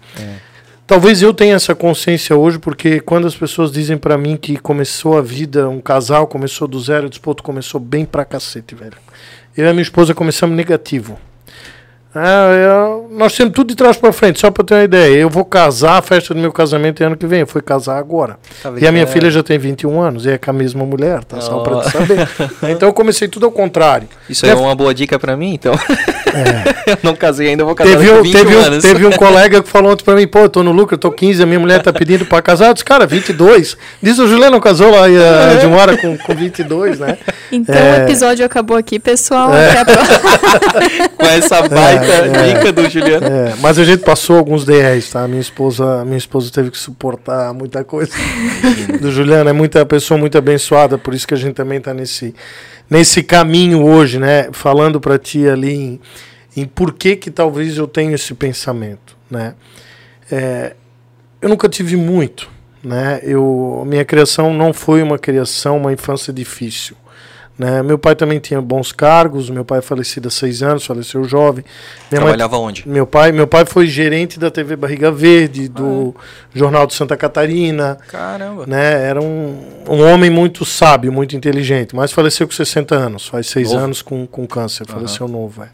Talvez 0.85 1.23
eu 1.23 1.33
tenha 1.33 1.55
essa 1.55 1.73
consciência 1.73 2.35
hoje, 2.35 2.59
porque 2.59 2.99
quando 2.99 3.25
as 3.25 3.35
pessoas 3.35 3.71
dizem 3.71 3.97
pra 3.97 4.15
mim 4.15 4.37
que 4.37 4.57
começou 4.57 5.17
a 5.17 5.21
vida, 5.23 5.67
um 5.67 5.81
casal 5.81 6.27
começou 6.27 6.67
do 6.67 6.79
zero, 6.79 7.05
eu 7.05 7.09
disse, 7.09 7.19
pô, 7.19 7.33
tu 7.33 7.41
começou 7.41 7.79
bem 7.79 8.05
pra 8.05 8.23
cacete, 8.23 8.75
velho. 8.75 8.97
Eu 9.57 9.65
e 9.65 9.69
a 9.69 9.73
minha 9.73 9.81
esposa 9.81 10.13
começamos 10.13 10.55
negativo. 10.55 11.19
Ah, 12.13 12.49
eu- 12.51 13.07
nós 13.11 13.35
temos 13.35 13.53
tudo 13.53 13.67
de 13.69 13.75
trás 13.75 13.95
pra 13.95 14.11
frente, 14.11 14.39
só 14.39 14.49
pra 14.49 14.63
ter 14.63 14.73
uma 14.73 14.83
ideia. 14.83 15.15
Eu 15.15 15.29
vou 15.29 15.45
casar, 15.45 15.97
a 15.99 16.01
festa 16.01 16.33
do 16.33 16.39
meu 16.39 16.51
casamento 16.51 17.03
é 17.03 17.05
ano 17.05 17.15
que 17.15 17.27
vem. 17.27 17.41
Eu 17.41 17.47
fui 17.47 17.61
casar 17.61 17.97
agora. 17.99 18.37
Tá 18.63 18.71
e 18.77 18.87
a 18.87 18.91
minha 18.91 19.05
vendo? 19.05 19.13
filha 19.13 19.29
já 19.29 19.43
tem 19.43 19.59
21 19.59 20.01
anos, 20.01 20.25
e 20.25 20.31
é 20.31 20.37
com 20.39 20.49
a 20.49 20.53
mesma 20.53 20.83
mulher, 20.85 21.23
tá? 21.23 21.39
Só 21.39 21.59
pra 21.59 21.77
Oh. 21.77 21.81
te 21.81 21.91
saber. 21.91 22.27
então 22.71 22.89
eu 22.89 22.93
comecei 22.93 23.27
tudo 23.27 23.45
ao 23.45 23.51
contrário. 23.51 24.07
Isso 24.27 24.43
é 24.45 24.55
uma 24.55 24.73
boa 24.73 24.91
dica 24.93 25.19
pra 25.19 25.37
mim, 25.37 25.53
então. 25.53 25.73
eu 26.87 26.97
não 27.03 27.15
casei 27.15 27.49
ainda, 27.49 27.61
eu 27.61 27.67
vou 27.67 27.75
casar 27.75 27.91
É. 27.91 27.95
Teve 27.97 28.11
um, 28.11 28.23
21 28.23 28.39
teve, 28.43 28.55
um, 28.55 28.59
anos. 28.63 28.83
teve 28.83 29.05
um 29.05 29.11
colega 29.17 29.61
que 29.61 29.69
falou 29.69 29.91
ontem 29.91 30.03
pra 30.03 30.15
mim, 30.15 30.27
pô, 30.27 30.39
eu 30.39 30.49
tô 30.49 30.63
no 30.63 30.71
lucro, 30.71 30.95
eu 30.95 30.99
tô 30.99 31.11
15, 31.11 31.43
a 31.43 31.45
minha 31.45 31.59
mulher 31.59 31.81
tá 31.83 31.93
pedindo 31.93 32.25
pra 32.25 32.41
casar. 32.41 32.67
Eu 32.69 32.73
disse, 32.73 32.85
cara, 32.85 33.05
22. 33.05 33.77
Diz 34.01 34.17
o 34.17 34.27
Juliano 34.27 34.59
casou 34.59 34.89
lá 34.89 35.07
É. 35.07 35.13
eh, 35.13 35.57
de 35.59 35.65
uma 35.67 35.77
hora 35.77 35.95
com, 35.97 36.17
com 36.17 36.33
22, 36.33 36.99
né? 36.99 37.17
Então 37.51 37.75
É. 37.75 37.99
o 37.99 38.03
episódio 38.03 38.43
acabou 38.43 38.77
aqui, 38.77 38.97
pessoal. 38.99 39.51
Até 39.53 39.79
a 39.79 39.85
próxima. 39.85 40.19
Com 41.17 41.25
essa 41.25 41.61
baita 41.99 42.39
É, 42.39 42.53
dica 42.53 42.71
do 42.71 42.89
Juliano. 42.89 43.25
É, 43.25 43.55
mas 43.59 43.79
a 43.79 43.83
gente 43.83 44.03
passou 44.03 44.37
alguns 44.37 44.65
DRs, 44.65 45.09
tá? 45.09 45.27
Minha 45.27 45.41
esposa, 45.41 46.03
minha 46.05 46.17
esposa 46.17 46.51
teve 46.51 46.71
que 46.71 46.77
suportar 46.77 47.53
muita 47.53 47.83
coisa. 47.83 48.11
Do 48.99 49.11
Juliano 49.11 49.49
é 49.49 49.53
muita 49.53 49.85
pessoa 49.85 50.17
muito 50.17 50.37
abençoada, 50.37 50.97
por 50.97 51.13
isso 51.13 51.27
que 51.27 51.33
a 51.33 51.37
gente 51.37 51.53
também 51.55 51.79
tá 51.79 51.93
nesse 51.93 52.33
nesse 52.89 53.21
caminho 53.21 53.85
hoje, 53.85 54.19
né? 54.19 54.49
Falando 54.51 54.99
para 54.99 55.17
ti 55.19 55.47
ali 55.47 55.73
em, 55.73 55.99
em 56.57 56.65
por 56.65 56.93
que 56.93 57.15
que 57.15 57.29
talvez 57.29 57.77
eu 57.77 57.87
tenha 57.87 58.15
esse 58.15 58.33
pensamento, 58.33 59.15
né? 59.29 59.53
É, 60.31 60.75
eu 61.41 61.47
nunca 61.47 61.69
tive 61.69 61.95
muito, 61.95 62.49
né? 62.83 63.19
Eu 63.23 63.83
minha 63.85 64.03
criação 64.03 64.53
não 64.53 64.73
foi 64.73 65.03
uma 65.03 65.17
criação, 65.17 65.77
uma 65.77 65.93
infância 65.93 66.33
difícil. 66.33 66.95
Né? 67.59 67.83
Meu 67.83 67.99
pai 67.99 68.15
também 68.15 68.39
tinha 68.39 68.61
bons 68.61 68.93
cargos, 68.93 69.49
meu 69.49 69.65
pai 69.65 69.79
é 69.79 69.81
falecido 69.81 70.29
há 70.29 70.31
seis 70.31 70.63
anos, 70.63 70.85
faleceu 70.85 71.25
jovem. 71.25 71.65
Minha 72.09 72.21
mãe 72.21 72.29
Trabalhava 72.29 72.57
onde? 72.57 72.87
meu 72.87 73.05
pai, 73.05 73.33
meu 73.33 73.45
pai 73.45 73.65
foi 73.65 73.85
gerente 73.85 74.39
da 74.39 74.49
TV 74.49 74.77
Barriga 74.77 75.11
Verde, 75.11 75.67
do 75.67 76.15
Jornal 76.55 76.87
de 76.87 76.93
Santa 76.93 77.17
Catarina, 77.17 77.97
Caramba. 78.07 78.65
né? 78.65 79.03
Era 79.03 79.21
um, 79.21 79.61
um 79.89 80.01
homem 80.09 80.29
muito 80.29 80.63
sábio, 80.63 81.11
muito 81.11 81.35
inteligente, 81.35 81.93
mas 81.93 82.13
faleceu 82.13 82.47
com 82.47 82.53
60 82.53 82.95
anos, 82.95 83.27
faz 83.27 83.47
seis 83.47 83.73
Novo. 83.73 83.83
anos 83.83 84.01
com, 84.01 84.25
com 84.25 84.47
câncer, 84.47 84.87
faleceu 84.87 85.27
novo, 85.27 85.61
é. 85.61 85.67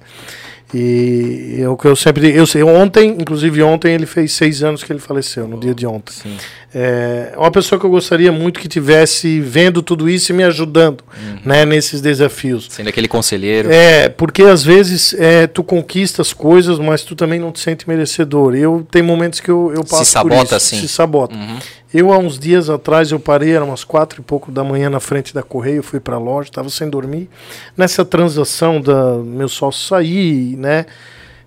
E 0.74 1.60
é 1.62 1.70
o 1.70 1.78
que 1.78 1.88
eu 1.88 1.95
sempre, 1.95 2.36
eu 2.36 2.48
sei, 2.48 2.64
ontem, 2.64 3.16
inclusive 3.20 3.62
ontem 3.62 3.94
ele 3.94 4.07
fez 4.07 4.32
seis 4.34 4.64
anos 4.64 4.84
que 4.84 4.91
ele 4.91 4.99
faleceu, 4.99 5.48
no 5.48 5.60
dia 5.60 5.76
de 5.76 5.86
ontem. 5.86 6.12
Sim. 6.12 6.36
É 6.77 7.31
uma 7.38 7.49
pessoa 7.49 7.80
que 7.80 7.85
eu 7.85 7.89
gostaria 7.89 8.34
muito 8.34 8.60
que 8.60 8.68
tivesse 8.68 9.39
vendo 9.39 9.81
tudo 9.81 10.10
isso 10.10 10.34
e 10.34 10.35
me 10.35 10.43
ajudando, 10.43 11.06
né, 11.45 11.64
nesses 11.64 12.02
desafios. 12.02 12.68
Sendo 12.69 12.89
aquele 12.89 13.07
conselheiro. 13.07 13.72
É, 13.72 14.10
porque 14.10 14.43
às 14.43 14.61
vezes 14.61 15.14
é, 15.14 15.47
tu 15.47 15.64
conquista 15.64 16.22
as 16.22 16.34
coisas, 16.34 16.77
mas 16.77 17.02
tu 17.02 17.15
também 17.15 17.39
não 17.39 17.49
te 17.49 17.61
sente 17.61 17.88
merecedor. 17.88 18.56
Eu 18.56 18.85
tem 18.91 19.02
momentos 19.02 19.39
que 19.39 19.49
eu, 19.49 19.72
eu 19.73 19.85
passo 19.85 19.99
por 19.99 20.06
sabota 20.06 20.43
isso, 20.43 20.56
assim. 20.56 20.81
Se 20.81 20.89
sabota. 20.89 21.34
Uhum. 21.34 21.60
Eu 21.93 22.11
há 22.11 22.18
uns 22.18 22.38
dias 22.38 22.69
atrás 22.69 23.10
eu 23.10 23.22
parei, 23.22 23.53
eram 23.53 23.69
umas 23.69 23.85
quatro 23.85 24.19
e 24.19 24.23
pouco 24.23 24.52
da 24.52 24.61
manhã 24.61 24.89
na 24.89 24.99
frente 24.99 25.34
da 25.34 25.41
correio, 25.41 25.81
fui 25.81 26.02
para 26.02 26.18
a 26.18 26.19
loja, 26.19 26.49
estava 26.49 26.69
sem 26.69 26.89
dormir. 26.89 27.30
Nessa 27.77 28.03
transação 28.03 28.81
da 28.81 29.14
meu 29.14 29.47
sócio 29.47 29.88
sair, 29.88 30.57
né? 30.57 30.85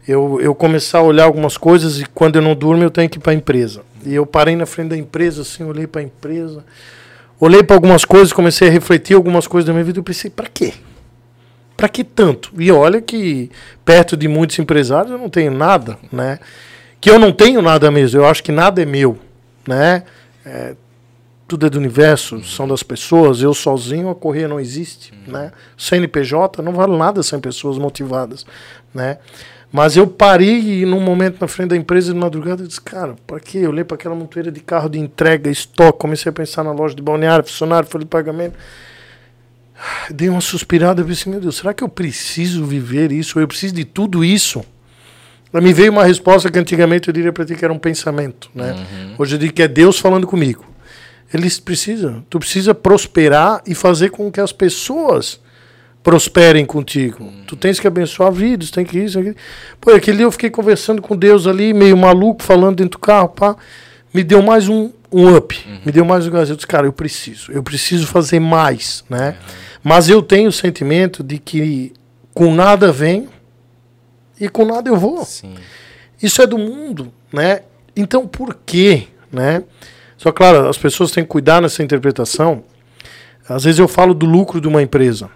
Eu, 0.09 0.41
eu 0.41 0.55
começar 0.55 1.01
a 1.01 1.03
olhar 1.03 1.25
algumas 1.25 1.59
coisas 1.59 2.01
e 2.01 2.07
quando 2.07 2.37
eu 2.37 2.43
não 2.43 2.55
durmo 2.55 2.83
eu 2.83 2.91
tenho 2.91 3.11
que 3.11 3.19
ir 3.19 3.21
para 3.21 3.33
a 3.33 3.35
empresa. 3.35 3.83
E 4.09 4.15
eu 4.15 4.25
parei 4.25 4.57
na 4.57 4.65
frente 4.65 4.89
da 4.89 4.97
empresa, 4.97 5.43
assim, 5.43 5.63
olhei 5.65 5.87
para 5.87 6.01
a 6.01 6.05
empresa, 6.05 6.65
olhei 7.39 7.63
para 7.63 7.77
algumas 7.77 8.07
coisas, 8.07 8.33
comecei 8.33 8.67
a 8.67 8.71
refletir 8.71 9.15
algumas 9.15 9.47
coisas 9.47 9.67
da 9.67 9.73
minha 9.75 9.85
vida. 9.85 9.99
Eu 9.99 10.03
pensei, 10.03 10.31
para 10.31 10.49
quê? 10.49 10.73
Para 11.77 11.91
que 11.91 12.03
tanto? 12.03 12.51
E 12.59 12.73
olha 12.73 13.03
que 13.03 13.51
perto 13.85 14.17
de 14.17 14.27
muitos 14.27 14.59
empresários 14.59 15.13
eu 15.13 15.19
não 15.19 15.29
tenho 15.29 15.53
nada, 15.53 15.99
né? 16.11 16.39
Que 16.99 17.11
eu 17.11 17.19
não 17.19 17.31
tenho 17.31 17.61
nada 17.61 17.91
mesmo. 17.91 18.19
Eu 18.19 18.27
acho 18.27 18.43
que 18.43 18.51
nada 18.51 18.81
é 18.81 18.87
meu, 18.87 19.19
né? 19.67 20.05
É, 20.43 20.75
tudo 21.47 21.67
é 21.67 21.71
do 21.71 21.77
universo, 21.77 22.43
são 22.45 22.67
das 22.67 22.83
pessoas. 22.83 23.43
Eu 23.43 23.53
sozinho 23.53 24.09
a 24.09 24.15
correia 24.15 24.49
não 24.49 24.59
existe, 24.59 25.13
né? 25.27 25.53
CNPJ 25.77 26.63
não 26.63 26.73
vale 26.73 26.97
nada 26.97 27.23
sem 27.23 27.39
pessoas 27.39 27.77
motivadas, 27.77 28.47
né? 28.95 29.19
Mas 29.71 29.97
eu 29.97 30.07
parei 30.07 30.87
num 30.87 31.01
momento 31.01 31.39
na 31.41 31.47
frente 31.47 31.71
da 31.71 31.77
empresa 31.77 32.13
de 32.13 32.19
madrugada 32.19 32.65
e 32.65 32.67
disse, 32.67 32.81
cara, 32.81 33.17
para 33.27 33.39
quê? 33.39 33.59
Eu 33.59 33.71
olhei 33.71 33.85
para 33.85 33.97
aquela 33.97 34.15
montoeira 34.15 34.51
de 34.51 34.61
carro 34.61 34.89
de 34.89 34.99
entrega, 34.99 35.51
estoque, 35.51 35.99
comecei 35.99 36.31
a 36.31 36.33
pensar 36.33 36.65
na 36.65 36.73
loja 36.73 36.95
de 36.95 37.03
balneário, 37.03 37.45
funcionário, 37.45 37.89
folha 37.89 38.05
de 38.05 38.09
pagamento. 38.09 38.57
Dei 40.11 40.29
uma 40.29 40.41
suspirada 40.41 41.03
e 41.03 41.05
pensei, 41.05 41.31
meu 41.31 41.41
Deus, 41.41 41.57
será 41.57 41.75
que 41.75 41.85
eu 41.85 41.89
preciso 41.89 42.65
viver 42.65 43.13
isso? 43.13 43.39
Eu 43.39 43.47
preciso 43.47 43.75
de 43.75 43.85
tudo 43.85 44.25
isso? 44.25 44.65
Me 45.53 45.73
veio 45.73 45.93
uma 45.93 46.05
resposta 46.05 46.51
que 46.51 46.59
antigamente 46.59 47.09
eu 47.09 47.15
diria 47.15 47.33
para 47.33 47.45
ti 47.45 47.55
que 47.55 47.65
era 47.65 47.73
um 47.73 47.79
pensamento, 47.79 48.51
né? 48.55 48.75
Hoje 49.19 49.35
eu 49.35 49.39
digo 49.39 49.53
que 49.53 49.63
é 49.63 49.69
Deus 49.69 49.99
falando 49.99 50.27
comigo. 50.27 50.65
Eles 51.33 51.61
precisam, 51.61 52.25
tu 52.31 52.39
precisa 52.39 52.75
prosperar 52.75 53.63
e 53.67 53.75
fazer 53.75 54.11
com 54.11 54.33
que 54.33 54.41
as 54.41 54.53
pessoas 54.53 55.41
prosperem 56.09 56.65
contigo. 56.65 57.31
Tu 57.47 57.55
tens 57.55 57.79
que 57.79 57.87
abençoar 57.87 58.33
vidas, 58.33 58.71
tem 58.71 58.83
que 58.83 58.99
isso, 58.99 59.19
aquilo. 59.19 59.37
Pô, 59.79 59.91
aquele 59.91 60.17
dia 60.17 60.25
eu 60.25 60.33
fiquei 60.33 60.49
conversando 60.49 61.03
com 61.03 61.15
Deus 61.15 61.47
ali, 61.47 61.75
meio 61.75 61.99
maluco, 61.99 62.43
falando 62.43 62.77
dentro 62.77 62.93
do 62.93 62.99
carro, 62.99 63.29
pá. 63.29 63.55
Me 64.15 64.25
deu 64.25 64.43
mais 64.43 64.71
um, 64.71 64.91
um 65.13 65.37
up, 65.37 65.55
me 65.85 65.93
deu 65.93 66.07
mais 66.07 66.27
um 66.27 66.31
gás. 66.31 66.49
Eu 66.49 66.57
disse, 66.57 66.67
cara, 66.67 66.87
eu 66.87 66.95
preciso, 66.95 67.53
eu 67.53 67.63
preciso 67.63 68.07
fazer 68.07 68.41
mais, 68.41 69.05
né? 69.11 69.37
Mas 69.85 70.09
eu 70.09 70.23
tenho 70.23 70.49
o 70.49 70.53
sentimento 70.53 71.23
de 71.23 71.37
que 71.37 71.93
com 72.33 72.55
nada 72.55 72.91
venho 72.91 73.29
e 74.41 74.49
com 74.49 74.65
nada 74.65 74.89
eu 74.89 74.97
vou. 74.97 75.27
Sim. 75.27 75.57
Isso 76.23 76.41
é 76.41 76.47
do 76.47 76.57
mundo, 76.57 77.13
né? 77.31 77.61
Então 77.95 78.27
por 78.27 78.57
que, 78.65 79.09
né? 79.31 79.63
Só 80.17 80.33
claro, 80.33 80.71
as 80.71 80.79
pessoas 80.79 81.11
têm 81.11 81.23
que 81.23 81.29
cuidar 81.29 81.61
nessa 81.61 81.83
interpretação. 81.83 82.65
Às 83.47 83.65
vezes 83.65 83.79
eu 83.79 83.87
falo 83.87 84.15
do 84.15 84.25
lucro 84.25 84.59
de 84.59 84.67
uma 84.67 84.81
empresa. 84.81 85.29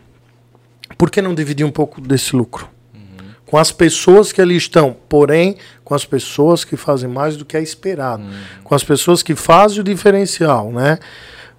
Por 0.97 1.11
que 1.11 1.23
não 1.23 1.35
dividir 1.35 1.65
um 1.65 1.71
pouco 1.71 2.01
desse 2.01 2.35
lucro? 2.35 2.69
Uhum. 2.95 3.31
Com 3.47 3.59
as 3.59 3.73
pessoas 3.73 4.33
que 4.33 4.41
ali 4.41 4.57
estão, 4.57 4.97
porém, 5.09 5.57
com 5.85 5.95
as 5.95 6.05
pessoas 6.05 6.65
que 6.65 6.77
fazem 6.77 7.09
mais 7.09 7.37
do 7.37 7.45
que 7.45 7.57
é 7.57 7.63
esperado. 7.63 8.23
Uhum. 8.23 8.33
Com 8.65 8.75
as 8.75 8.85
pessoas 8.85 9.23
que 9.23 9.35
fazem 9.35 9.81
o 9.81 9.85
diferencial, 9.85 10.71
né? 10.73 10.99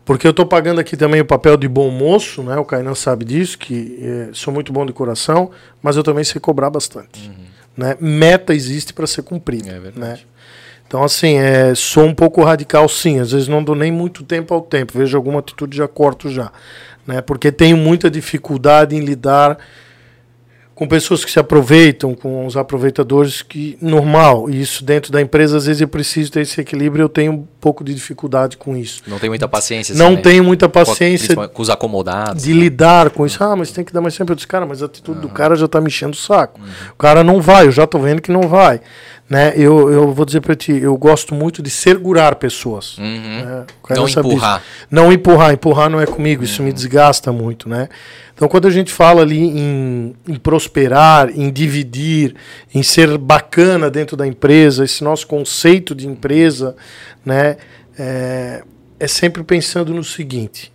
Porque 0.05 0.27
eu 0.27 0.31
estou 0.31 0.45
pagando 0.45 0.79
aqui 0.81 0.97
também 0.97 1.21
o 1.21 1.25
papel 1.25 1.55
de 1.55 1.67
bom 1.67 1.89
moço, 1.89 2.43
né? 2.43 2.57
O 2.57 2.65
Kainan 2.65 2.95
sabe 2.95 3.23
disso, 3.23 3.57
que 3.57 3.97
é, 4.01 4.29
sou 4.33 4.53
muito 4.53 4.73
bom 4.73 4.85
de 4.85 4.91
coração, 4.91 5.51
mas 5.81 5.95
eu 5.95 6.03
também 6.03 6.23
sei 6.23 6.41
cobrar 6.41 6.69
bastante. 6.69 7.29
Uhum. 7.29 7.45
Né? 7.77 7.97
Meta 7.99 8.53
existe 8.53 8.93
para 8.93 9.07
ser 9.07 9.23
cumprida. 9.23 9.69
É 9.69 9.79
verdade. 9.79 9.99
Né? 9.99 10.19
Então, 10.85 11.03
assim, 11.03 11.37
é, 11.37 11.73
sou 11.73 12.03
um 12.03 12.13
pouco 12.13 12.43
radical, 12.43 12.87
sim. 12.87 13.19
Às 13.19 13.31
vezes 13.31 13.47
não 13.47 13.63
dou 13.63 13.75
nem 13.75 13.91
muito 13.91 14.23
tempo 14.23 14.53
ao 14.53 14.61
tempo. 14.61 14.95
Vejo 14.95 15.17
alguma 15.17 15.39
atitude 15.39 15.75
já 15.75 15.87
corto 15.87 16.29
já. 16.29 16.51
Né? 17.05 17.21
Porque 17.21 17.51
tenho 17.51 17.77
muita 17.77 18.09
dificuldade 18.09 18.95
em 18.95 18.99
lidar 18.99 19.57
com 20.75 20.87
pessoas 20.87 21.23
que 21.23 21.31
se 21.31 21.39
aproveitam, 21.39 22.15
com 22.15 22.47
os 22.47 22.57
aproveitadores 22.57 23.41
que 23.41 23.77
normal. 23.79 24.49
E 24.49 24.59
isso 24.59 24.83
dentro 24.83 25.11
da 25.11 25.21
empresa, 25.21 25.57
às 25.57 25.65
vezes 25.65 25.81
eu 25.81 25.87
preciso 25.87 26.31
ter 26.31 26.41
esse 26.41 26.59
equilíbrio, 26.59 27.03
eu 27.03 27.09
tenho 27.09 27.31
um 27.31 27.47
pouco 27.61 27.83
de 27.83 27.93
dificuldade 27.93 28.57
com 28.57 28.75
isso. 28.75 29.03
Não 29.05 29.19
tem 29.19 29.29
muita 29.29 29.47
paciência. 29.47 29.93
Assim, 29.93 30.01
não 30.01 30.13
né? 30.13 30.21
tenho 30.21 30.43
muita 30.43 30.67
paciência 30.67 31.35
com, 31.35 31.61
os 31.61 31.69
acomodados. 31.69 32.43
De 32.43 32.53
lidar 32.53 33.11
com 33.11 33.25
isso. 33.25 33.43
Ah, 33.43 33.55
mas 33.55 33.71
tem 33.71 33.83
que 33.83 33.93
dar 33.93 34.01
mais. 34.01 34.17
Eu 34.17 34.25
disse, 34.35 34.47
cara, 34.47 34.65
mas 34.65 34.81
a 34.81 34.87
atitude 34.87 35.19
uhum. 35.19 35.27
do 35.27 35.29
cara 35.29 35.55
já 35.55 35.65
está 35.65 35.79
me 35.79 35.87
enchendo 35.87 36.13
o 36.13 36.19
saco. 36.19 36.59
Uhum. 36.59 36.67
O 36.93 36.95
cara 36.95 37.23
não 37.23 37.39
vai, 37.39 37.67
eu 37.67 37.71
já 37.71 37.83
estou 37.83 38.01
vendo 38.01 38.21
que 38.21 38.31
não 38.31 38.47
vai. 38.47 38.81
Né? 39.33 39.51
Eu, 39.55 39.91
eu 39.91 40.13
vou 40.13 40.25
dizer 40.25 40.41
para 40.41 40.55
ti, 40.55 40.71
eu 40.71 40.95
gosto 40.95 41.33
muito 41.33 41.63
de 41.63 41.71
segurar 41.71 42.35
pessoas. 42.35 42.99
Uhum. 42.99 43.43
Né? 43.43 43.65
Não 43.89 44.07
empurrar. 44.07 44.59
Isso. 44.59 44.87
Não 44.91 45.11
empurrar, 45.11 45.51
empurrar 45.51 45.89
não 45.89 45.99
é 45.99 46.05
comigo, 46.05 46.43
isso 46.43 46.61
me 46.61 46.69
uhum. 46.69 46.75
desgasta 46.75 47.31
muito, 47.31 47.67
né? 47.67 47.89
Então, 48.35 48.47
quando 48.47 48.67
a 48.67 48.69
gente 48.69 48.93
fala 48.93 49.23
ali 49.23 49.39
em, 49.39 50.15
em, 50.27 50.35
prosperar, 50.35 51.31
em 51.35 51.51
dividir, 51.51 52.35
em 52.75 52.83
ser 52.83 53.17
bacana 53.17 53.89
dentro 53.89 54.15
da 54.15 54.27
empresa, 54.27 54.83
esse 54.83 55.03
nosso 55.03 55.25
conceito 55.25 55.95
de 55.95 56.07
empresa, 56.07 56.75
né, 57.25 57.57
é, 57.97 58.63
é 58.99 59.07
sempre 59.07 59.43
pensando 59.43 59.95
no 59.95 60.03
seguinte: 60.03 60.71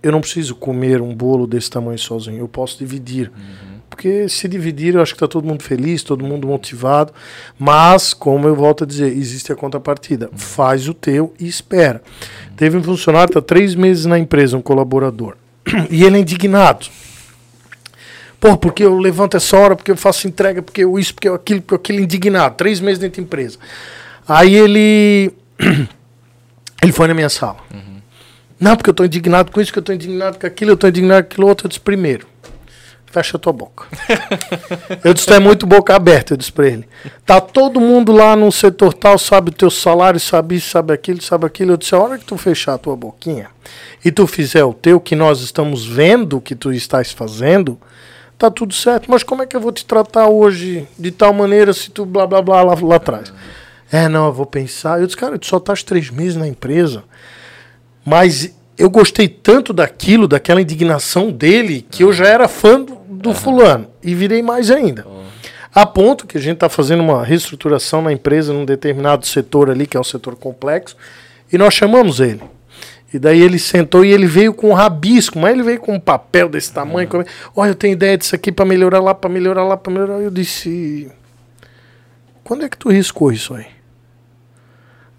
eu 0.00 0.12
não 0.12 0.20
preciso 0.20 0.54
comer 0.54 1.02
um 1.02 1.12
bolo 1.12 1.44
desse 1.44 1.68
tamanho 1.68 1.98
sozinho, 1.98 2.38
eu 2.38 2.46
posso 2.46 2.78
dividir. 2.78 3.32
Uhum. 3.36 3.73
Porque 3.94 4.28
se 4.28 4.48
dividir, 4.48 4.96
eu 4.96 5.00
acho 5.00 5.12
que 5.12 5.18
está 5.18 5.28
todo 5.28 5.46
mundo 5.46 5.62
feliz, 5.62 6.02
todo 6.02 6.24
mundo 6.24 6.48
motivado. 6.48 7.12
Mas, 7.56 8.12
como 8.12 8.48
eu 8.48 8.56
volto 8.56 8.82
a 8.82 8.86
dizer, 8.86 9.16
existe 9.16 9.52
a 9.52 9.54
contrapartida. 9.54 10.28
Faz 10.34 10.88
o 10.88 10.92
teu 10.92 11.32
e 11.38 11.46
espera. 11.46 12.02
Teve 12.56 12.76
um 12.76 12.82
funcionário, 12.82 13.30
está 13.30 13.40
três 13.40 13.76
meses 13.76 14.04
na 14.04 14.18
empresa, 14.18 14.56
um 14.56 14.60
colaborador 14.60 15.36
e 15.88 16.02
ele 16.02 16.16
é 16.16 16.20
indignado. 16.20 16.86
Pô, 18.40 18.56
porque 18.56 18.82
eu 18.82 18.98
levanto 18.98 19.36
essa 19.36 19.56
hora, 19.56 19.76
porque 19.76 19.92
eu 19.92 19.96
faço 19.96 20.26
entrega, 20.26 20.60
porque 20.60 20.82
eu 20.82 20.98
isso, 20.98 21.14
porque 21.14 21.28
eu 21.28 21.34
aquilo, 21.34 21.62
porque 21.62 21.76
aquilo 21.76 22.00
indignado. 22.00 22.56
Três 22.56 22.80
meses 22.80 22.98
dentro 22.98 23.22
da 23.22 23.26
empresa. 23.26 23.58
Aí 24.26 24.56
ele. 24.56 25.32
ele 26.82 26.92
foi 26.92 27.06
na 27.06 27.14
minha 27.14 27.28
sala. 27.28 27.58
Uhum. 27.72 28.00
Não, 28.58 28.76
porque 28.76 28.90
eu 28.90 28.92
estou 28.92 29.06
indignado 29.06 29.52
com 29.52 29.60
isso, 29.60 29.72
que 29.72 29.78
eu 29.78 29.82
estou 29.82 29.94
indignado 29.94 30.36
com 30.36 30.46
aquilo, 30.48 30.72
eu 30.72 30.74
estou 30.74 30.90
indignado 30.90 31.22
com 31.22 31.32
aquilo 31.32 31.46
outro. 31.46 31.66
Eu 31.66 31.68
disse, 31.68 31.80
primeiro, 31.80 32.33
fecha 33.14 33.36
a 33.36 33.40
tua 33.40 33.52
boca. 33.52 33.86
eu 35.04 35.14
disse, 35.14 35.26
tu 35.26 35.34
é 35.34 35.38
muito 35.38 35.66
boca 35.66 35.94
aberta, 35.94 36.32
eu 36.32 36.36
disse 36.36 36.50
para 36.50 36.66
ele. 36.66 36.88
Tá 37.24 37.40
todo 37.40 37.80
mundo 37.80 38.10
lá 38.10 38.34
no 38.34 38.50
setor 38.50 38.92
tal, 38.92 39.16
sabe 39.16 39.50
o 39.50 39.52
teu 39.52 39.70
salário, 39.70 40.18
sabe 40.18 40.56
isso, 40.56 40.70
sabe 40.70 40.92
aquilo, 40.92 41.22
sabe 41.22 41.46
aquilo. 41.46 41.72
Eu 41.72 41.76
disse, 41.76 41.94
a 41.94 41.98
hora 41.98 42.18
que 42.18 42.24
tu 42.24 42.36
fechar 42.36 42.74
a 42.74 42.78
tua 42.78 42.96
boquinha 42.96 43.50
e 44.04 44.10
tu 44.10 44.26
fizer 44.26 44.64
o 44.64 44.74
teu, 44.74 44.98
que 44.98 45.14
nós 45.14 45.40
estamos 45.42 45.86
vendo 45.86 46.40
que 46.40 46.56
tu 46.56 46.72
estás 46.72 47.12
fazendo, 47.12 47.78
tá 48.36 48.50
tudo 48.50 48.74
certo. 48.74 49.08
Mas 49.08 49.22
como 49.22 49.42
é 49.42 49.46
que 49.46 49.54
eu 49.54 49.60
vou 49.60 49.70
te 49.70 49.84
tratar 49.84 50.26
hoje 50.26 50.88
de 50.98 51.12
tal 51.12 51.32
maneira 51.32 51.72
se 51.72 51.90
tu 51.90 52.04
blá 52.04 52.26
blá 52.26 52.42
blá 52.42 52.62
lá, 52.64 52.74
lá 52.74 52.96
atrás? 52.96 53.32
É, 53.92 54.08
não, 54.08 54.26
eu 54.26 54.32
vou 54.32 54.46
pensar. 54.46 55.00
Eu 55.00 55.06
disse, 55.06 55.16
cara, 55.16 55.38
tu 55.38 55.46
só 55.46 55.58
estás 55.58 55.84
três 55.84 56.10
meses 56.10 56.34
na 56.34 56.48
empresa, 56.48 57.04
mas 58.04 58.52
eu 58.76 58.90
gostei 58.90 59.28
tanto 59.28 59.72
daquilo, 59.72 60.26
daquela 60.26 60.60
indignação 60.60 61.30
dele, 61.30 61.86
que 61.90 62.02
eu 62.02 62.12
já 62.12 62.26
era 62.26 62.48
fã 62.48 62.80
do, 62.80 62.94
do 63.08 63.28
uhum. 63.30 63.34
fulano. 63.34 63.86
E 64.02 64.14
virei 64.14 64.42
mais 64.42 64.70
ainda. 64.70 65.06
Uhum. 65.06 65.24
A 65.72 65.86
ponto 65.86 66.26
que 66.26 66.38
a 66.38 66.40
gente 66.40 66.54
está 66.54 66.68
fazendo 66.68 67.02
uma 67.02 67.24
reestruturação 67.24 68.02
na 68.02 68.12
empresa 68.12 68.52
num 68.52 68.64
determinado 68.64 69.26
setor 69.26 69.70
ali, 69.70 69.86
que 69.86 69.96
é 69.96 70.00
um 70.00 70.04
setor 70.04 70.36
complexo, 70.36 70.96
e 71.52 71.58
nós 71.58 71.74
chamamos 71.74 72.20
ele. 72.20 72.42
E 73.12 73.18
daí 73.18 73.40
ele 73.40 73.60
sentou 73.60 74.04
e 74.04 74.12
ele 74.12 74.26
veio 74.26 74.52
com 74.52 74.70
um 74.70 74.72
rabisco, 74.72 75.38
mas 75.38 75.52
ele 75.52 75.62
veio 75.62 75.78
com 75.78 75.94
um 75.94 76.00
papel 76.00 76.48
desse 76.48 76.72
tamanho. 76.72 77.08
Uhum. 77.12 77.24
Olha, 77.54 77.70
eu 77.70 77.74
tenho 77.76 77.92
ideia 77.92 78.18
disso 78.18 78.34
aqui 78.34 78.50
para 78.50 78.64
melhorar 78.64 79.00
lá, 79.00 79.14
para 79.14 79.30
melhorar 79.30 79.64
lá, 79.64 79.76
para 79.76 79.92
melhorar. 79.92 80.20
Eu 80.20 80.30
disse: 80.30 81.08
Quando 82.42 82.64
é 82.64 82.68
que 82.68 82.76
tu 82.76 82.88
riscou 82.88 83.30
isso 83.30 83.54
aí? 83.54 83.66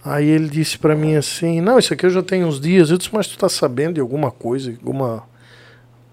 Aí 0.06 0.30
ele 0.30 0.48
disse 0.48 0.78
para 0.78 0.96
mim 0.96 1.16
assim: 1.16 1.60
Não, 1.60 1.80
isso 1.80 1.94
aqui 1.94 2.06
eu 2.06 2.12
já 2.12 2.22
tenho 2.22 2.46
uns 2.46 2.60
dias. 2.60 2.92
Eu 2.92 2.98
disse: 2.98 3.10
Mas 3.12 3.28
tu 3.28 3.38
tá 3.38 3.50
sabendo 3.50 3.96
de 3.96 4.02
alguma 4.02 4.30
coisa, 4.30 4.70
alguma 4.70 5.24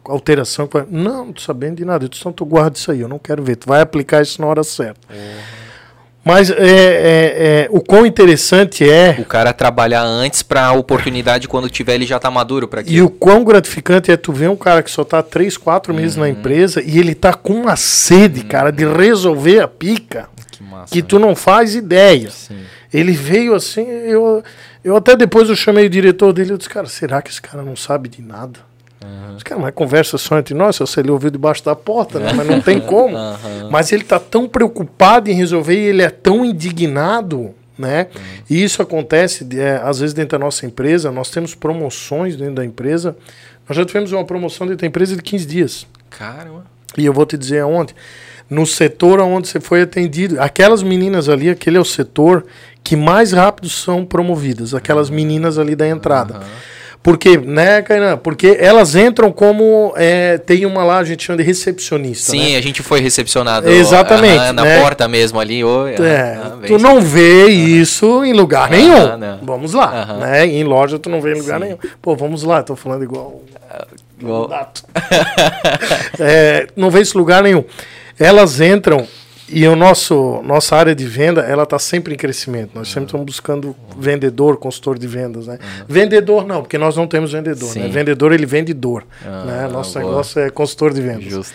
alteração. 0.05 0.69
Não, 0.91 1.27
não 1.27 1.33
tô 1.33 1.43
sabendo 1.43 1.77
de 1.77 1.85
nada. 1.85 2.05
Eu 2.05 2.09
disse, 2.09 2.23
então 2.23 2.33
tu 2.33 2.45
guarda 2.45 2.77
isso 2.77 2.91
aí, 2.91 3.01
eu 3.01 3.09
não 3.09 3.19
quero 3.19 3.43
ver. 3.43 3.57
Tu 3.57 3.69
vai 3.69 3.81
aplicar 3.81 4.23
isso 4.23 4.41
na 4.41 4.47
hora 4.47 4.65
certa. 4.65 5.01
Uhum. 5.13 5.63
Mas 6.25 6.51
é, 6.51 6.55
é, 6.55 7.35
é, 7.65 7.69
o 7.71 7.81
quão 7.81 8.07
interessante 8.07 8.89
é. 8.89 9.17
O 9.19 9.25
cara 9.25 9.53
trabalhar 9.53 10.05
antes 10.05 10.41
para 10.41 10.67
a 10.67 10.73
oportunidade, 10.73 11.49
quando 11.49 11.69
tiver, 11.69 11.97
ele 11.97 12.07
já 12.07 12.19
tá 12.19 12.31
maduro 12.31 12.69
para 12.69 12.81
aquilo. 12.81 12.97
E 12.97 13.03
o 13.03 13.11
quão 13.11 13.43
gratificante 13.43 14.11
é 14.11 14.17
tu 14.17 14.33
ver 14.33 14.49
um 14.49 14.57
cara 14.57 14.85
que 14.85 14.91
só 14.91 15.03
tá 15.03 15.21
3, 15.21 15.57
4 15.57 15.93
meses 15.93 16.15
uhum. 16.15 16.23
na 16.23 16.29
empresa 16.29 16.81
e 16.81 16.99
ele 16.99 17.15
tá 17.15 17.35
com 17.35 17.55
uma 17.55 17.75
sede, 17.75 18.43
uhum. 18.43 18.49
cara, 18.49 18.71
de 18.71 18.87
resolver 18.87 19.61
a 19.61 19.69
pica. 19.69 20.29
Que, 20.53 20.63
massa, 20.63 20.93
que 20.93 21.03
tu 21.03 21.19
né? 21.19 21.27
não 21.27 21.35
faz 21.35 21.75
ideia. 21.75 22.31
Sim. 22.31 22.61
Ele 22.93 23.13
veio 23.13 23.55
assim, 23.55 23.87
eu, 23.87 24.43
eu 24.85 24.97
até 24.97 25.17
depois 25.17 25.49
eu 25.49 25.57
chamei 25.57 25.87
o 25.87 25.91
diretor 25.91 26.33
dele, 26.33 26.53
eu 26.53 26.59
disse, 26.59 26.69
cara, 26.69 26.87
será 26.87 27.23
que 27.23 27.31
esse 27.31 27.41
cara 27.41 27.63
não 27.63 27.75
sabe 27.75 28.09
de 28.09 28.21
nada? 28.21 28.61
Uhum. 29.03 29.37
Cara, 29.45 29.61
mas 29.61 29.75
conversa 29.75 30.17
só 30.17 30.39
entre 30.39 30.55
nós, 30.55 30.77
se 30.77 31.01
ele 31.01 31.11
ouviu 31.11 31.31
debaixo 31.31 31.65
da 31.65 31.75
porta, 31.75 32.19
né? 32.19 32.33
mas 32.33 32.47
não 32.47 32.61
tem 32.61 32.79
como. 32.87 33.17
Uhum. 33.17 33.71
Mas 33.71 33.93
ele 33.93 34.03
está 34.03 34.19
tão 34.19 34.49
preocupado 34.49 35.31
em 35.31 35.35
resolver 35.35 35.75
e 35.75 35.87
ele 35.87 36.03
é 36.03 36.11
tão 36.11 36.45
indignado, 36.45 37.55
né? 37.77 38.09
Uhum. 38.15 38.21
E 38.49 38.63
isso 38.63 38.83
acontece, 38.83 39.47
é, 39.59 39.81
às 39.83 39.99
vezes, 39.99 40.15
dentro 40.15 40.39
da 40.39 40.45
nossa 40.45 40.67
empresa, 40.67 41.11
nós 41.11 41.31
temos 41.31 41.55
promoções 41.55 42.37
dentro 42.37 42.55
da 42.55 42.65
empresa. 42.65 43.17
Nós 43.69 43.77
já 43.77 43.85
tivemos 43.85 44.13
uma 44.13 44.25
promoção 44.25 44.67
dentro 44.67 44.83
da 44.83 44.87
empresa 44.87 45.17
de 45.17 45.23
15 45.23 45.47
dias. 45.47 45.87
Caramba. 46.11 46.65
E 46.97 47.05
eu 47.05 47.13
vou 47.13 47.27
te 47.27 47.37
dizer 47.37 47.61
aonde. 47.61 47.95
No 48.51 48.67
setor 48.67 49.19
onde 49.21 49.49
você 49.49 49.61
foi 49.61 49.81
atendido, 49.81 50.39
aquelas 50.41 50.83
meninas 50.83 51.29
ali, 51.29 51.49
aquele 51.49 51.79
é 51.79 51.81
o 51.81 51.85
setor 51.85 52.45
que 52.85 52.97
mais 52.97 53.33
rápido 53.33 53.69
são 53.69 54.05
promovidas, 54.05 54.75
aquelas 54.75 55.09
meninas 55.11 55.59
ali 55.59 55.77
da 55.77 55.87
entrada. 55.87 56.41
Porque, 57.03 57.37
né, 57.37 57.83
Kainan? 57.83 58.17
Porque 58.17 58.57
elas 58.61 58.95
entram 58.95 59.33
como. 59.33 59.93
É, 59.97 60.39
tem 60.39 60.65
uma 60.65 60.85
lá, 60.85 60.99
a 60.99 61.05
gente 61.05 61.25
chama 61.25 61.39
de 61.39 61.43
recepcionista. 61.43 62.31
Sim, 62.31 62.53
né? 62.53 62.57
a 62.57 62.63
gente 62.63 62.81
foi 62.81 63.01
recepcionado. 63.01 63.69
Exatamente. 63.69 64.53
Na 64.53 64.63
né? 64.63 64.81
porta 64.81 65.09
mesmo 65.09 65.41
ali. 65.41 65.63
É, 66.01 66.39
tu 66.69 66.79
não 66.79 67.01
vê 67.01 67.49
isso 67.49 68.25
em 68.25 68.33
lugar 68.33 68.71
nenhum. 68.71 69.17
Não. 69.17 69.39
Vamos 69.43 69.75
lá. 69.75 70.17
Né? 70.21 70.47
Em 70.47 70.63
loja 70.63 70.97
tu 70.97 71.11
não 71.11 71.21
vê 71.21 71.33
em 71.33 71.41
lugar 71.41 71.59
Sim. 71.59 71.65
nenhum. 71.65 71.79
Pô, 72.01 72.15
vamos 72.15 72.45
lá, 72.45 72.63
tô 72.63 72.77
falando 72.77 73.03
igual. 73.03 73.43
igual. 74.21 74.49
é, 76.21 76.69
não 76.77 76.89
vê 76.89 77.01
esse 77.01 77.17
lugar 77.19 77.43
nenhum. 77.43 77.65
Elas 78.17 78.61
entram 78.61 79.09
e 79.49 79.67
o 79.67 79.77
nosso 79.77 80.43
nossa 80.43 80.77
área 80.77 80.95
de 80.95 81.05
venda, 81.05 81.43
ela 81.43 81.65
está 81.65 81.79
sempre 81.79 82.15
em 82.15 82.17
crescimento. 82.17 82.71
Nós 82.75 82.89
sempre 82.89 83.07
estamos 83.07 83.27
buscando 83.27 83.77
vendedor, 83.99 84.57
consultor 84.57 84.99
de 84.99 85.07
vendas, 85.07 85.47
né? 85.47 85.59
Uhum. 85.61 85.85
Vendedor 85.89 86.47
não, 86.47 86.63
porque 86.63 86.79
nós 86.79 86.97
não 86.97 87.07
temos 87.07 87.33
vendedor, 87.33 87.75
né? 87.75 87.89
Vendedor 87.89 88.33
ele 88.33 88.47
vende 88.47 88.73
dor, 88.73 89.05
ah, 89.25 89.45
né? 89.45 89.69
Nosso 89.69 89.99
boa. 89.99 90.05
negócio 90.05 90.41
é 90.41 90.51
consultor 90.51 90.93
de 90.93 91.01
vendas. 91.01 91.25
Justo. 91.25 91.55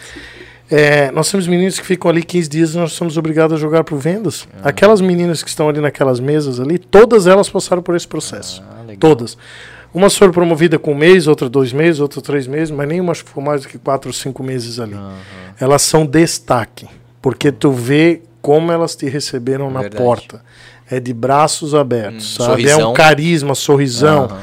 É, 0.69 1.09
nós 1.11 1.31
temos 1.31 1.47
meninos 1.47 1.79
que 1.79 1.85
ficam 1.85 2.11
ali 2.11 2.21
15 2.21 2.49
dias 2.49 2.73
e 2.73 2.77
nós 2.77 2.91
somos 2.91 3.17
obrigados 3.17 3.55
a 3.55 3.59
jogar 3.59 3.83
por 3.83 3.97
vendas. 3.97 4.47
Ah. 4.61 4.69
Aquelas 4.69 4.99
meninas 4.99 5.41
que 5.41 5.49
estão 5.49 5.69
ali 5.69 5.79
naquelas 5.79 6.19
mesas 6.19 6.59
ali, 6.59 6.77
todas 6.77 7.25
elas 7.25 7.49
passaram 7.49 7.81
por 7.81 7.95
esse 7.95 8.07
processo. 8.07 8.61
Ah, 8.69 8.83
todas. 8.99 9.37
Umas 9.93 10.15
foram 10.15 10.33
promovidas 10.33 10.79
com 10.81 10.91
um 10.91 10.95
mês, 10.95 11.27
outra 11.27 11.49
dois 11.49 11.71
meses, 11.71 12.01
outra 12.01 12.21
três 12.21 12.45
meses, 12.45 12.69
mas 12.69 12.87
nenhuma 12.87 13.15
ficou 13.15 13.41
mais 13.41 13.61
do 13.61 13.69
que 13.69 13.77
quatro 13.77 14.09
ou 14.09 14.13
cinco 14.13 14.43
meses 14.43 14.79
ali. 14.79 14.93
Uhum. 14.93 15.15
Elas 15.59 15.81
são 15.81 16.05
destaque. 16.05 16.87
Porque 17.21 17.51
tu 17.51 17.71
vê 17.71 18.21
como 18.41 18.71
elas 18.71 18.95
te 18.95 19.07
receberam 19.07 19.69
na 19.69 19.89
porta. 19.89 20.41
É 20.89 20.99
de 21.01 21.13
braços 21.13 21.75
abertos, 21.75 22.39
hum, 22.39 22.45
sabe? 22.45 22.69
É 22.69 22.77
um 22.77 22.93
carisma, 22.93 23.53
sorrisão. 23.53 24.27
Uhum. 24.27 24.37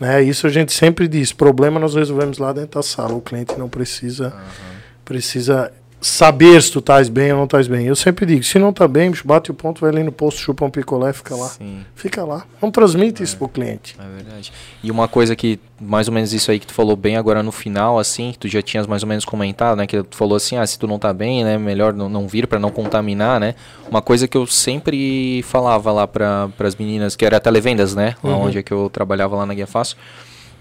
Né? 0.00 0.22
Isso 0.22 0.46
a 0.46 0.50
gente 0.50 0.72
sempre 0.72 1.06
diz. 1.06 1.30
Problema 1.30 1.78
nós 1.78 1.94
resolvemos 1.94 2.38
lá 2.38 2.52
dentro 2.52 2.80
da 2.80 2.82
sala. 2.82 3.12
O 3.12 3.20
cliente 3.20 3.58
não 3.58 3.68
precisa, 3.68 4.28
uhum. 4.28 4.76
precisa 5.04 5.70
saber 6.00 6.62
se 6.62 6.72
tu 6.72 6.78
estás 6.78 7.08
bem 7.08 7.30
ou 7.32 7.38
não 7.38 7.44
estás 7.44 7.68
bem. 7.68 7.86
Eu 7.86 7.94
sempre 7.94 8.24
digo, 8.24 8.42
se 8.42 8.58
não 8.58 8.70
está 8.70 8.88
bem, 8.88 9.12
bate 9.24 9.50
o 9.50 9.54
ponto, 9.54 9.80
vai 9.82 9.90
ali 9.90 10.02
no 10.02 10.10
posto, 10.10 10.40
chupa 10.40 10.64
um 10.64 10.70
picolé, 10.70 11.12
fica 11.12 11.34
lá. 11.36 11.48
Sim. 11.48 11.84
Fica 11.94 12.24
lá. 12.24 12.44
Não 12.62 12.70
transmite 12.70 13.22
isso 13.22 13.36
pro 13.36 13.48
cliente. 13.48 13.96
É 13.98 14.16
verdade. 14.16 14.52
E 14.82 14.90
uma 14.90 15.06
coisa 15.06 15.36
que, 15.36 15.60
mais 15.78 16.08
ou 16.08 16.14
menos 16.14 16.32
isso 16.32 16.50
aí 16.50 16.58
que 16.58 16.66
tu 16.66 16.72
falou 16.72 16.96
bem 16.96 17.16
agora 17.16 17.42
no 17.42 17.52
final, 17.52 17.98
assim, 17.98 18.32
que 18.32 18.38
tu 18.38 18.48
já 18.48 18.62
tinhas 18.62 18.86
mais 18.86 19.02
ou 19.02 19.08
menos 19.08 19.24
comentado, 19.26 19.76
né? 19.76 19.86
Que 19.86 20.02
tu 20.02 20.16
falou 20.16 20.36
assim, 20.36 20.56
ah, 20.56 20.66
se 20.66 20.78
tu 20.78 20.86
não 20.86 20.98
tá 20.98 21.12
bem, 21.12 21.44
né? 21.44 21.58
Melhor 21.58 21.92
não, 21.92 22.08
não 22.08 22.26
vir 22.26 22.46
para 22.46 22.58
não 22.58 22.70
contaminar, 22.70 23.38
né? 23.38 23.54
Uma 23.90 24.00
coisa 24.00 24.26
que 24.26 24.36
eu 24.36 24.46
sempre 24.46 25.42
falava 25.42 25.92
lá 25.92 26.06
para 26.06 26.48
as 26.60 26.76
meninas, 26.76 27.14
que 27.14 27.24
era 27.26 27.38
televendas, 27.38 27.94
né? 27.94 28.14
Lá 28.22 28.30
Uhum. 28.36 28.46
onde 28.46 28.58
é 28.58 28.62
que 28.62 28.72
eu 28.72 28.88
trabalhava 28.88 29.36
lá 29.36 29.44
na 29.44 29.52
Guia 29.52 29.66
Fácil. 29.66 29.96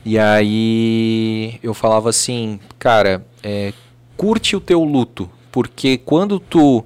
E 0.06 0.18
aí 0.18 1.60
eu 1.62 1.74
falava 1.74 2.10
assim, 2.10 2.60
cara, 2.78 3.24
é, 3.44 3.74
curte 4.20 4.56
o 4.56 4.60
teu 4.60 4.84
luto, 4.84 5.30
porque 5.52 5.98
quando 5.98 6.40
tu 6.40 6.84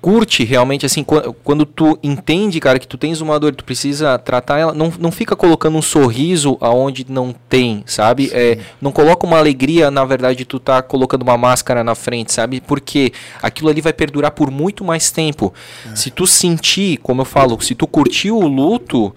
curte 0.00 0.44
realmente 0.44 0.84
assim, 0.84 1.02
qu- 1.02 1.32
quando 1.42 1.64
tu 1.64 1.98
entende, 2.02 2.60
cara, 2.60 2.78
que 2.78 2.86
tu 2.86 2.98
tens 2.98 3.22
uma 3.22 3.40
dor, 3.40 3.54
tu 3.54 3.64
precisa 3.64 4.18
tratar 4.18 4.58
ela, 4.58 4.74
não, 4.74 4.92
não 5.00 5.10
fica 5.10 5.34
colocando 5.34 5.78
um 5.78 5.82
sorriso 5.82 6.58
aonde 6.60 7.06
não 7.08 7.34
tem, 7.48 7.82
sabe? 7.86 8.28
É, 8.34 8.58
não 8.82 8.92
coloca 8.92 9.26
uma 9.26 9.38
alegria, 9.38 9.90
na 9.90 10.04
verdade, 10.04 10.44
tu 10.44 10.58
tá 10.60 10.82
colocando 10.82 11.22
uma 11.22 11.38
máscara 11.38 11.82
na 11.82 11.94
frente, 11.94 12.34
sabe? 12.34 12.60
Porque 12.60 13.12
aquilo 13.42 13.70
ali 13.70 13.80
vai 13.80 13.94
perdurar 13.94 14.32
por 14.32 14.50
muito 14.50 14.84
mais 14.84 15.10
tempo. 15.10 15.54
Se 15.94 16.10
tu 16.10 16.26
sentir, 16.26 16.98
como 16.98 17.22
eu 17.22 17.24
falo, 17.24 17.58
se 17.62 17.74
tu 17.74 17.86
curtiu 17.86 18.36
o 18.36 18.46
luto, 18.46 19.14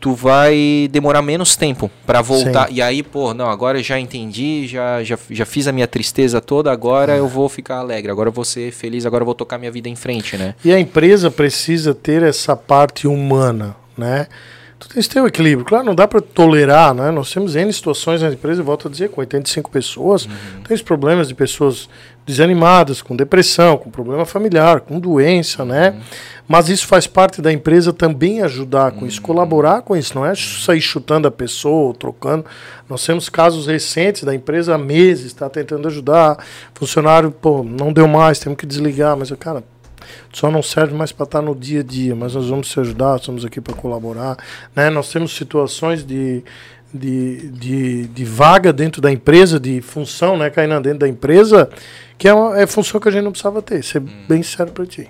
tu 0.00 0.14
vai 0.14 0.88
demorar 0.90 1.20
menos 1.20 1.54
tempo 1.54 1.90
pra 2.06 2.22
voltar. 2.22 2.68
Sim. 2.68 2.74
E 2.74 2.82
aí, 2.82 3.02
pô, 3.02 3.34
não, 3.34 3.50
agora 3.50 3.78
eu 3.78 3.82
já 3.82 4.00
entendi, 4.00 4.66
já, 4.66 5.04
já, 5.04 5.18
já 5.30 5.44
fiz 5.44 5.68
a 5.68 5.72
minha 5.72 5.86
tristeza 5.86 6.40
toda, 6.40 6.72
agora 6.72 7.16
eu 7.16 7.28
vou 7.28 7.48
ficar 7.48 7.76
alegre, 7.76 8.10
agora 8.10 8.30
eu 8.30 8.32
vou 8.32 8.44
ser 8.44 8.72
feliz, 8.72 9.04
agora 9.04 9.22
eu 9.22 9.26
vou 9.26 9.34
tocar 9.34 9.58
minha 9.58 9.70
vida 9.70 9.88
em 9.88 9.94
frente, 9.94 10.38
né? 10.38 10.54
E 10.64 10.72
a 10.72 10.80
empresa 10.80 11.30
precisa 11.30 11.94
ter 11.94 12.22
essa 12.22 12.56
parte 12.56 13.06
humana, 13.06 13.76
né? 13.96 14.26
Tu 14.78 14.88
tens 14.88 15.06
que 15.06 15.12
ter 15.12 15.20
o 15.20 15.26
equilíbrio. 15.26 15.66
Claro, 15.66 15.84
não 15.84 15.94
dá 15.94 16.08
para 16.08 16.22
tolerar, 16.22 16.94
né? 16.94 17.10
Nós 17.10 17.30
temos 17.30 17.54
N 17.54 17.70
situações 17.70 18.22
na 18.22 18.30
empresa, 18.30 18.62
eu 18.62 18.64
volto 18.64 18.88
a 18.88 18.90
dizer, 18.90 19.10
com 19.10 19.20
85 19.20 19.70
pessoas, 19.70 20.26
tem 20.66 20.74
os 20.74 20.80
problemas 20.80 21.28
de 21.28 21.34
pessoas 21.34 21.86
desanimadas, 22.30 23.02
com 23.02 23.16
depressão, 23.16 23.76
com 23.76 23.90
problema 23.90 24.24
familiar, 24.24 24.80
com 24.80 24.98
doença, 24.98 25.64
né? 25.64 26.00
Mas 26.48 26.68
isso 26.68 26.86
faz 26.86 27.06
parte 27.06 27.40
da 27.40 27.52
empresa 27.52 27.92
também 27.92 28.42
ajudar 28.42 28.92
com 28.92 29.06
isso, 29.06 29.22
colaborar 29.22 29.82
com 29.82 29.96
isso, 29.96 30.14
não 30.16 30.26
é 30.26 30.34
sair 30.34 30.80
chutando 30.80 31.28
a 31.28 31.30
pessoa, 31.30 31.94
trocando. 31.94 32.44
Nós 32.88 33.04
temos 33.06 33.28
casos 33.28 33.66
recentes 33.66 34.24
da 34.24 34.34
empresa 34.34 34.74
há 34.74 34.78
meses, 34.78 35.26
está 35.26 35.48
tentando 35.48 35.86
ajudar, 35.86 36.44
funcionário, 36.74 37.30
pô, 37.30 37.62
não 37.62 37.92
deu 37.92 38.08
mais, 38.08 38.40
temos 38.40 38.58
que 38.58 38.66
desligar, 38.66 39.16
mas, 39.16 39.30
cara, 39.32 39.62
só 40.32 40.50
não 40.50 40.62
serve 40.62 40.94
mais 40.94 41.12
para 41.12 41.24
estar 41.24 41.42
no 41.42 41.54
dia 41.54 41.80
a 41.80 41.84
dia, 41.84 42.16
mas 42.16 42.34
nós 42.34 42.48
vamos 42.48 42.68
te 42.68 42.80
ajudar, 42.80 43.16
estamos 43.16 43.44
aqui 43.44 43.60
para 43.60 43.74
colaborar. 43.74 44.36
Né? 44.74 44.90
Nós 44.90 45.10
temos 45.12 45.36
situações 45.36 46.04
de, 46.04 46.42
de, 46.92 47.48
de, 47.48 48.06
de 48.08 48.24
vaga 48.24 48.72
dentro 48.72 49.00
da 49.00 49.10
empresa, 49.10 49.58
de 49.58 49.80
função, 49.80 50.36
né, 50.36 50.50
Kainan, 50.50 50.82
dentro 50.82 51.00
da 51.00 51.08
empresa, 51.08 51.68
que 52.18 52.28
é, 52.28 52.34
uma, 52.34 52.60
é 52.60 52.66
função 52.66 53.00
que 53.00 53.08
a 53.08 53.12
gente 53.12 53.24
não 53.24 53.32
precisava 53.32 53.62
ter, 53.62 53.82
ser 53.82 54.00
bem 54.00 54.42
sério 54.42 54.72
para 54.72 54.86
ti. 54.86 55.08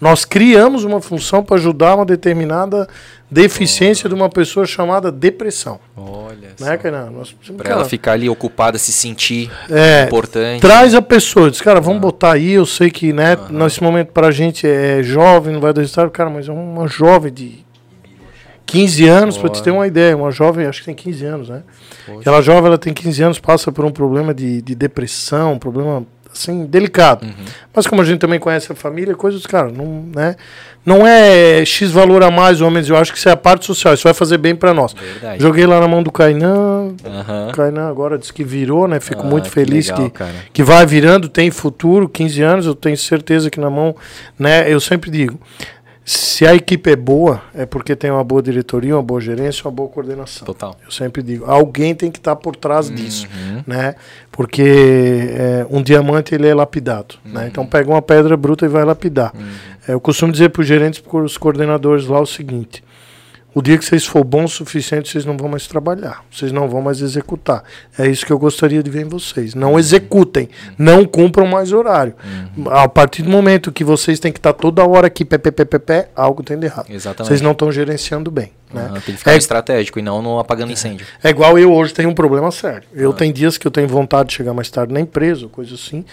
Nós 0.00 0.24
criamos 0.24 0.84
uma 0.84 1.00
função 1.00 1.42
para 1.42 1.56
ajudar 1.56 1.94
uma 1.94 2.04
determinada 2.04 2.86
deficiência 3.30 4.08
de 4.08 4.14
uma 4.14 4.28
pessoa 4.28 4.66
chamada 4.66 5.10
depressão. 5.10 5.80
Olha 5.96 6.50
Né, 6.60 6.76
Kainan? 6.76 7.10
Cara, 7.58 7.76
ela 7.76 7.84
ficar 7.84 8.12
ali 8.12 8.28
ocupada, 8.28 8.76
se 8.76 8.92
sentir 8.92 9.50
É, 9.70 10.04
importante. 10.04 10.60
Traz 10.60 10.94
a 10.94 11.00
pessoa, 11.00 11.50
diz, 11.50 11.60
cara, 11.60 11.80
vamos 11.80 12.00
botar 12.00 12.32
aí, 12.32 12.52
eu 12.52 12.66
sei 12.66 12.90
que, 12.90 13.12
né, 13.12 13.36
nesse 13.48 13.82
momento 13.82 14.08
pra 14.08 14.30
gente 14.30 14.66
é 14.66 15.02
jovem, 15.02 15.54
não 15.54 15.60
vai 15.60 15.72
dar 15.72 15.80
resultado, 15.80 16.10
cara, 16.10 16.28
mas 16.28 16.48
é 16.48 16.52
uma 16.52 16.86
jovem 16.86 17.32
de 17.32 17.63
15 18.66 19.06
anos, 19.08 19.38
pra 19.38 19.48
te 19.50 19.62
ter 19.62 19.70
uma 19.70 19.86
ideia, 19.86 20.16
uma 20.16 20.30
jovem, 20.30 20.66
acho 20.66 20.80
que 20.80 20.86
tem 20.86 20.94
15 20.94 21.24
anos, 21.24 21.48
né? 21.48 21.62
Aquela 22.20 22.40
jovem, 22.42 22.66
ela 22.66 22.78
tem 22.78 22.92
15 22.92 23.22
anos, 23.22 23.38
passa 23.38 23.70
por 23.70 23.84
um 23.84 23.90
problema 23.90 24.32
de, 24.34 24.60
de 24.62 24.74
depressão, 24.74 25.52
um 25.54 25.58
problema, 25.58 26.04
assim, 26.32 26.64
delicado. 26.66 27.26
Mas 27.74 27.86
como 27.86 28.02
a 28.02 28.04
gente 28.04 28.18
também 28.18 28.38
conhece 28.38 28.72
a 28.72 28.74
família, 28.74 29.14
coisas, 29.14 29.46
cara, 29.46 29.70
não, 29.70 30.04
né, 30.14 30.34
não 30.84 31.06
é 31.06 31.64
X 31.64 31.90
valor 31.92 32.22
a 32.22 32.30
mais, 32.30 32.60
homens, 32.60 32.88
eu 32.90 32.96
acho 32.96 33.12
que 33.12 33.18
isso 33.18 33.28
é 33.28 33.32
a 33.32 33.36
parte 33.36 33.64
social, 33.64 33.94
isso 33.94 34.04
vai 34.04 34.12
fazer 34.14 34.38
bem 34.38 34.54
pra 34.54 34.74
nós. 34.74 34.92
Verdade. 34.92 35.42
Joguei 35.42 35.66
lá 35.66 35.78
na 35.80 35.86
mão 35.88 36.02
do 36.02 36.10
Kainan, 36.12 36.94
o 37.48 37.52
Kainan 37.52 37.88
agora 37.88 38.18
disse 38.18 38.32
que 38.32 38.44
virou, 38.44 38.88
né? 38.88 38.98
Fico 39.00 39.22
Ah, 39.22 39.24
muito 39.24 39.44
que 39.44 39.50
feliz 39.50 39.88
legal, 39.88 40.10
que, 40.10 40.24
que 40.52 40.62
vai 40.62 40.84
virando, 40.84 41.28
tem 41.28 41.50
futuro, 41.50 42.08
15 42.08 42.42
anos, 42.42 42.66
eu 42.66 42.74
tenho 42.74 42.96
certeza 42.96 43.48
que 43.50 43.60
na 43.60 43.70
mão, 43.70 43.94
né? 44.38 44.70
Eu 44.70 44.80
sempre 44.80 45.10
digo, 45.10 45.38
se 46.04 46.46
a 46.46 46.54
equipe 46.54 46.90
é 46.90 46.96
boa, 46.96 47.40
é 47.54 47.64
porque 47.64 47.96
tem 47.96 48.10
uma 48.10 48.22
boa 48.22 48.42
diretoria, 48.42 48.94
uma 48.94 49.02
boa 49.02 49.20
gerência, 49.20 49.64
uma 49.64 49.70
boa 49.70 49.88
coordenação. 49.88 50.44
Total. 50.44 50.76
Eu 50.84 50.90
sempre 50.90 51.22
digo, 51.22 51.44
alguém 51.46 51.94
tem 51.94 52.10
que 52.10 52.18
estar 52.18 52.36
por 52.36 52.54
trás 52.56 52.88
Uhum. 52.90 52.94
disso, 52.94 53.26
né? 53.66 53.94
Porque 54.30 54.62
é, 54.62 55.66
um 55.70 55.82
diamante 55.82 56.34
ele 56.34 56.46
é 56.46 56.54
lapidado, 56.54 57.14
Uhum. 57.24 57.32
né? 57.32 57.46
Então 57.50 57.64
pega 57.64 57.88
uma 57.90 58.02
pedra 58.02 58.36
bruta 58.36 58.66
e 58.66 58.68
vai 58.68 58.84
lapidar. 58.84 59.32
É, 59.88 59.92
eu 59.94 60.00
costumo 60.00 60.30
dizer 60.30 60.50
para 60.50 60.60
os 60.60 60.66
gerentes, 60.66 61.00
para 61.00 61.18
os 61.22 61.38
coordenadores 61.38 62.06
lá 62.06 62.20
o 62.20 62.26
seguinte: 62.26 62.84
o 63.54 63.62
dia 63.62 63.78
que 63.78 63.84
vocês 63.84 64.04
for 64.04 64.24
bons 64.24 64.52
o 64.52 64.56
suficiente, 64.56 65.10
vocês 65.10 65.24
não 65.24 65.36
vão 65.36 65.48
mais 65.48 65.66
trabalhar, 65.66 66.24
vocês 66.30 66.50
não 66.50 66.68
vão 66.68 66.82
mais 66.82 67.00
executar. 67.00 67.62
É 67.96 68.08
isso 68.08 68.26
que 68.26 68.32
eu 68.32 68.38
gostaria 68.38 68.82
de 68.82 68.90
ver 68.90 69.02
em 69.02 69.08
vocês. 69.08 69.54
Não 69.54 69.78
executem, 69.78 70.48
não 70.76 71.04
cumpram 71.04 71.46
mais 71.46 71.72
horário. 71.72 72.14
A 72.70 72.88
partir 72.88 73.22
do 73.22 73.30
momento 73.30 73.70
que 73.70 73.84
vocês 73.84 74.18
têm 74.18 74.32
que 74.32 74.38
estar 74.38 74.52
toda 74.52 74.84
hora 74.84 75.06
aqui, 75.06 75.24
pé, 75.24 75.38
pé, 75.38 75.50
pé, 75.50 75.64
pé, 75.64 75.78
pé, 75.78 76.08
algo 76.16 76.42
tem 76.42 76.58
de 76.58 76.66
errado. 76.66 76.90
Exatamente. 76.90 77.28
Vocês 77.28 77.40
não 77.40 77.52
estão 77.52 77.70
gerenciando 77.70 78.30
bem. 78.30 78.50
Né? 78.74 78.82
Aham, 78.90 78.94
tem 79.00 79.14
que 79.14 79.18
ficar 79.18 79.32
É- 79.34 79.36
estratégico 79.38 79.98
e 79.98 80.02
não 80.02 80.20
no 80.20 80.38
apagando 80.38 80.72
incêndio. 80.72 81.06
é 81.22 81.30
igual 81.30 81.58
eu 81.58 81.72
hoje 81.72 81.94
tenho 81.94 82.08
um 82.10 82.14
problema 82.14 82.50
sério. 82.50 82.82
Eu 82.94 83.12
tenho 83.12 83.32
dias 83.32 83.56
que 83.56 83.66
eu 83.66 83.70
tenho 83.70 83.88
vontade 83.88 84.28
de 84.30 84.34
chegar 84.36 84.52
mais 84.52 84.70
tarde 84.70 84.92
na 84.92 85.00
empresa, 85.00 85.46
coisa 85.48 85.74
assim. 85.74 86.04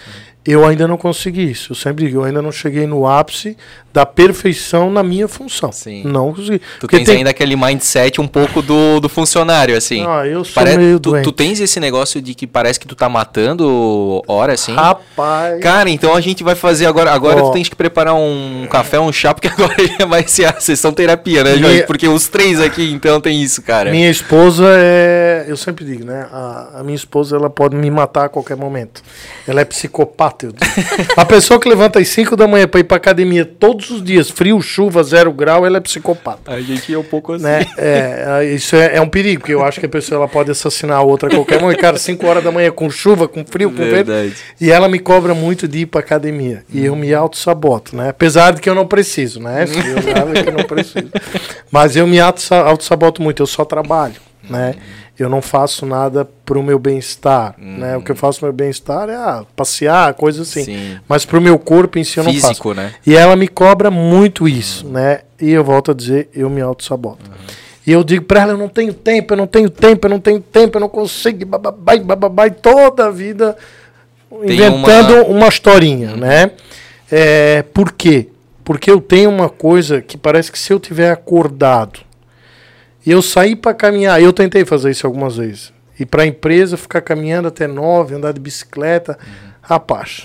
Eu 0.43 0.65
ainda 0.65 0.87
não 0.87 0.97
consegui 0.97 1.51
isso. 1.51 1.71
Eu 1.73 1.75
sempre 1.75 2.05
digo, 2.05 2.17
eu 2.19 2.23
ainda 2.23 2.41
não 2.41 2.51
cheguei 2.51 2.87
no 2.87 3.05
ápice 3.07 3.55
da 3.93 4.07
perfeição 4.07 4.89
na 4.89 5.03
minha 5.03 5.27
função. 5.27 5.71
Sim. 5.71 6.01
Não 6.03 6.33
consegui. 6.33 6.57
Tu 6.57 6.65
Porque 6.79 6.95
tens 6.97 7.05
tem- 7.05 7.17
ainda 7.17 7.29
aquele 7.29 7.55
mindset 7.55 8.19
um 8.19 8.27
pouco 8.27 8.59
do, 8.59 8.99
do 8.99 9.07
funcionário, 9.07 9.77
assim. 9.77 10.03
Ah, 10.07 10.25
eu 10.25 10.43
sou 10.43 10.55
Pare- 10.55 10.77
meio 10.77 10.99
tu, 10.99 11.11
doente. 11.11 11.23
tu 11.25 11.31
tens 11.31 11.59
esse 11.59 11.79
negócio 11.79 12.19
de 12.19 12.33
que 12.33 12.47
parece 12.47 12.79
que 12.79 12.87
tu 12.87 12.95
tá 12.95 13.07
matando 13.07 14.23
hora, 14.27 14.53
assim? 14.53 14.73
Rapaz. 14.73 15.59
Cara, 15.61 15.89
então 15.89 16.15
a 16.15 16.21
gente 16.21 16.43
vai 16.43 16.55
fazer 16.55 16.85
agora. 16.87 17.11
Agora 17.11 17.43
Ó. 17.43 17.49
tu 17.49 17.53
tens 17.53 17.69
que 17.69 17.75
preparar 17.75 18.15
um 18.15 18.67
café, 18.69 18.99
um 18.99 19.11
chá, 19.11 19.33
porque 19.35 19.47
agora 19.55 19.75
já 19.99 20.05
vai 20.05 20.27
ser 20.27 20.45
a 20.45 20.59
sessão 20.59 20.91
terapia, 20.91 21.43
né, 21.43 21.55
Jorge? 21.57 21.83
Porque 21.83 22.07
os 22.07 22.27
aqui, 22.59 22.91
então, 22.91 23.21
tem 23.21 23.41
isso, 23.41 23.61
cara. 23.61 23.91
Minha 23.91 24.09
esposa 24.09 24.65
é. 24.67 25.45
Eu 25.47 25.55
sempre 25.57 25.85
digo, 25.85 26.05
né? 26.05 26.27
A, 26.31 26.79
a 26.79 26.83
minha 26.83 26.95
esposa 26.95 27.35
ela 27.35 27.49
pode 27.49 27.75
me 27.75 27.89
matar 27.89 28.25
a 28.25 28.29
qualquer 28.29 28.57
momento. 28.57 29.01
Ela 29.47 29.61
é 29.61 29.65
psicopata. 29.65 30.49
A 31.17 31.25
pessoa 31.25 31.59
que 31.59 31.67
levanta 31.67 31.99
às 31.99 32.07
5 32.07 32.35
da 32.35 32.47
manhã 32.47 32.67
para 32.67 32.79
ir 32.79 32.83
para 32.83 32.97
academia 32.97 33.45
todos 33.45 33.89
os 33.91 34.03
dias, 34.03 34.29
frio, 34.29 34.61
chuva, 34.61 35.03
zero 35.03 35.31
grau, 35.31 35.65
ela 35.65 35.77
é 35.77 35.79
psicopata. 35.79 36.51
A 36.51 36.61
gente 36.61 36.93
é 36.93 36.97
um 36.97 37.03
pouco 37.03 37.33
assim. 37.33 37.43
Né? 37.43 37.65
É, 37.77 38.25
é, 38.41 38.53
isso 38.53 38.75
é, 38.75 38.95
é 38.97 39.01
um 39.01 39.07
perigo, 39.09 39.41
porque 39.41 39.53
eu 39.53 39.63
acho 39.63 39.79
que 39.79 39.85
a 39.85 39.89
pessoa 39.89 40.19
ela 40.19 40.27
pode 40.27 40.49
assassinar 40.51 40.97
a 40.97 41.01
outra 41.01 41.29
a 41.29 41.31
qualquer 41.35 41.59
momento. 41.61 41.79
Cara, 41.79 41.97
5 41.97 42.25
horas 42.25 42.43
da 42.43 42.51
manhã 42.51 42.71
com 42.71 42.89
chuva, 42.89 43.27
com 43.27 43.45
frio, 43.45 43.69
com 43.71 43.77
vento. 43.77 44.05
Verdade. 44.07 44.33
E 44.59 44.71
ela 44.71 44.87
me 44.87 44.99
cobra 44.99 45.33
muito 45.33 45.67
de 45.67 45.79
ir 45.79 45.85
pra 45.85 45.99
academia. 45.99 46.63
E 46.73 46.85
eu 46.85 46.95
me 46.95 47.13
auto-saboto, 47.13 47.95
né? 47.95 48.09
Apesar 48.09 48.53
de 48.53 48.61
que 48.61 48.69
eu 48.69 48.75
não 48.75 48.87
preciso, 48.87 49.39
né? 49.39 49.65
Eu 49.65 50.45
eu 50.45 50.51
não 50.57 50.63
preciso. 50.63 51.09
Mas 51.71 51.95
eu 51.95 52.05
me 52.07 52.19
auto- 52.19 52.40
auto-saboto 52.49 53.21
muito, 53.21 53.41
eu 53.41 53.47
só 53.47 53.65
trabalho, 53.65 54.15
né? 54.49 54.75
Eu 55.19 55.29
não 55.29 55.41
faço 55.41 55.85
nada 55.85 56.25
pro 56.45 56.63
meu 56.63 56.79
bem-estar, 56.79 57.53
né? 57.59 57.95
O 57.97 58.01
que 58.01 58.11
eu 58.11 58.15
faço 58.15 58.39
pro 58.39 58.47
meu 58.47 58.53
bem-estar 58.53 59.07
é 59.09 59.15
ah, 59.15 59.43
passear, 59.55 60.13
coisa 60.15 60.41
assim. 60.41 60.63
Sim. 60.63 60.99
Mas 61.07 61.25
pro 61.25 61.39
meu 61.41 61.59
corpo 61.59 61.99
em 61.99 62.03
si 62.03 62.17
eu 62.17 62.23
não 62.23 62.33
faço. 62.33 62.47
Físico, 62.47 62.73
né? 62.73 62.93
E 63.05 63.15
ela 63.15 63.35
me 63.35 63.47
cobra 63.47 63.91
muito 63.91 64.47
isso, 64.47 64.87
né? 64.87 65.19
E 65.39 65.51
eu 65.51 65.63
volto 65.63 65.91
a 65.91 65.93
dizer, 65.93 66.29
eu 66.33 66.49
me 66.49 66.59
auto-saboto. 66.61 67.29
E 67.85 67.91
eu 67.91 68.03
digo 68.03 68.25
pra 68.25 68.41
ela, 68.41 68.53
eu 68.53 68.57
não 68.57 68.69
tenho 68.69 68.93
tempo, 68.93 69.33
eu 69.33 69.37
não 69.37 69.47
tenho 69.47 69.69
tempo, 69.69 70.05
eu 70.05 70.09
não 70.09 70.19
tenho 70.19 70.39
tempo, 70.39 70.77
eu 70.77 70.81
não 70.81 70.89
consigo, 70.89 71.45
bababá, 71.45 71.97
bababá, 71.97 72.47
e 72.47 72.51
toda 72.51 73.07
a 73.07 73.11
vida 73.11 73.57
Tem 74.29 74.53
inventando 74.55 75.13
uma- 75.25 75.37
uma, 75.39 75.47
historinha, 75.47 76.15
né? 76.15 76.51
É, 77.11 77.63
por 77.73 77.91
quê? 77.91 78.29
Porque 78.63 78.89
eu 78.89 79.01
tenho 79.01 79.29
uma 79.29 79.49
coisa 79.49 80.01
que 80.01 80.15
parece 80.17 80.51
que 80.51 80.57
se 80.59 80.71
eu 80.71 80.79
tiver 80.79 81.11
acordado 81.11 81.99
e 83.05 83.11
eu 83.11 83.21
sair 83.21 83.55
para 83.55 83.73
caminhar, 83.73 84.21
eu 84.21 84.31
tentei 84.33 84.63
fazer 84.65 84.91
isso 84.91 85.05
algumas 85.07 85.37
vezes, 85.37 85.71
e 85.99 86.05
para 86.05 86.23
a 86.23 86.27
empresa 86.27 86.77
ficar 86.77 87.01
caminhando 87.01 87.47
até 87.47 87.67
nove, 87.67 88.15
andar 88.15 88.33
de 88.33 88.39
bicicleta, 88.39 89.17
rapaz, 89.61 90.23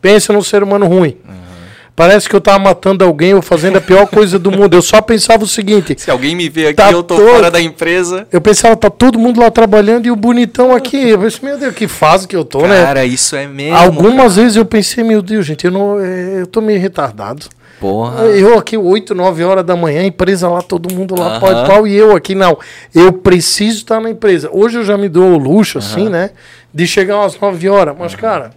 pensa 0.00 0.32
num 0.32 0.42
ser 0.42 0.62
humano 0.62 0.86
ruim. 0.86 1.16
Parece 1.96 2.28
que 2.28 2.34
eu 2.34 2.40
tava 2.40 2.58
matando 2.58 3.04
alguém 3.04 3.34
ou 3.34 3.40
fazendo 3.40 3.78
a 3.78 3.80
pior 3.80 4.08
coisa 4.08 4.36
do 4.36 4.50
mundo. 4.50 4.74
Eu 4.74 4.82
só 4.82 5.00
pensava 5.00 5.44
o 5.44 5.46
seguinte. 5.46 5.94
Se 5.96 6.10
alguém 6.10 6.34
me 6.34 6.48
vê 6.48 6.66
aqui, 6.66 6.74
Tá 6.74 6.90
eu 6.90 7.04
tô 7.04 7.14
todo- 7.14 7.28
fora 7.30 7.52
da 7.52 7.60
empresa. 7.60 8.26
Eu 8.32 8.40
pensava, 8.40 8.74
tá 8.74 8.90
todo 8.90 9.16
mundo 9.16 9.40
lá 9.40 9.48
trabalhando 9.48 10.04
e 10.06 10.10
o 10.10 10.16
bonitão 10.16 10.74
aqui. 10.74 11.10
Eu 11.10 11.20
pensei, 11.20 11.48
meu 11.48 11.56
Deus, 11.56 11.72
que 11.72 11.86
fase 11.86 12.26
que 12.26 12.34
eu 12.34 12.44
tô, 12.44 12.66
né? 12.66 12.82
Cara, 12.82 13.04
isso 13.04 13.36
é 13.36 13.46
mesmo. 13.46 13.76
Algumas 13.76 14.16
cara. 14.34 14.42
vezes 14.42 14.56
eu 14.56 14.64
pensei, 14.64 15.04
meu 15.04 15.22
Deus, 15.22 15.46
gente, 15.46 15.66
eu, 15.66 15.70
não, 15.70 16.00
é, 16.00 16.40
eu 16.40 16.48
tô 16.48 16.60
meio 16.60 16.80
retardado. 16.80 17.46
Porra. 17.84 18.24
Eu 18.28 18.58
aqui 18.58 18.78
8, 18.78 19.14
9 19.14 19.44
horas 19.44 19.62
da 19.62 19.76
manhã, 19.76 20.04
empresa 20.04 20.48
lá, 20.48 20.62
todo 20.62 20.90
mundo 20.90 21.14
lá, 21.14 21.32
Aham. 21.32 21.40
pau 21.40 21.54
de 21.54 21.68
pau, 21.68 21.86
e 21.86 21.94
eu 21.94 22.16
aqui 22.16 22.34
não. 22.34 22.58
Eu 22.94 23.12
preciso 23.12 23.76
estar 23.76 24.00
na 24.00 24.08
empresa. 24.08 24.48
Hoje 24.50 24.78
eu 24.78 24.84
já 24.84 24.96
me 24.96 25.06
dou 25.06 25.32
o 25.32 25.36
luxo, 25.36 25.76
assim, 25.76 26.08
né? 26.08 26.30
De 26.72 26.86
chegar 26.86 27.18
umas 27.18 27.38
9 27.38 27.68
horas. 27.68 27.94
Mas, 27.98 28.14
cara, 28.14 28.52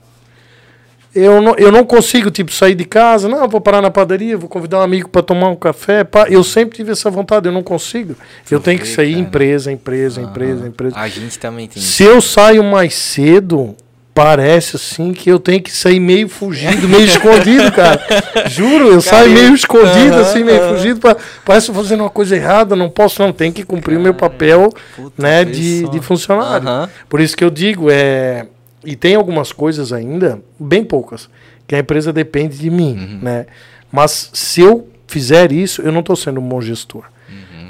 eu 1.13 1.41
não, 1.41 1.55
eu 1.55 1.73
não 1.73 1.83
consigo, 1.83 2.31
tipo, 2.31 2.53
sair 2.53 2.73
de 2.73 2.85
casa. 2.85 3.27
Não, 3.27 3.49
vou 3.49 3.59
parar 3.59 3.81
na 3.81 3.91
padaria, 3.91 4.37
vou 4.37 4.47
convidar 4.47 4.79
um 4.79 4.83
amigo 4.83 5.09
para 5.09 5.21
tomar 5.21 5.49
um 5.49 5.57
café. 5.57 6.05
pá. 6.05 6.27
Eu 6.29 6.41
sempre 6.41 6.77
tive 6.77 6.93
essa 6.93 7.09
vontade, 7.09 7.49
eu 7.49 7.51
não 7.51 7.63
consigo. 7.63 8.15
eu 8.49 8.61
tenho 8.61 8.79
que 8.79 8.87
sair 8.87 9.11
cara. 9.11 9.21
empresa, 9.25 9.69
empresa, 9.73 10.21
empresa, 10.21 10.65
empresa. 10.65 10.97
A 10.97 11.09
gente 11.09 11.37
também 11.37 11.67
tem. 11.67 11.83
Se 11.83 12.01
eu 12.01 12.21
saio 12.21 12.63
mais 12.63 12.93
cedo, 12.93 13.75
parece 14.17 14.75
assim 14.77 15.13
que 15.13 15.29
eu 15.29 15.37
tenho 15.39 15.61
que 15.61 15.71
sair 15.71 15.99
meio 15.99 16.27
fugido, 16.27 16.89
meio 16.89 17.05
escondido, 17.05 17.71
cara. 17.71 18.01
Juro, 18.47 18.87
eu 18.87 18.99
saio 18.99 19.29
meio 19.29 19.53
escondido, 19.53 20.13
aham, 20.15 20.21
assim, 20.21 20.43
meio 20.43 20.59
aham. 20.59 20.75
fugido. 20.75 20.99
Pra, 20.99 21.15
parece 21.45 21.67
que 21.67 21.71
eu 21.71 21.75
tô 21.75 21.83
fazendo 21.83 21.99
uma 22.01 22.09
coisa 22.09 22.35
errada, 22.35 22.75
não 22.75 22.89
posso, 22.89 23.21
não. 23.21 23.31
Tem 23.31 23.51
que 23.51 23.63
cumprir 23.63 23.95
o 23.95 24.01
meu 24.01 24.15
papel 24.15 24.73
puta, 24.95 25.21
né, 25.21 25.45
de, 25.45 25.81
só. 25.81 25.89
de 25.91 25.99
funcionário. 26.01 26.67
Aham. 26.67 26.89
Por 27.07 27.21
isso 27.21 27.37
que 27.37 27.43
eu 27.43 27.51
digo, 27.51 27.89
é. 27.91 28.47
E 28.83 28.95
tem 28.95 29.13
algumas 29.13 29.51
coisas 29.51 29.93
ainda, 29.93 30.39
bem 30.59 30.83
poucas, 30.83 31.29
que 31.67 31.75
a 31.75 31.79
empresa 31.79 32.11
depende 32.11 32.57
de 32.57 32.69
mim, 32.71 32.93
Uhum. 32.97 33.19
né? 33.21 33.45
Mas 33.91 34.31
se 34.33 34.61
eu 34.61 34.87
fizer 35.05 35.51
isso, 35.51 35.81
eu 35.83 35.91
não 35.91 35.99
estou 35.99 36.15
sendo 36.15 36.39
um 36.39 36.47
bom 36.49 36.59
gestor. 36.59 37.03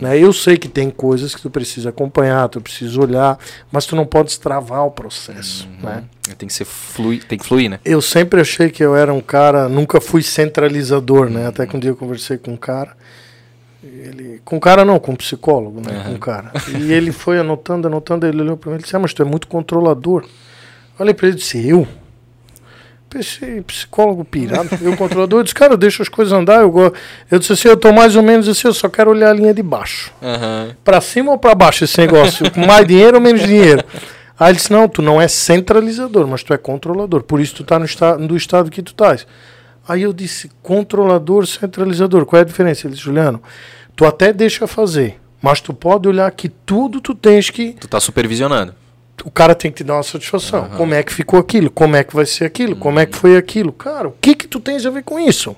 Uhum. 0.01 0.07
Né? 0.07 0.19
Eu 0.19 0.31
sei 0.33 0.57
que 0.57 0.67
tem 0.67 0.89
coisas 0.89 1.35
que 1.35 1.41
tu 1.41 1.49
precisa 1.49 1.89
acompanhar, 1.89 2.47
tu 2.49 2.61
precisa 2.61 2.99
olhar, 3.01 3.37
mas 3.71 3.85
tu 3.85 3.95
não 3.95 4.05
pode 4.05 4.39
travar 4.39 4.85
o 4.85 4.91
processo, 4.91 5.67
Uhum. 5.81 5.89
né? 5.89 6.03
Tem 6.37 6.47
que 6.47 6.53
ser 6.53 6.65
flui, 6.65 7.19
tem 7.19 7.37
que 7.37 7.45
fluir, 7.45 7.69
né? 7.69 7.79
Eu 7.85 8.01
sempre 8.01 8.41
achei 8.41 8.69
que 8.69 8.83
eu 8.83 8.95
era 8.95 9.13
um 9.13 9.21
cara, 9.21 9.69
nunca 9.69 10.01
fui 10.01 10.21
centralizador, 10.21 11.29
né? 11.29 11.47
Até 11.47 11.65
que 11.65 11.75
um 11.75 11.79
dia 11.79 11.91
eu 11.91 11.95
conversei 11.95 12.37
com 12.37 12.51
um 12.51 12.57
cara, 12.57 12.95
ele, 13.83 14.41
com 14.43 14.59
cara 14.59 14.83
não, 14.83 14.99
com 14.99 15.13
um 15.13 15.15
psicólogo, 15.15 15.79
né? 15.79 16.03
Com 16.05 16.11
um 16.11 16.17
cara. 16.19 16.51
E 16.79 16.91
ele 16.91 17.11
foi 17.11 17.39
anotando, 17.39 17.87
anotando, 17.87 18.25
ele 18.27 18.41
olhou 18.41 18.57
para 18.57 18.71
mim 18.71 18.77
e 18.77 18.81
disse, 18.81 18.95
ah, 18.95 18.99
mas 18.99 19.13
tu 19.13 19.21
é 19.21 19.25
muito 19.25 19.47
controlador. 19.47 20.25
Olhei 20.99 21.13
para 21.13 21.27
ele 21.27 21.37
e 21.37 21.39
disse, 21.39 21.65
eu? 21.65 21.87
Psicólogo 23.65 24.25
pirado, 24.25 24.69
eu 24.81 24.95
controlador, 24.97 25.39
eu 25.39 25.43
disse, 25.43 25.55
cara, 25.55 25.77
deixa 25.77 26.03
as 26.03 26.09
coisas 26.09 26.33
andar, 26.33 26.61
eu, 26.61 26.69
go-" 26.69 26.93
eu 27.31 27.39
disse 27.39 27.53
assim, 27.53 27.67
eu 27.69 27.77
tô 27.77 27.91
mais 27.93 28.15
ou 28.15 28.21
menos 28.21 28.47
assim, 28.49 28.67
eu 28.67 28.73
só 28.73 28.89
quero 28.89 29.11
olhar 29.11 29.29
a 29.29 29.33
linha 29.33 29.53
de 29.53 29.63
baixo. 29.63 30.11
Aham. 30.21 30.75
Pra 30.83 30.99
cima 30.99 31.31
ou 31.31 31.37
pra 31.37 31.55
baixo 31.55 31.85
esse 31.85 31.97
negócio? 31.99 32.51
Com 32.51 32.65
mais 32.65 32.85
dinheiro 32.85 33.15
ou 33.17 33.21
menos 33.21 33.41
dinheiro? 33.41 33.83
Aí 34.39 34.51
ele 34.51 34.57
disse: 34.57 34.71
Não, 34.71 34.87
tu 34.87 35.01
não 35.01 35.19
é 35.19 35.27
centralizador, 35.27 36.27
mas 36.27 36.43
tu 36.43 36.53
é 36.53 36.57
controlador. 36.57 37.23
Por 37.23 37.39
isso 37.39 37.55
tu 37.55 37.63
tá 37.63 37.79
no, 37.79 37.85
esta 37.85 38.17
no 38.17 38.35
estado 38.35 38.69
que 38.69 38.81
tu 38.81 38.91
estás. 38.91 39.25
Aí 39.87 40.03
eu 40.03 40.13
disse: 40.13 40.51
Controlador, 40.61 41.47
centralizador. 41.47 42.25
Qual 42.25 42.39
é 42.39 42.43
a 42.43 42.45
diferença? 42.45 42.85
Ele 42.85 42.93
disse: 42.93 43.05
Juliano, 43.05 43.41
tu 43.95 44.05
até 44.05 44.31
deixa 44.31 44.67
fazer, 44.67 45.19
mas 45.41 45.59
tu 45.59 45.73
pode 45.73 46.07
olhar 46.07 46.29
que 46.31 46.49
tudo 46.49 47.01
tu 47.01 47.15
tens 47.15 47.49
que. 47.49 47.73
Tu 47.73 47.87
tá 47.87 47.99
supervisionando. 47.99 48.75
O 49.25 49.31
cara 49.31 49.55
tem 49.55 49.71
que 49.71 49.77
te 49.77 49.83
dar 49.83 49.95
uma 49.95 50.03
satisfação. 50.03 50.69
Como 50.77 50.93
é 50.93 51.03
que 51.03 51.13
ficou 51.13 51.39
aquilo? 51.39 51.69
Como 51.71 51.95
é 51.95 52.03
que 52.03 52.15
vai 52.15 52.25
ser 52.25 52.45
aquilo? 52.45 52.75
Como 52.75 52.99
é 52.99 53.05
que 53.05 53.15
foi 53.15 53.35
aquilo? 53.35 53.71
Cara, 53.73 54.07
o 54.09 54.15
que 54.21 54.35
que 54.35 54.47
tu 54.47 54.59
tens 54.59 54.85
a 54.85 54.89
ver 54.89 55.03
com 55.03 55.19
isso? 55.19 55.55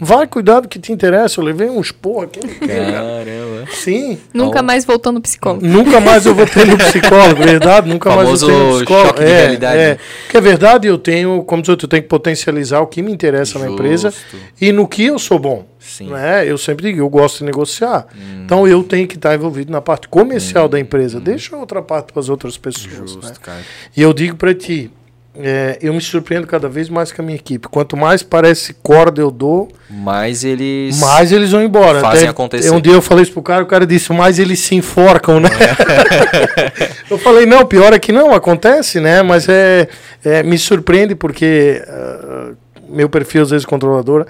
Vai 0.00 0.26
cuidar 0.26 0.60
do 0.60 0.68
que 0.68 0.78
te 0.78 0.92
interessa. 0.92 1.40
Eu 1.40 1.44
levei 1.44 1.68
uns 1.68 1.90
porra 1.92 2.24
aqui. 2.26 2.40
Caramba. 2.40 3.64
Sim. 3.72 4.18
Nunca 4.32 4.62
mais 4.62 4.84
voltou 4.84 5.12
no 5.12 5.20
psicólogo. 5.20 5.66
Nunca 5.66 6.00
mais 6.00 6.24
eu 6.26 6.34
vou 6.34 6.46
ter 6.46 6.66
no 6.66 6.76
psicólogo, 6.78 7.42
verdade? 7.42 7.88
Nunca 7.90 8.10
mais 8.10 8.22
Famoso 8.26 8.46
eu 8.46 8.48
tenho 8.50 8.68
no 8.70 8.74
psicólogo. 8.76 9.06
choque 9.08 9.20
de 9.24 9.30
é, 9.30 9.36
realidade, 9.40 9.78
É. 9.78 9.88
né? 9.94 9.98
Porque 10.24 10.36
é 10.36 10.40
verdade, 10.40 10.86
eu 10.88 10.98
tenho, 10.98 11.42
como 11.44 11.62
diz, 11.62 11.68
eu 11.70 11.76
tenho 11.88 12.02
que 12.02 12.08
potencializar 12.08 12.80
o 12.80 12.86
que 12.86 13.02
me 13.02 13.12
interessa 13.12 13.58
na 13.58 13.68
empresa 13.68 14.10
Justo. 14.10 14.36
e 14.60 14.72
no 14.72 14.86
que 14.86 15.04
eu 15.04 15.18
sou 15.18 15.38
bom. 15.38 15.66
Sim. 15.78 16.08
Né? 16.10 16.44
Eu 16.50 16.58
sempre 16.58 16.86
digo, 16.88 17.00
eu 17.00 17.08
gosto 17.08 17.38
de 17.38 17.44
negociar. 17.44 18.06
Então 18.44 18.66
eu 18.68 18.82
tenho 18.84 19.06
que 19.08 19.14
estar 19.16 19.34
envolvido 19.34 19.72
na 19.72 19.80
parte 19.80 20.06
comercial 20.08 20.68
da 20.68 20.78
empresa. 20.78 21.18
Deixa 21.20 21.56
a 21.56 21.58
outra 21.58 21.80
parte 21.80 22.12
para 22.12 22.20
as 22.20 22.28
outras 22.28 22.56
pessoas. 22.58 22.92
né? 22.92 23.06
Justo, 23.06 23.40
cara. 23.40 23.60
E 23.96 24.02
eu 24.02 24.12
digo 24.12 24.36
para 24.36 24.54
ti, 24.54 24.90
é, 25.40 25.78
eu 25.80 25.92
me 25.94 26.00
surpreendo 26.00 26.46
cada 26.46 26.68
vez 26.68 26.88
mais 26.88 27.12
com 27.12 27.22
a 27.22 27.24
minha 27.24 27.36
equipe. 27.36 27.68
Quanto 27.68 27.96
mais 27.96 28.22
parece 28.22 28.74
corda 28.74 29.20
eu 29.20 29.30
dou, 29.30 29.68
Mas 29.88 30.44
eles. 30.44 30.98
mais 30.98 31.30
eles 31.30 31.52
vão 31.52 31.62
embora. 31.62 32.00
Fazem 32.00 32.28
acontecer. 32.28 32.70
Um 32.70 32.80
dia 32.80 32.92
eu 32.92 33.02
falei 33.02 33.22
isso 33.22 33.32
pro 33.32 33.42
cara, 33.42 33.62
o 33.62 33.66
cara 33.66 33.86
disse, 33.86 34.12
mais 34.12 34.38
eles 34.38 34.58
se 34.60 34.74
enforcam, 34.74 35.38
né? 35.40 35.48
eu 37.08 37.18
falei, 37.18 37.46
não, 37.46 37.64
pior 37.64 37.92
é 37.92 37.98
que 37.98 38.12
não, 38.12 38.34
acontece, 38.34 39.00
né? 39.00 39.22
Mas 39.22 39.48
é, 39.48 39.88
é, 40.24 40.42
me 40.42 40.58
surpreende 40.58 41.14
porque 41.14 41.82
ah, 41.86 42.50
meu 42.88 43.08
perfil, 43.08 43.42
às 43.42 43.50
vezes, 43.50 43.66
controlador, 43.66 44.26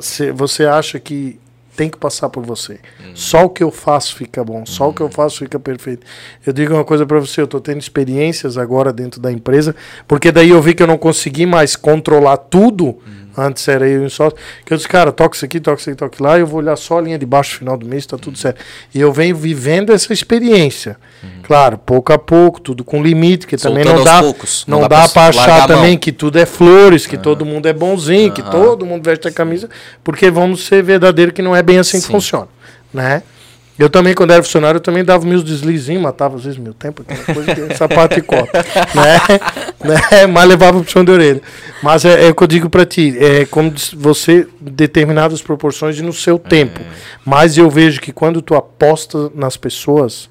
se 0.00 0.32
você 0.32 0.64
acha 0.64 0.98
que 0.98 1.38
tem 1.76 1.88
que 1.88 1.96
passar 1.96 2.28
por 2.28 2.44
você. 2.44 2.78
Só 3.14 3.44
o 3.44 3.50
que 3.50 3.62
eu 3.62 3.70
faço 3.70 4.14
fica 4.16 4.44
bom, 4.44 4.64
só 4.66 4.90
o 4.90 4.92
que 4.94 5.00
eu 5.00 5.08
faço 5.08 5.38
fica 5.38 5.58
perfeito. 5.58 6.06
Eu 6.44 6.52
digo 6.52 6.74
uma 6.74 6.84
coisa 6.84 7.06
para 7.06 7.18
você, 7.18 7.40
eu 7.40 7.46
tô 7.46 7.60
tendo 7.60 7.78
experiências 7.80 8.58
agora 8.58 8.92
dentro 8.92 9.20
da 9.20 9.32
empresa, 9.32 9.74
porque 10.06 10.30
daí 10.30 10.50
eu 10.50 10.60
vi 10.60 10.74
que 10.74 10.82
eu 10.82 10.86
não 10.86 10.98
consegui 10.98 11.46
mais 11.46 11.74
controlar 11.74 12.36
tudo. 12.36 12.98
Antes 13.36 13.66
era 13.68 13.88
eu 13.88 14.02
e 14.02 14.06
um 14.06 14.10
sócio. 14.10 14.36
Que 14.64 14.72
eu 14.72 14.76
disse, 14.76 14.88
cara, 14.88 15.12
toca 15.12 15.36
isso 15.36 15.44
aqui, 15.44 15.60
toca 15.60 15.80
isso 15.80 15.90
aqui, 15.90 15.98
toca 15.98 16.22
lá, 16.22 16.38
eu 16.38 16.46
vou 16.46 16.60
olhar 16.60 16.76
só 16.76 16.98
a 16.98 17.00
linha 17.00 17.18
de 17.18 17.26
baixo 17.26 17.54
no 17.54 17.58
final 17.58 17.76
do 17.76 17.86
mês, 17.86 18.04
tá 18.06 18.18
tudo 18.18 18.38
certo. 18.38 18.62
E 18.94 19.00
eu 19.00 19.12
venho 19.12 19.34
vivendo 19.36 19.92
essa 19.92 20.12
experiência. 20.12 20.96
Claro, 21.42 21.78
pouco 21.78 22.12
a 22.12 22.18
pouco, 22.18 22.60
tudo 22.60 22.82
com 22.82 23.02
limite, 23.02 23.46
que 23.46 23.56
também 23.56 23.84
não 23.84 23.96
Soltando 23.96 24.04
dá, 24.04 24.22
poucos, 24.22 24.64
não, 24.66 24.80
não 24.80 24.88
dá, 24.88 25.02
dá 25.02 25.08
para 25.08 25.28
achar 25.28 25.66
também 25.66 25.96
que 25.96 26.10
tudo 26.10 26.38
é 26.38 26.46
flores, 26.46 27.06
que 27.06 27.16
todo 27.16 27.44
mundo 27.44 27.66
é 27.66 27.72
bonzinho, 27.72 28.32
que 28.32 28.40
Aham. 28.40 28.50
todo 28.50 28.86
mundo 28.86 29.04
veste 29.04 29.28
a 29.28 29.30
camisa, 29.30 29.68
porque 30.02 30.30
vamos 30.30 30.64
ser 30.66 30.82
verdadeiro 30.82 31.32
que 31.32 31.42
não 31.42 31.54
é 31.54 31.62
bem 31.62 31.78
assim 31.78 31.98
que 31.98 32.06
Sim. 32.06 32.12
funciona, 32.12 32.48
né? 32.92 33.22
Eu 33.78 33.88
também, 33.88 34.14
quando 34.14 34.32
era 34.32 34.42
funcionário, 34.42 34.76
eu 34.76 34.82
também 34.82 35.04
dava 35.04 35.24
meus 35.26 35.42
deslizinhos, 35.42 36.02
matava 36.02 36.36
às 36.36 36.44
vezes 36.44 36.58
meu 36.58 36.74
tempo, 36.74 37.02
aquela 37.02 37.24
coisa 37.24 37.54
que 37.54 37.74
sapato 37.74 38.18
e 38.18 38.22
copo, 38.22 38.50
né? 38.94 39.18
né? 39.84 40.26
Mas 40.26 40.48
levava 40.48 40.80
pro 40.80 40.90
chão 40.90 41.04
de 41.04 41.10
orelha. 41.10 41.40
Mas 41.82 42.04
é, 42.04 42.26
é 42.26 42.30
o 42.30 42.34
que 42.34 42.42
eu 42.42 42.46
digo 42.46 42.68
pra 42.68 42.84
ti, 42.84 43.16
é 43.18 43.46
como 43.46 43.72
você, 43.94 44.46
determinadas 44.60 45.40
proporções 45.40 46.00
no 46.00 46.12
seu 46.12 46.38
tempo. 46.38 46.80
Mas 47.24 47.56
eu 47.56 47.70
vejo 47.70 48.00
que 48.00 48.12
quando 48.12 48.42
tu 48.42 48.54
aposta 48.54 49.30
nas 49.34 49.56
pessoas, 49.56 50.28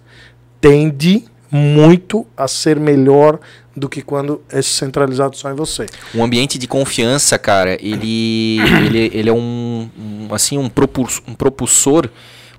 tende 0.60 1.26
muito 1.52 2.26
a 2.38 2.48
ser 2.48 2.80
melhor 2.80 3.40
do 3.76 3.90
que 3.90 4.02
quando 4.02 4.42
é 4.50 4.62
centralizado 4.62 5.36
só 5.36 5.52
em 5.52 5.56
você. 5.56 5.86
Um 6.14 6.24
ambiente 6.24 6.58
de 6.58 6.68
confiança, 6.68 7.38
cara, 7.38 7.78
ele, 7.82 8.60
ele, 8.86 9.12
ele 9.14 9.30
é 9.30 9.34
um, 9.34 9.90
um, 9.98 10.34
assim, 10.34 10.58
um, 10.58 10.70
propulsor, 10.70 11.24
um 11.28 11.34
propulsor, 11.34 12.10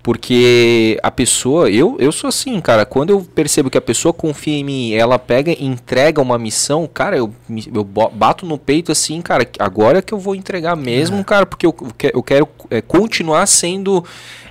porque 0.03 0.99
a 1.03 1.11
pessoa, 1.13 1.71
eu, 1.71 1.97
eu 2.01 2.11
sou 2.11 2.27
assim, 2.27 2.61
cara, 2.61 2.85
quando 2.85 3.11
eu 3.11 3.21
percebo 3.21 3.71
que 3.71 3.79
a 3.79 3.81
pessoa 3.81 4.13
confia 4.13 4.57
em 4.59 4.65
mim, 4.65 4.93
ela 4.95 5.17
pega 5.19 5.53
e 5.53 5.65
entrega 5.65 6.21
uma 6.21 6.37
missão, 6.39 6.89
cara, 6.93 7.17
eu, 7.17 7.33
eu 7.73 7.85
bato 7.85 8.45
no 8.45 8.59
peito 8.59 8.91
assim, 8.91 9.23
cara, 9.23 9.47
agora 9.61 9.99
é 9.99 10.03
que 10.03 10.13
eu 10.13 10.19
vou 10.19 10.35
entregar 10.35 10.75
mesmo, 10.75 11.23
cara, 11.25 11.47
porque 11.47 11.65
eu, 11.65 11.75
eu 12.13 12.23
quero 12.23 12.49
é, 12.69 12.81
continuar 12.81 13.47
sendo, 13.47 14.05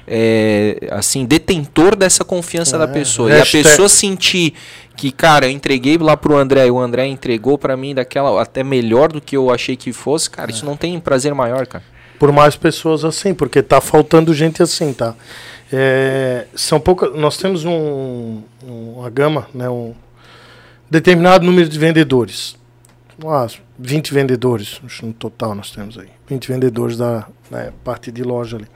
é, 0.07 0.87
assim, 0.91 1.25
detentor 1.25 1.97
dessa 1.97 2.23
confiança 2.23 2.77
da 2.77 2.85
É, 2.85 2.87
pessoa. 2.87 3.29
E 3.29 3.33
a 3.33 3.37
hashtag- 3.39 3.63
pessoa 3.63 3.89
sentir 3.89 4.53
que, 4.95 5.11
cara, 5.11 5.47
eu 5.47 5.51
entreguei 5.51 5.97
lá 5.97 6.15
pro 6.15 6.37
André 6.37 6.67
e 6.67 6.71
o 6.71 6.79
André 6.79 7.07
entregou 7.07 7.57
pra 7.57 7.75
mim 7.75 7.93
daquela 7.93 8.41
até 8.41 8.63
melhor 8.63 9.11
do 9.11 9.19
que 9.19 9.35
eu 9.35 9.51
achei 9.51 9.75
que 9.75 9.91
fosse, 9.91 10.29
cara, 10.29 10.49
isso 10.49 10.65
não 10.65 10.77
tem 10.77 10.97
prazer 10.99 11.33
maior, 11.33 11.67
cara. 11.67 11.83
Por 12.21 12.31
mais 12.31 12.55
pessoas 12.55 13.03
assim, 13.03 13.33
porque 13.33 13.63
tá 13.63 13.81
faltando 13.81 14.31
gente 14.31 14.61
assim, 14.61 14.93
tá? 14.93 15.15
É, 15.73 16.45
são 16.53 16.79
poucas. 16.79 17.15
Nós 17.15 17.35
temos 17.35 17.65
um, 17.65 18.43
um- 18.63 18.93
uma 18.99 19.09
gama, 19.09 19.47
né? 19.55 19.67
Um 19.67 19.95
determinado 20.87 21.43
número 21.43 21.67
de 21.67 21.79
vendedores. 21.79 22.55
Ah, 23.25 23.47
20 23.79 24.13
vendedores, 24.13 24.79
no 25.01 25.13
total 25.13 25.55
nós 25.55 25.71
temos 25.71 25.97
aí. 25.97 26.09
20 26.27 26.47
vendedores 26.47 26.95
da 26.95 27.25
né, 27.49 27.73
parte 27.83 28.11
de 28.11 28.21
loja 28.21 28.57
ali. 28.57 28.67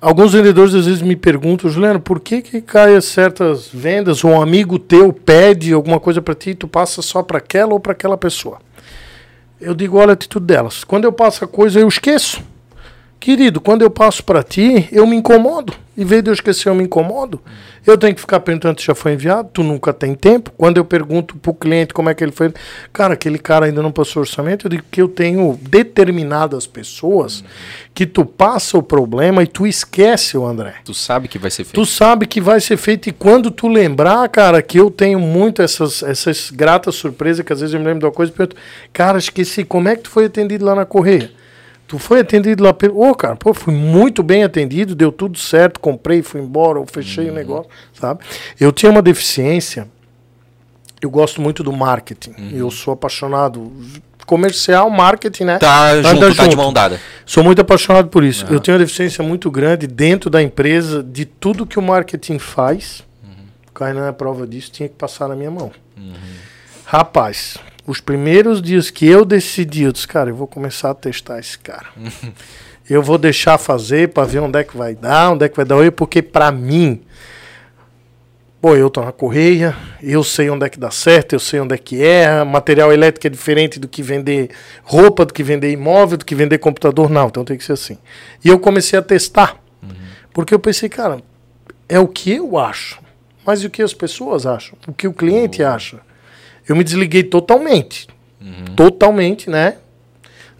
Alguns 0.00 0.32
vendedores 0.32 0.74
às 0.74 0.86
vezes 0.86 1.02
me 1.02 1.14
perguntam, 1.14 1.70
Juliano, 1.70 2.00
por 2.00 2.18
que 2.18 2.42
que 2.42 2.60
cai 2.60 3.00
certas 3.00 3.68
vendas 3.72 4.24
ou 4.24 4.32
um 4.32 4.42
amigo 4.42 4.76
teu 4.76 5.12
pede 5.12 5.72
alguma 5.72 6.00
coisa 6.00 6.20
para 6.20 6.34
ti 6.34 6.50
e 6.50 6.54
tu 6.56 6.66
passa 6.66 7.00
só 7.00 7.22
para 7.22 7.38
aquela 7.38 7.74
ou 7.74 7.78
para 7.78 7.92
aquela 7.92 8.16
pessoa? 8.18 8.58
Eu 9.60 9.74
digo, 9.74 9.98
olha 9.98 10.10
a 10.10 10.14
atitude 10.14 10.46
delas. 10.46 10.84
Quando 10.84 11.04
eu 11.04 11.12
passo 11.12 11.44
a 11.44 11.48
coisa, 11.48 11.78
eu 11.78 11.86
esqueço. 11.86 12.42
Querido, 13.18 13.60
quando 13.60 13.82
eu 13.82 13.90
passo 13.90 14.24
para 14.24 14.42
ti, 14.42 14.88
eu 14.90 15.06
me 15.06 15.14
incomodo. 15.14 15.74
Em 16.00 16.04
vez 16.06 16.22
de 16.22 16.30
eu 16.30 16.32
esquecer, 16.32 16.70
eu 16.70 16.74
me 16.74 16.82
incomodo. 16.82 17.42
Eu 17.86 17.98
tenho 17.98 18.14
que 18.14 18.22
ficar 18.22 18.40
perguntando 18.40 18.80
se 18.80 18.86
já 18.86 18.94
foi 18.94 19.12
enviado, 19.12 19.50
tu 19.52 19.62
nunca 19.62 19.92
tem 19.92 20.14
tempo. 20.14 20.50
Quando 20.56 20.78
eu 20.78 20.84
pergunto 20.84 21.36
pro 21.36 21.52
cliente 21.52 21.92
como 21.92 22.08
é 22.08 22.14
que 22.14 22.24
ele 22.24 22.32
foi, 22.32 22.50
cara, 22.90 23.12
aquele 23.12 23.38
cara 23.38 23.66
ainda 23.66 23.82
não 23.82 23.92
passou 23.92 24.22
orçamento, 24.22 24.64
eu 24.64 24.70
digo 24.70 24.84
que 24.90 25.02
eu 25.02 25.08
tenho 25.08 25.60
determinadas 25.60 26.66
pessoas 26.66 27.44
que 27.92 28.06
tu 28.06 28.24
passa 28.24 28.78
o 28.78 28.82
problema 28.82 29.42
e 29.42 29.46
tu 29.46 29.66
esquece 29.66 30.38
o 30.38 30.46
André. 30.46 30.76
Tu 30.86 30.94
sabe 30.94 31.28
que 31.28 31.38
vai 31.38 31.50
ser 31.50 31.64
feito. 31.64 31.74
Tu 31.74 31.84
sabe 31.84 32.26
que 32.26 32.40
vai 32.40 32.62
ser 32.62 32.78
feito 32.78 33.10
e 33.10 33.12
quando 33.12 33.50
tu 33.50 33.68
lembrar, 33.68 34.26
cara, 34.30 34.62
que 34.62 34.80
eu 34.80 34.90
tenho 34.90 35.20
muito 35.20 35.60
essas, 35.60 36.02
essas 36.02 36.50
gratas 36.50 36.94
surpresas, 36.94 37.44
que 37.44 37.52
às 37.52 37.60
vezes 37.60 37.74
eu 37.74 37.80
me 37.80 37.84
lembro 37.84 38.00
de 38.00 38.06
uma 38.06 38.12
coisa 38.12 38.32
e 38.32 38.34
pergunto, 38.34 38.56
cara, 38.90 39.18
esqueci, 39.18 39.64
como 39.64 39.86
é 39.86 39.96
que 39.96 40.04
tu 40.04 40.08
foi 40.08 40.24
atendido 40.24 40.64
lá 40.64 40.74
na 40.74 40.86
Correia? 40.86 41.30
Tu 41.90 41.98
foi 41.98 42.20
atendido 42.20 42.62
lá 42.62 42.72
pelo. 42.72 43.00
Ô, 43.02 43.12
cara, 43.16 43.34
pô, 43.34 43.52
fui 43.52 43.74
muito 43.74 44.22
bem 44.22 44.44
atendido, 44.44 44.94
deu 44.94 45.10
tudo 45.10 45.36
certo, 45.36 45.80
comprei, 45.80 46.22
fui 46.22 46.40
embora, 46.40 46.78
eu 46.78 46.86
fechei 46.86 47.28
o 47.28 47.34
negócio, 47.34 47.68
sabe? 47.92 48.20
Eu 48.60 48.70
tinha 48.70 48.92
uma 48.92 49.02
deficiência, 49.02 49.88
eu 51.02 51.10
gosto 51.10 51.42
muito 51.42 51.64
do 51.64 51.72
marketing, 51.72 52.32
eu 52.52 52.70
sou 52.70 52.94
apaixonado. 52.94 53.72
Comercial, 54.24 54.88
marketing, 54.88 55.42
né? 55.42 55.58
Tá 55.58 55.90
Anda 55.90 56.08
junto, 56.10 56.20
tá 56.36 56.44
de 56.44 56.50
junto. 56.52 56.56
mão 56.56 56.72
dada. 56.72 57.00
Sou 57.26 57.42
muito 57.42 57.60
apaixonado 57.60 58.06
por 58.06 58.22
isso. 58.22 58.46
Eu 58.48 58.60
tenho 58.60 58.76
uma 58.76 58.84
deficiência 58.84 59.24
muito 59.24 59.50
grande 59.50 59.88
dentro 59.88 60.30
da 60.30 60.40
empresa 60.40 61.02
de 61.02 61.24
tudo 61.24 61.66
que 61.66 61.76
o 61.76 61.82
marketing 61.82 62.38
faz. 62.38 63.02
O 63.68 63.72
Kainan 63.72 64.06
é 64.06 64.12
prova 64.12 64.46
disso, 64.46 64.70
tinha 64.70 64.88
que 64.88 64.94
passar 64.94 65.26
na 65.26 65.34
minha 65.34 65.50
mão. 65.50 65.72
Rapaz, 66.84 67.56
os 67.90 68.00
primeiros 68.00 68.62
dias 68.62 68.88
que 68.88 69.04
eu 69.04 69.24
decidi, 69.24 69.82
eu 69.82 69.92
disse, 69.92 70.06
cara, 70.06 70.30
eu 70.30 70.36
vou 70.36 70.46
começar 70.46 70.90
a 70.90 70.94
testar 70.94 71.40
esse 71.40 71.58
cara. 71.58 71.88
eu 72.88 73.02
vou 73.02 73.18
deixar 73.18 73.58
fazer 73.58 74.10
para 74.10 74.26
ver 74.26 74.38
onde 74.38 74.60
é 74.60 74.64
que 74.64 74.76
vai 74.76 74.94
dar, 74.94 75.32
onde 75.32 75.44
é 75.44 75.48
que 75.48 75.56
vai 75.56 75.64
dar 75.64 75.76
oi, 75.76 75.90
porque 75.90 76.22
para 76.22 76.52
mim, 76.52 77.02
pô, 78.60 78.76
eu 78.76 78.88
tô 78.88 79.02
na 79.02 79.10
correia, 79.10 79.76
eu 80.00 80.22
sei 80.22 80.48
onde 80.50 80.66
é 80.66 80.68
que 80.68 80.78
dá 80.78 80.92
certo, 80.92 81.32
eu 81.32 81.40
sei 81.40 81.58
onde 81.58 81.74
é 81.74 81.78
que 81.78 82.00
erra, 82.00 82.44
material 82.44 82.92
elétrico 82.92 83.26
é 83.26 83.30
diferente 83.30 83.80
do 83.80 83.88
que 83.88 84.04
vender 84.04 84.50
roupa, 84.84 85.26
do 85.26 85.34
que 85.34 85.42
vender 85.42 85.72
imóvel, 85.72 86.16
do 86.16 86.24
que 86.24 86.34
vender 86.36 86.58
computador, 86.58 87.10
não, 87.10 87.26
então 87.26 87.44
tem 87.44 87.56
que 87.56 87.64
ser 87.64 87.72
assim. 87.72 87.98
E 88.44 88.48
eu 88.48 88.58
comecei 88.60 88.96
a 88.96 89.02
testar, 89.02 89.56
porque 90.32 90.54
eu 90.54 90.60
pensei, 90.60 90.88
cara, 90.88 91.20
é 91.88 91.98
o 91.98 92.06
que 92.06 92.34
eu 92.34 92.56
acho, 92.56 93.00
mas 93.44 93.64
e 93.64 93.66
o 93.66 93.70
que 93.70 93.82
as 93.82 93.92
pessoas 93.92 94.46
acham, 94.46 94.78
o 94.86 94.92
que 94.92 95.08
o 95.08 95.12
cliente 95.12 95.60
acha. 95.60 96.08
Eu 96.70 96.76
me 96.76 96.84
desliguei 96.84 97.24
totalmente, 97.24 98.06
totalmente, 98.76 99.50
né? 99.50 99.74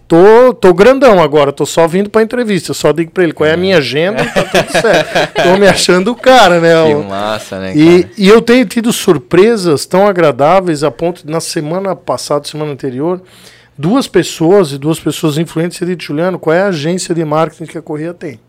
Tô, 0.09 0.53
tô 0.53 0.75
grandão 0.75 1.23
agora, 1.23 1.53
tô 1.53 1.65
só 1.65 1.87
vindo 1.87 2.11
pra 2.11 2.21
entrevista. 2.21 2.73
Eu 2.73 2.75
só 2.75 2.91
digo 2.91 3.13
pra 3.13 3.23
ele 3.23 3.33
qual 3.33 3.49
é 3.49 3.53
a 3.53 3.57
minha 3.57 3.79
agenda 3.79 4.25
tá 4.25 4.43
tudo 4.43 4.73
certo. 4.83 5.41
tô 5.41 5.57
me 5.57 5.69
achando 5.69 6.11
o 6.11 6.17
cara, 6.17 6.59
né? 6.59 6.73
Que 6.85 6.95
massa, 7.09 7.61
né, 7.61 7.73
e, 7.77 8.09
e 8.19 8.29
eu 8.29 8.43
tenho 8.43 8.67
tido 8.67 8.93
surpresas 8.93 9.87
tão 9.87 10.09
agradáveis 10.09 10.83
a 10.83 10.91
ponto 10.91 11.25
de, 11.25 11.31
na 11.31 11.41
semana 11.41 11.95
passada, 11.95 12.45
semana 12.45 12.73
anterior, 12.73 13.23
duas 13.79 14.09
pessoas 14.09 14.73
e 14.73 14.79
duas 14.79 14.99
pessoas 14.99 15.39
influentes 15.39 15.87
dito, 15.87 16.03
Juliano, 16.03 16.41
qual 16.41 16.57
é 16.57 16.63
a 16.63 16.67
agência 16.67 17.15
de 17.15 17.25
marketing 17.25 17.67
que 17.67 17.79
a 17.79 17.83
Correia 17.83 18.13
tem? 18.13 18.41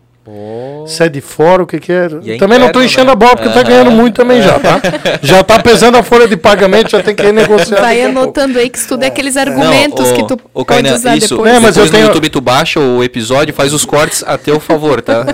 Se 0.86 1.02
é 1.02 1.08
de 1.08 1.20
fora, 1.20 1.64
o 1.64 1.66
que, 1.66 1.80
que 1.80 1.90
é? 1.92 2.04
É 2.26 2.36
também 2.36 2.56
não 2.58 2.66
tô 2.66 2.80
interno, 2.80 2.84
enchendo 2.84 3.06
né? 3.06 3.12
a 3.12 3.16
bola, 3.16 3.34
porque 3.36 3.48
tá 3.48 3.60
Aham. 3.60 3.68
ganhando 3.68 3.90
muito 3.90 4.14
também 4.14 4.40
já, 4.40 4.56
tá? 4.60 4.80
Já 5.20 5.42
tá 5.42 5.58
pesando 5.58 5.96
a 5.98 6.02
folha 6.04 6.28
de 6.28 6.36
pagamento, 6.36 6.90
já 6.90 7.02
tem 7.02 7.12
que 7.14 7.22
renegociar. 7.24 7.80
Vai 7.80 8.02
anotando 8.02 8.56
aí 8.58 8.70
que 8.70 8.78
isso 8.78 8.86
tudo 8.88 9.02
é 9.02 9.08
aqueles 9.08 9.36
argumentos 9.36 10.08
Não, 10.10 10.16
que 10.16 10.28
tu 10.28 10.34
ô, 10.54 10.64
pode 10.64 10.82
Kainan, 10.82 10.94
usar 10.94 11.16
isso, 11.16 11.34
depois. 11.36 11.52
É, 11.52 11.58
mas 11.58 11.76
eu 11.76 11.84
depois 11.84 11.90
tenho- 11.90 12.02
no 12.04 12.08
YouTube 12.10 12.28
tu 12.30 12.40
baixa 12.40 12.78
o 12.78 13.02
episódio 13.02 13.52
faz 13.52 13.72
os 13.72 13.84
cortes 13.84 14.22
a 14.24 14.38
teu 14.38 14.60
favor, 14.60 15.02
tá? 15.02 15.26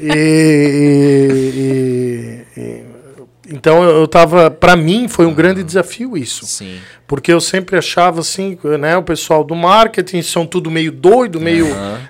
E- 0.00 2.44
e- 2.56 2.60
e- 2.60 2.82
então 3.52 3.82
eu 3.84 3.96
eu 4.00 4.08
tava, 4.08 4.50
para 4.50 4.74
mim 4.76 5.06
foi 5.08 5.26
um 5.26 5.34
grande 5.34 5.62
desafio 5.62 6.16
isso. 6.16 6.44
Sim. 6.44 6.78
Porque 7.06 7.32
eu 7.32 7.40
sempre 7.40 7.78
achava 7.78 8.20
assim, 8.20 8.58
né, 8.80 8.96
o 8.96 9.02
pessoal 9.02 9.44
do 9.44 9.54
marketing 9.54 10.22
são 10.22 10.44
tudo 10.44 10.70
meio 10.70 10.90
doido, 10.90 11.40
meio, 11.40 11.66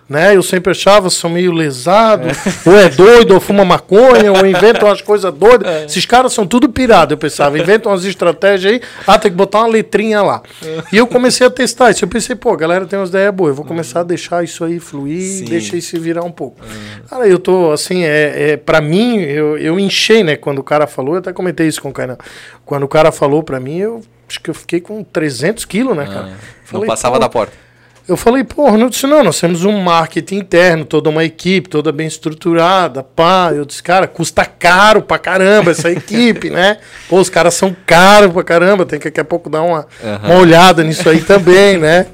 né, 0.08 0.34
eu 0.34 0.42
sempre 0.42 0.70
achava 0.70 1.10
são 1.10 1.28
meio 1.28 1.52
lesado, 1.52 2.28
ou 2.64 2.78
é 2.78 2.88
doido, 2.88 3.34
ou 3.34 3.40
fuma 3.40 3.64
maconha, 3.64 4.32
ou 4.32 4.46
inventam 4.46 4.88
umas 4.88 5.02
coisas 5.02 5.32
doidas. 5.34 5.84
Esses 5.84 6.06
caras 6.06 6.32
são 6.32 6.46
tudo 6.46 6.68
pirado, 6.68 7.12
eu 7.12 7.18
pensava, 7.18 7.58
inventam 7.58 7.92
umas 7.92 8.04
estratégias 8.04 8.72
aí, 8.72 8.80
ah, 9.06 9.18
tem 9.18 9.30
que 9.30 9.36
botar 9.36 9.58
uma 9.58 9.68
letrinha 9.68 10.22
lá. 10.22 10.42
E 10.90 10.96
eu 10.96 11.06
comecei 11.06 11.46
a 11.46 11.50
testar 11.50 11.90
isso, 11.90 12.04
eu 12.04 12.08
pensei, 12.08 12.34
pô, 12.34 12.52
a 12.52 12.56
galera 12.56 12.86
tem 12.86 12.98
umas 12.98 13.10
ideias 13.10 13.34
boas, 13.34 13.50
eu 13.50 13.54
vou 13.56 13.64
começar 13.66 14.00
a 14.00 14.04
deixar 14.04 14.42
isso 14.42 14.64
aí 14.64 14.78
fluir, 14.80 15.20
Sim. 15.20 15.44
deixa 15.44 15.76
isso 15.76 15.90
se 15.90 15.98
virar 15.98 16.24
um 16.24 16.32
pouco. 16.32 16.60
Cara, 17.08 17.28
eu 17.28 17.38
tô, 17.38 17.70
assim, 17.70 18.02
é, 18.02 18.52
é, 18.52 18.56
pra 18.56 18.80
mim, 18.80 19.20
eu, 19.20 19.58
eu 19.58 19.78
enchei, 19.78 20.24
né, 20.24 20.36
quando 20.36 20.58
o 20.58 20.64
cara 20.64 20.86
falou, 20.86 21.14
eu 21.14 21.18
até 21.18 21.32
comentei 21.32 21.66
isso 21.66 21.82
com 21.82 21.90
o 21.90 21.92
Kainan, 21.92 22.16
quando 22.64 22.84
o 22.84 22.88
cara 22.88 23.12
falou 23.12 23.42
pra 23.42 23.60
mim, 23.60 23.78
eu 23.78 24.02
acho 24.28 24.40
que 24.40 24.50
eu 24.50 24.54
fiquei 24.54 24.80
com 24.80 25.02
300 25.02 25.64
quilos, 25.64 25.96
né, 25.96 26.06
cara? 26.06 26.26
Não 26.26 26.36
Falei, 26.64 26.86
passava 26.86 27.14
pô, 27.14 27.20
da 27.20 27.28
porta. 27.28 27.66
Eu 28.08 28.16
falei, 28.16 28.44
porra, 28.44 28.78
não 28.78 28.88
disse, 28.88 29.04
não, 29.04 29.24
nós 29.24 29.40
temos 29.40 29.64
um 29.64 29.80
marketing 29.80 30.36
interno, 30.36 30.84
toda 30.84 31.10
uma 31.10 31.24
equipe, 31.24 31.68
toda 31.68 31.90
bem 31.90 32.06
estruturada, 32.06 33.02
pá. 33.02 33.50
Eu 33.52 33.64
disse, 33.64 33.82
cara, 33.82 34.06
custa 34.06 34.44
caro 34.44 35.02
pra 35.02 35.18
caramba 35.18 35.72
essa 35.72 35.90
equipe, 35.90 36.48
né? 36.48 36.78
Pô, 37.08 37.18
os 37.18 37.28
caras 37.28 37.54
são 37.54 37.74
caros 37.84 38.32
pra 38.32 38.44
caramba, 38.44 38.86
tem 38.86 39.00
que 39.00 39.06
daqui 39.06 39.18
a 39.18 39.24
pouco 39.24 39.50
dar 39.50 39.62
uma, 39.62 39.88
uma 40.22 40.38
olhada 40.38 40.84
nisso 40.84 41.08
aí 41.08 41.20
também, 41.20 41.78
né? 41.78 42.06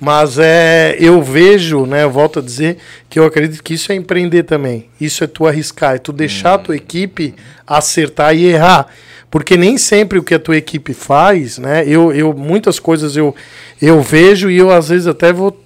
Mas 0.00 0.38
é, 0.38 0.94
eu 1.00 1.20
vejo, 1.20 1.86
né, 1.86 2.04
eu 2.04 2.10
volto 2.10 2.38
a 2.38 2.42
dizer, 2.42 2.78
que 3.10 3.18
eu 3.18 3.24
acredito 3.24 3.64
que 3.64 3.74
isso 3.74 3.90
é 3.90 3.96
empreender 3.96 4.44
também. 4.44 4.88
Isso 5.00 5.24
é 5.24 5.26
tu 5.26 5.44
arriscar, 5.44 5.96
é 5.96 5.98
tu 5.98 6.12
deixar 6.12 6.54
a 6.54 6.58
tua 6.58 6.76
equipe 6.76 7.34
acertar 7.66 8.32
e 8.32 8.44
errar. 8.44 8.86
Porque 9.32 9.56
nem 9.56 9.78
sempre 9.78 10.18
o 10.18 10.22
que 10.22 10.34
a 10.34 10.38
tua 10.38 10.58
equipe 10.58 10.92
faz, 10.92 11.56
né? 11.56 11.88
Eu, 11.88 12.12
eu 12.12 12.34
muitas 12.34 12.78
coisas 12.78 13.16
eu, 13.16 13.34
eu 13.80 14.02
vejo 14.02 14.50
e 14.50 14.58
eu 14.58 14.70
às 14.70 14.90
vezes 14.90 15.06
até 15.06 15.32
vou 15.32 15.58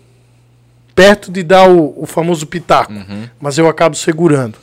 perto 0.95 1.33
de 1.33 1.43
dar 1.43 1.69
o, 1.69 1.93
o 2.01 2.07
famoso 2.07 2.47
pitaco, 2.47 2.93
mas 3.41 3.59
eu 3.59 3.67
acabo 3.67 3.97
segurando. 3.97 4.57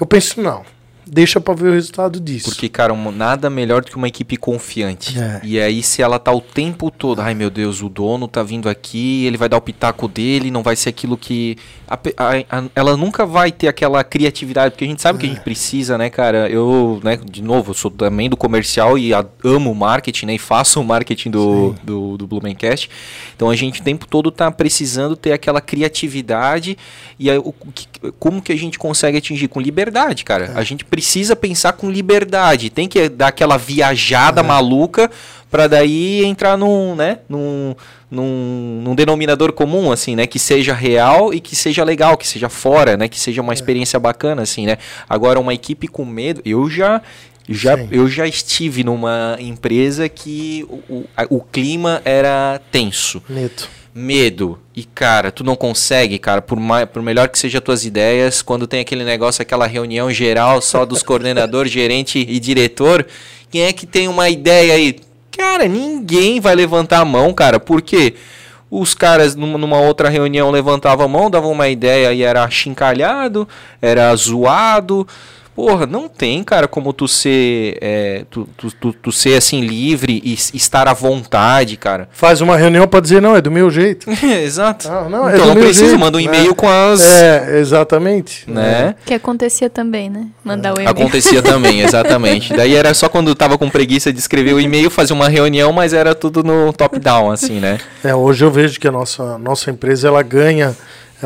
Eu 0.00 0.06
penso, 0.06 0.40
não, 0.40 0.64
deixa 1.06 1.40
pra 1.40 1.54
ver 1.54 1.68
o 1.68 1.72
resultado 1.72 2.18
disso. 2.20 2.46
Porque, 2.50 2.68
cara, 2.68 2.92
um- 2.92 3.10
nada 3.12 3.48
melhor 3.48 3.82
do 3.84 3.90
que 3.90 3.96
uma 3.96 4.08
equipe 4.08 4.36
confiante. 4.36 5.18
É. 5.18 5.40
E 5.44 5.60
aí, 5.60 5.82
se 5.82 6.02
ela 6.02 6.18
tá 6.18 6.32
o 6.32 6.40
tempo 6.40 6.90
todo, 6.90 7.20
ai 7.20 7.34
meu 7.34 7.48
Deus, 7.50 7.80
o 7.82 7.88
dono 7.88 8.26
tá 8.28 8.42
vindo 8.42 8.68
aqui, 8.68 9.24
ele 9.24 9.36
vai 9.36 9.48
dar 9.48 9.56
o 9.56 9.60
pitaco 9.60 10.08
dele, 10.08 10.50
não 10.50 10.62
vai 10.62 10.74
ser 10.76 10.88
aquilo 10.88 11.16
que. 11.16 11.56
a 11.88 11.94
a- 12.16 12.58
a- 12.58 12.64
ela 12.74 12.96
nunca 12.96 13.24
vai 13.24 13.52
ter 13.52 13.68
aquela 13.68 14.02
criatividade, 14.02 14.72
porque 14.72 14.84
a 14.84 14.88
gente 14.88 15.00
sabe 15.00 15.20
que 15.20 15.26
a 15.26 15.28
É. 15.30 15.34
gente 15.34 15.44
precisa, 15.44 15.96
né, 15.96 16.10
cara? 16.10 16.50
Eu, 16.50 17.00
né, 17.04 17.16
de 17.16 17.40
novo, 17.42 17.72
sou 17.74 17.90
também 17.92 18.28
do 18.28 18.36
comercial 18.36 18.98
e 18.98 19.12
amo 19.44 19.70
o 19.70 19.74
marketing, 19.74 20.26
né? 20.26 20.34
E 20.34 20.38
faço 20.38 20.80
o 20.80 20.84
marketing 20.84 21.30
do, 21.30 21.76
do, 21.84 22.16
do 22.16 22.26
Blumencast. 22.26 22.90
Então 23.36 23.48
a 23.48 23.54
gente 23.54 23.80
o 23.80 23.84
tempo 23.84 24.04
todo 24.08 24.32
tá 24.32 24.50
precisando 24.50 25.14
ter 25.14 25.30
aquela 25.32 25.60
criatividade 25.60 26.76
e 27.18 27.30
aí, 27.30 27.38
o 27.38 27.52
que- 27.72 27.86
como 28.18 28.42
que 28.42 28.52
a 28.52 28.56
gente 28.56 28.78
consegue 28.78 29.16
atingir? 29.18 29.46
Com 29.48 29.60
liberdade, 29.60 30.24
cara. 30.24 30.46
É. 30.54 30.58
A 30.58 30.64
gente 30.64 30.84
precisa 30.84 30.95
pensar 31.36 31.72
com 31.74 31.90
liberdade. 31.90 32.70
Tem 32.70 32.88
que 32.88 33.08
dar 33.08 33.28
aquela 33.28 33.56
viajada 33.56 34.40
É. 34.40 34.44
maluca 34.44 35.10
para 35.50 35.66
daí 35.66 36.24
entrar 36.24 36.56
num, 36.56 36.94
né, 36.94 37.18
num, 37.28 37.74
num, 38.10 38.80
num 38.84 38.94
denominador 38.94 39.52
comum, 39.52 39.90
assim, 39.92 40.16
né, 40.16 40.26
que 40.26 40.38
seja 40.38 40.74
real 40.74 41.32
e 41.32 41.40
que 41.40 41.54
seja 41.56 41.82
legal, 41.84 42.16
que 42.16 42.26
seja 42.26 42.48
fora, 42.48 42.96
né, 42.96 43.08
que 43.08 43.18
seja 43.18 43.40
É. 43.40 43.42
uma 43.42 43.54
experiência 43.54 43.98
bacana, 43.98 44.42
assim, 44.42 44.66
né. 44.66 44.76
Agora, 45.08 45.38
uma 45.40 45.54
equipe 45.54 45.86
com 45.88 46.04
medo, 46.04 46.40
eu 46.44 46.68
já... 46.70 47.00
Já, 47.48 47.76
Sim. 47.78 47.86
eu 47.92 48.08
já 48.08 48.26
estive 48.26 48.82
numa 48.82 49.36
empresa 49.38 50.08
que 50.08 50.66
o, 50.68 50.94
o, 50.94 51.04
a- 51.16 51.26
o 51.30 51.40
clima 51.40 52.02
era 52.04 52.60
tenso 52.72 53.22
Neto. 53.28 53.70
Medo. 53.96 54.58
E, 54.74 54.84
cara, 54.84 55.32
tu 55.32 55.42
não 55.42 55.56
consegue, 55.56 56.18
cara, 56.18 56.42
por, 56.42 56.60
mai- 56.60 56.84
por 56.84 57.00
melhor 57.00 57.28
que 57.28 57.38
sejam 57.38 57.58
as 57.58 57.64
tuas 57.64 57.84
ideias, 57.86 58.42
quando 58.42 58.66
tem 58.66 58.80
aquele 58.80 59.04
negócio, 59.04 59.40
aquela 59.40 59.66
reunião 59.66 60.10
geral 60.12 60.60
só 60.60 60.84
dos 60.84 61.02
coordenador, 61.02 61.64
gerente 61.66 62.18
e 62.18 62.38
diretor, 62.38 63.06
quem 63.50 63.62
é 63.62 63.72
que 63.72 63.86
tem 63.86 64.06
uma 64.06 64.28
ideia 64.28 64.74
aí? 64.74 64.96
Cara, 65.36 65.66
ninguém 65.66 66.40
vai 66.40 66.54
levantar 66.54 67.00
a 67.00 67.04
mão, 67.06 67.32
cara, 67.32 67.58
porque 67.58 68.14
os 68.70 68.92
caras 68.92 69.34
numa, 69.34 69.56
numa 69.56 69.80
outra 69.80 70.10
reunião 70.10 70.50
levantavam 70.50 71.06
a 71.06 71.08
mão, 71.08 71.30
davam 71.30 71.50
uma 71.52 71.68
ideia 71.68 72.12
e 72.12 72.22
era 72.22 72.48
chincalhado, 72.50 73.48
era 73.80 74.14
zoado. 74.14 75.06
Porra, 75.56 75.86
não 75.86 76.06
tem, 76.06 76.44
cara, 76.44 76.68
como 76.68 76.92
tu 76.92 77.08
ser, 77.08 77.78
é, 77.80 78.26
tu, 78.28 78.46
tu, 78.58 78.70
tu, 78.70 78.92
tu 78.92 79.10
ser 79.10 79.38
assim 79.38 79.62
livre 79.62 80.20
e 80.22 80.34
estar 80.34 80.86
à 80.86 80.92
vontade, 80.92 81.78
cara. 81.78 82.10
Faz 82.12 82.42
uma 82.42 82.58
reunião 82.58 82.86
pra 82.86 83.00
dizer, 83.00 83.22
não, 83.22 83.34
é 83.34 83.40
do 83.40 83.50
meu 83.50 83.70
jeito. 83.70 84.06
Exato. 84.20 84.86
Não, 84.86 85.08
não, 85.08 85.26
é 85.26 85.32
então 85.32 85.46
do 85.46 85.48
não 85.48 85.54
meu 85.54 85.64
precisa, 85.64 85.86
jeito, 85.86 85.98
manda 85.98 86.18
um 86.18 86.20
né? 86.20 86.26
e-mail 86.26 86.54
com 86.54 86.68
as. 86.68 87.00
É, 87.00 87.58
exatamente. 87.58 88.44
Né? 88.46 88.94
Que 89.06 89.14
acontecia 89.14 89.70
também, 89.70 90.10
né? 90.10 90.26
Mandar 90.44 90.72
o 90.72 90.74
e-mail. 90.74 90.90
Acontecia 90.90 91.40
também, 91.40 91.80
exatamente. 91.82 92.54
Daí 92.54 92.74
era 92.74 92.92
só 92.92 93.08
quando 93.08 93.34
tava 93.34 93.56
com 93.56 93.70
preguiça 93.70 94.12
de 94.12 94.18
escrever 94.18 94.52
o 94.52 94.60
e-mail, 94.60 94.90
fazer 94.90 95.14
uma 95.14 95.30
reunião, 95.30 95.72
mas 95.72 95.94
era 95.94 96.14
tudo 96.14 96.42
no 96.42 96.70
top-down, 96.74 97.30
assim, 97.30 97.60
né? 97.60 97.80
É, 98.04 98.14
hoje 98.14 98.44
eu 98.44 98.50
vejo 98.50 98.78
que 98.78 98.86
a 98.86 98.92
nossa, 98.92 99.38
nossa 99.38 99.70
empresa 99.70 100.08
ela 100.08 100.22
ganha 100.22 100.76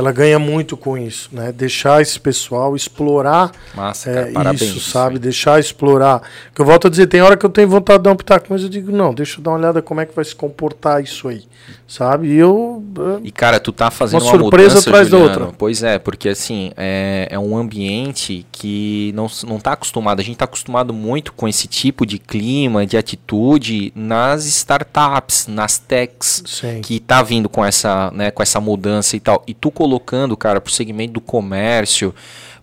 ela 0.00 0.12
ganha 0.12 0.38
muito 0.38 0.76
com 0.76 0.96
isso, 0.96 1.28
né? 1.32 1.52
Deixar 1.52 2.00
esse 2.00 2.18
pessoal 2.18 2.74
explorar 2.74 3.52
Massa, 3.74 4.10
é, 4.10 4.14
cara, 4.14 4.32
parabéns. 4.32 4.62
isso, 4.62 4.90
sabe? 4.90 5.14
aí. 5.14 5.20
Deixar 5.20 5.60
explorar. 5.60 6.22
Que 6.54 6.60
eu 6.60 6.64
volto 6.64 6.86
a 6.86 6.90
dizer, 6.90 7.06
tem 7.06 7.20
hora 7.20 7.36
que 7.36 7.44
eu 7.44 7.50
tenho 7.50 7.68
vontade 7.68 7.98
de 7.98 8.04
dar 8.04 8.12
um 8.12 8.16
pitaco, 8.16 8.46
mas 8.50 8.62
eu 8.62 8.68
digo, 8.68 8.90
não, 8.90 9.14
deixa 9.14 9.38
eu 9.38 9.44
dar 9.44 9.50
uma 9.50 9.58
olhada 9.58 9.82
como 9.82 10.00
é 10.00 10.06
que 10.06 10.14
vai 10.14 10.24
se 10.24 10.34
comportar 10.34 11.02
isso 11.02 11.28
aí, 11.28 11.44
sabe? 11.86 12.28
E 12.28 12.36
eu... 12.36 12.82
E 13.22 13.30
cara, 13.30 13.60
tu 13.60 13.72
tá 13.72 13.90
fazendo 13.90 14.22
Uma 14.22 14.32
uma, 14.32 14.38
surpresa 14.38 14.68
mudança, 14.68 14.90
atrás 14.90 15.10
da 15.10 15.16
outra. 15.18 15.46
Pois 15.56 15.82
é, 15.82 15.98
porque 15.98 16.28
assim, 16.28 16.72
é, 16.76 17.28
é 17.30 17.38
um 17.38 17.56
ambiente 17.56 18.46
que 18.50 19.12
não, 19.14 19.26
não 19.46 19.60
tá 19.60 19.72
acostumado. 19.72 20.20
A 20.20 20.24
gente 20.24 20.36
tá 20.36 20.46
acostumado 20.46 20.92
muito 20.94 21.32
com 21.32 21.46
esse 21.46 21.68
tipo 21.68 22.06
de 22.06 22.18
clima, 22.18 22.86
de 22.86 22.96
atitude 22.96 23.92
nas 23.94 24.46
startups, 24.46 25.46
nas 25.46 25.78
techs, 25.78 26.42
Sim. 26.46 26.80
que 26.80 26.98
tá 26.98 27.22
vindo 27.22 27.48
com 27.48 27.64
essa, 27.64 28.10
né, 28.12 28.30
com 28.30 28.42
essa 28.42 28.60
mudança 28.60 29.16
e 29.16 29.20
tal. 29.20 29.42
E 29.46 29.52
tu 29.52 29.70
colocando, 29.90 30.36
cara, 30.36 30.60
pro 30.60 30.72
segmento 30.72 31.14
do 31.14 31.20
comércio, 31.20 32.14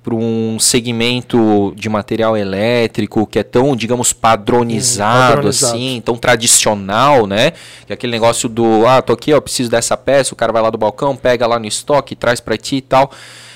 para 0.02 0.16
um 0.16 0.58
segmento 0.58 1.74
de 1.76 1.90
material 1.90 2.38
elétrico 2.38 3.28
que 3.28 3.38
é 3.38 3.44
tão, 3.44 3.76
digamos, 3.76 4.14
padronizado, 4.14 5.36
padronizado. 5.36 5.76
assim, 5.76 6.02
tão 6.06 6.16
tradicional, 6.16 7.28
né? 7.28 7.52
Que 7.86 7.92
é 7.92 7.94
aquele 7.94 8.12
negócio 8.14 8.48
do, 8.48 8.88
ah, 8.88 9.02
tô 9.02 9.12
aqui, 9.12 9.34
ó, 9.34 9.42
preciso 9.42 9.70
dessa 9.70 9.98
peça, 9.98 10.34
o 10.34 10.38
cara 10.38 10.54
vai 10.54 10.62
lá 10.62 10.70
do 10.70 10.78
balcão, 10.78 11.18
pega 11.18 11.46
lá 11.46 11.60
no 11.60 11.66
estoque, 11.66 12.16
traz 12.16 12.40
para 12.40 12.56
ti 12.56 12.78
e 12.78 12.82
tal. 12.82 13.12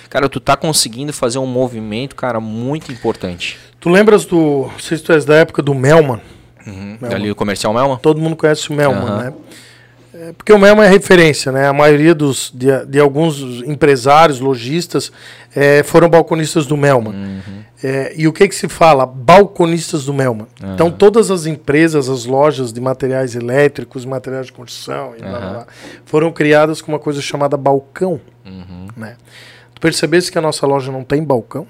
Cara, 0.10 0.28
tu 0.28 0.42
tá 0.42 0.58
conseguindo 0.58 1.14
fazer 1.14 1.40
um 1.40 1.46
movimento, 1.46 2.18
cara, 2.18 2.42
muito 2.42 2.92
importante. 2.92 3.58
Tu 3.80 3.88
lembras 3.88 4.26
do... 4.26 4.70
Não 4.70 4.80
sei 4.80 4.98
se 4.98 5.04
tu 5.04 5.14
és 5.14 5.24
da 5.24 5.36
época 5.36 5.62
do 5.62 5.74
Melman. 5.74 6.20
Uhum. 6.68 6.98
Melman. 7.00 7.16
Ali 7.16 7.32
o 7.32 7.36
comercial 7.36 7.74
Melma? 7.74 7.98
Todo 7.98 8.20
mundo 8.20 8.36
conhece 8.36 8.70
o 8.70 8.74
Melman, 8.74 9.04
Aham. 9.04 9.24
né? 9.24 9.34
É, 10.14 10.34
porque 10.34 10.52
o 10.52 10.60
Melman 10.60 10.86
é 10.86 10.90
referência, 10.90 11.52
né? 11.52 11.68
A 11.68 11.74
maioria 11.74 12.14
dos, 12.14 12.52
de, 12.54 12.86
de 12.86 13.00
alguns 13.00 13.42
empresários, 13.66 14.40
lojistas, 14.40 15.12
é, 15.56 15.84
foram 15.84 16.10
balconistas 16.10 16.66
do 16.66 16.76
Melman. 16.76 17.14
Uhum. 17.14 17.62
É, 17.84 18.14
e 18.16 18.28
o 18.28 18.34
que 18.34 18.48
que 18.48 18.56
se 18.56 18.68
fala? 18.68 19.06
Balconistas 19.06 20.06
do 20.06 20.14
Melman. 20.14 20.48
Então, 20.74 20.92
todas 20.92 21.32
as 21.32 21.46
empresas, 21.46 22.10
as 22.10 22.26
lojas 22.26 22.72
de 22.72 22.82
materiais 22.82 23.36
elétricos, 23.36 24.06
materiais 24.06 24.48
de 24.48 24.52
construção, 24.52 25.14
e 25.18 25.22
blá, 25.22 25.30
blá, 25.30 25.40
Aham. 25.40 25.54
blá, 25.54 25.68
foram 26.06 26.32
criadas 26.32 26.82
com 26.82 26.92
uma 26.92 27.00
coisa 27.00 27.22
chamada 27.22 27.56
balcão. 27.56 28.20
Uhum. 28.46 28.88
Né? 28.96 29.16
Tu 29.74 29.82
percebesse 29.82 30.32
que 30.32 30.38
a 30.38 30.42
nossa 30.42 30.68
loja 30.68 30.92
não 30.92 31.04
tem 31.04 31.24
balcão? 31.24 31.66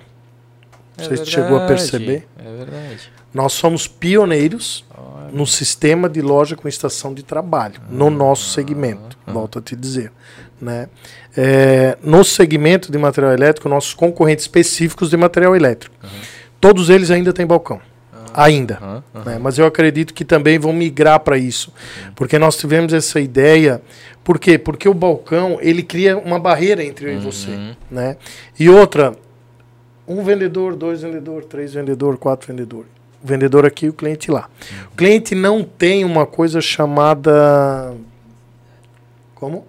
Não 0.98 1.06
sei 1.06 1.18
se 1.18 1.24
tu 1.24 1.30
chegou 1.30 1.58
a 1.58 1.66
perceber. 1.68 2.28
É 2.38 2.58
verdade. 2.58 3.12
Nós 3.34 3.54
somos 3.54 3.88
pioneiros 3.88 4.84
no 5.32 5.48
sistema 5.48 6.10
de 6.10 6.22
loja 6.22 6.56
com 6.56 6.68
estação 6.68 7.14
de 7.14 7.24
trabalho, 7.24 7.82
no 7.90 8.10
nosso 8.10 8.50
segmento, 8.50 9.18
volto 9.26 9.60
a 9.60 9.62
te 9.62 9.76
dizer. 9.76 10.12
Né? 10.60 10.90
É, 11.36 11.98
no 12.04 12.24
segmento 12.24 12.92
de 12.92 12.98
material 12.98 13.34
elétrico, 13.34 13.68
nossos 13.68 13.94
concorrentes 13.94 14.44
específicos 14.44 15.10
de 15.10 15.18
material 15.18 15.56
elétrico, 15.56 15.96
todos 16.60 16.90
eles 16.90 17.10
ainda 17.10 17.34
têm 17.34 17.46
balcão. 17.46 17.82
Ainda. 18.34 18.78
Aham, 18.82 19.04
aham. 19.14 19.26
né? 19.26 19.40
Mas 19.42 19.58
eu 19.58 19.66
acredito 19.66 20.14
que 20.14 20.24
também 20.24 20.58
vão 20.58 20.72
migrar 20.72 21.20
para 21.20 21.38
isso. 21.38 21.74
Porque 22.16 22.40
nós 22.40 22.56
tivemos 22.56 22.94
essa 22.94 23.20
ideia. 23.20 23.82
Por 24.24 24.40
quê? 24.40 24.58
Porque 24.58 24.88
o 24.88 24.94
balcão 24.94 25.58
ele 25.62 25.84
cria 25.84 26.18
uma 26.18 26.40
barreira 26.40 26.82
entre 26.82 27.10
eu 27.10 27.16
e 27.16 27.18
você. 27.18 27.76
Né? 27.90 28.16
E 28.58 28.70
outra, 28.70 29.14
um 30.08 30.24
vendedor, 30.24 30.76
dois 30.76 31.02
vendedores, 31.02 31.46
três 31.48 31.74
vendedores, 31.74 32.20
quatro 32.20 32.48
vendedores. 32.48 32.90
O 33.24 33.28
vendedor 33.28 33.66
aqui 33.66 33.86
e 33.86 33.90
o 33.90 33.94
cliente 33.94 34.32
lá. 34.32 34.50
O 34.92 34.96
cliente 34.96 35.36
não 35.36 35.64
tem 35.64 36.04
uma 36.04 36.26
coisa 36.26 36.60
chamada. 36.60 37.94
Como? 39.36 39.66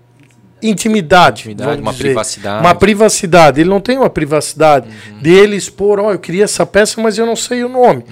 Intimidade. 0.62 1.42
Intimidade, 1.42 1.82
uma 1.82 1.90
dizer. 1.90 2.04
privacidade. 2.04 2.60
Uma 2.60 2.74
privacidade. 2.74 3.60
Ele 3.60 3.68
não 3.68 3.80
tem 3.80 3.98
uma 3.98 4.08
privacidade 4.08 4.88
dele 5.20 5.56
expor, 5.56 5.98
ó, 5.98 6.12
eu 6.12 6.18
queria 6.20 6.44
essa 6.44 6.64
peça, 6.64 7.00
mas 7.00 7.18
eu 7.18 7.26
não 7.26 7.34
sei 7.34 7.64
o 7.64 7.68
nome. 7.68 8.04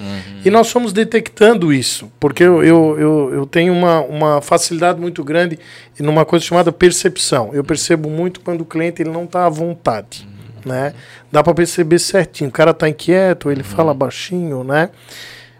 E 0.43 0.49
nós 0.49 0.69
fomos 0.69 0.91
detectando 0.91 1.71
isso, 1.71 2.11
porque 2.19 2.43
eu, 2.43 2.61
eu, 2.61 2.99
eu, 2.99 3.33
eu 3.33 3.45
tenho 3.45 3.71
uma, 3.71 4.01
uma 4.01 4.41
facilidade 4.41 4.99
muito 4.99 5.23
grande 5.23 5.57
numa 5.97 6.25
coisa 6.25 6.43
chamada 6.43 6.71
percepção. 6.73 7.51
Eu 7.53 7.63
percebo 7.63 8.09
muito 8.09 8.41
quando 8.41 8.61
o 8.61 8.65
cliente 8.65 9.01
ele 9.01 9.11
não 9.11 9.23
está 9.23 9.45
à 9.45 9.49
vontade. 9.49 10.27
Né? 10.65 10.93
Dá 11.31 11.41
para 11.43 11.53
perceber 11.53 11.99
certinho. 11.99 12.49
O 12.49 12.53
cara 12.53 12.71
está 12.71 12.87
inquieto, 12.89 13.49
ele 13.51 13.63
fala 13.63 13.93
baixinho, 13.93 14.63
né? 14.63 14.89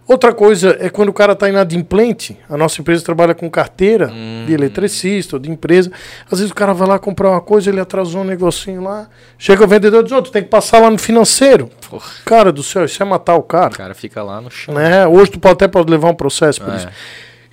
Outra 0.07 0.33
coisa 0.33 0.75
é 0.81 0.89
quando 0.89 1.07
o 1.09 1.13
cara 1.13 1.31
está 1.33 1.47
inadimplente. 1.47 2.37
A 2.49 2.57
nossa 2.57 2.81
empresa 2.81 3.01
trabalha 3.05 3.33
com 3.33 3.49
carteira 3.49 4.11
de 4.45 4.51
eletricista 4.51 5.37
ou 5.37 5.39
de 5.39 5.49
empresa. 5.49 5.89
Às 6.29 6.39
vezes 6.39 6.51
o 6.51 6.55
cara 6.55 6.73
vai 6.73 6.85
lá 6.85 6.99
comprar 6.99 7.29
uma 7.29 7.39
coisa, 7.39 7.69
ele 7.69 7.79
atrasou 7.79 8.21
um 8.21 8.23
negocinho 8.25 8.81
lá. 8.83 9.07
Chega 9.37 9.63
o 9.63 9.67
vendedor 9.67 10.01
e 10.01 10.03
diz: 10.03 10.11
"Ô, 10.11 10.21
tu 10.21 10.29
tem 10.29 10.43
que 10.43 10.49
passar 10.49 10.79
lá 10.79 10.89
no 10.89 10.97
financeiro. 10.97 11.69
Porra, 11.89 12.09
Cara 12.25 12.51
do 12.51 12.61
céu, 12.61 12.83
isso 12.83 13.01
é 13.01 13.05
matar 13.05 13.35
o 13.35 13.39
o 13.39 13.43
cara. 13.43 13.69
cara 13.69 13.93
fica 13.93 14.21
lá 14.21 14.41
no 14.41 14.51
chão. 14.51 14.73
Né? 14.75 15.07
Hoje 15.07 15.31
tu 15.31 15.39
pode 15.39 15.53
até 15.53 15.67
pode 15.69 15.89
levar 15.89 16.09
um 16.09 16.15
processo 16.15 16.61
por 16.61 16.73
É. 16.73 16.77
isso. 16.77 16.87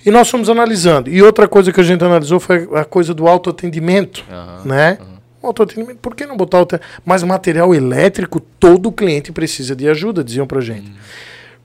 E 0.05 0.11
nós 0.11 0.29
fomos 0.29 0.49
analisando. 0.49 1.09
E 1.09 1.21
outra 1.21 1.47
coisa 1.47 1.71
que 1.71 1.79
a 1.79 1.83
gente 1.83 2.03
analisou 2.03 2.39
foi 2.41 2.67
a 2.75 2.83
coisa 2.83 3.13
do 3.13 3.25
autoatendimento. 3.27 4.25
Aham, 4.29 4.61
Né? 4.65 4.97
Autoatendimento, 5.41 5.99
por 5.99 6.15
que 6.15 6.25
não 6.25 6.35
botar 6.35 6.57
auto... 6.57 6.79
Mas 7.05 7.23
material 7.23 7.73
elétrico, 7.73 8.39
todo 8.39 8.91
cliente 8.91 9.31
precisa 9.31 9.75
de 9.75 9.87
ajuda, 9.87 10.23
diziam 10.23 10.45
pra 10.45 10.59
gente. 10.59 10.91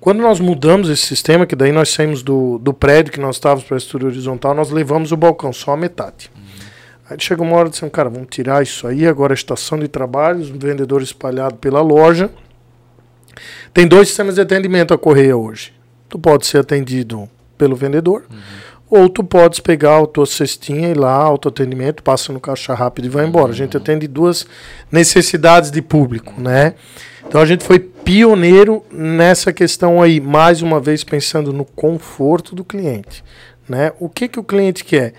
Quando 0.00 0.20
nós 0.20 0.38
mudamos 0.38 0.88
esse 0.90 1.02
sistema, 1.02 1.46
que 1.46 1.56
daí 1.56 1.72
nós 1.72 1.88
saímos 1.88 2.22
do, 2.22 2.58
do 2.58 2.74
prédio 2.74 3.12
que 3.12 3.18
nós 3.18 3.36
estávamos 3.36 3.64
para 3.64 3.76
a 3.76 3.78
estrutura 3.78 4.12
horizontal, 4.12 4.54
nós 4.54 4.70
levamos 4.70 5.12
o 5.12 5.16
balcão 5.16 5.52
só 5.52 5.72
a 5.72 5.76
metade. 5.76 6.30
Aí 7.08 7.16
chegou 7.18 7.46
uma 7.46 7.56
hora 7.56 7.68
e 7.68 7.70
disse, 7.70 7.88
cara, 7.90 8.08
vamos 8.08 8.28
tirar 8.30 8.62
isso 8.62 8.86
aí, 8.86 9.06
agora 9.06 9.32
a 9.32 9.34
estação 9.34 9.78
de 9.78 9.88
trabalho, 9.88 10.40
os 10.40 10.48
vendedores 10.50 11.08
espalhados 11.08 11.58
pela 11.58 11.80
loja. 11.80 12.30
Tem 13.72 13.86
dois 13.86 14.08
sistemas 14.08 14.36
de 14.36 14.40
atendimento 14.40 14.94
a 14.94 14.98
correia 14.98 15.36
hoje. 15.36 15.72
Tu 16.08 16.18
pode 16.18 16.46
ser 16.46 16.58
atendido 16.58 17.28
pelo 17.58 17.74
vendedor, 17.74 18.24
ou 18.94 19.08
tu 19.08 19.24
podes 19.24 19.58
pegar 19.58 20.00
a 20.00 20.06
tua 20.06 20.24
cestinha 20.24 20.88
e 20.88 20.90
ir 20.92 20.96
lá, 20.96 21.12
autoatendimento, 21.12 22.02
passa 22.02 22.32
no 22.32 22.38
caixa 22.38 22.74
rápido 22.74 23.06
e 23.06 23.08
vai 23.08 23.26
embora. 23.26 23.50
A 23.50 23.54
gente 23.54 23.76
atende 23.76 24.06
duas 24.06 24.46
necessidades 24.90 25.70
de 25.70 25.82
público, 25.82 26.40
né? 26.40 26.74
Então 27.26 27.40
a 27.40 27.46
gente 27.46 27.64
foi 27.64 27.78
pioneiro 27.78 28.84
nessa 28.92 29.52
questão 29.52 30.00
aí, 30.00 30.20
mais 30.20 30.62
uma 30.62 30.78
vez 30.78 31.02
pensando 31.02 31.52
no 31.52 31.64
conforto 31.64 32.54
do 32.54 32.64
cliente, 32.64 33.24
né? 33.68 33.92
O 33.98 34.08
que 34.08 34.28
que 34.28 34.38
o 34.38 34.44
cliente 34.44 34.84
quer? 34.84 35.14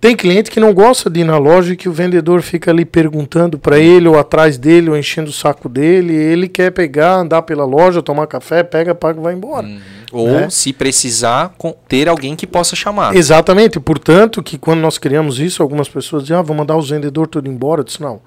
Tem 0.00 0.16
cliente 0.16 0.50
que 0.50 0.58
não 0.58 0.72
gosta 0.72 1.10
de 1.10 1.20
ir 1.20 1.24
na 1.24 1.36
loja 1.36 1.74
e 1.74 1.76
que 1.76 1.86
o 1.86 1.92
vendedor 1.92 2.40
fica 2.40 2.70
ali 2.70 2.86
perguntando 2.86 3.58
para 3.58 3.78
ele 3.78 4.08
ou 4.08 4.18
atrás 4.18 4.56
dele 4.56 4.88
ou 4.88 4.96
enchendo 4.96 5.28
o 5.28 5.32
saco 5.32 5.68
dele. 5.68 6.14
Ele 6.14 6.48
quer 6.48 6.72
pegar, 6.72 7.16
andar 7.16 7.42
pela 7.42 7.66
loja, 7.66 8.02
tomar 8.02 8.26
café, 8.26 8.62
pega, 8.62 8.94
paga 8.94 9.20
e 9.20 9.22
vai 9.22 9.34
embora. 9.34 9.68
Ou, 10.12 10.28
né? 10.28 10.50
se 10.50 10.72
precisar, 10.72 11.54
ter 11.88 12.08
alguém 12.08 12.34
que 12.34 12.46
possa 12.46 12.74
chamar. 12.74 13.14
Exatamente, 13.14 13.78
portanto, 13.78 14.42
que 14.42 14.58
quando 14.58 14.80
nós 14.80 14.98
criamos 14.98 15.38
isso, 15.38 15.62
algumas 15.62 15.88
pessoas 15.88 16.22
dizem, 16.22 16.36
ah, 16.36 16.42
vou 16.42 16.56
mandar 16.56 16.76
os 16.76 16.90
vendedores 16.90 17.30
tudo 17.30 17.48
embora. 17.48 17.80
Eu 17.80 17.84
disse, 17.84 18.00
não. 18.00 18.20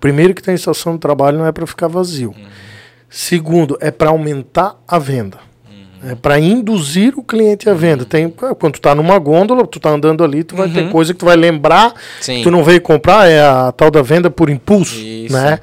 Primeiro 0.00 0.34
que 0.34 0.42
tem 0.42 0.54
estação 0.54 0.94
de 0.94 0.98
trabalho 0.98 1.38
não 1.38 1.46
é 1.46 1.52
para 1.52 1.66
ficar 1.66 1.88
vazio. 1.88 2.34
Segundo, 3.08 3.76
é 3.80 3.90
para 3.90 4.10
aumentar 4.10 4.76
a 4.86 4.98
venda. 4.98 5.38
É 6.04 6.14
para 6.14 6.38
induzir 6.38 7.14
o 7.16 7.22
cliente 7.22 7.68
à 7.68 7.74
venda. 7.74 8.04
Tem, 8.04 8.28
quando 8.30 8.74
tu 8.74 8.80
tá 8.80 8.94
numa 8.94 9.18
gôndola, 9.18 9.66
tu 9.66 9.80
tá 9.80 9.90
andando 9.90 10.22
ali, 10.22 10.44
tu 10.44 10.54
vai 10.54 10.68
ter 10.68 10.90
coisa 10.90 11.12
que 11.12 11.18
tu 11.18 11.24
vai 11.24 11.36
lembrar 11.36 11.94
Sim. 12.20 12.38
que 12.38 12.42
tu 12.44 12.50
não 12.50 12.62
veio 12.62 12.80
comprar, 12.80 13.28
é 13.28 13.40
a 13.40 13.72
tal 13.72 13.90
da 13.90 14.02
venda 14.02 14.30
por 14.30 14.50
impulso, 14.50 14.94
Isso. 14.94 15.34
né? 15.34 15.58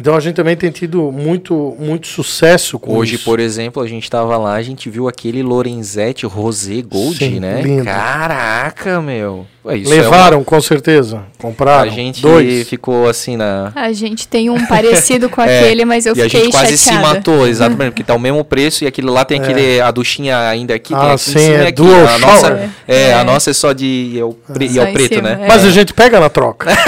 Então 0.00 0.14
a 0.16 0.20
gente 0.20 0.34
também 0.34 0.56
tem 0.56 0.70
tido 0.70 1.12
muito, 1.12 1.76
muito 1.78 2.06
sucesso 2.06 2.78
com 2.78 2.96
Hoje, 2.96 3.16
isso. 3.16 3.24
por 3.24 3.38
exemplo, 3.38 3.82
a 3.82 3.86
gente 3.86 4.10
tava 4.10 4.36
lá, 4.38 4.54
a 4.54 4.62
gente 4.62 4.88
viu 4.88 5.06
aquele 5.06 5.42
Lorenzetti 5.42 6.24
Rosé 6.24 6.80
Gold, 6.80 7.18
Sim, 7.18 7.38
né? 7.38 7.60
lindo. 7.62 7.84
Caraca, 7.84 9.00
meu. 9.02 9.46
Ué, 9.62 9.76
isso 9.76 9.92
é 9.92 9.96
Levaram, 9.96 10.42
com 10.42 10.58
certeza. 10.58 11.16
uma- 11.16 11.26
Compraram. 11.38 11.90
A 11.90 11.94
gente 11.94 12.22
dois. 12.22 12.66
ficou 12.66 13.06
assim 13.06 13.36
na. 13.36 13.72
A 13.74 13.92
gente 13.92 14.26
tem 14.26 14.48
um 14.48 14.64
parecido 14.66 15.28
com 15.28 15.42
É, 15.44 15.60
aquele, 15.60 15.84
mas 15.84 16.06
eu 16.06 16.16
e 16.16 16.22
a 16.22 16.24
fiquei 16.24 16.44
gente 16.44 16.52
quase 16.52 16.78
se 16.78 16.84
chateada. 16.86 17.06
matou, 17.16 17.44
exatamente, 17.46 17.90
porque 17.90 18.02
tá 18.02 18.14
o 18.14 18.18
mesmo 18.18 18.42
preço 18.42 18.84
e 18.84 18.86
aquilo 18.86 19.12
lá 19.12 19.22
tem 19.22 19.38
aquele, 19.38 19.78
a 19.82 19.90
duchinha 19.90 20.38
ainda 20.48 20.74
aqui, 20.74 20.94
tem 20.94 20.96
É. 20.96 21.00
Ah, 21.10 21.12
aqui 21.12 21.22
sim, 21.22 21.38
em 21.38 21.42
cima 21.42 21.54
é 21.56 21.62
aqui. 21.64 21.72
dual 21.72 22.08
a 22.08 22.18
nossa, 22.18 22.70
é, 22.88 23.00
É. 23.10 23.12
a 23.14 23.22
nossa 23.22 23.50
é 23.50 23.52
só 23.52 23.74
de. 23.74 24.16
É 24.18 24.24
o, 24.24 24.32
pre- 24.32 24.66
e 24.66 24.78
é 24.78 24.82
o 24.82 24.92
preto, 24.94 25.14
cima, 25.16 25.28
né? 25.28 25.38
é. 25.42 25.46
Mas 25.46 25.62
a 25.62 25.70
gente 25.70 25.92
pega 25.92 26.18
na 26.18 26.30
troca. 26.30 26.70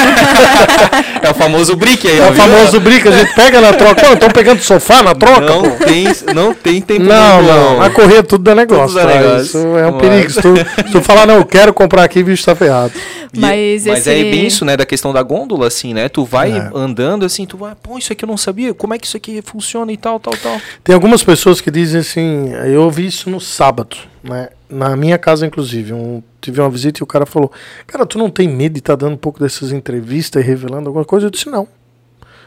É 1.22 1.30
o 1.30 1.34
famoso 1.34 1.76
brick 1.76 2.06
aí, 2.08 2.18
É 2.18 2.22
o 2.28 2.32
viu? 2.32 2.42
famoso 2.42 2.80
brica, 3.02 3.10
a 3.10 3.18
gente 3.18 3.34
pega 3.34 3.60
na 3.60 3.72
troca. 3.72 4.12
Estão 4.12 4.30
pegando 4.30 4.60
sofá 4.62 5.02
na 5.02 5.14
troca? 5.14 5.40
Não 5.40 5.62
pô? 5.62 5.84
tem, 5.84 6.04
não 6.34 6.54
tem 6.54 6.80
tempo 6.80 7.02
Não, 7.04 7.42
não. 7.42 7.76
bom. 7.76 7.82
A 7.82 7.90
correr 7.90 8.22
tudo 8.22 8.44
dá 8.44 8.54
negócio. 8.54 8.86
Tudo 8.98 9.06
dá 9.06 9.12
tá? 9.12 9.18
negócio. 9.20 9.42
Isso 9.44 9.58
é 9.58 9.86
um 9.86 9.92
Mas- 9.92 10.00
perigo. 10.00 10.30
Se 10.30 10.40
tu, 10.42 10.56
se 10.56 10.92
tu 10.92 11.02
falar, 11.02 11.26
não, 11.26 11.36
eu 11.36 11.44
quero 11.44 11.72
comprar 11.74 12.04
aqui, 12.04 12.22
bicho 12.22 12.44
tá 12.44 12.54
ferrado. 12.54 12.92
E- 13.32 13.40
Mas 13.40 13.86
mas 13.86 14.06
é 14.06 14.18
esse- 14.18 14.30
bem 14.30 14.46
isso, 14.46 14.64
né, 14.64 14.76
da 14.76 14.84
questão 14.84 15.12
da 15.12 15.22
gôndola, 15.22 15.66
assim, 15.66 15.94
né? 15.94 16.08
Tu 16.08 16.24
vai 16.24 16.52
É. 16.52 16.70
andando 16.74 17.24
assim, 17.24 17.46
tu 17.46 17.56
vai, 17.56 17.74
pô, 17.74 17.96
isso 17.96 18.12
aqui 18.12 18.24
eu 18.24 18.28
não 18.28 18.36
sabia, 18.36 18.74
como 18.74 18.92
é 18.92 18.98
que 18.98 19.06
isso 19.06 19.16
aqui 19.16 19.40
funciona 19.42 19.90
e 19.90 19.96
tal, 19.96 20.20
tal, 20.20 20.34
tal. 20.36 20.60
Tem 20.84 20.94
algumas 20.94 21.22
pessoas 21.24 21.60
que 21.60 21.70
dizem 21.70 22.00
assim, 22.00 22.52
eu 22.66 22.82
ouvi 22.82 23.06
isso 23.06 23.30
no 23.30 23.40
sábado, 23.40 23.96
né? 24.22 24.48
na 24.68 24.96
minha 24.96 25.18
casa, 25.18 25.46
inclusive, 25.46 25.92
um, 25.92 26.22
tive 26.40 26.60
uma 26.60 26.70
visita 26.70 27.00
e 27.00 27.02
o 27.02 27.06
cara 27.06 27.26
falou: 27.26 27.52
Cara, 27.86 28.06
tu 28.06 28.16
não 28.18 28.30
tem 28.30 28.48
medo 28.48 28.72
de 28.72 28.78
estar 28.78 28.96
tá 28.96 29.04
dando 29.04 29.12
um 29.14 29.18
pouco 29.18 29.38
dessas 29.38 29.70
entrevistas 29.70 30.42
e 30.42 30.46
revelando 30.46 30.88
alguma 30.88 31.04
coisa? 31.04 31.26
Eu 31.26 31.30
disse: 31.30 31.48
Não. 31.50 31.68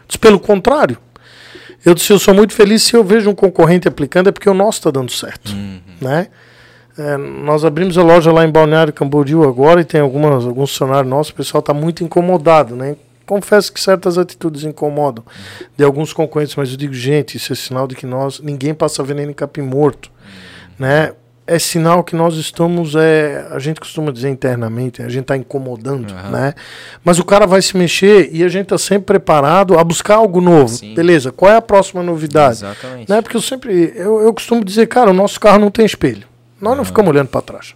Disse: 0.07 0.19
Pelo 0.19 0.40
contrário. 0.40 0.98
Eu 1.86 1.94
disse: 1.94 2.11
Eu 2.11 2.19
sou 2.19 2.34
muito 2.34 2.53
feliz 2.53 2.84
se 2.84 2.95
eu 2.95 3.03
vejo 3.03 3.30
um 3.30 3.36
concorrente 3.36 3.88
aplicando, 3.88 4.30
é 4.30 4.32
porque 4.32 4.49
o 4.49 4.53
nosso 4.53 4.80
está 4.80 4.91
dando 4.91 5.11
certo. 5.11 5.52
Uhum. 5.52 5.80
Né? 6.02 6.27
É, 6.98 7.18
nós 7.18 7.65
abrimos 7.65 7.98
a 7.98 8.03
loja 8.03 8.32
lá 8.32 8.45
em 8.45 8.49
Balneário 8.52 8.94
Camboriú 8.94 9.44
agora 9.44 9.82
e 9.82 9.84
tem 9.84 9.99
algumas, 9.99 10.45
alguns 10.45 10.72
funcionários 10.72 11.10
nossos, 11.10 11.32
o 11.32 11.36
pessoal 11.36 11.60
está 11.60 11.73
muito 11.73 12.03
incomodado, 12.03 12.76
né? 12.76 12.95
Confesso 13.26 13.73
que 13.73 13.82
certas 13.82 14.18
atitudes 14.18 14.64
incomodam 14.64 15.23
de 15.76 15.84
alguns 15.84 16.14
concorrentes, 16.14 16.56
mas 16.56 16.72
eu 16.72 16.77
digo, 16.77 16.94
gente, 16.94 17.36
isso 17.36 17.52
é 17.52 17.56
sinal 17.56 17.88
de 17.88 17.95
que 17.95 18.06
nós, 18.06 18.40
ninguém 18.40 18.73
passa 18.73 19.03
veneno 19.03 19.32
em 19.32 19.34
capim 19.34 19.61
morto, 19.61 20.10
né? 20.80 21.11
É 21.48 21.60
sinal 21.60 22.04
que 22.04 22.16
nós 22.16 22.36
estamos, 22.38 22.96
é, 22.96 23.48
a 23.52 23.60
gente 23.60 23.80
costuma 23.80 24.12
dizer 24.12 24.30
internamente, 24.30 25.04
a 25.04 25.10
gente 25.10 25.22
está 25.22 25.38
incomodando, 25.38 26.10
uhum. 26.12 26.32
né? 26.32 26.56
Mas 27.04 27.20
o 27.20 27.24
cara 27.24 27.46
vai 27.46 27.62
se 27.62 27.78
mexer 27.78 28.30
e 28.32 28.44
a 28.44 28.48
gente 28.48 28.64
está 28.64 28.80
sempre 28.80 29.06
preparado 29.06 29.78
a 29.78 29.84
buscar 29.84 30.16
algo 30.16 30.42
novo. 30.42 30.70
Sim. 30.70 30.96
Beleza, 30.96 31.32
qual 31.32 31.52
é 31.52 31.56
a 31.56 31.62
próxima 31.62 32.02
novidade? 32.02 32.58
Exatamente. 32.58 33.12
Né? 33.12 33.22
Porque 33.22 33.38
eu 33.38 33.42
sempre, 33.42 33.94
eu, 33.96 34.22
eu 34.22 34.34
costumo 34.34 34.66
dizer, 34.66 34.88
cara, 34.88 35.12
o 35.12 35.14
nosso 35.14 35.40
carro 35.40 35.60
não 35.60 35.70
tem 35.70 35.86
espelho. 35.86 36.24
Nós 36.60 36.76
não 36.76 36.84
ficamos 36.84 37.12
olhando 37.12 37.28
para 37.28 37.42
trás. 37.42 37.76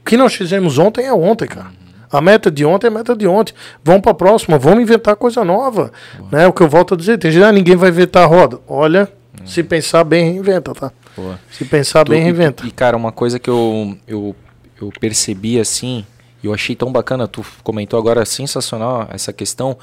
O 0.00 0.04
que 0.04 0.16
nós 0.16 0.34
fizemos 0.34 0.78
ontem 0.78 1.04
é 1.04 1.12
ontem, 1.12 1.46
cara. 1.46 1.82
A 2.10 2.20
meta 2.20 2.50
de 2.50 2.64
ontem 2.64 2.88
é 2.88 2.90
a 2.90 2.92
meta 2.92 3.16
de 3.16 3.26
ontem. 3.26 3.54
Vamos 3.82 4.02
para 4.02 4.12
a 4.12 4.14
próxima, 4.14 4.58
vamos 4.58 4.82
inventar 4.82 5.16
coisa 5.16 5.42
nova. 5.44 5.90
Né? 6.30 6.46
O 6.46 6.52
que 6.52 6.62
eu 6.62 6.68
volto 6.68 6.92
a 6.92 6.96
dizer, 6.96 7.18
tem 7.18 7.30
gente, 7.30 7.42
ah, 7.42 7.50
ninguém 7.50 7.74
vai 7.74 7.88
inventar 7.88 8.24
a 8.24 8.26
roda. 8.26 8.58
Olha, 8.68 9.08
se 9.44 9.62
pensar 9.62 10.04
bem, 10.04 10.32
reinventa, 10.32 10.74
tá? 10.74 10.92
Boa. 11.16 11.38
Se 11.50 11.64
pensar 11.64 12.04
tu, 12.04 12.10
bem, 12.10 12.22
reinventa. 12.22 12.66
E, 12.66 12.70
cara, 12.70 12.96
uma 12.96 13.12
coisa 13.12 13.38
que 13.38 13.50
eu, 13.50 13.96
eu, 14.06 14.36
eu 14.80 14.90
percebi 15.00 15.58
assim, 15.58 16.04
e 16.42 16.46
eu 16.46 16.54
achei 16.54 16.74
tão 16.74 16.90
bacana, 16.90 17.28
tu 17.28 17.44
comentou 17.62 17.98
agora, 17.98 18.24
sensacional 18.24 19.08
essa 19.10 19.32
questão. 19.32 19.76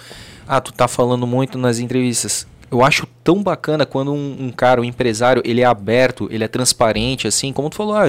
Ah, 0.48 0.60
tu 0.60 0.74
tá 0.74 0.88
falando 0.88 1.28
muito 1.28 1.58
nas 1.58 1.80
entrevistas 1.80 2.48
eu 2.72 2.84
acho 2.84 3.08
tão 3.24 3.42
bacana 3.42 3.86
quando 3.86 4.14
um, 4.14 4.38
um, 4.40 4.52
cara, 4.52 4.80
um 4.80 4.84
empresário, 4.84 5.42
ele 5.46 5.62
é 5.62 5.66
aberto, 5.66 6.28
ele 6.32 6.44
é 6.44 6.48
transparente, 6.48 7.28
assim, 7.28 7.52
como 7.52 7.70
tu 7.70 7.76
falou, 7.76 7.96
ah, 7.96 8.06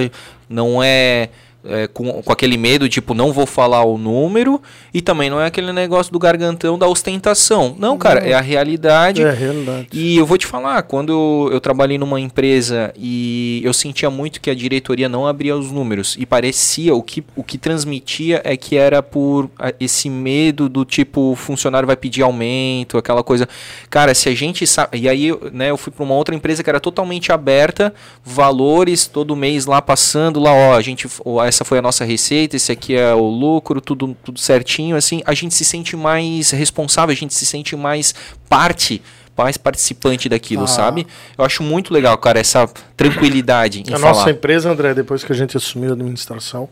não 0.47 0.83
é 0.83 1.29
é, 1.65 1.87
com, 1.87 2.21
com 2.21 2.31
aquele 2.31 2.57
medo, 2.57 2.89
tipo, 2.89 3.13
não 3.13 3.31
vou 3.31 3.45
falar 3.45 3.83
o 3.83 3.97
número, 3.97 4.61
e 4.93 5.01
também 5.01 5.29
não 5.29 5.39
é 5.39 5.45
aquele 5.45 5.71
negócio 5.71 6.11
do 6.11 6.19
gargantão 6.19 6.77
da 6.77 6.87
ostentação. 6.87 7.75
Não, 7.77 7.97
cara, 7.97 8.21
não. 8.21 8.27
é 8.27 8.33
a 8.33 8.41
realidade. 8.41 9.21
É 9.21 9.29
a 9.29 9.33
realidade. 9.33 9.87
E 9.93 10.17
eu 10.17 10.25
vou 10.25 10.37
te 10.37 10.47
falar, 10.47 10.81
quando 10.83 11.49
eu, 11.51 11.59
trabalhei 11.59 11.97
numa 11.97 12.19
empresa 12.19 12.91
e 12.97 13.61
eu 13.63 13.73
sentia 13.73 14.09
muito 14.09 14.41
que 14.41 14.49
a 14.49 14.55
diretoria 14.55 15.07
não 15.07 15.27
abria 15.27 15.55
os 15.55 15.71
números, 15.71 16.15
e 16.19 16.25
parecia, 16.25 16.95
o 16.95 17.03
que, 17.03 17.23
o 17.35 17.43
que 17.43 17.57
transmitia 17.57 18.41
é 18.43 18.57
que 18.57 18.75
era 18.75 19.03
por 19.03 19.49
esse 19.79 20.09
medo 20.09 20.67
do 20.67 20.83
tipo, 20.83 21.31
o 21.31 21.35
funcionário 21.35 21.85
vai 21.85 21.95
pedir 21.95 22.23
aumento, 22.23 22.97
aquela 22.97 23.23
coisa. 23.23 23.47
Cara, 23.89 24.13
se 24.13 24.29
a 24.29 24.35
gente 24.35 24.65
sabe. 24.65 24.99
E 24.99 25.09
aí, 25.09 25.31
né, 25.51 25.69
eu 25.69 25.77
fui 25.77 25.91
para 25.91 26.03
uma 26.03 26.15
outra 26.15 26.33
empresa 26.33 26.63
que 26.63 26.69
era 26.69 26.79
totalmente 26.79 27.31
aberta, 27.31 27.93
valores 28.23 29.07
todo 29.07 29.35
mês 29.35 29.65
lá 29.65 29.81
passando, 29.81 30.39
lá, 30.39 30.53
ó, 30.53 30.75
a 30.75 30.81
gente. 30.81 31.07
Ó, 31.23 31.50
essa 31.51 31.65
foi 31.65 31.77
a 31.77 31.81
nossa 31.81 32.05
receita, 32.05 32.55
esse 32.55 32.71
aqui 32.71 32.95
é 32.95 33.13
o 33.13 33.27
lucro, 33.27 33.81
tudo, 33.81 34.17
tudo 34.23 34.39
certinho, 34.39 34.95
assim, 34.95 35.21
a 35.25 35.33
gente 35.33 35.53
se 35.53 35.65
sente 35.65 35.97
mais 35.97 36.51
responsável, 36.51 37.11
a 37.11 37.15
gente 37.15 37.33
se 37.33 37.45
sente 37.45 37.75
mais 37.75 38.15
parte 38.49 39.01
mais 39.37 39.57
participante 39.57 40.29
daquilo, 40.29 40.65
ah. 40.65 40.67
sabe? 40.67 41.07
Eu 41.37 41.43
acho 41.43 41.63
muito 41.63 41.91
legal, 41.93 42.15
cara, 42.17 42.39
essa 42.39 42.69
tranquilidade 42.95 43.81
A 43.87 43.97
falar. 43.97 44.13
nossa 44.13 44.29
empresa, 44.29 44.69
André, 44.69 44.93
depois 44.93 45.23
que 45.23 45.31
a 45.31 45.35
gente 45.35 45.57
assumiu 45.57 45.91
a 45.91 45.93
administração, 45.93 46.69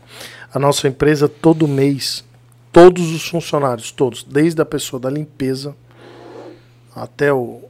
a 0.52 0.58
nossa 0.58 0.86
empresa 0.86 1.28
todo 1.28 1.66
mês, 1.66 2.22
todos 2.70 3.10
os 3.12 3.26
funcionários, 3.26 3.90
todos, 3.90 4.22
desde 4.22 4.60
a 4.62 4.64
pessoa 4.64 5.00
da 5.00 5.10
limpeza 5.10 5.74
até 6.94 7.32
o 7.32 7.69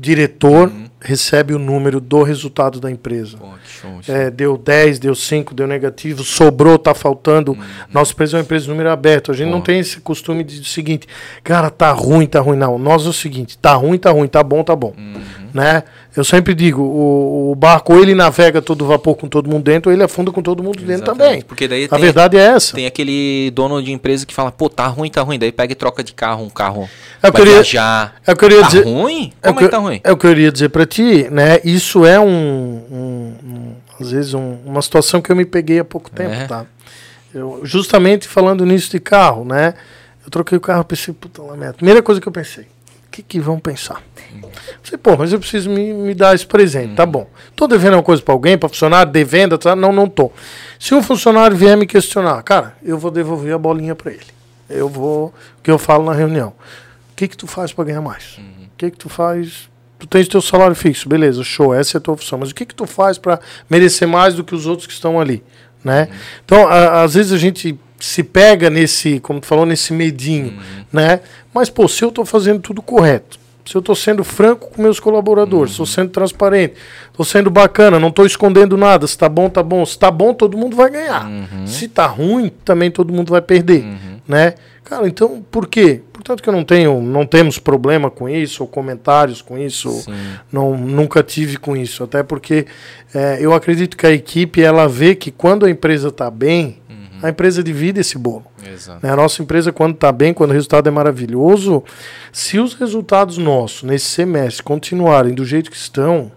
diretor, 0.00 0.68
uhum 0.68 0.90
recebe 1.02 1.54
o 1.54 1.58
número 1.58 2.00
do 2.00 2.22
resultado 2.22 2.78
da 2.78 2.90
empresa. 2.90 3.38
Pô, 3.38 3.46
show, 3.64 4.02
show. 4.02 4.14
É, 4.14 4.30
deu 4.30 4.56
10, 4.56 4.98
deu 4.98 5.14
5, 5.14 5.54
deu 5.54 5.66
negativo, 5.66 6.22
sobrou, 6.22 6.78
tá 6.78 6.94
faltando. 6.94 7.52
Uhum. 7.52 7.58
Nossa 7.92 8.12
empresa 8.12 8.36
é 8.36 8.38
uma 8.38 8.42
empresa 8.42 8.64
de 8.64 8.70
número 8.70 8.90
aberto. 8.90 9.30
A 9.30 9.34
gente 9.34 9.48
Pô. 9.48 9.52
não 9.52 9.60
tem 9.62 9.78
esse 9.78 10.00
costume 10.00 10.44
de, 10.44 10.60
de 10.60 10.68
seguinte, 10.68 11.06
cara, 11.42 11.70
tá 11.70 11.90
ruim, 11.92 12.26
tá 12.26 12.40
ruim. 12.40 12.56
Não, 12.56 12.78
nós 12.78 13.06
é 13.06 13.08
o 13.08 13.12
seguinte, 13.12 13.56
tá 13.56 13.72
ruim, 13.74 13.98
tá 13.98 14.10
ruim, 14.10 14.28
tá 14.28 14.42
bom, 14.42 14.62
tá 14.62 14.76
bom. 14.76 14.92
Uhum. 14.96 15.39
Né? 15.52 15.82
Eu 16.16 16.24
sempre 16.24 16.54
digo, 16.54 16.82
o, 16.82 17.52
o, 17.52 17.54
barco 17.54 17.94
ou 17.94 18.02
ele 18.02 18.14
navega 18.14 18.60
todo 18.60 18.84
vapor 18.86 19.16
com 19.16 19.28
todo 19.28 19.48
mundo 19.48 19.64
dentro, 19.64 19.90
ou 19.90 19.94
ele 19.94 20.02
afunda 20.02 20.30
com 20.30 20.42
todo 20.42 20.62
mundo 20.62 20.78
Exatamente. 20.78 20.98
dentro 20.98 21.14
também. 21.14 21.42
Porque 21.42 21.68
daí 21.68 21.84
a 21.84 21.88
tem, 21.88 22.00
verdade 22.00 22.36
é 22.36 22.40
essa. 22.40 22.74
Tem 22.74 22.86
aquele 22.86 23.50
dono 23.52 23.82
de 23.82 23.92
empresa 23.92 24.26
que 24.26 24.34
fala, 24.34 24.50
pô, 24.50 24.68
tá 24.68 24.86
ruim, 24.86 25.10
tá 25.10 25.22
ruim. 25.22 25.38
Daí 25.38 25.52
pega 25.52 25.72
e 25.72 25.76
troca 25.76 26.02
de 26.02 26.12
carro, 26.12 26.44
um 26.44 26.50
carro 26.50 26.88
é 27.22 27.30
vai 27.30 27.42
viajar. 27.42 28.14
Eu 28.26 28.36
queria 28.36 28.60
tá 28.60 28.66
dizer, 28.66 28.84
ruim? 28.84 29.32
Como 29.42 29.60
é, 29.60 29.62
que 29.62 29.68
tá 29.68 29.78
ruim? 29.78 29.96
O 29.98 30.00
que 30.00 30.10
eu 30.10 30.16
queria 30.16 30.52
dizer 30.52 30.68
pra 30.68 30.86
ti, 30.86 31.28
né? 31.30 31.60
Isso 31.64 32.04
é 32.04 32.18
um, 32.18 32.26
um, 32.90 33.34
um 33.44 33.74
às 34.00 34.10
vezes, 34.10 34.34
um, 34.34 34.56
uma 34.64 34.80
situação 34.80 35.20
que 35.20 35.30
eu 35.30 35.36
me 35.36 35.44
peguei 35.44 35.78
há 35.78 35.84
pouco 35.84 36.10
tempo, 36.10 36.32
é. 36.32 36.46
tá? 36.46 36.64
Eu, 37.34 37.60
justamente 37.62 38.26
falando 38.26 38.64
nisso 38.64 38.90
de 38.90 38.98
carro, 38.98 39.44
né? 39.44 39.74
Eu 40.24 40.30
troquei 40.30 40.56
o 40.56 40.60
carro, 40.60 40.84
pensei, 40.84 41.12
puta 41.14 41.42
lamento. 41.42 41.76
Primeira 41.76 42.02
coisa 42.02 42.20
que 42.20 42.26
eu 42.26 42.32
pensei, 42.32 42.66
que, 43.10 43.22
que 43.22 43.40
vão 43.40 43.58
pensar? 43.58 44.02
Falei, 44.82 44.98
pô, 45.02 45.16
mas 45.16 45.32
eu 45.32 45.38
preciso 45.38 45.68
me, 45.68 45.92
me 45.92 46.14
dar 46.14 46.34
esse 46.34 46.46
presente, 46.46 46.94
tá 46.94 47.04
bom. 47.04 47.28
Tô 47.56 47.66
devendo 47.66 47.94
uma 47.94 48.02
coisa 48.02 48.22
para 48.22 48.32
alguém, 48.32 48.56
para 48.56 48.68
funcionário, 48.68 49.10
devenda, 49.10 49.58
tá? 49.58 49.74
Não, 49.74 49.92
não 49.92 50.08
tô. 50.08 50.30
Se 50.78 50.94
um 50.94 51.02
funcionário 51.02 51.56
vier 51.56 51.76
me 51.76 51.86
questionar, 51.86 52.42
cara, 52.42 52.74
eu 52.82 52.96
vou 52.98 53.10
devolver 53.10 53.52
a 53.54 53.58
bolinha 53.58 53.94
para 53.94 54.12
ele. 54.12 54.26
Eu 54.68 54.88
vou, 54.88 55.34
o 55.58 55.62
que 55.62 55.70
eu 55.70 55.78
falo 55.78 56.04
na 56.04 56.12
reunião. 56.12 56.48
O 57.12 57.16
que 57.16 57.28
que 57.28 57.36
tu 57.36 57.46
faz 57.46 57.72
para 57.72 57.84
ganhar 57.84 58.00
mais? 58.00 58.38
Uhum. 58.38 58.66
O 58.66 58.76
que 58.76 58.90
que 58.90 58.96
tu 58.96 59.08
faz 59.08 59.68
tu 59.98 60.06
tens 60.06 60.26
teu 60.26 60.40
salário 60.40 60.74
fixo, 60.74 61.06
beleza, 61.06 61.44
show, 61.44 61.74
essa 61.74 61.96
é 61.96 61.98
a 61.98 62.00
tua 62.00 62.16
função. 62.16 62.38
Mas 62.38 62.50
o 62.50 62.54
que 62.54 62.64
que 62.64 62.74
tu 62.74 62.86
faz 62.86 63.18
para 63.18 63.38
merecer 63.68 64.08
mais 64.08 64.34
do 64.34 64.42
que 64.42 64.54
os 64.54 64.66
outros 64.66 64.86
que 64.86 64.94
estão 64.94 65.20
ali, 65.20 65.44
né? 65.84 66.08
Uhum. 66.10 66.16
Então, 66.44 66.68
a, 66.68 67.02
às 67.02 67.14
vezes 67.14 67.32
a 67.32 67.38
gente 67.38 67.78
se 68.00 68.22
pega 68.22 68.70
nesse, 68.70 69.20
como 69.20 69.40
tu 69.40 69.46
falou, 69.46 69.66
nesse 69.66 69.92
medinho, 69.92 70.48
uhum. 70.48 70.84
né? 70.92 71.20
Mas, 71.52 71.68
pô, 71.68 71.86
se 71.86 72.02
eu 72.02 72.08
estou 72.08 72.24
fazendo 72.24 72.60
tudo 72.60 72.80
correto, 72.82 73.38
se 73.64 73.76
eu 73.76 73.80
estou 73.80 73.94
sendo 73.94 74.24
franco 74.24 74.70
com 74.70 74.82
meus 74.82 74.98
colaboradores, 74.98 75.72
estou 75.72 75.84
uhum. 75.84 75.92
sendo 75.92 76.10
transparente, 76.10 76.74
estou 77.08 77.24
sendo 77.24 77.50
bacana, 77.50 78.00
não 78.00 78.08
estou 78.08 78.26
escondendo 78.26 78.76
nada, 78.76 79.06
se 79.06 79.12
está 79.12 79.28
bom, 79.28 79.48
tá 79.48 79.62
bom. 79.62 79.84
Se 79.84 79.92
está 79.92 80.10
bom, 80.10 80.34
todo 80.34 80.56
mundo 80.56 80.74
vai 80.74 80.90
ganhar. 80.90 81.26
Uhum. 81.26 81.66
Se 81.66 81.84
está 81.84 82.06
ruim, 82.06 82.50
também 82.64 82.90
todo 82.90 83.12
mundo 83.12 83.30
vai 83.30 83.40
perder, 83.40 83.84
uhum. 83.84 84.20
né? 84.26 84.54
Cara, 84.82 85.06
então, 85.06 85.40
por 85.52 85.68
quê? 85.68 86.00
Portanto 86.12 86.42
que 86.42 86.48
eu 86.48 86.52
não 86.52 86.64
tenho, 86.64 87.00
não 87.00 87.24
temos 87.24 87.60
problema 87.60 88.10
com 88.10 88.28
isso, 88.28 88.64
ou 88.64 88.68
comentários 88.68 89.40
com 89.40 89.56
isso, 89.56 90.04
não, 90.50 90.76
nunca 90.76 91.22
tive 91.22 91.56
com 91.56 91.76
isso, 91.76 92.02
até 92.02 92.24
porque 92.24 92.66
é, 93.14 93.38
eu 93.40 93.54
acredito 93.54 93.96
que 93.96 94.04
a 94.04 94.10
equipe, 94.10 94.60
ela 94.60 94.88
vê 94.88 95.14
que 95.14 95.30
quando 95.30 95.64
a 95.64 95.70
empresa 95.70 96.08
está 96.08 96.28
bem, 96.28 96.79
a 97.22 97.28
empresa 97.28 97.62
divide 97.62 98.00
esse 98.00 98.16
bolo. 98.16 98.44
Né? 99.02 99.10
A 99.10 99.16
nossa 99.16 99.42
empresa, 99.42 99.72
quando 99.72 99.94
está 99.94 100.10
bem, 100.12 100.32
quando 100.32 100.50
o 100.50 100.54
resultado 100.54 100.88
é 100.88 100.90
maravilhoso, 100.90 101.82
se 102.32 102.58
os 102.58 102.74
resultados 102.74 103.38
nossos 103.38 103.82
nesse 103.82 104.06
semestre 104.06 104.62
continuarem 104.62 105.34
do 105.34 105.44
jeito 105.44 105.70
que 105.70 105.76
estão, 105.76 106.32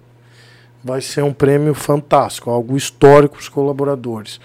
vai 0.84 0.99
ser 0.99 1.23
um 1.23 1.31
prêmio 1.31 1.73
fantástico, 1.73 2.49
algo 2.49 2.76
histórico 2.76 3.35
para 3.35 3.41
os 3.41 3.49
colaboradores. 3.49 4.39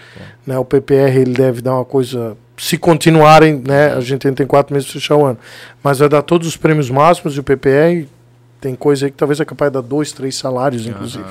Né? 0.47 0.57
O 0.57 0.63
PPR 0.63 1.19
ele 1.19 1.33
deve 1.33 1.61
dar 1.61 1.75
uma 1.75 1.85
coisa. 1.85 2.37
Se 2.57 2.77
continuarem, 2.77 3.61
né? 3.65 3.93
a 3.93 4.01
gente 4.01 4.29
tem 4.31 4.47
quatro 4.47 4.73
meses 4.73 4.89
para 4.89 4.99
fechar 4.99 5.15
o 5.15 5.25
ano, 5.25 5.37
mas 5.83 5.99
vai 5.99 6.09
dar 6.09 6.21
todos 6.21 6.47
os 6.47 6.57
prêmios 6.57 6.89
máximos 6.89 7.35
e 7.35 7.39
o 7.39 7.43
PPR 7.43 8.07
tem 8.59 8.75
coisa 8.75 9.05
aí 9.05 9.11
que 9.11 9.17
talvez 9.17 9.39
é 9.39 9.45
capaz 9.45 9.71
de 9.71 9.75
dar 9.75 9.81
dois, 9.81 10.11
três 10.11 10.35
salários, 10.35 10.85
inclusive. 10.85 11.23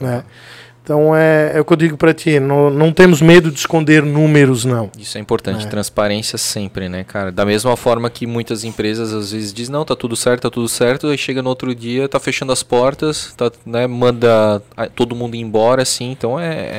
Né? 0.00 0.22
Então 0.88 1.14
é, 1.14 1.52
é 1.54 1.60
o 1.60 1.66
que 1.66 1.72
eu 1.74 1.76
digo 1.76 1.98
para 1.98 2.14
ti, 2.14 2.40
não, 2.40 2.70
não 2.70 2.94
temos 2.94 3.20
medo 3.20 3.50
de 3.50 3.58
esconder 3.58 4.02
números, 4.02 4.64
não. 4.64 4.90
Isso 4.98 5.18
é 5.18 5.20
importante, 5.20 5.66
é. 5.66 5.68
transparência 5.68 6.38
sempre, 6.38 6.88
né, 6.88 7.04
cara? 7.04 7.30
Da 7.30 7.44
mesma 7.44 7.76
forma 7.76 8.08
que 8.08 8.26
muitas 8.26 8.64
empresas 8.64 9.12
às 9.12 9.30
vezes 9.30 9.52
dizem, 9.52 9.70
não, 9.70 9.84
tá 9.84 9.94
tudo 9.94 10.16
certo, 10.16 10.44
tá 10.44 10.50
tudo 10.50 10.66
certo, 10.66 11.08
aí 11.08 11.18
chega 11.18 11.42
no 11.42 11.50
outro 11.50 11.74
dia, 11.74 12.08
tá 12.08 12.18
fechando 12.18 12.52
as 12.52 12.62
portas, 12.62 13.34
tá, 13.36 13.52
né, 13.66 13.86
manda 13.86 14.62
todo 14.94 15.14
mundo 15.14 15.34
embora, 15.34 15.82
assim, 15.82 16.10
então 16.10 16.40
é... 16.40 16.78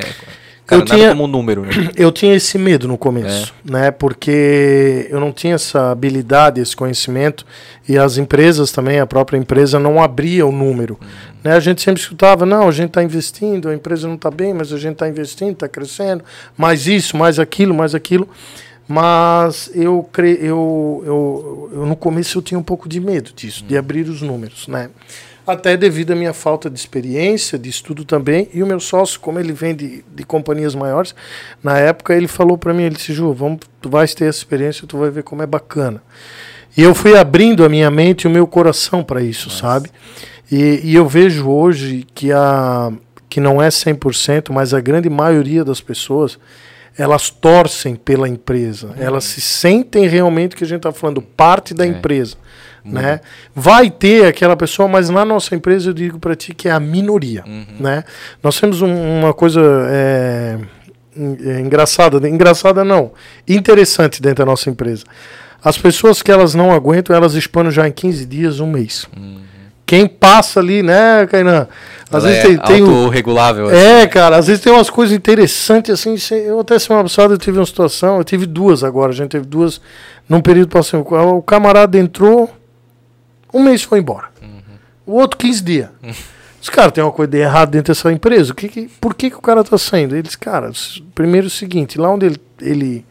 cara, 0.70 0.82
eu 0.82 0.84
tinha, 0.84 1.08
como 1.10 1.26
número, 1.26 1.62
né? 1.62 1.70
Eu 1.96 2.12
tinha 2.12 2.34
esse 2.34 2.56
medo 2.56 2.88
no 2.88 2.96
começo, 2.96 3.52
é. 3.66 3.70
né? 3.70 3.90
Porque 3.90 5.08
eu 5.10 5.20
não 5.20 5.32
tinha 5.32 5.54
essa 5.54 5.90
habilidade, 5.90 6.60
esse 6.60 6.74
conhecimento, 6.74 7.44
e 7.88 7.98
as 7.98 8.16
empresas 8.16 8.72
também, 8.72 9.00
a 9.00 9.06
própria 9.06 9.36
empresa 9.36 9.78
não 9.78 10.02
abria 10.02 10.46
o 10.46 10.52
número. 10.52 10.98
Uhum. 11.00 11.08
Né? 11.44 11.52
A 11.52 11.60
gente 11.60 11.82
sempre 11.82 12.00
escutava, 12.00 12.46
não, 12.46 12.68
a 12.68 12.72
gente 12.72 12.88
está 12.88 13.02
investindo, 13.02 13.68
a 13.68 13.74
empresa 13.74 14.06
não 14.06 14.14
está 14.14 14.30
bem, 14.30 14.54
mas 14.54 14.72
a 14.72 14.78
gente 14.78 14.92
está 14.92 15.08
investindo, 15.08 15.52
está 15.52 15.68
crescendo, 15.68 16.24
mais 16.56 16.86
isso, 16.86 17.16
mais 17.16 17.38
aquilo, 17.38 17.74
mais 17.74 17.94
aquilo. 17.94 18.28
Mas 18.86 19.70
eu, 19.72 20.02
cre... 20.12 20.36
eu, 20.40 21.02
eu, 21.06 21.70
eu 21.74 21.86
no 21.86 21.94
começo 21.94 22.38
eu 22.38 22.42
tinha 22.42 22.58
um 22.58 22.62
pouco 22.62 22.88
de 22.88 22.98
medo 22.98 23.30
disso, 23.34 23.64
de 23.64 23.76
abrir 23.76 24.08
os 24.08 24.20
números, 24.20 24.66
né? 24.66 24.90
Até 25.46 25.76
devido 25.76 26.12
à 26.12 26.16
minha 26.16 26.32
falta 26.32 26.70
de 26.70 26.78
experiência, 26.78 27.58
de 27.58 27.68
estudo 27.68 28.04
também. 28.04 28.48
E 28.52 28.62
o 28.62 28.66
meu 28.66 28.80
sócio, 28.80 29.18
como 29.20 29.38
ele 29.38 29.52
vem 29.52 29.74
de, 29.74 30.04
de 30.14 30.24
companhias 30.24 30.74
maiores, 30.74 31.14
na 31.62 31.78
época 31.78 32.14
ele 32.14 32.28
falou 32.28 32.56
para 32.56 32.72
mim, 32.72 32.84
ele 32.84 32.94
disse, 32.94 33.12
Ju, 33.12 33.32
vamos, 33.32 33.60
tu 33.80 33.88
vais 33.88 34.14
ter 34.14 34.26
essa 34.26 34.38
experiência, 34.38 34.86
tu 34.86 34.98
vai 34.98 35.10
ver 35.10 35.22
como 35.22 35.42
é 35.42 35.46
bacana. 35.46 36.02
E 36.76 36.82
eu 36.82 36.94
fui 36.94 37.16
abrindo 37.16 37.64
a 37.64 37.68
minha 37.68 37.90
mente 37.90 38.22
e 38.22 38.26
o 38.28 38.30
meu 38.30 38.46
coração 38.46 39.02
para 39.02 39.22
isso, 39.22 39.48
Nossa. 39.48 39.60
sabe? 39.60 39.90
E, 40.50 40.80
e 40.84 40.94
eu 40.94 41.06
vejo 41.06 41.48
hoje 41.48 42.06
que, 42.14 42.32
a, 42.32 42.92
que 43.28 43.40
não 43.40 43.60
é 43.60 43.68
100%, 43.68 44.52
mas 44.52 44.74
a 44.74 44.80
grande 44.80 45.08
maioria 45.10 45.64
das 45.64 45.80
pessoas 45.80 46.38
elas 46.98 47.30
torcem 47.30 47.94
pela 47.94 48.28
empresa, 48.28 48.88
uhum. 48.88 48.94
elas 48.98 49.24
se 49.24 49.40
sentem 49.40 50.06
realmente 50.06 50.54
que 50.56 50.64
a 50.64 50.66
gente 50.66 50.78
está 50.78 50.92
falando 50.92 51.22
parte 51.22 51.72
da 51.72 51.84
é. 51.84 51.88
empresa, 51.88 52.36
uhum. 52.84 52.92
né? 52.92 53.20
Vai 53.54 53.90
ter 53.90 54.26
aquela 54.26 54.56
pessoa, 54.56 54.88
mas 54.88 55.08
na 55.10 55.24
nossa 55.24 55.54
empresa 55.54 55.90
eu 55.90 55.94
digo 55.94 56.18
para 56.18 56.34
ti 56.34 56.54
que 56.54 56.68
é 56.68 56.72
a 56.72 56.80
minoria, 56.80 57.44
uhum. 57.46 57.66
né? 57.78 58.04
Nós 58.42 58.58
temos 58.58 58.82
um, 58.82 59.20
uma 59.20 59.32
coisa 59.32 59.60
é, 59.88 60.58
é, 61.16 61.60
engraçada, 61.60 62.28
engraçada 62.28 62.84
não, 62.84 63.12
interessante 63.46 64.20
dentro 64.20 64.44
da 64.44 64.46
nossa 64.46 64.70
empresa. 64.70 65.04
As 65.62 65.76
pessoas 65.76 66.22
que 66.22 66.32
elas 66.32 66.54
não 66.54 66.72
aguentam, 66.72 67.14
elas 67.14 67.34
expandem 67.34 67.70
já 67.70 67.86
em 67.86 67.92
15 67.92 68.24
dias, 68.24 68.60
um 68.60 68.66
mês. 68.66 69.06
Uhum. 69.16 69.40
Quem 69.90 70.06
passa 70.06 70.60
ali, 70.60 70.84
né, 70.84 71.26
Kainan? 71.26 71.66
Às 72.12 72.24
Ela 72.24 72.32
vezes 72.32 72.44
é 72.44 72.46
tem, 72.46 72.84
tem 72.84 73.08
regulável. 73.08 73.66
Assim. 73.66 73.76
É, 73.76 74.06
cara, 74.06 74.36
às 74.36 74.46
vezes 74.46 74.62
tem 74.62 74.72
umas 74.72 74.88
coisas 74.88 75.12
interessantes 75.12 75.90
assim. 75.92 76.16
Eu 76.32 76.60
até 76.60 76.78
semana 76.78 77.02
passada 77.02 77.34
eu 77.34 77.38
tive 77.38 77.58
uma 77.58 77.66
situação, 77.66 78.18
eu 78.18 78.22
tive 78.22 78.46
duas 78.46 78.84
agora, 78.84 79.10
a 79.10 79.14
gente 79.14 79.30
teve 79.30 79.44
duas 79.44 79.80
num 80.28 80.40
período 80.40 80.68
passando. 80.68 81.04
O 81.12 81.42
camarada 81.42 81.98
entrou, 81.98 82.48
um 83.52 83.62
mês 83.62 83.82
foi 83.82 83.98
embora. 83.98 84.28
Uhum. 84.42 84.60
O 85.06 85.12
outro 85.14 85.38
15 85.38 85.62
dias. 85.62 85.88
Os 86.60 86.68
caras 86.68 86.92
tem 86.92 87.02
uma 87.02 87.12
coisa 87.12 87.30
de 87.30 87.38
errado 87.38 87.70
dentro 87.70 87.92
dessa 87.92 88.12
empresa. 88.12 88.54
Que, 88.54 88.68
que, 88.68 88.88
por 89.00 89.14
que, 89.14 89.30
que 89.30 89.36
o 89.36 89.40
cara 89.40 89.64
tá 89.64 89.78
saindo? 89.78 90.14
Eles, 90.14 90.36
cara, 90.36 90.70
primeiro 91.14 91.46
é 91.46 91.48
o 91.48 91.50
seguinte, 91.50 91.98
lá 91.98 92.10
onde 92.10 92.26
ele, 92.26 92.40
ele 92.60 93.06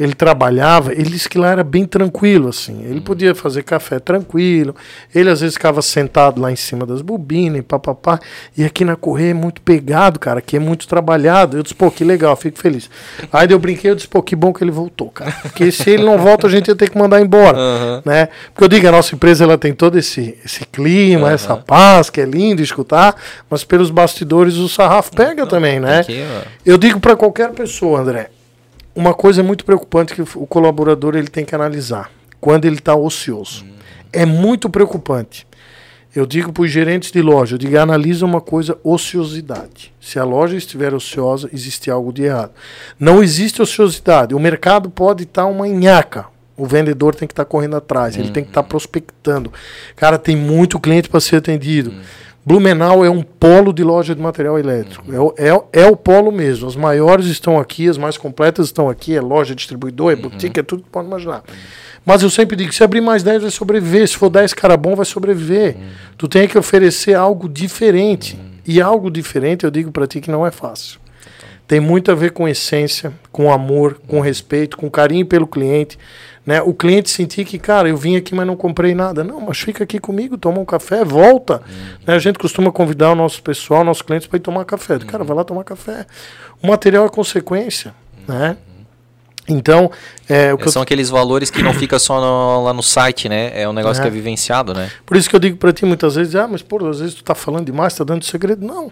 ele 0.00 0.14
trabalhava, 0.14 0.92
ele 0.92 1.10
disse 1.10 1.28
que 1.28 1.36
lá 1.36 1.50
era 1.50 1.62
bem 1.62 1.84
tranquilo, 1.84 2.48
assim. 2.48 2.82
Ele 2.84 2.94
uhum. 2.94 3.00
podia 3.02 3.34
fazer 3.34 3.62
café 3.62 3.98
tranquilo, 3.98 4.74
ele 5.14 5.28
às 5.28 5.42
vezes 5.42 5.54
ficava 5.54 5.82
sentado 5.82 6.40
lá 6.40 6.50
em 6.50 6.56
cima 6.56 6.86
das 6.86 7.02
bobinas 7.02 7.58
e 7.58 7.62
papapá. 7.62 8.18
E 8.56 8.64
aqui 8.64 8.82
na 8.82 8.96
Correia 8.96 9.32
é 9.32 9.34
muito 9.34 9.60
pegado, 9.60 10.18
cara, 10.18 10.38
aqui 10.38 10.56
é 10.56 10.58
muito 10.58 10.88
trabalhado. 10.88 11.58
Eu 11.58 11.62
disse, 11.62 11.74
pô, 11.74 11.90
que 11.90 12.02
legal, 12.02 12.34
fico 12.34 12.58
feliz. 12.58 12.88
Aí 13.30 13.46
eu 13.50 13.58
brinquei, 13.58 13.90
eu 13.90 13.94
disse, 13.94 14.08
pô, 14.08 14.22
que 14.22 14.34
bom 14.34 14.54
que 14.54 14.64
ele 14.64 14.70
voltou, 14.70 15.10
cara. 15.10 15.32
Porque 15.42 15.70
se 15.70 15.90
ele 15.90 16.04
não 16.04 16.16
volta, 16.16 16.46
a 16.46 16.50
gente 16.50 16.68
ia 16.68 16.74
ter 16.74 16.88
que 16.88 16.96
mandar 16.96 17.20
embora, 17.20 17.58
uhum. 17.58 18.02
né? 18.02 18.30
Porque 18.54 18.64
eu 18.64 18.68
digo, 18.68 18.88
a 18.88 18.92
nossa 18.92 19.14
empresa 19.14 19.44
ela 19.44 19.58
tem 19.58 19.74
todo 19.74 19.98
esse, 19.98 20.38
esse 20.42 20.64
clima, 20.64 21.26
uhum. 21.26 21.34
essa 21.34 21.56
paz, 21.56 22.08
que 22.08 22.22
é 22.22 22.24
lindo 22.24 22.62
escutar, 22.62 23.14
mas 23.50 23.64
pelos 23.64 23.90
bastidores 23.90 24.56
o 24.56 24.66
sarrafo 24.66 25.14
pega 25.14 25.46
também, 25.46 25.78
né? 25.78 26.00
Aqui, 26.00 26.24
eu 26.64 26.78
digo 26.78 26.98
para 26.98 27.14
qualquer 27.14 27.50
pessoa, 27.50 28.00
André, 28.00 28.30
uma 28.94 29.14
coisa 29.14 29.42
muito 29.42 29.64
preocupante 29.64 30.14
que 30.14 30.22
o 30.22 30.46
colaborador 30.46 31.16
ele 31.16 31.28
tem 31.28 31.44
que 31.44 31.54
analisar 31.54 32.10
quando 32.40 32.64
ele 32.64 32.76
está 32.76 32.94
ocioso. 32.94 33.64
Uhum. 33.64 33.70
É 34.12 34.26
muito 34.26 34.68
preocupante. 34.68 35.46
Eu 36.14 36.26
digo 36.26 36.52
para 36.52 36.64
os 36.64 36.70
gerentes 36.70 37.12
de 37.12 37.22
loja, 37.22 37.54
eu 37.54 37.58
digo, 37.58 37.78
analisa 37.78 38.26
uma 38.26 38.40
coisa, 38.40 38.76
ociosidade. 38.82 39.92
Se 40.00 40.18
a 40.18 40.24
loja 40.24 40.56
estiver 40.56 40.92
ociosa, 40.92 41.48
existe 41.52 41.88
algo 41.88 42.12
de 42.12 42.24
errado. 42.24 42.50
Não 42.98 43.22
existe 43.22 43.62
ociosidade. 43.62 44.34
O 44.34 44.40
mercado 44.40 44.90
pode 44.90 45.22
estar 45.22 45.42
tá 45.42 45.48
uma 45.48 45.68
nhaca. 45.68 46.26
O 46.56 46.66
vendedor 46.66 47.14
tem 47.14 47.28
que 47.28 47.32
estar 47.32 47.44
tá 47.44 47.50
correndo 47.50 47.76
atrás, 47.76 48.16
uhum. 48.16 48.22
ele 48.22 48.32
tem 48.32 48.42
que 48.42 48.50
estar 48.50 48.62
tá 48.62 48.68
prospectando. 48.68 49.52
Cara, 49.94 50.18
tem 50.18 50.36
muito 50.36 50.80
cliente 50.80 51.08
para 51.08 51.20
ser 51.20 51.36
atendido. 51.36 51.90
Uhum. 51.90 52.00
Blumenau 52.50 53.04
é 53.04 53.08
um 53.08 53.22
polo 53.22 53.72
de 53.72 53.84
loja 53.84 54.12
de 54.12 54.20
material 54.20 54.58
elétrico. 54.58 55.04
Uhum. 55.08 55.32
É, 55.38 55.50
é, 55.50 55.82
é, 55.84 55.86
o 55.86 55.94
polo 55.94 56.32
mesmo. 56.32 56.66
As 56.66 56.74
maiores 56.74 57.26
estão 57.26 57.60
aqui, 57.60 57.88
as 57.88 57.96
mais 57.96 58.18
completas 58.18 58.66
estão 58.66 58.88
aqui. 58.88 59.14
É 59.14 59.20
loja, 59.20 59.54
distribuidor, 59.54 60.10
é 60.10 60.16
uhum. 60.16 60.22
boutique, 60.22 60.58
é 60.58 60.62
tudo 60.64 60.82
que 60.82 60.88
pode 60.90 61.06
imaginar. 61.06 61.44
Uhum. 61.48 61.54
Mas 62.04 62.22
eu 62.22 62.30
sempre 62.30 62.56
digo: 62.56 62.72
se 62.74 62.82
abrir 62.82 63.00
mais 63.00 63.22
10, 63.22 63.42
vai 63.42 63.50
sobreviver. 63.52 64.08
Se 64.08 64.16
for 64.16 64.28
10 64.28 64.52
cara 64.54 64.76
bom, 64.76 64.96
vai 64.96 65.06
sobreviver. 65.06 65.76
Uhum. 65.76 65.88
Tu 66.18 66.26
tem 66.26 66.48
que 66.48 66.58
oferecer 66.58 67.14
algo 67.14 67.48
diferente. 67.48 68.34
Uhum. 68.34 68.50
E 68.66 68.80
algo 68.80 69.08
diferente, 69.10 69.64
eu 69.64 69.70
digo 69.70 69.92
para 69.92 70.08
ti 70.08 70.20
que 70.20 70.30
não 70.30 70.44
é 70.44 70.50
fácil. 70.50 70.98
Tem 71.68 71.78
muito 71.78 72.10
a 72.10 72.16
ver 72.16 72.32
com 72.32 72.48
essência, 72.48 73.12
com 73.30 73.52
amor, 73.52 74.00
com 74.08 74.18
respeito, 74.20 74.76
com 74.76 74.90
carinho 74.90 75.24
pelo 75.24 75.46
cliente 75.46 75.96
né? 76.50 76.60
O 76.60 76.74
cliente 76.74 77.08
sentir 77.08 77.44
que, 77.44 77.60
cara, 77.60 77.88
eu 77.88 77.96
vim 77.96 78.16
aqui, 78.16 78.34
mas 78.34 78.44
não 78.44 78.56
comprei 78.56 78.92
nada. 78.92 79.22
Não, 79.22 79.40
mas 79.40 79.60
fica 79.60 79.84
aqui 79.84 80.00
comigo, 80.00 80.36
toma 80.36 80.58
um 80.58 80.64
café, 80.64 81.04
volta. 81.04 81.62
Uhum. 81.64 81.98
Né? 82.04 82.14
A 82.16 82.18
gente 82.18 82.40
costuma 82.40 82.72
convidar 82.72 83.12
o 83.12 83.14
nosso 83.14 83.40
pessoal, 83.40 83.84
nossos 83.84 84.02
clientes, 84.02 84.26
para 84.26 84.36
ir 84.36 84.40
tomar 84.40 84.64
café. 84.64 84.94
Uhum. 84.94 85.06
Cara, 85.06 85.22
vai 85.22 85.36
lá 85.36 85.44
tomar 85.44 85.62
café. 85.62 86.04
O 86.60 86.66
material 86.66 87.06
é 87.06 87.08
consequência, 87.08 87.94
uhum. 88.26 88.34
né? 88.34 88.56
Então, 89.48 89.92
é, 90.28 90.50
são 90.66 90.82
aqueles 90.82 91.08
valores 91.08 91.50
que 91.50 91.62
não 91.62 91.72
fica 91.72 92.00
só 92.00 92.20
no, 92.20 92.64
lá 92.64 92.72
no 92.72 92.82
site, 92.82 93.28
né? 93.28 93.52
É 93.54 93.68
um 93.68 93.72
negócio 93.72 94.00
é. 94.00 94.02
que 94.02 94.08
é 94.08 94.10
vivenciado, 94.10 94.74
né? 94.74 94.90
Por 95.06 95.16
isso 95.16 95.30
que 95.30 95.36
eu 95.36 95.40
digo 95.40 95.56
para 95.56 95.72
ti 95.72 95.86
muitas 95.86 96.16
vezes, 96.16 96.34
ah, 96.34 96.48
mas 96.48 96.62
pô, 96.62 96.84
às 96.88 96.98
vezes 96.98 97.14
tu 97.14 97.22
tá 97.22 97.36
falando 97.36 97.66
demais, 97.66 97.94
tá 97.94 98.02
dando 98.02 98.24
segredo. 98.24 98.66
Não. 98.66 98.90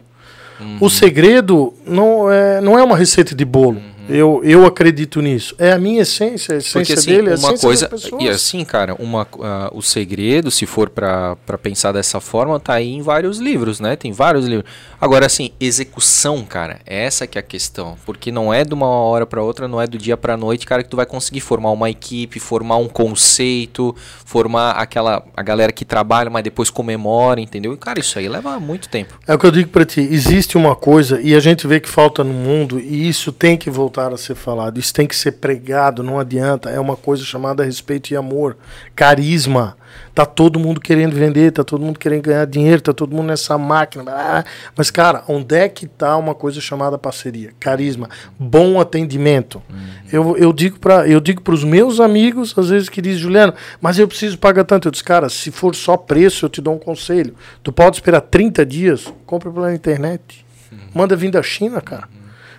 Uhum. 0.61 0.79
O 0.81 0.89
segredo 0.89 1.75
não 1.85 2.31
é, 2.31 2.61
não 2.61 2.79
é 2.79 2.85
uma 2.85 2.97
receita 2.97 3.35
de 3.35 3.45
bolo. 3.45 3.79
Uhum. 3.79 3.98
Eu, 4.09 4.41
eu 4.45 4.67
acredito 4.67 5.21
nisso. 5.21 5.55
É 5.59 5.73
a 5.73 5.79
minha 5.79 6.03
essência, 6.03 6.55
a 6.55 6.59
essência 6.59 6.81
Porque, 6.81 6.93
assim, 6.95 7.11
dele, 7.11 7.31
é 7.31 7.35
a 7.35 7.37
uma 7.37 7.59
coisa 7.59 7.91
E 8.21 8.29
assim, 8.29 8.65
cara, 8.65 8.95
uma, 8.95 9.23
uh, 9.23 9.77
o 9.77 9.83
segredo, 9.83 10.51
se 10.51 10.67
for 10.67 10.89
para 10.89 11.37
pensar 11.63 11.93
dessa 11.93 12.21
forma, 12.21 12.59
tá 12.59 12.75
aí 12.75 12.95
em 12.95 13.03
vários 13.03 13.39
livros, 13.39 13.81
né? 13.81 13.97
Tem 13.97 14.13
vários 14.13 14.47
livros. 14.47 14.71
Agora, 15.01 15.27
assim, 15.27 15.51
execução, 15.61 16.45
cara, 16.45 16.81
essa 16.87 17.27
que 17.27 17.39
é 17.39 17.41
a 17.41 17.43
questão. 17.43 17.97
Porque 18.05 18.33
não 18.33 18.53
é 18.53 18.65
de 18.65 18.75
uma 18.75 18.87
hora 18.87 19.27
para 19.27 19.43
outra, 19.43 19.69
não 19.69 19.81
é 19.81 19.87
do 19.87 19.99
dia 19.99 20.17
para 20.17 20.37
noite, 20.37 20.67
cara, 20.67 20.83
que 20.83 20.89
tu 20.89 20.97
vai 20.97 21.07
conseguir 21.07 21.41
formar 21.41 21.71
uma 21.71 21.91
equipe, 21.91 22.41
formar 22.41 22.77
um 22.77 22.89
conceito, 22.89 23.95
formar 24.25 24.73
aquela 24.73 25.23
a 25.37 25.43
galera 25.43 25.73
que 25.73 25.85
trabalha, 25.85 26.31
mas 26.31 26.43
depois 26.43 26.71
comemora, 26.71 27.41
entendeu? 27.41 27.73
E, 27.73 27.77
cara, 27.77 28.01
isso 28.01 28.19
aí 28.19 28.29
leva 28.29 28.59
muito 28.59 28.89
tempo. 28.89 29.19
É 29.27 29.35
o 29.35 29.39
que 29.39 29.47
eu 29.47 29.51
digo 29.51 29.71
para 29.71 29.85
ti. 29.85 30.01
Existe 30.01 30.57
uma 30.57 30.75
coisa, 30.75 31.21
e 31.21 31.35
a 31.35 31.41
gente 31.41 31.67
vê 31.67 31.81
que 31.81 31.89
falta 31.89 32.25
no 32.25 32.33
mundo, 32.33 32.81
e 32.81 33.09
isso 33.09 33.33
tem 33.33 33.57
que 33.57 33.71
voltar 33.71 33.98
voltar 33.99 34.15
a 34.15 34.17
ser 34.17 34.35
falado. 34.35 34.79
Isso 34.79 34.95
tem 34.95 35.07
que 35.07 35.17
ser 35.17 35.33
pregado, 35.33 36.03
não 36.03 36.19
adianta. 36.19 36.71
É 36.71 36.79
uma 36.79 36.97
coisa 36.97 37.25
chamada 37.25 37.65
respeito 37.65 38.11
e 38.13 38.17
amor, 38.17 38.57
carisma. 38.95 39.77
Tá 40.15 40.25
todo 40.25 40.61
mundo 40.61 40.81
querendo 40.81 41.15
vender, 41.15 41.51
tá 41.51 41.65
todo 41.65 41.85
mundo 41.85 41.99
querendo 41.99 42.23
ganhar 42.23 42.47
dinheiro, 42.47 42.81
tá 42.81 42.93
todo 42.93 43.15
mundo 43.15 43.29
nessa 43.29 43.57
máquina. 43.57 44.45
Mas, 44.77 44.91
cara, 44.91 45.25
onde 45.27 45.57
é 45.57 45.69
que 45.69 45.87
tá 45.87 46.17
uma 46.17 46.35
coisa 46.35 46.61
chamada 46.61 46.99
parceria? 46.99 47.53
Carisma, 47.59 48.09
bom 48.39 48.81
atendimento. 48.81 49.63
Uhum. 49.69 49.89
Eu, 50.13 50.37
eu 50.37 50.53
digo 50.53 50.79
para 50.79 51.09
eu 51.09 51.21
digo 51.21 51.43
meus 51.67 52.01
amigos, 52.01 52.55
às 52.57 52.69
vezes, 52.69 52.89
que 52.89 53.01
dizem, 53.01 53.19
Juliano, 53.19 53.55
mas 53.81 53.99
eu 53.99 54.07
preciso 54.07 54.39
pagar 54.39 54.65
tanto. 54.65 54.89
Eu 54.89 54.93
disse, 54.93 55.05
cara, 55.05 55.29
se 55.29 55.51
for 55.51 55.75
só 55.75 55.97
preço, 55.97 56.45
eu 56.45 56.51
te 56.51 56.61
dou 56.61 56.75
um 56.75 56.79
conselho. 56.79 57.35
Tu 57.63 57.73
pode 57.73 57.97
esperar 57.97 58.21
30 58.21 58.65
dias, 58.67 59.13
compra 59.27 59.51
pela 59.51 59.75
internet. 59.75 60.45
Uhum. 60.71 60.79
Manda 60.95 61.17
vir 61.17 61.31
da 61.31 61.43
China, 61.43 61.81
cara. 61.81 62.18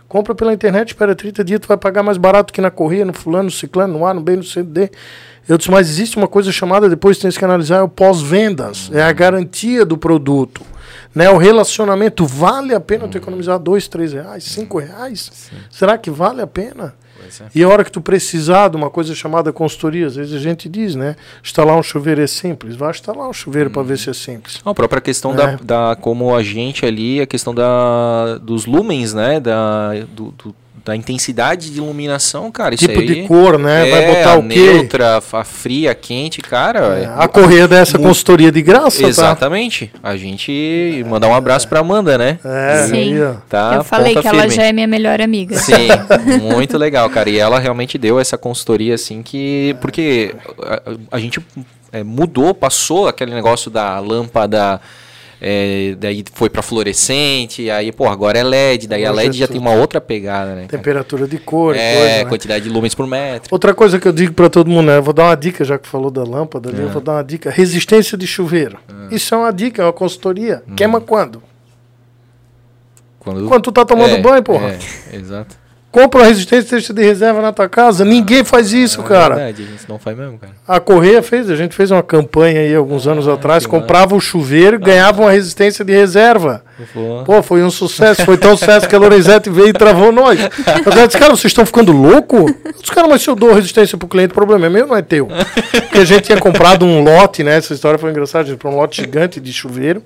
Compra 0.10 0.34
pela 0.34 0.52
internet, 0.52 0.88
espera 0.88 1.16
30 1.16 1.44
dias, 1.44 1.60
tu 1.60 1.68
vai 1.68 1.78
pagar 1.78 2.02
mais 2.02 2.18
barato 2.18 2.52
que 2.52 2.60
na 2.60 2.72
correia, 2.72 3.06
no 3.06 3.14
fulano, 3.14 3.44
no 3.44 3.52
ciclano, 3.52 4.00
no 4.00 4.08
A, 4.08 4.14
no 4.14 4.20
B, 4.20 4.38
no 4.38 4.44
C, 4.44 4.64
no 4.64 4.70
D. 4.72 4.90
Eu 5.48 5.56
disse, 5.56 5.70
mas 5.70 5.88
existe 5.88 6.18
uma 6.18 6.28
coisa 6.28 6.52
chamada, 6.52 6.90
depois 6.90 7.20
tem 7.20 7.30
que 7.30 7.46
analisar, 7.46 7.78
é 7.78 7.82
o 7.84 7.88
pós-vendas. 7.88 8.90
É 8.92 9.04
a 9.04 9.12
garantia 9.12 9.86
do 9.86 10.00
produto. 10.00 10.66
Né? 11.14 11.30
O 11.30 11.38
relacionamento, 11.38 12.26
vale 12.26 12.74
a 12.74 12.80
pena 12.80 13.08
tu 13.08 13.20
economizar 13.20 13.60
dois, 13.60 13.88
três 13.88 14.12
reais, 14.12 14.46
cinco 14.46 14.80
reais? 14.80 15.30
Sim. 15.32 15.58
Será 15.70 15.96
que 15.96 16.10
vale 16.10 16.42
a 16.42 16.48
pena? 16.48 16.96
É. 17.42 17.46
E 17.54 17.64
a 17.64 17.68
hora 17.68 17.84
que 17.84 17.92
tu 17.92 18.02
precisar 18.02 18.70
de 18.70 18.78
uma 18.78 18.90
coisa 18.90 19.14
chamada 19.14 19.52
consultoria, 19.52 20.08
às 20.08 20.16
vezes 20.16 20.34
a 20.34 20.40
gente 20.40 20.68
diz, 20.68 20.96
né? 20.96 21.16
Instalar 21.44 21.78
um 21.78 21.84
chuveiro 21.84 22.22
é 22.22 22.28
simples. 22.28 22.76
Vai 22.76 22.92
instalar 22.92 23.28
um 23.28 23.34
chuveiro 23.34 23.70
hum. 23.70 23.74
para 23.74 23.84
ver 23.84 23.98
se 23.98 24.10
é 24.10 24.14
simples. 24.14 24.62
a 24.64 24.74
própria 24.74 25.02
questão 25.02 25.34
é. 25.34 25.36
da, 25.36 25.56
da, 25.56 25.96
como 25.96 26.36
a 26.36 26.44
gente 26.44 26.86
ali, 26.86 27.22
a 27.22 27.28
questão 27.28 27.54
da, 27.54 28.38
dos 28.38 28.66
lumens, 28.66 29.14
né? 29.14 29.40
Da, 29.40 29.94
do, 30.16 30.32
do 30.32 30.56
da 30.90 30.96
intensidade 30.96 31.70
de 31.70 31.78
iluminação, 31.78 32.52
cara. 32.52 32.74
Isso 32.74 32.88
tipo 32.88 33.00
aí, 33.00 33.06
de 33.06 33.28
cor, 33.28 33.60
né? 33.60 33.88
É, 33.88 33.92
Vai 33.92 34.16
botar 34.16 34.40
o 34.40 34.42
quê? 34.42 34.60
neutra, 34.60 35.18
a 35.18 35.44
fria, 35.44 35.92
a 35.92 35.96
quente, 35.96 36.42
cara. 36.42 36.80
É, 36.80 37.14
a 37.16 37.28
correia 37.28 37.68
dessa 37.68 37.98
muito... 37.98 38.08
consultoria 38.08 38.52
de 38.52 38.62
graça, 38.62 39.02
tá? 39.02 39.08
Exatamente. 39.08 39.88
Tá? 39.88 40.10
A 40.10 40.18
gente 40.18 41.06
mandar 41.08 41.28
um 41.28 41.36
abraço 41.36 41.68
pra 41.68 41.80
Amanda, 41.80 42.18
né? 42.18 42.40
É, 42.44 42.88
Sim. 42.88 43.16
Tá, 43.48 43.74
Eu 43.76 43.84
falei 43.84 44.16
que 44.16 44.22
firme. 44.24 44.38
ela 44.40 44.50
já 44.50 44.64
é 44.64 44.74
minha 44.74 44.88
melhor 44.88 45.22
amiga. 45.22 45.56
Sim, 45.58 45.88
muito 46.42 46.78
legal, 46.78 47.10
cara. 47.10 47.30
E 47.30 47.38
ela 47.38 47.60
realmente 47.60 47.98
deu 47.98 48.20
essa 48.20 48.38
consultoria, 48.38 48.96
assim, 48.96 49.22
que... 49.22 49.76
Porque 49.80 50.34
a, 50.64 51.18
a 51.18 51.20
gente 51.20 51.40
é, 51.92 52.04
mudou, 52.04 52.54
passou 52.54 53.08
aquele 53.08 53.34
negócio 53.34 53.70
da 53.70 54.00
lâmpada 54.00 54.82
é, 55.42 55.96
daí 55.98 56.24
foi 56.34 56.50
para 56.50 56.62
fluorescente, 56.62 57.70
aí, 57.70 57.92
pô, 57.92 58.08
agora 58.08 58.38
é 58.38 58.44
LED, 58.44 58.88
daí 58.88 59.06
a 59.06 59.12
LED 59.12 59.38
já 59.38 59.48
tem 59.48 59.60
uma 59.60 59.74
outra 59.74 60.02
pegada, 60.02 60.54
né? 60.54 60.66
Temperatura 60.68 61.28
de 61.28 61.38
cor, 61.38 61.76
é, 61.76 61.96
coisa, 61.96 62.16
né? 62.16 62.26
quantidade 62.26 62.64
de 62.66 62.70
lumens 62.70 62.94
por 62.94 63.08
metro. 63.08 63.48
Outra 63.54 63.74
coisa 63.74 64.00
que 64.00 64.08
eu 64.08 64.12
digo 64.12 64.34
para 64.34 64.50
todo 64.50 64.70
mundo, 64.70 64.88
né? 64.88 64.98
Eu 64.98 65.04
vou 65.04 65.14
dar 65.14 65.26
uma 65.26 65.36
dica, 65.36 65.64
já 65.64 65.78
que 65.78 65.88
falou 65.88 66.12
da 66.12 66.24
lâmpada 66.24 66.70
ali, 66.70 66.82
eu 66.82 66.90
vou 66.90 67.02
dar 67.02 67.14
uma 67.14 67.24
dica. 67.24 67.50
Resistência 67.50 68.18
de 68.18 68.28
chuveiro. 68.28 68.78
Isso 69.10 69.34
é 69.34 69.38
uma 69.38 69.52
dica, 69.52 69.82
é 69.82 69.86
uma 69.86 69.94
consultoria. 69.94 70.62
Queima 70.76 71.00
quando? 71.00 71.42
Quando, 73.20 73.48
Quando 73.48 73.64
tu 73.64 73.72
tá 73.72 73.86
tomando 73.86 74.22
banho, 74.22 74.42
porra. 74.42 74.78
É, 75.12 75.16
exato. 75.16 75.56
Compra 75.92 76.22
uma 76.22 76.28
resistência 76.28 76.94
de 76.94 77.02
reserva 77.02 77.42
na 77.42 77.52
tua 77.52 77.68
casa. 77.68 78.06
Ninguém 78.06 78.44
faz 78.44 78.72
isso, 78.72 79.02
é 79.02 79.04
cara. 79.04 79.36
verdade, 79.36 79.64
a 79.64 79.66
gente 79.66 79.90
não 79.90 79.98
faz 79.98 80.16
mesmo, 80.16 80.38
cara. 80.38 80.54
A 80.68 80.80
Correia 80.80 81.24
fez, 81.24 81.50
a 81.50 81.56
gente 81.56 81.76
fez 81.76 81.90
uma 81.90 82.04
campanha 82.04 82.62
aí 82.62 82.76
alguns 82.76 83.08
anos 83.08 83.28
atrás, 83.28 83.66
comprava 83.66 84.16
o 84.16 84.20
chuveiro 84.20 84.76
e 84.76 84.80
ganhava 84.80 85.22
uma 85.22 85.32
resistência 85.32 85.84
de 85.84 85.92
reserva. 85.92 86.64
Pô. 86.94 87.24
Pô, 87.26 87.44
foi 87.44 87.64
um 87.64 87.72
sucesso, 87.72 88.24
foi 88.24 88.38
tão 88.38 88.56
sucesso 88.56 88.88
que 88.88 88.96
a 88.96 89.00
Lorenzetti 89.00 89.50
veio 89.50 89.70
e 89.70 89.74
travou 89.74 90.12
nós. 90.12 90.40
Eu 90.40 91.08
disse, 91.08 91.18
cara, 91.18 91.36
vocês 91.36 91.46
estão 91.46 91.66
ficando 91.66 91.92
louco? 91.92 92.46
Os 92.82 92.90
caras, 92.90 93.10
mas 93.10 93.22
se 93.24 93.30
eu 93.30 93.36
dou 93.36 93.54
resistência 93.54 93.98
pro 93.98 94.08
cliente, 94.08 94.32
o 94.32 94.36
problema 94.36 94.68
é 94.68 94.70
meu, 94.70 94.86
não 94.86 94.96
é 94.96 95.02
teu. 95.02 95.28
Porque 95.72 95.98
a 95.98 96.06
gente 96.06 96.22
tinha 96.22 96.38
comprado 96.38 96.86
um 96.86 97.04
lote, 97.04 97.44
né? 97.44 97.58
Essa 97.58 97.74
história 97.74 97.98
foi 97.98 98.12
engraçada, 98.12 98.44
a 98.44 98.48
gente 98.48 98.58
comprou 98.58 98.74
um 98.74 98.78
lote 98.78 99.02
gigante 99.02 99.40
de 99.40 99.52
chuveiro. 99.52 100.04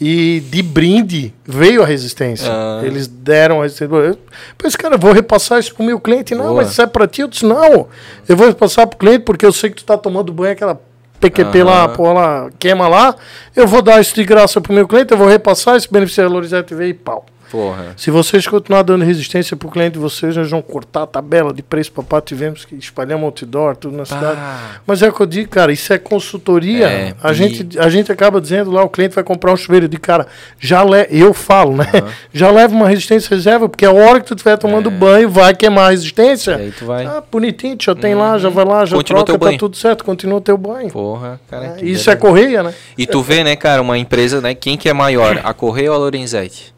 E 0.00 0.40
de 0.48 0.62
brinde 0.62 1.34
veio 1.44 1.82
a 1.82 1.86
resistência. 1.86 2.48
Ah. 2.50 2.80
Eles 2.84 3.08
deram 3.08 3.60
a 3.60 3.62
resistência. 3.64 3.94
Eu 3.94 4.18
pensei, 4.56 4.78
cara, 4.78 4.94
eu 4.94 4.98
vou 4.98 5.12
repassar 5.12 5.58
isso 5.58 5.74
pro 5.74 5.84
meu 5.84 5.98
cliente. 5.98 6.34
Não, 6.34 6.44
Boa. 6.44 6.56
mas 6.56 6.70
isso 6.70 6.80
é 6.80 6.86
pra 6.86 7.08
ti? 7.08 7.22
Eu 7.22 7.28
disse, 7.28 7.44
não. 7.44 7.88
Eu 8.28 8.36
vou 8.36 8.46
repassar 8.46 8.86
pro 8.86 8.96
cliente 8.96 9.20
porque 9.20 9.44
eu 9.44 9.52
sei 9.52 9.70
que 9.70 9.76
tu 9.76 9.84
tá 9.84 9.98
tomando 9.98 10.32
banho, 10.32 10.52
aquela 10.52 10.80
PQP 11.20 11.64
lá, 11.64 11.88
pô, 11.88 12.12
lá, 12.12 12.48
queima 12.58 12.86
lá. 12.86 13.16
Eu 13.56 13.66
vou 13.66 13.82
dar 13.82 14.00
isso 14.00 14.14
de 14.14 14.24
graça 14.24 14.60
pro 14.60 14.72
meu 14.72 14.86
cliente, 14.86 15.10
eu 15.10 15.18
vou 15.18 15.26
repassar 15.26 15.76
esse 15.76 15.90
benefício 15.90 16.22
da 16.22 16.30
Lorizete 16.30 16.74
veio 16.74 16.90
e 16.90 16.94
pau. 16.94 17.26
Porra. 17.50 17.94
Se 17.96 18.10
vocês 18.10 18.46
continuar 18.46 18.82
dando 18.82 19.04
resistência 19.04 19.56
pro 19.56 19.70
cliente 19.70 19.92
de 19.92 19.98
vocês, 19.98 20.36
nós 20.36 20.50
vamos 20.50 20.66
cortar 20.66 21.02
a 21.02 21.06
tabela 21.06 21.52
de 21.52 21.62
preço 21.62 21.90
papá. 21.92 22.20
Tivemos 22.20 22.64
que 22.64 22.74
espalhar 22.74 23.18
outdoor, 23.18 23.76
tudo 23.76 23.96
na 23.96 24.04
cidade. 24.04 24.38
Mas 24.86 25.02
é 25.02 25.08
o 25.08 25.12
que 25.12 25.20
eu 25.20 25.26
digo, 25.26 25.48
cara, 25.48 25.72
isso 25.72 25.92
é 25.92 25.98
consultoria. 25.98 26.86
É, 26.86 27.14
a, 27.22 27.32
e- 27.32 27.34
gente, 27.34 27.78
a 27.78 27.88
gente 27.88 28.12
acaba 28.12 28.40
dizendo 28.40 28.70
lá, 28.70 28.82
o 28.82 28.88
cliente 28.88 29.14
vai 29.14 29.24
comprar 29.24 29.52
um 29.52 29.56
chuveiro 29.56 29.88
de 29.88 29.96
cara. 29.98 30.26
Já 30.58 30.82
le... 30.82 31.06
Eu 31.10 31.32
falo, 31.32 31.76
né? 31.76 31.86
Já 32.32 32.50
leva 32.50 32.74
uma 32.74 32.88
resistência 32.88 33.34
reserva, 33.34 33.68
porque 33.68 33.84
a 33.84 33.92
hora 33.92 34.20
que 34.20 34.26
tu 34.26 34.34
estiver 34.34 34.56
tomando 34.56 34.90
banho, 34.90 35.28
vai 35.28 35.54
queimar 35.54 35.86
a 35.86 35.90
resistência. 35.90 36.52
É. 36.52 36.58
E 36.58 36.62
aí 36.62 36.72
tu 36.72 36.84
vai. 36.84 37.06
Ah, 37.06 37.22
bonitinho, 37.30 37.76
já 37.80 37.94
tem 37.94 38.14
lá, 38.14 38.38
já 38.38 38.48
vai 38.48 38.64
lá, 38.64 38.84
já 38.84 38.96
Continua 38.96 39.24
troca, 39.24 39.52
tá 39.52 39.58
tudo 39.58 39.76
certo, 39.76 40.04
continua 40.04 40.38
o 40.38 40.40
teu 40.40 40.58
banho. 40.58 40.90
Porra, 40.90 41.40
cara. 41.48 41.76
É, 41.78 41.84
isso 41.84 42.10
é 42.10 42.14
beleza. 42.14 42.16
correia, 42.16 42.62
né? 42.62 42.74
E 42.96 43.06
tu 43.06 43.22
vê, 43.22 43.42
né, 43.42 43.56
cara, 43.56 43.80
uma 43.80 43.96
empresa, 43.96 44.40
né? 44.40 44.54
Quem 44.54 44.76
que 44.76 44.88
é 44.88 44.92
maior, 44.92 45.40
a 45.42 45.54
Correia 45.54 45.90
ou 45.90 45.96
a 45.96 45.98
Lorenzetti? 45.98 46.77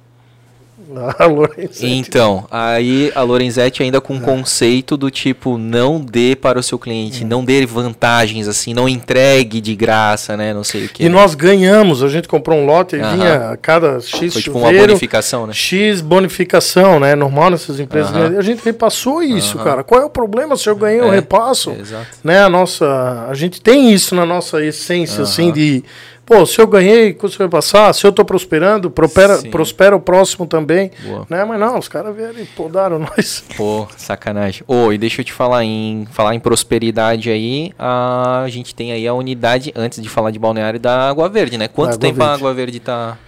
A 1.18 1.26
Lorenzetti. 1.26 1.86
Então, 1.86 2.46
aí 2.50 3.12
a 3.14 3.22
Lorenzetti 3.22 3.82
ainda 3.82 4.00
com 4.00 4.16
o 4.16 4.20
conceito 4.20 4.96
do 4.96 5.10
tipo, 5.10 5.56
não 5.58 6.00
dê 6.00 6.34
para 6.36 6.58
o 6.58 6.62
seu 6.62 6.78
cliente, 6.78 7.24
não 7.24 7.44
dê 7.44 7.64
vantagens, 7.66 8.48
assim, 8.48 8.74
não 8.74 8.88
entregue 8.88 9.60
de 9.60 9.74
graça, 9.74 10.36
né? 10.36 10.52
Não 10.52 10.64
sei 10.64 10.86
o 10.86 10.88
que. 10.88 11.04
E 11.04 11.08
nós 11.08 11.34
ganhamos, 11.34 12.02
a 12.02 12.08
gente 12.08 12.26
comprou 12.28 12.58
um 12.58 12.66
lote 12.66 12.96
e 12.96 13.00
Aham. 13.00 13.16
vinha 13.16 13.50
a 13.50 13.56
cada 13.56 14.00
X 14.00 14.32
Foi 14.32 14.42
tipo 14.42 14.58
uma 14.58 14.66
chuveiro, 14.68 14.88
bonificação, 14.88 15.46
né? 15.46 15.52
X 15.52 16.00
bonificação, 16.00 16.98
né? 17.00 17.14
Normal 17.14 17.50
nessas 17.50 17.78
empresas. 17.80 18.12
Aham. 18.14 18.30
né? 18.30 18.38
A 18.38 18.42
gente 18.42 18.62
repassou 18.64 19.22
isso, 19.22 19.56
Aham. 19.56 19.64
cara. 19.64 19.84
Qual 19.84 20.00
é 20.00 20.04
o 20.04 20.10
problema 20.10 20.56
se 20.56 20.68
eu 20.68 20.76
ganhei 20.76 21.00
um 21.00 21.12
É, 21.12 21.16
repasso? 21.16 21.70
Exato. 21.78 22.06
Né? 22.24 22.42
A 22.42 22.48
nossa, 22.48 23.26
a 23.28 23.34
gente 23.34 23.60
tem 23.60 23.92
isso 23.92 24.14
na 24.14 24.24
nossa 24.26 24.64
essência, 24.64 25.22
assim, 25.22 25.52
de 25.52 25.82
pô, 26.30 26.46
se 26.46 26.60
eu 26.60 26.66
ganhei, 26.68 27.12
quando 27.12 27.32
você 27.32 27.38
vai 27.38 27.48
passar? 27.48 27.92
Se 27.92 28.06
eu 28.06 28.12
tô 28.12 28.24
prosperando, 28.24 28.88
prospera, 28.88 29.38
Sim. 29.38 29.50
prospera 29.50 29.96
o 29.96 30.00
próximo 30.00 30.46
também. 30.46 30.92
Boa. 31.02 31.26
Né? 31.28 31.44
Mas 31.44 31.58
não, 31.58 31.76
os 31.76 31.88
caras 31.88 32.14
vieram 32.14 32.38
e 32.38 32.44
podaram 32.44 33.00
nós. 33.02 33.42
Pô, 33.56 33.88
sacanagem. 33.96 34.62
Ô, 34.68 34.92
e 34.92 34.98
deixa 34.98 35.22
eu 35.22 35.24
te 35.24 35.32
falar 35.32 35.64
em 35.64 36.06
falar 36.12 36.36
em 36.36 36.38
prosperidade 36.38 37.30
aí, 37.30 37.72
a 37.76 38.46
gente 38.48 38.72
tem 38.76 38.92
aí 38.92 39.08
a 39.08 39.12
unidade 39.12 39.72
antes 39.74 40.00
de 40.00 40.08
falar 40.08 40.30
de 40.30 40.38
balneário 40.38 40.78
da 40.78 41.08
Água 41.08 41.28
Verde, 41.28 41.58
né? 41.58 41.66
Quanto 41.66 41.94
Água 41.94 42.00
tempo 42.00 42.22
a 42.22 42.26
Verde. 42.26 42.40
Água 42.40 42.54
Verde 42.54 42.80
tá? 42.80 43.18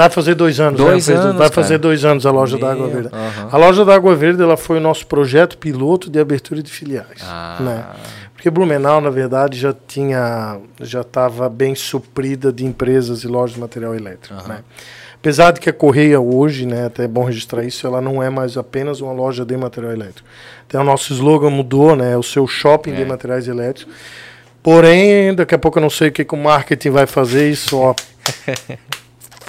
Vai 0.00 0.10
fazer 0.10 0.34
dois 0.34 0.58
anos. 0.60 0.80
Dois 0.80 1.06
né? 1.08 1.14
Fez- 1.14 1.24
anos, 1.26 1.36
Vai 1.38 1.48
cara. 1.50 1.62
fazer 1.62 1.78
dois 1.78 2.04
anos 2.04 2.24
a 2.26 2.30
loja 2.30 2.56
da 2.56 2.74
Meu, 2.74 2.84
Água 2.86 2.88
Verde. 2.88 3.10
A 3.50 3.56
loja 3.56 3.84
da 3.84 3.94
Água 3.94 4.14
Verde 4.16 4.42
ela 4.42 4.56
foi 4.56 4.78
o 4.78 4.80
nosso 4.80 5.06
projeto 5.06 5.58
piloto 5.58 6.08
de 6.10 6.18
abertura 6.18 6.62
de 6.62 6.70
filiais. 6.70 7.20
Ah. 7.22 7.58
Né? 7.60 7.84
Porque 8.34 8.48
Blumenau, 8.50 9.00
na 9.02 9.10
verdade, 9.10 9.58
já 9.58 9.74
tinha, 9.86 10.58
já 10.80 11.02
estava 11.02 11.48
bem 11.50 11.74
suprida 11.74 12.50
de 12.50 12.64
empresas 12.64 13.22
e 13.22 13.28
lojas 13.28 13.54
de 13.54 13.60
material 13.60 13.94
elétrico. 13.94 14.34
Né? 14.48 14.60
Apesar 15.16 15.50
de 15.50 15.60
que 15.60 15.68
a 15.68 15.72
Correia 15.74 16.18
hoje, 16.18 16.64
né, 16.64 16.86
até 16.86 17.04
é 17.04 17.08
bom 17.08 17.22
registrar 17.24 17.62
isso, 17.62 17.86
ela 17.86 18.00
não 18.00 18.22
é 18.22 18.30
mais 18.30 18.56
apenas 18.56 19.02
uma 19.02 19.12
loja 19.12 19.44
de 19.44 19.54
material 19.54 19.92
elétrico. 19.92 20.26
Até 20.66 20.78
o 20.78 20.84
nosso 20.84 21.12
slogan 21.12 21.50
mudou, 21.50 21.94
né, 21.94 22.16
o 22.16 22.22
seu 22.22 22.46
shopping 22.46 22.92
É. 22.92 22.94
de 22.94 23.04
materiais 23.04 23.46
elétricos. 23.46 23.94
Porém, 24.62 25.34
daqui 25.34 25.54
a 25.54 25.58
pouco 25.58 25.78
eu 25.78 25.82
não 25.82 25.90
sei 25.90 26.08
o 26.08 26.12
que, 26.12 26.24
que 26.24 26.34
o 26.34 26.38
marketing 26.38 26.88
vai 26.90 27.06
fazer 27.06 27.50
isso, 27.50 27.76
ó. 27.78 27.94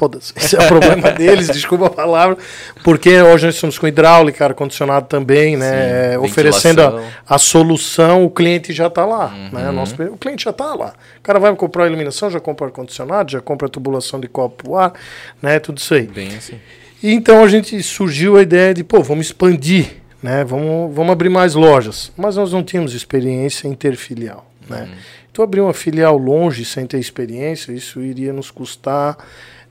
Foda-se. 0.01 0.33
Esse 0.35 0.55
é 0.55 0.59
o 0.59 0.67
problema 0.67 1.11
deles, 1.13 1.47
desculpa 1.49 1.85
a 1.85 1.89
palavra. 1.91 2.35
Porque 2.83 3.21
hoje 3.21 3.45
nós 3.45 3.53
estamos 3.53 3.77
com 3.77 3.85
hidráulica, 3.87 4.43
ar-condicionado 4.43 5.05
também, 5.05 5.55
né? 5.55 5.69
Sim, 5.69 6.15
é, 6.15 6.17
oferecendo 6.17 6.81
a, 6.81 7.03
a 7.29 7.37
solução, 7.37 8.25
o 8.25 8.31
cliente 8.31 8.73
já 8.73 8.87
está 8.87 9.05
lá. 9.05 9.27
Uhum. 9.27 9.49
Né? 9.51 9.69
O, 9.69 9.71
nosso, 9.71 9.93
o 10.01 10.17
cliente 10.17 10.45
já 10.45 10.49
está 10.49 10.73
lá. 10.73 10.95
O 11.19 11.21
cara 11.21 11.37
vai 11.37 11.55
comprar 11.55 11.83
a 11.83 11.87
iluminação, 11.87 12.31
já 12.31 12.39
compra 12.39 12.65
ar-condicionado, 12.65 13.31
já 13.31 13.41
compra 13.41 13.67
a 13.67 13.69
tubulação 13.69 14.19
de 14.19 14.27
copo 14.27 14.75
ar, 14.75 14.91
né? 15.39 15.59
Tudo 15.59 15.77
isso 15.77 15.93
aí. 15.93 16.07
Bem 16.07 16.35
assim. 16.35 16.55
E 17.03 17.13
então 17.13 17.43
a 17.43 17.47
gente 17.47 17.79
surgiu 17.83 18.37
a 18.37 18.41
ideia 18.41 18.73
de, 18.73 18.83
pô, 18.83 19.03
vamos 19.03 19.27
expandir, 19.27 19.97
né? 20.23 20.43
Vamos, 20.43 20.95
vamos 20.95 21.11
abrir 21.11 21.29
mais 21.29 21.53
lojas. 21.53 22.11
Mas 22.17 22.37
nós 22.37 22.51
não 22.51 22.63
tínhamos 22.63 22.95
experiência 22.95 23.67
em 23.67 23.75
ter 23.75 23.95
filial, 23.95 24.49
né? 24.67 24.89
Então 25.31 25.45
abrir 25.45 25.61
uma 25.61 25.73
filial 25.73 26.17
longe 26.17 26.65
sem 26.65 26.87
ter 26.87 26.97
experiência, 26.97 27.71
isso 27.71 28.01
iria 28.01 28.33
nos 28.33 28.49
custar, 28.49 29.17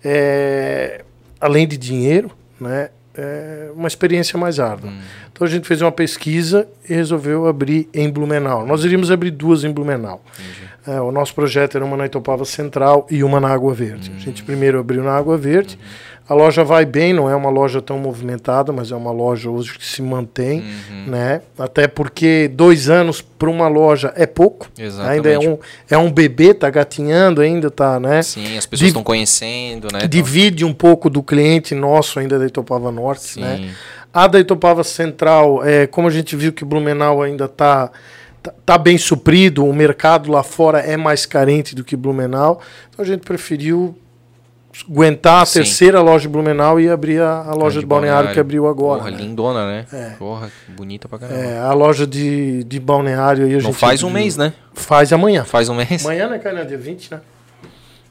é, 0.04 1.04
além 1.40 1.66
de 1.66 1.76
dinheiro, 1.76 2.30
né? 2.60 2.90
é, 3.14 3.70
uma 3.74 3.88
experiência 3.88 4.38
mais 4.38 4.60
árdua. 4.60 4.92
Então 5.32 5.46
a 5.46 5.50
gente 5.50 5.66
fez 5.66 5.82
uma 5.82 5.92
pesquisa 5.92 6.66
e 6.88 6.94
resolveu 6.94 7.46
abrir 7.46 7.88
em 7.92 8.10
Blumenau. 8.10 8.66
Nós 8.66 8.84
iríamos 8.84 9.10
abrir 9.10 9.30
duas 9.30 9.64
em 9.64 9.70
Blumenau. 9.70 10.22
É, 10.86 11.00
o 11.00 11.12
nosso 11.12 11.34
projeto 11.34 11.76
era 11.76 11.84
uma 11.84 11.96
na 11.96 12.06
Itopava 12.06 12.44
Central 12.44 13.06
e 13.10 13.22
uma 13.22 13.40
na 13.40 13.48
Água 13.48 13.74
Verde. 13.74 14.12
A 14.16 14.20
gente 14.20 14.42
primeiro 14.42 14.78
abriu 14.78 15.02
na 15.02 15.12
Água 15.12 15.36
Verde. 15.36 15.78
A 16.30 16.34
loja 16.34 16.62
vai 16.62 16.86
bem, 16.86 17.12
não 17.12 17.28
é 17.28 17.34
uma 17.34 17.50
loja 17.50 17.82
tão 17.82 17.98
movimentada, 17.98 18.72
mas 18.72 18.92
é 18.92 18.94
uma 18.94 19.10
loja 19.10 19.50
hoje 19.50 19.76
que 19.76 19.84
se 19.84 20.00
mantém, 20.00 20.62
né? 21.04 21.42
Até 21.58 21.88
porque 21.88 22.48
dois 22.54 22.88
anos 22.88 23.20
para 23.20 23.50
uma 23.50 23.66
loja 23.66 24.12
é 24.14 24.26
pouco. 24.26 24.68
Exatamente. 24.78 25.12
Ainda 25.12 25.28
é 25.28 25.38
um, 25.40 25.58
é 25.90 25.98
um 25.98 26.08
bebê, 26.08 26.54
tá 26.54 26.70
gatinhando 26.70 27.40
ainda, 27.40 27.68
tá, 27.68 27.98
né? 27.98 28.22
Sim, 28.22 28.56
as 28.56 28.64
pessoas 28.64 28.90
estão 28.90 29.02
conhecendo, 29.02 29.88
né? 29.92 30.06
Divide 30.06 30.64
um 30.64 30.72
pouco 30.72 31.10
do 31.10 31.20
cliente 31.20 31.74
nosso 31.74 32.20
ainda 32.20 32.38
da 32.38 32.46
Itopava 32.46 32.92
Norte, 32.92 33.22
Sim. 33.22 33.40
né? 33.40 33.74
A 34.14 34.28
da 34.28 34.38
Itopava 34.38 34.84
Central, 34.84 35.64
é, 35.64 35.88
como 35.88 36.06
a 36.06 36.12
gente 36.12 36.36
viu 36.36 36.52
que 36.52 36.64
Blumenau 36.64 37.22
ainda 37.22 37.46
está 37.46 37.90
tá, 38.40 38.54
tá 38.64 38.78
bem 38.78 38.96
suprido, 38.96 39.66
o 39.66 39.74
mercado 39.74 40.30
lá 40.30 40.44
fora 40.44 40.78
é 40.78 40.96
mais 40.96 41.26
carente 41.26 41.74
do 41.74 41.82
que 41.82 41.96
Blumenau, 41.96 42.60
então 42.88 43.04
a 43.04 43.08
gente 43.08 43.22
preferiu 43.22 43.96
aguentar 44.88 45.42
a 45.42 45.46
Sim. 45.46 45.60
terceira 45.60 46.00
loja 46.00 46.22
de 46.22 46.28
Blumenau 46.28 46.80
e 46.80 46.88
abrir 46.88 47.20
a, 47.20 47.44
a 47.46 47.54
loja 47.54 47.74
de 47.74 47.80
de 47.80 47.86
balneário, 47.86 48.32
que 48.32 48.40
abriu 48.40 48.68
agora. 48.68 49.00
Porra, 49.00 49.10
né? 49.10 49.16
lindona, 49.16 49.66
né? 49.66 49.86
É. 49.92 50.10
Porra, 50.18 50.50
bonita 50.68 51.08
pra 51.08 51.18
caramba. 51.18 51.40
É, 51.40 51.58
a 51.58 51.72
loja 51.72 52.06
de, 52.06 52.64
de 52.64 52.78
balneário 52.78 53.44
aí 53.44 53.52
a 53.52 53.54
Não 53.54 53.60
gente 53.60 53.74
faz 53.74 54.02
um 54.02 54.10
mês, 54.10 54.36
né? 54.36 54.52
Faz 54.74 55.12
amanhã. 55.12 55.44
Faz 55.44 55.68
um 55.68 55.74
mês. 55.74 56.04
Amanhã, 56.04 56.28
né, 56.28 56.38
cara? 56.38 56.64
Dia 56.64 56.78
20, 56.78 57.10
né? 57.12 57.20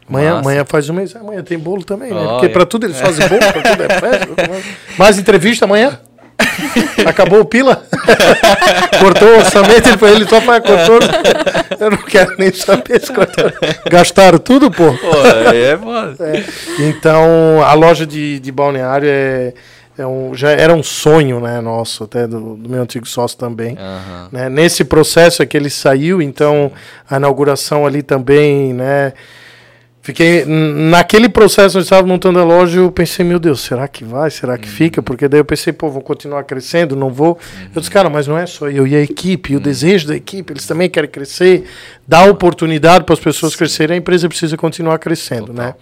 Amanhã, 0.07 0.29
Massa. 0.35 0.41
amanhã 0.41 0.65
faz 0.65 0.89
um 0.89 0.93
mês. 0.93 1.15
Amanhã 1.15 1.43
tem 1.43 1.57
bolo 1.57 1.83
também, 1.83 2.11
né? 2.11 2.27
Porque 2.27 2.49
pra 2.49 2.65
tudo 2.65 2.85
eles 2.87 2.99
fazem 2.99 3.27
bolo, 3.27 3.39
pra 3.39 3.61
tudo 3.61 3.83
é 3.83 3.89
festa. 3.99 4.27
Mais 4.97 5.19
entrevista 5.19 5.65
amanhã? 5.65 5.99
Acabou 7.05 7.41
o 7.41 7.45
pila? 7.45 7.83
cortou 8.99 9.27
o 9.27 9.37
orçamento, 9.37 9.87
ele 9.87 9.97
foi 9.97 10.11
ele 10.11 10.27
só 10.27 10.41
para 10.41 10.61
cortou. 10.61 10.99
Eu 11.79 11.91
não 11.91 11.97
quero 11.97 12.35
nem 12.37 12.53
saber 12.53 13.01
se 13.01 13.11
cortaram. 13.11 13.51
Gastaram 13.89 14.37
tudo, 14.37 14.71
pô. 14.71 14.93
Pô, 14.93 15.27
é, 15.53 15.75
mano. 15.75 16.15
Então, 16.79 17.61
a 17.63 17.73
loja 17.73 18.05
de, 18.05 18.39
de 18.39 18.51
balneário 18.51 19.07
é, 19.07 19.53
é 19.97 20.05
um, 20.05 20.33
já 20.33 20.51
era 20.51 20.73
um 20.73 20.81
sonho, 20.81 21.39
né, 21.39 21.59
nosso, 21.59 22.05
até 22.05 22.25
do, 22.25 22.55
do 22.55 22.69
meu 22.69 22.81
antigo 22.81 23.05
sócio 23.05 23.37
também. 23.37 23.77
Aham. 23.77 24.29
Né? 24.31 24.49
Nesse 24.49 24.83
processo 24.83 25.43
é 25.43 25.45
que 25.45 25.57
ele 25.57 25.69
saiu, 25.69 26.21
então 26.21 26.71
a 27.09 27.17
inauguração 27.17 27.85
ali 27.85 28.01
também, 28.01 28.73
né? 28.73 29.13
Fiquei 30.01 30.45
naquele 30.45 31.27
processo 31.27 31.77
onde 31.77 31.85
estava 31.85 32.07
montando 32.07 32.39
a 32.39 32.43
loja, 32.43 32.79
eu 32.79 32.91
pensei, 32.91 33.25
meu 33.25 33.37
Deus, 33.37 33.59
será 33.59 33.85
que 33.85 34.05
vai? 34.05 34.31
Será 34.31 34.57
que 34.57 34.67
uhum. 34.67 34.73
fica? 34.73 35.03
Porque 35.03 35.27
daí 35.27 35.41
eu 35.41 35.45
pensei, 35.45 35.73
pô, 35.73 35.89
vou 35.89 36.01
continuar 36.01 36.43
crescendo, 36.45 36.95
não 36.95 37.11
vou. 37.11 37.33
Uhum. 37.33 37.69
Eu 37.75 37.81
disse, 37.81 37.91
cara, 37.91 38.09
mas 38.09 38.25
não 38.25 38.37
é 38.37 38.45
só 38.45 38.69
eu 38.69 38.87
e 38.87 38.95
a 38.95 39.01
equipe, 39.01 39.53
uhum. 39.53 39.59
o 39.59 39.61
desejo 39.61 40.07
da 40.07 40.15
equipe, 40.15 40.53
eles 40.53 40.65
também 40.65 40.89
querem 40.89 41.09
crescer, 41.09 41.65
dar 42.07 42.29
oportunidade 42.29 43.03
para 43.03 43.13
as 43.13 43.19
pessoas 43.19 43.57
crescerem, 43.57 43.95
a 43.95 43.97
empresa 43.97 44.29
precisa 44.29 44.55
continuar 44.55 44.99
crescendo, 44.99 45.51
né? 45.51 45.75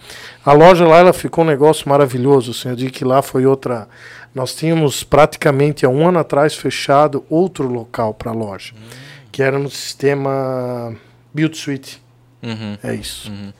A 0.44 0.52
loja 0.52 0.84
lá, 0.84 0.98
ela 0.98 1.12
ficou 1.12 1.44
um 1.44 1.46
negócio 1.46 1.88
maravilhoso, 1.88 2.50
assim, 2.50 2.70
eu 2.70 2.76
digo 2.76 2.90
que 2.90 3.04
lá 3.04 3.22
foi 3.22 3.46
outra... 3.46 3.88
Nós 4.34 4.54
tínhamos 4.54 5.02
praticamente 5.02 5.86
há 5.86 5.88
um 5.88 6.06
ano 6.06 6.18
atrás 6.18 6.54
fechado 6.54 7.24
outro 7.30 7.66
local 7.66 8.12
para 8.12 8.30
a 8.30 8.34
loja, 8.34 8.74
uhum. 8.74 8.88
que 9.32 9.42
era 9.42 9.58
no 9.58 9.70
sistema 9.70 10.94
Build 11.32 11.56
Suite. 11.56 12.02
Uhum. 12.42 12.76
É 12.82 12.94
isso. 12.94 13.30
Uhum 13.30 13.52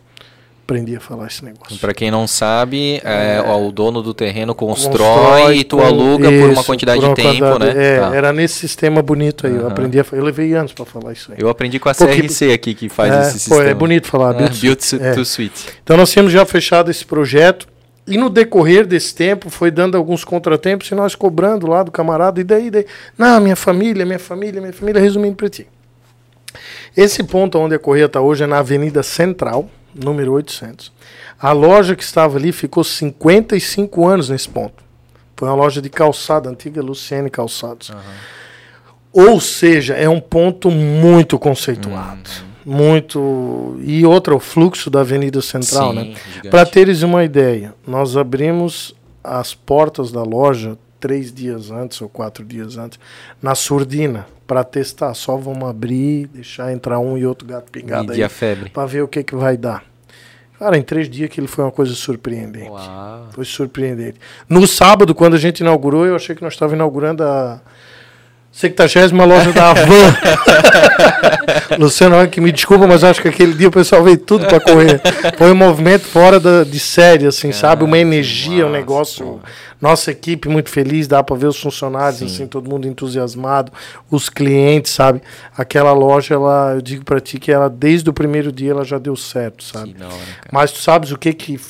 aprendi 0.69 0.95
a 0.95 1.01
falar 1.01 1.29
esse 1.29 1.43
negócio. 1.43 1.79
Para 1.79 1.95
quem 1.95 2.11
não 2.11 2.29
sabe, 2.29 3.01
é, 3.03 3.37
é, 3.39 3.53
o 3.53 3.73
dono 3.73 4.03
do 4.03 4.13
terreno 4.13 4.55
constrói, 4.55 4.99
constrói 4.99 5.57
e 5.57 5.65
tu 5.65 5.81
aluga 5.81 6.31
isso, 6.31 6.43
por 6.43 6.51
uma 6.51 6.63
quantidade 6.63 7.01
por 7.01 7.07
uma 7.07 7.15
de 7.15 7.23
tempo, 7.23 7.39
quantidade, 7.39 7.75
né? 7.75 7.87
É, 7.87 8.01
tá. 8.01 8.15
Era 8.15 8.33
nesse 8.35 8.55
sistema 8.55 9.01
bonito 9.01 9.47
aí. 9.47 9.55
Uhum. 9.55 9.61
Eu 9.61 9.69
aprendi 9.69 9.99
a, 9.99 10.05
Eu 10.13 10.23
levei 10.23 10.53
anos 10.53 10.75
para 10.75 10.85
falar 10.85 11.15
isso 11.15 11.33
aí. 11.33 11.39
Eu 11.41 11.49
aprendi 11.49 11.79
com 11.79 11.89
a 11.89 11.95
CRC 11.95 12.53
aqui 12.53 12.75
que 12.75 12.91
faz 12.91 13.15
é, 13.15 13.23
esse 13.23 13.39
sistema. 13.41 13.65
é 13.65 13.73
bonito 13.73 14.09
falar. 14.09 14.35
Build, 14.35 14.61
build 14.61 14.77
to, 14.77 14.99
to 15.15 15.25
Suite. 15.25 15.69
Então 15.83 15.97
nós 15.97 16.11
tínhamos 16.13 16.33
já 16.33 16.45
fechado 16.45 16.91
esse 16.91 17.05
projeto. 17.05 17.67
E 18.07 18.17
no 18.17 18.31
decorrer 18.31 18.87
desse 18.87 19.15
tempo 19.15 19.51
foi 19.51 19.71
dando 19.71 19.95
alguns 19.95 20.25
contratempos 20.25 20.91
e 20.91 20.95
nós 20.95 21.15
cobrando 21.15 21.67
lá 21.67 21.83
do 21.83 21.91
camarada. 21.91 22.41
E 22.41 22.45
daí, 22.45 22.71
daí 22.71 22.87
não, 23.17 23.41
minha 23.41 23.57
família, 23.57 24.05
minha 24.05 24.19
família, 24.19 24.61
minha 24.61 24.73
família, 24.73 25.01
resumindo 25.01 25.37
para 25.37 25.49
ti. 25.49 25.67
Esse 26.97 27.23
ponto 27.23 27.59
onde 27.59 27.75
a 27.75 27.79
Correia 27.79 28.07
está 28.07 28.21
hoje 28.21 28.45
é 28.45 28.47
na 28.47 28.59
Avenida 28.59 29.03
Central, 29.03 29.69
número 29.95 30.33
800. 30.33 30.93
A 31.41 31.53
loja 31.53 31.97
que 31.97 32.03
estava 32.03 32.37
ali 32.37 32.53
ficou 32.53 32.83
55 32.83 34.07
anos 34.07 34.29
nesse 34.29 34.49
ponto. 34.49 34.83
Foi 35.37 35.49
uma 35.49 35.55
loja 35.55 35.81
de 35.81 35.89
calçado, 35.89 36.49
antiga 36.49 36.83
Luciene 36.83 37.31
Calçados. 37.31 37.91
Uhum. 37.91 37.97
Ou 39.13 39.41
seja, 39.41 39.95
é 39.95 40.09
um 40.09 40.21
ponto 40.21 40.71
muito 40.71 41.39
conceituado. 41.39 42.29
Uhum. 42.67 42.77
Muito. 42.77 43.79
E 43.81 44.05
outra, 44.05 44.35
o 44.35 44.41
fluxo 44.41 44.91
da 44.91 45.01
Avenida 45.01 45.41
Central, 45.41 45.93
Sim, 45.93 45.97
né? 45.97 46.51
Para 46.51 46.67
teres 46.67 47.03
uma 47.03 47.25
ideia, 47.25 47.75
nós 47.87 48.17
abrimos 48.17 48.95
as 49.25 49.55
portas 49.55 50.13
da 50.13 50.23
loja 50.23 50.77
três 51.01 51.33
dias 51.33 51.71
antes 51.71 52.01
ou 52.01 52.09
quatro 52.09 52.45
dias 52.45 52.77
antes, 52.77 52.99
na 53.41 53.55
surdina, 53.55 54.27
para 54.49 54.65
testar. 54.65 55.15
Só 55.15 55.37
vamos 55.37 55.69
abrir, 55.69 56.27
deixar 56.29 56.73
entrar 56.73 56.99
um 56.99 57.17
e 57.17 57.25
outro 57.25 57.47
gato 57.47 57.71
pingado 57.71 58.11
aí. 58.11 58.29
febre. 58.29 58.71
Para 58.71 58.87
ver 58.87 59.03
o 59.03 59.09
que, 59.09 59.23
que 59.23 59.37
vai 59.37 59.57
dar. 59.57 59.85
Cara, 60.59 60.77
em 60.77 60.83
três 60.83 61.09
dias 61.09 61.31
que 61.31 61.39
ele 61.39 61.47
foi 61.47 61.65
uma 61.65 61.71
coisa 61.71 61.95
surpreendente. 61.95 62.69
Uau. 62.69 63.29
Foi 63.31 63.45
surpreendente. 63.45 64.19
No 64.49 64.67
sábado, 64.67 65.15
quando 65.15 65.35
a 65.35 65.39
gente 65.39 65.61
inaugurou, 65.61 66.05
eu 66.05 66.17
achei 66.17 66.35
que 66.35 66.43
nós 66.43 66.55
estávamos 66.55 66.75
inaugurando 66.75 67.23
a 67.23 67.61
70 68.59 69.25
loja 69.25 69.53
da 69.53 69.71
Avan. 69.71 70.17
Luciano, 71.79 72.29
que 72.29 72.41
me 72.41 72.51
desculpa, 72.51 72.89
mas 72.89 73.05
acho 73.05 73.23
que 73.23 73.29
aquele 73.29 73.55
dia 73.55 73.69
o 73.69 73.71
pessoal 73.71 74.03
veio 74.03 74.19
tudo 74.19 74.49
para 74.49 74.59
correr. 74.59 75.01
Foi 75.39 75.53
um 75.53 75.55
movimento 75.55 76.05
fora 76.05 76.41
da, 76.41 76.65
de 76.65 76.81
série, 76.81 77.25
assim, 77.25 77.53
sabe? 77.53 77.85
Uma 77.85 77.97
energia, 77.99 78.67
um 78.67 78.71
negócio. 78.71 79.41
Nossa 79.81 80.11
equipe 80.11 80.49
muito 80.49 80.71
feliz, 80.71 81.07
dá 81.07 81.23
para 81.23 81.37
ver 81.37 81.47
os 81.47 81.61
funcionários, 81.61 82.19
Sim. 82.19 82.25
assim, 82.25 82.47
todo 82.49 82.69
mundo 82.69 82.89
entusiasmado, 82.89 83.71
os 84.11 84.29
clientes, 84.29 84.91
sabe? 84.93 85.23
Aquela 85.57 85.93
loja, 85.93 86.35
ela, 86.35 86.73
eu 86.75 86.83
digo 86.83 87.05
para 87.05 87.21
ti 87.21 87.39
que 87.39 87.53
ela, 87.53 87.71
desde 87.71 88.11
o 88.11 88.13
primeiro 88.13 88.51
dia, 88.51 88.73
ela 88.73 88.85
já 88.85 88.99
deu 88.99 89.15
certo, 89.15 89.63
sabe? 89.63 89.95
Hora, 90.01 90.13
mas 90.51 90.73
tu 90.73 90.81
sabes 90.81 91.13
o 91.13 91.17
que 91.17 91.33
que 91.33 91.61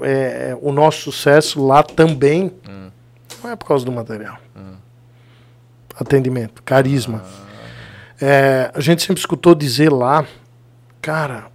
é, 0.00 0.56
o 0.62 0.72
nosso 0.72 1.12
sucesso 1.12 1.62
lá 1.62 1.82
também 1.82 2.50
hum. 2.66 2.88
não 3.44 3.50
é 3.50 3.56
por 3.56 3.66
causa 3.66 3.84
do 3.84 3.92
material. 3.92 4.38
Hum 4.56 4.87
atendimento, 5.98 6.62
carisma. 6.62 7.22
É, 8.20 8.70
a 8.74 8.80
gente 8.80 9.02
sempre 9.02 9.20
escutou 9.20 9.54
dizer 9.54 9.92
lá, 9.92 10.26
cara, 11.00 11.46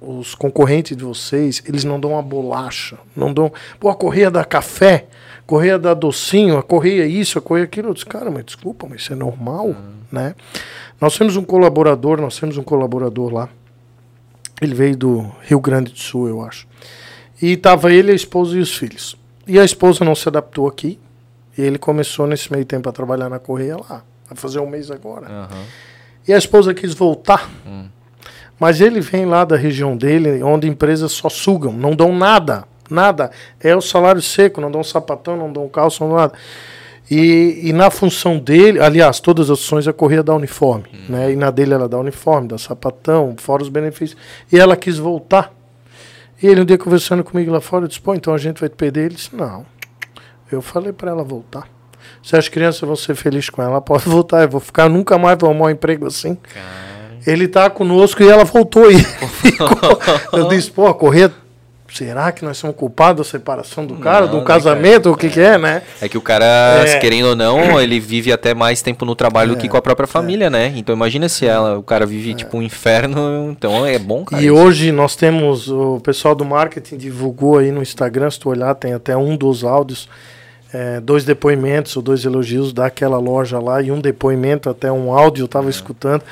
os 0.00 0.34
concorrentes 0.34 0.96
de 0.96 1.04
vocês, 1.04 1.62
eles 1.66 1.84
não 1.84 2.00
dão 2.00 2.12
uma 2.12 2.22
bolacha, 2.22 2.98
não 3.14 3.32
dão, 3.32 3.52
pô, 3.78 3.88
a 3.88 3.94
correia 3.94 4.30
da 4.30 4.44
café, 4.44 5.06
a 5.40 5.42
correia 5.46 5.78
da 5.78 5.92
docinho, 5.92 6.56
a 6.56 6.62
correia 6.62 7.06
isso, 7.06 7.38
a 7.38 7.42
correia 7.42 7.64
aquilo. 7.64 7.88
Eu 7.88 7.94
disse, 7.94 8.06
cara, 8.06 8.30
mas 8.30 8.44
desculpa, 8.44 8.86
mas 8.88 9.02
isso 9.02 9.12
é 9.12 9.16
normal, 9.16 9.74
né? 10.10 10.34
Nós 11.00 11.16
temos 11.16 11.36
um 11.36 11.44
colaborador, 11.44 12.20
nós 12.20 12.38
temos 12.38 12.56
um 12.56 12.62
colaborador 12.62 13.32
lá, 13.32 13.48
ele 14.60 14.74
veio 14.74 14.96
do 14.96 15.32
Rio 15.42 15.60
Grande 15.60 15.92
do 15.92 15.98
Sul, 15.98 16.28
eu 16.28 16.42
acho. 16.42 16.66
E 17.40 17.56
tava 17.56 17.92
ele, 17.92 18.12
a 18.12 18.14
esposa 18.14 18.56
e 18.56 18.60
os 18.60 18.76
filhos. 18.76 19.16
E 19.46 19.58
a 19.58 19.64
esposa 19.64 20.04
não 20.04 20.14
se 20.14 20.28
adaptou 20.28 20.68
aqui, 20.68 20.98
e 21.60 21.64
ele 21.64 21.78
começou 21.78 22.26
nesse 22.26 22.50
meio 22.50 22.64
tempo 22.64 22.88
a 22.88 22.92
trabalhar 22.92 23.28
na 23.28 23.38
Correia 23.38 23.76
lá. 23.76 24.02
Vai 24.26 24.36
fazer 24.36 24.60
um 24.60 24.66
mês 24.66 24.90
agora. 24.90 25.28
Uhum. 25.28 25.64
E 26.26 26.32
a 26.32 26.38
esposa 26.38 26.72
quis 26.72 26.94
voltar. 26.94 27.50
Uhum. 27.66 27.88
Mas 28.58 28.80
ele 28.80 29.00
vem 29.00 29.26
lá 29.26 29.44
da 29.44 29.56
região 29.56 29.96
dele, 29.96 30.42
onde 30.42 30.68
empresas 30.68 31.12
só 31.12 31.28
sugam, 31.28 31.72
não 31.72 31.94
dão 31.94 32.16
nada. 32.16 32.64
Nada. 32.88 33.30
É 33.60 33.76
o 33.76 33.80
salário 33.80 34.22
seco, 34.22 34.60
não 34.60 34.70
dão 34.70 34.82
sapatão, 34.82 35.36
não 35.36 35.52
dão 35.52 35.68
calça, 35.68 36.02
não 36.02 36.10
dão 36.10 36.18
nada. 36.18 36.34
E, 37.10 37.60
e, 37.64 37.72
na 37.72 37.90
função 37.90 38.38
dele, 38.38 38.80
aliás, 38.80 39.18
todas 39.18 39.50
as 39.50 39.58
ações 39.58 39.88
a 39.88 39.92
Correia 39.92 40.22
dá 40.22 40.34
uniforme. 40.34 40.84
Uhum. 40.92 41.16
Né? 41.16 41.32
E 41.32 41.36
na 41.36 41.50
dele 41.50 41.74
ela 41.74 41.88
dá 41.88 41.98
uniforme, 41.98 42.48
dá 42.48 42.56
sapatão, 42.56 43.34
fora 43.36 43.62
os 43.62 43.68
benefícios. 43.68 44.18
E 44.50 44.58
ela 44.58 44.76
quis 44.76 44.96
voltar. 44.96 45.52
E 46.42 46.46
ele 46.46 46.60
um 46.60 46.64
dia 46.64 46.78
conversando 46.78 47.22
comigo 47.24 47.50
lá 47.50 47.60
fora, 47.60 47.84
eu 47.84 47.88
disse, 47.88 48.00
pô, 48.00 48.14
então 48.14 48.32
a 48.32 48.38
gente 48.38 48.60
vai 48.60 48.68
te 48.68 48.76
perder. 48.76 49.06
Ele 49.06 49.14
disse, 49.16 49.34
não, 49.34 49.66
eu 50.54 50.62
falei 50.62 50.92
para 50.92 51.10
ela 51.10 51.24
voltar. 51.24 51.68
Se 52.22 52.36
as 52.36 52.48
crianças 52.48 52.80
vão 52.80 52.96
ser 52.96 53.14
felizes 53.14 53.50
com 53.50 53.62
ela, 53.62 53.80
pode 53.80 54.04
voltar. 54.08 54.42
Eu 54.42 54.48
vou 54.48 54.60
ficar, 54.60 54.88
nunca 54.88 55.18
mais 55.18 55.38
vou 55.38 55.50
arrumar 55.50 55.66
um 55.66 55.70
emprego 55.70 56.06
assim. 56.06 56.36
Ele 57.26 57.46
tá 57.46 57.68
conosco 57.68 58.22
e 58.22 58.28
ela 58.28 58.44
voltou 58.44 58.84
aí. 58.88 58.96
eu 60.32 60.48
disse, 60.48 60.70
pô, 60.70 60.92
correr 60.94 61.30
será 61.92 62.30
que 62.32 62.44
nós 62.44 62.56
somos 62.56 62.76
culpados 62.76 63.26
da 63.26 63.30
separação 63.30 63.84
do 63.84 63.96
cara, 63.96 64.26
não, 64.26 64.38
do 64.38 64.44
casamento, 64.44 65.04
cara, 65.04 65.14
o 65.14 65.16
que, 65.16 65.26
é. 65.26 65.30
que 65.30 65.40
é, 65.40 65.58
né? 65.58 65.82
É 66.00 66.08
que 66.08 66.16
o 66.16 66.20
cara, 66.20 66.44
é. 66.86 66.98
querendo 66.98 67.28
ou 67.28 67.36
não, 67.36 67.58
ele 67.80 67.98
vive 67.98 68.32
até 68.32 68.54
mais 68.54 68.80
tempo 68.82 69.04
no 69.04 69.14
trabalho 69.14 69.52
é. 69.52 69.54
do 69.54 69.60
que 69.60 69.68
com 69.68 69.76
a 69.76 69.82
própria 69.82 70.06
família, 70.06 70.46
é. 70.46 70.50
né? 70.50 70.72
Então 70.76 70.94
imagina 70.94 71.28
se 71.28 71.46
ela, 71.46 71.78
o 71.78 71.82
cara 71.82 72.06
vive 72.06 72.32
é. 72.32 72.34
tipo 72.34 72.56
um 72.56 72.62
inferno, 72.62 73.50
então 73.50 73.84
é 73.84 73.98
bom, 73.98 74.24
cara. 74.24 74.42
E 74.42 74.46
isso. 74.46 74.54
hoje 74.54 74.92
nós 74.92 75.16
temos, 75.16 75.68
o 75.68 76.00
pessoal 76.00 76.34
do 76.34 76.44
marketing 76.44 76.96
divulgou 76.96 77.58
aí 77.58 77.70
no 77.70 77.82
Instagram, 77.82 78.30
se 78.30 78.38
tu 78.38 78.48
olhar, 78.48 78.74
tem 78.74 78.92
até 78.92 79.16
um 79.16 79.36
dos 79.36 79.64
áudios, 79.64 80.08
é, 80.72 81.00
dois 81.00 81.24
depoimentos 81.24 81.96
ou 81.96 82.02
dois 82.02 82.24
elogios 82.24 82.72
daquela 82.72 83.18
loja 83.18 83.58
lá 83.58 83.82
e 83.82 83.90
um 83.90 84.00
depoimento, 84.00 84.70
até 84.70 84.90
um 84.90 85.12
áudio 85.12 85.42
eu 85.42 85.46
estava 85.46 85.68
escutando 85.68 86.22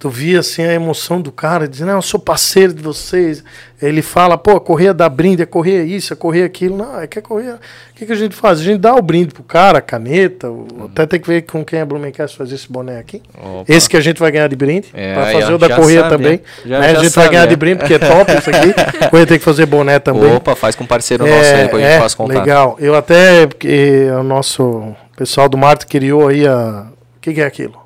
tu 0.00 0.08
via 0.08 0.40
assim 0.40 0.62
a 0.62 0.72
emoção 0.72 1.20
do 1.20 1.30
cara, 1.30 1.68
dizendo, 1.68 1.88
não, 1.88 1.96
eu 1.96 2.02
sou 2.02 2.18
parceiro 2.18 2.72
de 2.72 2.82
vocês. 2.82 3.44
Ele 3.82 4.00
fala, 4.00 4.38
pô, 4.38 4.52
a 4.52 4.60
correia 4.60 4.94
dá 4.94 5.06
brinde, 5.10 5.42
a 5.42 5.46
correia 5.46 5.84
isso, 5.84 6.14
a 6.14 6.16
correia 6.16 6.46
aquilo. 6.46 6.74
Não, 6.74 6.98
é 6.98 7.06
que 7.06 7.18
a 7.18 7.22
correia. 7.22 7.56
O 7.56 7.94
que, 7.94 8.06
que 8.06 8.12
a 8.12 8.16
gente 8.16 8.34
faz? 8.34 8.60
A 8.60 8.62
gente 8.62 8.78
dá 8.78 8.94
o 8.94 9.02
brinde 9.02 9.34
pro 9.34 9.42
cara, 9.42 9.78
a 9.78 9.82
caneta. 9.82 10.48
Uhum. 10.48 10.86
Até 10.86 11.04
tem 11.04 11.20
que 11.20 11.28
ver 11.28 11.42
com 11.42 11.62
quem 11.62 11.82
a 11.82 11.84
Blumencast 11.84 12.34
fazer 12.34 12.54
esse 12.54 12.70
boné 12.72 12.98
aqui. 12.98 13.22
Opa. 13.38 13.70
Esse 13.70 13.90
que 13.90 13.96
a 13.96 14.00
gente 14.00 14.18
vai 14.18 14.32
ganhar 14.32 14.48
de 14.48 14.56
brinde. 14.56 14.88
É, 14.94 15.14
para 15.14 15.32
fazer 15.32 15.52
o 15.52 15.58
da 15.58 15.68
correia 15.68 16.00
sabe, 16.00 16.16
também. 16.16 16.40
Já, 16.64 16.78
né? 16.78 16.92
já 16.92 16.98
a 16.98 17.02
gente 17.02 17.12
sabe, 17.12 17.26
vai 17.26 17.34
ganhar 17.34 17.44
é. 17.44 17.46
de 17.46 17.56
brinde, 17.56 17.78
porque 17.80 17.94
é 17.94 17.98
top 17.98 18.32
isso 18.38 18.50
aqui. 18.50 18.74
a 19.04 19.08
correia 19.10 19.26
tem 19.26 19.38
que 19.38 19.44
fazer 19.44 19.66
boné 19.66 19.98
também. 19.98 20.34
Opa, 20.34 20.56
faz 20.56 20.74
com 20.74 20.86
parceiro 20.86 21.26
é, 21.26 21.36
nosso 21.36 21.54
aí, 21.54 21.62
depois 21.64 21.82
é, 21.82 21.86
a 21.86 21.90
gente 21.90 22.00
faz 22.00 22.14
contato. 22.14 22.38
Legal. 22.38 22.76
Eu 22.80 22.94
até, 22.94 23.46
porque 23.46 24.08
o 24.18 24.22
nosso 24.22 24.94
pessoal 25.14 25.46
do 25.46 25.58
Marte 25.58 25.86
criou 25.86 26.28
aí 26.28 26.46
a. 26.46 26.86
O 27.16 27.20
que, 27.20 27.34
que 27.34 27.40
é 27.42 27.44
aquilo? 27.44 27.78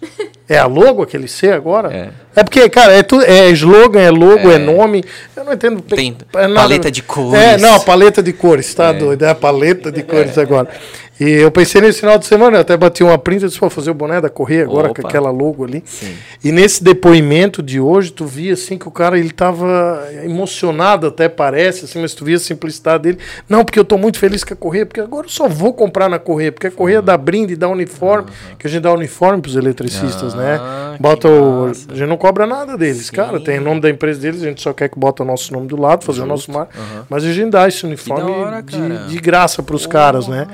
É 0.48 0.58
a 0.58 0.66
logo 0.66 1.02
aquele 1.02 1.28
C 1.28 1.52
agora? 1.52 1.92
É. 1.94 2.10
É 2.38 2.44
porque, 2.44 2.68
cara, 2.68 2.92
é, 2.92 3.02
tudo, 3.02 3.24
é 3.24 3.50
slogan, 3.50 4.00
é 4.00 4.12
logo, 4.12 4.48
é, 4.48 4.54
é 4.54 4.58
nome. 4.58 5.02
Eu 5.34 5.42
não 5.42 5.52
entendo. 5.52 5.82
Tem 5.82 6.16
é 6.36 6.48
paleta 6.54 6.88
de 6.88 7.02
cores. 7.02 7.42
É, 7.42 7.58
não, 7.58 7.80
paleta 7.80 8.22
de 8.22 8.32
cores, 8.32 8.72
tá 8.72 8.90
é. 8.90 8.92
doido? 8.92 9.24
É 9.24 9.30
a 9.30 9.34
paleta 9.34 9.90
de 9.90 10.04
cores 10.04 10.38
agora. 10.38 10.68
E 11.20 11.28
eu 11.28 11.50
pensei 11.50 11.80
nesse 11.80 11.98
final 11.98 12.16
de 12.16 12.26
semana, 12.26 12.58
eu 12.58 12.60
até 12.60 12.76
bati 12.76 13.02
uma 13.02 13.18
print 13.18 13.42
e 13.42 13.46
disse, 13.48 13.58
vou 13.58 13.68
fazer 13.68 13.90
o 13.90 13.94
boné 13.94 14.20
da 14.20 14.28
Correia 14.28 14.62
agora 14.62 14.90
Opa. 14.90 15.02
com 15.02 15.08
aquela 15.08 15.30
logo 15.30 15.64
ali. 15.64 15.82
Sim. 15.84 16.14
E 16.44 16.52
nesse 16.52 16.82
depoimento 16.82 17.60
de 17.60 17.80
hoje, 17.80 18.12
tu 18.12 18.24
via 18.24 18.52
assim 18.52 18.78
que 18.78 18.86
o 18.86 18.90
cara 18.90 19.18
ele 19.18 19.32
tava 19.32 20.06
emocionado 20.22 21.08
até 21.08 21.28
parece, 21.28 21.86
assim, 21.86 22.00
mas 22.00 22.14
tu 22.14 22.24
via 22.24 22.36
a 22.36 22.40
simplicidade 22.40 23.02
dele. 23.02 23.18
Não, 23.48 23.64
porque 23.64 23.80
eu 23.80 23.84
tô 23.84 23.98
muito 23.98 24.16
feliz 24.16 24.44
com 24.44 24.54
a 24.54 24.56
Correia, 24.56 24.86
porque 24.86 25.00
agora 25.00 25.26
eu 25.26 25.30
só 25.30 25.48
vou 25.48 25.72
comprar 25.74 26.08
na 26.08 26.20
Correia, 26.20 26.52
porque 26.52 26.68
a 26.68 26.70
Correia 26.70 27.00
uhum. 27.00 27.04
dá 27.04 27.16
brinde, 27.16 27.56
dá 27.56 27.68
uniforme, 27.68 28.28
uhum. 28.28 28.56
que 28.56 28.68
a 28.68 28.70
gente 28.70 28.82
dá 28.82 28.92
uniforme 28.92 29.42
pros 29.42 29.56
eletricistas, 29.56 30.34
né? 30.34 30.60
ah, 30.60 30.90
né? 30.92 30.98
Bota 31.00 31.28
o. 31.28 31.66
A 31.66 31.94
gente 31.96 32.08
não 32.08 32.16
cobra 32.28 32.46
nada 32.46 32.76
deles, 32.76 33.06
Sim. 33.06 33.12
cara. 33.12 33.40
Tem 33.40 33.58
o 33.58 33.62
nome 33.62 33.80
da 33.80 33.88
empresa 33.88 34.20
deles, 34.20 34.42
a 34.42 34.46
gente 34.46 34.60
só 34.60 34.72
quer 34.72 34.88
que 34.88 34.98
bota 34.98 35.22
o 35.22 35.26
nosso 35.26 35.52
nome 35.52 35.66
do 35.66 35.80
lado, 35.80 36.04
fazer 36.04 36.18
Justo. 36.18 36.30
o 36.30 36.32
nosso 36.32 36.52
mar. 36.52 36.68
Uhum. 36.76 37.02
Mas 37.08 37.24
a 37.24 37.32
gente 37.32 37.50
dá 37.50 37.66
esse 37.66 37.84
uniforme 37.84 38.30
hora, 38.30 38.62
de, 38.62 39.08
de, 39.08 39.18
graça 39.18 39.62
pros 39.62 39.86
oh. 39.86 39.88
caras, 39.88 40.28
né? 40.28 40.46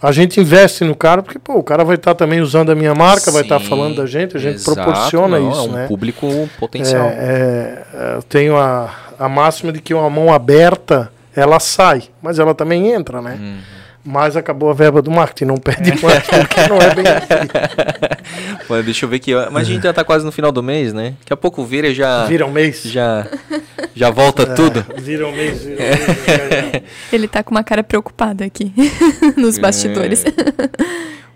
a 0.00 0.12
gente 0.12 0.38
investe 0.38 0.84
no 0.84 0.94
cara, 0.94 1.22
porque 1.22 1.38
pô, 1.38 1.54
o 1.54 1.62
cara 1.62 1.82
vai 1.82 1.96
estar 1.96 2.14
tá 2.14 2.18
também 2.24 2.40
usando 2.40 2.70
a 2.70 2.74
minha 2.74 2.94
marca, 2.94 3.22
Sim, 3.22 3.32
vai 3.32 3.42
estar 3.42 3.58
tá 3.58 3.64
falando 3.64 3.96
da 3.96 4.06
gente, 4.06 4.36
a 4.36 4.40
gente 4.40 4.56
exato, 4.56 4.74
proporciona 4.74 5.38
não, 5.38 5.50
isso. 5.50 5.60
É 5.60 5.62
um 5.62 5.72
né? 5.72 5.86
público 5.86 6.50
potencial. 6.58 7.06
É, 7.06 7.82
é, 7.94 8.14
eu 8.16 8.22
tenho 8.22 8.56
a, 8.56 8.94
a 9.18 9.28
máxima 9.28 9.72
de 9.72 9.80
que 9.80 9.94
uma 9.94 10.10
mão 10.10 10.32
aberta 10.32 11.10
ela 11.34 11.58
sai, 11.58 12.04
mas 12.22 12.38
ela 12.38 12.54
também 12.54 12.92
entra, 12.92 13.20
né? 13.20 13.38
Uhum. 13.40 13.58
Mas 14.06 14.36
acabou 14.36 14.70
a 14.70 14.72
verba 14.72 15.02
do 15.02 15.10
marketing, 15.10 15.46
não 15.46 15.56
perde 15.56 15.90
mais, 16.00 16.22
porque 16.22 16.68
não 16.68 16.78
é 16.80 16.94
bem 16.94 17.04
assim. 17.08 17.48
Mas 18.68 18.84
deixa 18.84 19.04
eu 19.04 19.08
ver 19.08 19.16
aqui. 19.16 19.32
Mas 19.50 19.68
a 19.68 19.72
gente 19.72 19.82
já 19.82 19.92
tá 19.92 20.04
quase 20.04 20.24
no 20.24 20.30
final 20.30 20.52
do 20.52 20.62
mês, 20.62 20.92
né? 20.92 21.14
Daqui 21.20 21.32
a 21.32 21.36
pouco 21.36 21.64
vira 21.64 21.88
e 21.88 21.94
já. 21.94 22.24
Vira 22.26 22.46
um 22.46 22.52
mês. 22.52 22.82
Já, 22.84 23.26
já 23.96 24.10
volta 24.10 24.46
tudo. 24.46 24.86
Vira 24.96 25.26
um 25.26 25.32
mês, 25.32 25.64
vira 25.64 25.76
um 25.76 25.84
mês. 25.84 25.98
já, 26.24 26.36
já. 26.36 26.82
Ele 27.12 27.26
tá 27.26 27.42
com 27.42 27.50
uma 27.50 27.64
cara 27.64 27.82
preocupada 27.82 28.44
aqui 28.44 28.72
nos 29.36 29.58
bastidores. 29.58 30.24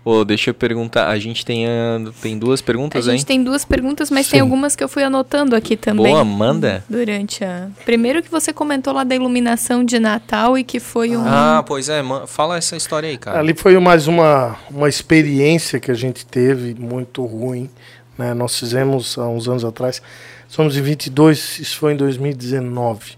Ô, 0.03 0.25
deixa 0.25 0.49
eu 0.49 0.53
perguntar. 0.53 1.09
A 1.09 1.19
gente 1.19 1.45
tem, 1.45 1.67
ah, 1.67 2.11
tem 2.21 2.37
duas 2.37 2.59
A 2.59 2.63
perguntas, 2.63 3.05
gente 3.05 3.19
hein? 3.19 3.25
tem 3.25 3.43
duas 3.43 3.63
perguntas, 3.63 4.09
mas 4.09 4.27
tem 4.27 4.39
Sim. 4.39 4.41
algumas 4.41 4.75
que 4.75 4.83
eu 4.83 4.89
fui 4.89 5.03
anotando 5.03 5.55
aqui 5.55 5.77
também. 5.77 6.11
Boa, 6.11 6.23
manda. 6.23 6.83
Durante 6.89 7.43
a. 7.43 7.69
Primeiro 7.85 8.23
que 8.23 8.31
você 8.31 8.51
comentou 8.51 8.93
lá 8.93 9.03
da 9.03 9.13
iluminação 9.13 9.83
de 9.83 9.99
Natal 9.99 10.57
e 10.57 10.63
que 10.63 10.79
foi 10.79 11.15
um. 11.15 11.23
Ah, 11.23 11.63
pois 11.65 11.87
é. 11.87 12.01
Fala 12.25 12.57
essa 12.57 12.75
história 12.75 13.09
aí, 13.09 13.17
cara. 13.17 13.39
Ali 13.39 13.53
foi 13.53 13.77
mais 13.79 14.07
uma, 14.07 14.57
uma 14.71 14.89
experiência 14.89 15.79
que 15.79 15.91
a 15.91 15.95
gente 15.95 16.25
teve 16.25 16.73
muito 16.73 17.23
ruim. 17.23 17.69
Né? 18.17 18.33
Nós 18.33 18.57
fizemos 18.57 19.17
há 19.19 19.27
uns 19.27 19.47
anos 19.47 19.63
atrás, 19.63 20.01
somos 20.47 20.75
em 20.75 20.81
22, 20.81 21.59
isso 21.59 21.77
foi 21.77 21.93
em 21.93 21.97
2019. 21.97 23.17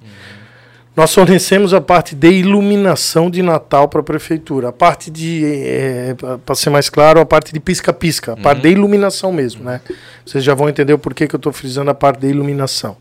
Nós 0.95 1.11
fornecemos 1.13 1.73
a 1.73 1.81
parte 1.81 2.13
de 2.13 2.29
iluminação 2.29 3.29
de 3.29 3.41
Natal 3.41 3.87
para 3.87 4.01
a 4.01 4.03
prefeitura. 4.03 4.69
A 4.69 4.71
parte 4.71 5.09
de, 5.09 5.43
para 6.45 6.53
ser 6.53 6.69
mais 6.69 6.87
claro, 6.87 7.19
a 7.19 7.25
parte 7.25 7.51
de 7.51 7.59
pisca-pisca, 7.59 8.33
a 8.33 8.37
parte 8.37 8.61
de 8.61 8.69
iluminação 8.69 9.31
mesmo. 9.31 9.63
Né? 9.63 9.81
Vocês 10.23 10.43
já 10.43 10.53
vão 10.53 10.69
entender 10.69 10.93
o 10.93 10.99
porquê 10.99 11.27
que 11.27 11.33
eu 11.33 11.37
estou 11.37 11.51
frisando 11.51 11.89
a 11.89 11.95
parte 11.95 12.19
de 12.19 12.27
iluminação. 12.27 12.95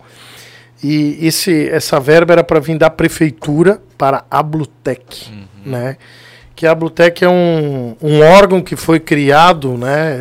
E 0.82 1.18
esse, 1.20 1.68
essa 1.68 2.00
verba 2.00 2.32
era 2.32 2.42
para 2.42 2.58
vir 2.58 2.76
da 2.76 2.90
prefeitura 2.90 3.80
para 3.96 4.24
a 4.28 4.42
Blutec, 4.42 5.30
né? 5.64 5.96
Que 6.56 6.66
a 6.66 6.74
Blutec 6.74 7.24
é 7.24 7.28
um, 7.28 7.94
um 8.02 8.20
órgão 8.20 8.60
que 8.60 8.74
foi 8.74 8.98
criado, 8.98 9.76
né, 9.76 10.16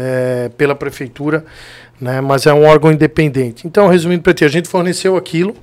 é, 0.46 0.52
pela 0.56 0.76
prefeitura, 0.76 1.44
né, 2.00 2.22
mas 2.22 2.46
é 2.46 2.54
um 2.54 2.64
órgão 2.64 2.92
independente. 2.92 3.68
Então, 3.68 3.88
resumindo 3.88 4.24
para 4.24 4.34
ti, 4.34 4.46
a 4.46 4.48
gente 4.48 4.68
forneceu 4.68 5.18
aquilo, 5.18 5.56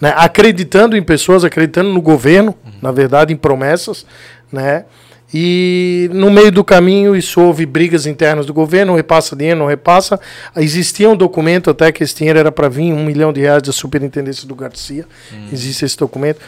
né, 0.00 0.12
acreditando 0.16 0.96
em 0.96 1.02
pessoas, 1.02 1.44
acreditando 1.44 1.90
no 1.90 2.00
governo, 2.00 2.54
na 2.80 2.90
verdade, 2.90 3.32
em 3.32 3.36
promessas, 3.36 4.06
né? 4.52 4.84
E 5.32 6.10
no 6.12 6.28
meio 6.28 6.50
do 6.50 6.64
caminho 6.64 7.14
isso 7.14 7.40
houve 7.40 7.64
brigas 7.64 8.04
internas 8.04 8.46
do 8.46 8.52
governo, 8.52 8.96
repassa 8.96 9.36
dinheiro, 9.36 9.60
não 9.60 9.66
repassa. 9.66 10.18
Existia 10.56 11.08
um 11.08 11.16
documento 11.16 11.70
até 11.70 11.92
que 11.92 12.02
esse 12.02 12.16
dinheiro 12.16 12.38
era 12.38 12.50
para 12.50 12.68
vir, 12.68 12.92
um 12.92 13.04
milhão 13.04 13.32
de 13.32 13.40
reais 13.40 13.62
da 13.62 13.72
superintendência 13.72 14.48
do 14.48 14.56
Garcia. 14.56 15.06
Existe 15.52 15.84
esse 15.84 15.96
documento. 15.96 16.40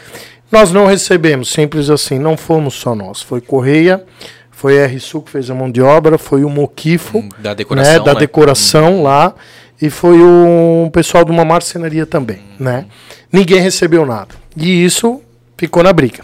Nós 0.51 0.71
não 0.71 0.85
recebemos, 0.85 1.49
simples 1.49 1.89
assim, 1.89 2.19
não 2.19 2.35
fomos 2.35 2.73
só 2.73 2.93
nós. 2.93 3.21
Foi 3.21 3.39
Correia, 3.39 4.03
foi 4.51 4.83
a 4.83 4.85
RSU 4.85 5.21
que 5.21 5.31
fez 5.31 5.49
a 5.49 5.53
mão 5.55 5.71
de 5.71 5.81
obra, 5.81 6.17
foi 6.17 6.43
o 6.43 6.49
Moquifo, 6.49 7.23
Da 7.39 7.53
decoração, 7.53 7.93
né, 7.93 7.99
da 7.99 8.13
né? 8.13 8.19
decoração 8.19 9.01
lá, 9.01 9.33
e 9.81 9.89
foi 9.89 10.17
o 10.21 10.89
pessoal 10.91 11.23
de 11.23 11.31
uma 11.31 11.43
marcenaria 11.43 12.05
também, 12.05 12.39
né? 12.59 12.85
Ninguém 13.33 13.59
recebeu 13.59 14.05
nada. 14.05 14.35
E 14.55 14.85
isso 14.85 15.19
ficou 15.57 15.81
na 15.81 15.91
briga. 15.91 16.23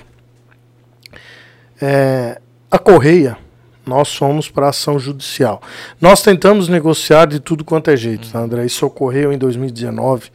É, 1.82 2.40
a 2.70 2.78
Correia, 2.78 3.36
nós 3.84 4.16
fomos 4.16 4.48
para 4.48 4.70
ação 4.70 5.00
judicial. 5.00 5.60
Nós 6.00 6.22
tentamos 6.22 6.70
negociar 6.70 7.26
de 7.26 7.40
tudo 7.40 7.66
quanto 7.66 7.90
é 7.90 7.98
jeito, 7.98 8.30
tá, 8.32 8.38
André? 8.38 8.64
Isso 8.64 8.86
ocorreu 8.86 9.34
em 9.34 9.38
2019 9.40 10.30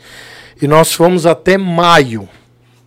e 0.60 0.66
nós 0.66 0.92
fomos 0.92 1.26
até 1.26 1.56
maio. 1.56 2.28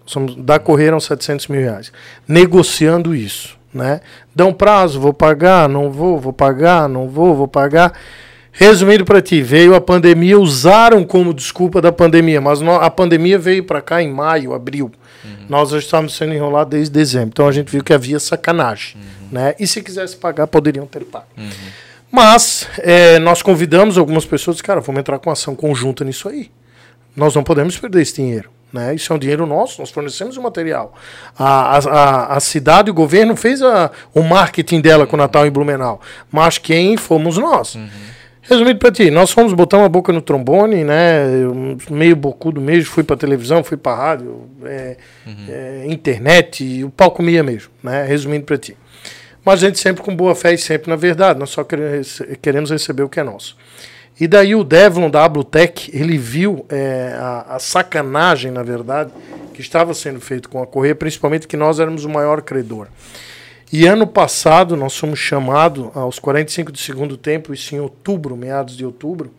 Somos, 0.06 0.36
da 0.36 0.60
Correia 0.60 0.90
eram 0.90 1.00
700 1.00 1.48
mil 1.48 1.62
reais. 1.62 1.92
Negociando 2.28 3.16
isso, 3.16 3.58
né? 3.74 4.02
Dão 4.36 4.52
prazo, 4.54 5.00
vou 5.00 5.14
pagar, 5.14 5.70
não 5.70 5.90
vou, 5.90 6.20
vou 6.20 6.34
pagar, 6.34 6.90
não 6.90 7.08
vou, 7.08 7.34
vou 7.34 7.48
pagar. 7.48 7.94
Resumindo 8.52 9.06
para 9.06 9.22
ti, 9.22 9.42
veio 9.42 9.76
a 9.76 9.82
pandemia, 9.82 10.40
usaram 10.40 11.04
como 11.04 11.34
desculpa 11.34 11.82
da 11.82 11.92
pandemia, 11.92 12.42
mas 12.42 12.62
a 12.62 12.90
pandemia 12.90 13.38
veio 13.38 13.64
para 13.64 13.82
cá 13.82 14.02
em 14.02 14.12
maio, 14.12 14.54
abril. 14.54 14.92
Nós 15.50 15.70
já 15.70 15.78
estávamos 15.78 16.16
sendo 16.16 16.34
enrolados 16.34 16.72
desde 16.72 16.92
dezembro. 16.92 17.30
Então 17.30 17.48
a 17.48 17.52
gente 17.52 17.72
viu 17.72 17.84
que 17.84 17.94
havia 17.94 18.20
sacanagem. 18.20 18.98
Né? 19.32 19.56
E 19.60 19.68
se 19.68 19.82
quisesse 19.82 20.16
pagar, 20.16 20.48
poderiam 20.48 20.86
ter 20.86 21.04
pago. 21.06 21.26
Mas 22.12 22.68
eh, 22.80 23.20
nós 23.20 23.42
convidamos 23.42 23.98
algumas 23.98 24.26
pessoas, 24.26 24.62
cara, 24.62 24.80
vamos 24.80 25.00
entrar 25.00 25.20
com 25.20 25.30
ação 25.30 25.56
conjunta 25.56 26.04
nisso 26.04 26.30
aí. 26.30 26.50
Nós 27.16 27.36
não 27.36 27.44
podemos 27.44 27.78
perder 27.78 28.02
esse 28.02 28.16
dinheiro. 28.16 28.50
Né? 28.72 28.96
Isso 28.96 29.12
é 29.12 29.16
um 29.16 29.20
dinheiro 29.20 29.46
nosso, 29.46 29.80
nós 29.80 29.90
fornecemos 29.90 30.38
o 30.38 30.42
material. 30.42 30.94
A, 31.38 31.46
a, 31.46 31.78
a, 31.78 32.38
a 32.38 32.40
cidade, 32.40 32.92
o 32.92 32.94
governo 32.94 33.36
fez 33.36 33.62
a, 33.62 33.92
o 34.14 34.22
marketing 34.22 34.82
dela 34.82 35.08
com 35.08 35.16
o 35.16 35.20
Natal 35.20 35.46
em 35.46 35.52
Blumenau. 35.52 36.02
Mas 36.32 36.58
quem 36.58 36.98
fomos 36.98 37.38
nós. 37.38 37.78
Resumindo 38.50 38.80
para 38.80 38.92
ti, 38.92 39.12
nós 39.12 39.30
fomos 39.30 39.52
botar 39.52 39.78
uma 39.78 39.90
boca 39.90 40.14
no 40.14 40.22
trombone, 40.22 40.82
né? 40.86 41.26
eu, 41.44 41.78
meio 41.90 42.16
bocudo 42.16 42.62
mesmo, 42.62 42.90
fui 42.90 43.04
para 43.04 43.18
televisão, 43.18 43.62
fui 43.62 43.76
para 43.76 43.94
rádio, 43.94 44.48
é, 44.64 44.96
é, 45.50 45.86
internet, 45.86 46.82
o 46.82 46.90
pau 46.90 47.12
comia 47.12 47.44
mesmo, 47.44 47.70
né? 47.84 48.06
Resumindo 48.06 48.46
para 48.46 48.58
ti. 48.58 48.78
Mas 49.44 49.62
a 49.62 49.68
gente 49.68 49.80
sempre 49.80 50.02
com 50.02 50.16
boa 50.16 50.34
fé 50.34 50.54
e 50.54 50.58
sempre 50.58 50.90
na 50.90 50.96
verdade, 50.96 51.38
nós 51.38 51.50
só 51.50 51.62
queremos, 51.62 52.22
queremos 52.42 52.72
receber 52.72 53.04
o 53.04 53.10
que 53.10 53.20
é 53.20 53.24
nosso. 53.24 53.58
E 54.18 54.28
daí 54.28 54.56
o 54.56 54.64
Devlon 54.64 55.10
da 55.10 55.26
Ablutec, 55.26 55.92
ele 55.94 56.18
viu 56.18 56.66
é, 56.70 57.18
a, 57.20 57.56
a 57.56 57.60
sacanagem, 57.60 58.50
na 58.50 58.64
verdade, 58.64 59.12
que 59.54 59.60
estava 59.60 59.94
sendo 59.94 60.22
feito 60.22 60.48
com 60.48 60.64
a 60.64 60.66
Correia, 60.66 60.96
principalmente 60.96 61.48
que 61.48 61.58
nós 61.58 61.82
éramos 61.82 62.06
o 62.06 62.10
maior 62.10 62.42
credor. 62.42 62.88
E 63.72 63.86
ano 63.86 64.08
passado 64.08 64.78
nós 64.78 64.98
fomos 64.98 65.20
chamados, 65.20 65.90
aos 65.94 66.20
45 66.20 66.72
do 66.72 66.78
segundo 66.78 67.18
tempo, 67.18 67.54
isso 67.54 67.76
em 67.76 67.80
outubro, 67.80 68.36
meados 68.36 68.78
de 68.78 68.86
outubro, 68.86 69.34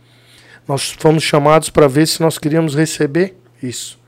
nós 0.67 0.91
fomos 0.99 1.23
chamados 1.23 1.71
para 1.71 1.89
ver 1.89 2.07
se 2.07 2.21
nós 2.21 2.37
queríamos 2.37 2.75
receber 2.75 3.35
isso. 3.63 3.99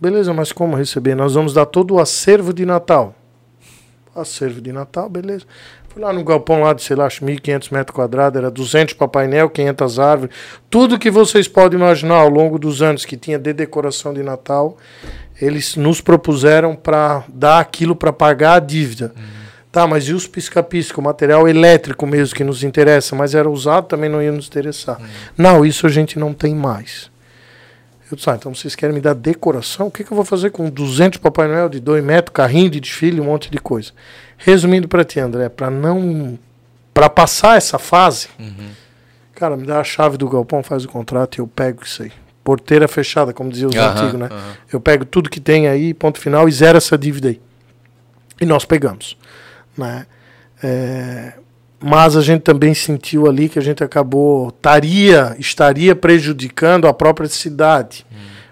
Beleza, 0.00 0.32
mas 0.34 0.52
como 0.52 0.76
receber? 0.76 1.14
Nós 1.14 1.34
vamos 1.34 1.52
dar 1.54 1.66
todo 1.66 1.94
o 1.94 2.00
acervo 2.00 2.52
de 2.52 2.66
Natal. 2.66 3.14
Acervo 4.14 4.60
de 4.60 4.72
Natal, 4.72 5.08
beleza. 5.08 5.44
Fui 5.98 6.04
lá 6.04 6.12
no 6.12 6.22
galpão 6.22 6.62
lá 6.62 6.72
de, 6.72 6.82
sei 6.84 6.94
lá, 6.94 7.06
acho 7.06 7.24
1.500 7.24 7.72
metros 7.72 7.92
quadrados, 7.92 8.38
era 8.38 8.52
200 8.52 8.94
para 8.94 9.08
painel, 9.08 9.50
500 9.50 9.98
árvores. 9.98 10.36
Tudo 10.70 10.96
que 10.96 11.10
vocês 11.10 11.48
podem 11.48 11.76
imaginar 11.76 12.18
ao 12.18 12.28
longo 12.28 12.56
dos 12.56 12.80
anos 12.82 13.04
que 13.04 13.16
tinha 13.16 13.36
de 13.36 13.52
decoração 13.52 14.14
de 14.14 14.22
Natal, 14.22 14.76
eles 15.42 15.74
nos 15.74 16.00
propuseram 16.00 16.76
para 16.76 17.24
dar 17.26 17.58
aquilo 17.58 17.96
para 17.96 18.12
pagar 18.12 18.54
a 18.54 18.58
dívida. 18.60 19.12
Tá, 19.72 19.88
mas 19.88 20.04
e 20.04 20.12
os 20.12 20.24
pisca-pisca, 20.28 21.00
o 21.00 21.02
material 21.02 21.48
elétrico 21.48 22.06
mesmo 22.06 22.36
que 22.36 22.44
nos 22.44 22.62
interessa, 22.62 23.16
mas 23.16 23.34
era 23.34 23.50
usado, 23.50 23.88
também 23.88 24.08
não 24.08 24.22
ia 24.22 24.30
nos 24.30 24.46
interessar. 24.46 25.00
Não, 25.36 25.66
isso 25.66 25.84
a 25.84 25.90
gente 25.90 26.16
não 26.16 26.32
tem 26.32 26.54
mais. 26.54 27.10
Eu 28.10 28.16
disse, 28.16 28.30
ah, 28.30 28.34
então 28.36 28.54
vocês 28.54 28.74
querem 28.74 28.94
me 28.94 29.00
dar 29.00 29.14
decoração? 29.14 29.88
O 29.88 29.90
que, 29.90 30.02
que 30.02 30.10
eu 30.10 30.16
vou 30.16 30.24
fazer 30.24 30.50
com 30.50 30.70
200 30.70 31.18
Papai 31.18 31.46
Noel 31.46 31.68
de 31.68 31.78
2 31.80 32.02
metros, 32.02 32.32
carrinho 32.34 32.70
de 32.70 32.80
desfile, 32.80 33.20
um 33.20 33.24
monte 33.24 33.50
de 33.50 33.58
coisa? 33.58 33.92
Resumindo 34.38 34.88
para 34.88 35.04
ti, 35.04 35.20
André, 35.20 35.48
para 35.48 35.70
não. 35.70 36.38
para 36.94 37.10
passar 37.10 37.56
essa 37.58 37.78
fase, 37.78 38.28
cara, 39.34 39.56
me 39.56 39.66
dá 39.66 39.80
a 39.80 39.84
chave 39.84 40.16
do 40.16 40.28
galpão, 40.28 40.62
faz 40.62 40.84
o 40.84 40.88
contrato 40.88 41.36
e 41.36 41.40
eu 41.40 41.46
pego 41.46 41.82
isso 41.84 42.02
aí. 42.02 42.12
Porteira 42.42 42.88
fechada, 42.88 43.32
como 43.34 43.50
diziam 43.50 43.68
os 43.68 43.76
Aham, 43.76 43.90
antigos, 43.92 44.20
né? 44.20 44.28
aham. 44.30 44.56
Eu 44.72 44.80
pego 44.80 45.04
tudo 45.04 45.28
que 45.28 45.38
tem 45.38 45.68
aí, 45.68 45.92
ponto 45.92 46.18
final, 46.18 46.48
e 46.48 46.52
zero 46.52 46.78
essa 46.78 46.96
dívida 46.96 47.28
aí. 47.28 47.40
E 48.40 48.46
nós 48.46 48.64
pegamos. 48.64 49.18
Né? 49.76 50.06
É, 50.62 51.34
mas 51.80 52.16
a 52.16 52.20
gente 52.20 52.42
também 52.42 52.74
sentiu 52.74 53.28
ali 53.28 53.48
que 53.48 53.58
a 53.58 53.62
gente 53.62 53.84
acabou, 53.84 54.50
taria, 54.50 55.36
estaria 55.38 55.94
prejudicando 55.94 56.88
a 56.88 56.92
própria 56.92 57.28
cidade. 57.28 58.04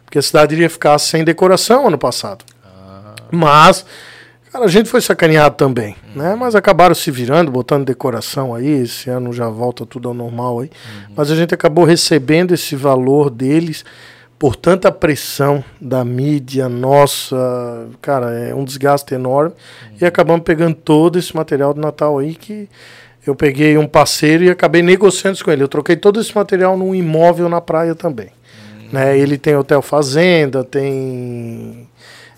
Porque 0.05 0.19
a 0.19 0.23
cidade 0.23 0.55
iria 0.55 0.71
ficar 0.71 0.97
sem 0.99 1.25
decoração 1.25 1.89
ano 1.89 1.99
passado. 1.99 2.45
Mas, 3.31 3.85
cara, 4.53 4.65
a 4.65 4.69
gente 4.69 4.89
foi 4.89 5.01
sacaneado 5.01 5.57
também, 5.57 5.97
né? 6.15 6.37
Mas 6.37 6.55
acabaram 6.55 6.95
se 6.95 7.11
virando, 7.11 7.51
botando 7.51 7.85
decoração 7.85 8.55
aí, 8.55 8.83
esse 8.83 9.11
ano 9.11 9.33
já 9.33 9.49
volta 9.49 9.85
tudo 9.85 10.09
ao 10.09 10.15
normal 10.15 10.61
aí. 10.61 10.71
Mas 11.17 11.31
a 11.31 11.35
gente 11.35 11.53
acabou 11.53 11.85
recebendo 11.85 12.55
esse 12.55 12.77
valor 12.77 13.29
deles 13.29 13.85
por 14.39 14.55
tanta 14.55 14.93
pressão 14.93 15.65
da 15.81 16.05
mídia 16.05 16.69
nossa, 16.69 17.89
cara, 18.01 18.31
é 18.33 18.55
um 18.55 18.65
desgaste 18.65 19.13
enorme. 19.13 19.55
E 20.01 20.05
acabamos 20.05 20.45
pegando 20.45 20.75
todo 20.77 21.19
esse 21.19 21.35
material 21.35 21.75
do 21.75 21.81
Natal 21.81 22.19
aí 22.19 22.35
que 22.35 22.69
eu 23.27 23.35
peguei 23.35 23.77
um 23.77 23.87
parceiro 23.87 24.45
e 24.45 24.51
acabei 24.51 24.83
negociando 24.83 25.35
isso 25.35 25.45
com 25.45 25.51
ele. 25.51 25.63
Eu 25.63 25.69
troquei 25.69 25.97
todo 25.97 26.21
esse 26.21 26.35
material 26.35 26.77
num 26.77 26.95
imóvel 26.95 27.49
na 27.49 27.61
praia 27.61 27.95
também. 27.95 28.31
Né? 28.93 29.19
Ele 29.19 29.37
tem 29.37 29.57
hotel 29.57 29.83
fazenda, 29.83 30.63
tem 30.63 31.89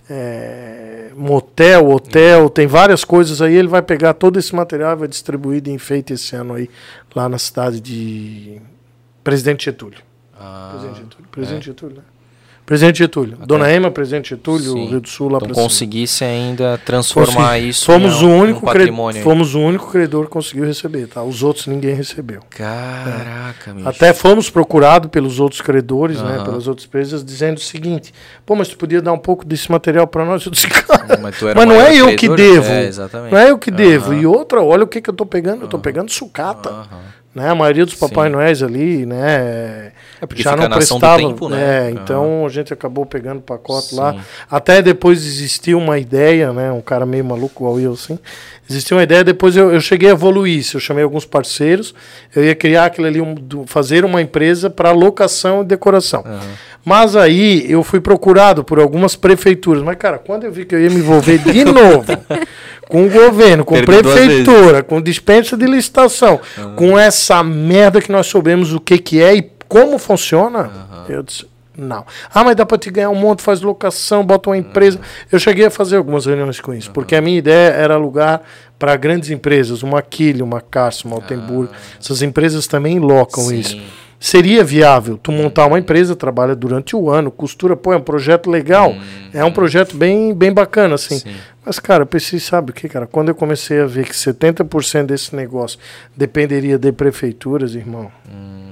é, 0.09 1.11
motel, 1.15 1.91
hotel, 1.91 2.49
tem 2.49 2.67
várias 2.67 3.05
coisas 3.05 3.43
aí. 3.43 3.55
Ele 3.55 3.69
vai 3.69 3.83
pegar 3.83 4.15
todo 4.15 4.39
esse 4.39 4.55
material 4.55 4.93
e 4.93 4.97
vai 4.97 5.09
distribuir 5.09 5.61
de 5.61 5.71
enfeite 5.71 6.15
esse 6.15 6.35
ano 6.35 6.55
aí 6.55 6.71
lá 7.15 7.29
na 7.29 7.39
cidade 7.39 7.81
de 7.81 8.61
Presidente 9.23 9.67
Getúlio. 9.67 10.01
Ah, 10.39 10.71
Presidente 10.73 11.01
Getúlio. 11.01 11.29
Presidente 11.31 11.65
Getúlio, 11.67 11.97
né? 11.99 12.03
Presidente 12.69 12.99
Getúlio. 12.99 13.37
Até. 13.37 13.47
Dona 13.47 13.73
Ema, 13.73 13.91
Presidente 13.91 14.29
Getúlio, 14.29 14.73
Sim. 14.73 14.89
Rio 14.89 15.01
do 15.01 15.09
Sul, 15.09 15.31
lá 15.31 15.39
então 15.39 15.49
para 15.49 15.63
conseguisse 15.63 16.23
ainda 16.23 16.77
transformar 16.85 17.53
Consegui. 17.53 17.69
isso 17.71 17.87
fomos 17.87 18.21
o 18.21 18.29
único 18.29 18.61
patrimônio. 18.61 19.23
Fomos 19.23 19.55
o 19.55 19.61
único 19.61 19.91
credor 19.91 20.27
que 20.27 20.33
conseguiu 20.33 20.67
receber, 20.67 21.07
tá? 21.07 21.23
Os 21.23 21.43
outros 21.43 21.67
ninguém 21.67 21.95
recebeu. 21.95 22.43
Caraca, 22.51 23.75
é. 23.75 23.89
Até 23.89 24.13
fomos 24.13 24.51
procurados 24.51 25.11
pelos 25.11 25.41
outros 25.41 25.63
credores, 25.63 26.21
né, 26.21 26.43
pelas 26.45 26.69
outras 26.69 26.87
empresas, 26.87 27.25
dizendo 27.25 27.57
o 27.57 27.63
seguinte: 27.63 28.13
pô, 28.45 28.55
mas 28.55 28.69
tu 28.69 28.77
podia 28.77 29.01
dar 29.01 29.15
um 29.15 29.19
pouco 29.19 29.47
desse 29.47 29.71
material 29.73 30.07
para 30.07 30.27
nós? 30.27 30.45
Eu 30.45 30.53
disse, 30.53 30.69
cara, 30.69 31.19
mas, 31.23 31.41
mas 31.41 31.67
não 31.67 31.81
é 31.81 31.97
eu 31.97 32.15
que 32.17 32.29
devo. 32.29 32.71
É, 32.71 32.91
não 33.31 33.39
é 33.39 33.51
eu 33.51 33.57
que 33.57 33.71
devo. 33.71 34.13
E 34.13 34.27
outra, 34.27 34.61
olha 34.61 34.85
o 34.85 34.87
que, 34.87 35.01
que 35.01 35.09
eu 35.09 35.15
tô 35.15 35.25
pegando. 35.25 35.63
Eu 35.63 35.69
tô 35.69 35.79
pegando 35.79 36.13
sucata. 36.13 36.87
Né? 37.39 37.49
A 37.49 37.55
maioria 37.55 37.85
dos 37.85 37.95
Papai 37.95 38.29
Noéis 38.29 38.63
ali, 38.63 39.07
né? 39.07 39.93
É 40.21 40.27
já 40.35 40.57
não 40.57 40.69
prestava. 40.69 41.17
Tempo, 41.17 41.49
né? 41.49 41.89
É, 41.89 41.91
então 41.91 42.45
a 42.45 42.49
gente 42.49 42.73
acabou 42.73 43.07
pegando 43.07 43.39
o 43.39 43.43
pacote 43.43 43.91
Sim. 43.91 43.97
lá. 43.97 44.17
Até 44.51 44.83
depois 44.83 45.25
existiu 45.25 45.79
uma 45.79 45.99
ideia, 45.99 46.53
né? 46.53 46.73
Um 46.73 46.81
cara 46.81 47.07
meio 47.07 47.25
maluco 47.25 47.63
igual 47.63 47.79
eu, 47.79 47.93
assim. 47.93 48.19
Existiu 48.69 48.97
uma 48.97 49.03
ideia, 49.03 49.25
depois 49.25 49.57
eu, 49.57 49.73
eu 49.73 49.81
cheguei 49.81 50.11
a 50.11 50.13
evoluir 50.13 50.59
isso. 50.59 50.77
Eu 50.77 50.81
chamei 50.81 51.03
alguns 51.03 51.25
parceiros. 51.25 51.95
Eu 52.37 52.45
ia 52.45 52.55
criar 52.55 52.85
aquilo 52.85 53.07
ali, 53.07 53.21
um, 53.21 53.35
fazer 53.67 54.05
uma 54.05 54.21
empresa 54.21 54.69
para 54.69 54.91
locação 54.91 55.63
e 55.63 55.65
decoração. 55.65 56.23
Uhum. 56.27 56.39
Mas 56.85 57.17
aí 57.17 57.71
eu 57.71 57.83
fui 57.83 58.01
procurado 58.01 58.63
por 58.63 58.79
algumas 58.79 59.17
prefeituras. 59.17 59.83
Mas, 59.83 59.97
cara, 59.97 60.19
quando 60.19 60.45
eu 60.45 60.53
vi 60.53 60.65
que 60.65 60.75
eu 60.75 60.81
ia 60.81 60.91
me 60.91 60.97
envolver 60.97 61.39
de 61.39 61.65
novo 61.67 62.13
com 62.89 63.07
o 63.07 63.11
governo, 63.11 63.65
com 63.65 63.75
Perdi 63.75 64.03
prefeitura, 64.03 64.83
com 64.83 65.01
dispensa 65.01 65.57
de 65.57 65.67
licitação, 65.67 66.41
uhum. 66.57 66.75
com 66.75 66.99
essa 66.99 67.43
merda 67.43 68.01
que 68.01 68.13
nós 68.13 68.27
soubemos 68.27 68.73
o 68.75 68.81
que, 68.81 68.99
que 68.99 69.21
é 69.23 69.35
e 69.35 69.51
como 69.69 69.99
funciona, 69.99 70.63
uhum. 70.63 71.15
eu 71.15 71.23
disse, 71.23 71.47
não. 71.79 72.05
Ah, 72.33 72.45
mas 72.45 72.57
dá 72.57 72.67
para 72.67 72.79
te 72.79 72.91
ganhar 72.91 73.11
um 73.11 73.15
monte, 73.15 73.43
faz 73.43 73.61
locação, 73.61 74.25
bota 74.25 74.51
uma 74.51 74.57
empresa. 74.57 74.99
Uhum. 74.99 75.05
Eu 75.33 75.39
cheguei 75.39 75.67
a 75.67 75.71
fazer 75.71 75.97
algumas 75.97 76.27
reuniões 76.27 76.61
com 76.61 76.75
isso, 76.75 76.91
porque 76.91 77.15
a 77.15 77.21
minha 77.21 77.39
ideia 77.39 77.71
era 77.71 77.95
alugar 77.95 78.43
para 78.79 78.97
grandes 78.97 79.31
empresas, 79.31 79.83
uma 79.83 80.03
Quilha, 80.03 80.45
uma 80.45 80.61
Cárcio, 80.61 81.07
uma 81.07 81.17
Altenburg. 81.17 81.71
Ah. 81.73 81.77
Essas 82.01 82.23
empresas 82.23 82.67
também 82.67 82.99
locam 82.99 83.45
Sim. 83.45 83.59
isso 83.61 83.79
seria 84.21 84.65
viável 84.65 85.17
tu 85.17 85.31
montar 85.31 85.67
uma 85.67 85.79
empresa, 85.79 86.17
trabalha 86.17 86.55
durante 86.55 86.97
o 86.97 87.09
ano, 87.09 87.31
costura, 87.31 87.77
pô, 87.77 87.93
é 87.93 87.97
um 87.97 88.03
projeto 88.03 88.51
legal, 88.51 88.91
hum, 88.91 89.01
é 89.33 89.45
um 89.45 89.53
projeto 89.53 89.97
bem, 89.97 90.35
bem 90.35 90.53
bacana, 90.53 90.97
assim. 90.97 91.19
Sim. 91.19 91.37
Mas, 91.65 91.79
cara, 91.79 92.03
eu 92.03 92.07
pensei, 92.07 92.41
sabe 92.41 92.71
o 92.71 92.75
que, 92.75 92.89
cara? 92.89 93.07
Quando 93.07 93.29
eu 93.29 93.35
comecei 93.35 93.81
a 93.81 93.87
ver 93.87 94.07
que 94.07 94.15
70% 94.15 95.07
desse 95.07 95.37
negócio 95.37 95.79
dependeria 96.17 96.79
de 96.79 96.91
prefeituras, 96.91 97.75
irmão. 97.75 98.11
Hum. 98.29 98.68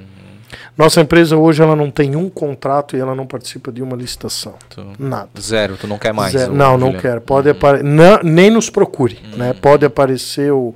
Nossa 0.77 1.01
empresa 1.01 1.37
hoje 1.37 1.63
ela 1.63 1.75
não 1.75 1.91
tem 1.91 2.17
um 2.17 2.29
contrato 2.29 2.97
e 2.97 3.01
ela 3.01 3.15
não 3.15 3.27
participa 3.27 3.73
de 3.73 3.83
uma 3.83 3.97
licitação. 3.97 4.55
Tu, 4.69 4.85
Nada. 4.99 5.29
Zero, 5.41 5.77
tu 5.77 5.87
não 5.87 5.99
quer 5.99 6.13
mais. 6.13 6.33
Zero. 6.33 6.55
Não, 6.55 6.77
não 6.77 6.93
quero. 6.93 7.21
Pode 7.21 7.49
uhum. 7.49 7.55
nem 8.23 8.51
nos 8.51 8.69
procure. 8.69 9.19
Uhum. 9.25 9.39
Né? 9.39 9.55
Pode 9.55 9.87
aparecer 9.87 10.53
o 10.53 10.75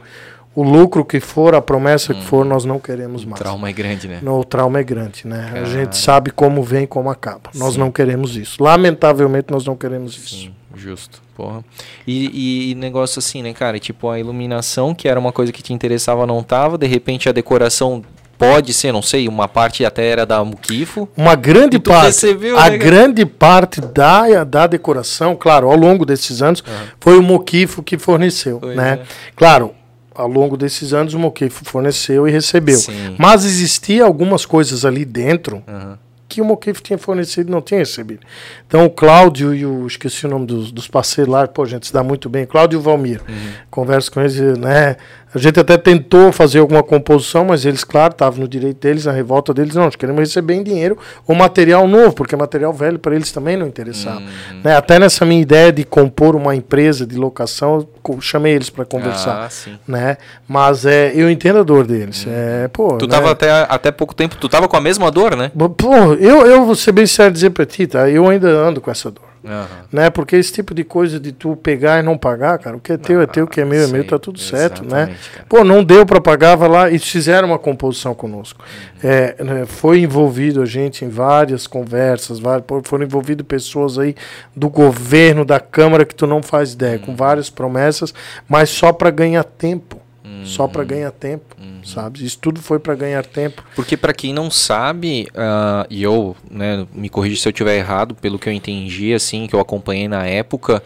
o 0.54 0.62
lucro 0.62 1.04
que 1.04 1.20
for, 1.20 1.54
a 1.54 1.62
promessa 1.62 2.12
que 2.12 2.22
for, 2.24 2.44
hum. 2.44 2.48
nós 2.48 2.64
não 2.64 2.78
queremos 2.78 3.24
mais. 3.24 3.40
O 3.40 3.44
trauma 3.44 3.68
é 3.68 3.72
grande, 3.72 4.08
né? 4.08 4.18
No, 4.20 4.40
o 4.40 4.44
trauma 4.44 4.80
é 4.80 4.82
grande, 4.82 5.26
né? 5.26 5.52
A 5.54 5.64
gente 5.64 5.96
sabe 5.96 6.30
como 6.30 6.62
vem 6.62 6.84
e 6.84 6.86
como 6.86 7.08
acaba. 7.08 7.50
Nós 7.54 7.76
não 7.76 7.90
queremos 7.90 8.36
isso. 8.36 8.62
Lamentavelmente, 8.62 9.50
nós 9.50 9.64
não 9.64 9.76
queremos 9.76 10.14
Sim, 10.14 10.20
isso. 10.20 10.52
Justo, 10.74 11.22
porra. 11.36 11.64
E, 12.06 12.72
e, 12.72 12.74
negócio 12.74 13.20
assim, 13.20 13.42
né, 13.42 13.52
cara? 13.52 13.78
Tipo, 13.78 14.08
a 14.08 14.18
iluminação, 14.18 14.94
que 14.94 15.08
era 15.08 15.18
uma 15.18 15.32
coisa 15.32 15.52
que 15.52 15.62
te 15.62 15.72
interessava, 15.72 16.26
não 16.26 16.42
tava. 16.42 16.76
De 16.76 16.86
repente, 16.86 17.28
a 17.28 17.32
decoração 17.32 18.02
pode 18.40 18.72
ser, 18.72 18.92
não 18.92 19.02
sei, 19.02 19.28
uma 19.28 19.46
parte 19.46 19.84
até 19.84 20.06
era 20.06 20.24
da 20.24 20.42
Mukifo. 20.42 21.08
Uma 21.16 21.34
grande 21.34 21.78
parte. 21.78 22.06
Recebeu, 22.06 22.58
a 22.58 22.70
né, 22.70 22.78
grande 22.78 23.26
parte 23.26 23.80
da, 23.80 24.42
da 24.44 24.66
decoração, 24.66 25.36
claro, 25.36 25.70
ao 25.70 25.76
longo 25.76 26.06
desses 26.06 26.40
anos, 26.40 26.60
uhum. 26.60 26.86
foi 26.98 27.18
o 27.18 27.22
Mukifo 27.22 27.82
que 27.82 27.98
forneceu, 27.98 28.58
foi, 28.58 28.74
né? 28.74 28.96
né? 28.96 29.02
Claro, 29.36 29.74
ao 30.14 30.28
longo 30.28 30.56
desses 30.56 30.92
anos 30.92 31.14
o 31.14 31.18
Moqueifo 31.18 31.64
forneceu 31.64 32.26
e 32.28 32.30
recebeu. 32.30 32.76
Sim. 32.76 33.14
Mas 33.18 33.44
existia 33.44 34.04
algumas 34.04 34.44
coisas 34.44 34.84
ali 34.84 35.04
dentro 35.04 35.62
uhum. 35.66 35.96
Que 36.30 36.40
o 36.40 36.44
Moqueifo 36.44 36.80
tinha 36.80 36.96
fornecido 36.96 37.50
não 37.50 37.60
tinha 37.60 37.80
recebido. 37.80 38.20
Então 38.66 38.86
o 38.86 38.90
Cláudio 38.90 39.52
e 39.52 39.66
o. 39.66 39.86
Esqueci 39.86 40.26
o 40.26 40.28
nome 40.28 40.46
dos, 40.46 40.70
dos 40.70 40.86
parceiros 40.86 41.32
lá, 41.32 41.46
pô, 41.48 41.64
a 41.64 41.66
gente 41.66 41.88
se 41.88 41.92
dá 41.92 42.02
muito 42.02 42.28
bem. 42.28 42.46
Cláudio 42.46 42.76
e 42.76 42.78
o 42.78 42.82
Valmir. 42.82 43.20
Uhum. 43.28 43.52
Converso 43.68 44.12
com 44.12 44.20
eles, 44.20 44.38
né? 44.56 44.96
A 45.32 45.38
gente 45.38 45.60
até 45.60 45.78
tentou 45.78 46.32
fazer 46.32 46.58
alguma 46.58 46.82
composição, 46.82 47.44
mas 47.44 47.64
eles, 47.64 47.84
claro, 47.84 48.12
estavam 48.12 48.40
no 48.40 48.48
direito 48.48 48.80
deles, 48.80 49.04
na 49.04 49.12
revolta 49.12 49.54
deles, 49.54 49.76
não, 49.76 49.84
nós 49.84 49.94
queremos 49.94 50.20
receber 50.20 50.54
em 50.54 50.62
dinheiro 50.62 50.98
o 51.24 51.34
material 51.34 51.86
novo, 51.86 52.12
porque 52.12 52.34
material 52.34 52.72
velho 52.72 52.98
para 52.98 53.14
eles 53.14 53.30
também 53.30 53.56
não 53.56 53.66
interessava. 53.66 54.18
Uhum. 54.18 54.60
Né? 54.64 54.76
Até 54.76 54.98
nessa 54.98 55.24
minha 55.24 55.40
ideia 55.40 55.72
de 55.72 55.84
compor 55.84 56.34
uma 56.34 56.56
empresa 56.56 57.06
de 57.06 57.16
locação, 57.16 57.86
eu 58.08 58.20
chamei 58.20 58.54
eles 58.54 58.70
para 58.70 58.84
conversar. 58.84 59.48
Ah, 59.48 59.70
né? 59.86 60.16
Mas 60.48 60.84
é, 60.84 61.12
eu 61.14 61.30
entendo 61.30 61.60
a 61.60 61.62
dor 61.62 61.86
deles. 61.86 62.26
Uhum. 62.26 62.32
É, 62.34 62.68
pô, 62.68 62.98
tu 62.98 63.06
né? 63.06 63.14
tava 63.14 63.30
até, 63.30 63.50
até 63.68 63.92
pouco 63.92 64.14
tempo, 64.14 64.34
tu 64.34 64.48
tava 64.48 64.66
com 64.66 64.76
a 64.76 64.80
mesma 64.80 65.12
dor, 65.12 65.36
né? 65.36 65.52
Pô, 65.76 66.14
eu, 66.20 66.46
eu 66.46 66.64
vou 66.64 66.74
ser 66.74 66.92
bem 66.92 67.06
sério 67.06 67.32
dizer 67.32 67.50
para 67.50 67.66
ti, 67.66 67.86
tá? 67.86 68.08
Eu 68.08 68.28
ainda 68.28 68.48
ando 68.48 68.80
com 68.80 68.90
essa 68.90 69.10
dor. 69.10 69.30
Uhum. 69.42 69.64
Né? 69.90 70.10
Porque 70.10 70.36
esse 70.36 70.52
tipo 70.52 70.74
de 70.74 70.84
coisa 70.84 71.18
de 71.18 71.32
tu 71.32 71.56
pegar 71.56 71.98
e 71.98 72.02
não 72.02 72.18
pagar, 72.18 72.58
cara, 72.58 72.76
o 72.76 72.80
que 72.80 72.92
é 72.92 72.96
teu 72.98 73.22
é 73.22 73.26
teu, 73.26 73.44
o 73.44 73.48
que 73.48 73.60
é 73.60 73.64
meu 73.64 73.84
é 73.84 73.86
meu, 73.86 74.06
tá 74.06 74.18
tudo 74.18 74.38
certo, 74.38 74.84
né? 74.84 75.16
Cara. 75.32 75.46
Pô, 75.48 75.64
não 75.64 75.82
deu 75.82 76.04
para 76.04 76.20
pagar, 76.20 76.56
vai 76.56 76.68
lá 76.68 76.90
e 76.90 76.98
fizeram 76.98 77.48
uma 77.48 77.58
composição 77.58 78.14
conosco. 78.14 78.62
Uhum. 79.02 79.10
É, 79.10 79.42
né, 79.42 79.66
foi 79.66 80.00
envolvido 80.00 80.60
a 80.62 80.66
gente 80.66 81.04
em 81.04 81.08
várias 81.08 81.66
conversas, 81.66 82.38
várias, 82.38 82.66
foram 82.84 83.04
envolvidas 83.04 83.46
pessoas 83.46 83.98
aí 83.98 84.14
do 84.54 84.68
governo, 84.68 85.44
da 85.44 85.58
Câmara, 85.58 86.04
que 86.04 86.14
tu 86.14 86.26
não 86.26 86.42
faz 86.42 86.74
ideia, 86.74 86.98
uhum. 86.98 87.06
com 87.06 87.16
várias 87.16 87.48
promessas, 87.48 88.12
mas 88.48 88.68
só 88.68 88.92
para 88.92 89.10
ganhar 89.10 89.44
tempo. 89.44 89.98
Só 90.44 90.68
para 90.68 90.84
ganhar 90.84 91.10
tempo 91.10 91.56
sabe? 91.84 92.24
Isso 92.24 92.38
tudo 92.38 92.60
foi 92.60 92.78
para 92.78 92.94
ganhar 92.94 93.24
tempo. 93.24 93.64
Porque 93.74 93.96
para 93.96 94.12
quem 94.12 94.32
não 94.32 94.50
sabe, 94.50 95.28
uh, 95.30 95.86
e 95.88 96.02
eu, 96.02 96.36
né, 96.50 96.86
me 96.92 97.08
corrija 97.08 97.40
se 97.40 97.48
eu 97.48 97.50
estiver 97.50 97.76
errado, 97.76 98.14
pelo 98.14 98.38
que 98.38 98.48
eu 98.48 98.52
entendi, 98.52 99.12
assim, 99.12 99.46
que 99.46 99.54
eu 99.54 99.60
acompanhei 99.60 100.08
na 100.08 100.26
época, 100.26 100.82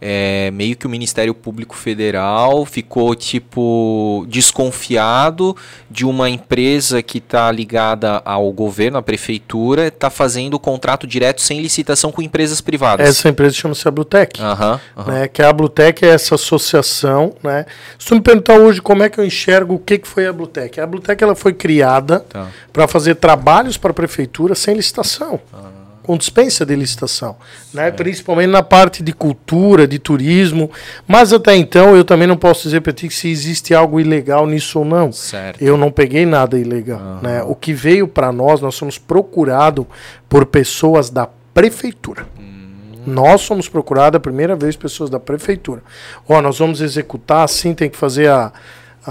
é, 0.00 0.50
meio 0.52 0.76
que 0.76 0.86
o 0.86 0.90
Ministério 0.90 1.34
Público 1.34 1.76
Federal 1.76 2.64
ficou 2.64 3.14
tipo 3.14 4.24
desconfiado 4.28 5.56
de 5.90 6.04
uma 6.04 6.30
empresa 6.30 7.02
que 7.02 7.18
está 7.18 7.50
ligada 7.50 8.22
ao 8.24 8.50
governo, 8.52 8.98
à 8.98 9.02
prefeitura, 9.02 9.88
está 9.88 10.08
fazendo 10.08 10.58
contrato 10.58 11.06
direto 11.06 11.40
sem 11.40 11.60
licitação 11.60 12.12
com 12.12 12.22
empresas 12.22 12.60
privadas. 12.60 13.08
Essa 13.08 13.28
empresa 13.28 13.54
chama-se 13.54 13.86
a 13.88 13.90
Blutec, 13.90 14.40
uhum, 14.40 14.78
uhum. 14.96 15.12
né? 15.12 15.28
Que 15.28 15.42
a 15.42 15.52
Blutec 15.52 16.04
é 16.04 16.10
essa 16.10 16.36
associação, 16.36 17.34
né? 17.42 17.66
Se 17.98 18.06
tu 18.06 18.14
me 18.14 18.20
perguntar 18.20 18.54
hoje 18.54 18.80
como 18.80 19.02
é 19.02 19.08
que 19.08 19.18
eu 19.18 19.24
enxergo 19.24 19.74
o 19.74 19.78
que, 19.78 19.98
que 19.98 20.06
foi 20.06 20.26
a 20.26 20.32
Blutec, 20.32 20.80
a 20.80 20.86
Blutec 20.86 21.22
ela 21.22 21.34
foi 21.34 21.52
criada 21.52 22.20
tá. 22.20 22.48
para 22.72 22.86
fazer 22.86 23.16
trabalhos 23.16 23.76
para 23.76 23.90
a 23.90 23.94
prefeitura 23.94 24.54
sem 24.54 24.74
licitação. 24.74 25.40
Uhum 25.52 25.87
com 26.08 26.16
dispensa 26.16 26.64
de 26.64 26.74
licitação, 26.74 27.36
né? 27.74 27.90
principalmente 27.90 28.48
na 28.48 28.62
parte 28.62 29.02
de 29.02 29.12
cultura, 29.12 29.86
de 29.86 29.98
turismo. 29.98 30.70
Mas 31.06 31.34
até 31.34 31.54
então 31.54 31.94
eu 31.94 32.02
também 32.02 32.26
não 32.26 32.34
posso 32.34 32.62
dizer 32.62 32.80
para 32.80 32.94
ti 32.94 33.10
se 33.10 33.28
existe 33.28 33.74
algo 33.74 34.00
ilegal 34.00 34.46
nisso 34.46 34.78
ou 34.78 34.86
não. 34.86 35.12
Certo. 35.12 35.60
Eu 35.60 35.76
não 35.76 35.92
peguei 35.92 36.24
nada 36.24 36.58
ilegal. 36.58 36.98
Uhum. 36.98 37.18
Né? 37.20 37.42
O 37.42 37.54
que 37.54 37.74
veio 37.74 38.08
para 38.08 38.32
nós, 38.32 38.62
nós 38.62 38.74
somos 38.74 38.96
procurados 38.96 39.84
por 40.30 40.46
pessoas 40.46 41.10
da 41.10 41.28
prefeitura. 41.52 42.26
Hum. 42.40 43.02
Nós 43.06 43.42
somos 43.42 43.68
procurados 43.68 44.16
a 44.16 44.20
primeira 44.20 44.56
vez 44.56 44.76
pessoas 44.76 45.10
da 45.10 45.20
prefeitura. 45.20 45.82
Ó, 46.26 46.40
nós 46.40 46.58
vamos 46.58 46.80
executar 46.80 47.44
assim, 47.44 47.74
tem 47.74 47.90
que 47.90 47.98
fazer 47.98 48.30
a 48.30 48.50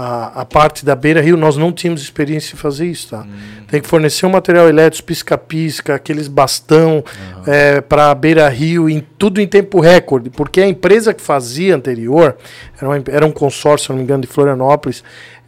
a, 0.00 0.42
a 0.42 0.44
parte 0.44 0.86
da 0.86 0.94
Beira 0.94 1.20
Rio, 1.20 1.36
nós 1.36 1.56
não 1.56 1.72
tínhamos 1.72 2.00
experiência 2.00 2.54
em 2.54 2.56
fazer 2.56 2.86
isso, 2.86 3.08
tá? 3.08 3.22
Hum. 3.22 3.64
Tem 3.66 3.80
que 3.80 3.88
fornecer 3.88 4.26
um 4.26 4.30
material 4.30 4.68
elétrico, 4.68 5.08
pisca-pisca, 5.08 5.96
aqueles 5.96 6.28
bastão 6.28 7.02
uhum. 7.04 7.42
é, 7.52 7.80
para 7.80 8.14
Beira 8.14 8.48
Rio, 8.48 8.88
em, 8.88 9.04
tudo 9.18 9.40
em 9.40 9.46
tempo 9.46 9.80
recorde, 9.80 10.30
porque 10.30 10.60
a 10.60 10.68
empresa 10.68 11.12
que 11.12 11.20
fazia 11.20 11.74
anterior, 11.74 12.36
era, 12.80 12.88
uma, 12.88 13.04
era 13.08 13.26
um 13.26 13.32
consórcio, 13.32 13.86
se 13.86 13.90
não 13.90 13.96
me 13.96 14.04
engano, 14.04 14.22
de 14.22 14.28
Florianópolis, 14.28 15.02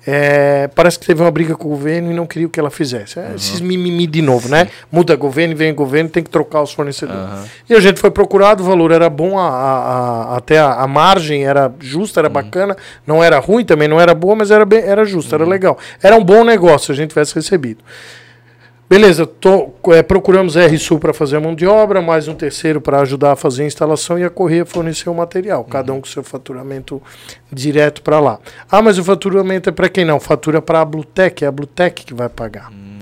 é, 0.06 0.68
parece 0.74 0.98
que 0.98 1.06
teve 1.06 1.20
uma 1.20 1.30
briga 1.30 1.54
com 1.54 1.68
o 1.68 1.70
governo 1.70 2.10
e 2.10 2.14
não 2.14 2.26
queria 2.26 2.48
que 2.48 2.58
ela 2.58 2.70
fizesse. 2.70 3.18
É, 3.18 3.22
uhum. 3.22 3.34
Esses 3.34 3.60
mimimi 3.60 4.06
de 4.06 4.22
novo, 4.22 4.48
né? 4.48 4.60
Sim. 4.60 4.64
né? 4.64 4.70
Muda 4.90 5.14
governo, 5.14 5.54
vem 5.54 5.74
governo, 5.74 6.08
tem 6.08 6.22
que 6.22 6.30
trocar 6.30 6.62
os 6.62 6.72
fornecedores. 6.72 7.20
Uhum. 7.20 7.44
E 7.68 7.74
a 7.74 7.80
gente 7.80 8.00
foi 8.00 8.10
procurado, 8.10 8.62
o 8.62 8.66
valor 8.66 8.92
era 8.92 9.10
bom, 9.10 9.38
a, 9.38 9.48
a, 9.48 10.34
a 10.34 10.36
até 10.36 10.58
a, 10.58 10.72
a, 10.72 10.86
margem 10.86 11.44
era 11.44 11.72
justa, 11.80 12.20
era 12.20 12.28
uhum. 12.28 12.34
bacana, 12.34 12.76
não 13.06 13.22
era 13.22 13.38
ruim 13.38 13.64
também, 13.64 13.88
não 13.88 14.00
era 14.00 14.14
boa, 14.14 14.34
mas 14.34 14.50
era, 14.50 14.64
bem, 14.64 14.80
era 14.80 15.04
justa, 15.04 15.36
era 15.36 15.44
uhum. 15.44 15.50
legal. 15.50 15.78
Era 16.02 16.16
um 16.16 16.24
bom 16.24 16.44
negócio 16.44 16.86
se 16.86 16.92
a 16.92 16.94
gente 16.94 17.10
tivesse 17.10 17.34
recebido. 17.34 17.84
Beleza, 18.90 19.24
tô, 19.24 19.70
é, 19.92 20.02
procuramos 20.02 20.56
a 20.56 20.66
RSU 20.66 20.98
para 20.98 21.14
fazer 21.14 21.36
a 21.36 21.40
mão 21.40 21.54
de 21.54 21.64
obra, 21.64 22.02
mais 22.02 22.26
um 22.26 22.34
terceiro 22.34 22.80
para 22.80 23.00
ajudar 23.00 23.30
a 23.30 23.36
fazer 23.36 23.62
a 23.62 23.66
instalação 23.66 24.18
e 24.18 24.24
a 24.24 24.28
Correia 24.28 24.66
fornecer 24.66 25.08
o 25.08 25.14
material, 25.14 25.62
cada 25.62 25.92
um 25.92 26.00
com 26.00 26.08
seu 26.08 26.24
faturamento 26.24 27.00
direto 27.52 28.02
para 28.02 28.18
lá. 28.18 28.40
Ah, 28.68 28.82
mas 28.82 28.98
o 28.98 29.04
faturamento 29.04 29.68
é 29.68 29.72
para 29.72 29.88
quem 29.88 30.04
não? 30.04 30.18
Fatura 30.18 30.60
para 30.60 30.80
a 30.80 30.84
Blutec, 30.84 31.44
é 31.44 31.46
a 31.46 31.52
Blutec 31.52 32.04
que 32.04 32.12
vai 32.12 32.28
pagar. 32.28 32.72
Hum. 32.72 32.99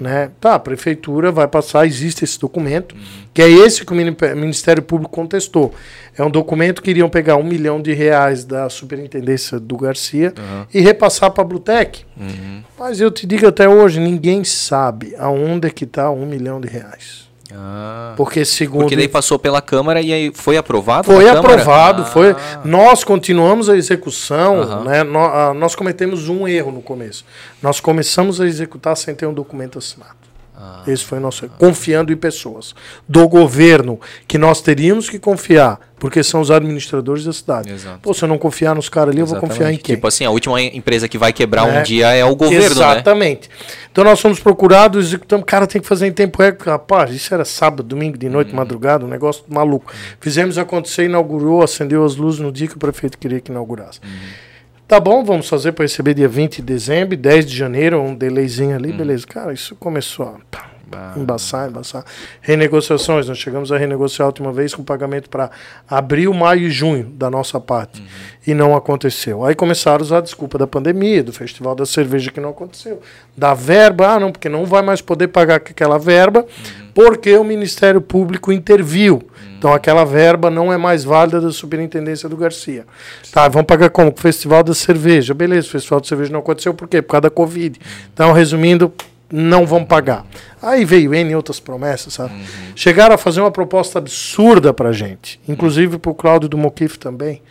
Né? 0.00 0.30
Tá, 0.40 0.54
a 0.54 0.58
prefeitura 0.58 1.32
vai 1.32 1.48
passar, 1.48 1.86
existe 1.86 2.22
esse 2.22 2.38
documento, 2.38 2.94
uhum. 2.94 3.00
que 3.34 3.42
é 3.42 3.48
esse 3.48 3.84
que 3.84 3.92
o 3.92 3.96
Ministério 4.36 4.82
Público 4.82 5.12
contestou. 5.12 5.74
É 6.16 6.22
um 6.22 6.30
documento 6.30 6.82
que 6.82 6.90
iriam 6.90 7.08
pegar 7.08 7.36
um 7.36 7.42
milhão 7.42 7.82
de 7.82 7.92
reais 7.92 8.44
da 8.44 8.68
superintendência 8.68 9.58
do 9.58 9.76
Garcia 9.76 10.32
uhum. 10.36 10.66
e 10.72 10.80
repassar 10.80 11.30
para 11.32 11.42
a 11.42 11.46
Blutec. 11.46 12.04
Uhum. 12.16 12.62
Mas 12.78 13.00
eu 13.00 13.10
te 13.10 13.26
digo 13.26 13.46
até 13.46 13.68
hoje, 13.68 13.98
ninguém 13.98 14.44
sabe 14.44 15.14
aonde 15.18 15.66
é 15.66 15.70
que 15.70 15.84
está 15.84 16.10
um 16.10 16.26
milhão 16.26 16.60
de 16.60 16.68
reais. 16.68 17.27
Ah, 17.54 18.12
porque 18.16 18.44
segundo 18.44 18.80
porque 18.80 18.96
daí 18.96 19.08
passou 19.08 19.38
pela 19.38 19.62
câmara 19.62 20.02
e 20.02 20.12
aí 20.12 20.32
foi 20.34 20.58
aprovado 20.58 21.04
foi 21.04 21.28
aprovado 21.28 22.02
ah. 22.02 22.04
foi 22.04 22.36
nós 22.62 23.04
continuamos 23.04 23.70
a 23.70 23.76
execução 23.76 24.60
uhum. 24.60 24.84
né? 24.84 25.02
Nós, 25.02 25.30
ah, 25.34 25.54
nós 25.54 25.74
cometemos 25.74 26.28
um 26.28 26.46
erro 26.46 26.70
no 26.70 26.82
começo. 26.82 27.24
Nós 27.62 27.80
começamos 27.80 28.40
a 28.40 28.46
executar 28.46 28.96
sem 28.96 29.14
ter 29.14 29.26
um 29.26 29.32
documento 29.32 29.78
assinado 29.78 30.27
ah, 30.60 30.82
Esse 30.88 31.04
foi 31.04 31.18
o 31.18 31.20
nosso. 31.20 31.44
Ah, 31.44 31.48
confiando 31.56 32.12
em 32.12 32.16
pessoas. 32.16 32.74
Do 33.08 33.28
governo, 33.28 34.00
que 34.26 34.36
nós 34.36 34.60
teríamos 34.60 35.08
que 35.08 35.16
confiar, 35.16 35.78
porque 36.00 36.20
são 36.24 36.40
os 36.40 36.50
administradores 36.50 37.24
da 37.24 37.32
cidade. 37.32 37.72
Exato. 37.72 38.00
Pô, 38.02 38.12
se 38.12 38.24
eu 38.24 38.28
não 38.28 38.36
confiar 38.36 38.74
nos 38.74 38.88
caras 38.88 39.14
ali, 39.14 39.22
Exatamente. 39.22 39.36
eu 39.36 39.48
vou 39.48 39.56
confiar 39.56 39.72
em 39.72 39.76
quem? 39.76 39.94
Tipo 39.94 40.08
assim, 40.08 40.24
a 40.24 40.30
última 40.30 40.60
empresa 40.60 41.06
que 41.06 41.16
vai 41.16 41.32
quebrar 41.32 41.68
é. 41.68 41.78
um 41.78 41.82
dia 41.84 42.12
é 42.12 42.24
o 42.24 42.34
governo, 42.34 42.60
né? 42.60 42.72
Exatamente. 42.72 43.48
Né? 43.48 43.54
Então 43.92 44.02
nós 44.02 44.20
fomos 44.20 44.40
procurados, 44.40 45.06
executamos, 45.06 45.44
cara 45.46 45.64
tem 45.64 45.80
que 45.80 45.86
fazer 45.86 46.08
em 46.08 46.12
tempo 46.12 46.42
recorde. 46.42 46.70
Rapaz, 46.70 47.14
isso 47.14 47.32
era 47.32 47.44
sábado, 47.44 47.84
domingo, 47.84 48.18
de 48.18 48.28
noite, 48.28 48.52
hum. 48.52 48.56
madrugada, 48.56 49.04
um 49.04 49.08
negócio 49.08 49.44
maluco. 49.48 49.92
Hum. 49.92 50.16
Fizemos 50.20 50.58
acontecer, 50.58 51.04
inaugurou, 51.04 51.62
acendeu 51.62 52.04
as 52.04 52.16
luzes 52.16 52.40
no 52.40 52.50
dia 52.50 52.66
que 52.66 52.74
o 52.74 52.78
prefeito 52.80 53.16
queria 53.16 53.40
que 53.40 53.52
inaugurasse. 53.52 54.00
Hum. 54.04 54.47
Tá 54.88 54.98
bom, 54.98 55.22
vamos 55.22 55.46
fazer 55.46 55.72
para 55.72 55.84
receber 55.84 56.14
dia 56.14 56.26
20 56.26 56.56
de 56.56 56.62
dezembro, 56.62 57.14
10 57.14 57.44
de 57.44 57.54
janeiro, 57.54 58.00
um 58.00 58.14
delayzinho 58.14 58.74
ali, 58.74 58.90
hum. 58.90 58.96
beleza. 58.96 59.26
Cara, 59.26 59.52
isso 59.52 59.76
começou 59.76 60.24
a 60.24 60.36
pá, 60.50 60.70
embaçar, 61.14 61.68
embaçar. 61.68 62.02
Renegociações, 62.40 63.28
nós 63.28 63.36
chegamos 63.36 63.70
a 63.70 63.76
renegociar 63.76 64.24
a 64.24 64.28
última 64.28 64.50
vez 64.50 64.74
com 64.74 64.82
pagamento 64.82 65.28
para 65.28 65.50
abril, 65.86 66.32
maio 66.32 66.62
e 66.62 66.70
junho 66.70 67.04
da 67.04 67.30
nossa 67.30 67.60
parte. 67.60 68.00
Uhum. 68.00 68.06
E 68.46 68.54
não 68.54 68.74
aconteceu. 68.74 69.44
Aí 69.44 69.54
começaram 69.54 69.98
a 69.98 70.02
usar 70.02 70.18
a 70.18 70.22
desculpa 70.22 70.56
da 70.56 70.66
pandemia, 70.66 71.22
do 71.22 71.34
Festival 71.34 71.74
da 71.74 71.84
Cerveja 71.84 72.30
que 72.30 72.40
não 72.40 72.48
aconteceu. 72.48 72.98
Da 73.36 73.52
verba, 73.52 74.14
ah, 74.14 74.18
não, 74.18 74.32
porque 74.32 74.48
não 74.48 74.64
vai 74.64 74.80
mais 74.80 75.02
poder 75.02 75.28
pagar 75.28 75.56
aquela 75.56 75.98
verba, 75.98 76.40
uhum. 76.40 76.88
porque 76.94 77.36
o 77.36 77.44
Ministério 77.44 78.00
Público 78.00 78.50
interviu. 78.50 79.22
Então 79.58 79.72
aquela 79.72 80.04
verba 80.04 80.50
não 80.50 80.72
é 80.72 80.76
mais 80.76 81.02
válida 81.02 81.40
da 81.40 81.50
superintendência 81.50 82.28
do 82.28 82.36
Garcia. 82.36 82.86
Tá, 83.32 83.48
vamos 83.48 83.66
pagar 83.66 83.90
como? 83.90 84.14
Festival 84.16 84.62
da 84.62 84.72
Cerveja. 84.72 85.34
Beleza, 85.34 85.66
o 85.66 85.70
Festival 85.70 86.00
da 86.00 86.06
Cerveja 86.06 86.32
não 86.32 86.40
aconteceu 86.40 86.72
por 86.72 86.86
quê? 86.86 87.02
Por 87.02 87.10
causa 87.10 87.22
da 87.22 87.30
Covid. 87.30 87.78
Então, 88.14 88.32
resumindo, 88.32 88.92
não 89.30 89.66
vão 89.66 89.84
pagar. 89.84 90.24
Aí 90.62 90.84
veio 90.84 91.14
N 91.14 91.34
outras 91.34 91.60
promessas, 91.60 92.14
sabe? 92.14 92.34
Uhum. 92.34 92.44
Chegaram 92.74 93.14
a 93.14 93.18
fazer 93.18 93.40
uma 93.40 93.50
proposta 93.50 93.98
absurda 93.98 94.72
pra 94.72 94.92
gente, 94.92 95.40
inclusive 95.46 95.98
pro 95.98 96.14
Cláudio 96.14 96.48
do 96.48 96.56
Moquif 96.56 96.96
também, 96.96 97.42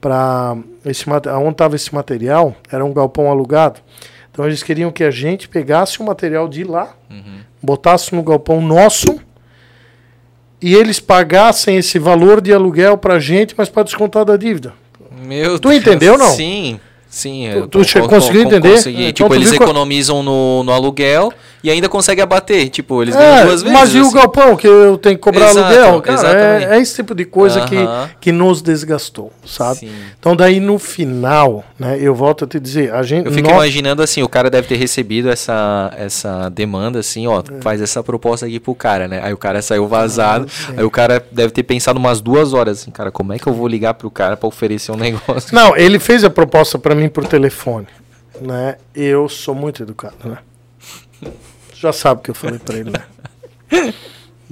para 0.00 0.56
esse 0.84 1.04
onde 1.08 1.50
estava 1.50 1.76
esse 1.76 1.94
material, 1.94 2.56
era 2.70 2.84
um 2.84 2.92
galpão 2.92 3.30
alugado. 3.30 3.80
Então 4.32 4.46
eles 4.46 4.62
queriam 4.62 4.90
que 4.90 5.04
a 5.04 5.10
gente 5.10 5.48
pegasse 5.48 6.00
o 6.00 6.04
material 6.04 6.48
de 6.48 6.64
lá, 6.64 6.94
uhum. 7.10 7.40
botasse 7.62 8.14
no 8.14 8.22
galpão 8.22 8.60
nosso 8.60 9.20
e 10.60 10.74
eles 10.74 11.00
pagassem 11.00 11.76
esse 11.76 11.98
valor 11.98 12.40
de 12.40 12.52
aluguel 12.52 12.98
para 12.98 13.14
a 13.14 13.20
gente, 13.20 13.54
mas 13.56 13.68
para 13.68 13.82
descontar 13.84 14.24
da 14.24 14.36
dívida. 14.36 14.74
Meu 15.22 15.58
tu 15.58 15.68
Deus, 15.68 15.80
entendeu 15.80 16.18
não? 16.18 16.30
Sim. 16.30 16.80
Sim, 17.10 17.48
tu, 17.68 17.84
tu 17.84 18.08
conseguiu 18.08 18.42
entender? 18.42 18.70
Consegui. 18.70 19.02
Então, 19.02 19.26
tipo, 19.26 19.34
eles 19.34 19.52
economizam 19.52 20.22
no, 20.22 20.62
no 20.62 20.72
aluguel 20.72 21.32
e 21.62 21.68
ainda 21.68 21.88
conseguem 21.88 22.22
abater. 22.22 22.68
Tipo, 22.68 23.02
eles 23.02 23.16
ganham 23.16 23.36
é, 23.36 23.44
duas 23.46 23.62
vezes. 23.62 23.76
Mas 23.76 23.94
e 23.94 23.98
assim. 23.98 24.08
o 24.08 24.12
galpão 24.12 24.56
que 24.56 24.66
eu 24.66 24.96
tenho 24.96 25.16
que 25.16 25.22
cobrar 25.22 25.50
Exato, 25.50 25.74
aluguel? 25.74 26.02
Cara, 26.02 26.62
é, 26.62 26.76
é, 26.76 26.80
esse 26.80 26.94
tipo 26.94 27.12
de 27.12 27.24
coisa 27.24 27.60
uh 27.60 27.64
-huh. 27.64 28.08
que, 28.08 28.14
que 28.20 28.32
nos 28.32 28.62
desgastou, 28.62 29.32
sabe? 29.44 29.80
Sim. 29.80 29.90
Então 30.18 30.36
daí 30.36 30.60
no 30.60 30.78
final, 30.78 31.64
né, 31.76 31.98
eu 32.00 32.14
volto 32.14 32.44
a 32.44 32.48
te 32.48 32.60
dizer, 32.60 32.94
a 32.94 33.02
gente... 33.02 33.26
Eu 33.26 33.32
fico 33.32 33.48
nós... 33.48 33.56
imaginando 33.56 34.02
assim, 34.02 34.22
o 34.22 34.28
cara 34.28 34.48
deve 34.48 34.68
ter 34.68 34.76
recebido 34.76 35.28
essa, 35.28 35.92
essa 35.96 36.48
demanda 36.48 37.00
assim, 37.00 37.26
ó, 37.26 37.40
é. 37.40 37.60
faz 37.60 37.82
essa 37.82 38.02
proposta 38.04 38.46
aqui 38.46 38.60
pro 38.60 38.74
cara, 38.74 39.08
né? 39.08 39.20
Aí 39.22 39.32
o 39.32 39.36
cara 39.36 39.60
saiu 39.60 39.88
vazado, 39.88 40.46
ah, 40.68 40.74
aí 40.78 40.84
o 40.84 40.90
cara 40.90 41.24
deve 41.32 41.52
ter 41.52 41.64
pensado 41.64 41.98
umas 41.98 42.20
duas 42.20 42.54
horas 42.54 42.80
assim, 42.80 42.90
cara, 42.92 43.10
como 43.10 43.32
é 43.32 43.38
que 43.38 43.48
eu 43.48 43.52
vou 43.52 43.66
ligar 43.66 43.94
pro 43.94 44.10
cara 44.10 44.36
para 44.36 44.46
oferecer 44.46 44.92
um 44.92 44.96
negócio? 45.00 45.52
Não, 45.52 45.76
ele 45.76 45.98
fez 45.98 46.22
a 46.22 46.30
proposta 46.30 46.78
para 46.78 46.94
mim 46.94 46.99
por 47.08 47.26
telefone, 47.26 47.86
né? 48.40 48.76
Eu 48.94 49.28
sou 49.28 49.54
muito 49.54 49.82
educado, 49.82 50.16
né? 50.24 50.38
Já 51.74 51.92
sabe 51.92 52.20
o 52.20 52.22
que 52.24 52.30
eu 52.30 52.34
falei 52.34 52.58
para 52.58 52.76
ele, 52.76 52.90
né? 52.90 53.92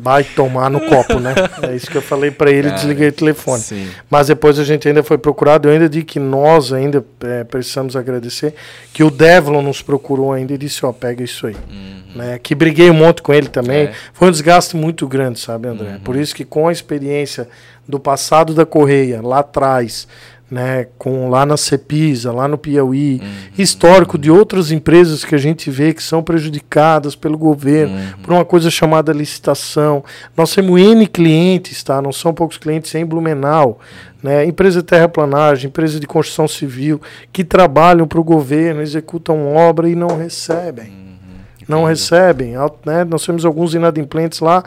Vai 0.01 0.23
tomar 0.23 0.71
no 0.71 0.81
copo, 0.81 1.19
né? 1.19 1.35
É 1.61 1.75
isso 1.75 1.91
que 1.91 1.97
eu 1.97 2.03
falei 2.03 2.31
para 2.31 2.53
ele, 2.53 2.69
Cara, 2.69 2.77
desliguei 2.77 3.09
o 3.09 3.13
telefone. 3.13 3.61
Sim. 3.61 3.89
Mas 4.09 4.29
depois 4.29 4.57
a 4.59 4.65
gente 4.65 4.87
ainda 4.87 5.03
foi 5.03 5.19
procurado, 5.19 5.69
eu 5.69 5.73
ainda 5.73 5.89
digo 5.89 6.07
que 6.07 6.21
nós 6.21 6.73
ainda 6.73 7.05
é, 7.21 7.43
precisamos 7.43 7.97
agradecer, 7.97 8.55
que 8.93 9.03
o 9.03 9.11
Devlon 9.11 9.61
nos 9.61 9.83
procurou 9.83 10.33
ainda 10.33 10.55
e 10.55 10.59
disse, 10.59 10.87
ó, 10.87 10.91
oh, 10.91 10.93
pega 10.93 11.25
isso 11.25 11.49
aí. 11.49 11.57
Uhum. 11.69 12.03
Né? 12.15 12.39
Que 12.41 12.55
briguei 12.55 12.89
um 12.91 12.95
monte 12.95 13.23
com 13.23 13.35
ele 13.35 13.49
também. 13.49 13.87
É. 13.87 13.93
Foi 14.13 14.29
um 14.29 14.31
desgaste 14.31 14.77
muito 14.77 15.07
grande, 15.09 15.41
sabe, 15.41 15.67
André? 15.67 15.95
Uhum. 15.95 16.01
Por 16.01 16.15
isso 16.15 16.33
que 16.33 16.45
com 16.45 16.69
a 16.69 16.73
experiência 16.73 17.49
do 17.87 17.99
passado 17.99 18.55
da 18.55 18.65
Correia, 18.65 19.21
lá 19.21 19.41
atrás, 19.41 20.07
né, 20.51 20.87
com 20.97 21.29
lá 21.29 21.45
na 21.45 21.57
Cepisa, 21.57 22.33
lá 22.33 22.49
no 22.49 22.57
Piauí, 22.57 23.21
uhum, 23.23 23.29
histórico 23.59 24.17
de 24.17 24.31
outras 24.31 24.71
empresas 24.71 25.25
que 25.25 25.35
a 25.35 25.39
gente 25.39 25.71
vê 25.71 25.93
que 25.93 26.03
são 26.03 26.23
prejudicadas 26.23 27.15
pelo 27.15 27.37
governo 27.37 27.95
uhum. 27.95 28.23
por 28.23 28.33
uma 28.33 28.45
coisa 28.45 28.71
chamada 28.71 29.13
licitação. 29.13 30.03
Nós 30.37 30.55
temos 30.55 30.81
N 30.81 31.07
clientes, 31.07 31.83
tá? 31.83 32.01
Não 32.01 32.13
são 32.13 32.33
poucos 32.33 32.57
clientes 32.57 32.95
em 32.95 33.05
Blumenau, 33.05 33.79
né? 34.23 34.47
Empresa 34.47 34.81
de 34.81 34.87
terraplanagem, 34.87 35.69
empresa 35.69 36.01
de 36.01 36.07
construção 36.07 36.49
civil 36.49 37.01
que 37.31 37.45
trabalham 37.45 38.09
para 38.09 38.21
o 38.21 38.25
governo, 38.25 38.81
executam 38.81 39.55
obra 39.55 39.89
e 39.89 39.95
não 39.95 40.17
recebem. 40.17 40.87
Uhum, 40.87 41.37
não 41.69 41.85
recebem, 41.85 42.55
né? 42.87 43.05
Nós 43.05 43.25
temos 43.27 43.45
alguns 43.45 43.75
inadimplentes 43.75 44.41
lá 44.41 44.65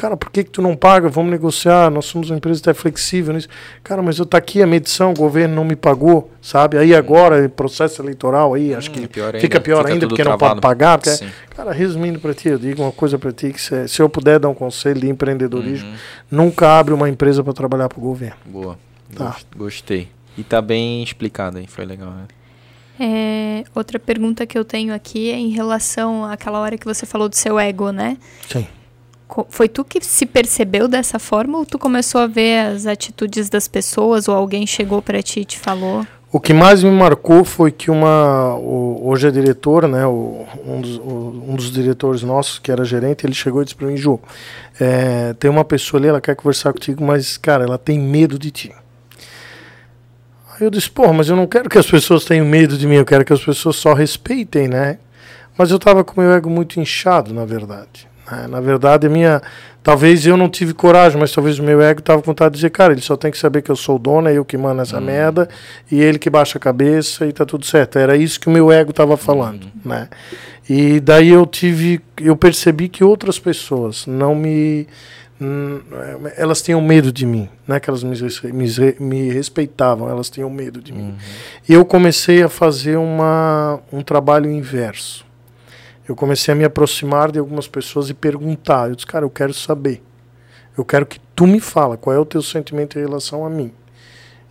Cara, 0.00 0.16
por 0.16 0.30
que, 0.30 0.44
que 0.44 0.50
tu 0.50 0.62
não 0.62 0.74
paga? 0.74 1.10
Vamos 1.10 1.30
negociar, 1.30 1.90
nós 1.90 2.06
somos 2.06 2.30
uma 2.30 2.38
empresa 2.38 2.58
até 2.58 2.72
flexível 2.72 3.34
nisso. 3.34 3.48
Cara, 3.84 4.00
mas 4.00 4.18
eu 4.18 4.24
tá 4.24 4.38
aqui 4.38 4.62
a 4.62 4.66
medição, 4.66 5.10
o 5.10 5.14
governo 5.14 5.54
não 5.54 5.62
me 5.62 5.76
pagou, 5.76 6.30
sabe? 6.40 6.78
Aí 6.78 6.94
agora, 6.94 7.46
processo 7.50 8.00
eleitoral 8.00 8.54
aí, 8.54 8.74
acho 8.74 8.88
hum, 8.88 8.94
que 8.94 9.06
pior 9.06 9.38
fica 9.38 9.60
pior 9.60 9.82
fica 9.82 9.92
ainda, 9.92 10.08
porque 10.08 10.22
travado. 10.22 10.42
não 10.42 10.48
pode 10.52 10.60
pagar. 10.62 10.96
Porque, 10.96 11.26
cara, 11.54 11.70
resumindo 11.70 12.18
para 12.18 12.32
ti, 12.32 12.48
eu 12.48 12.58
digo 12.58 12.82
uma 12.82 12.92
coisa 12.92 13.18
para 13.18 13.30
ti, 13.30 13.52
que 13.52 13.60
se, 13.60 13.88
se, 13.88 14.00
eu 14.00 14.08
puder 14.08 14.38
dar 14.38 14.48
um 14.48 14.54
conselho 14.54 14.98
de 14.98 15.06
empreendedorismo, 15.06 15.90
uhum. 15.90 15.96
nunca 16.30 16.78
abre 16.78 16.94
uma 16.94 17.06
empresa 17.06 17.44
para 17.44 17.52
trabalhar 17.52 17.90
para 17.90 17.98
o 17.98 18.02
governo. 18.02 18.36
Boa. 18.46 18.78
Tá. 19.14 19.36
Gostei. 19.54 20.08
E 20.34 20.42
tá 20.42 20.62
bem 20.62 21.02
explicado 21.02 21.58
aí, 21.58 21.66
foi 21.66 21.84
legal, 21.84 22.08
né? 22.12 22.24
É, 22.98 23.64
outra 23.74 23.98
pergunta 23.98 24.46
que 24.46 24.56
eu 24.56 24.64
tenho 24.64 24.94
aqui 24.94 25.30
é 25.30 25.36
em 25.36 25.50
relação 25.50 26.24
àquela 26.24 26.58
hora 26.58 26.78
que 26.78 26.86
você 26.86 27.04
falou 27.04 27.28
do 27.28 27.36
seu 27.36 27.58
ego, 27.58 27.90
né? 27.90 28.16
Sim 28.48 28.66
foi 29.48 29.68
tu 29.68 29.84
que 29.84 30.00
se 30.04 30.26
percebeu 30.26 30.88
dessa 30.88 31.18
forma 31.18 31.58
ou 31.58 31.66
tu 31.66 31.78
começou 31.78 32.20
a 32.20 32.26
ver 32.26 32.66
as 32.66 32.86
atitudes 32.86 33.48
das 33.48 33.68
pessoas 33.68 34.28
ou 34.28 34.34
alguém 34.34 34.66
chegou 34.66 35.00
para 35.00 35.22
ti 35.22 35.40
e 35.40 35.44
te 35.44 35.58
falou? 35.58 36.06
O 36.32 36.38
que 36.38 36.54
mais 36.54 36.84
me 36.84 36.90
marcou 36.90 37.44
foi 37.44 37.72
que 37.72 37.90
uma 37.90 38.54
o, 38.54 39.08
hoje 39.08 39.26
é 39.26 39.30
diretor, 39.32 39.88
né, 39.88 40.06
o, 40.06 40.46
um, 40.64 40.80
dos, 40.80 40.96
o, 40.98 41.44
um 41.48 41.56
dos 41.56 41.72
diretores 41.72 42.22
nossos 42.22 42.60
que 42.60 42.70
era 42.70 42.84
gerente, 42.84 43.26
ele 43.26 43.34
chegou 43.34 43.62
e 43.62 43.64
disse 43.64 43.74
para 43.74 43.88
mim, 43.88 43.96
Ju, 43.96 44.20
é, 44.78 45.34
tem 45.34 45.50
uma 45.50 45.64
pessoa 45.64 46.00
ali, 46.00 46.08
ela 46.08 46.20
quer 46.20 46.36
conversar 46.36 46.72
contigo, 46.72 47.02
mas 47.02 47.36
cara, 47.36 47.64
ela 47.64 47.78
tem 47.78 47.98
medo 47.98 48.38
de 48.38 48.52
ti. 48.52 48.72
Aí 50.52 50.66
eu 50.66 50.70
disse, 50.70 50.90
pô, 50.90 51.12
mas 51.12 51.28
eu 51.28 51.34
não 51.34 51.46
quero 51.46 51.68
que 51.68 51.78
as 51.78 51.90
pessoas 51.90 52.24
tenham 52.24 52.46
medo 52.46 52.78
de 52.78 52.86
mim, 52.86 52.96
eu 52.96 53.04
quero 53.04 53.24
que 53.24 53.32
as 53.32 53.44
pessoas 53.44 53.76
só 53.76 53.92
respeitem, 53.92 54.68
né? 54.68 54.98
Mas 55.58 55.70
eu 55.70 55.78
estava 55.78 56.04
com 56.04 56.20
meu 56.20 56.32
ego 56.32 56.48
muito 56.48 56.78
inchado, 56.78 57.34
na 57.34 57.44
verdade. 57.44 58.09
É, 58.30 58.46
na 58.46 58.60
verdade, 58.60 59.08
minha. 59.08 59.42
Talvez 59.82 60.26
eu 60.26 60.36
não 60.36 60.48
tive 60.48 60.74
coragem, 60.74 61.18
mas 61.18 61.32
talvez 61.32 61.58
o 61.58 61.62
meu 61.62 61.80
ego 61.80 62.00
estava 62.00 62.20
com 62.20 62.26
vontade 62.26 62.52
de 62.52 62.56
dizer, 62.58 62.70
cara, 62.70 62.92
ele 62.92 63.00
só 63.00 63.16
tem 63.16 63.30
que 63.30 63.38
saber 63.38 63.62
que 63.62 63.70
eu 63.70 63.76
sou 63.76 63.96
o 63.96 63.98
dono, 63.98 64.28
é 64.28 64.34
eu 64.34 64.44
que 64.44 64.56
mando 64.58 64.82
essa 64.82 64.98
hum. 64.98 65.02
merda, 65.02 65.48
e 65.90 66.00
ele 66.00 66.18
que 66.18 66.28
baixa 66.28 66.58
a 66.58 66.60
cabeça 66.60 67.26
e 67.26 67.32
tá 67.32 67.46
tudo 67.46 67.64
certo. 67.64 67.98
Era 67.98 68.14
isso 68.14 68.38
que 68.38 68.46
o 68.46 68.50
meu 68.50 68.70
ego 68.70 68.90
estava 68.90 69.16
falando, 69.16 69.64
hum. 69.66 69.70
né? 69.88 70.08
E 70.68 71.00
daí 71.00 71.30
eu 71.30 71.46
tive. 71.46 72.00
Eu 72.20 72.36
percebi 72.36 72.88
que 72.88 73.02
outras 73.02 73.38
pessoas 73.38 74.06
não 74.06 74.34
me. 74.34 74.86
elas 76.36 76.60
tinham 76.60 76.80
medo 76.82 77.10
de 77.10 77.24
mim, 77.24 77.48
não 77.66 77.74
é 77.74 77.80
que 77.80 77.88
elas 77.88 78.04
me, 78.04 78.14
me, 78.52 78.94
me 79.00 79.32
respeitavam, 79.32 80.10
elas 80.10 80.28
tinham 80.28 80.50
medo 80.50 80.80
de 80.82 80.92
mim. 80.92 81.08
Uhum. 81.08 81.14
E 81.68 81.72
eu 81.72 81.84
comecei 81.86 82.42
a 82.42 82.48
fazer 82.50 82.98
uma, 82.98 83.80
um 83.90 84.02
trabalho 84.02 84.50
inverso 84.50 85.24
eu 86.10 86.16
comecei 86.16 86.50
a 86.50 86.56
me 86.56 86.64
aproximar 86.64 87.30
de 87.30 87.38
algumas 87.38 87.68
pessoas 87.68 88.10
e 88.10 88.14
perguntar. 88.14 88.88
Eu 88.88 88.96
disse, 88.96 89.06
cara, 89.06 89.24
eu 89.24 89.30
quero 89.30 89.54
saber. 89.54 90.02
Eu 90.76 90.84
quero 90.84 91.06
que 91.06 91.20
tu 91.36 91.46
me 91.46 91.60
fala 91.60 91.96
qual 91.96 92.14
é 92.14 92.18
o 92.18 92.24
teu 92.24 92.42
sentimento 92.42 92.98
em 92.98 93.02
relação 93.02 93.46
a 93.46 93.48
mim. 93.48 93.70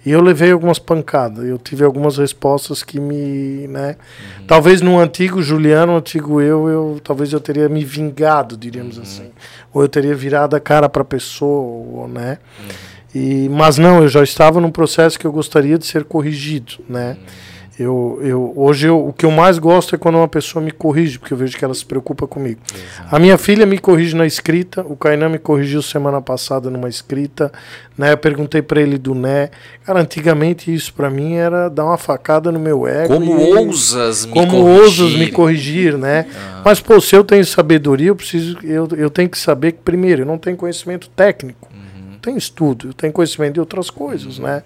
E 0.06 0.12
eu 0.12 0.22
levei 0.22 0.54
algumas 0.54 0.80
pancadas. 0.80 1.46
Eu 1.46 1.58
tive 1.58 1.84
algumas 1.84 2.18
respostas 2.18 2.82
que 2.82 2.98
me, 2.98 3.68
né? 3.68 3.98
Uhum. 4.40 4.46
Talvez 4.48 4.80
no 4.80 4.98
antigo 4.98 5.42
Juliano, 5.42 5.98
antigo 5.98 6.40
eu, 6.40 6.70
eu 6.70 7.02
talvez 7.04 7.34
eu 7.34 7.42
teria 7.42 7.68
me 7.68 7.84
vingado, 7.84 8.56
diríamos 8.56 8.96
uhum. 8.96 9.04
assim, 9.04 9.32
ou 9.74 9.82
eu 9.82 9.90
teria 9.90 10.16
virado 10.16 10.56
a 10.56 10.62
cara 10.62 10.88
para 10.88 11.02
a 11.02 11.06
pessoa, 11.06 12.08
né? 12.08 12.38
Uhum. 12.58 12.68
E, 13.14 13.50
mas 13.50 13.78
não, 13.78 14.02
eu 14.02 14.08
já 14.08 14.24
estava 14.24 14.62
num 14.62 14.72
processo 14.72 15.20
que 15.20 15.28
eu 15.28 15.32
gostaria 15.34 15.78
de 15.78 15.86
ser 15.86 16.06
corrigido, 16.06 16.76
né? 16.88 17.18
Eu, 17.80 18.20
eu, 18.22 18.54
hoje 18.58 18.88
eu, 18.88 19.08
o 19.08 19.14
que 19.14 19.26
eu 19.26 19.32
mais 19.32 19.58
gosto 19.58 19.96
é 19.96 19.98
quando 19.98 20.16
uma 20.16 20.28
pessoa 20.28 20.62
me 20.62 20.70
corrige, 20.70 21.18
porque 21.18 21.34
eu 21.34 21.38
vejo 21.38 21.58
que 21.58 21.64
ela 21.64 21.74
se 21.74 21.86
preocupa 21.86 22.28
comigo. 22.28 22.60
Exato. 22.76 23.16
A 23.16 23.18
minha 23.18 23.38
filha 23.38 23.66
me 23.66 23.78
corrige 23.78 24.14
na 24.18 24.26
escrita, 24.26 24.82
o 24.82 24.98
Kainan 24.98 25.30
me 25.30 25.40
corrigiu 25.40 25.82
semana 25.82 26.22
passada 26.22 26.70
numa 26.70 26.90
escrita, 26.90 27.50
né? 27.98 28.12
Eu 28.12 28.18
perguntei 28.18 28.62
para 28.62 28.82
ele 28.82 28.98
do 28.98 29.16
né. 29.16 29.50
Cara, 29.86 30.02
antigamente 30.02 30.74
isso 30.74 30.94
para 30.94 31.10
mim 31.10 31.36
era 31.36 31.70
dar 31.70 31.86
uma 31.86 31.98
facada 31.98 32.52
no 32.52 32.60
meu 32.60 32.86
ego. 32.86 33.14
Como 33.14 33.40
e, 33.40 33.54
ousas 33.54 34.26
me 34.26 34.34
Como 34.34 34.52
corrigir. 34.52 34.82
ousas 34.82 35.14
me 35.14 35.32
corrigir, 35.32 35.98
né? 35.98 36.26
Ah. 36.36 36.62
Mas 36.66 36.82
pô, 36.82 37.00
se 37.00 37.16
eu 37.16 37.24
tenho 37.24 37.46
sabedoria, 37.46 38.10
eu 38.10 38.16
preciso 38.16 38.58
eu, 38.62 38.90
eu 38.98 39.10
tenho 39.10 39.30
que 39.30 39.38
saber 39.38 39.72
que 39.72 39.80
primeiro, 39.80 40.24
eu 40.24 40.26
não 40.26 40.38
tenho 40.38 40.58
conhecimento 40.58 41.10
técnico 41.16 41.70
tem 42.20 42.38
estudo, 42.38 42.90
eu 42.90 42.94
tenho 42.94 43.14
conhecimento 43.14 43.54
de 43.54 43.60
outras 43.60 43.90
coisas, 43.90 44.40
né? 44.40 44.64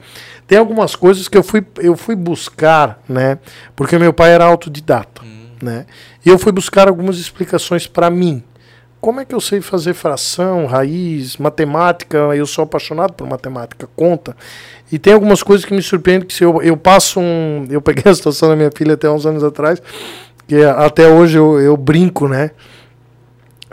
Tem 0.47 0.57
algumas 0.57 0.95
coisas 0.95 1.27
que 1.27 1.37
eu 1.37 1.43
fui, 1.43 1.65
eu 1.77 1.95
fui 1.95 2.15
buscar, 2.15 3.01
né? 3.07 3.37
Porque 3.75 3.97
meu 3.97 4.13
pai 4.13 4.31
era 4.31 4.45
autodidata, 4.45 5.21
hum. 5.23 5.47
né? 5.61 5.85
E 6.25 6.29
eu 6.29 6.37
fui 6.37 6.51
buscar 6.51 6.87
algumas 6.87 7.17
explicações 7.17 7.87
para 7.87 8.09
mim. 8.09 8.43
Como 9.03 9.19
é 9.19 9.25
que 9.25 9.35
eu 9.35 9.41
sei 9.41 9.59
fazer 9.59 9.93
fração, 9.93 10.65
raiz, 10.65 11.35
matemática? 11.35 12.17
Eu 12.33 12.45
sou 12.45 12.63
apaixonado 12.63 13.11
por 13.11 13.27
matemática, 13.27 13.85
conta. 13.97 14.33
E 14.89 14.97
tem 14.97 15.11
algumas 15.11 15.43
coisas 15.43 15.65
que 15.65 15.73
me 15.73 15.81
surpreendem 15.81 16.25
que 16.25 16.33
se 16.33 16.45
eu, 16.45 16.61
eu 16.61 16.77
passo 16.77 17.19
um, 17.19 17.67
eu 17.69 17.81
peguei 17.81 18.09
a 18.09 18.15
situação 18.15 18.47
da 18.47 18.55
minha 18.55 18.71
filha 18.73 18.93
até 18.93 19.09
uns 19.09 19.25
anos 19.25 19.43
atrás, 19.43 19.81
que 20.47 20.63
até 20.63 21.05
hoje 21.07 21.37
eu, 21.37 21.59
eu 21.59 21.75
brinco, 21.75 22.29
né? 22.29 22.51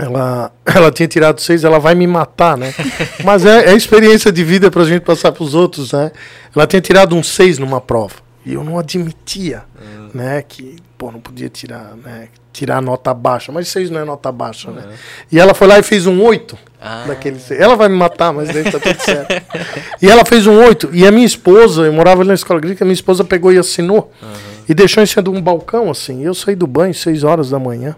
Ela, 0.00 0.50
ela 0.64 0.90
tinha 0.90 1.06
tirado 1.06 1.40
seis, 1.40 1.62
ela 1.62 1.78
vai 1.78 1.94
me 1.94 2.06
matar, 2.06 2.56
né? 2.56 2.72
Mas 3.22 3.44
é, 3.44 3.70
é 3.70 3.76
experiência 3.76 4.32
de 4.32 4.42
vida 4.42 4.70
para 4.70 4.82
a 4.82 4.86
gente 4.86 5.02
passar 5.02 5.30
para 5.30 5.44
os 5.44 5.54
outros, 5.54 5.92
né? 5.92 6.10
Ela 6.54 6.66
tinha 6.66 6.80
tirado 6.80 7.14
um 7.14 7.22
seis 7.22 7.58
numa 7.58 7.80
prova 7.80 8.14
e 8.44 8.54
eu 8.54 8.64
não 8.64 8.78
admitia, 8.78 9.62
uhum. 9.78 10.10
né? 10.14 10.42
Que 10.42 10.76
pô, 10.96 11.12
não 11.12 11.20
podia 11.20 11.48
tirar, 11.50 11.94
né? 12.02 12.28
Tirar 12.52 12.80
nota 12.80 13.12
baixa, 13.12 13.52
mas 13.52 13.68
seis 13.68 13.90
não 13.90 14.00
é 14.00 14.04
nota 14.04 14.32
baixa, 14.32 14.70
né? 14.70 14.84
E 15.30 15.38
ela 15.38 15.54
foi 15.54 15.66
lá 15.66 15.78
e 15.78 15.82
fez 15.82 16.06
um 16.06 16.20
oito 16.22 16.58
ah. 16.80 17.04
daquele 17.06 17.38
seis. 17.38 17.60
Ela 17.60 17.76
vai 17.76 17.88
me 17.88 17.96
matar, 17.96 18.32
mas 18.32 18.48
daí 18.48 18.64
tá 18.64 18.80
tudo 18.80 19.00
certo. 19.00 19.42
e 20.00 20.10
ela 20.10 20.24
fez 20.24 20.46
um 20.46 20.58
oito 20.64 20.88
e 20.92 21.06
a 21.06 21.12
minha 21.12 21.26
esposa, 21.26 21.82
eu 21.82 21.92
morava 21.92 22.22
ali 22.22 22.28
na 22.28 22.34
escola 22.34 22.58
agrícola, 22.58 22.84
a 22.84 22.86
minha 22.86 22.94
esposa 22.94 23.22
pegou 23.22 23.52
e 23.52 23.58
assinou 23.58 24.12
uhum. 24.22 24.28
e 24.68 24.74
deixou 24.74 25.02
em 25.02 25.06
cima 25.06 25.22
de 25.22 25.30
um 25.30 25.40
balcão 25.40 25.90
assim. 25.90 26.24
Eu 26.24 26.34
saí 26.34 26.56
do 26.56 26.66
banho 26.66 26.94
seis 26.94 27.22
horas 27.22 27.50
da 27.50 27.58
manhã. 27.58 27.94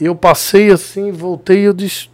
E 0.00 0.04
eu 0.04 0.14
passei 0.14 0.70
assim, 0.70 1.10
voltei 1.10 1.60
e 1.60 1.64
eu 1.64 1.72
disse, 1.72 2.06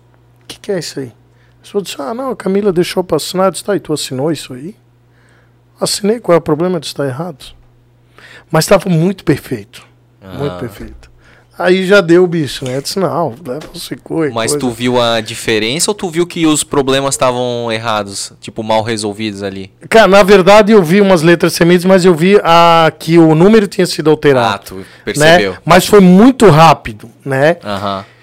o 0.43 0.47
que, 0.47 0.59
que 0.59 0.73
é 0.73 0.79
isso 0.79 1.01
aí? 1.01 1.13
A 1.59 1.63
pessoa 1.63 1.83
disse, 1.83 1.97
ah, 2.01 2.15
não, 2.15 2.31
a 2.31 2.37
Camila 2.37 2.73
deixou 2.73 3.03
para 3.03 3.17
assinar. 3.17 3.47
Eu 3.47 3.51
disse, 3.53 3.65
tá, 3.65 3.77
e 3.77 3.81
tu 3.81 3.93
assinou 3.93 4.31
isso 4.33 4.53
aí? 4.55 4.77
Assinei, 5.81 6.21
qual 6.21 6.35
é 6.35 6.39
o 6.39 6.43
problema 6.43 6.79
de 6.79 6.87
estar 6.87 7.07
errado? 7.07 7.55
Mas 8.51 8.65
estava 8.65 8.89
muito 8.89 9.25
perfeito. 9.25 9.87
Ah. 10.21 10.39
Muito 10.39 10.59
perfeito. 10.59 11.11
Aí 11.59 11.87
já 11.87 12.01
deu 12.01 12.25
o 12.25 12.27
bicho, 12.27 12.65
né? 12.65 12.77
Eu 12.77 12.83
disse, 12.83 12.99
não, 12.99 13.35
leva 13.47 13.69
secou. 13.75 14.29
Mas 14.33 14.53
coisa. 14.53 14.59
tu 14.59 14.71
viu 14.71 15.01
a 15.01 15.21
diferença 15.21 15.91
ou 15.91 15.95
tu 15.95 16.11
viu 16.11 16.27
que 16.27 16.47
os 16.47 16.65
problemas 16.65 17.15
estavam 17.15 17.71
errados? 17.71 18.33
Tipo, 18.41 18.63
mal 18.63 18.83
resolvidos 18.83 19.43
ali? 19.43 19.71
Cara, 19.89 20.09
na 20.09 20.23
verdade 20.23 20.73
eu 20.73 20.83
vi 20.83 21.01
umas 21.01 21.23
letras 21.23 21.53
semíticas, 21.53 21.85
mas 21.85 22.05
eu 22.05 22.15
vi 22.15 22.41
a, 22.43 22.93
que 22.99 23.19
o 23.19 23.35
número 23.35 23.67
tinha 23.69 23.87
sido 23.87 24.11
alterado. 24.11 24.55
Ah, 24.55 24.59
tu 24.59 24.85
percebeu. 25.05 25.53
Né? 25.53 25.59
Mas 25.65 25.87
foi 25.87 26.01
muito 26.01 26.49
rápido, 26.49 27.11
né? 27.25 27.57
Aham. 27.65 27.99
Uhum. 27.99 28.14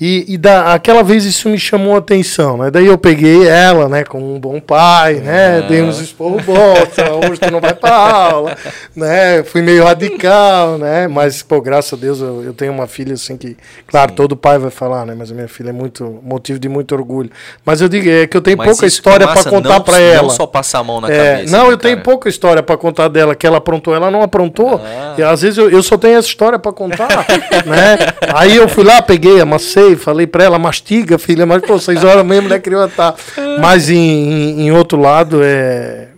E, 0.00 0.24
e 0.28 0.38
da, 0.38 0.72
aquela 0.72 1.02
vez 1.02 1.26
isso 1.26 1.46
me 1.48 1.58
chamou 1.58 1.94
a 1.94 1.98
atenção, 1.98 2.56
né? 2.56 2.70
Daí 2.70 2.86
eu 2.86 2.96
peguei 2.96 3.46
ela, 3.46 3.86
né, 3.86 4.02
como 4.02 4.34
um 4.34 4.40
bom 4.40 4.58
pai, 4.58 5.14
né? 5.16 5.58
Ah. 5.58 5.68
Dei 5.68 5.82
uns 5.82 6.00
esporros 6.00 6.42
bons, 6.42 6.88
hoje 7.28 7.38
tu 7.38 7.50
não 7.50 7.60
vai 7.60 7.74
pra 7.74 7.94
aula, 7.94 8.56
né? 8.96 9.42
Fui 9.42 9.60
meio 9.60 9.84
radical, 9.84 10.78
né? 10.78 11.06
Mas, 11.06 11.42
pô, 11.42 11.60
graças 11.60 11.92
a 11.92 11.96
Deus 12.00 12.18
eu, 12.18 12.42
eu 12.42 12.54
tenho 12.54 12.72
uma 12.72 12.86
filha 12.86 13.12
assim 13.12 13.36
que, 13.36 13.58
claro, 13.86 14.12
Sim. 14.12 14.16
todo 14.16 14.34
pai 14.34 14.58
vai 14.58 14.70
falar, 14.70 15.04
né? 15.04 15.14
Mas 15.14 15.30
a 15.30 15.34
minha 15.34 15.48
filha 15.48 15.68
é 15.68 15.72
muito 15.72 16.18
motivo 16.22 16.58
de 16.58 16.68
muito 16.68 16.94
orgulho. 16.94 17.30
Mas 17.62 17.82
eu 17.82 17.88
digo 17.88 18.08
é 18.08 18.26
que 18.26 18.34
eu 18.34 18.40
tenho 18.40 18.56
Mas 18.56 18.68
pouca 18.68 18.86
história 18.86 19.28
para 19.28 19.44
contar 19.44 19.80
para 19.80 20.00
ela. 20.00 20.22
Não 20.22 20.30
só 20.30 20.46
passar 20.46 20.78
a 20.78 20.84
mão 20.84 21.02
na 21.02 21.10
é, 21.10 21.34
cabeça. 21.34 21.52
Não, 21.52 21.66
né, 21.66 21.72
eu 21.74 21.78
cara? 21.78 21.94
tenho 21.94 22.02
pouca 22.02 22.26
história 22.26 22.62
para 22.62 22.76
contar 22.78 23.08
dela, 23.08 23.34
que 23.34 23.46
ela 23.46 23.58
aprontou, 23.58 23.94
ela 23.94 24.10
não 24.10 24.22
aprontou. 24.22 24.80
Ah. 24.82 25.14
E 25.18 25.22
às 25.22 25.42
vezes 25.42 25.58
eu, 25.58 25.68
eu 25.68 25.82
só 25.82 25.98
tenho 25.98 26.18
essa 26.18 26.28
história 26.28 26.58
para 26.58 26.72
contar, 26.72 27.26
né? 27.66 27.98
Aí 28.34 28.56
eu 28.56 28.66
fui 28.66 28.82
lá, 28.82 29.02
peguei, 29.02 29.42
amassei, 29.42 29.89
falei 29.96 30.26
para 30.26 30.44
ela, 30.44 30.58
mastiga, 30.58 31.18
filha, 31.18 31.46
mas 31.46 31.62
pô, 31.62 31.78
seis 31.78 32.02
horas 32.04 32.24
mesmo, 32.24 32.48
né, 32.48 32.58
criou 32.58 32.88
tá. 32.90 33.14
Mas 33.60 33.90
em, 33.90 34.62
em, 34.62 34.70
outro 34.70 35.00
lado, 35.00 35.40
é, 35.42 36.08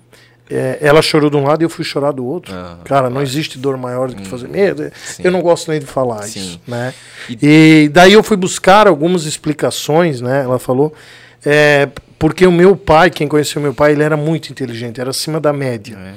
é, 0.51 0.79
ela 0.81 1.01
chorou 1.01 1.31
de 1.31 1.37
um 1.37 1.45
lado 1.45 1.63
e 1.63 1.65
eu 1.65 1.71
fui 1.71 1.85
chorar 1.85 2.13
do 2.13 2.25
outro. 2.25 2.55
Ah, 2.55 2.79
Cara, 2.85 3.09
não 3.09 3.23
existe 3.23 3.59
dor 3.59 3.77
maior 3.77 4.09
do 4.09 4.17
que 4.17 4.27
fazer 4.27 4.47
hum, 4.47 4.53
medo. 4.53 4.91
Eu 5.23 5.31
não 5.31 5.41
gosto 5.41 5.71
nem 5.71 5.81
de 5.81 5.87
falar 5.87 6.23
sim. 6.23 6.41
isso, 6.41 6.61
né? 6.67 6.93
E, 7.29 7.85
e 7.85 7.89
daí 7.89 8.13
eu 8.13 8.23
fui 8.23 8.37
buscar 8.37 8.87
algumas 8.87 9.25
explicações, 9.25 10.21
né? 10.21 10.43
Ela 10.45 10.59
falou, 10.59 10.93
é, 11.45 11.89
porque 12.19 12.47
o 12.47 12.53
meu 12.53 12.77
pai, 12.77 13.11
quem 13.11 13.27
conheceu 13.27 13.61
meu 13.61 13.75
pai, 13.75 13.93
ele 13.93 14.03
era 14.03 14.17
muito 14.17 14.51
inteligente, 14.51 15.01
era 15.01 15.11
acima 15.11 15.41
da 15.41 15.53
média. 15.53 15.97
É. 15.99 16.15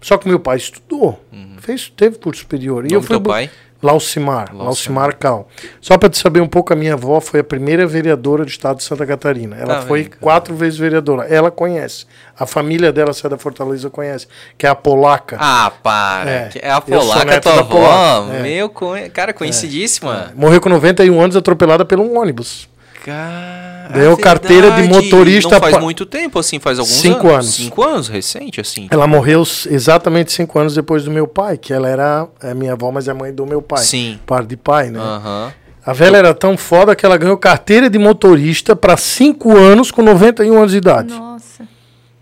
Só 0.00 0.16
que 0.16 0.28
meu 0.28 0.38
pai 0.38 0.56
estudou, 0.56 1.20
uhum. 1.32 1.56
fez, 1.58 1.92
teve 1.96 2.18
curso 2.18 2.42
superior. 2.42 2.86
E 2.88 2.94
eu 2.94 3.02
fui, 3.02 3.20
pai? 3.20 3.50
Laucimar, 3.80 4.52
Laucimar 4.52 5.16
Cal. 5.16 5.48
Só 5.80 5.96
para 5.96 6.08
te 6.08 6.18
saber 6.18 6.40
um 6.40 6.48
pouco, 6.48 6.72
a 6.72 6.76
minha 6.76 6.94
avó 6.94 7.20
foi 7.20 7.40
a 7.40 7.44
primeira 7.44 7.86
vereadora 7.86 8.44
do 8.44 8.48
estado 8.48 8.78
de 8.78 8.82
Santa 8.82 9.06
Catarina. 9.06 9.56
Ela 9.56 9.76
tá 9.76 9.82
foi 9.82 10.10
quatro 10.20 10.54
vezes 10.56 10.78
vereadora. 10.78 11.24
Ela 11.28 11.50
conhece. 11.50 12.04
A 12.36 12.44
família 12.44 12.92
dela, 12.92 13.12
se 13.12 13.24
é 13.24 13.28
da 13.28 13.38
Fortaleza, 13.38 13.88
conhece. 13.88 14.26
Que 14.56 14.66
é 14.66 14.68
a 14.68 14.74
polaca. 14.74 15.36
Ah, 15.38 15.70
para. 15.80 16.28
É, 16.28 16.50
é 16.60 16.70
a 16.70 16.80
polaca, 16.80 17.40
tua 17.40 17.60
avó. 17.60 18.32
É. 18.32 18.42
Meu, 18.42 18.72
cara, 19.12 19.32
conhecidíssima. 19.32 20.32
É. 20.32 20.34
Morreu 20.34 20.60
com 20.60 20.68
91 20.68 21.20
anos 21.20 21.36
atropelada 21.36 21.84
por 21.84 22.00
um 22.00 22.18
ônibus. 22.18 22.68
Cara, 23.08 23.88
Deu 23.94 24.18
carteira 24.18 24.70
de 24.72 24.82
motorista. 24.82 25.54
Não 25.54 25.60
faz 25.60 25.74
pa... 25.74 25.80
muito 25.80 26.04
tempo, 26.04 26.38
assim, 26.38 26.58
faz 26.58 26.78
alguns 26.78 26.94
cinco 26.94 27.28
anos. 27.28 27.32
anos. 27.32 27.54
Cinco 27.54 27.82
anos, 27.82 28.08
recente, 28.08 28.60
assim. 28.60 28.86
Ela 28.90 29.06
morreu 29.06 29.42
exatamente 29.70 30.30
cinco 30.30 30.58
anos 30.58 30.74
depois 30.74 31.04
do 31.04 31.10
meu 31.10 31.26
pai, 31.26 31.56
que 31.56 31.72
ela 31.72 31.88
era 31.88 32.28
é 32.42 32.52
minha 32.52 32.74
avó, 32.74 32.92
mas 32.92 33.08
é 33.08 33.14
mãe 33.14 33.32
do 33.32 33.46
meu 33.46 33.62
pai. 33.62 33.82
Sim. 33.82 34.18
Par 34.26 34.44
de 34.44 34.58
pai, 34.58 34.90
né? 34.90 35.00
Uhum. 35.00 35.50
A 35.86 35.92
velha 35.94 36.18
era 36.18 36.34
tão 36.34 36.54
foda 36.58 36.94
que 36.94 37.06
ela 37.06 37.16
ganhou 37.16 37.38
carteira 37.38 37.88
de 37.88 37.98
motorista 37.98 38.76
para 38.76 38.94
cinco 38.98 39.56
anos 39.56 39.90
com 39.90 40.02
91 40.02 40.58
anos 40.58 40.72
de 40.72 40.76
idade. 40.76 41.14
Nossa. 41.14 41.66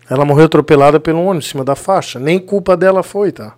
Ela 0.08 0.24
morreu 0.24 0.44
atropelada 0.44 1.00
pelo 1.00 1.20
ônibus 1.20 1.46
em 1.46 1.50
cima 1.50 1.64
da 1.64 1.74
faixa. 1.74 2.20
Nem 2.20 2.38
culpa 2.38 2.76
dela 2.76 3.02
foi, 3.02 3.32
tá? 3.32 3.54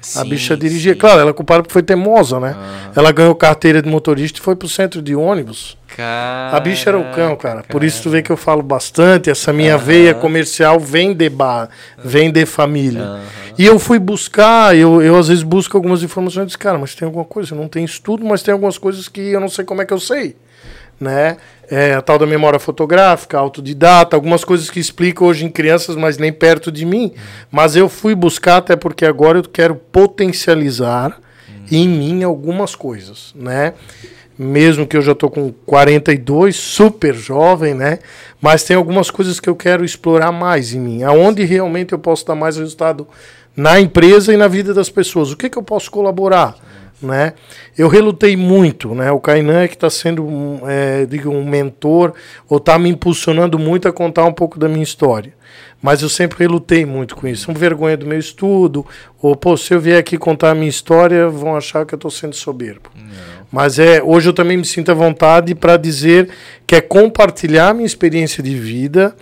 Sim, 0.00 0.20
a 0.20 0.24
bicha 0.24 0.56
dirigia. 0.56 0.92
Sim. 0.92 0.98
Claro, 0.98 1.20
ela 1.20 1.34
culpada 1.34 1.62
porque 1.62 1.72
foi 1.72 1.82
teimosa, 1.82 2.38
né? 2.38 2.54
Ah. 2.56 2.92
Ela 2.94 3.12
ganhou 3.12 3.34
carteira 3.34 3.82
de 3.82 3.88
motorista 3.88 4.38
e 4.38 4.42
foi 4.42 4.54
pro 4.54 4.68
centro 4.68 5.02
de 5.02 5.14
ônibus. 5.14 5.76
Caraca, 5.96 6.56
a 6.56 6.60
bicha 6.60 6.90
era 6.90 6.98
o 6.98 7.12
cão, 7.12 7.34
cara. 7.34 7.64
Por 7.64 7.82
isso 7.82 8.02
tu 8.02 8.10
vê 8.10 8.22
que 8.22 8.30
eu 8.30 8.36
falo 8.36 8.62
bastante. 8.62 9.30
Essa 9.30 9.52
minha 9.52 9.76
veia 9.76 10.14
comercial 10.14 10.78
vem 10.78 11.12
de 11.12 11.28
bar, 11.28 11.68
vem 12.04 12.30
de 12.30 12.46
família. 12.46 13.20
E 13.58 13.66
eu 13.66 13.78
fui 13.78 13.98
buscar, 13.98 14.76
eu, 14.76 15.02
eu 15.02 15.16
às 15.16 15.26
vezes 15.26 15.42
busco 15.42 15.76
algumas 15.76 16.04
informações 16.04 16.44
e 16.44 16.46
disse, 16.46 16.58
cara, 16.58 16.78
mas 16.78 16.94
tem 16.94 17.04
alguma 17.04 17.24
coisa, 17.24 17.56
não 17.56 17.66
tem 17.66 17.84
estudo, 17.84 18.24
mas 18.24 18.40
tem 18.40 18.52
algumas 18.52 18.78
coisas 18.78 19.08
que 19.08 19.20
eu 19.20 19.40
não 19.40 19.48
sei 19.48 19.64
como 19.64 19.82
é 19.82 19.84
que 19.84 19.92
eu 19.92 19.98
sei. 19.98 20.36
Né? 21.00 21.36
É, 21.70 21.92
a 21.92 22.00
tal 22.00 22.18
da 22.18 22.26
memória 22.26 22.58
fotográfica, 22.58 23.38
autodidata, 23.38 24.16
algumas 24.16 24.42
coisas 24.42 24.70
que 24.70 24.80
explico 24.80 25.26
hoje 25.26 25.44
em 25.44 25.50
crianças, 25.50 25.96
mas 25.96 26.16
nem 26.16 26.32
perto 26.32 26.72
de 26.72 26.86
mim. 26.86 27.12
Mas 27.50 27.76
eu 27.76 27.88
fui 27.88 28.14
buscar 28.14 28.56
até 28.56 28.74
porque 28.74 29.04
agora 29.04 29.38
eu 29.38 29.42
quero 29.42 29.74
potencializar 29.74 31.20
em 31.70 31.86
mim 31.86 32.22
algumas 32.22 32.74
coisas, 32.74 33.34
né? 33.34 33.74
Mesmo 34.38 34.86
que 34.86 34.96
eu 34.96 35.02
já 35.02 35.12
estou 35.12 35.28
com 35.28 35.52
42, 35.66 36.56
super 36.56 37.14
jovem, 37.14 37.74
né? 37.74 37.98
Mas 38.40 38.62
tem 38.62 38.76
algumas 38.76 39.10
coisas 39.10 39.40
que 39.40 39.48
eu 39.48 39.56
quero 39.56 39.84
explorar 39.84 40.30
mais 40.30 40.72
em 40.72 40.80
mim. 40.80 41.02
Aonde 41.02 41.44
realmente 41.44 41.92
eu 41.92 41.98
posso 41.98 42.24
dar 42.24 42.36
mais 42.36 42.56
resultado 42.56 43.06
na 43.56 43.80
empresa 43.80 44.32
e 44.32 44.36
na 44.36 44.46
vida 44.46 44.72
das 44.72 44.88
pessoas. 44.88 45.32
O 45.32 45.36
que, 45.36 45.50
que 45.50 45.58
eu 45.58 45.62
posso 45.62 45.90
colaborar? 45.90 46.54
Né? 47.00 47.34
Eu 47.76 47.88
relutei 47.88 48.36
muito, 48.36 48.94
né? 48.94 49.10
O 49.12 49.20
Kainan 49.20 49.60
é 49.60 49.68
que 49.68 49.74
está 49.74 49.88
sendo 49.88 50.24
um, 50.24 50.60
é, 50.68 51.06
digo, 51.06 51.30
um 51.30 51.44
mentor 51.44 52.12
ou 52.48 52.58
está 52.58 52.78
me 52.78 52.88
impulsionando 52.88 53.58
muito 53.58 53.86
a 53.88 53.92
contar 53.92 54.24
um 54.24 54.32
pouco 54.32 54.58
da 54.58 54.68
minha 54.68 54.82
história. 54.82 55.32
Mas 55.80 56.02
eu 56.02 56.08
sempre 56.08 56.38
relutei 56.40 56.84
muito 56.84 57.14
com 57.14 57.28
isso. 57.28 57.50
Uma 57.50 57.58
vergonha 57.58 57.96
do 57.96 58.04
meu 58.04 58.18
estudo, 58.18 58.84
ou 59.22 59.36
pô, 59.36 59.56
se 59.56 59.72
eu 59.72 59.80
vier 59.80 59.98
aqui 59.98 60.18
contar 60.18 60.50
a 60.50 60.54
minha 60.54 60.68
história, 60.68 61.28
vão 61.28 61.56
achar 61.56 61.86
que 61.86 61.94
eu 61.94 61.96
estou 61.96 62.10
sendo 62.10 62.34
soberbo. 62.34 62.90
Não. 62.96 63.46
Mas 63.50 63.78
é, 63.78 64.02
hoje 64.02 64.28
eu 64.28 64.32
também 64.32 64.56
me 64.56 64.64
sinto 64.64 64.90
à 64.90 64.94
vontade 64.94 65.54
para 65.54 65.76
dizer 65.76 66.28
que 66.66 66.74
é 66.74 66.80
compartilhar 66.80 67.72
minha 67.74 67.86
experiência 67.86 68.42
de 68.42 68.54
vida 68.54 69.14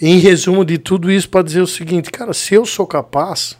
Em 0.00 0.18
resumo 0.18 0.64
de 0.64 0.78
tudo 0.78 1.10
isso, 1.10 1.28
para 1.28 1.42
dizer 1.42 1.60
o 1.60 1.66
seguinte, 1.66 2.10
cara, 2.10 2.32
se 2.32 2.54
eu 2.54 2.64
sou 2.64 2.86
capaz, 2.86 3.56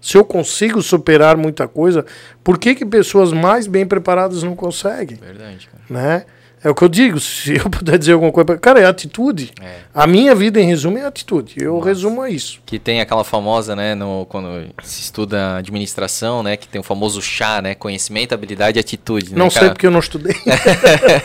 se 0.00 0.16
eu 0.16 0.24
consigo 0.24 0.80
superar 0.80 1.36
muita 1.36 1.68
coisa, 1.68 2.04
por 2.42 2.58
que, 2.58 2.74
que 2.74 2.86
pessoas 2.86 3.32
mais 3.32 3.66
bem 3.66 3.86
preparadas 3.86 4.42
não 4.42 4.56
conseguem? 4.56 5.18
Verdade, 5.18 5.68
cara. 5.70 5.84
Né? 5.88 6.24
É 6.62 6.68
o 6.68 6.74
que 6.74 6.82
eu 6.82 6.88
digo, 6.88 7.18
se 7.18 7.56
eu 7.56 7.68
puder 7.70 7.98
dizer 7.98 8.12
alguma 8.12 8.30
coisa, 8.30 8.58
cara, 8.58 8.80
é 8.80 8.84
atitude. 8.86 9.50
É. 9.62 9.76
A 9.94 10.06
minha 10.06 10.34
vida, 10.34 10.60
em 10.60 10.66
resumo, 10.66 10.98
é 10.98 11.06
atitude. 11.06 11.54
Eu 11.56 11.74
Nossa. 11.76 11.86
resumo 11.88 12.20
a 12.20 12.28
isso. 12.28 12.60
Que 12.66 12.78
tem 12.78 13.00
aquela 13.00 13.24
famosa, 13.24 13.74
né, 13.74 13.94
no, 13.94 14.26
quando 14.28 14.66
se 14.82 15.00
estuda 15.00 15.56
administração, 15.56 16.42
né, 16.42 16.56
que 16.58 16.68
tem 16.68 16.78
o 16.80 16.84
famoso 16.84 17.22
chá, 17.22 17.62
né, 17.62 17.74
conhecimento, 17.74 18.34
habilidade 18.34 18.78
e 18.78 18.80
atitude. 18.80 19.34
Não 19.34 19.46
né, 19.46 19.50
sei 19.50 19.60
cara? 19.60 19.72
porque 19.72 19.86
eu 19.86 19.90
não 19.90 20.00
estudei. 20.00 20.34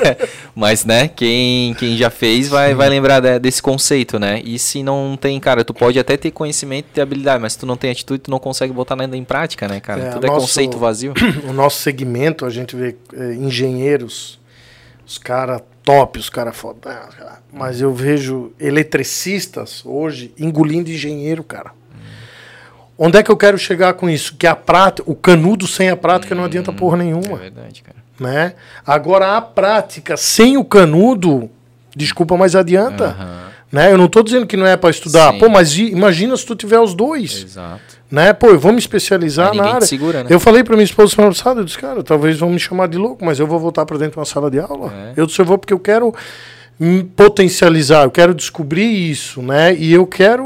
Mas, 0.55 0.85
né, 0.85 1.07
quem, 1.09 1.73
quem 1.73 1.97
já 1.97 2.09
fez 2.09 2.47
vai, 2.47 2.73
vai 2.73 2.87
lembrar 2.89 3.19
de- 3.19 3.39
desse 3.39 3.61
conceito, 3.61 4.17
né? 4.17 4.41
E 4.43 4.57
se 4.57 4.81
não 4.83 5.17
tem, 5.19 5.39
cara, 5.39 5.63
tu 5.65 5.73
pode 5.73 5.99
até 5.99 6.15
ter 6.15 6.31
conhecimento 6.31 6.87
e 6.95 7.01
habilidade, 7.01 7.41
mas 7.41 7.53
se 7.53 7.59
tu 7.59 7.65
não 7.65 7.75
tem 7.75 7.91
atitude, 7.91 8.19
tu 8.23 8.31
não 8.31 8.39
consegue 8.39 8.71
botar 8.71 8.95
nada 8.95 9.15
em 9.17 9.23
prática, 9.23 9.67
né, 9.67 9.79
cara? 9.79 10.01
É, 10.01 10.09
Tudo 10.11 10.25
é 10.25 10.29
nosso- 10.29 10.41
conceito 10.47 10.77
vazio. 10.77 11.13
o 11.47 11.53
nosso 11.53 11.81
segmento, 11.81 12.45
a 12.45 12.49
gente 12.49 12.75
vê 12.75 12.95
é, 13.13 13.33
engenheiros, 13.33 14.39
os 15.05 15.17
caras 15.17 15.61
top, 15.83 16.19
os 16.19 16.29
caras 16.29 16.55
foda. 16.55 16.79
ah, 17.21 17.37
Mas 17.53 17.79
eu 17.81 17.93
vejo 17.93 18.51
eletricistas 18.59 19.83
hoje 19.85 20.33
engolindo 20.37 20.89
engenheiro, 20.89 21.43
cara. 21.43 21.71
Onde 22.97 23.17
é 23.17 23.23
que 23.23 23.29
eu 23.29 23.35
quero 23.35 23.57
chegar 23.57 23.93
com 23.95 24.09
isso? 24.09 24.35
Que 24.37 24.47
a 24.47 24.55
prática, 24.55 25.09
o 25.09 25.13
canudo 25.15 25.67
sem 25.67 25.89
a 25.89 25.97
prática 25.97 26.33
não 26.33 26.45
adianta 26.45 26.71
porra 26.71 26.95
É 26.97 27.03
nenhuma, 27.03 27.37
verdade, 27.37 27.83
cara. 27.83 27.97
né? 28.19 28.53
Agora 28.85 29.35
a 29.35 29.41
prática 29.41 30.15
sem 30.15 30.55
o 30.57 30.63
canudo, 30.63 31.49
desculpa, 31.93 32.37
mas 32.37 32.55
adianta, 32.55 33.07
Aham, 33.07 33.44
né? 33.71 33.91
Eu 33.91 33.97
não 33.97 34.07
tô 34.07 34.21
dizendo 34.23 34.45
que 34.45 34.55
não 34.55 34.65
é 34.65 34.77
para 34.77 34.89
estudar. 34.89 35.33
Sim. 35.33 35.39
Pô, 35.39 35.49
mas 35.49 35.77
imagina 35.77 36.35
se 36.37 36.45
tu 36.45 36.55
tiver 36.55 36.79
os 36.79 36.93
dois, 36.93 37.43
exato. 37.43 37.81
né? 38.09 38.31
Pô, 38.33 38.47
eu 38.47 38.59
vou 38.59 38.71
me 38.71 38.79
especializar 38.79 39.53
na 39.53 39.65
área. 39.65 39.87
segura, 39.87 40.23
né? 40.23 40.29
Eu 40.29 40.39
falei 40.39 40.63
pra 40.63 40.75
minha 40.75 40.85
esposa 40.85 41.13
semana 41.13 41.33
passada, 41.33 41.61
eu 41.61 41.65
disse, 41.65 41.77
cara, 41.77 42.03
talvez 42.03 42.37
vão 42.37 42.49
me 42.49 42.59
chamar 42.59 42.87
de 42.87 42.97
louco, 42.97 43.25
mas 43.25 43.39
eu 43.39 43.47
vou 43.47 43.59
voltar 43.59 43.85
pra 43.85 43.97
dentro 43.97 44.13
de 44.13 44.19
uma 44.19 44.25
sala 44.25 44.49
de 44.49 44.59
aula. 44.59 44.93
É. 44.93 45.13
Eu 45.17 45.25
disse, 45.25 45.39
eu 45.39 45.45
vou 45.45 45.57
porque 45.57 45.73
eu 45.73 45.79
quero 45.79 46.13
potencializar, 47.15 48.03
eu 48.03 48.11
quero 48.11 48.33
descobrir 48.33 48.85
isso, 49.09 49.41
né? 49.41 49.73
E 49.75 49.93
eu 49.93 50.05
quero, 50.05 50.43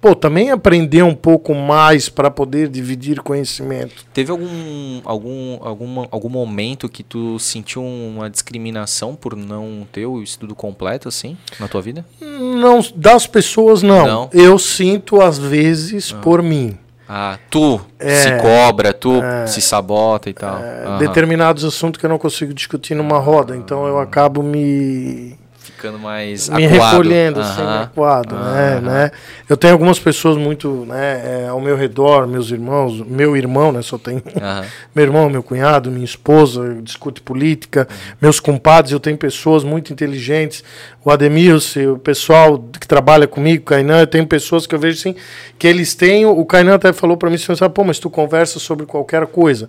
pô, 0.00 0.14
também 0.14 0.50
aprender 0.50 1.02
um 1.02 1.14
pouco 1.14 1.54
mais 1.54 2.08
para 2.08 2.30
poder 2.30 2.68
dividir 2.68 3.20
conhecimento. 3.20 4.04
Teve 4.12 4.30
algum, 4.30 5.00
algum, 5.04 5.58
algum, 5.60 6.06
algum 6.10 6.28
momento 6.28 6.88
que 6.88 7.02
tu 7.02 7.38
sentiu 7.38 7.82
uma 7.82 8.28
discriminação 8.30 9.14
por 9.14 9.34
não 9.36 9.86
ter 9.90 10.06
o 10.06 10.22
estudo 10.22 10.54
completo, 10.54 11.08
assim, 11.08 11.36
na 11.58 11.68
tua 11.68 11.80
vida? 11.82 12.04
Não, 12.20 12.80
das 12.94 13.26
pessoas 13.26 13.82
não. 13.82 14.06
Não? 14.06 14.30
Eu 14.32 14.58
sinto 14.58 15.20
às 15.20 15.38
vezes 15.38 16.12
por 16.12 16.42
mim. 16.42 16.76
Ah, 17.08 17.38
tu 17.50 17.80
É. 17.98 18.16
se 18.16 18.36
cobra, 18.38 18.92
tu 18.92 19.12
se 19.46 19.62
sabota 19.62 20.28
e 20.28 20.34
tal. 20.34 20.56
Aham. 20.56 20.98
Determinados 20.98 21.64
assuntos 21.64 21.98
que 21.98 22.04
eu 22.04 22.10
não 22.10 22.18
consigo 22.18 22.52
discutir 22.52 22.94
numa 22.94 23.18
roda, 23.18 23.56
então 23.56 23.86
eu 23.86 23.98
acabo 23.98 24.42
me 24.42 25.34
Ficando 25.78 25.98
mais 26.00 26.48
me 26.48 26.66
acuado. 26.66 26.90
recolhendo, 26.90 27.40
assim, 27.40 27.60
Aham. 27.62 27.82
acuado, 27.82 28.34
né, 28.36 28.80
né? 28.80 29.10
Eu 29.48 29.56
tenho 29.56 29.72
algumas 29.72 29.96
pessoas 29.96 30.36
muito, 30.36 30.84
né, 30.88 31.44
é, 31.44 31.48
ao 31.48 31.60
meu 31.60 31.76
redor, 31.76 32.26
meus 32.26 32.50
irmãos, 32.50 33.00
meu 33.06 33.36
irmão, 33.36 33.70
né, 33.70 33.80
só 33.80 33.96
tem. 33.96 34.20
Aham. 34.36 34.64
meu 34.92 35.04
irmão, 35.04 35.30
meu 35.30 35.40
cunhado, 35.40 35.88
minha 35.88 36.04
esposa, 36.04 36.78
discute 36.82 37.20
política, 37.20 37.86
Uhum. 37.88 38.16
meus 38.20 38.40
compadres, 38.40 38.90
eu 38.90 38.98
tenho 38.98 39.16
pessoas 39.16 39.62
muito 39.62 39.92
inteligentes, 39.92 40.64
o 41.04 41.12
Ademilson, 41.12 41.92
o 41.92 41.98
pessoal 41.98 42.58
que 42.80 42.88
trabalha 42.88 43.28
comigo, 43.28 43.62
o 43.62 43.66
Kainan, 43.66 44.00
eu 44.00 44.06
tenho 44.08 44.26
pessoas 44.26 44.66
que 44.66 44.74
eu 44.74 44.80
vejo 44.80 44.98
assim, 44.98 45.14
que 45.56 45.68
eles 45.68 45.94
têm, 45.94 46.26
o 46.26 46.44
Kainan 46.44 46.74
até 46.74 46.92
falou 46.92 47.16
para 47.16 47.30
mim, 47.30 47.36
assim, 47.36 47.52
pô, 47.72 47.84
mas 47.84 48.00
tu 48.00 48.10
conversa 48.10 48.58
sobre 48.58 48.84
qualquer 48.84 49.24
coisa. 49.28 49.68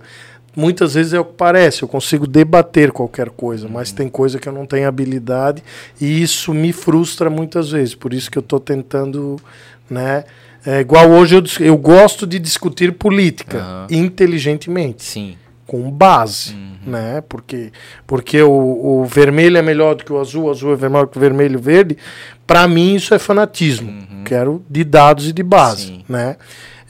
Muitas 0.55 0.95
vezes 0.95 1.13
é 1.13 1.19
o 1.19 1.25
que 1.25 1.33
parece, 1.33 1.83
eu 1.83 1.87
consigo 1.87 2.25
debater 2.27 2.91
qualquer 2.91 3.29
coisa, 3.29 3.67
Uhum. 3.67 3.73
mas 3.73 3.91
tem 3.91 4.09
coisa 4.09 4.39
que 4.39 4.49
eu 4.49 4.53
não 4.53 4.65
tenho 4.65 4.87
habilidade 4.87 5.63
e 6.01 6.21
isso 6.21 6.53
me 6.53 6.73
frustra 6.73 7.29
muitas 7.29 7.71
vezes, 7.71 7.93
por 7.95 8.13
isso 8.13 8.29
que 8.31 8.37
eu 8.37 8.41
estou 8.41 8.59
tentando, 8.59 9.37
né, 9.89 10.23
é, 10.65 10.79
igual 10.81 11.09
hoje 11.11 11.35
eu, 11.35 11.43
eu 11.65 11.77
gosto 11.77 12.25
de 12.27 12.37
discutir 12.39 12.91
política 12.93 13.59
Aham. 13.59 13.87
inteligentemente 13.89 15.03
Sim. 15.03 15.37
com 15.65 15.89
base, 15.89 16.55
né? 16.85 17.21
Porque 17.29 17.71
porque 18.07 18.41
o, 18.41 18.49
o 19.01 19.05
vermelho 19.05 19.57
é 19.57 19.61
melhor 19.61 19.95
do 19.95 20.03
que 20.03 20.11
o 20.11 20.19
azul, 20.19 20.45
o 20.45 20.49
azul 20.51 20.73
é 20.73 20.77
melhor 20.77 21.05
do 21.05 21.11
que 21.11 21.17
o 21.17 21.21
vermelho 21.21 21.59
e 21.59 21.61
verde. 21.61 21.97
Para 22.47 22.67
mim 22.67 22.95
isso 22.95 23.13
é 23.13 23.19
fanatismo. 23.19 23.93
Quero 24.25 24.63
de 24.69 24.83
dados 24.83 25.27
e 25.27 25.33
de 25.33 25.43
base, 25.43 25.85
Sim. 25.87 26.03
né? 26.09 26.35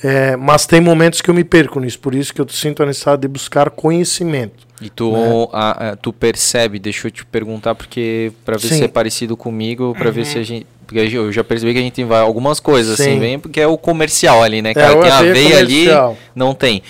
É, 0.04 0.36
mas 0.38 0.66
tem 0.66 0.80
momentos 0.80 1.22
que 1.22 1.30
eu 1.30 1.34
me 1.34 1.44
perco 1.44 1.80
nisso, 1.80 2.00
por 2.00 2.16
isso 2.16 2.34
que 2.34 2.40
eu 2.40 2.48
sinto 2.50 2.82
a 2.84 2.86
necessidade 2.86 3.22
de 3.22 3.28
buscar 3.28 3.70
conhecimento. 3.70 4.68
E 4.82 4.90
tu, 4.90 5.12
Né? 5.12 5.48
a- 5.52 5.90
a- 5.90 5.96
tu 5.98 6.14
percebe, 6.14 6.80
deixa 6.80 7.08
eu 7.08 7.12
te 7.12 7.26
perguntar, 7.26 7.76
porque 7.76 8.32
para 8.46 8.56
ver 8.58 8.70
Sim. 8.70 8.78
se 8.78 8.84
é 8.86 8.88
parecido 8.88 9.36
comigo, 9.36 9.94
para 9.98 10.10
ver 10.10 10.26
se 10.26 10.38
a 10.38 10.44
gente. 10.44 10.66
Porque 10.88 11.00
eu 11.16 11.32
já 11.32 11.44
percebi 11.44 11.74
que 11.74 11.80
a 11.80 11.82
gente 11.84 11.94
tem 11.94 12.06
vai- 12.06 12.22
algumas 12.22 12.60
coisas, 12.60 12.98
Sim. 12.98 13.04
assim, 13.04 13.20
bem, 13.20 13.38
porque 13.38 13.60
é 13.60 13.68
o 13.68 13.78
comercial 13.78 14.42
ali, 14.42 14.62
né, 14.62 14.74
cara? 14.74 14.98
o 14.98 15.02
tem 15.04 15.12
a 15.12 15.22
veia 15.22 15.34
veia 15.34 15.58
ali, 15.60 15.74
comercial. 15.82 16.18
não 16.34 16.54
tem. 16.56 16.82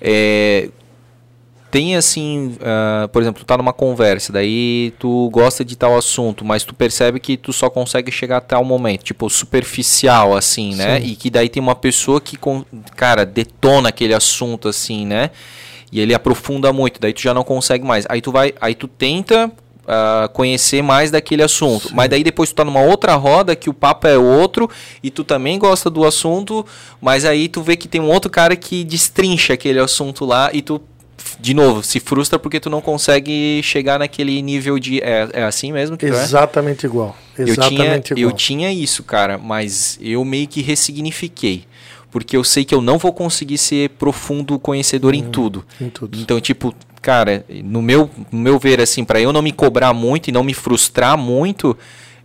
É, 0.00 0.68
tem 1.70 1.96
assim, 1.96 2.56
ah, 2.60 3.08
por 3.12 3.22
exemplo, 3.22 3.40
tu 3.42 3.46
tá 3.46 3.56
numa 3.56 3.72
conversa, 3.72 4.32
daí 4.32 4.92
tu 4.98 5.30
gosta 5.30 5.64
de 5.64 5.76
tal 5.76 5.96
assunto, 5.96 6.44
mas 6.44 6.64
tu 6.64 6.74
percebe 6.74 7.20
que 7.20 7.36
tu 7.36 7.52
só 7.52 7.70
consegue 7.70 8.10
chegar 8.10 8.38
até 8.38 8.56
o 8.56 8.64
momento, 8.64 9.04
tipo, 9.04 9.30
superficial, 9.30 10.36
assim, 10.36 10.74
né? 10.74 11.00
Sim. 11.00 11.06
E 11.06 11.16
que 11.16 11.30
daí 11.30 11.48
tem 11.48 11.62
uma 11.62 11.76
pessoa 11.76 12.20
que, 12.20 12.36
cara, 12.96 13.24
detona 13.24 13.90
aquele 13.90 14.14
assunto, 14.14 14.68
assim, 14.68 15.06
né? 15.06 15.30
E 15.92 16.00
ele 16.00 16.14
aprofunda 16.14 16.72
muito, 16.72 17.00
daí 17.00 17.12
tu 17.12 17.20
já 17.20 17.34
não 17.34 17.44
consegue 17.44 17.84
mais. 17.84 18.04
Aí 18.08 18.20
tu 18.20 18.32
vai, 18.32 18.52
aí 18.60 18.74
tu 18.74 18.86
tenta 18.88 19.50
ah, 19.86 20.28
conhecer 20.32 20.82
mais 20.82 21.10
daquele 21.10 21.42
assunto. 21.42 21.90
Mas 21.92 22.08
daí 22.08 22.22
depois 22.22 22.50
tu 22.50 22.54
tá 22.54 22.64
numa 22.64 22.80
outra 22.80 23.14
roda 23.16 23.56
que 23.56 23.68
o 23.68 23.74
papo 23.74 24.06
é 24.06 24.16
outro 24.16 24.70
e 25.02 25.10
tu 25.10 25.24
também 25.24 25.58
gosta 25.58 25.90
do 25.90 26.04
assunto, 26.04 26.64
mas 27.00 27.24
aí 27.24 27.48
tu 27.48 27.60
vê 27.60 27.76
que 27.76 27.88
tem 27.88 28.00
um 28.00 28.08
outro 28.08 28.30
cara 28.30 28.54
que 28.54 28.84
destrincha 28.84 29.54
aquele 29.54 29.80
assunto 29.80 30.24
lá 30.24 30.50
e 30.52 30.62
tu 30.62 30.80
de 31.40 31.54
novo, 31.54 31.82
se 31.82 31.98
frustra 31.98 32.38
porque 32.38 32.60
tu 32.60 32.68
não 32.68 32.80
consegue 32.80 33.60
chegar 33.62 33.98
naquele 33.98 34.40
nível 34.42 34.78
de 34.78 35.00
é, 35.00 35.28
é 35.32 35.42
assim 35.42 35.72
mesmo 35.72 35.96
que 35.96 36.06
tu 36.06 36.14
é? 36.14 36.22
Exatamente 36.22 36.84
igual. 36.86 37.16
Eu 37.38 37.46
tinha, 37.46 37.52
Exatamente 37.52 38.12
eu 38.12 38.18
igual. 38.18 38.36
tinha 38.36 38.72
isso, 38.72 39.02
cara, 39.02 39.38
mas 39.38 39.98
eu 40.02 40.24
meio 40.24 40.46
que 40.46 40.60
ressignifiquei. 40.60 41.64
Porque 42.10 42.36
eu 42.36 42.42
sei 42.42 42.64
que 42.64 42.74
eu 42.74 42.82
não 42.82 42.98
vou 42.98 43.12
conseguir 43.12 43.56
ser 43.56 43.90
profundo 43.90 44.58
conhecedor 44.58 45.14
em 45.14 45.22
tudo. 45.22 45.64
em 45.80 45.88
tudo. 45.88 46.18
Então, 46.18 46.40
tipo, 46.40 46.74
cara, 47.00 47.44
no 47.64 47.80
meu, 47.80 48.10
no 48.32 48.38
meu 48.40 48.58
ver, 48.58 48.80
assim, 48.80 49.04
para 49.04 49.20
eu 49.20 49.32
não 49.32 49.40
me 49.40 49.52
cobrar 49.52 49.94
muito 49.94 50.28
e 50.28 50.32
não 50.32 50.42
me 50.42 50.52
frustrar 50.52 51.16
muito, 51.16 51.76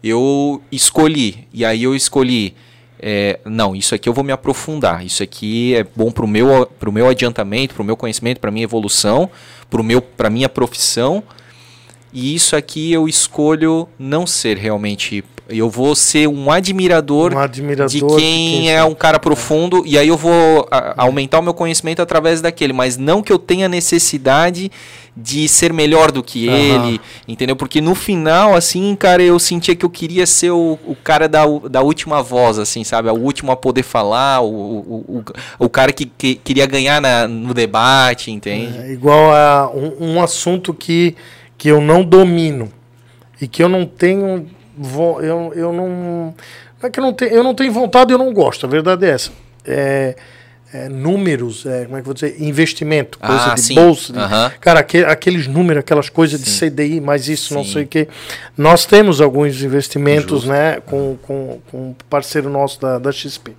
eu 0.03 0.59
escolhi. 0.71 1.47
E 1.53 1.63
aí 1.63 1.83
eu 1.83 1.95
escolhi. 1.95 2.55
É, 2.99 3.39
não, 3.45 3.75
isso 3.75 3.93
aqui 3.93 4.07
eu 4.07 4.13
vou 4.13 4.23
me 4.23 4.31
aprofundar. 4.31 5.05
Isso 5.05 5.21
aqui 5.21 5.75
é 5.75 5.83
bom 5.83 6.11
pro 6.11 6.27
meu, 6.27 6.65
pro 6.79 6.91
meu 6.91 7.07
adiantamento, 7.07 7.75
pro 7.75 7.83
meu 7.83 7.97
conhecimento, 7.97 8.39
pra 8.39 8.51
minha 8.51 8.63
evolução, 8.63 9.29
meu, 9.83 10.01
pra 10.01 10.29
minha 10.29 10.49
profissão. 10.49 11.23
E 12.13 12.33
isso 12.33 12.55
aqui 12.55 12.93
eu 12.93 13.07
escolho 13.07 13.89
não 13.99 14.25
ser 14.25 14.57
realmente. 14.57 15.23
Eu 15.47 15.69
vou 15.69 15.93
ser 15.95 16.27
um 16.27 16.49
admirador, 16.49 17.33
Um 17.33 17.37
admirador 17.37 17.87
de 17.89 17.99
de 17.99 18.05
quem, 18.05 18.17
quem 18.17 18.71
é 18.71 18.83
um 18.83 18.95
cara 18.95 19.19
profundo. 19.19 19.83
E 19.85 19.97
aí 19.97 20.07
eu 20.07 20.17
vou 20.17 20.67
a- 20.71 20.95
aumentar 20.97 21.39
o 21.39 21.43
meu 21.43 21.53
conhecimento 21.53 22.01
através 22.01 22.41
daquele. 22.41 22.73
Mas 22.73 22.97
não 22.97 23.21
que 23.21 23.31
eu 23.31 23.37
tenha 23.37 23.69
necessidade 23.69 24.71
de 25.15 25.47
ser 25.47 25.71
melhor 25.71 26.11
do 26.11 26.21
que 26.23 26.49
Aham. 26.49 26.57
ele, 26.89 27.01
entendeu? 27.27 27.55
Porque 27.55 27.79
no 27.79 27.93
final, 27.95 28.53
assim, 28.55 28.95
cara, 28.95 29.21
eu 29.23 29.37
sentia 29.39 29.75
que 29.75 29.85
eu 29.85 29.89
queria 29.89 30.25
ser 30.25 30.49
o, 30.51 30.77
o 30.85 30.95
cara 30.95 31.27
da, 31.29 31.45
da 31.69 31.81
última 31.81 32.21
voz, 32.23 32.57
assim, 32.59 32.83
sabe? 32.83 33.07
O 33.09 33.13
último 33.13 33.51
a 33.51 33.55
poder 33.55 33.83
falar, 33.83 34.41
o, 34.41 34.47
o, 34.49 35.05
o, 35.07 35.65
o 35.65 35.69
cara 35.69 35.93
que, 35.93 36.05
que 36.05 36.35
queria 36.35 36.65
ganhar 36.65 36.99
na- 36.99 37.27
no 37.27 37.53
debate, 37.53 38.29
entende? 38.31 38.77
É 38.79 38.91
igual 38.91 39.31
a 39.33 39.71
um, 39.73 40.15
um 40.15 40.21
assunto 40.21 40.73
que, 40.73 41.15
que 41.57 41.69
eu 41.69 41.79
não 41.79 42.03
domino 42.03 42.69
e 43.39 43.47
que 43.47 43.61
eu 43.63 43.69
não 43.69 43.85
tenho. 43.85 44.47
Vo- 44.77 45.21
Eu, 45.21 45.51
eu 45.55 45.73
não. 45.73 46.33
Não 46.81 46.87
é 46.87 46.89
que 46.89 46.99
eu 46.99 47.03
não 47.03 47.13
tenho, 47.13 47.31
eu 47.31 47.43
não 47.43 47.55
tenho 47.55 47.71
vontade, 47.71 48.11
eu 48.11 48.17
não 48.17 48.31
gosto. 48.33 48.65
A 48.65 48.69
verdade 48.69 49.05
é 49.05 49.09
essa. 49.09 49.31
É, 49.65 50.15
é 50.73 50.89
números, 50.89 51.65
é, 51.65 51.85
como 51.85 51.95
é 51.97 52.01
que 52.01 52.01
eu 52.01 52.03
vou 52.05 52.13
dizer? 52.13 52.35
Investimento, 52.39 53.17
coisa 53.17 53.51
Ah, 53.51 53.55
de 53.55 53.61
sim. 53.61 53.75
bolsa. 53.75 54.11
de-. 54.13 54.59
Cara, 54.59 54.81
aque- 54.81 55.05
aqueles 55.05 55.47
números, 55.47 55.79
aquelas 55.79 56.09
coisas 56.09 56.39
de 56.43 56.49
CDI, 56.49 56.99
mas 56.99 57.27
isso, 57.29 57.53
não 57.53 57.63
Sim. 57.63 57.71
sei 57.73 57.83
o 57.83 57.87
quê. 57.87 58.07
Nós 58.57 58.85
temos 58.85 59.21
alguns 59.21 59.61
investimentos, 59.63 60.41
Justo. 60.41 60.49
né, 60.49 60.79
com, 60.85 61.17
com, 61.21 61.59
com 61.71 61.77
um 61.89 61.95
parceiro 62.09 62.49
nosso 62.49 62.79
da, 62.81 62.99
da 62.99 63.11
XP. 63.11 63.53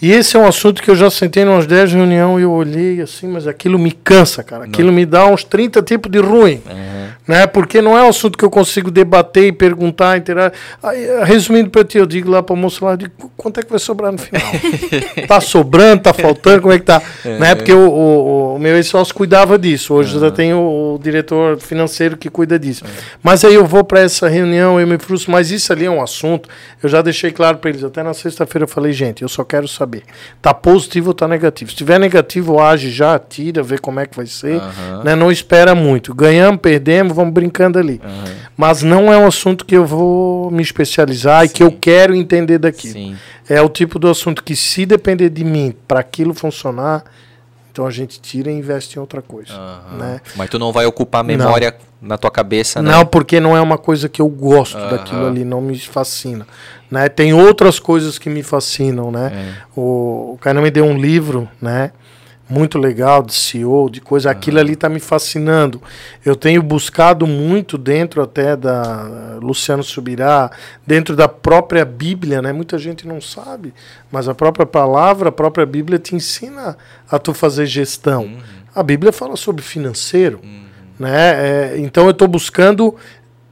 E 0.00 0.10
esse 0.10 0.36
é 0.36 0.40
um 0.40 0.46
assunto 0.46 0.82
que 0.82 0.90
eu 0.90 0.96
já 0.96 1.08
sentei 1.08 1.44
em 1.44 1.46
umas 1.46 1.64
10 1.66 1.92
reuniões 1.92 2.40
e 2.40 2.42
eu 2.42 2.50
olhei 2.50 3.00
assim, 3.00 3.28
mas 3.28 3.46
aquilo 3.46 3.78
me 3.78 3.92
cansa, 3.92 4.42
cara. 4.42 4.64
Aquilo 4.64 4.92
me 4.92 5.06
dá 5.06 5.26
uns 5.26 5.44
30 5.44 5.80
tipos 5.80 6.10
de 6.10 6.18
ruim. 6.18 6.60
Né? 7.26 7.46
Porque 7.46 7.80
não 7.80 7.96
é 7.96 8.02
um 8.02 8.08
assunto 8.08 8.36
que 8.36 8.44
eu 8.44 8.50
consigo 8.50 8.90
debater 8.90 9.44
e 9.44 9.52
perguntar, 9.52 10.18
interagir. 10.18 10.52
Resumindo 11.24 11.70
para 11.70 11.84
ti, 11.84 11.98
eu 11.98 12.06
digo 12.06 12.30
lá 12.30 12.42
para 12.42 12.54
o 12.54 12.56
moço 12.56 12.84
lá, 12.84 12.96
digo, 12.96 13.12
quanto 13.36 13.60
é 13.60 13.62
que 13.62 13.70
vai 13.70 13.78
sobrar 13.78 14.10
no 14.10 14.18
final? 14.18 14.42
tá 15.28 15.40
sobrando, 15.40 16.02
tá 16.02 16.12
faltando, 16.12 16.62
como 16.62 16.72
é 16.72 16.78
que 16.78 16.84
tá? 16.84 17.00
É. 17.24 17.38
Né? 17.38 17.54
Porque 17.54 17.72
o, 17.72 17.88
o, 17.88 18.56
o 18.56 18.58
meu 18.58 18.74
ex-sócio 18.76 19.14
cuidava 19.14 19.58
disso. 19.58 19.94
Hoje 19.94 20.14
uhum. 20.14 20.20
já 20.20 20.30
tem 20.30 20.52
o, 20.52 20.94
o, 20.94 20.98
diretor 21.02 21.58
financeiro 21.58 22.16
que 22.16 22.28
cuida 22.28 22.58
disso. 22.58 22.84
Uhum. 22.84 22.90
Mas 23.22 23.44
aí 23.44 23.54
eu 23.54 23.64
vou 23.64 23.84
para 23.84 24.00
essa 24.00 24.28
reunião, 24.28 24.80
eu 24.80 24.86
me 24.86 24.98
frustro, 24.98 25.30
mas 25.30 25.50
isso 25.50 25.72
ali 25.72 25.84
é 25.84 25.90
um 25.90 26.02
assunto. 26.02 26.48
Eu 26.82 26.88
já 26.88 27.02
deixei 27.02 27.30
claro 27.30 27.58
para 27.58 27.70
eles, 27.70 27.84
até 27.84 28.02
na 28.02 28.14
sexta-feira 28.14 28.64
eu 28.64 28.68
falei, 28.68 28.92
gente, 28.92 29.22
eu 29.22 29.28
só 29.28 29.44
quero 29.44 29.68
saber, 29.68 30.02
tá 30.40 30.52
positivo 30.52 31.08
ou 31.08 31.14
tá 31.14 31.28
negativo? 31.28 31.70
Se 31.70 31.76
tiver 31.76 31.98
negativo, 32.00 32.60
age 32.60 32.90
já, 32.90 33.18
tira, 33.18 33.62
vê 33.62 33.78
como 33.78 34.00
é 34.00 34.06
que 34.06 34.16
vai 34.16 34.26
ser, 34.26 34.56
uhum. 34.56 35.02
né? 35.04 35.14
Não 35.14 35.30
espera 35.30 35.74
muito. 35.74 36.14
Ganhamos, 36.14 36.60
perdemos, 36.60 37.11
vamos 37.12 37.32
brincando 37.32 37.78
ali. 37.78 38.00
Uhum. 38.04 38.34
Mas 38.56 38.82
não 38.82 39.12
é 39.12 39.18
um 39.18 39.26
assunto 39.26 39.64
que 39.64 39.76
eu 39.76 39.86
vou 39.86 40.50
me 40.50 40.62
especializar 40.62 41.40
Sim. 41.40 41.46
e 41.46 41.48
que 41.48 41.62
eu 41.62 41.72
quero 41.72 42.14
entender 42.14 42.58
daquilo. 42.58 42.94
Sim. 42.94 43.16
É 43.48 43.60
o 43.60 43.68
tipo 43.68 43.98
do 43.98 44.08
assunto 44.08 44.42
que, 44.42 44.54
se 44.54 44.86
depender 44.86 45.30
de 45.30 45.44
mim 45.44 45.74
para 45.86 46.00
aquilo 46.00 46.32
funcionar, 46.34 47.04
então 47.70 47.86
a 47.86 47.90
gente 47.90 48.20
tira 48.20 48.50
e 48.50 48.54
investe 48.54 48.96
em 48.96 49.00
outra 49.00 49.22
coisa. 49.22 49.52
Uhum. 49.54 49.98
Né? 49.98 50.20
Mas 50.36 50.50
tu 50.50 50.58
não 50.58 50.72
vai 50.72 50.84
ocupar 50.84 51.24
memória 51.24 51.74
não. 52.00 52.08
na 52.10 52.18
tua 52.18 52.30
cabeça, 52.30 52.82
né? 52.82 52.90
Não, 52.90 53.06
porque 53.06 53.40
não 53.40 53.56
é 53.56 53.60
uma 53.60 53.78
coisa 53.78 54.08
que 54.08 54.20
eu 54.20 54.28
gosto 54.28 54.76
uhum. 54.78 54.90
daquilo 54.90 55.26
ali, 55.26 55.44
não 55.44 55.60
me 55.60 55.78
fascina. 55.78 56.46
Né? 56.90 57.08
Tem 57.08 57.32
outras 57.32 57.78
coisas 57.78 58.18
que 58.18 58.28
me 58.28 58.42
fascinam, 58.42 59.10
né? 59.10 59.32
É. 59.34 59.62
O, 59.74 60.34
o 60.34 60.38
cara 60.38 60.60
me 60.60 60.70
deu 60.70 60.84
um 60.84 60.98
livro, 60.98 61.48
né? 61.60 61.92
Muito 62.52 62.78
legal 62.78 63.22
de 63.22 63.32
CEO, 63.32 63.88
de 63.88 64.00
coisa. 64.00 64.30
Aquilo 64.30 64.58
ali 64.58 64.74
está 64.74 64.88
me 64.88 65.00
fascinando. 65.00 65.82
Eu 66.22 66.36
tenho 66.36 66.62
buscado 66.62 67.26
muito 67.26 67.78
dentro 67.78 68.22
até 68.22 68.54
da 68.54 69.38
Luciano 69.40 69.82
Subirá, 69.82 70.50
dentro 70.86 71.16
da 71.16 71.26
própria 71.26 71.84
Bíblia, 71.84 72.42
né? 72.42 72.52
Muita 72.52 72.76
gente 72.76 73.08
não 73.08 73.20
sabe, 73.20 73.72
mas 74.10 74.28
a 74.28 74.34
própria 74.34 74.66
palavra, 74.66 75.30
a 75.30 75.32
própria 75.32 75.64
Bíblia 75.64 75.98
te 75.98 76.14
ensina 76.14 76.76
a 77.10 77.18
tu 77.18 77.32
fazer 77.32 77.64
gestão. 77.64 78.24
Uhum. 78.24 78.38
A 78.74 78.82
Bíblia 78.82 79.12
fala 79.12 79.36
sobre 79.36 79.62
financeiro, 79.62 80.38
uhum. 80.42 80.64
né? 80.98 81.72
É, 81.72 81.78
então 81.78 82.04
eu 82.04 82.10
estou 82.10 82.28
buscando 82.28 82.94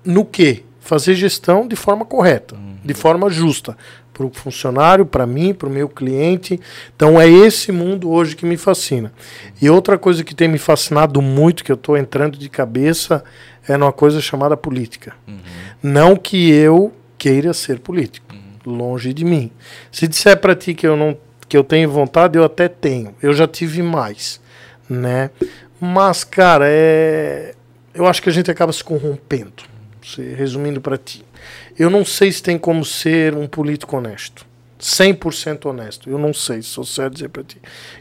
no 0.05 0.27
que 0.27 0.65
fazer 0.79 1.15
gestão 1.15 1.67
de 1.67 1.77
forma 1.77 2.05
correta, 2.05 2.55
uhum. 2.55 2.77
de 2.85 2.93
forma 2.95 3.31
justa 3.31 3.77
para 4.13 4.25
o 4.25 4.31
funcionário, 4.31 5.07
para 5.07 5.27
mim, 5.27 5.55
para 5.55 5.69
o 5.69 5.73
meu 5.73 5.89
cliente. 5.89 6.61
Então 6.95 7.21
é 7.21 7.29
esse 7.29 7.73
mundo 7.73 8.11
hoje 8.11 8.37
que 8.37 8.45
me 8.45 8.57
fascina. 8.57 9.13
E 9.61 9.71
outra 9.71 9.99
coisa 9.99 10.25
que 10.25 10.35
tem 10.35 10.49
me 10.49 10.59
fascinado 10.59 11.23
muito, 11.23 11.65
que 11.65 11.73
eu 11.73 11.77
estou 11.77 11.97
entrando 11.97 12.39
de 12.39 12.49
cabeça, 12.49 13.25
é 13.67 13.77
numa 13.77 13.93
coisa 13.93 14.21
chamada 14.21 14.57
política. 14.57 15.15
Uhum. 15.27 15.39
Não 15.83 16.17
que 16.17 16.51
eu 16.51 16.93
queira 17.17 17.53
ser 17.53 17.79
político, 17.79 18.27
uhum. 18.33 18.77
longe 18.77 19.13
de 19.13 19.25
mim. 19.25 19.51
Se 19.91 20.07
disser 20.07 20.39
para 20.39 20.55
ti 20.55 20.75
que 20.75 20.87
eu 20.87 20.97
não 20.97 21.17
que 21.49 21.57
eu 21.57 21.65
tenho 21.65 21.91
vontade, 21.91 22.39
eu 22.39 22.45
até 22.45 22.69
tenho. 22.69 23.13
Eu 23.21 23.33
já 23.33 23.45
tive 23.49 23.83
mais, 23.83 24.41
né? 24.89 25.31
Mas 25.81 26.23
cara, 26.23 26.67
é 26.69 27.55
eu 27.93 28.07
acho 28.07 28.23
que 28.23 28.29
a 28.29 28.33
gente 28.33 28.51
acaba 28.51 28.73
se 28.73 28.83
corrompendo. 28.83 29.65
Resumindo 30.37 30.81
para 30.81 30.97
ti. 30.97 31.25
Eu 31.81 31.89
não 31.89 32.05
sei 32.05 32.31
se 32.31 32.43
tem 32.43 32.59
como 32.59 32.85
ser 32.85 33.35
um 33.35 33.47
político 33.47 33.97
honesto. 33.97 34.45
100% 34.79 35.65
honesto. 35.65 36.11
Eu 36.11 36.19
não 36.19 36.35
sei, 36.35 36.61
sou 36.61 36.85
sério 36.85 37.11
dizer 37.11 37.31
para 37.31 37.43
ti 37.43 37.57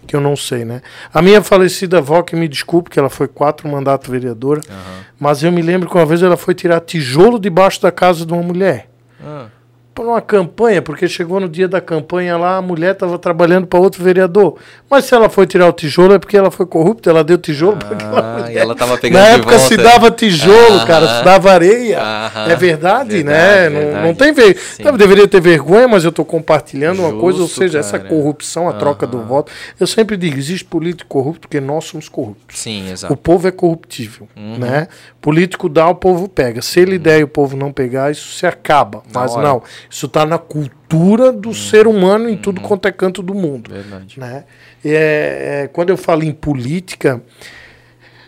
que 0.06 0.14
eu 0.14 0.20
não 0.20 0.36
sei, 0.36 0.66
né? 0.66 0.82
A 1.14 1.22
minha 1.22 1.42
falecida 1.42 2.00
avó, 2.00 2.22
que 2.22 2.36
me 2.36 2.50
desculpe, 2.50 2.90
que 2.90 3.00
ela 3.00 3.10
foi 3.10 3.30
quatro 3.30 3.70
mandatos 3.70 4.10
vereadora, 4.10 4.60
uhum. 4.70 5.04
mas 5.18 5.44
eu 5.44 5.52
me 5.52 5.62
lembro 5.62 5.90
que 5.90 5.96
uma 5.96 6.06
vez 6.06 6.22
ela 6.22 6.36
foi 6.36 6.54
tirar 6.54 6.82
tijolo 6.82 7.40
debaixo 7.40 7.82
da 7.82 7.90
casa 7.90 8.26
de 8.26 8.34
uma 8.34 8.44
mulher. 8.44 8.90
Uhum 9.22 9.59
por 10.00 10.08
uma 10.08 10.22
campanha, 10.22 10.82
porque 10.82 11.10
chegou 11.10 11.42
no 11.42 11.50
dia 11.50 11.68
da 11.68 11.82
campanha 11.82 12.38
lá, 12.38 12.56
a 12.56 12.62
mulher 12.62 12.94
estava 12.94 13.20
trabalhando 13.20 13.68
para 13.68 13.78
outro 13.78 14.02
vereador. 14.02 14.56
Mas 14.90 15.04
se 15.04 15.14
ela 15.14 15.30
foi 15.30 15.46
tirar 15.46 15.68
o 15.68 15.74
tijolo 15.74 16.14
é 16.14 16.20
porque 16.20 16.38
ela 16.38 16.50
foi 16.50 16.66
corrupta, 16.66 17.10
ela 17.10 17.22
deu 17.22 17.38
tijolo 17.38 17.78
ah, 17.82 17.86
para 17.86 17.96
aquela 17.98 18.38
mulher. 18.38 18.62
Ela 18.62 18.76
tava 18.76 18.98
pegando 18.98 19.22
Na 19.22 19.28
época 19.28 19.60
se 19.60 19.76
dava 19.76 20.10
tijolo, 20.10 20.80
ah, 20.80 20.86
cara, 20.86 21.18
se 21.18 21.26
dava 21.26 21.52
areia. 21.52 22.00
Ah, 22.02 22.46
é 22.48 22.56
verdade, 22.56 23.18
verdade 23.18 23.24
né? 23.26 23.70
Verdade. 23.70 23.94
Não, 23.94 24.02
não 24.04 24.16
tem 24.16 24.32
ver. 24.32 24.58
Então, 24.80 24.96
deveria 24.96 25.28
ter 25.28 25.42
vergonha, 25.42 25.86
mas 25.86 26.06
eu 26.06 26.12
estou 26.12 26.24
compartilhando 26.24 27.00
Justo, 27.00 27.12
uma 27.12 27.20
coisa, 27.20 27.42
ou 27.42 27.48
seja, 27.50 27.82
cara. 27.82 27.86
essa 27.86 28.00
corrupção, 28.00 28.70
a 28.70 28.74
troca 28.74 29.06
do 29.06 29.22
voto. 29.24 29.52
Eu 29.78 29.86
sempre 29.86 30.16
digo, 30.16 30.38
existe 30.38 30.64
político 30.64 31.10
corrupto 31.10 31.42
porque 31.42 31.60
nós 31.60 31.84
somos 31.84 32.08
corruptos. 32.08 32.58
Sim, 32.58 32.90
exato. 32.90 33.14
O 33.14 33.18
povo 33.18 33.50
é 33.50 33.52
corruptível, 33.52 34.30
uhum. 34.34 34.60
né? 34.60 34.88
Político 35.22 35.68
dá, 35.68 35.88
o 35.90 35.96
povo 35.96 36.30
pega. 36.30 36.62
Se 36.62 36.80
ele 36.80 36.96
uhum. 36.96 37.02
der 37.02 37.20
e 37.20 37.24
o 37.24 37.28
povo 37.28 37.58
não 37.58 37.74
pegar, 37.74 38.10
isso 38.10 38.32
se 38.32 38.46
acaba. 38.46 39.04
Mas 39.14 39.36
não, 39.36 39.62
isso 39.90 40.06
está 40.06 40.26
na 40.26 40.38
cultura 40.38 41.32
do 41.32 41.50
hum. 41.50 41.54
ser 41.54 41.88
humano 41.88 42.30
em 42.30 42.38
tudo 42.38 42.62
hum. 42.62 42.64
quanto 42.64 42.88
é 42.88 42.92
canto 42.92 43.22
do 43.22 43.34
mundo. 43.34 43.70
Verdade. 43.70 44.18
Né? 44.18 44.46
É, 44.84 45.64
é, 45.64 45.70
quando 45.74 45.90
eu 45.90 45.98
falo 45.98 46.24
em 46.24 46.32
política, 46.32 47.22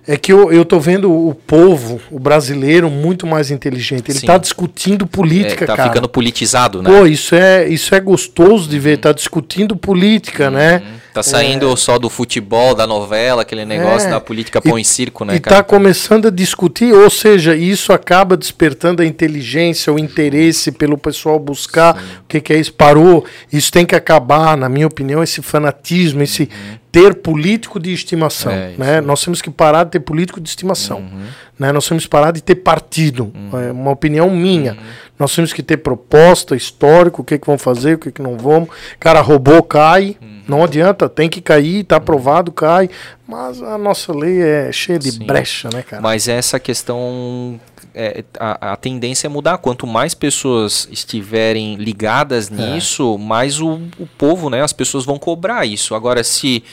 é 0.07 0.17
que 0.17 0.33
eu, 0.33 0.65
tô 0.65 0.79
vendo 0.79 1.11
o 1.11 1.33
povo, 1.33 2.01
o 2.09 2.19
brasileiro, 2.19 2.89
muito 2.89 3.27
mais 3.27 3.51
inteligente. 3.51 4.09
Ele 4.09 4.17
está 4.17 4.37
discutindo 4.37 5.05
política, 5.05 5.63
é, 5.63 5.67
tá 5.67 5.75
cara. 5.75 5.89
ficando 5.89 6.09
politizado, 6.09 6.81
né? 6.81 6.89
Pô, 6.89 7.05
isso 7.05 7.35
é, 7.35 7.67
isso 7.67 7.93
é 7.93 7.99
gostoso 7.99 8.67
de 8.67 8.79
ver. 8.79 8.97
Tá 8.97 9.13
discutindo 9.13 9.75
política, 9.75 10.47
uhum. 10.47 10.55
né? 10.55 10.83
Tá 11.14 11.22
saindo 11.22 11.72
é... 11.72 11.75
só 11.75 11.99
do 11.99 12.09
futebol, 12.09 12.73
da 12.73 12.88
novela, 12.88 13.41
aquele 13.41 13.65
negócio 13.65 14.07
é... 14.07 14.11
da 14.11 14.19
política 14.19 14.61
pão 14.61 14.80
e, 14.80 14.85
circo, 14.85 15.25
né, 15.25 15.35
e 15.35 15.40
cara? 15.40 15.57
E 15.57 15.59
tá 15.59 15.64
começando 15.64 16.27
a 16.27 16.31
discutir, 16.31 16.93
ou 16.93 17.09
seja, 17.09 17.56
isso 17.56 17.91
acaba 17.91 18.38
despertando 18.38 19.01
a 19.01 19.06
inteligência, 19.06 19.91
o 19.91 19.99
interesse 19.99 20.72
pelo 20.72 20.98
pessoal 20.98 21.38
buscar 21.38 21.95
Sim. 21.98 22.06
o 22.22 22.27
que, 22.27 22.41
que 22.41 22.53
é 22.53 22.59
isso. 22.59 22.73
Parou, 22.73 23.25
isso 23.51 23.72
tem 23.72 23.85
que 23.85 23.95
acabar, 23.95 24.56
na 24.56 24.69
minha 24.69 24.88
opinião, 24.88 25.22
esse 25.22 25.41
fanatismo, 25.41 26.23
esse 26.23 26.43
uhum. 26.43 26.77
ter 26.91 27.15
político 27.15 27.80
de 27.80 27.93
estimação. 27.93 28.51
É, 28.51 28.73
né? 28.77 29.01
Nós 29.01 29.23
temos 29.23 29.41
que 29.41 29.49
parar 29.49 29.83
de 29.83 29.91
ter 29.91 29.99
político 29.99 30.40
de 30.40 30.48
estimação. 30.48 30.99
Uhum. 30.99 31.25
Né? 31.59 31.72
Nós 31.72 31.88
temos 31.88 32.06
que 32.06 32.09
parar 32.09 32.31
de 32.31 32.41
ter 32.41 32.56
partido. 32.56 33.31
Uhum. 33.35 33.59
É 33.59 33.72
uma 33.72 33.91
opinião 33.91 34.30
minha. 34.30 34.77
Uhum. 35.22 35.25
Nós 35.25 35.35
temos 35.35 35.53
que 35.53 35.61
ter 35.61 35.77
proposta, 35.77 36.56
histórico, 36.56 37.22
o 37.22 37.25
que, 37.25 37.38
que 37.38 37.48
vão 37.48 37.58
fazer, 37.58 37.95
o 37.95 38.00
que, 38.00 38.11
que 38.11 38.22
não 38.22 38.38
vamos. 38.38 38.69
Cara, 39.00 39.22
roubou, 39.22 39.61
cai. 39.61 40.17
Uhum. 40.22 40.41
Não 40.48 40.64
adianta, 40.64 41.08
tem 41.08 41.30
que 41.30 41.40
cair, 41.40 41.83
tá 41.83 41.98
aprovado, 41.98 42.51
cai. 42.51 42.90
Mas 43.27 43.61
a 43.61 43.77
nossa 43.77 44.11
lei 44.11 44.41
é 44.41 44.72
cheia 44.72 45.00
de 45.00 45.11
Sim. 45.11 45.25
brecha, 45.25 45.69
né, 45.74 45.83
cara? 45.83 46.01
Mas 46.01 46.27
essa 46.27 46.59
questão 46.59 47.59
é, 47.93 48.24
a, 48.40 48.74
a, 48.74 48.75
tendência 48.75 49.27
é 49.27 49.30
mudar. 49.30 49.58
Quanto 49.59 49.85
mais 49.85 50.14
pessoas 50.14 50.88
estiverem 50.91 51.75
ligadas 51.75 52.51
é. 52.51 52.56
nisso, 52.56 53.17
é. 53.19 53.24
mais 53.24 53.61
o, 53.61 53.82
o 54.00 54.08
povo, 54.17 54.50
né, 54.50 54.61
as 54.61 54.74
pessoas 54.74 55.06
vão 55.06 55.17
cobrar 55.17 55.66
isso. 55.66 55.93
Agora, 55.95 56.24
se 56.24 56.64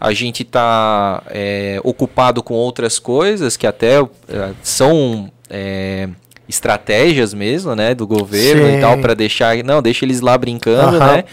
a 0.00 0.12
gente 0.12 0.42
está 0.42 1.22
é, 1.28 1.78
ocupado 1.84 2.42
com 2.42 2.54
outras 2.54 2.98
coisas 2.98 3.56
que 3.56 3.66
até 3.66 4.00
é, 4.00 4.06
são 4.62 5.30
é, 5.50 6.08
estratégias 6.50 7.32
mesmo, 7.32 7.74
né, 7.74 7.94
do 7.94 8.06
governo 8.06 8.66
Sim. 8.66 8.76
e 8.76 8.80
tal, 8.80 8.98
para 8.98 9.14
deixar, 9.14 9.56
não, 9.64 9.80
deixa 9.80 10.04
eles 10.04 10.20
lá 10.20 10.36
brincando, 10.36 10.98
né? 10.98 11.24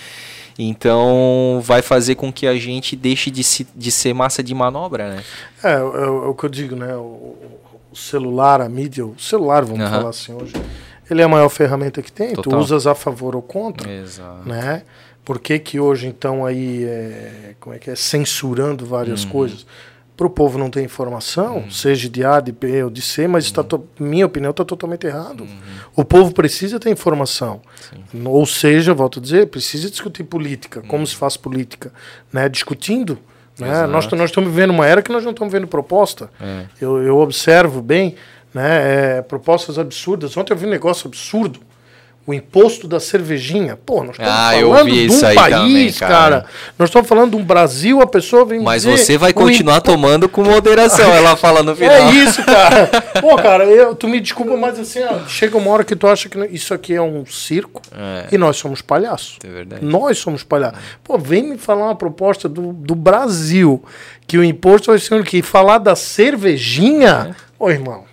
Então 0.60 1.60
vai 1.64 1.82
fazer 1.82 2.16
com 2.16 2.32
que 2.34 2.48
a 2.48 2.56
gente 2.56 2.96
deixe 2.96 3.30
de, 3.30 3.44
se, 3.44 3.68
de 3.76 3.92
ser 3.92 4.14
massa 4.14 4.42
de 4.42 4.56
manobra, 4.56 5.10
né? 5.10 5.24
É, 5.64 5.74
é, 5.74 5.76
é 5.76 5.80
o 5.80 6.34
que 6.34 6.46
eu 6.46 6.50
digo, 6.50 6.76
né? 6.76 6.96
O, 6.96 7.36
o, 7.92 7.96
celular, 7.96 8.62
a 8.62 8.70
mídia, 8.70 9.06
o 9.06 9.20
celular, 9.20 9.64
vamos 9.64 9.82
uhum. 9.82 9.90
falar 9.90 10.10
assim 10.10 10.34
hoje, 10.34 10.54
ele 11.10 11.22
é 11.22 11.26
a 11.26 11.28
maior 11.28 11.50
ferramenta 11.50 12.02
que 12.02 12.12
tem. 12.12 12.34
Total. 12.34 12.44
Tu 12.44 12.58
usas 12.58 12.88
a 12.88 12.96
favor 12.96 13.36
ou 13.36 13.42
contra, 13.42 13.92
Exato. 13.92 14.48
né? 14.48 14.84
Por 15.24 15.40
que, 15.40 15.60
que 15.60 15.80
hoje 15.80 16.08
então 16.08 16.46
aí 16.46 16.86
é, 16.86 17.56
como 17.60 17.76
é 17.76 17.80
que 17.80 17.92
é 17.92 17.96
censurando 17.96 18.86
várias 18.86 19.26
uhum. 19.26 19.30
coisas? 19.30 19.66
Para 20.18 20.26
o 20.26 20.30
povo 20.32 20.58
não 20.58 20.68
ter 20.68 20.82
informação, 20.82 21.58
uhum. 21.58 21.72
seja 21.72 22.10
de 22.10 22.26
A, 22.26 22.40
de 22.40 22.52
B 22.52 22.84
ou 22.84 22.90
de 22.90 23.04
C, 23.04 23.28
mas 23.28 23.46
está 23.46 23.62
uhum. 23.62 23.84
minha 24.00 24.26
opinião 24.26 24.50
está 24.50 24.66
totalmente 24.66 25.06
errado. 25.06 25.42
Uhum. 25.42 25.58
O 25.96 26.04
povo 26.04 26.34
precisa 26.34 26.80
ter 26.80 26.90
informação. 26.90 27.62
Sim. 27.76 28.24
Ou 28.26 28.44
seja, 28.48 28.96
volto 28.96 29.20
a 29.20 29.22
dizer, 29.22 29.48
precisa 29.48 29.92
discutir 29.92 30.24
política, 30.24 30.82
como 30.88 31.06
se 31.06 31.16
faz 31.16 31.38
política, 31.38 31.94
né? 32.34 32.50
discutindo. 32.50 33.20
Né? 33.60 33.86
Nós, 33.86 34.08
nós 34.08 34.32
estamos 34.32 34.50
vivendo 34.50 34.72
uma 34.72 34.88
era 34.88 35.04
que 35.04 35.12
nós 35.12 35.24
não 35.24 35.32
estamos 35.32 35.52
vendo 35.52 35.68
proposta. 35.68 36.32
É. 36.42 36.66
Eu, 36.82 37.02
eu 37.04 37.18
observo 37.20 37.80
bem 37.80 38.16
né, 38.52 39.18
é, 39.18 39.22
propostas 39.22 39.78
absurdas. 39.78 40.36
Ontem 40.36 40.52
eu 40.52 40.58
vi 40.58 40.66
um 40.66 40.70
negócio 40.70 41.08
absurdo 41.08 41.60
o 42.28 42.34
imposto 42.34 42.90
da 42.90 43.00
cervejinha. 43.00 43.78
Pô, 43.78 44.04
nós 44.04 44.18
estamos 44.18 44.34
ah, 44.34 44.52
falando 44.52 44.92
de 44.92 45.10
um 45.10 45.22
país, 45.22 45.50
também, 45.50 45.94
cara. 45.94 46.14
cara. 46.14 46.46
Nós 46.78 46.90
estamos 46.90 47.08
falando 47.08 47.32
de 47.32 47.38
um 47.38 47.44
Brasil, 47.44 48.02
a 48.02 48.06
pessoa 48.06 48.44
vem 48.44 48.60
Mas 48.60 48.84
você 48.84 49.18
vai 49.18 49.32
continuar 49.32 49.80
tomando 49.80 50.28
com 50.28 50.44
moderação, 50.44 51.10
ela 51.16 51.38
fala 51.38 51.64
no 51.64 51.74
final. 51.74 51.96
É 51.96 52.12
isso, 52.12 52.44
cara. 52.44 52.88
Pô, 53.22 53.38
cara, 53.38 53.64
eu, 53.64 53.96
tu 53.96 54.10
me 54.10 54.20
desculpa, 54.20 54.58
mas 54.58 54.78
assim, 54.78 55.00
ó, 55.04 55.26
chega 55.26 55.58
uma 55.58 55.72
hora 55.72 55.86
que 55.86 55.96
tu 55.96 56.06
acha 56.06 56.28
que 56.28 56.38
isso 56.48 56.74
aqui 56.74 56.94
é 56.94 57.02
um 57.02 57.26
circo 57.26 57.82
é. 57.98 58.28
e 58.30 58.38
nós 58.38 58.58
somos 58.58 58.82
palhaços. 58.82 59.38
É 59.46 59.48
verdade. 59.48 59.86
Nós 59.86 60.18
somos 60.18 60.44
palhaços. 60.44 60.78
Pô, 61.02 61.18
vem 61.18 61.44
me 61.44 61.58
falar 61.58 61.86
uma 61.86 61.96
proposta 61.96 62.50
do, 62.50 62.74
do 62.74 62.94
Brasil, 62.94 63.82
que 64.28 64.38
o 64.38 64.44
imposto 64.44 64.92
vai 64.92 65.00
ser 65.00 65.24
que 65.24 65.42
falar 65.42 65.78
da 65.78 65.96
cervejinha. 65.96 67.34
É. 67.34 67.48
Ô, 67.58 67.70
irmão. 67.70 68.07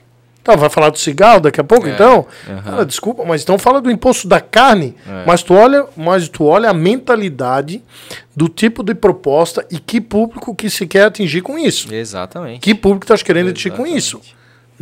Tá, 0.45 0.55
vai 0.57 0.69
falar 0.69 0.91
do 0.91 0.99
cigarro 0.99 1.41
daqui 1.41 1.59
a 1.59 1.65
pouco, 1.65 1.87
É, 1.89 1.93
então? 1.95 2.27
aham. 2.47 2.63
Cara, 2.63 2.85
desculpa, 2.85 3.25
mas 3.25 3.43
então 3.43 3.59
fala 3.59 3.81
do 3.81 3.91
imposto 3.91 4.29
da 4.29 4.43
carne. 4.43 4.95
É. 5.09 5.25
Mas 5.27 5.43
tu 5.43 5.55
olha, 5.55 5.87
mas 5.97 6.29
tu 6.29 6.45
olha 6.45 6.69
a 6.69 6.75
mentalidade 6.75 7.83
do 8.37 8.47
tipo 8.47 8.83
de 8.83 8.95
proposta 8.95 9.65
e 9.71 9.79
que 9.79 10.03
público 10.03 10.55
que 10.55 10.69
se 10.69 10.87
quer 10.87 11.07
atingir 11.07 11.41
com 11.41 11.59
isso. 11.59 11.93
Exatamente. 11.93 12.61
Que 12.61 12.75
público 12.75 13.05
estás 13.05 13.23
querendo 13.23 13.49
atingir 13.49 13.71
com 13.71 13.87
Exatamente. 13.87 13.99
isso? 13.99 14.21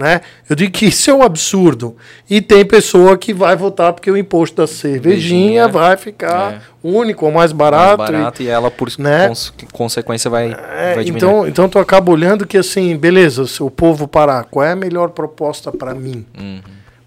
Né? 0.02 0.20
Eu 0.50 0.56
digo 0.56 0.72
que 0.72 0.86
isso 0.86 1.08
é 1.12 1.14
um 1.14 1.22
absurdo. 1.22 1.97
E 2.28 2.40
tem 2.40 2.64
pessoa 2.66 3.16
que 3.16 3.32
vai 3.32 3.55
votar 3.55 3.92
porque 3.92 4.10
o 4.10 4.16
imposto 4.16 4.56
da 4.56 4.66
cervejinha 4.66 5.68
vai 5.68 5.97
ficar 5.97 6.55
é. 6.55 6.60
único 6.82 7.24
ou 7.24 7.31
mais 7.31 7.52
Mais 7.52 7.70
barato. 7.70 8.02
e- 8.02 8.12
barato 8.16 8.42
e 8.42 8.48
ela, 8.48 8.68
por 8.68 8.89
né? 8.98 9.28
cons- 9.28 9.55
consequência, 9.72 10.28
vai, 10.28 10.50
É, 10.50 10.94
vai 10.97 11.05
diminuir. 11.05 11.16
então, 11.31 11.47
então 11.47 11.68
tu 11.68 11.78
acaba 11.78 12.10
olhando 12.10 12.44
que 12.48 12.58
assim, 12.58 12.97
beleza, 12.97 13.47
se 13.47 13.62
o 13.62 13.70
povo 13.70 14.08
parar, 14.08 14.42
qual 14.50 14.66
é 14.66 14.72
a 14.72 14.76
melhor 14.76 15.10
proposta 15.10 15.70
para 15.70 15.94
mim? 15.94 16.26
Uhum. 16.36 16.60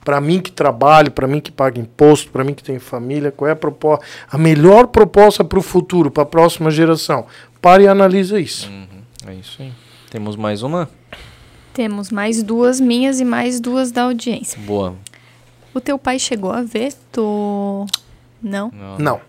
Para 0.05 0.21
mim 0.21 0.39
que 0.39 0.51
trabalho, 0.51 1.11
para 1.11 1.27
mim 1.27 1.41
que 1.41 1.51
pago 1.51 1.77
imposto, 1.77 2.31
para 2.31 2.45
mim 2.45 2.53
que 2.53 2.63
tenho 2.63 2.79
família, 2.79 3.29
qual 3.29 3.49
é 3.49 3.51
a 3.51 3.55
proposta, 3.57 4.05
a 4.31 4.37
melhor 4.37 4.87
proposta 4.87 5.43
para 5.43 5.59
o 5.59 5.61
futuro, 5.61 6.09
para 6.09 6.23
a 6.23 6.25
próxima 6.25 6.71
geração? 6.71 7.25
Pare 7.61 7.83
e 7.83 7.87
analisa 7.89 8.39
isso. 8.39 8.71
É 9.27 9.33
isso 9.33 9.57
aí. 9.61 9.73
Temos 10.09 10.37
mais 10.37 10.63
uma? 10.63 10.87
Temos 11.75 12.09
mais 12.09 12.41
duas 12.41 12.79
minhas 12.79 13.19
e 13.19 13.25
mais 13.25 13.59
duas 13.59 13.91
da 13.91 14.03
audiência. 14.03 14.57
Boa. 14.61 14.95
O 15.73 15.81
teu 15.81 15.99
pai 15.99 16.17
chegou 16.17 16.49
a 16.49 16.61
ver? 16.61 16.93
Tu. 17.11 17.85
Não? 18.41 18.71
Não. 18.97 19.19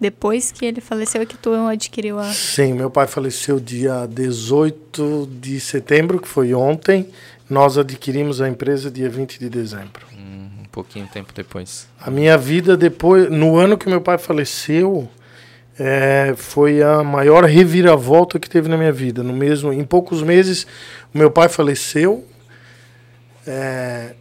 Depois 0.00 0.50
que 0.50 0.64
ele 0.64 0.80
faleceu 0.80 1.20
é 1.20 1.26
que 1.26 1.36
tu 1.36 1.52
adquiriu 1.52 2.18
a. 2.18 2.32
Sim, 2.32 2.72
meu 2.72 2.90
pai 2.90 3.06
faleceu 3.06 3.60
dia 3.60 4.06
18 4.06 5.28
de 5.38 5.60
setembro, 5.60 6.18
que 6.18 6.26
foi 6.26 6.54
ontem. 6.54 7.10
Nós 7.50 7.76
adquirimos 7.76 8.40
a 8.40 8.48
empresa 8.48 8.90
dia 8.90 9.10
20 9.10 9.38
de 9.38 9.50
dezembro. 9.50 10.06
Um 10.16 10.64
pouquinho 10.72 11.06
tempo 11.12 11.34
depois. 11.34 11.86
A 12.00 12.10
minha 12.10 12.38
vida 12.38 12.78
depois, 12.78 13.30
no 13.30 13.58
ano 13.58 13.76
que 13.76 13.90
meu 13.90 14.00
pai 14.00 14.16
faleceu, 14.16 15.06
é, 15.78 16.34
foi 16.36 16.82
a 16.82 17.04
maior 17.04 17.44
reviravolta 17.44 18.38
que 18.38 18.50
teve 18.50 18.68
na 18.68 18.76
minha 18.76 18.92
vida. 18.92 19.22
No 19.22 19.32
mesmo, 19.32 19.72
em 19.72 19.84
poucos 19.84 20.22
meses, 20.22 20.66
o 21.14 21.18
meu 21.18 21.30
pai 21.30 21.48
faleceu. 21.48 22.24
é, 23.46 24.14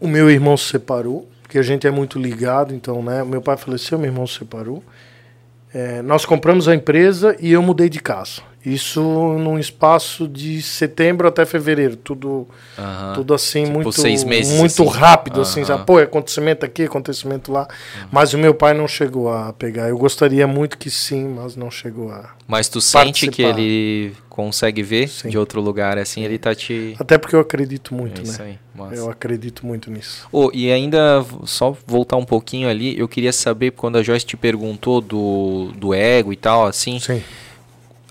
o 0.00 0.08
meu 0.08 0.30
irmão 0.30 0.56
se 0.56 0.64
separou, 0.64 1.28
porque 1.42 1.58
a 1.58 1.62
gente 1.62 1.86
é 1.86 1.90
muito 1.90 2.18
ligado, 2.18 2.74
então, 2.74 3.02
né? 3.02 3.22
Meu 3.22 3.42
pai 3.42 3.56
faleceu, 3.56 3.98
meu 3.98 4.08
irmão 4.08 4.26
se 4.26 4.38
separou. 4.38 4.82
É, 5.74 6.00
nós 6.00 6.24
compramos 6.24 6.66
a 6.68 6.74
empresa 6.74 7.36
e 7.38 7.52
eu 7.52 7.60
mudei 7.60 7.88
de 7.88 8.00
casa. 8.00 8.42
Isso 8.64 9.00
num 9.38 9.58
espaço 9.58 10.28
de 10.28 10.60
setembro 10.60 11.26
até 11.26 11.46
fevereiro, 11.46 11.96
tudo 11.96 12.46
tudo 13.14 13.32
assim 13.34 13.62
Tipo, 13.64 13.74
muito 13.74 13.92
seis 13.92 14.22
meses, 14.24 14.52
muito 14.58 14.82
assim. 14.82 14.98
rápido 14.98 15.40
assim 15.40 15.64
sabe? 15.64 15.84
pô 15.86 15.98
é 15.98 16.04
acontecimento 16.04 16.64
aqui 16.64 16.82
acontecimento 16.84 17.50
lá 17.52 17.66
mas 18.12 18.32
o 18.34 18.38
meu 18.38 18.54
pai 18.54 18.74
não 18.74 18.86
chegou 18.88 19.32
a 19.32 19.52
pegar 19.52 19.88
eu 19.88 19.96
gostaria 19.98 20.46
muito 20.46 20.76
que 20.78 20.90
sim 20.90 21.24
mas 21.28 21.56
não 21.56 21.70
chegou 21.70 22.10
a 22.10 22.30
Mas 22.46 22.68
tu 22.68 22.80
sente 22.80 23.28
que 23.28 23.42
Participar. 23.42 23.60
ele 23.60 24.12
consegue 24.28 24.82
ver 24.82 25.08
Sim. 25.08 25.28
de 25.28 25.36
outro 25.38 25.60
lugar, 25.60 25.98
assim, 25.98 26.24
ele 26.24 26.38
tá 26.38 26.54
te... 26.54 26.94
até 26.98 27.18
porque 27.18 27.36
eu 27.36 27.40
acredito 27.40 27.94
muito 27.94 28.20
É 28.20 28.24
isso 28.24 28.42
né 28.42 28.48
aí, 28.50 28.58
massa. 28.74 28.94
eu 28.94 29.10
acredito 29.10 29.66
muito 29.66 29.90
nisso 29.90 30.26
Ô, 30.32 30.50
e 30.54 30.70
ainda, 30.72 31.24
só 31.44 31.76
voltar 31.86 32.16
um 32.16 32.24
pouquinho 32.24 32.68
ali, 32.68 32.98
eu 32.98 33.06
queria 33.08 33.32
saber, 33.32 33.72
quando 33.72 33.96
a 33.98 34.02
Joyce 34.02 34.24
te 34.24 34.36
perguntou 34.36 35.00
do, 35.00 35.72
do 35.76 35.92
ego 35.92 36.32
e 36.32 36.36
tal, 36.36 36.66
assim, 36.66 36.98
sim 37.00 37.22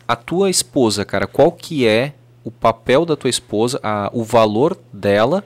a 0.10 0.16
tua 0.16 0.50
esposa, 0.50 1.06
cara, 1.06 1.28
qual 1.28 1.52
que 1.52 1.86
é 1.88 2.14
o 2.44 2.50
papel 2.52 3.06
da 3.06 3.16
tua 3.16 3.30
esposa, 3.30 3.80
a, 3.84 4.10
o 4.14 4.24
valor 4.24 4.76
dela 4.92 5.44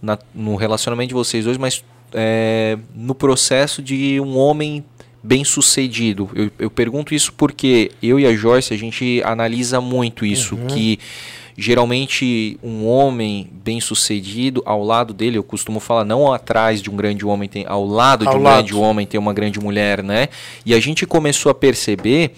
na- 0.00 0.18
no 0.34 0.56
relacionamento 0.56 1.08
de 1.08 1.14
vocês 1.14 1.44
dois, 1.44 1.58
mas 1.58 1.84
é, 2.14 2.78
no 2.94 3.14
processo 3.14 3.82
de 3.82 4.18
um 4.20 4.38
homem 4.38 4.82
bem 5.22 5.44
sucedido? 5.44 6.30
Eu, 6.34 6.50
eu 6.58 6.70
pergunto 6.70 7.14
isso 7.14 7.32
porque 7.32 7.90
eu 8.02 8.18
e 8.18 8.24
a 8.26 8.34
Joyce, 8.34 8.72
a 8.72 8.76
gente 8.78 9.20
analisa 9.24 9.80
muito 9.80 10.24
isso, 10.24 10.56
que 10.68 10.98
geralmente 11.58 12.58
um 12.62 12.86
homem 12.86 13.50
bem 13.64 13.80
sucedido, 13.80 14.62
ao 14.64 14.84
lado 14.84 15.12
dele, 15.12 15.36
eu 15.38 15.42
costumo 15.42 15.80
falar, 15.80 16.04
não 16.04 16.32
atrás 16.32 16.80
de 16.80 16.88
um 16.90 16.96
grande 16.96 17.24
homem, 17.26 17.48
tem 17.48 17.64
ao 17.66 17.84
lado 17.86 18.22
de 18.24 18.28
Ao 18.28 18.38
um 18.38 18.42
lado. 18.42 18.54
grande 18.56 18.74
homem 18.74 19.06
tem 19.06 19.18
uma 19.18 19.32
grande 19.34 19.58
mulher, 19.58 20.02
né? 20.02 20.28
E 20.64 20.74
a 20.74 20.80
gente 20.80 21.06
começou 21.06 21.50
a 21.50 21.54
perceber 21.54 22.32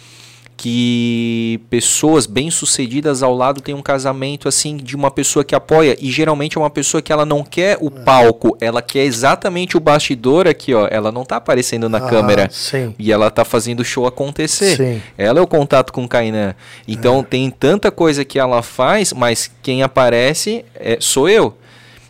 que 0.61 1.61
pessoas 1.71 2.27
bem-sucedidas 2.27 3.23
ao 3.23 3.33
lado 3.33 3.61
têm 3.61 3.77
um 3.77 3.81
casamento 3.81 4.49
assim 4.49 4.77
de 4.77 4.97
uma 4.97 5.09
pessoa 5.09 5.45
que 5.45 5.55
apoia 5.55 5.97
e 6.01 6.11
geralmente 6.11 6.59
é 6.59 6.61
uma 6.61 6.69
pessoa 6.69 7.01
que 7.01 7.13
ela 7.13 7.25
não 7.25 7.45
quer 7.45 7.79
o 7.81 7.89
palco, 7.89 8.59
ela 8.61 8.83
quer 8.83 9.05
exatamente 9.05 9.77
o 9.77 9.81
bastidor 9.81 10.49
aqui, 10.49 10.75
ó. 10.75 10.89
Ela 10.91 11.13
não 11.13 11.25
tá 11.25 11.37
aparecendo 11.37 11.89
na 11.89 11.99
Ah, 11.99 12.09
câmera 12.09 12.49
sim 12.51 12.93
e 12.99 13.13
ela 13.13 13.31
tá 13.31 13.45
fazendo 13.45 13.81
o 13.81 13.85
show 13.85 14.05
acontecer. 14.05 14.77
Sim. 14.77 15.03
Ela 15.17 15.39
é 15.39 15.43
o 15.43 15.47
contato 15.47 15.93
com 15.93 16.03
o 16.03 16.09
Kainan. 16.09 16.57
Então 16.89 17.23
tem 17.23 17.49
tanta 17.51 17.93
coisa 17.93 18.25
que 18.25 18.37
ela 18.37 18.61
faz, 18.61 19.13
mas 19.13 19.49
quem 19.63 19.85
aparece 19.85 20.65
é, 20.75 20.99
sou 21.01 21.29
eu. 21.29 21.57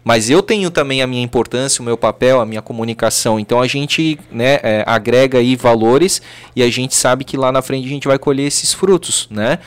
Mas 0.05 0.31
eu 0.31 0.43
tenho 0.43 0.70
também 0.70 1.02
a 1.02 1.07
minha 1.07 1.23
importância, 1.23 1.83
o 1.83 1.85
meu 1.85 1.97
papel, 1.97 2.41
a 2.41 2.47
minha 2.47 2.62
comunicação. 2.62 3.39
Então 3.39 3.60
a 3.60 3.67
gente 3.67 4.18
né, 4.31 4.59
é, 4.62 4.85
agrega 4.86 5.39
aí 5.39 5.57
valores 5.57 6.23
e 6.55 6.62
a 6.62 6.70
gente 6.70 6.94
sabe 6.94 7.25
que 7.25 7.36
lá 7.36 7.52
na 7.52 7.62
frente 7.62 7.86
a 7.86 7.91
gente 7.91 8.09
vai 8.09 8.18
colher 8.18 8.47
esses 8.47 8.73
frutos, 8.73 9.28
né? 9.31 9.59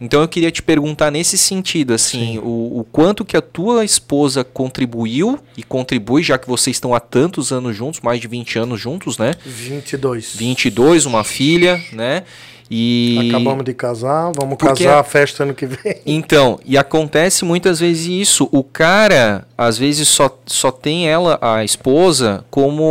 Então 0.00 0.20
eu 0.20 0.28
queria 0.28 0.50
te 0.50 0.62
perguntar 0.62 1.10
nesse 1.10 1.38
sentido, 1.38 1.94
assim, 1.94 2.38
o, 2.38 2.80
o 2.80 2.86
quanto 2.92 3.24
que 3.24 3.36
a 3.36 3.40
tua 3.40 3.84
esposa 3.84 4.44
contribuiu 4.44 5.38
e 5.56 5.62
contribui, 5.62 6.22
já 6.22 6.36
que 6.36 6.46
vocês 6.46 6.76
estão 6.76 6.94
há 6.94 7.00
tantos 7.00 7.50
anos 7.50 7.74
juntos, 7.74 8.00
mais 8.00 8.20
de 8.20 8.28
20 8.28 8.58
anos 8.58 8.78
juntos, 8.78 9.16
né? 9.16 9.32
22 9.44 10.36
22, 10.36 11.06
uma 11.06 11.24
filha, 11.24 11.82
né? 11.92 12.24
E 12.70 13.28
acabamos 13.30 13.64
de 13.64 13.72
casar 13.72 14.32
vamos 14.34 14.56
Porque- 14.58 14.84
casar 14.84 14.98
a 14.98 15.04
festa 15.04 15.44
ano 15.44 15.54
que 15.54 15.66
vem 15.66 15.96
então, 16.04 16.58
e 16.64 16.76
acontece 16.76 17.44
muitas 17.44 17.78
vezes 17.78 18.06
isso. 18.06 18.48
O 18.50 18.64
cara, 18.64 19.46
às 19.56 19.78
vezes, 19.78 20.08
só, 20.08 20.36
só 20.46 20.70
tem 20.72 21.08
ela, 21.08 21.38
a 21.40 21.62
esposa, 21.64 22.44
como 22.50 22.82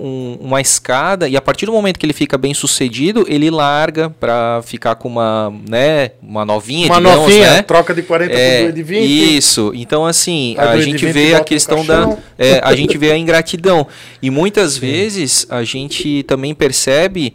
um- 0.00 0.38
uma 0.40 0.60
escada, 0.60 1.28
e 1.28 1.36
a 1.36 1.40
partir 1.40 1.66
do 1.66 1.72
momento 1.72 1.98
que 1.98 2.06
ele 2.06 2.12
fica 2.12 2.36
bem 2.36 2.52
sucedido, 2.52 3.24
ele 3.28 3.48
larga 3.50 4.10
pra 4.10 4.60
ficar 4.64 4.96
com 4.96 5.08
uma, 5.08 5.52
né, 5.68 6.10
uma 6.20 6.44
novinha, 6.44 6.86
uma 6.86 6.96
digamos, 6.96 7.20
novinha 7.20 7.50
né? 7.52 7.62
troca 7.62 7.94
de 7.94 8.02
40 8.02 8.32
É, 8.34 8.56
por 8.58 8.62
2 8.72 8.74
de 8.74 8.82
20 8.82 9.36
Isso. 9.36 9.72
Então, 9.74 10.04
assim, 10.04 10.56
a 10.58 10.74
de 10.76 10.82
gente 10.82 11.06
20 11.06 11.12
vê 11.12 11.34
a 11.34 11.44
questão 11.44 11.84
da. 11.84 12.16
é, 12.36 12.60
a 12.64 12.74
gente 12.74 12.98
vê 12.98 13.12
a 13.12 13.16
ingratidão. 13.16 13.86
E 14.20 14.30
muitas 14.30 14.76
vezes 14.78 15.46
a 15.48 15.62
gente 15.62 16.22
também 16.24 16.54
percebe 16.54 17.32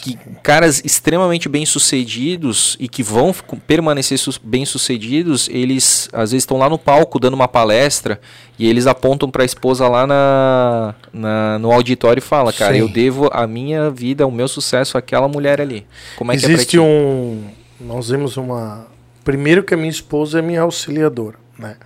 que 0.00 0.18
caras 0.42 0.80
extremamente 0.84 1.48
bem-sucedidos 1.48 2.76
e 2.80 2.88
que 2.88 3.02
vão 3.02 3.34
permanecer 3.66 4.18
sus- 4.18 4.38
bem-sucedidos, 4.38 5.48
eles 5.50 6.08
às 6.12 6.30
vezes 6.32 6.42
estão 6.42 6.56
lá 6.58 6.68
no 6.68 6.78
palco 6.78 7.18
dando 7.18 7.34
uma 7.34 7.48
palestra 7.48 8.20
e 8.58 8.68
eles 8.68 8.86
apontam 8.86 9.30
para 9.30 9.42
a 9.42 9.46
esposa 9.46 9.86
lá 9.88 10.06
na, 10.06 10.94
na- 11.12 11.58
no 11.58 11.72
auditório 11.72 12.20
e 12.20 12.22
fala, 12.22 12.52
cara, 12.52 12.74
Sim. 12.74 12.80
eu 12.80 12.88
devo 12.88 13.28
a 13.32 13.46
minha 13.46 13.90
vida, 13.90 14.26
o 14.26 14.30
meu 14.32 14.48
sucesso 14.48 14.96
àquela 14.96 15.28
mulher 15.28 15.60
ali. 15.60 15.86
Como 16.16 16.32
é 16.32 16.36
que 16.36 16.44
é 16.46 16.50
Existe 16.50 16.78
um. 16.78 17.44
Nós 17.80 18.08
vemos 18.08 18.36
uma. 18.36 18.86
Primeiro 19.24 19.62
que 19.62 19.74
a 19.74 19.76
minha 19.76 19.90
esposa 19.90 20.38
é 20.38 20.42
minha 20.42 20.62
auxiliadora, 20.62 21.36
né? 21.58 21.76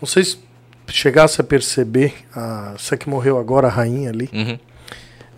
Não 0.00 0.06
sei 0.06 0.24
se 0.24 0.38
chegasse 0.88 1.40
a 1.40 1.44
perceber, 1.44 2.12
a, 2.34 2.72
essa 2.74 2.96
que 2.96 3.08
morreu 3.08 3.38
agora, 3.38 3.68
a 3.68 3.70
rainha 3.70 4.10
ali, 4.10 4.28
Uhum. 4.32 4.58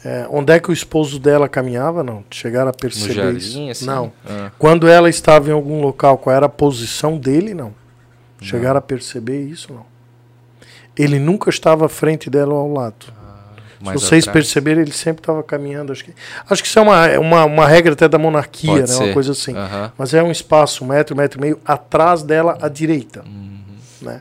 É, 0.04 0.26
onde 0.30 0.52
é 0.52 0.60
que 0.60 0.68
o 0.70 0.72
esposo 0.72 1.18
dela 1.18 1.48
caminhava, 1.48 2.02
não? 2.04 2.22
Chegaram 2.30 2.68
a 2.68 2.72
No 2.72 2.76
perceber 2.78 3.14
jardim, 3.14 3.68
isso? 3.68 3.70
assim? 3.70 3.86
Não. 3.86 4.12
Ah. 4.28 4.50
Quando 4.58 4.86
ela 4.86 5.08
estava 5.08 5.48
em 5.48 5.52
algum 5.52 5.80
local, 5.80 6.18
qual 6.18 6.36
era 6.36 6.46
a 6.46 6.48
posição 6.48 7.16
dele, 7.16 7.54
não. 7.54 7.72
Chegaram 8.40 8.78
a 8.78 8.82
perceber 8.82 9.42
isso, 9.44 9.72
não. 9.72 9.86
Ele 10.96 11.18
nunca 11.18 11.48
estava 11.48 11.86
à 11.86 11.88
frente 11.88 12.28
dela 12.28 12.52
ou 12.52 12.60
ao 12.60 12.72
lado. 12.72 13.06
mais 13.80 14.00
Se 14.00 14.06
vocês 14.06 14.24
atrás. 14.28 14.32
perceberem, 14.46 14.82
ele 14.82 14.92
sempre 14.92 15.22
estava 15.22 15.42
caminhando. 15.42 15.90
Acho 15.92 16.04
que, 16.04 16.12
acho 16.50 16.62
que 16.62 16.68
isso 16.68 16.78
é 16.78 16.82
uma, 16.82 17.18
uma, 17.18 17.44
uma 17.46 17.66
regra 17.66 17.94
até 17.94 18.06
da 18.06 18.18
monarquia, 18.18 18.70
Pode 18.70 18.80
né? 18.82 18.86
ser. 18.88 19.04
Uma 19.04 19.12
coisa 19.14 19.32
assim. 19.32 19.56
Aham. 19.56 19.90
Mas 19.96 20.12
é 20.12 20.22
um 20.22 20.30
espaço, 20.30 20.84
um 20.84 20.88
metro, 20.88 21.14
um 21.14 21.18
metro 21.18 21.38
e 21.38 21.40
meio, 21.40 21.60
atrás 21.64 22.22
dela 22.22 22.58
à 22.60 22.68
direita. 22.68 23.24
Uhum. 23.26 23.58
Né? 24.02 24.20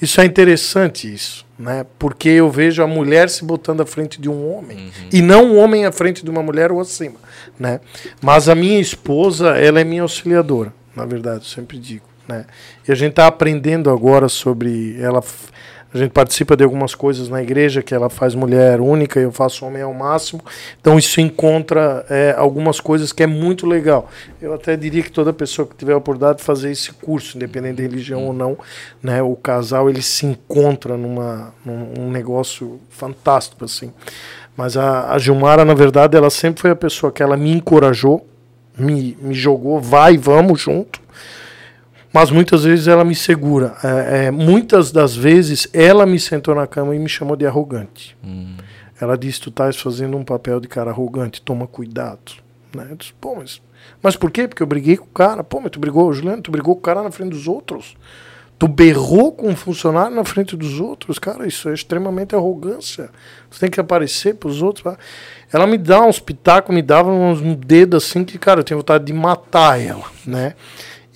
Isso 0.00 0.20
é 0.20 0.24
interessante, 0.24 1.12
isso. 1.12 1.46
Né? 1.58 1.84
Porque 1.98 2.28
eu 2.28 2.50
vejo 2.50 2.82
a 2.82 2.86
mulher 2.86 3.28
se 3.28 3.44
botando 3.44 3.80
à 3.80 3.86
frente 3.86 4.20
de 4.20 4.28
um 4.28 4.56
homem. 4.56 4.78
Uhum. 4.78 5.08
E 5.12 5.20
não 5.20 5.52
um 5.52 5.58
homem 5.58 5.84
à 5.84 5.92
frente 5.92 6.24
de 6.24 6.30
uma 6.30 6.42
mulher 6.42 6.70
ou 6.70 6.80
acima. 6.80 7.18
Né? 7.58 7.80
Mas 8.22 8.48
a 8.48 8.54
minha 8.54 8.78
esposa, 8.78 9.56
ela 9.56 9.80
é 9.80 9.84
minha 9.84 10.02
auxiliadora, 10.02 10.72
na 10.94 11.04
verdade, 11.04 11.38
eu 11.38 11.44
sempre 11.44 11.78
digo. 11.78 12.04
Né? 12.28 12.44
E 12.86 12.92
a 12.92 12.94
gente 12.94 13.10
está 13.10 13.26
aprendendo 13.26 13.90
agora 13.90 14.28
sobre 14.28 14.96
ela 15.00 15.22
A 15.92 15.96
gente 15.96 16.10
participa 16.10 16.54
de 16.54 16.62
algumas 16.62 16.94
coisas 16.94 17.30
na 17.30 17.42
igreja 17.42 17.82
que 17.82 17.94
ela 17.94 18.10
faz 18.10 18.34
mulher 18.34 18.78
única 18.78 19.18
e 19.18 19.22
eu 19.22 19.32
faço 19.32 19.64
homem 19.64 19.80
ao 19.80 19.94
máximo. 19.94 20.42
Então 20.78 20.98
isso 20.98 21.18
encontra 21.18 22.04
é, 22.10 22.34
algumas 22.36 22.78
coisas 22.78 23.10
que 23.10 23.22
é 23.22 23.26
muito 23.26 23.66
legal. 23.66 24.10
Eu 24.40 24.52
até 24.52 24.76
diria 24.76 25.02
que 25.02 25.10
toda 25.10 25.32
pessoa 25.32 25.66
que 25.66 25.74
tiver 25.74 25.94
a 25.94 25.96
oportunidade 25.96 26.38
de 26.38 26.44
fazer 26.44 26.70
esse 26.70 26.92
curso, 26.92 27.38
independente 27.38 27.76
de 27.76 27.82
religião 27.82 28.26
ou 28.26 28.34
não, 28.34 28.58
né, 29.02 29.22
o 29.22 29.34
casal 29.34 29.88
ele 29.88 30.02
se 30.02 30.26
encontra 30.26 30.94
numa, 30.94 31.54
num 31.64 32.10
negócio 32.10 32.78
fantástico 32.90 33.64
assim. 33.64 33.90
Mas 34.54 34.76
a, 34.76 35.12
a 35.12 35.18
Gilmara, 35.18 35.64
na 35.64 35.74
verdade, 35.74 36.18
ela 36.18 36.28
sempre 36.28 36.60
foi 36.60 36.70
a 36.70 36.76
pessoa 36.76 37.10
que 37.10 37.22
ela 37.22 37.36
me 37.36 37.50
encorajou, 37.50 38.26
me, 38.76 39.16
me 39.22 39.34
jogou, 39.34 39.80
vai, 39.80 40.18
vamos 40.18 40.60
junto 40.60 41.00
mas 42.12 42.30
muitas 42.30 42.64
vezes 42.64 42.88
ela 42.88 43.04
me 43.04 43.14
segura. 43.14 43.76
É, 43.82 44.26
é, 44.26 44.30
muitas 44.30 44.90
das 44.90 45.14
vezes 45.14 45.68
ela 45.72 46.06
me 46.06 46.18
sentou 46.18 46.54
na 46.54 46.66
cama 46.66 46.94
e 46.94 46.98
me 46.98 47.08
chamou 47.08 47.36
de 47.36 47.46
arrogante. 47.46 48.16
Hum. 48.24 48.56
Ela 49.00 49.16
disse: 49.16 49.40
Tu 49.40 49.50
estás 49.50 49.76
fazendo 49.76 50.16
um 50.16 50.24
papel 50.24 50.60
de 50.60 50.68
cara 50.68 50.90
arrogante, 50.90 51.42
toma 51.42 51.66
cuidado. 51.66 52.32
Né? 52.74 52.88
Eu 52.90 52.96
disse: 52.96 53.12
Pô, 53.20 53.36
mas, 53.36 53.60
mas 54.02 54.16
por 54.16 54.30
quê? 54.30 54.48
Porque 54.48 54.62
eu 54.62 54.66
briguei 54.66 54.96
com 54.96 55.04
o 55.04 55.08
cara. 55.08 55.44
Pô, 55.44 55.60
mas 55.60 55.70
tu 55.70 55.78
brigou, 55.78 56.12
Juliano, 56.12 56.42
tu 56.42 56.50
brigou 56.50 56.74
com 56.74 56.80
o 56.80 56.82
cara 56.82 57.02
na 57.02 57.10
frente 57.10 57.30
dos 57.30 57.46
outros. 57.46 57.96
Tu 58.58 58.66
berrou 58.66 59.30
com 59.30 59.46
um 59.46 59.54
funcionário 59.54 60.16
na 60.16 60.24
frente 60.24 60.56
dos 60.56 60.80
outros, 60.80 61.16
cara, 61.16 61.46
isso 61.46 61.68
é 61.68 61.74
extremamente 61.74 62.34
arrogância. 62.34 63.08
Você 63.48 63.60
tem 63.60 63.70
que 63.70 63.78
aparecer 63.78 64.34
para 64.34 64.48
os 64.48 64.60
outros. 64.60 64.96
Ela 65.52 65.64
me 65.64 65.78
dá 65.78 66.02
uns 66.02 66.18
pitacos, 66.18 66.74
me 66.74 66.82
dava 66.82 67.08
uns 67.08 67.40
dedos 67.58 68.02
assim 68.04 68.24
que, 68.24 68.36
cara, 68.36 68.58
eu 68.58 68.64
tenho 68.64 68.80
vontade 68.80 69.04
de 69.04 69.12
matar 69.12 69.80
ela, 69.80 70.06
né? 70.26 70.54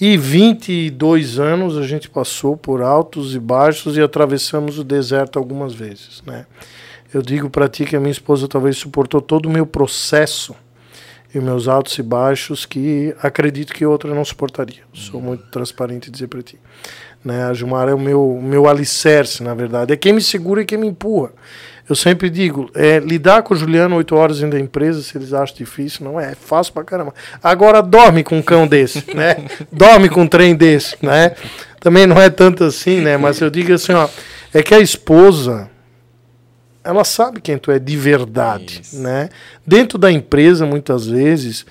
E 0.05 0.17
22 0.17 1.39
anos 1.39 1.79
a 1.79 1.87
gente 1.87 2.11
passou 2.11 2.57
por 2.57 2.83
altos 2.83 3.37
e 3.37 3.39
baixos 3.39 3.97
e 3.97 4.01
atravessamos 4.01 4.77
o 4.77 4.83
deserto 4.83 5.39
algumas 5.39 5.73
vezes, 5.73 6.25
né? 6.27 6.45
Eu 7.15 7.23
digo 7.23 7.49
para 7.49 7.69
ti 7.69 7.85
que 7.85 7.95
a 7.95 8.01
minha 8.01 8.11
esposa 8.11 8.49
talvez 8.49 8.77
suportou 8.77 9.23
todo 9.23 9.47
o 9.47 9.49
meu 9.49 9.65
processo 9.65 10.57
e 11.33 11.39
meus 11.39 11.69
altos 11.69 11.97
e 11.99 12.03
baixos 12.03 12.67
que 12.67 13.15
acredito 13.23 13.73
que 13.73 13.87
outra 13.87 14.13
não 14.13 14.25
suportaria. 14.25 14.83
Sou 14.93 15.23
muito 15.23 15.45
transparente 15.53 16.11
dizer 16.11 16.27
para 16.27 16.43
ti. 16.43 16.59
Né? 17.25 17.45
A 17.45 17.55
Gilmar 17.55 17.89
é 17.89 17.95
o 17.95 18.01
meu, 18.01 18.41
meu 18.43 18.67
alicerce, 18.69 19.41
na 19.41 19.55
verdade. 19.55 19.93
É 19.93 19.97
quem 19.97 20.13
me 20.13 20.21
segura 20.21 20.63
e 20.63 20.65
quem 20.65 20.79
me 20.79 20.89
empurra. 20.89 21.31
Eu 21.89 21.97
sempre 21.97 22.31
digo, 22.31 22.70
é, 22.75 22.99
lidar 23.01 23.43
com 23.43 23.55
o 23.55 23.57
Juliano 23.57 23.97
oito 23.97 24.15
horas 24.15 24.39
dentro 24.39 24.57
da 24.57 24.65
empresa, 24.65 25.02
se 25.02 25.17
eles 25.19 25.33
acham 25.33 25.57
difícil, 25.57 26.05
não 26.05 26.19
é, 26.19 26.33
é 26.33 26.35
fácil 26.35 26.73
pra 26.73 26.85
caramba. 26.85 27.12
Agora 27.43 27.83
dorme 27.83 28.23
com 28.23 28.39
um 28.39 28.43
cão 28.43 28.67
desse, 28.67 29.05
né? 29.15 29.36
dorme 29.70 30.09
com 30.09 30.23
um 30.23 30.28
trem 30.28 30.55
desse, 30.55 30.97
né? 31.02 31.35
Também 31.81 32.07
não 32.07 32.20
é 32.20 32.31
tanto 32.31 32.62
assim, 32.62 33.01
né? 33.01 33.17
Mas 33.17 33.41
eu 33.41 33.51
digo 33.51 33.73
assim, 33.73 33.93
ó, 33.93 34.09
é 34.55 34.62
que 34.62 34.75
a 34.75 34.78
esposa, 34.78 35.69
ela 36.85 37.05
sabe 37.05 37.41
quem 37.41 37.59
tu 37.59 37.73
é 37.73 37.78
de 37.78 37.97
verdade, 37.97 38.81
Isso. 38.83 39.01
né? 39.01 39.28
Dentro 39.67 39.99
da 39.99 40.11
empresa, 40.11 40.65
muitas 40.65 41.07
vezes, 41.07 41.67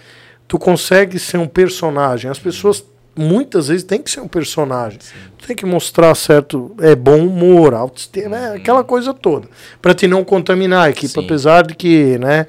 tu 0.47 0.59
consegue 0.59 1.17
ser 1.17 1.37
um 1.37 1.47
personagem. 1.47 2.29
As 2.29 2.39
pessoas 2.39 2.83
muitas 3.15 3.67
vezes 3.67 3.83
tem 3.83 4.01
que 4.01 4.09
ser 4.09 4.21
um 4.21 4.27
personagem. 4.27 4.99
Sim. 5.01 5.15
Tem 5.45 5.55
que 5.55 5.65
mostrar 5.65 6.13
certo 6.15 6.75
é 6.79 6.95
bom 6.95 7.25
humor, 7.25 7.73
autoestima, 7.73 8.37
é, 8.37 8.55
aquela 8.55 8.83
coisa 8.83 9.13
toda, 9.13 9.47
para 9.81 9.93
te 9.93 10.07
não 10.07 10.23
contaminar 10.23 10.87
a 10.87 10.89
equipe, 10.89 11.13
Sim. 11.13 11.25
apesar 11.25 11.65
de 11.65 11.75
que, 11.75 12.17
né, 12.19 12.45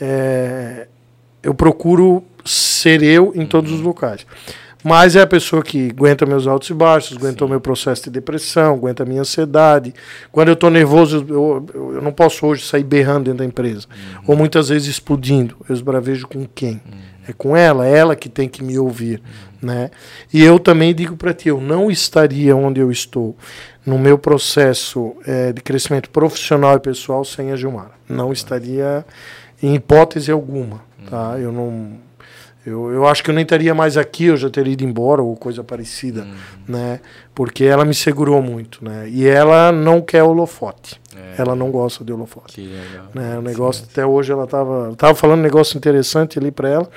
é, 0.00 0.86
eu 1.42 1.54
procuro 1.54 2.22
ser 2.44 3.02
eu 3.02 3.32
em 3.34 3.44
todos 3.44 3.72
os 3.72 3.80
uhum. 3.80 3.86
locais. 3.86 4.26
Mas 4.84 5.16
é 5.16 5.22
a 5.22 5.26
pessoa 5.26 5.64
que 5.64 5.88
aguenta 5.90 6.24
meus 6.24 6.46
altos 6.46 6.70
e 6.70 6.74
baixos, 6.74 7.16
aguenta 7.16 7.44
o 7.44 7.48
meu 7.48 7.60
processo 7.60 8.04
de 8.04 8.10
depressão, 8.10 8.74
aguenta 8.74 9.02
a 9.02 9.06
minha 9.06 9.20
ansiedade. 9.20 9.92
Quando 10.30 10.46
eu 10.46 10.54
estou 10.54 10.70
nervoso, 10.70 11.26
eu, 11.28 11.66
eu, 11.74 11.94
eu, 11.94 12.02
não 12.02 12.12
posso 12.12 12.46
hoje 12.46 12.64
sair 12.64 12.84
berrando 12.84 13.24
dentro 13.24 13.38
da 13.38 13.44
empresa. 13.44 13.88
Uhum. 13.90 14.22
Ou 14.28 14.36
muitas 14.36 14.68
vezes 14.68 14.86
explodindo. 14.86 15.56
Eu 15.68 15.74
esbravejo 15.74 16.28
com 16.28 16.46
quem? 16.54 16.80
Uhum. 16.86 17.05
É 17.28 17.32
com 17.32 17.56
ela, 17.56 17.86
ela 17.86 18.14
que 18.14 18.28
tem 18.28 18.48
que 18.48 18.62
me 18.62 18.78
ouvir. 18.78 19.22
Né? 19.60 19.90
E 20.32 20.42
eu 20.42 20.58
também 20.58 20.94
digo 20.94 21.16
para 21.16 21.34
ti, 21.34 21.48
eu 21.48 21.60
não 21.60 21.90
estaria 21.90 22.54
onde 22.54 22.80
eu 22.80 22.90
estou 22.90 23.36
no 23.84 23.98
meu 23.98 24.18
processo 24.18 25.14
é, 25.26 25.52
de 25.52 25.60
crescimento 25.60 26.10
profissional 26.10 26.76
e 26.76 26.80
pessoal 26.80 27.24
sem 27.24 27.52
a 27.52 27.56
Gilmar. 27.56 27.90
Não 28.08 28.32
estaria 28.32 29.04
em 29.62 29.74
hipótese 29.74 30.30
alguma. 30.30 30.82
Tá? 31.08 31.30
Uhum. 31.30 31.38
Eu 31.38 31.52
não 31.52 32.06
eu, 32.66 32.90
eu 32.90 33.06
acho 33.06 33.22
que 33.22 33.30
eu 33.30 33.34
nem 33.34 33.44
estaria 33.44 33.72
mais 33.72 33.96
aqui, 33.96 34.24
eu 34.24 34.36
já 34.36 34.50
teria 34.50 34.72
ido 34.72 34.82
embora 34.82 35.22
ou 35.22 35.36
coisa 35.36 35.62
parecida, 35.62 36.22
uhum. 36.22 36.34
né? 36.66 37.00
Porque 37.32 37.62
ela 37.62 37.84
me 37.84 37.94
segurou 37.94 38.42
muito, 38.42 38.84
né? 38.84 39.08
E 39.08 39.24
ela 39.24 39.70
não 39.70 40.02
quer 40.02 40.24
holofote. 40.24 41.00
É. 41.16 41.40
Ela 41.40 41.54
não 41.54 41.70
gosta 41.70 42.04
de 42.04 42.12
holofote. 42.12 42.54
Que 42.54 42.66
legal. 42.66 43.06
Né? 43.14 43.38
O 43.38 43.42
negócio, 43.42 43.84
Sim. 43.84 43.88
até 43.90 44.06
hoje 44.06 44.32
ela 44.32 44.44
estava 44.44 44.94
tava 44.96 45.14
falando 45.14 45.40
um 45.40 45.42
negócio 45.42 45.76
interessante 45.76 46.38
ali 46.38 46.50
para 46.50 46.68
ela 46.68 46.90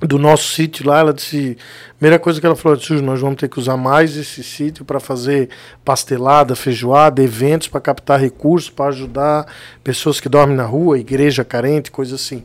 do 0.00 0.18
nosso 0.18 0.52
sítio 0.52 0.86
lá, 0.86 0.98
ela 0.98 1.12
disse, 1.12 1.56
primeira 1.98 2.18
coisa 2.18 2.38
que 2.38 2.44
ela 2.44 2.54
falou, 2.54 2.76
disse, 2.76 2.92
nós 3.00 3.20
vamos 3.20 3.36
ter 3.36 3.48
que 3.48 3.58
usar 3.58 3.78
mais 3.78 4.14
esse 4.16 4.42
sítio 4.42 4.84
para 4.84 5.00
fazer 5.00 5.48
pastelada, 5.84 6.54
feijoada, 6.54 7.22
eventos 7.22 7.68
para 7.68 7.80
captar 7.80 8.20
recursos, 8.20 8.68
para 8.68 8.86
ajudar 8.86 9.46
pessoas 9.82 10.20
que 10.20 10.28
dormem 10.28 10.54
na 10.54 10.66
rua, 10.66 10.98
igreja 10.98 11.44
carente, 11.44 11.90
coisa 11.90 12.16
assim. 12.16 12.44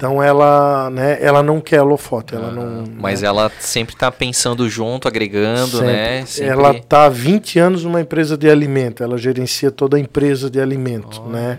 Então 0.00 0.22
ela, 0.22 0.88
né, 0.88 1.18
ela 1.20 1.42
não 1.42 1.60
quer 1.60 1.82
holofote, 1.82 2.34
ela 2.34 2.50
não. 2.50 2.86
Mas 2.98 3.20
né? 3.20 3.28
ela 3.28 3.52
sempre 3.60 3.94
está 3.94 4.10
pensando 4.10 4.66
junto, 4.66 5.06
agregando, 5.06 5.72
sempre. 5.72 5.86
né? 5.88 6.24
Sempre. 6.24 6.52
Ela 6.52 6.70
está 6.74 7.04
há 7.04 7.08
20 7.10 7.58
anos 7.58 7.84
numa 7.84 8.00
empresa 8.00 8.34
de 8.34 8.48
alimento, 8.48 9.02
ela 9.02 9.18
gerencia 9.18 9.70
toda 9.70 9.98
a 9.98 10.00
empresa 10.00 10.48
de 10.48 10.58
alimento, 10.58 11.22
oh, 11.22 11.28
né? 11.28 11.58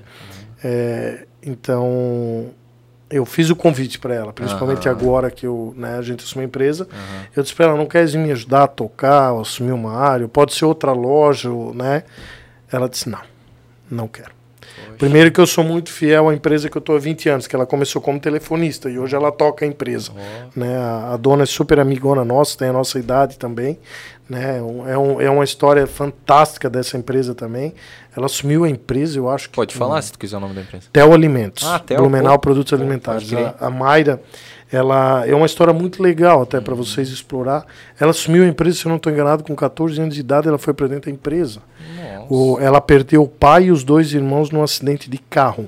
É, 0.63 1.27
então 1.43 2.47
eu 3.11 3.27
fiz 3.27 3.51
o 3.51 3.55
convite 3.55 3.99
para 3.99 4.15
ela, 4.15 4.33
principalmente 4.33 4.89
uhum. 4.89 4.95
agora 4.95 5.29
que 5.29 5.45
eu, 5.45 5.75
né, 5.77 5.99
a 5.99 6.01
gente 6.01 6.23
assumiu 6.23 6.45
a 6.45 6.47
empresa. 6.47 6.87
Uhum. 6.91 7.25
Eu 7.35 7.43
disse 7.43 7.53
para 7.53 7.67
ela, 7.67 7.77
não 7.77 7.85
queres 7.85 8.15
me 8.15 8.31
ajudar 8.31 8.63
a 8.63 8.67
tocar, 8.67 9.39
assumir 9.39 9.71
uma 9.71 9.95
área, 9.95 10.27
pode 10.27 10.55
ser 10.55 10.65
outra 10.65 10.93
loja, 10.93 11.47
né? 11.75 12.05
Ela 12.71 12.89
disse, 12.89 13.07
não, 13.07 13.21
não 13.87 14.07
quero. 14.07 14.40
Primeiro 15.01 15.31
que 15.31 15.41
eu 15.41 15.47
sou 15.47 15.63
muito 15.63 15.91
fiel 15.91 16.29
à 16.29 16.33
empresa 16.33 16.69
que 16.69 16.77
eu 16.77 16.79
estou 16.79 16.95
há 16.95 16.99
20 16.99 17.27
anos, 17.27 17.47
que 17.47 17.55
ela 17.55 17.65
começou 17.65 17.99
como 17.99 18.19
telefonista 18.19 18.87
e 18.87 18.99
hoje 18.99 19.15
ela 19.15 19.31
toca 19.31 19.65
a 19.65 19.67
empresa. 19.67 20.11
Oh. 20.15 20.59
Né? 20.59 20.77
A, 20.77 21.13
a, 21.13 21.17
dona 21.17 21.41
é 21.41 21.45
super 21.47 21.79
amigona 21.79 22.23
nossa, 22.23 22.55
tem 22.55 22.67
a 22.67 22.73
nossa 22.73 22.99
idade 22.99 23.39
também. 23.39 23.79
Né? 24.29 24.59
É, 24.59 24.97
um, 24.97 25.19
é 25.19 25.27
uma 25.27 25.43
história 25.43 25.87
fantástica 25.87 26.69
dessa 26.69 26.99
empresa 26.99 27.33
também. 27.33 27.73
Ela 28.15 28.27
assumiu 28.27 28.63
a 28.63 28.69
empresa, 28.69 29.17
eu 29.17 29.27
acho 29.27 29.49
que. 29.49 29.55
Pode 29.55 29.73
falar 29.73 29.97
um, 29.97 30.01
se 30.03 30.11
tu 30.11 30.19
quiser 30.19 30.37
o 30.37 30.39
nome 30.39 30.53
da 30.53 30.61
empresa. 30.61 30.85
Tel 30.93 31.11
Alimentos. 31.11 31.67
Ah, 31.67 31.79
Tel, 31.79 31.97
Blumenau 31.97 32.37
Produtos 32.37 32.69
pô, 32.69 32.75
Alimentares. 32.75 33.33
A, 33.33 33.55
a 33.59 33.69
Mayra 33.71 34.21
ela 34.71 35.27
é 35.27 35.35
uma 35.35 35.45
história 35.45 35.73
muito 35.73 36.01
legal 36.01 36.43
até 36.43 36.61
para 36.61 36.73
vocês 36.73 37.09
explorar. 37.09 37.65
Ela 37.99 38.11
assumiu 38.11 38.43
a 38.43 38.47
empresa, 38.47 38.77
se 38.77 38.85
eu 38.85 38.89
não 38.89 38.95
estou 38.95 39.11
enganado, 39.11 39.43
com 39.43 39.55
14 39.55 39.99
anos 39.99 40.15
de 40.15 40.21
idade, 40.21 40.47
ela 40.47 40.57
foi 40.57 40.73
para 40.73 40.87
dentro 40.87 41.11
da 41.11 41.15
empresa. 41.15 41.61
O, 42.29 42.57
ela 42.59 42.79
perdeu 42.79 43.23
o 43.23 43.27
pai 43.27 43.65
e 43.65 43.71
os 43.71 43.83
dois 43.83 44.13
irmãos 44.13 44.49
num 44.49 44.63
acidente 44.63 45.09
de 45.09 45.17
carro. 45.17 45.67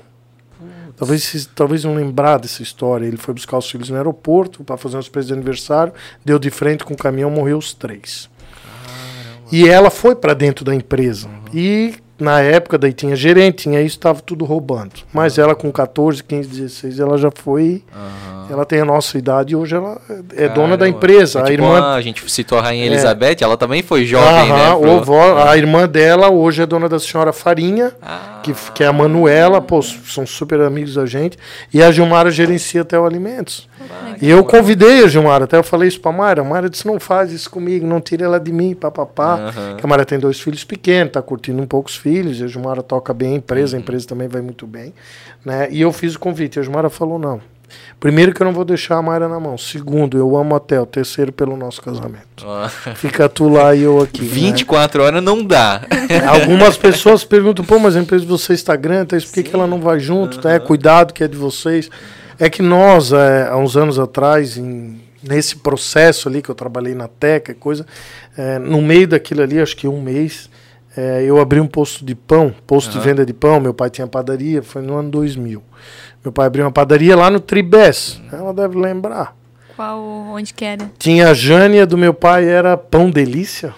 Talvez, 0.96 1.50
talvez 1.54 1.84
não 1.84 1.94
lembrar 1.94 2.38
dessa 2.38 2.62
história. 2.62 3.04
Ele 3.04 3.16
foi 3.16 3.34
buscar 3.34 3.58
os 3.58 3.68
filhos 3.68 3.90
no 3.90 3.96
aeroporto 3.96 4.64
para 4.64 4.76
fazer 4.76 4.96
uma 4.96 5.02
surpresa 5.02 5.28
de 5.28 5.34
aniversário, 5.34 5.92
deu 6.24 6.38
de 6.38 6.50
frente 6.50 6.84
com 6.84 6.94
o 6.94 6.96
caminhão, 6.96 7.30
morreu 7.30 7.58
os 7.58 7.74
três. 7.74 8.30
Caramba. 8.62 9.48
E 9.52 9.68
ela 9.68 9.90
foi 9.90 10.14
para 10.14 10.32
dentro 10.32 10.64
da 10.64 10.74
empresa. 10.74 11.28
Uhum. 11.28 11.42
E 11.52 11.94
na 12.18 12.40
época 12.40 12.78
daí 12.78 12.92
tinha 12.92 13.16
gerente, 13.16 13.64
tinha 13.64 13.80
isso, 13.80 13.96
estava 13.96 14.20
tudo 14.20 14.44
roubando. 14.44 14.92
Mas 15.12 15.36
ela 15.36 15.54
com 15.54 15.70
14, 15.72 16.22
15, 16.22 16.48
16, 16.48 17.00
ela 17.00 17.18
já 17.18 17.30
foi. 17.34 17.82
Uhum. 17.94 18.46
Ela 18.50 18.64
tem 18.64 18.80
a 18.80 18.84
nossa 18.84 19.18
idade 19.18 19.52
e 19.52 19.56
hoje 19.56 19.74
ela 19.74 20.00
é 20.36 20.48
dona 20.48 20.76
da 20.76 20.88
empresa. 20.88 21.40
É 21.40 21.44
tipo 21.44 21.62
a 21.62 21.66
irmã. 21.66 21.94
A 21.94 22.00
gente 22.00 22.30
citou 22.30 22.58
a 22.58 22.62
Rainha 22.62 22.84
é. 22.84 22.86
Elizabeth, 22.86 23.38
ela 23.40 23.56
também 23.56 23.82
foi 23.82 24.04
jovem, 24.04 24.52
uhum, 24.52 24.96
né? 24.96 25.02
Pro... 25.04 25.38
A 25.38 25.56
irmã 25.56 25.88
dela 25.88 26.30
hoje 26.30 26.62
é 26.62 26.66
dona 26.66 26.88
da 26.88 26.98
senhora 26.98 27.32
Farinha, 27.32 27.92
ah. 28.00 28.40
que, 28.42 28.54
que 28.74 28.84
é 28.84 28.86
a 28.86 28.92
Manuela, 28.92 29.60
pô, 29.60 29.82
são 29.82 30.26
super 30.26 30.60
amigos 30.60 30.94
da 30.94 31.06
gente. 31.06 31.36
E 31.72 31.82
a 31.82 31.90
Gilmara 31.90 32.30
gerencia 32.30 32.82
até 32.82 32.98
o 32.98 33.04
Alimentos. 33.04 33.68
E 34.20 34.30
eu 34.30 34.44
convidei 34.44 35.04
a 35.04 35.08
Gilmara, 35.08 35.44
até 35.44 35.56
eu 35.56 35.62
falei 35.62 35.88
isso 35.88 36.00
pra 36.00 36.12
Mayra. 36.12 36.42
A 36.42 36.44
Mayra 36.44 36.70
disse: 36.70 36.86
não 36.86 37.00
faz 37.00 37.32
isso 37.32 37.50
comigo, 37.50 37.86
não 37.86 38.00
tire 38.00 38.22
ela 38.22 38.38
de 38.38 38.52
mim, 38.52 38.74
papapá. 38.74 39.36
Uhum. 39.36 39.76
A 39.82 39.86
Mayra 39.86 40.04
tem 40.04 40.18
dois 40.18 40.40
filhos 40.40 40.64
pequenos, 40.64 41.12
tá 41.12 41.22
curtindo 41.22 41.60
um 41.60 41.66
pouco 41.66 41.88
os 41.88 41.96
filhos. 41.96 42.40
E 42.40 42.44
a 42.44 42.46
Gilmara 42.46 42.82
toca 42.82 43.12
bem 43.12 43.34
a 43.34 43.36
empresa, 43.36 43.76
a 43.76 43.78
uhum. 43.78 43.82
empresa 43.82 44.06
também 44.06 44.28
vai 44.28 44.42
muito 44.42 44.66
bem. 44.66 44.94
Né? 45.44 45.68
E 45.70 45.80
eu 45.80 45.92
fiz 45.92 46.14
o 46.14 46.18
convite. 46.18 46.58
A 46.58 46.62
Gilmara 46.62 46.88
falou: 46.88 47.18
não. 47.18 47.40
Primeiro 47.98 48.34
que 48.34 48.42
eu 48.42 48.44
não 48.44 48.52
vou 48.52 48.64
deixar 48.64 48.96
a 48.96 49.02
Mayra 49.02 49.28
na 49.28 49.40
mão. 49.40 49.56
Segundo, 49.56 50.18
eu 50.18 50.36
amo 50.36 50.54
até. 50.54 50.80
O 50.80 50.86
terceiro, 50.86 51.32
pelo 51.32 51.56
nosso 51.56 51.80
casamento. 51.80 52.44
Fica 52.96 53.28
tu 53.28 53.48
lá 53.48 53.74
e 53.74 53.82
eu 53.82 54.00
aqui. 54.00 54.22
24 54.22 55.00
né? 55.00 55.06
horas 55.06 55.22
não 55.22 55.42
dá. 55.42 55.82
Algumas 56.28 56.76
pessoas 56.76 57.24
perguntam, 57.24 57.64
pô, 57.64 57.78
mas 57.78 57.96
a 57.96 58.00
empresa 58.00 58.24
de 58.24 58.30
vocês 58.30 58.60
está 58.60 58.76
grande, 58.76 59.06
tá? 59.06 59.16
por 59.16 59.32
que, 59.32 59.42
que 59.42 59.54
ela 59.54 59.66
não 59.66 59.80
vai 59.80 59.98
junto? 59.98 60.36
Uhum. 60.36 60.52
Né? 60.52 60.58
Cuidado 60.58 61.14
que 61.14 61.24
é 61.24 61.28
de 61.28 61.36
vocês. 61.36 61.90
É 62.38 62.50
que 62.50 62.62
nós, 62.62 63.12
é, 63.12 63.48
há 63.48 63.56
uns 63.56 63.76
anos 63.76 63.98
atrás, 63.98 64.56
em, 64.56 65.00
nesse 65.22 65.56
processo 65.56 66.28
ali 66.28 66.42
que 66.42 66.50
eu 66.50 66.54
trabalhei 66.54 66.94
na 66.94 67.08
Teca, 67.08 67.54
coisa, 67.54 67.86
é, 68.36 68.58
no 68.58 68.82
meio 68.82 69.08
daquilo 69.08 69.42
ali, 69.42 69.60
acho 69.60 69.76
que 69.76 69.88
um 69.88 70.00
mês, 70.00 70.50
É, 70.96 71.24
eu 71.24 71.40
abri 71.40 71.58
um 71.58 71.66
posto 71.66 72.04
de 72.04 72.14
pão, 72.14 72.54
posto 72.68 72.94
uhum. 72.94 73.00
de 73.00 73.04
venda 73.04 73.26
de 73.26 73.32
pão. 73.32 73.58
Meu 73.58 73.74
pai 73.74 73.90
tinha 73.90 74.06
padaria, 74.06 74.62
foi 74.62 74.80
no 74.80 74.94
ano 74.94 75.10
2000. 75.10 75.60
Meu 76.24 76.30
pai 76.30 76.46
abriu 76.46 76.64
uma 76.64 76.70
padaria 76.70 77.16
lá 77.16 77.28
no 77.28 77.40
Tribés. 77.40 78.20
Ela 78.32 78.54
deve 78.54 78.78
lembrar. 78.78 79.34
Qual, 79.74 80.00
onde 80.00 80.54
que 80.54 80.64
era? 80.64 80.88
Tinha 80.96 81.30
a 81.30 81.34
Jânia 81.34 81.84
do 81.84 81.98
meu 81.98 82.14
pai, 82.14 82.48
era 82.48 82.76
Pão 82.76 83.10
Delícia. 83.10 83.74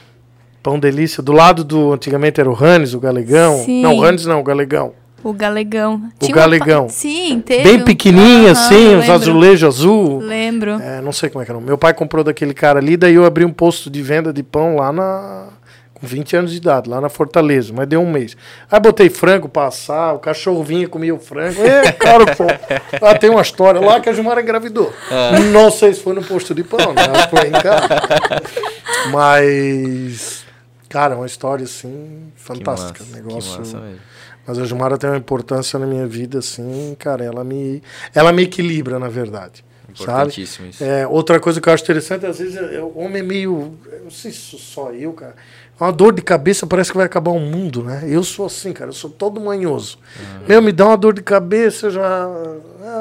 Pão 0.62 0.78
Delícia. 0.78 1.22
Do 1.22 1.32
lado 1.32 1.64
do. 1.64 1.94
Antigamente 1.94 2.38
era 2.38 2.50
o 2.50 2.52
Rannes, 2.52 2.92
o 2.92 3.00
Galegão. 3.00 3.64
Sim. 3.64 3.80
Não, 3.82 3.96
o 3.96 4.00
Rannes 4.02 4.26
não, 4.26 4.40
o 4.40 4.44
Galegão. 4.44 4.92
O 5.22 5.32
Galegão. 5.32 5.94
O 6.20 6.24
Tinha 6.24 6.34
Galegão. 6.34 6.82
Uma... 6.82 6.88
Sim, 6.88 7.42
teve. 7.44 7.64
Bem 7.64 7.84
pequenininho, 7.84 8.50
assim, 8.50 8.96
os 8.96 9.08
azulejos 9.08 9.76
azul. 9.76 10.18
Lembro. 10.20 10.80
É, 10.80 11.00
não 11.00 11.12
sei 11.12 11.30
como 11.30 11.42
é 11.42 11.44
que 11.44 11.50
era. 11.50 11.60
Meu 11.60 11.78
pai 11.78 11.94
comprou 11.94 12.22
daquele 12.22 12.54
cara 12.54 12.78
ali, 12.78 12.96
daí 12.96 13.14
eu 13.14 13.24
abri 13.24 13.44
um 13.44 13.52
posto 13.52 13.90
de 13.90 14.02
venda 14.02 14.32
de 14.32 14.42
pão 14.42 14.76
lá 14.76 14.92
na 14.92 15.48
com 15.98 16.06
20 16.06 16.36
anos 16.36 16.50
de 16.50 16.58
idade, 16.58 16.90
lá 16.90 17.00
na 17.00 17.08
Fortaleza, 17.08 17.72
mas 17.74 17.88
deu 17.88 18.00
um 18.02 18.10
mês. 18.10 18.36
Aí 18.70 18.78
botei 18.78 19.08
frango 19.08 19.48
pra 19.48 19.68
assar, 19.68 20.14
o 20.14 20.18
cachorro 20.18 20.62
vinha, 20.62 20.86
comia 20.86 21.14
o 21.14 21.18
frango. 21.18 21.62
É, 21.62 21.90
cara, 21.92 22.36
pô. 22.36 22.44
Ah, 23.00 23.16
tem 23.16 23.30
uma 23.30 23.40
história 23.40 23.80
lá 23.80 23.98
que 23.98 24.08
a 24.08 24.12
Gilmar 24.12 24.38
engravidou. 24.38 24.92
Ah. 25.10 25.40
Não 25.52 25.70
sei 25.70 25.94
se 25.94 26.00
foi 26.02 26.14
no 26.14 26.22
posto 26.22 26.54
de 26.54 26.62
pão, 26.62 26.92
né? 26.92 27.26
Foi 27.30 27.48
em 27.48 27.52
casa. 27.52 27.88
Mas, 29.10 30.44
cara, 30.90 31.14
é 31.14 31.16
uma 31.16 31.26
história, 31.26 31.64
assim, 31.64 32.30
fantástica. 32.36 33.02
Que 33.02 33.10
massa, 33.10 33.16
negócio. 33.16 33.52
Que 33.52 33.58
massa 33.58 34.15
Mas 34.47 34.58
a 34.58 34.65
Gilmara 34.65 34.97
tem 34.97 35.10
uma 35.10 35.16
importância 35.16 35.78
na 35.78 35.86
minha 35.86 36.07
vida, 36.07 36.39
assim, 36.39 36.94
cara, 36.99 37.25
ela 37.25 37.42
me, 37.42 37.83
ela 38.15 38.33
me 38.33 38.42
equilibra, 38.42 38.99
na 38.99 39.08
verdade. 39.08 39.65
Importantíssimo 39.89 40.66
sabe? 40.66 40.70
isso. 40.70 40.84
É, 40.84 41.07
outra 41.07 41.41
coisa 41.41 41.60
que 41.60 41.68
eu 41.68 41.73
acho 41.73 41.83
interessante, 41.83 42.26
às 42.26 42.39
vezes, 42.39 42.57
é, 42.57 42.81
o 42.81 42.99
homem 42.99 43.20
é 43.20 43.23
meio. 43.23 43.78
Eu 43.91 44.05
não 44.05 44.10
sei 44.10 44.31
se 44.31 44.58
só 44.58 44.92
eu, 44.92 45.12
cara 45.12 45.34
uma 45.78 45.92
dor 45.92 46.14
de 46.14 46.22
cabeça 46.22 46.66
parece 46.66 46.90
que 46.90 46.96
vai 46.96 47.05
acabar 47.05 47.30
o 47.30 47.38
mundo, 47.38 47.82
né? 47.82 48.05
Eu 48.08 48.24
sou 48.24 48.46
assim, 48.46 48.72
cara, 48.72 48.88
eu 48.88 48.94
sou 48.94 49.10
todo 49.10 49.38
manhoso. 49.38 49.98
Uhum. 50.18 50.46
Meu, 50.48 50.62
me 50.62 50.72
dá 50.72 50.86
uma 50.86 50.96
dor 50.96 51.12
de 51.12 51.22
cabeça, 51.22 51.86
eu 51.86 51.90
já. 51.90 52.28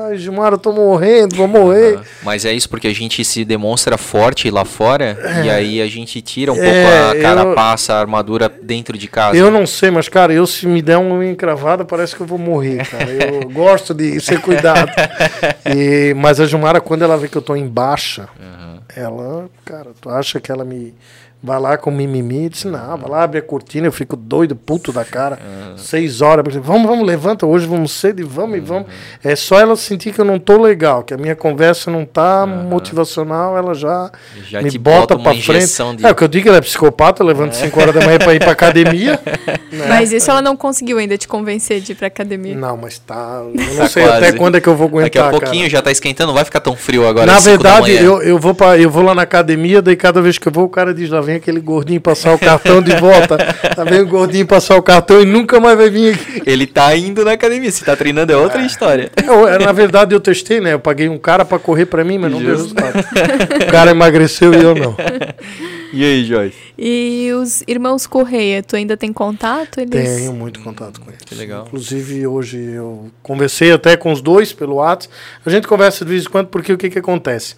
Ai, 0.08 0.18
Gilmar, 0.18 0.52
eu 0.52 0.58
tô 0.58 0.74
morrendo, 0.74 1.38
vou 1.38 1.48
morrer. 1.48 1.96
Uhum. 1.96 2.04
Mas 2.24 2.44
é 2.44 2.52
isso 2.52 2.68
porque 2.68 2.88
a 2.88 2.94
gente 2.94 3.24
se 3.24 3.46
demonstra 3.46 3.98
forte 3.98 4.52
lá 4.52 4.66
fora 4.66 5.18
é. 5.22 5.46
e 5.46 5.50
aí 5.50 5.82
a 5.82 5.88
gente 5.88 6.22
tira 6.22 6.52
um 6.52 6.62
é, 6.62 7.12
pouco 7.12 7.18
a 7.18 7.22
carapaça, 7.22 7.94
eu... 7.94 7.96
a 7.96 8.00
armadura 8.00 8.50
dentro 8.62 8.98
de 8.98 9.08
casa. 9.08 9.38
Eu 9.38 9.50
não 9.50 9.66
sei, 9.66 9.90
mas, 9.90 10.10
cara, 10.10 10.34
eu 10.34 10.46
se 10.46 10.68
me 10.68 10.82
der 10.82 10.98
uma 10.98 11.26
encravada, 11.26 11.86
parece 11.86 12.14
que 12.14 12.22
eu 12.22 12.28
vou 12.28 12.38
morrer, 12.38 12.86
cara. 12.86 13.10
Eu 13.10 13.48
gosto 13.52 13.94
de 13.94 14.20
ser 14.20 14.42
cuidado. 14.42 14.92
E, 15.76 16.14
mas 16.14 16.40
a 16.40 16.46
Gilmara, 16.46 16.80
quando 16.80 17.02
ela 17.02 17.18
vê 17.18 17.28
que 17.28 17.36
eu 17.36 17.42
tô 17.42 17.56
em 17.56 17.68
baixa, 17.68 18.30
uhum. 18.40 18.80
ela, 18.96 19.50
cara, 19.64 19.92
tu 20.00 20.10
acha 20.10 20.40
que 20.40 20.52
ela 20.52 20.64
me 20.64 20.94
Vai 21.46 21.60
lá 21.60 21.78
com 21.78 21.92
mimimi, 21.92 22.50
disse, 22.50 22.68
não, 22.68 22.98
vai 22.98 23.10
lá, 23.10 23.24
abre 23.24 23.38
a 23.38 23.42
cortina, 23.42 23.86
eu 23.86 23.92
fico 23.92 24.16
doido, 24.16 24.56
puto 24.56 24.92
da 24.92 25.06
cara. 25.06 25.38
Uhum. 25.40 25.78
Seis 25.78 26.20
horas, 26.22 26.44
vamos, 26.56 26.88
vamos, 26.88 27.06
levanta, 27.06 27.46
hoje 27.46 27.68
vamos 27.68 27.92
cedo 27.92 28.20
e 28.20 28.24
vamos 28.24 28.52
uhum. 28.52 28.58
e 28.58 28.60
vamos. 28.60 28.88
É 29.24 29.36
só 29.36 29.60
ela 29.60 29.76
sentir 29.76 30.12
que 30.12 30.20
eu 30.20 30.26
não 30.26 30.40
tô 30.40 30.60
legal, 30.60 31.04
que 31.04 31.14
a 31.14 31.18
minha 31.18 31.36
conversa 31.36 31.92
não 31.92 32.04
tá 32.04 32.46
uhum. 32.46 32.64
motivacional, 32.64 33.56
ela 33.56 33.76
já, 33.76 34.12
já 34.48 34.60
me 34.60 34.72
bota, 34.78 35.16
bota 35.16 35.20
pra 35.20 35.42
frente. 35.42 35.98
De... 35.98 36.06
É 36.06 36.12
o 36.12 36.16
que 36.16 36.24
eu 36.24 36.28
digo, 36.28 36.50
ela 36.50 36.58
é 36.58 36.62
psicopata, 36.62 37.24
levanta 37.24 37.56
é. 37.56 37.60
cinco 37.60 37.80
horas 37.80 37.94
da 37.94 38.02
manhã 38.04 38.18
pra 38.18 38.34
ir 38.34 38.40
pra 38.40 38.52
academia. 38.52 39.20
né? 39.72 39.86
Mas 39.88 40.12
isso 40.12 40.32
ela 40.32 40.42
não 40.42 40.58
conseguiu 40.58 40.98
ainda 40.98 41.18
te 41.18 41.28
convencer 41.28 41.80
de 41.82 41.92
ir 41.92 41.96
pra 41.96 42.08
academia. 42.08 42.56
Não, 42.56 42.76
mas 42.76 42.98
tá. 42.98 43.44
Eu 43.44 43.54
não 43.54 43.76
tá 43.76 43.88
sei 43.88 44.04
quase. 44.04 44.18
até 44.18 44.38
quando 44.38 44.56
é 44.56 44.62
que 44.62 44.68
eu 44.68 44.76
vou 44.76 44.88
aguentar. 44.88 45.06
Daqui 45.06 45.20
a 45.20 45.30
pouquinho 45.30 45.64
cara. 45.64 45.70
já 45.70 45.82
tá 45.82 45.92
esquentando, 45.92 46.28
não 46.28 46.34
vai 46.36 46.46
ficar 46.46 46.60
tão 46.60 46.76
frio 46.76 47.08
agora. 47.08 47.26
Na 47.26 47.40
verdade, 47.40 47.92
eu, 47.92 48.22
eu, 48.22 48.40
vou 48.40 48.56
pra, 48.56 48.78
eu 48.78 48.90
vou 48.90 49.04
lá 49.04 49.14
na 49.14 49.22
academia, 49.22 49.82
daí 49.82 49.96
cada 49.96 50.22
vez 50.22 50.38
que 50.38 50.48
eu 50.48 50.52
vou, 50.52 50.66
o 50.66 50.70
cara 50.70 50.94
diz 50.94 51.10
lá, 51.10 51.22
vem 51.22 51.35
aquele 51.36 51.60
gordinho 51.60 52.02
passar 52.02 52.34
o 52.34 52.40
cartão 52.40 52.82
de 52.82 52.96
volta. 52.96 53.38
Tá 53.76 53.84
vendo 53.84 54.04
o 54.04 54.10
gordinho 54.10 54.46
passar 54.46 54.76
o 54.78 54.82
cartão 54.82 55.22
e 55.22 55.26
nunca 55.26 55.60
mais 55.60 55.78
vai 55.78 55.90
vir 55.90 56.14
aqui. 56.14 56.44
Ele 56.46 56.66
tá 56.66 56.96
indo 56.96 57.24
na 57.24 57.32
academia, 57.34 57.72
se 57.72 57.84
tá 57.84 57.96
treinando 57.96 58.32
é 58.32 58.38
outra 58.38 58.62
é. 58.62 58.66
história. 58.66 59.12
Eu, 59.26 59.48
é, 59.48 59.60
na 59.60 59.72
verdade, 59.72 60.16
eu 60.16 60.20
testei, 60.20 60.60
né? 60.60 60.74
Eu 60.74 60.80
paguei 60.80 61.10
um 61.10 61.18
cara 61.18 61.44
para 61.44 61.60
correr 61.60 61.86
para 61.86 62.04
mim, 62.04 62.18
mas 62.18 62.32
não 62.32 62.40
deu 62.40 62.56
resultado. 62.56 62.94
O 63.68 63.72
cara 63.72 63.92
emagreceu 63.92 64.54
e 64.54 64.64
eu 64.64 64.76
não. 64.76 64.96
E 65.94 66.04
aí, 66.04 66.26
Joyce? 66.26 66.58
E 66.78 67.32
os 67.34 67.64
irmãos 67.68 68.06
Correia, 68.06 68.62
tu 68.62 68.76
ainda 68.76 68.98
tem 68.98 69.14
contato? 69.14 69.80
Eles... 69.80 70.18
Tenho 70.18 70.34
muito 70.34 70.60
contato 70.60 71.00
com 71.00 71.10
eles. 71.10 71.22
Que 71.26 71.34
legal. 71.34 71.66
Inclusive, 71.68 72.28
hoje 72.28 72.60
eu 72.60 73.10
conversei 73.24 73.72
até 73.72 73.96
com 73.96 74.12
os 74.12 74.22
dois 74.22 74.52
pelo 74.52 74.76
WhatsApp. 74.76 75.14
A 75.46 75.50
gente 75.50 75.68
conversa 75.68 76.04
de 76.04 76.12
vez 76.12 76.26
em 76.26 76.30
quando 76.30 76.48
porque 76.48 76.74
o 76.74 76.78
que, 76.78 76.90
que 76.90 77.00
acontece? 77.00 77.56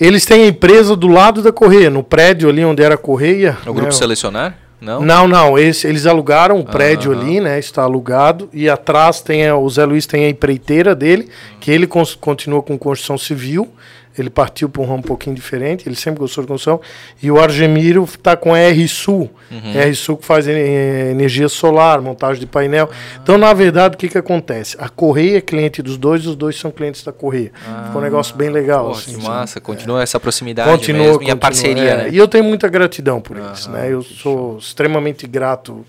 Eles 0.00 0.24
têm 0.24 0.44
a 0.44 0.46
empresa 0.48 0.96
do 0.96 1.06
lado 1.06 1.42
da 1.42 1.52
Correia, 1.52 1.88
no 1.88 2.02
prédio 2.02 2.48
ali 2.48 2.64
onde 2.64 2.82
era 2.82 2.94
a 2.94 2.98
Correia. 2.98 3.56
O 3.62 3.72
grupo 3.72 3.86
né? 3.86 3.92
Selecionar? 3.92 4.58
Não, 4.80 5.00
não, 5.00 5.26
não 5.26 5.58
esse, 5.58 5.86
eles 5.86 6.04
alugaram 6.04 6.60
o 6.60 6.64
prédio 6.64 7.12
ali, 7.12 7.40
né? 7.40 7.58
Está 7.58 7.82
alugado. 7.82 8.50
E 8.52 8.68
atrás 8.68 9.22
tem 9.22 9.46
a, 9.46 9.56
o 9.56 9.68
Zé 9.70 9.84
Luiz 9.84 10.04
tem 10.04 10.26
a 10.26 10.28
empreiteira 10.28 10.94
dele, 10.94 11.30
que 11.58 11.70
ele 11.70 11.86
continua 11.86 12.62
com 12.62 12.76
construção 12.76 13.16
civil. 13.16 13.72
Ele 14.16 14.30
partiu 14.30 14.68
para 14.68 14.80
um 14.80 14.84
ramo 14.84 14.98
um 14.98 15.02
pouquinho 15.02 15.34
diferente, 15.34 15.88
ele 15.88 15.96
sempre 15.96 16.20
gostou 16.20 16.42
de 16.42 16.48
construção. 16.48 16.80
E 17.22 17.30
o 17.30 17.40
Argemiro 17.40 18.04
está 18.04 18.36
com 18.36 18.54
a 18.54 18.58
R-Sul. 18.58 19.30
Uhum. 19.50 19.72
R-Sul 19.74 20.16
que 20.16 20.24
faz 20.24 20.46
energia 20.46 21.48
solar, 21.48 22.00
montagem 22.00 22.40
de 22.40 22.46
painel. 22.46 22.88
Ah. 22.92 23.20
Então, 23.22 23.36
na 23.36 23.52
verdade, 23.52 23.96
o 23.96 23.98
que, 23.98 24.08
que 24.08 24.18
acontece? 24.18 24.76
A 24.78 24.88
Correia 24.88 25.38
é 25.38 25.40
cliente 25.40 25.82
dos 25.82 25.96
dois, 25.96 26.26
os 26.26 26.36
dois 26.36 26.56
são 26.56 26.70
clientes 26.70 27.02
da 27.02 27.12
Correia. 27.12 27.52
Ah. 27.66 27.84
Ficou 27.86 28.00
um 28.00 28.04
negócio 28.04 28.36
bem 28.36 28.50
legal. 28.50 28.86
Pô, 28.86 28.92
assim, 28.92 29.18
que 29.18 29.24
massa, 29.24 29.60
continua 29.60 30.00
é. 30.00 30.04
essa 30.04 30.20
proximidade 30.20 30.70
continua, 30.70 31.06
mesmo, 31.06 31.22
e 31.24 31.30
a 31.30 31.36
parceria. 31.36 31.82
É. 31.82 31.96
Né? 31.96 32.10
E 32.12 32.16
eu 32.16 32.28
tenho 32.28 32.44
muita 32.44 32.68
gratidão 32.68 33.20
por 33.20 33.36
eles. 33.36 33.66
Né? 33.66 33.92
Eu 33.92 34.02
sou 34.02 34.58
extremamente 34.58 35.26
grato 35.26 35.84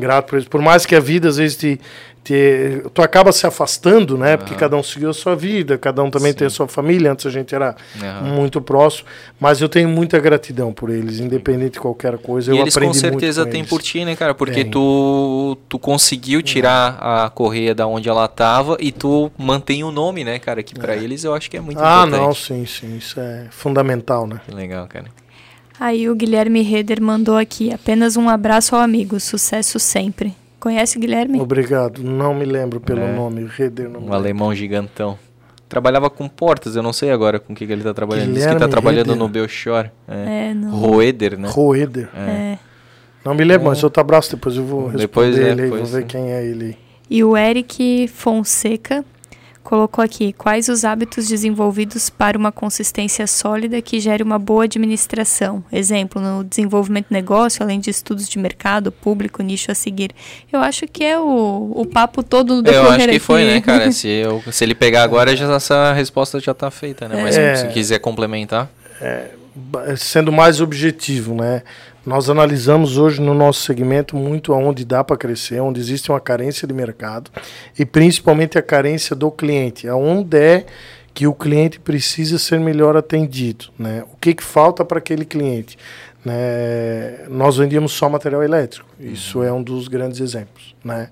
grato 0.00 0.26
por 0.26 0.36
eles. 0.36 0.48
Por 0.48 0.60
mais 0.60 0.84
que 0.84 0.96
a 0.96 1.00
vida 1.00 1.28
às 1.28 1.36
vezes 1.36 1.56
te, 1.56 1.80
te, 2.22 2.82
tu 2.92 3.02
acaba 3.02 3.32
se 3.32 3.46
afastando, 3.46 4.16
né? 4.16 4.32
Uhum. 4.32 4.38
Porque 4.38 4.54
cada 4.54 4.76
um 4.76 4.82
seguiu 4.82 5.10
a 5.10 5.14
sua 5.14 5.34
vida, 5.34 5.78
cada 5.78 6.02
um 6.02 6.10
também 6.10 6.32
Sim. 6.32 6.38
tem 6.38 6.46
a 6.46 6.50
sua 6.50 6.68
família. 6.68 7.12
Antes 7.12 7.26
a 7.26 7.30
gente 7.30 7.54
era 7.54 7.74
uhum. 8.00 8.34
muito 8.34 8.60
próximo, 8.60 9.08
mas 9.38 9.60
eu 9.60 9.68
tenho 9.68 9.88
muita 9.88 10.18
gratidão 10.18 10.72
por 10.72 10.90
eles, 10.90 11.20
independente 11.20 11.74
de 11.74 11.80
qualquer 11.80 12.18
coisa. 12.18 12.52
E 12.52 12.58
eu 12.58 12.62
eles 12.62 12.76
com 12.76 12.92
certeza 12.92 13.46
têm 13.46 13.64
por 13.64 13.80
ti, 13.80 14.04
né, 14.04 14.16
cara? 14.16 14.34
Porque 14.34 14.64
tu, 14.64 15.56
tu 15.68 15.78
conseguiu 15.78 16.42
tirar 16.42 16.92
uhum. 16.92 17.24
a 17.24 17.30
correia 17.30 17.74
da 17.74 17.86
onde 17.86 18.08
ela 18.08 18.24
estava 18.24 18.76
e 18.80 18.92
tu 18.92 19.30
mantém 19.36 19.84
o 19.84 19.90
nome, 19.90 20.24
né, 20.24 20.38
cara? 20.38 20.62
Que 20.62 20.74
para 20.74 20.94
é. 20.94 21.02
eles 21.02 21.24
eu 21.24 21.34
acho 21.34 21.50
que 21.50 21.56
é 21.56 21.60
muito 21.60 21.80
ah, 21.80 22.04
importante. 22.04 22.20
Ah, 22.20 22.26
não, 22.26 22.34
sim, 22.34 22.66
sim, 22.66 22.96
isso 22.96 23.18
é 23.18 23.46
fundamental, 23.50 24.26
né? 24.26 24.40
Que 24.46 24.54
legal, 24.54 24.86
cara. 24.86 25.06
Aí 25.80 26.10
o 26.10 26.14
Guilherme 26.14 26.60
Reder 26.60 27.00
mandou 27.00 27.38
aqui, 27.38 27.72
apenas 27.72 28.14
um 28.14 28.28
abraço 28.28 28.76
ao 28.76 28.82
amigo, 28.82 29.18
sucesso 29.18 29.80
sempre. 29.80 30.34
Conhece 30.60 30.98
o 30.98 31.00
Guilherme? 31.00 31.40
Obrigado. 31.40 32.02
Não 32.02 32.34
me 32.34 32.44
lembro 32.44 32.78
pelo 32.78 33.00
é. 33.00 33.14
nome. 33.14 33.48
Reder, 33.56 33.88
não 33.88 34.02
um 34.02 34.12
alemão 34.12 34.54
gigantão. 34.54 35.18
Trabalhava 35.70 36.10
com 36.10 36.28
portas, 36.28 36.76
eu 36.76 36.82
não 36.82 36.92
sei 36.92 37.10
agora 37.10 37.40
com 37.40 37.54
o 37.54 37.56
que, 37.56 37.66
que 37.66 37.72
ele 37.72 37.80
está 37.80 37.94
trabalhando. 37.94 38.26
Guilherme 38.26 38.44
Diz 38.44 38.58
que 38.58 38.62
está 38.62 38.68
trabalhando 38.68 39.06
Reder. 39.06 39.18
no 39.18 39.28
Belchor. 39.28 39.90
É, 40.06 40.48
é 40.50 40.54
no... 40.54 40.70
Roeder, 40.70 41.38
né? 41.38 41.48
Roeder. 41.48 42.10
É. 42.14 42.30
é. 42.30 42.58
Não 43.24 43.34
me 43.34 43.42
lembro, 43.42 43.68
mas 43.68 43.82
outro 43.82 44.02
abraço, 44.02 44.36
depois 44.36 44.56
eu 44.56 44.64
vou 44.64 44.88
responder 44.88 45.00
depois, 45.00 45.38
é, 45.38 45.50
ele 45.50 45.62
aí, 45.62 45.70
vou 45.70 45.84
ver 45.86 46.04
quem 46.04 46.30
é 46.30 46.44
ele. 46.44 46.76
E 47.08 47.24
o 47.24 47.34
Eric 47.34 48.06
Fonseca 48.08 49.02
colocou 49.70 50.02
aqui 50.02 50.32
quais 50.32 50.68
os 50.68 50.84
hábitos 50.84 51.28
desenvolvidos 51.28 52.10
para 52.10 52.36
uma 52.36 52.50
consistência 52.50 53.24
sólida 53.28 53.80
que 53.80 54.00
gere 54.00 54.20
uma 54.20 54.36
boa 54.36 54.64
administração. 54.64 55.62
Exemplo, 55.72 56.20
no 56.20 56.42
desenvolvimento 56.42 57.06
do 57.08 57.12
negócio, 57.12 57.62
além 57.62 57.78
de 57.78 57.88
estudos 57.88 58.28
de 58.28 58.36
mercado, 58.36 58.90
público, 58.90 59.44
nicho 59.44 59.70
a 59.70 59.74
seguir. 59.76 60.10
Eu 60.52 60.58
acho 60.58 60.88
que 60.88 61.04
é 61.04 61.16
o, 61.20 61.70
o 61.72 61.86
papo 61.86 62.20
todo 62.20 62.60
do 62.60 62.68
Eu 62.68 62.90
acho 62.90 63.04
que 63.04 63.10
aqui. 63.10 63.18
foi, 63.20 63.44
né, 63.44 63.60
cara? 63.62 63.92
Se, 63.92 64.08
eu, 64.08 64.42
se 64.50 64.64
ele 64.64 64.74
pegar 64.74 65.04
agora, 65.04 65.36
já, 65.36 65.54
essa 65.54 65.92
resposta 65.92 66.40
já 66.40 66.50
está 66.50 66.68
feita, 66.68 67.08
né? 67.08 67.22
Mas 67.22 67.38
é, 67.38 67.54
se 67.54 67.68
quiser 67.68 68.00
complementar. 68.00 68.68
É, 69.00 69.30
sendo 69.96 70.32
mais 70.32 70.60
objetivo, 70.60 71.32
né? 71.32 71.62
Nós 72.10 72.28
analisamos 72.28 72.98
hoje 72.98 73.20
no 73.20 73.34
nosso 73.34 73.60
segmento 73.60 74.16
muito 74.16 74.52
aonde 74.52 74.84
dá 74.84 75.04
para 75.04 75.16
crescer, 75.16 75.60
onde 75.60 75.78
existe 75.78 76.10
uma 76.10 76.18
carência 76.18 76.66
de 76.66 76.74
mercado 76.74 77.30
e 77.78 77.86
principalmente 77.86 78.58
a 78.58 78.62
carência 78.62 79.14
do 79.14 79.30
cliente, 79.30 79.86
aonde 79.86 80.36
é 80.36 80.66
que 81.14 81.28
o 81.28 81.32
cliente 81.32 81.78
precisa 81.78 82.36
ser 82.36 82.58
melhor 82.58 82.96
atendido, 82.96 83.66
né? 83.78 84.02
O 84.12 84.16
que, 84.16 84.34
que 84.34 84.42
falta 84.42 84.84
para 84.84 84.98
aquele 84.98 85.24
cliente? 85.24 85.78
Né? 86.24 87.28
Nós 87.28 87.58
vendíamos 87.58 87.92
só 87.92 88.08
material 88.08 88.42
elétrico, 88.42 88.88
isso 88.98 89.38
uhum. 89.38 89.44
é 89.44 89.52
um 89.52 89.62
dos 89.62 89.86
grandes 89.86 90.18
exemplos, 90.20 90.74
né? 90.84 91.10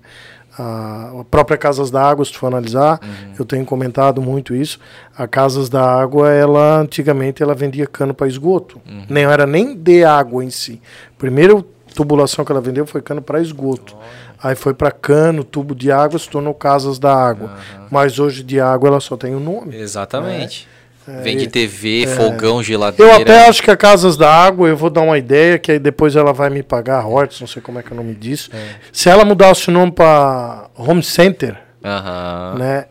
A 0.61 1.23
própria 1.31 1.57
Casas 1.57 1.89
da 1.89 2.01
Água, 2.03 2.25
se 2.25 2.33
tu 2.33 2.39
for 2.39 2.47
analisar, 2.47 2.99
uhum. 3.01 3.33
eu 3.39 3.45
tenho 3.45 3.65
comentado 3.65 4.21
muito 4.21 4.53
isso. 4.53 4.77
A 5.17 5.25
Casas 5.25 5.69
da 5.69 5.81
Água, 5.81 6.29
ela 6.31 6.79
antigamente 6.79 7.41
ela 7.41 7.55
vendia 7.55 7.87
cano 7.87 8.13
para 8.13 8.27
esgoto. 8.27 8.81
Uhum. 8.85 9.05
Nem 9.07 9.23
era 9.23 9.45
nem 9.45 9.73
de 9.73 10.03
água 10.03 10.43
em 10.43 10.49
si. 10.49 10.81
Primeiro 11.17 11.65
tubulação 11.95 12.43
que 12.43 12.51
ela 12.51 12.61
vendeu 12.61 12.85
foi 12.85 13.01
cano 13.01 13.21
para 13.21 13.41
esgoto. 13.41 13.95
Aí 14.41 14.55
foi 14.55 14.73
para 14.73 14.91
cano, 14.91 15.43
tubo 15.43 15.73
de 15.73 15.91
água, 15.91 16.19
se 16.19 16.29
tornou 16.29 16.53
Casas 16.53 16.99
da 16.99 17.13
Água. 17.13 17.49
Uhum. 17.49 17.87
Mas 17.91 18.19
hoje 18.19 18.43
de 18.43 18.59
água 18.59 18.89
ela 18.89 18.99
só 18.99 19.17
tem 19.17 19.33
o 19.33 19.37
um 19.37 19.41
nome. 19.41 19.75
Exatamente. 19.75 20.65
Né? 20.65 20.78
Vende 21.23 21.47
TV, 21.47 22.05
fogão, 22.07 22.61
geladeira. 22.61 23.13
Eu 23.13 23.21
até 23.21 23.47
acho 23.47 23.63
que 23.63 23.71
a 23.71 23.77
Casas 23.77 24.15
da 24.15 24.31
Água, 24.31 24.67
eu 24.69 24.77
vou 24.77 24.89
dar 24.89 25.01
uma 25.01 25.17
ideia, 25.17 25.57
que 25.57 25.71
aí 25.71 25.79
depois 25.79 26.15
ela 26.15 26.31
vai 26.33 26.49
me 26.49 26.61
pagar 26.61 26.99
royalties, 27.01 27.39
não 27.41 27.47
sei 27.47 27.61
como 27.61 27.79
é 27.79 27.83
que 27.83 27.89
é 27.89 27.93
o 27.93 27.95
nome 27.95 28.13
disso. 28.13 28.51
Se 28.91 29.09
ela 29.09 29.25
mudasse 29.25 29.69
o 29.69 29.71
nome 29.71 29.91
para 29.91 30.69
Home 30.75 31.01
Center, 31.01 31.55
né? 32.57 32.85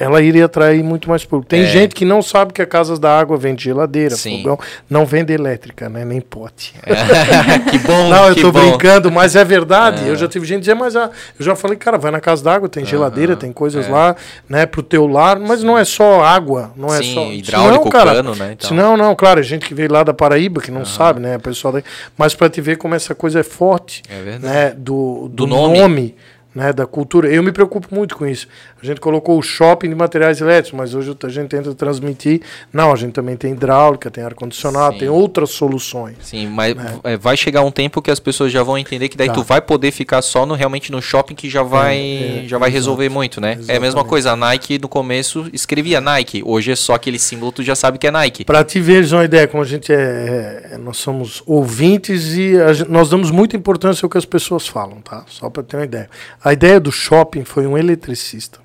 Ela 0.00 0.22
iria 0.22 0.44
atrair 0.44 0.82
muito 0.84 1.08
mais 1.08 1.24
público. 1.24 1.50
Tem 1.50 1.62
É. 1.62 1.66
gente 1.66 1.92
que 1.94 2.04
não 2.04 2.22
sabe 2.22 2.52
que 2.52 2.62
a 2.62 2.66
Casas 2.66 3.00
da 3.00 3.18
Água 3.18 3.36
vende 3.36 3.64
geladeira, 3.64 4.14
Sim. 4.14 4.38
fogão, 4.42 4.58
não 4.88 5.04
vende 5.04 5.32
elétrica, 5.32 5.88
né? 5.88 6.04
Nem 6.04 6.20
pote. 6.20 6.72
que 7.70 7.78
bom, 7.78 8.08
Não, 8.08 8.28
eu 8.28 8.52
bom. 8.52 8.60
brincando, 8.60 9.10
mas 9.10 9.34
é 9.34 9.44
verdade. 9.44 10.06
Eu 10.06 10.14
já 10.16 10.28
tive 10.28 10.46
gente 10.46 10.60
dizer, 10.60 10.74
mas 10.74 10.94
ah, 10.94 11.10
eu 11.38 11.44
já 11.44 11.56
falei, 11.56 11.76
cara, 11.76 11.98
vai 11.98 12.10
na 12.12 12.20
casa 12.20 12.44
d'água, 12.44 12.68
tem 12.68 12.84
geladeira, 12.84 13.34
tem 13.36 13.52
coisas 13.52 13.88
lá, 13.88 14.14
né, 14.48 14.66
pro 14.66 14.82
teu 14.82 15.06
lar, 15.06 15.38
mas 15.38 15.62
não 15.62 15.76
é 15.76 15.84
só 15.84 16.22
água, 16.22 16.70
não 16.76 16.94
é 16.94 16.98
Sim, 17.02 17.14
só 17.14 17.32
hidráulico, 17.32 17.78
Senão, 17.84 17.90
cara, 17.90 18.14
cano, 18.14 18.34
né, 18.36 18.52
então. 18.52 18.68
Senão, 18.68 18.96
não, 18.96 19.16
claro, 19.16 19.40
a 19.40 19.42
gente 19.42 19.66
que 19.66 19.74
veio 19.74 19.92
lá 19.92 20.02
da 20.04 20.14
Paraíba, 20.14 20.60
que 20.60 20.70
não 20.70 20.84
sabe, 20.84 21.18
né, 21.20 21.34
a 21.34 21.38
pessoa 21.40 21.72
daí, 21.72 21.82
mas 22.16 22.34
para 22.34 22.48
te 22.48 22.60
ver 22.60 22.76
como 22.76 22.94
essa 22.94 23.14
coisa 23.14 23.40
é 23.40 23.42
forte, 23.42 24.02
É 24.08 24.22
verdade. 24.22 24.44
né, 24.54 24.74
do, 24.76 25.28
do, 25.28 25.44
Do 25.44 25.46
nome. 25.48 25.78
nome. 25.80 26.14
né, 26.54 26.72
da 26.72 26.86
cultura. 26.86 27.28
Eu 27.28 27.40
me 27.40 27.52
preocupo 27.52 27.94
muito 27.94 28.16
com 28.16 28.26
isso. 28.26 28.48
A 28.80 28.86
gente 28.86 29.00
colocou 29.00 29.36
o 29.38 29.42
shopping 29.42 29.88
de 29.88 29.94
materiais 29.94 30.40
elétricos, 30.40 30.78
mas 30.78 30.94
hoje 30.94 31.16
a 31.22 31.28
gente 31.28 31.48
tenta 31.48 31.74
transmitir. 31.74 32.42
Não, 32.72 32.92
a 32.92 32.96
gente 32.96 33.12
também 33.12 33.36
tem 33.36 33.52
hidráulica, 33.52 34.10
tem 34.10 34.22
ar-condicionado, 34.22 34.98
tem 34.98 35.08
outras 35.08 35.50
soluções. 35.50 36.16
Sim, 36.22 36.46
mas 36.46 36.74
é, 37.02 37.16
vai 37.16 37.36
chegar 37.36 37.62
um 37.62 37.70
tempo 37.72 38.00
que 38.00 38.10
as 38.10 38.20
pessoas 38.20 38.52
já 38.52 38.62
vão 38.62 38.78
entender 38.78 39.08
que 39.08 39.16
daí 39.16 39.28
Tá. 39.28 39.34
tu 39.34 39.42
vai 39.42 39.60
poder 39.60 39.90
ficar 39.90 40.22
só 40.22 40.46
no 40.46 40.54
realmente 40.54 40.92
no 40.92 41.02
shopping 41.02 41.34
que 41.34 41.50
já 41.50 41.62
vai 41.62 41.98
é, 42.44 42.48
já 42.48 42.56
vai 42.56 42.70
resolver 42.70 43.08
muito, 43.08 43.40
né? 43.40 43.52
É 43.52 43.52
a 43.52 43.56
mesma 43.80 43.86
exatamente. 43.86 44.08
coisa, 44.08 44.32
a 44.32 44.36
Nike 44.36 44.78
no 44.78 44.88
começo 44.88 45.48
escrevia 45.52 46.00
Nike, 46.00 46.42
hoje 46.46 46.70
é 46.72 46.76
só 46.76 46.94
aquele 46.94 47.18
símbolo 47.18 47.50
tu 47.52 47.62
já 47.62 47.74
sabe 47.74 47.98
que 47.98 48.06
é 48.06 48.10
Nike. 48.10 48.44
Para 48.44 48.62
te 48.64 48.80
veres 48.80 49.10
uma 49.12 49.24
ideia, 49.24 49.48
como 49.48 49.62
a 49.62 49.66
gente 49.66 49.92
é, 49.92 50.70
é- 50.72 50.78
nós 50.78 50.98
somos 50.98 51.42
ouvintes 51.46 52.34
e 52.36 52.52
nós 52.88 53.08
damos 53.10 53.30
muita 53.30 53.56
importância 53.56 54.06
ao 54.06 54.10
que 54.10 54.16
as 54.18 54.24
pessoas 54.24 54.66
falam, 54.68 55.00
tá? 55.00 55.24
Só 55.26 55.50
para 55.50 55.62
ter 55.62 55.76
uma 55.76 55.84
ideia. 55.84 56.08
A 56.44 56.52
ideia 56.52 56.78
do 56.78 56.92
shopping 56.92 57.44
foi 57.44 57.66
um 57.66 57.76
eletricista 57.76 58.60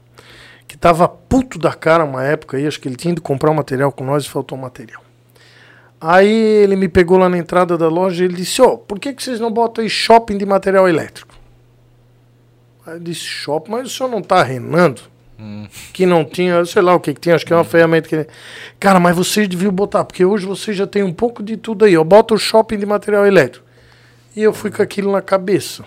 tava 0.83 1.07
puto 1.07 1.57
da 1.57 1.71
cara 1.73 2.03
uma 2.03 2.25
época 2.25 2.57
aí, 2.57 2.67
acho 2.67 2.77
que 2.77 2.89
ele 2.89 2.97
tinha 2.97 3.13
ido 3.13 3.21
comprar 3.21 3.49
um 3.49 3.53
material 3.53 3.89
com 3.89 4.03
nós 4.03 4.25
e 4.25 4.29
faltou 4.29 4.57
um 4.57 4.61
material. 4.61 5.01
Aí 6.01 6.29
ele 6.29 6.75
me 6.75 6.89
pegou 6.89 7.17
lá 7.17 7.29
na 7.29 7.37
entrada 7.37 7.77
da 7.77 7.87
loja 7.87 8.21
e 8.21 8.25
ele 8.27 8.35
disse: 8.35 8.61
Ó, 8.61 8.75
por 8.75 8.99
que, 8.99 9.13
que 9.13 9.23
vocês 9.23 9.39
não 9.39 9.49
botam 9.49 9.81
aí 9.81 9.89
shopping 9.89 10.37
de 10.37 10.45
material 10.45 10.89
elétrico? 10.89 11.33
Aí 12.85 12.95
eu 12.95 12.99
disse: 12.99 13.21
Shopping, 13.21 13.71
mas 13.71 13.87
o 13.87 13.89
senhor 13.89 14.09
não 14.09 14.21
tá 14.21 14.43
renando? 14.43 15.01
que 15.93 16.05
não 16.05 16.23
tinha, 16.23 16.63
sei 16.63 16.81
lá 16.81 16.93
o 16.95 16.99
que, 17.01 17.13
que 17.13 17.19
tinha, 17.19 17.35
acho 17.35 17.45
que 17.45 17.51
é 17.51 17.55
uma 17.55 17.63
ferramenta 17.65 18.07
que. 18.07 18.27
Cara, 18.79 18.99
mas 18.99 19.15
vocês 19.15 19.47
deviam 19.47 19.71
botar, 19.73 20.03
porque 20.05 20.23
hoje 20.23 20.45
vocês 20.45 20.75
já 20.77 20.85
tem 20.87 21.03
um 21.03 21.11
pouco 21.13 21.41
de 21.41 21.55
tudo 21.57 21.85
aí. 21.85 21.97
ó. 21.97 22.03
Bota 22.03 22.33
o 22.33 22.37
shopping 22.37 22.77
de 22.77 22.85
material 22.85 23.25
elétrico. 23.25 23.65
E 24.35 24.43
eu 24.43 24.53
fui 24.53 24.69
com 24.71 24.81
aquilo 24.81 25.11
na 25.11 25.21
cabeça. 25.21 25.83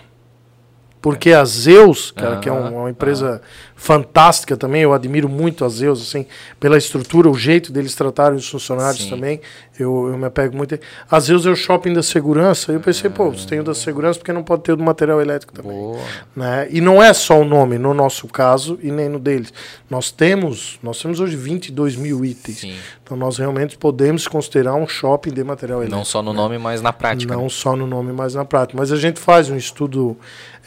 Porque 1.01 1.31
a 1.31 1.45
Zeus, 1.45 2.11
cara, 2.11 2.37
que 2.37 2.49
é 2.49 2.51
um- 2.51 2.81
uma 2.81 2.89
empresa 2.89 3.41
fantástica 3.77 4.57
também, 4.57 4.81
eu 4.81 4.91
admiro 4.91 5.29
muito 5.29 5.63
a 5.63 5.69
Zeus, 5.69 6.01
assim, 6.01 6.25
pela 6.59 6.77
estrutura, 6.77 7.29
o 7.29 7.35
jeito 7.35 7.71
deles 7.71 7.93
tratarem 7.95 8.35
os 8.35 8.49
funcionários 8.49 9.03
Sim. 9.03 9.09
também, 9.11 9.39
eu, 9.79 10.09
eu 10.11 10.17
me 10.17 10.25
apego 10.25 10.57
muito. 10.57 10.77
A 11.09 11.19
Zeus 11.19 11.45
é 11.45 11.51
o 11.51 11.55
shopping 11.55 11.93
da 11.93 12.01
segurança, 12.01 12.71
eu 12.71 12.79
pensei, 12.79 13.07
pô, 13.07 13.29
você 13.29 13.47
tem 13.47 13.59
o 13.59 13.63
da 13.63 13.75
segurança, 13.75 14.17
porque 14.17 14.33
não 14.33 14.43
pode 14.43 14.63
ter 14.63 14.73
o 14.73 14.75
do 14.75 14.83
material 14.83 15.21
elétrico 15.21 15.53
também 15.53 15.71
Boa. 15.71 15.99
né? 16.35 16.67
E 16.71 16.81
não 16.81 17.01
é 17.01 17.13
só 17.13 17.39
o 17.39 17.45
nome 17.45 17.77
no 17.77 17.93
nosso 17.93 18.27
caso 18.27 18.79
e 18.81 18.91
nem 18.91 19.07
no 19.07 19.19
deles. 19.19 19.53
Nós 19.87 20.09
temos, 20.09 20.79
nós 20.81 20.99
temos 20.99 21.19
hoje 21.19 21.35
22 21.35 21.95
mil 21.95 22.25
itens. 22.25 22.57
Sim. 22.57 22.75
Então 23.03 23.15
nós 23.15 23.37
realmente 23.37 23.77
podemos 23.77 24.27
considerar 24.27 24.73
um 24.73 24.87
shopping 24.87 25.31
de 25.31 25.43
material 25.43 25.79
Não 25.79 25.85
elétrico. 25.85 26.05
só 26.07 26.23
no 26.23 26.33
nome, 26.33 26.57
mas 26.57 26.81
na 26.81 26.91
prática. 26.91 27.35
Não 27.35 27.43
né? 27.43 27.49
só 27.49 27.75
no 27.75 27.85
nome, 27.85 28.11
mas 28.11 28.33
na 28.33 28.43
prática. 28.43 28.77
Mas 28.77 28.91
a 28.91 28.97
gente 28.97 29.19
faz 29.19 29.49
um 29.49 29.55
estudo 29.55 30.17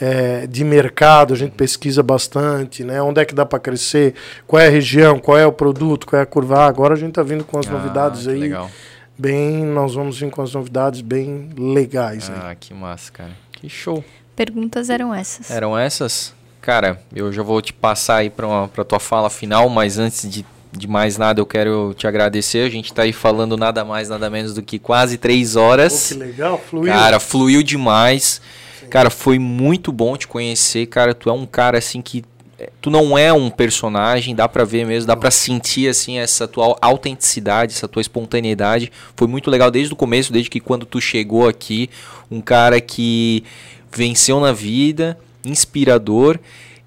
eh, 0.01 0.47
de 0.49 0.65
mercado, 0.65 1.35
a 1.35 1.37
gente 1.37 1.53
pesquisa 1.53 2.03
bastante, 2.03 2.83
né? 2.83 3.00
Onde 3.03 3.21
é 3.21 3.25
que 3.25 3.35
dá 3.35 3.45
para 3.47 3.59
crescer, 3.59 4.15
qual 4.47 4.61
é 4.61 4.67
a 4.67 4.71
região, 4.71 5.19
qual 5.19 5.37
é 5.39 5.47
o 5.47 5.53
produto, 5.53 6.07
qual 6.07 6.19
é 6.21 6.23
a 6.23 6.27
curva. 6.27 6.61
Ah, 6.61 6.67
agora 6.67 6.95
a 6.95 6.97
gente 6.97 7.11
está 7.11 7.23
vindo 7.23 7.45
com 7.45 7.59
as 7.59 7.67
Ah, 7.67 7.73
novidades 7.73 8.27
aí. 8.29 8.39
Legal. 8.41 8.71
Bem, 9.19 9.65
nós 9.67 9.95
vamos 9.95 10.19
vir 10.19 10.31
com 10.31 10.41
as 10.43 10.55
novidades 10.55 11.01
bem 11.03 11.51
legais 11.59 12.31
aí. 12.31 12.37
Ah, 12.43 12.55
que 12.59 12.73
massa, 12.73 13.13
cara. 13.13 13.31
Que 13.53 13.69
show. 13.69 14.03
Perguntas 14.35 14.89
eram 14.89 15.13
essas. 15.15 15.51
Eram 15.51 15.77
essas? 15.79 16.33
Cara, 16.63 17.01
eu 17.15 17.31
já 17.33 17.43
vou 17.43 17.61
te 17.61 17.73
passar 17.73 18.17
aí 18.17 18.31
para 18.31 18.69
pra 18.69 18.85
tua 18.85 18.99
fala 19.01 19.29
final, 19.29 19.69
mas 19.69 19.99
antes 19.99 20.31
de, 20.31 20.45
de 20.73 20.87
mais 20.89 21.19
nada 21.19 21.41
eu 21.41 21.47
quero 21.47 21.93
te 21.97 22.07
agradecer. 22.07 22.67
A 22.67 22.71
gente 22.71 22.93
tá 22.95 23.03
aí 23.03 23.13
falando 23.13 23.57
nada 23.57 23.85
mais, 23.85 24.09
nada 24.09 24.31
menos 24.31 24.55
do 24.55 24.63
que 24.63 24.79
quase 24.79 25.19
três 25.19 25.53
Pô, 25.55 25.61
horas. 25.61 26.09
que 26.09 26.15
legal, 26.15 26.59
fluiu. 26.59 26.93
Cara, 26.93 27.21
fluiu 27.21 27.63
demais. 27.63 28.41
Cara, 28.89 29.11
foi 29.11 29.39
muito 29.39 29.93
bom 29.93 30.17
te 30.17 30.27
conhecer, 30.27 30.87
cara. 30.87 31.15
Tu 31.15 31.29
é 31.29 31.33
um 31.33 31.47
cara 31.47 31.79
assim 31.79 32.01
que 32.03 32.25
tu 32.81 32.91
não 32.91 33.17
é 33.17 33.33
um 33.33 33.51
personagem, 33.51 34.35
dá 34.35 34.49
pra 34.49 34.65
ver 34.65 34.85
mesmo, 34.87 35.07
dá 35.07 35.17
pra 35.17 35.31
sentir 35.31 35.89
assim 35.89 36.19
essa 36.19 36.47
tua 36.47 36.77
autenticidade, 36.81 37.75
essa 37.75 37.89
tua 37.89 38.01
espontaneidade. 38.01 38.91
Foi 39.17 39.29
muito 39.29 39.51
legal 39.51 39.71
desde 39.71 39.93
o 39.93 39.97
começo, 39.97 40.33
desde 40.33 40.51
que 40.51 40.61
quando 40.61 40.85
tu 40.87 41.01
chegou 41.01 41.49
aqui, 41.49 41.89
um 42.31 42.41
cara 42.41 42.81
que 42.81 43.45
venceu 43.95 44.41
na 44.41 44.53
vida, 44.53 45.19
inspirador 45.45 46.39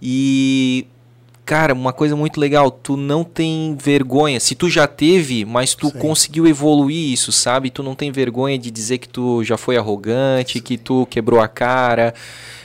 e 0.01 0.85
Cara, 1.45 1.73
uma 1.73 1.91
coisa 1.91 2.15
muito 2.15 2.39
legal, 2.39 2.71
tu 2.71 2.95
não 2.95 3.21
tem 3.21 3.75
vergonha. 3.77 4.39
Se 4.39 4.55
tu 4.55 4.69
já 4.69 4.87
teve, 4.87 5.43
mas 5.43 5.75
tu 5.75 5.89
Sim. 5.89 5.99
conseguiu 5.99 6.47
evoluir 6.47 7.11
isso, 7.11 7.33
sabe? 7.33 7.69
Tu 7.69 7.83
não 7.83 7.95
tem 7.95 8.13
vergonha 8.13 8.57
de 8.57 8.71
dizer 8.71 8.97
que 8.97 9.09
tu 9.09 9.43
já 9.43 9.57
foi 9.57 9.75
arrogante, 9.75 10.61
que 10.61 10.77
tu 10.77 11.05
quebrou 11.07 11.41
a 11.41 11.47
cara. 11.49 12.13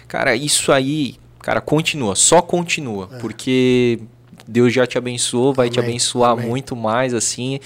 Cara, 0.06 0.36
isso 0.36 0.70
aí, 0.70 1.16
cara, 1.48 1.62
continua, 1.62 2.14
só 2.14 2.42
continua, 2.42 3.06
porque 3.22 4.00
Deus 4.46 4.70
já 4.70 4.86
te 4.86 4.98
abençoou, 4.98 5.54
vai 5.54 5.70
te 5.70 5.78
Amém, 5.78 5.92
abençoar 5.92 6.32
amém. 6.32 6.46
muito 6.46 6.76
mais 6.76 7.14
assim. 7.14 7.58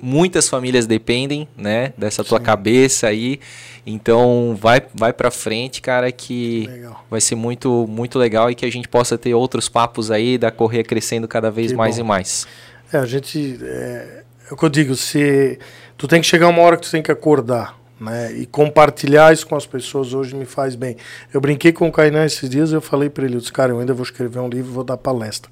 Muitas 0.00 0.48
famílias 0.48 0.86
dependem, 0.86 1.46
né, 1.54 1.92
dessa 1.98 2.24
tua 2.24 2.38
Sim. 2.38 2.44
cabeça 2.44 3.08
aí. 3.08 3.38
Então, 3.86 4.56
vai 4.58 4.80
vai 4.94 5.12
para 5.12 5.30
frente, 5.30 5.82
cara, 5.82 6.10
que 6.10 6.66
Legal. 6.66 7.04
vai 7.10 7.20
ser 7.20 7.34
muito 7.34 7.86
muito 7.86 8.18
legal 8.18 8.50
e 8.50 8.54
que 8.54 8.64
a 8.64 8.72
gente 8.72 8.88
possa 8.88 9.18
ter 9.18 9.34
outros 9.34 9.68
papos 9.68 10.10
aí 10.10 10.38
da 10.38 10.50
correia 10.50 10.82
crescendo 10.82 11.28
cada 11.28 11.50
vez 11.50 11.72
Que 11.72 11.76
mais 11.76 11.96
bom. 11.96 12.00
e 12.00 12.04
mais. 12.08 12.46
É, 12.90 12.96
a 12.96 13.04
gente. 13.04 13.58
É, 13.62 14.22
é 14.50 14.54
o 14.54 14.56
que 14.56 14.64
eu 14.64 14.70
digo, 14.70 14.96
se, 14.96 15.58
tu 15.98 16.08
tem 16.08 16.22
que 16.22 16.26
chegar 16.26 16.48
uma 16.48 16.62
hora 16.62 16.78
que 16.78 16.84
tu 16.84 16.90
tem 16.90 17.02
que 17.02 17.12
acordar. 17.12 17.78
Né? 18.00 18.32
E 18.32 18.46
compartilhar 18.46 19.30
isso 19.30 19.46
com 19.46 19.54
as 19.54 19.66
pessoas 19.66 20.14
hoje 20.14 20.34
me 20.34 20.46
faz 20.46 20.74
bem. 20.74 20.96
Eu 21.34 21.40
brinquei 21.40 21.70
com 21.70 21.86
o 21.86 21.92
Kainan 21.92 22.24
esses 22.24 22.48
dias 22.48 22.72
eu 22.72 22.80
falei 22.80 23.10
para 23.10 23.26
ele, 23.26 23.36
eu 23.36 23.40
disse, 23.40 23.52
cara, 23.52 23.72
eu 23.72 23.78
ainda 23.78 23.92
vou 23.92 24.02
escrever 24.02 24.38
um 24.38 24.48
livro, 24.48 24.72
vou 24.72 24.84
dar 24.84 24.96
palestra. 24.96 25.50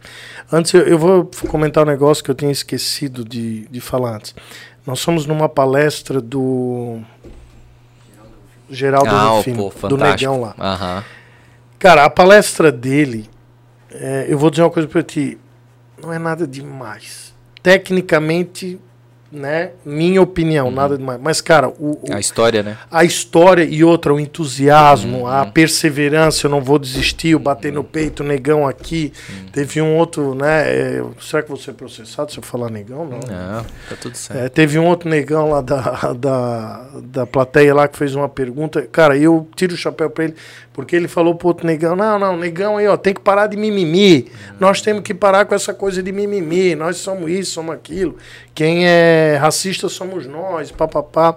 Antes, 0.50 0.72
eu, 0.72 0.80
eu 0.80 0.98
vou 0.98 1.30
comentar 1.48 1.84
um 1.84 1.86
negócio 1.86 2.24
que 2.24 2.30
eu 2.30 2.34
tinha 2.34 2.50
esquecido 2.50 3.22
de, 3.22 3.68
de 3.68 3.80
falar 3.82 4.16
antes. 4.16 4.34
Nós 4.86 4.98
somos 5.00 5.26
numa 5.26 5.48
palestra 5.48 6.18
do 6.18 7.00
Geraldo 8.70 9.10
ah, 9.10 9.28
Rufino, 9.28 9.70
pô, 9.70 9.88
do. 9.88 9.98
Negão 9.98 10.40
lá. 10.40 10.54
Aham. 10.58 11.04
Cara, 11.78 12.04
a 12.04 12.10
palestra 12.10 12.72
dele, 12.72 13.28
é, 13.90 14.26
eu 14.28 14.38
vou 14.38 14.48
dizer 14.48 14.62
uma 14.62 14.70
coisa 14.70 14.88
pra 14.88 15.02
ti, 15.02 15.38
não 16.00 16.12
é 16.12 16.18
nada 16.18 16.46
demais. 16.46 17.34
Tecnicamente, 17.62 18.80
né, 19.30 19.72
minha 19.84 20.22
opinião, 20.22 20.70
nada 20.70 20.96
demais. 20.96 21.20
Mas, 21.22 21.40
cara, 21.40 21.68
o, 21.68 21.98
o- 22.02 22.12
A 22.12 22.18
história, 22.18 22.62
né? 22.62 22.78
a 22.90 23.04
história 23.04 23.62
e 23.64 23.84
outra, 23.84 24.12
o 24.14 24.18
entusiasmo, 24.18 25.26
a 25.26 25.44
perseverança, 25.44 26.46
eu 26.46 26.50
não 26.50 26.60
vou 26.62 26.78
desistir, 26.78 27.28
eu 27.30 27.38
bater 27.38 27.72
no 27.72 27.84
peito, 27.84 28.24
negão 28.24 28.66
aqui. 28.66 29.12
Teve 29.52 29.80
um 29.82 29.96
outro, 29.96 30.34
né? 30.34 30.62
é, 30.68 31.02
será 31.20 31.42
que 31.42 31.50
você 31.50 31.70
é 31.70 31.74
processado 31.74 32.32
se 32.32 32.38
eu 32.38 32.42
falar 32.42 32.70
negão? 32.70 33.04
Não. 33.04 33.18
Não, 33.18 33.64
tá 33.88 33.96
tudo 34.00 34.16
certo. 34.16 34.40
É, 34.44 34.48
teve 34.48 34.78
um 34.78 34.86
outro 34.86 35.08
negão 35.08 35.50
lá 35.50 35.60
da, 35.60 36.12
da, 36.16 36.86
da 37.02 37.26
plateia 37.26 37.74
lá 37.74 37.86
que 37.86 37.98
fez 37.98 38.14
uma 38.14 38.28
pergunta. 38.28 38.82
Cara, 38.90 39.16
eu 39.16 39.46
tiro 39.54 39.74
o 39.74 39.76
chapéu 39.76 40.08
pra 40.10 40.24
ele, 40.24 40.34
porque 40.78 40.94
ele 40.94 41.08
falou 41.08 41.34
pro 41.34 41.48
outro 41.48 41.66
negão: 41.66 41.96
não, 41.96 42.20
não, 42.20 42.36
negão 42.36 42.76
aí, 42.76 42.86
ó, 42.86 42.96
tem 42.96 43.12
que 43.12 43.20
parar 43.20 43.48
de 43.48 43.56
mimimi. 43.56 44.30
Nós 44.60 44.80
temos 44.80 45.02
que 45.02 45.12
parar 45.12 45.44
com 45.44 45.52
essa 45.52 45.74
coisa 45.74 46.00
de 46.00 46.12
mimimi. 46.12 46.76
Nós 46.76 46.98
somos 46.98 47.28
isso, 47.28 47.50
somos 47.50 47.74
aquilo. 47.74 48.14
Quem 48.54 48.86
é 48.86 49.36
racista 49.40 49.88
somos 49.88 50.24
nós, 50.28 50.70
papapá. 50.70 51.36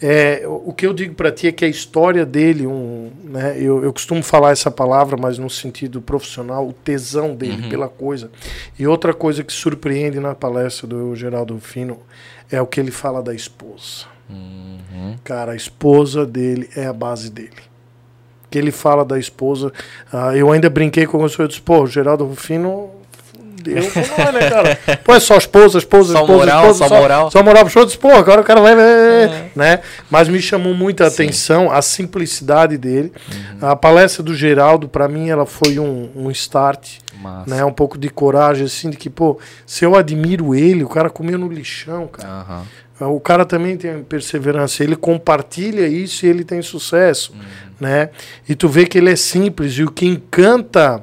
É, 0.00 0.44
o 0.46 0.72
que 0.72 0.86
eu 0.86 0.94
digo 0.94 1.14
pra 1.14 1.30
ti 1.30 1.48
é 1.48 1.52
que 1.52 1.62
a 1.62 1.68
história 1.68 2.24
dele, 2.24 2.66
um, 2.66 3.10
né, 3.22 3.54
eu, 3.58 3.84
eu 3.84 3.92
costumo 3.92 4.22
falar 4.22 4.52
essa 4.52 4.70
palavra, 4.70 5.14
mas 5.14 5.36
no 5.36 5.50
sentido 5.50 6.00
profissional, 6.00 6.66
o 6.66 6.72
tesão 6.72 7.34
dele 7.34 7.68
pela 7.68 7.86
coisa. 7.86 8.30
E 8.78 8.86
outra 8.86 9.12
coisa 9.12 9.44
que 9.44 9.52
surpreende 9.52 10.18
na 10.18 10.34
palestra 10.34 10.86
do 10.86 11.14
Geraldo 11.14 11.60
Fino 11.60 12.00
é 12.50 12.62
o 12.62 12.66
que 12.66 12.80
ele 12.80 12.90
fala 12.90 13.22
da 13.22 13.34
esposa. 13.34 14.06
Cara, 15.22 15.52
a 15.52 15.56
esposa 15.56 16.24
dele 16.24 16.70
é 16.74 16.86
a 16.86 16.94
base 16.94 17.30
dele. 17.30 17.69
Que 18.50 18.58
ele 18.58 18.72
fala 18.72 19.04
da 19.04 19.18
esposa. 19.18 19.72
ah, 20.12 20.36
eu 20.36 20.50
ainda 20.50 20.68
brinquei 20.68 21.06
com 21.06 21.22
o 21.22 21.28
senhor, 21.28 21.44
eu 21.44 21.48
disse, 21.48 21.60
pô, 21.60 21.82
o 21.82 21.86
Geraldo 21.86 22.24
Rufino 22.24 22.90
fudeu. 23.32 23.76
Não 24.18 24.24
é, 24.26 24.32
né, 24.32 24.50
cara? 24.50 24.78
Pô, 25.04 25.14
é 25.14 25.20
só 25.20 25.36
esposa, 25.36 25.78
esposa, 25.78 26.14
Só 26.14 26.20
esposa, 26.22 26.38
moral, 26.38 26.60
esposa, 26.70 26.88
só 26.88 27.00
moral. 27.00 27.30
Só 27.30 27.42
moral 27.42 27.62
pro 27.64 27.72
show. 27.72 27.82
Eu 27.82 27.86
disse, 27.86 27.98
Pô, 27.98 28.08
agora 28.10 28.40
o 28.40 28.44
cara 28.44 28.60
vai, 28.60 28.72
É. 28.72 29.50
né? 29.54 29.80
Mas 30.10 30.28
me 30.28 30.40
chamou 30.40 30.74
muita 30.74 31.08
Sim. 31.10 31.24
atenção 31.24 31.70
a 31.70 31.80
simplicidade 31.82 32.76
dele. 32.76 33.12
Uhum. 33.60 33.68
A 33.68 33.76
palestra 33.76 34.22
do 34.22 34.34
Geraldo, 34.34 34.88
pra 34.88 35.06
mim, 35.08 35.28
ela 35.28 35.44
foi 35.46 35.78
um, 35.78 36.08
um 36.16 36.30
start, 36.30 36.98
Massa. 37.20 37.54
né? 37.54 37.64
Um 37.64 37.72
pouco 37.72 37.96
de 37.98 38.08
coragem, 38.08 38.64
assim, 38.64 38.90
de 38.90 38.96
que, 38.96 39.08
pô, 39.10 39.38
se 39.66 39.84
eu 39.84 39.94
admiro 39.94 40.54
ele, 40.54 40.82
o 40.82 40.88
cara 40.88 41.08
comeu 41.10 41.38
no 41.38 41.46
lixão, 41.48 42.08
cara. 42.08 42.28
Aham. 42.28 42.62
O 43.02 43.18
cara 43.18 43.46
também 43.46 43.78
tem 43.78 44.02
perseverança, 44.02 44.84
ele 44.84 44.94
compartilha 44.94 45.86
isso 45.88 46.26
e 46.26 46.28
ele 46.28 46.44
tem 46.44 46.60
sucesso, 46.60 47.32
né? 47.80 48.10
E 48.48 48.54
tu 48.54 48.68
vê 48.68 48.84
que 48.86 48.98
ele 48.98 49.10
é 49.10 49.16
simples 49.16 49.72
e 49.74 49.82
o 49.82 49.90
que 49.90 50.06
encanta 50.06 51.02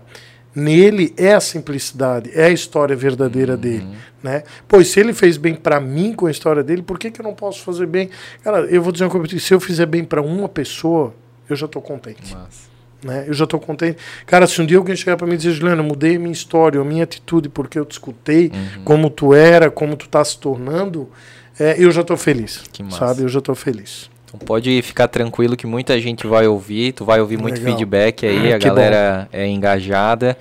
nele 0.55 1.13
é 1.17 1.33
a 1.33 1.39
simplicidade, 1.39 2.31
é 2.33 2.45
a 2.45 2.49
história 2.49 2.95
verdadeira 2.95 3.55
dele, 3.55 3.87
né? 4.23 4.43
Pois 4.67 4.87
se 4.87 4.99
ele 4.99 5.13
fez 5.13 5.37
bem 5.37 5.53
pra 5.53 5.79
mim 5.79 6.13
com 6.13 6.25
a 6.25 6.31
história 6.31 6.63
dele, 6.63 6.81
por 6.81 6.97
que 6.97 7.11
que 7.11 7.21
eu 7.21 7.23
não 7.23 7.33
posso 7.35 7.61
fazer 7.61 7.85
bem? 7.85 8.09
Cara, 8.43 8.61
eu 8.61 8.81
vou 8.81 8.91
dizer 8.91 9.03
uma 9.05 9.11
coisa, 9.11 9.39
se 9.39 9.53
eu 9.53 9.59
fizer 9.59 9.85
bem 9.85 10.03
pra 10.03 10.21
uma 10.21 10.49
pessoa, 10.49 11.13
eu 11.49 11.55
já 11.55 11.67
tô 11.67 11.79
contente 11.79 12.33
Massa. 12.33 12.67
né? 13.03 13.25
Eu 13.27 13.33
já 13.35 13.43
estou 13.43 13.59
contente. 13.59 13.97
Cara, 14.25 14.47
se 14.47 14.59
um 14.59 14.65
dia 14.65 14.77
alguém 14.79 14.95
chegar 14.95 15.15
para 15.15 15.27
mim 15.27 15.35
e 15.35 15.37
dizer, 15.37 15.51
Juliano, 15.51 15.81
eu 15.83 15.85
mudei 15.87 16.15
a 16.15 16.19
minha 16.19 16.31
história, 16.33 16.81
a 16.81 16.83
minha 16.83 17.03
atitude, 17.03 17.49
porque 17.49 17.77
eu 17.77 17.85
te 17.85 17.91
escutei, 17.91 18.51
Uhum. 18.51 18.83
como 18.83 19.09
tu 19.11 19.35
era, 19.35 19.69
como 19.69 19.95
tu 19.95 20.09
tá 20.09 20.25
se 20.25 20.39
tornando, 20.39 21.07
é, 21.59 21.75
eu 21.77 21.91
já 21.91 22.01
estou 22.01 22.17
feliz. 22.17 22.63
Que 22.71 22.81
massa. 22.81 22.97
Sabe? 22.97 23.21
Eu 23.21 23.29
já 23.29 23.37
estou 23.39 23.53
feliz. 23.53 24.09
Então 24.27 24.37
pode 24.45 24.81
ficar 24.81 25.07
tranquilo 25.07 25.55
que 25.55 25.65
muita 25.65 25.99
gente 26.01 26.27
vai 26.27 26.45
ouvir, 26.47 26.91
tu 26.91 27.05
vai 27.05 27.21
ouvir 27.21 27.37
muito 27.37 27.59
Legal. 27.59 27.71
feedback 27.71 28.25
aí, 28.25 28.51
Ah, 28.51 28.55
a 28.55 28.59
galera 28.59 29.29
é 29.31 29.47
engajada 29.47 30.37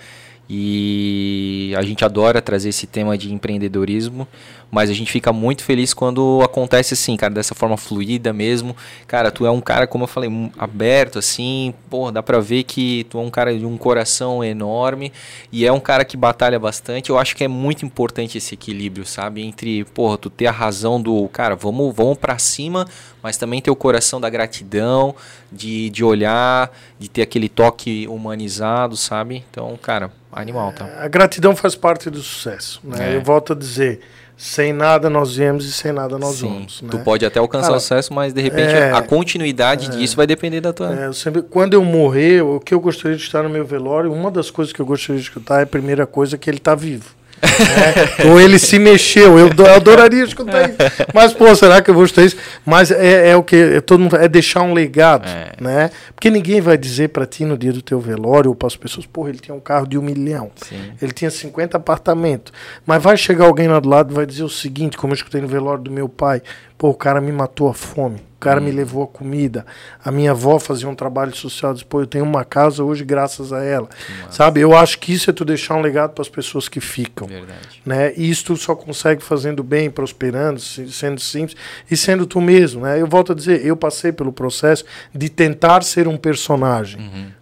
e 0.51 1.73
a 1.77 1.83
gente 1.83 2.05
adora 2.05 2.43
trazer 2.43 2.69
esse 2.71 2.87
tema 2.87 3.17
de 3.17 3.33
empreendedorismo, 3.33 4.27
mas 4.71 4.91
a 4.91 4.93
gente 4.93 5.11
fica 5.11 5.33
muito 5.33 5.65
feliz 5.65 5.95
quando 5.95 6.41
acontece 6.43 6.95
assim, 6.95 7.17
cara, 7.17 7.33
dessa 7.33 7.55
forma 7.55 7.77
fluida 7.77 8.33
mesmo. 8.33 8.77
Cara, 9.07 9.31
tu 9.31 9.47
é 9.47 9.51
um 9.51 9.61
cara, 9.61 9.87
como 9.87 10.05
eu 10.05 10.09
falei, 10.09 10.31
aberto 10.59 11.19
assim, 11.19 11.73
pô, 11.89 12.11
dá 12.11 12.23
pra 12.23 12.41
ver 12.41 12.65
que 12.65 13.05
tu 13.05 13.19
é 13.19 13.23
um 13.23 13.31
cara 13.31 13.57
de 13.57 13.65
um 13.65 13.77
coração 13.77 14.43
enorme 14.43 15.13
e 15.53 15.65
é 15.65 15.73
um 15.73 15.81
cara 15.81 16.05
que 16.05 16.17
batalha 16.17 16.59
bastante. 16.59 17.11
Eu 17.11 17.19
acho 17.19 17.37
que 17.37 17.45
é 17.45 17.49
muito 17.49 17.87
importante 17.87 18.37
esse 18.39 18.55
equilíbrio, 18.55 19.07
sabe, 19.07 19.43
entre, 19.43 19.85
porra, 19.87 20.19
tu 20.19 20.29
ter 20.29 20.47
a 20.47 20.53
razão 20.53 21.01
do, 21.01 21.29
cara, 21.29 21.55
vamos, 21.55 21.95
vamos 21.95 22.19
para 22.19 22.39
cima, 22.39 22.87
mas 23.23 23.37
também 23.37 23.61
ter 23.61 23.71
o 23.71 23.77
coração 23.77 24.21
da 24.21 24.29
gratidão, 24.29 25.15
de, 25.51 25.91
de 25.91 26.05
olhar, 26.05 26.71
de 26.99 27.09
ter 27.09 27.23
aquele 27.23 27.49
toque 27.49 28.07
humanizado, 28.09 28.97
sabe? 28.97 29.45
Então, 29.51 29.77
cara, 29.81 30.11
animal, 30.33 30.73
tá? 30.73 30.87
A 30.99 31.09
gratidão 31.09 31.57
faz 31.57 31.75
parte 31.75 32.11
do 32.11 32.21
sucesso. 32.21 32.81
Né? 32.85 33.13
É. 33.13 33.17
Eu 33.17 33.23
volto 33.23 33.53
a 33.53 33.57
dizer, 33.57 34.01
sem 34.37 34.73
nada 34.73 35.09
nós 35.09 35.37
viemos 35.37 35.65
e 35.65 35.73
sem 35.73 35.93
nada 35.93 36.19
nós 36.19 36.37
Sim, 36.37 36.49
vamos. 36.49 36.83
Né? 36.83 36.89
tu 36.91 36.99
pode 36.99 37.25
até 37.25 37.39
alcançar 37.39 37.69
Cara, 37.69 37.79
o 37.79 37.81
sucesso, 37.81 38.13
mas 38.13 38.35
de 38.35 38.43
repente 38.43 38.75
é, 38.75 38.93
a 38.93 39.01
continuidade 39.01 39.89
disso 39.89 40.15
vai 40.15 40.27
depender 40.27 40.61
da 40.61 40.73
tua. 40.73 40.95
É, 40.95 41.07
eu 41.07 41.15
sempre, 41.15 41.43
quando 41.43 41.73
eu 41.73 41.83
morrer, 41.83 42.43
o 42.43 42.61
que 42.61 42.75
eu 42.75 42.81
gostaria 42.81 43.17
de 43.17 43.23
estar 43.23 43.43
no 43.43 43.49
meu 43.49 43.65
velório, 43.65 44.13
uma 44.13 44.31
das 44.31 44.51
coisas 44.51 44.73
que 44.73 44.81
eu 44.81 44.87
gostaria 44.87 45.21
de 45.21 45.27
escutar 45.27 45.61
é 45.61 45.63
a 45.63 45.67
primeira 45.67 46.07
coisa 46.07 46.37
que 46.37 46.51
ele 46.51 46.59
está 46.59 46.75
vivo. 46.75 47.15
Né? 47.43 48.31
Ou 48.31 48.41
ele 48.41 48.59
se 48.59 48.79
mexeu, 48.79 49.39
eu, 49.39 49.51
do- 49.51 49.65
eu 49.65 49.75
adoraria 49.75 50.25
escutar 50.25 50.69
isso. 50.69 50.77
Mas, 51.15 51.33
pô, 51.33 51.55
será 51.55 51.81
que 51.83 51.91
eu 51.91 51.95
vou 51.95 52.05
escutar 52.05 52.25
isso? 52.25 52.37
Mas 52.65 52.91
é, 52.91 53.31
é 53.31 53.37
o 53.37 53.43
que 53.43 53.57
é, 53.57 53.81
todo 53.81 54.01
mundo 54.01 54.17
é 54.17 54.29
deixar 54.29 54.63
um 54.63 54.73
legado, 54.73 55.27
É. 55.29 55.53
né? 55.61 55.91
Porque 56.15 56.31
ninguém 56.31 56.61
vai 56.61 56.77
dizer 56.79 57.09
para 57.09 57.27
ti 57.27 57.45
no 57.45 57.57
dia 57.59 57.73
do 57.73 57.83
teu 57.83 58.01
velório 58.01 58.51
ou 58.51 58.55
para 58.55 58.67
as 58.69 58.77
pessoas, 58.77 59.07
porra, 59.07 59.29
ele 59.31 59.39
tinha 59.39 59.55
um 59.55 59.61
carro 59.61 59.87
de 59.87 59.99
um 59.99 60.03
milhão. 60.03 60.51
Sim. 60.57 60.93
Ele 61.01 61.13
tinha 61.13 61.31
50 61.31 61.77
apartamentos. 61.77 62.53
Mas 62.87 63.03
vai 63.03 63.17
chegar 63.17 63.45
alguém 63.47 63.69
lá 63.69 63.79
do 63.81 63.89
lado 63.89 64.13
e 64.13 64.15
vai 64.15 64.27
dizer 64.27 64.43
o 64.45 64.49
seguinte, 64.49 64.97
como 64.97 65.13
eu 65.13 65.17
escutei 65.17 65.41
no 65.41 65.49
velório 65.49 65.83
do 65.83 65.91
meu 65.91 66.09
pai, 66.09 66.43
pô, 66.79 66.91
o 66.91 66.95
cara 66.95 67.21
me 67.21 67.33
matou 67.33 67.69
a 67.69 67.75
fome, 67.75 68.17
o 68.37 68.39
cara 68.39 68.61
me 68.61 68.71
levou 68.71 69.03
a 69.03 69.07
comida. 69.07 69.65
A 70.05 70.11
minha 70.13 70.33
avó 70.33 70.59
fazia 70.59 70.89
um 70.89 70.95
trabalho 70.95 71.35
social, 71.35 71.73
disse, 71.73 71.85
pô, 71.85 72.01
eu 72.03 72.07
tenho 72.07 72.25
uma 72.25 72.45
casa 72.45 72.85
hoje 72.85 73.05
graças 73.05 73.53
a 73.53 73.63
ela. 73.65 73.89
Sabe, 74.31 74.61
eu 74.61 74.77
acho 74.77 74.99
que 74.99 75.13
isso 75.13 75.31
é 75.31 75.33
tu 75.33 75.45
deixar 75.45 75.75
um 75.75 75.81
legado 75.81 76.13
para 76.13 76.23
as 76.23 76.29
pessoas 76.29 76.69
que 76.69 76.81
ficam. 76.81 77.27
Verdade. 77.27 77.81
Né? 77.85 78.13
E 78.17 78.29
isso 78.29 78.45
tu 78.45 78.57
só 78.57 78.75
consegue 78.75 79.23
fazendo 79.23 79.63
bem, 79.65 79.91
prosperando, 79.91 80.61
se- 80.61 80.93
sendo 80.93 81.21
simples 81.21 81.57
e 81.91 81.97
sendo 81.97 82.27
tu 82.27 82.41
mesmo. 82.41 82.83
Né? 82.83 83.01
Eu 83.01 83.07
volto 83.07 83.33
a 83.33 83.35
dizer, 83.35 83.65
eu 83.65 83.77
passei 83.77 84.13
pelo 84.13 84.33
processo 84.33 84.85
de 85.15 85.29
tentar 85.31 85.83
ser 85.83 86.07
um 86.07 86.17
personagem. 86.17 87.01
Cara, 87.01 87.37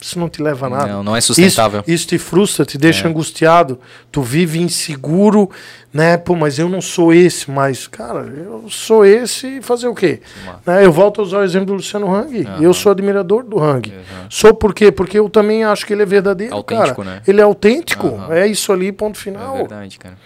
isso 0.00 0.18
não 0.18 0.28
te 0.28 0.42
leva 0.42 0.66
a 0.66 0.70
nada. 0.70 0.86
Não, 0.86 1.02
não 1.02 1.16
é 1.16 1.20
sustentável. 1.20 1.80
Isso, 1.80 1.90
isso 1.94 2.06
te 2.08 2.18
frustra, 2.18 2.64
te 2.64 2.78
deixa 2.78 3.06
É. 3.06 3.10
angustiado. 3.10 3.78
Tu 4.10 4.22
vive 4.22 4.58
inseguro, 4.60 5.50
né? 5.92 6.16
Pô, 6.16 6.34
mas 6.34 6.58
eu 6.58 6.68
não 6.68 6.80
sou 6.80 7.12
esse. 7.12 7.50
Mas, 7.50 7.86
cara, 7.86 8.20
eu 8.20 8.64
sou 8.68 9.04
esse 9.04 9.58
e 9.58 9.62
fazer 9.62 9.88
o 9.88 9.94
quê? 9.94 10.20
Né? 10.66 10.84
Eu 10.84 10.92
volto 10.92 11.20
a 11.20 11.24
usar 11.24 11.38
o 11.38 11.44
exemplo 11.44 11.66
do 11.66 11.74
Luciano 11.74 12.12
Hang. 12.14 12.46
Eu 12.60 12.72
sou 12.72 12.90
admirador 12.92 13.44
do 13.44 13.58
Hang. 13.62 13.92
Sou 14.28 14.54
por 14.54 14.74
quê? 14.74 14.90
Porque 14.90 15.18
eu 15.18 15.28
também 15.28 15.64
acho 15.64 15.84
que 15.86 15.92
ele 15.92 16.02
é 16.02 16.06
verdadeiro, 16.06 16.54
Autêntico, 16.54 17.02
cara. 17.04 17.16
né? 17.16 17.22
Ele 17.26 17.40
é 17.40 17.44
autêntico. 17.44 18.06
Aham. 18.08 18.34
É 18.34 18.46
isso 18.46 18.72
ali, 18.72 18.90
ponto 18.92 19.18
É 19.18 19.22
final. 19.22 19.56
verdade, 19.56 19.98
cara. 19.98 20.16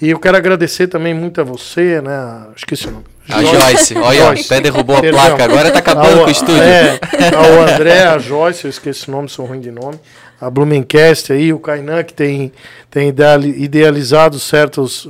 E 0.00 0.10
eu 0.10 0.18
quero 0.18 0.36
agradecer 0.36 0.88
também 0.88 1.14
muito 1.14 1.40
a 1.40 1.44
você, 1.44 2.00
né? 2.02 2.42
Esqueci 2.54 2.86
o 2.88 2.90
nome. 2.90 3.04
A 3.30 3.42
Joyce, 3.42 3.96
olha, 3.98 4.18
Joyce. 4.26 4.44
até 4.52 4.60
derrubou 4.60 4.96
a 4.96 5.00
Perdão. 5.00 5.20
placa, 5.20 5.44
agora 5.44 5.70
tá 5.70 5.78
acabando 5.78 6.18
Ao- 6.18 6.24
com 6.24 6.28
o 6.28 6.30
estúdio. 6.30 6.62
É, 6.62 7.00
ao 7.34 7.62
André, 7.62 8.04
a 8.04 8.18
Joyce, 8.18 8.64
eu 8.66 8.70
esqueci 8.70 9.08
o 9.08 9.12
nome, 9.12 9.28
sou 9.28 9.46
ruim 9.46 9.60
de 9.60 9.70
nome. 9.70 9.98
A 10.40 10.50
Blumencast 10.50 11.32
aí, 11.32 11.50
o 11.52 11.58
Kainan, 11.58 12.02
que 12.04 12.12
tem, 12.12 12.52
tem 12.90 13.08
ideali- 13.08 13.54
idealizado 13.62 14.38
certos 14.38 15.08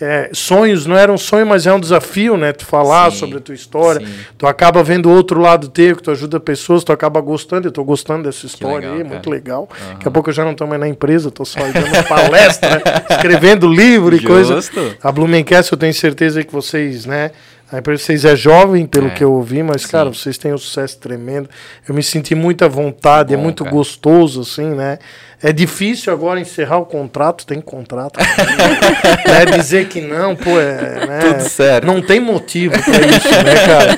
é, 0.00 0.28
sonhos, 0.32 0.84
não 0.84 0.96
era 0.96 1.10
um 1.10 1.16
sonho, 1.16 1.46
mas 1.46 1.66
é 1.66 1.72
um 1.72 1.80
desafio, 1.80 2.36
né? 2.36 2.52
Tu 2.52 2.66
falar 2.66 3.10
Sim, 3.10 3.18
sobre 3.18 3.38
a 3.38 3.40
tua 3.40 3.54
história. 3.54 4.06
sim. 4.06 4.12
Tu 4.36 4.46
acaba 4.46 4.82
vendo 4.82 5.08
o 5.08 5.12
outro 5.14 5.40
lado 5.40 5.68
teu, 5.68 5.96
que 5.96 6.02
tu 6.02 6.10
ajuda 6.10 6.38
pessoas, 6.38 6.84
tu 6.84 6.92
acaba 6.92 7.20
gostando. 7.20 7.66
Eu 7.68 7.72
tô 7.72 7.82
gostando 7.82 8.24
dessa 8.24 8.44
história 8.44 8.76
legal, 8.90 8.92
aí, 8.92 8.98
cara. 8.98 9.14
muito 9.14 9.30
legal. 9.30 9.68
Daqui 9.92 10.08
a 10.08 10.10
pouco 10.10 10.28
eu 10.28 10.34
já 10.34 10.44
não 10.44 10.54
tô 10.54 10.66
mais 10.66 10.80
na 10.80 10.88
empresa, 10.88 11.30
tô 11.30 11.44
só 11.46 11.60
dando 11.60 12.04
palestra, 12.08 12.82
escrevendo 13.10 13.66
livro 13.72 14.14
e 14.14 14.22
coisa. 14.22 14.56
Justo. 14.56 14.96
A 15.02 15.10
Blumencast, 15.10 15.72
eu 15.72 15.78
tenho 15.78 15.94
certeza 15.94 16.44
que 16.44 16.52
vocês, 16.52 17.06
né? 17.06 17.30
A 17.72 17.78
empresa 17.78 17.98
de 17.98 18.04
vocês 18.04 18.24
é 18.24 18.36
jovem, 18.36 18.86
pelo 18.86 19.08
É. 19.08 19.10
que 19.10 19.24
eu 19.24 19.32
ouvi, 19.32 19.60
mas, 19.62 19.82
Sim. 19.82 19.88
cara, 19.88 20.08
vocês 20.08 20.38
têm 20.38 20.54
um 20.54 20.58
sucesso 20.58 20.98
tremendo. 20.98 21.48
Eu 21.88 21.94
me 21.96 22.02
senti 22.02 22.32
muita 22.34 22.68
vontade, 22.68 23.34
é 23.34 23.36
Bom, 23.36 23.42
muito 23.42 23.64
cara. 23.64 23.74
gostoso, 23.74 24.42
assim, 24.42 24.66
né? 24.68 24.98
É 25.42 25.52
difícil 25.52 26.12
agora 26.12 26.40
encerrar 26.40 26.78
o 26.78 26.86
contrato, 26.86 27.44
tem 27.44 27.60
contrato. 27.60 28.18
né? 29.26 29.44
Dizer 29.58 29.86
que 29.88 30.00
não, 30.00 30.34
pô, 30.36 30.58
é. 30.60 31.06
Né? 31.06 31.18
Tudo 31.20 31.40
certo. 31.48 31.84
Não 31.86 32.00
tem 32.00 32.20
motivo 32.20 32.72
pra 32.72 33.06
isso, 33.06 33.28
né, 33.44 33.66
cara? 33.66 33.96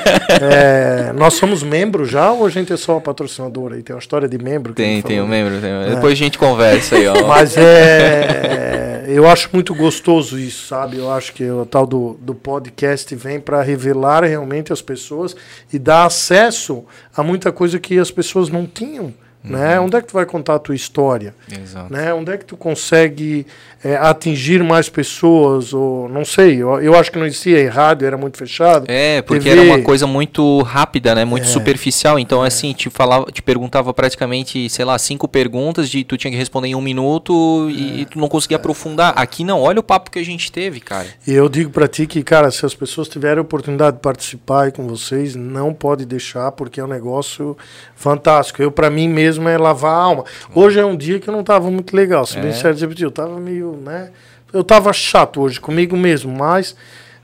É, 0.52 1.12
nós 1.12 1.34
somos 1.34 1.62
membros 1.62 2.10
já 2.10 2.32
ou 2.32 2.47
a 2.47 2.50
gente 2.50 2.72
é 2.72 2.76
só 2.76 2.98
patrocinador 2.98 3.72
aí? 3.74 3.82
Tem 3.82 3.94
uma 3.94 4.00
história 4.00 4.26
de 4.28 4.38
membro? 4.38 4.72
Tem, 4.72 5.00
tem 5.02 5.20
um 5.20 5.28
membro. 5.28 5.60
tem- 5.60 5.94
Depois 5.94 6.14
a 6.14 6.16
gente 6.16 6.38
conversa 6.38 6.97
aí, 6.97 7.06
ó. 7.06 7.26
Mas 7.26 7.55
é. 7.56 8.77
Eu 9.10 9.26
acho 9.26 9.48
muito 9.54 9.74
gostoso 9.74 10.38
isso, 10.38 10.66
sabe? 10.66 10.98
Eu 10.98 11.10
acho 11.10 11.32
que 11.32 11.42
o 11.50 11.64
tal 11.64 11.86
do, 11.86 12.18
do 12.20 12.34
podcast 12.34 13.14
vem 13.16 13.40
para 13.40 13.62
revelar 13.62 14.22
realmente 14.22 14.70
as 14.70 14.82
pessoas 14.82 15.34
e 15.72 15.78
dar 15.78 16.04
acesso 16.04 16.84
a 17.16 17.22
muita 17.22 17.50
coisa 17.50 17.80
que 17.80 17.98
as 17.98 18.10
pessoas 18.10 18.50
não 18.50 18.66
tinham. 18.66 19.14
Né? 19.42 19.78
Onde 19.78 19.97
é 19.97 20.00
que 20.00 20.08
tu 20.08 20.15
vai 20.15 20.26
contar 20.26 20.57
a 20.57 20.58
tua 20.58 20.75
história? 20.75 21.33
Exato. 21.50 21.92
Né? 21.92 22.12
Onde 22.12 22.33
é 22.33 22.36
que 22.36 22.44
tu 22.44 22.57
consegue 22.57 23.47
é, 23.84 23.94
atingir 23.97 24.62
mais 24.65 24.89
pessoas? 24.89 25.73
Ou 25.73 26.08
não 26.08 26.25
sei, 26.25 26.57
eu, 26.60 26.81
eu 26.83 26.94
acho 26.97 27.10
que 27.12 27.18
não 27.18 27.25
existia 27.25 27.62
em 27.62 27.68
rádio, 27.68 28.05
era 28.07 28.17
muito 28.18 28.36
fechado. 28.36 28.84
É, 28.89 29.23
porque 29.23 29.49
TV. 29.49 29.60
era 29.60 29.62
uma 29.75 29.81
coisa 29.83 30.07
muito 30.08 30.60
rápida, 30.62 31.15
né? 31.15 31.25
Muito 31.25 31.44
É. 31.44 31.47
superficial. 31.47 32.18
Então, 32.18 32.42
assim, 32.42 32.73
te 32.73 32.91
falava, 32.91 33.26
te 33.31 33.41
perguntava 33.41 33.94
praticamente, 33.94 34.68
sei 34.68 34.84
lá, 34.84 34.99
cinco 34.99 35.28
perguntas 35.28 35.89
de 35.89 36.02
tu 36.02 36.17
tinha 36.17 36.31
que 36.33 36.36
responder 36.36 36.68
em 36.68 36.75
um 36.75 36.81
minuto 36.83 37.70
e, 37.70 38.02
É. 38.02 38.05
tu 38.07 38.18
não 38.18 38.28
conseguia 38.28 38.57
aprofundar. 38.57 39.15
Aqui 39.17 39.44
não, 39.44 39.60
olha 39.62 39.78
o 39.78 39.84
papo 39.84 40.10
que 40.10 40.18
a 40.18 40.25
gente 40.25 40.50
teve, 40.50 40.81
cara. 40.81 41.07
E 41.26 41.33
eu 41.33 41.49
digo 41.49 41.70
para 41.70 41.86
ti 41.86 42.07
que, 42.07 42.23
cara, 42.25 42.50
se 42.50 42.67
as 42.67 42.75
pessoas 42.75 43.08
tiverem 43.08 43.39
a 43.39 43.42
oportunidade 43.42 43.97
de 43.97 44.02
participar 44.02 44.73
com 44.73 44.86
vocês, 44.89 45.36
não 45.36 45.73
pode 45.73 46.05
deixar, 46.05 46.50
porque 46.52 46.81
é 46.81 46.84
um 46.84 46.89
negócio 46.89 47.57
fantástico. 47.94 48.60
Eu, 48.60 48.70
para 48.73 48.91
mim 48.91 49.08
mesmo, 49.08 49.27
é 49.48 49.58
lavar 49.58 49.92
a 49.92 49.97
alma. 50.02 50.24
Hoje 50.55 50.78
é 50.81 50.86
um 50.86 50.97
dia 50.97 51.18
que 51.18 51.28
eu 51.28 51.32
não 51.34 51.42
tava 51.44 51.70
muito 51.70 51.94
legal, 51.94 52.24
se 52.24 52.39
bem 52.39 52.50
É. 52.50 52.52
sério 52.52 52.76
eu 53.05 53.10
tava 53.10 53.39
meio, 53.39 53.73
né? 53.84 54.10
Eu 54.52 54.65
tava 54.65 54.90
chato 54.94 55.42
hoje 55.42 55.60
comigo 55.60 55.97
mesmo, 55.97 56.32
mas 56.34 56.74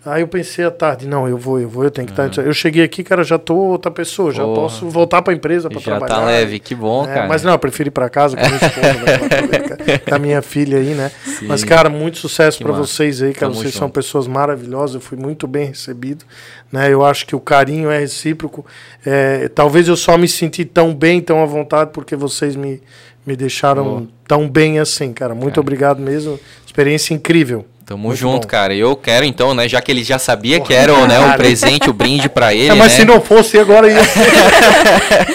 aí 0.07 0.23
eu 0.23 0.28
pensei 0.28 0.65
à 0.65 0.70
tarde, 0.70 1.07
não, 1.08 1.26
eu 1.28 1.36
vou, 1.39 1.58
eu 1.60 1.68
vou, 1.68 1.84
eu 1.84 1.91
tenho 1.91 2.07
que 2.07 2.12
estar. 2.12 2.31
Eu 2.42 2.52
cheguei 2.52 2.83
aqui, 2.84 3.02
cara, 3.02 3.23
já 3.24 3.39
tô 3.39 3.55
outra 3.55 3.91
pessoa, 3.91 4.33
já 4.33 4.42
Porra. 4.42 4.55
posso 4.55 4.89
voltar 4.89 5.23
para 5.23 5.33
a 5.33 5.36
empresa 5.36 5.68
para 5.68 5.78
Já 5.78 5.84
trabalhar. 5.99 6.15
tá 6.15 6.24
leve, 6.26 6.58
que 6.58 6.74
bom, 6.74 7.05
É, 7.05 7.15
cara. 7.15 7.26
Mas 7.28 7.42
não, 7.42 7.52
eu 7.52 7.58
prefiro 7.58 7.89
ir 7.89 7.92
para 7.92 8.08
casa 8.10 8.36
com 8.36 8.42
a 8.44 8.49
minha 8.49 8.57
esposa, 8.57 8.92
né, 8.92 9.99
com 10.08 10.15
a- 10.15 10.18
minha 10.18 10.42
filha 10.42 10.78
aí, 10.78 10.94
né? 10.94 11.10
Sim. 11.24 11.47
Mas, 11.47 11.65
cara, 11.65 11.89
muito 11.89 12.18
sucesso 12.18 12.62
para 12.62 12.73
vocês 12.73 13.23
aí, 13.23 13.33
cara. 13.33 13.47
Tamo 13.50 13.55
vocês 13.55 13.73
são 13.74 13.86
junto. 13.89 13.94
pessoas 13.94 14.26
maravilhosas, 14.26 14.94
eu 14.97 15.00
fui 15.00 15.16
muito 15.18 15.47
bem 15.47 15.66
recebido, 15.66 16.24
né? 16.73 16.92
Eu 16.92 17.05
acho 17.05 17.26
que 17.26 17.34
o 17.36 17.41
carinho 17.41 17.91
é 17.91 17.99
recíproco. 17.99 18.65
É, 19.05 19.49
talvez 19.49 19.89
eu 19.89 19.97
só 19.97 20.16
me 20.18 20.28
senti 20.28 20.65
tão 20.65 20.94
bem, 20.94 21.20
tão 21.20 21.42
à 21.42 21.47
vontade, 21.47 21.91
porque 21.92 22.15
vocês 22.16 22.57
me, 22.57 22.83
me 23.26 23.36
deixaram 23.36 23.84
Boa. 23.84 24.07
tão 24.26 24.49
bem 24.49 24.78
assim, 24.78 25.12
cara. 25.12 25.34
Muito 25.34 25.58
obrigado 25.60 26.00
mesmo. 26.00 26.39
Experiência 26.66 27.15
incrível. 27.15 27.65
Tamo 27.86 28.04
Muito 28.08 28.16
junto, 28.18 28.42
bom. 28.42 28.48
cara. 28.48 28.74
Eu 28.74 28.96
quero 28.96 29.26
então, 29.26 29.52
né? 29.52 29.68
Já 29.68 29.78
que 29.82 29.92
ele 29.92 30.02
já 30.02 30.18
sabia 30.18 30.58
que 30.58 30.68
Porra, 30.68 30.78
era 30.80 30.94
o, 30.94 31.06
né, 31.06 31.18
cara. 31.18 31.36
presente, 31.36 31.90
o 31.90 31.92
brinde 31.92 32.30
pra 32.30 32.52
ele, 32.54 32.68
É, 32.70 32.74
mas 32.74 32.92
né? 32.92 32.98
se 33.00 33.04
não 33.04 33.20
fosse 33.20 33.58
agora 33.58 33.86
ia 33.90 34.02
ser. 34.02 34.20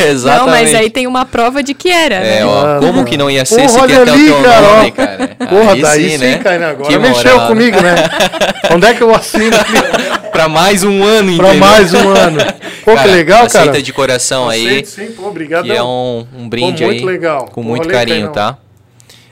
Exatamente. 0.08 0.40
Não, 0.40 0.48
mas 0.48 0.74
aí 0.74 0.90
tem 0.90 1.06
uma 1.06 1.26
prova 1.26 1.62
de 1.62 1.76
que 1.76 1.90
era, 1.92 2.16
É, 2.16 2.40
né? 2.40 2.46
ó, 2.46 2.66
Ah, 2.78 2.80
como 2.80 3.06
que 3.06 3.16
não 3.18 3.30
ia 3.30 3.46
ser 3.46 3.56
Porra, 3.58 3.68
se 3.70 3.80
olha 3.80 4.02
até 4.02 4.12
o 4.12 4.14
ali, 4.16 4.26
teu 4.26 4.42
cara, 4.44 4.62
ó. 4.68 4.76
nome, 4.78 4.92
cara? 4.92 5.28
Porra, 5.48 5.72
Aí 5.74 5.82
daí 5.82 6.10
sim, 6.12 6.18
né? 6.18 6.38
cara. 6.40 6.70
Agora 6.72 6.90
Que 6.90 6.98
mexeu 6.98 7.32
moral. 7.34 7.48
comigo, 7.50 7.82
né? 7.82 7.96
Onde 8.74 8.88
é 8.88 8.94
que 8.96 9.02
eu 9.04 9.14
assino 9.14 9.56
pra 10.32 10.48
mais 10.50 10.84
um 10.84 11.04
ano, 11.04 11.38
pra 11.38 11.50
entendeu? 11.50 11.68
mais 11.68 11.94
um 11.94 12.10
ano? 12.10 12.40
Pô, 12.84 12.96
que 12.98 13.08
legal, 13.10 13.40
cara. 13.48 13.70
Aceita 13.70 13.82
de 13.82 13.94
coração 13.94 14.50
aí, 14.50 14.84
sim, 14.86 15.12
pô, 15.12 15.28
obrigado. 15.28 15.66
que 15.66 15.72
é 15.72 15.84
um, 15.84 16.26
um 16.36 16.50
brinde 16.50 16.84
muito 16.84 17.00
aí. 17.02 17.06
legal. 17.06 17.46
Com 17.52 17.62
Pô, 17.62 17.70
muito 17.70 17.84
valeu 17.84 17.96
carinho, 17.98 18.30
tá? 18.30 18.58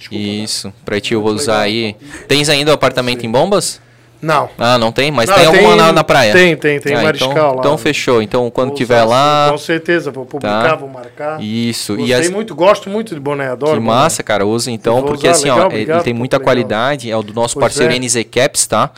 Desculpa, 0.10 0.16
Isso, 0.44 0.74
pra 0.86 1.00
ti 1.00 1.14
eu 1.14 1.22
vou 1.22 1.34
usar 1.34 1.62
aí. 1.62 1.96
Tens 2.28 2.50
ainda 2.50 2.72
o 2.72 2.74
apartamento 2.74 3.26
em 3.26 3.32
bombas? 3.32 3.82
Não. 4.20 4.50
Ah, 4.58 4.80
não 4.80 4.92
tem? 4.92 5.12
Mas 5.12 5.30
Não, 5.30 5.36
tem 5.36 5.46
alguma 5.46 5.76
na, 5.76 5.92
na 5.94 6.04
praia? 6.04 6.34
Tem, 6.34 6.58
tem, 6.58 6.80
tem 6.80 6.96
Ah, 6.96 7.04
Mariscal 7.04 7.32
então, 7.32 7.52
lá. 7.54 7.60
Então 7.60 7.78
fechou. 7.78 8.20
Então 8.20 8.50
quando 8.50 8.70
Vou 8.70 8.78
tiver 8.78 9.04
usar, 9.04 9.06
lá. 9.06 9.48
Com 9.52 9.58
certeza, 9.60 10.10
vou 10.10 10.26
publicar, 10.26 10.70
Tá. 10.70 10.76
vou 10.76 10.90
marcar. 10.90 11.40
Isso. 11.40 11.96
Gostei 11.96 12.16
E 12.16 12.20
as, 12.20 12.30
muito, 12.32 12.56
gosto 12.56 12.90
muito 12.90 13.14
de 13.14 13.22
boné, 13.22 13.50
adoro. 13.50 13.74
Que 13.74 13.80
boné. 13.80 13.92
massa, 13.94 14.24
cara. 14.24 14.44
Usa 14.44 14.72
então, 14.72 15.04
porque 15.04 15.28
usar, 15.28 15.32
assim, 15.38 15.44
legal, 15.44 15.58
ó, 15.58 15.62
ele 15.66 15.68
obrigado, 15.68 16.04
tem 16.04 16.14
pô, 16.16 16.18
muita 16.20 16.38
legal. 16.38 16.46
qualidade. 16.46 17.12
É 17.12 17.16
o 17.16 17.22
do 17.22 17.32
nosso 17.32 17.54
Pois 17.54 17.66
parceiro 17.66 17.94
é. 17.94 18.00
NZ 18.00 18.16
Caps, 18.32 18.66
tá? 18.66 18.90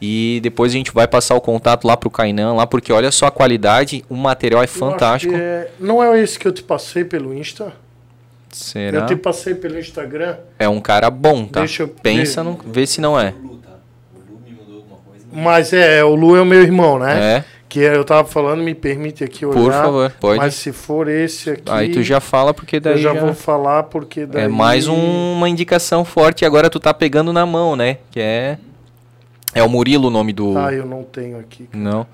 E 0.00 0.40
depois 0.42 0.72
a 0.72 0.76
gente 0.76 0.90
vai 0.90 1.06
passar 1.06 1.34
o 1.34 1.40
contato 1.40 1.86
lá 1.86 1.94
pro 1.94 2.08
Kainan, 2.10 2.54
lá, 2.54 2.66
porque 2.66 2.92
olha 2.94 3.12
só 3.12 3.26
a 3.26 3.30
qualidade, 3.30 4.02
o 4.08 4.16
material 4.16 4.62
é 4.62 4.64
Eu 4.64 4.68
fantástico. 4.68 5.34
é- 5.36 5.68
Não 5.78 6.02
é 6.02 6.18
esse 6.20 6.38
que 6.38 6.48
eu 6.48 6.50
te 6.52 6.62
passei 6.62 7.04
pelo 7.04 7.34
Insta? 7.34 7.74
Será? 8.52 8.98
Eu 8.98 9.06
te 9.06 9.16
passei 9.16 9.54
pelo 9.54 9.78
Instagram. 9.78 10.36
É 10.58 10.68
um 10.68 10.80
cara 10.80 11.10
bom, 11.10 11.46
tá? 11.46 11.60
Deixa 11.60 11.82
eu 11.84 11.88
Pensa, 11.88 12.42
ver. 12.44 12.50
no... 12.50 12.58
vê 12.64 12.86
se 12.86 13.00
não 13.00 13.18
é. 13.18 13.34
Mas 15.32 15.72
é, 15.72 16.04
o 16.04 16.14
Lu 16.14 16.36
é 16.36 16.42
o 16.42 16.46
meu 16.46 16.62
irmão, 16.62 16.98
né? 16.98 17.36
É. 17.38 17.44
Que 17.68 17.80
eu 17.80 18.04
tava 18.04 18.28
falando, 18.28 18.62
me 18.62 18.74
permite 18.74 19.24
aqui 19.24 19.46
olhar. 19.46 19.58
Por 19.58 19.72
favor, 19.72 20.12
pode. 20.20 20.38
Mas 20.38 20.54
se 20.54 20.72
for 20.72 21.08
esse 21.08 21.48
aqui. 21.52 21.62
Aí 21.70 21.88
tu 21.90 22.02
já 22.02 22.20
fala, 22.20 22.52
porque 22.52 22.78
daí 22.78 22.94
Eu 22.94 22.98
já, 22.98 23.14
já 23.14 23.20
vou 23.20 23.32
falar, 23.32 23.84
porque 23.84 24.26
daí. 24.26 24.42
é 24.44 24.48
mais 24.48 24.86
um- 24.86 25.32
uma 25.32 25.48
indicação 25.48 26.04
forte. 26.04 26.42
E 26.42 26.44
agora 26.44 26.68
tu 26.68 26.78
tá 26.78 26.92
pegando 26.92 27.32
na 27.32 27.46
mão, 27.46 27.74
né? 27.74 27.96
Que 28.10 28.20
é. 28.20 28.58
É 29.54 29.62
o 29.62 29.70
Murilo 29.70 30.08
o 30.08 30.10
nome 30.10 30.34
do. 30.34 30.56
Ah, 30.58 30.70
eu 30.72 30.84
não 30.84 31.02
tenho 31.02 31.38
aqui. 31.38 31.66
Não. 31.72 32.06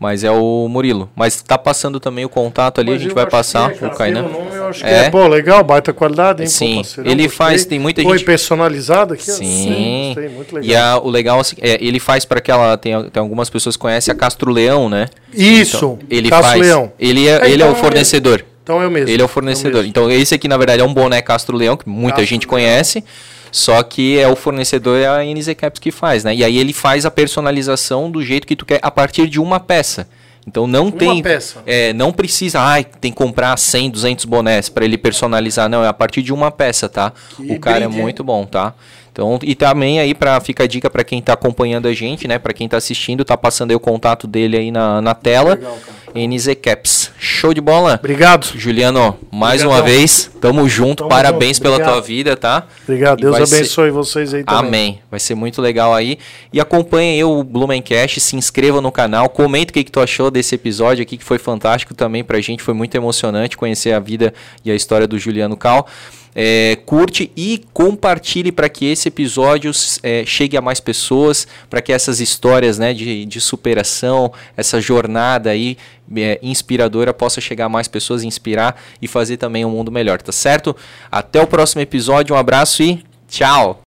Mas 0.00 0.24
é 0.24 0.30
o 0.30 0.66
Murilo. 0.66 1.10
Mas 1.14 1.42
tá 1.42 1.58
passando 1.58 2.00
também 2.00 2.24
o 2.24 2.28
contato 2.30 2.80
ali, 2.80 2.92
Mas 2.92 3.00
a 3.00 3.04
gente 3.04 3.14
vai 3.14 3.26
passar 3.26 3.70
é, 3.70 3.86
o 3.86 3.90
Kainan. 3.90 4.22
pelo 4.24 4.44
nome 4.44 4.56
eu 4.56 4.68
acho 4.68 4.80
que 4.82 4.86
É. 4.88 4.94
é. 5.04 5.10
Pô, 5.10 5.28
legal, 5.28 5.62
baita 5.62 5.92
qualidade, 5.92 6.40
hein? 6.42 6.48
pô, 6.48 6.54
Sim, 6.54 6.76
parceirão, 6.76 7.12
ele 7.12 7.28
faz, 7.28 7.66
tem 7.66 7.78
muita 7.78 8.02
Foi 8.02 8.16
gente- 8.16 8.24
personalizado 8.26 9.12
aqui? 9.12 9.30
Sim. 9.30 10.12
Gostei, 10.14 10.28
muito 10.30 10.54
legal. 10.54 10.70
E 10.70 10.74
a- 10.74 10.98
o 10.98 11.10
legal 11.10 11.38
assim, 11.38 11.56
é, 11.60 11.76
ele 11.84 12.00
faz 12.00 12.24
para 12.24 12.38
aquela 12.38 12.78
tem, 12.78 12.94
tem 13.10 13.20
algumas 13.20 13.50
pessoas 13.50 13.76
que 13.76 13.80
conhecem 13.82 14.10
a 14.10 14.14
Castro 14.14 14.50
Leão, 14.50 14.88
né? 14.88 15.06
Isso, 15.34 15.76
Então, 15.76 15.98
ele 16.08 16.30
Cássio 16.30 16.44
faz. 16.50 16.60
Leão. 16.62 16.92
Ele 16.98 17.28
é, 17.28 17.32
É, 17.32 17.50
ele 17.50 17.62
é 17.62 17.66
então 17.66 17.72
o 17.72 17.74
fornecedor. 17.74 18.42
Então 18.62 18.80
é 18.82 18.86
o 18.86 18.90
mesmo. 18.90 19.08
Ele 19.10 19.20
é 19.20 19.24
o 19.24 19.26
É 19.26 19.28
fornecedor. 19.28 19.84
Então 19.84 20.10
esse 20.10 20.34
aqui 20.34 20.48
na 20.48 20.56
verdade 20.56 20.80
é 20.80 20.84
um 20.84 20.94
boné 20.94 21.20
Castro 21.20 21.56
Leão 21.56 21.76
que 21.76 21.86
muita 21.88 22.16
Castro 22.22 22.24
gente 22.26 22.46
Leão. 22.48 23.04
Só 23.52 23.82
que 23.82 24.18
é 24.18 24.28
o 24.28 24.36
fornecedor 24.36 24.98
é 24.98 25.06
a 25.06 25.24
NZ 25.24 25.54
Caps 25.56 25.80
que 25.80 25.90
faz, 25.90 26.24
né? 26.24 26.34
E 26.34 26.44
aí 26.44 26.56
ele 26.56 26.72
faz 26.72 27.04
a 27.04 27.10
personalização 27.10 28.10
do 28.10 28.22
jeito 28.22 28.46
que 28.46 28.54
tu 28.56 28.64
quer 28.64 28.78
a 28.82 28.90
partir 28.90 29.28
de 29.28 29.40
uma 29.40 29.58
peça. 29.58 30.08
Então 30.46 30.66
não 30.66 30.84
Uma 30.84 30.92
tem 30.92 31.22
peça. 31.22 31.62
é, 31.66 31.92
não 31.92 32.12
precisa, 32.12 32.60
ai, 32.60 32.84
tem 32.84 33.12
que 33.12 33.18
comprar 33.18 33.56
100, 33.58 33.90
200 33.90 34.24
bonés 34.24 34.68
para 34.68 34.84
ele 34.84 34.96
personalizar, 34.96 35.68
não, 35.68 35.84
é 35.84 35.88
a 35.88 35.92
partir 35.92 36.22
de 36.22 36.32
uma 36.32 36.50
peça, 36.50 36.88
tá? 36.88 37.12
Que 37.36 37.52
o 37.52 37.60
cara 37.60 37.80
brinde, 37.80 37.94
é 37.94 37.98
hein? 37.98 38.02
muito 38.02 38.24
bom, 38.24 38.46
tá? 38.46 38.74
Então, 39.20 39.38
e 39.42 39.54
também 39.54 40.00
aí 40.00 40.14
para 40.14 40.40
fica 40.40 40.64
a 40.64 40.66
dica 40.66 40.88
para 40.88 41.04
quem 41.04 41.20
tá 41.20 41.34
acompanhando 41.34 41.86
a 41.86 41.92
gente, 41.92 42.26
né, 42.26 42.38
para 42.38 42.54
quem 42.54 42.66
tá 42.66 42.78
assistindo, 42.78 43.22
tá 43.22 43.36
passando 43.36 43.70
aí 43.70 43.76
o 43.76 43.80
contato 43.80 44.26
dele 44.26 44.56
aí 44.56 44.70
na, 44.70 45.02
na 45.02 45.14
tela. 45.14 45.50
Legal. 45.56 45.78
NZ 46.12 46.56
Caps. 46.60 47.12
Show 47.20 47.54
de 47.54 47.60
bola. 47.60 47.94
Obrigado. 48.00 48.44
Juliano, 48.56 49.16
mais 49.30 49.60
Obrigadão. 49.62 49.70
uma 49.70 49.82
vez, 49.82 50.28
tamo 50.40 50.68
junto, 50.68 50.96
Tamo 51.04 51.10
parabéns 51.10 51.58
junto, 51.58 51.62
pela 51.62 51.78
tua 51.78 52.00
vida, 52.00 52.36
tá? 52.36 52.66
Obrigado. 52.82 53.18
E 53.18 53.22
Deus 53.22 53.36
vai 53.38 53.46
ser- 53.46 53.56
abençoe 53.56 53.90
vocês 53.90 54.34
aí 54.34 54.42
também. 54.42 54.68
Amém. 54.68 54.98
Vai 55.08 55.20
ser 55.20 55.36
muito 55.36 55.62
legal 55.62 55.94
aí. 55.94 56.18
E 56.52 56.60
acompanhe 56.60 57.14
aí 57.16 57.22
o 57.22 57.44
Blumencast, 57.44 58.18
se 58.18 58.34
inscreva 58.34 58.80
no 58.80 58.90
canal, 58.90 59.28
comenta 59.28 59.70
o 59.70 59.74
que, 59.74 59.84
que 59.84 59.92
tu 59.92 60.00
achou 60.00 60.32
desse 60.32 60.54
episódio 60.54 61.02
aqui, 61.02 61.16
que 61.16 61.24
foi 61.24 61.38
fantástico 61.38 61.94
também 61.94 62.24
pra 62.24 62.40
gente, 62.40 62.60
foi 62.60 62.74
muito 62.74 62.94
emocionante 62.96 63.56
conhecer 63.56 63.92
a 63.92 64.00
vida 64.00 64.34
e 64.64 64.70
a 64.70 64.74
história 64.74 65.06
do 65.06 65.16
Juliano 65.16 65.56
Cal. 65.56 65.86
É, 66.34 66.78
curte 66.86 67.30
e 67.36 67.64
compartilhe 67.72 68.50
para 68.50 68.68
que 68.68 68.86
esse 68.86 69.08
episódio 69.08 69.70
é, 70.02 70.24
chegue 70.24 70.56
a 70.56 70.60
mais 70.60 70.80
pessoas, 70.80 71.46
para 71.68 71.82
que 71.82 71.92
essas 71.92 72.20
histórias 72.20 72.78
né, 72.78 72.94
de, 72.94 73.24
de 73.24 73.40
superação, 73.40 74.32
essa 74.56 74.80
jornada 74.80 75.50
aí 75.50 75.76
é, 76.16 76.38
inspiradora 76.42 77.12
possa 77.12 77.40
chegar 77.40 77.66
a 77.66 77.68
mais 77.68 77.88
pessoas, 77.88 78.22
inspirar 78.22 78.80
e 79.00 79.06
fazer 79.06 79.36
também 79.36 79.64
um 79.64 79.70
mundo 79.70 79.92
melhor, 79.92 80.20
tá 80.22 80.32
certo? 80.32 80.74
Até 81.10 81.42
o 81.42 81.46
próximo 81.46 81.82
episódio, 81.82 82.34
um 82.34 82.38
abraço 82.38 82.82
e 82.82 83.02
tchau! 83.28 83.78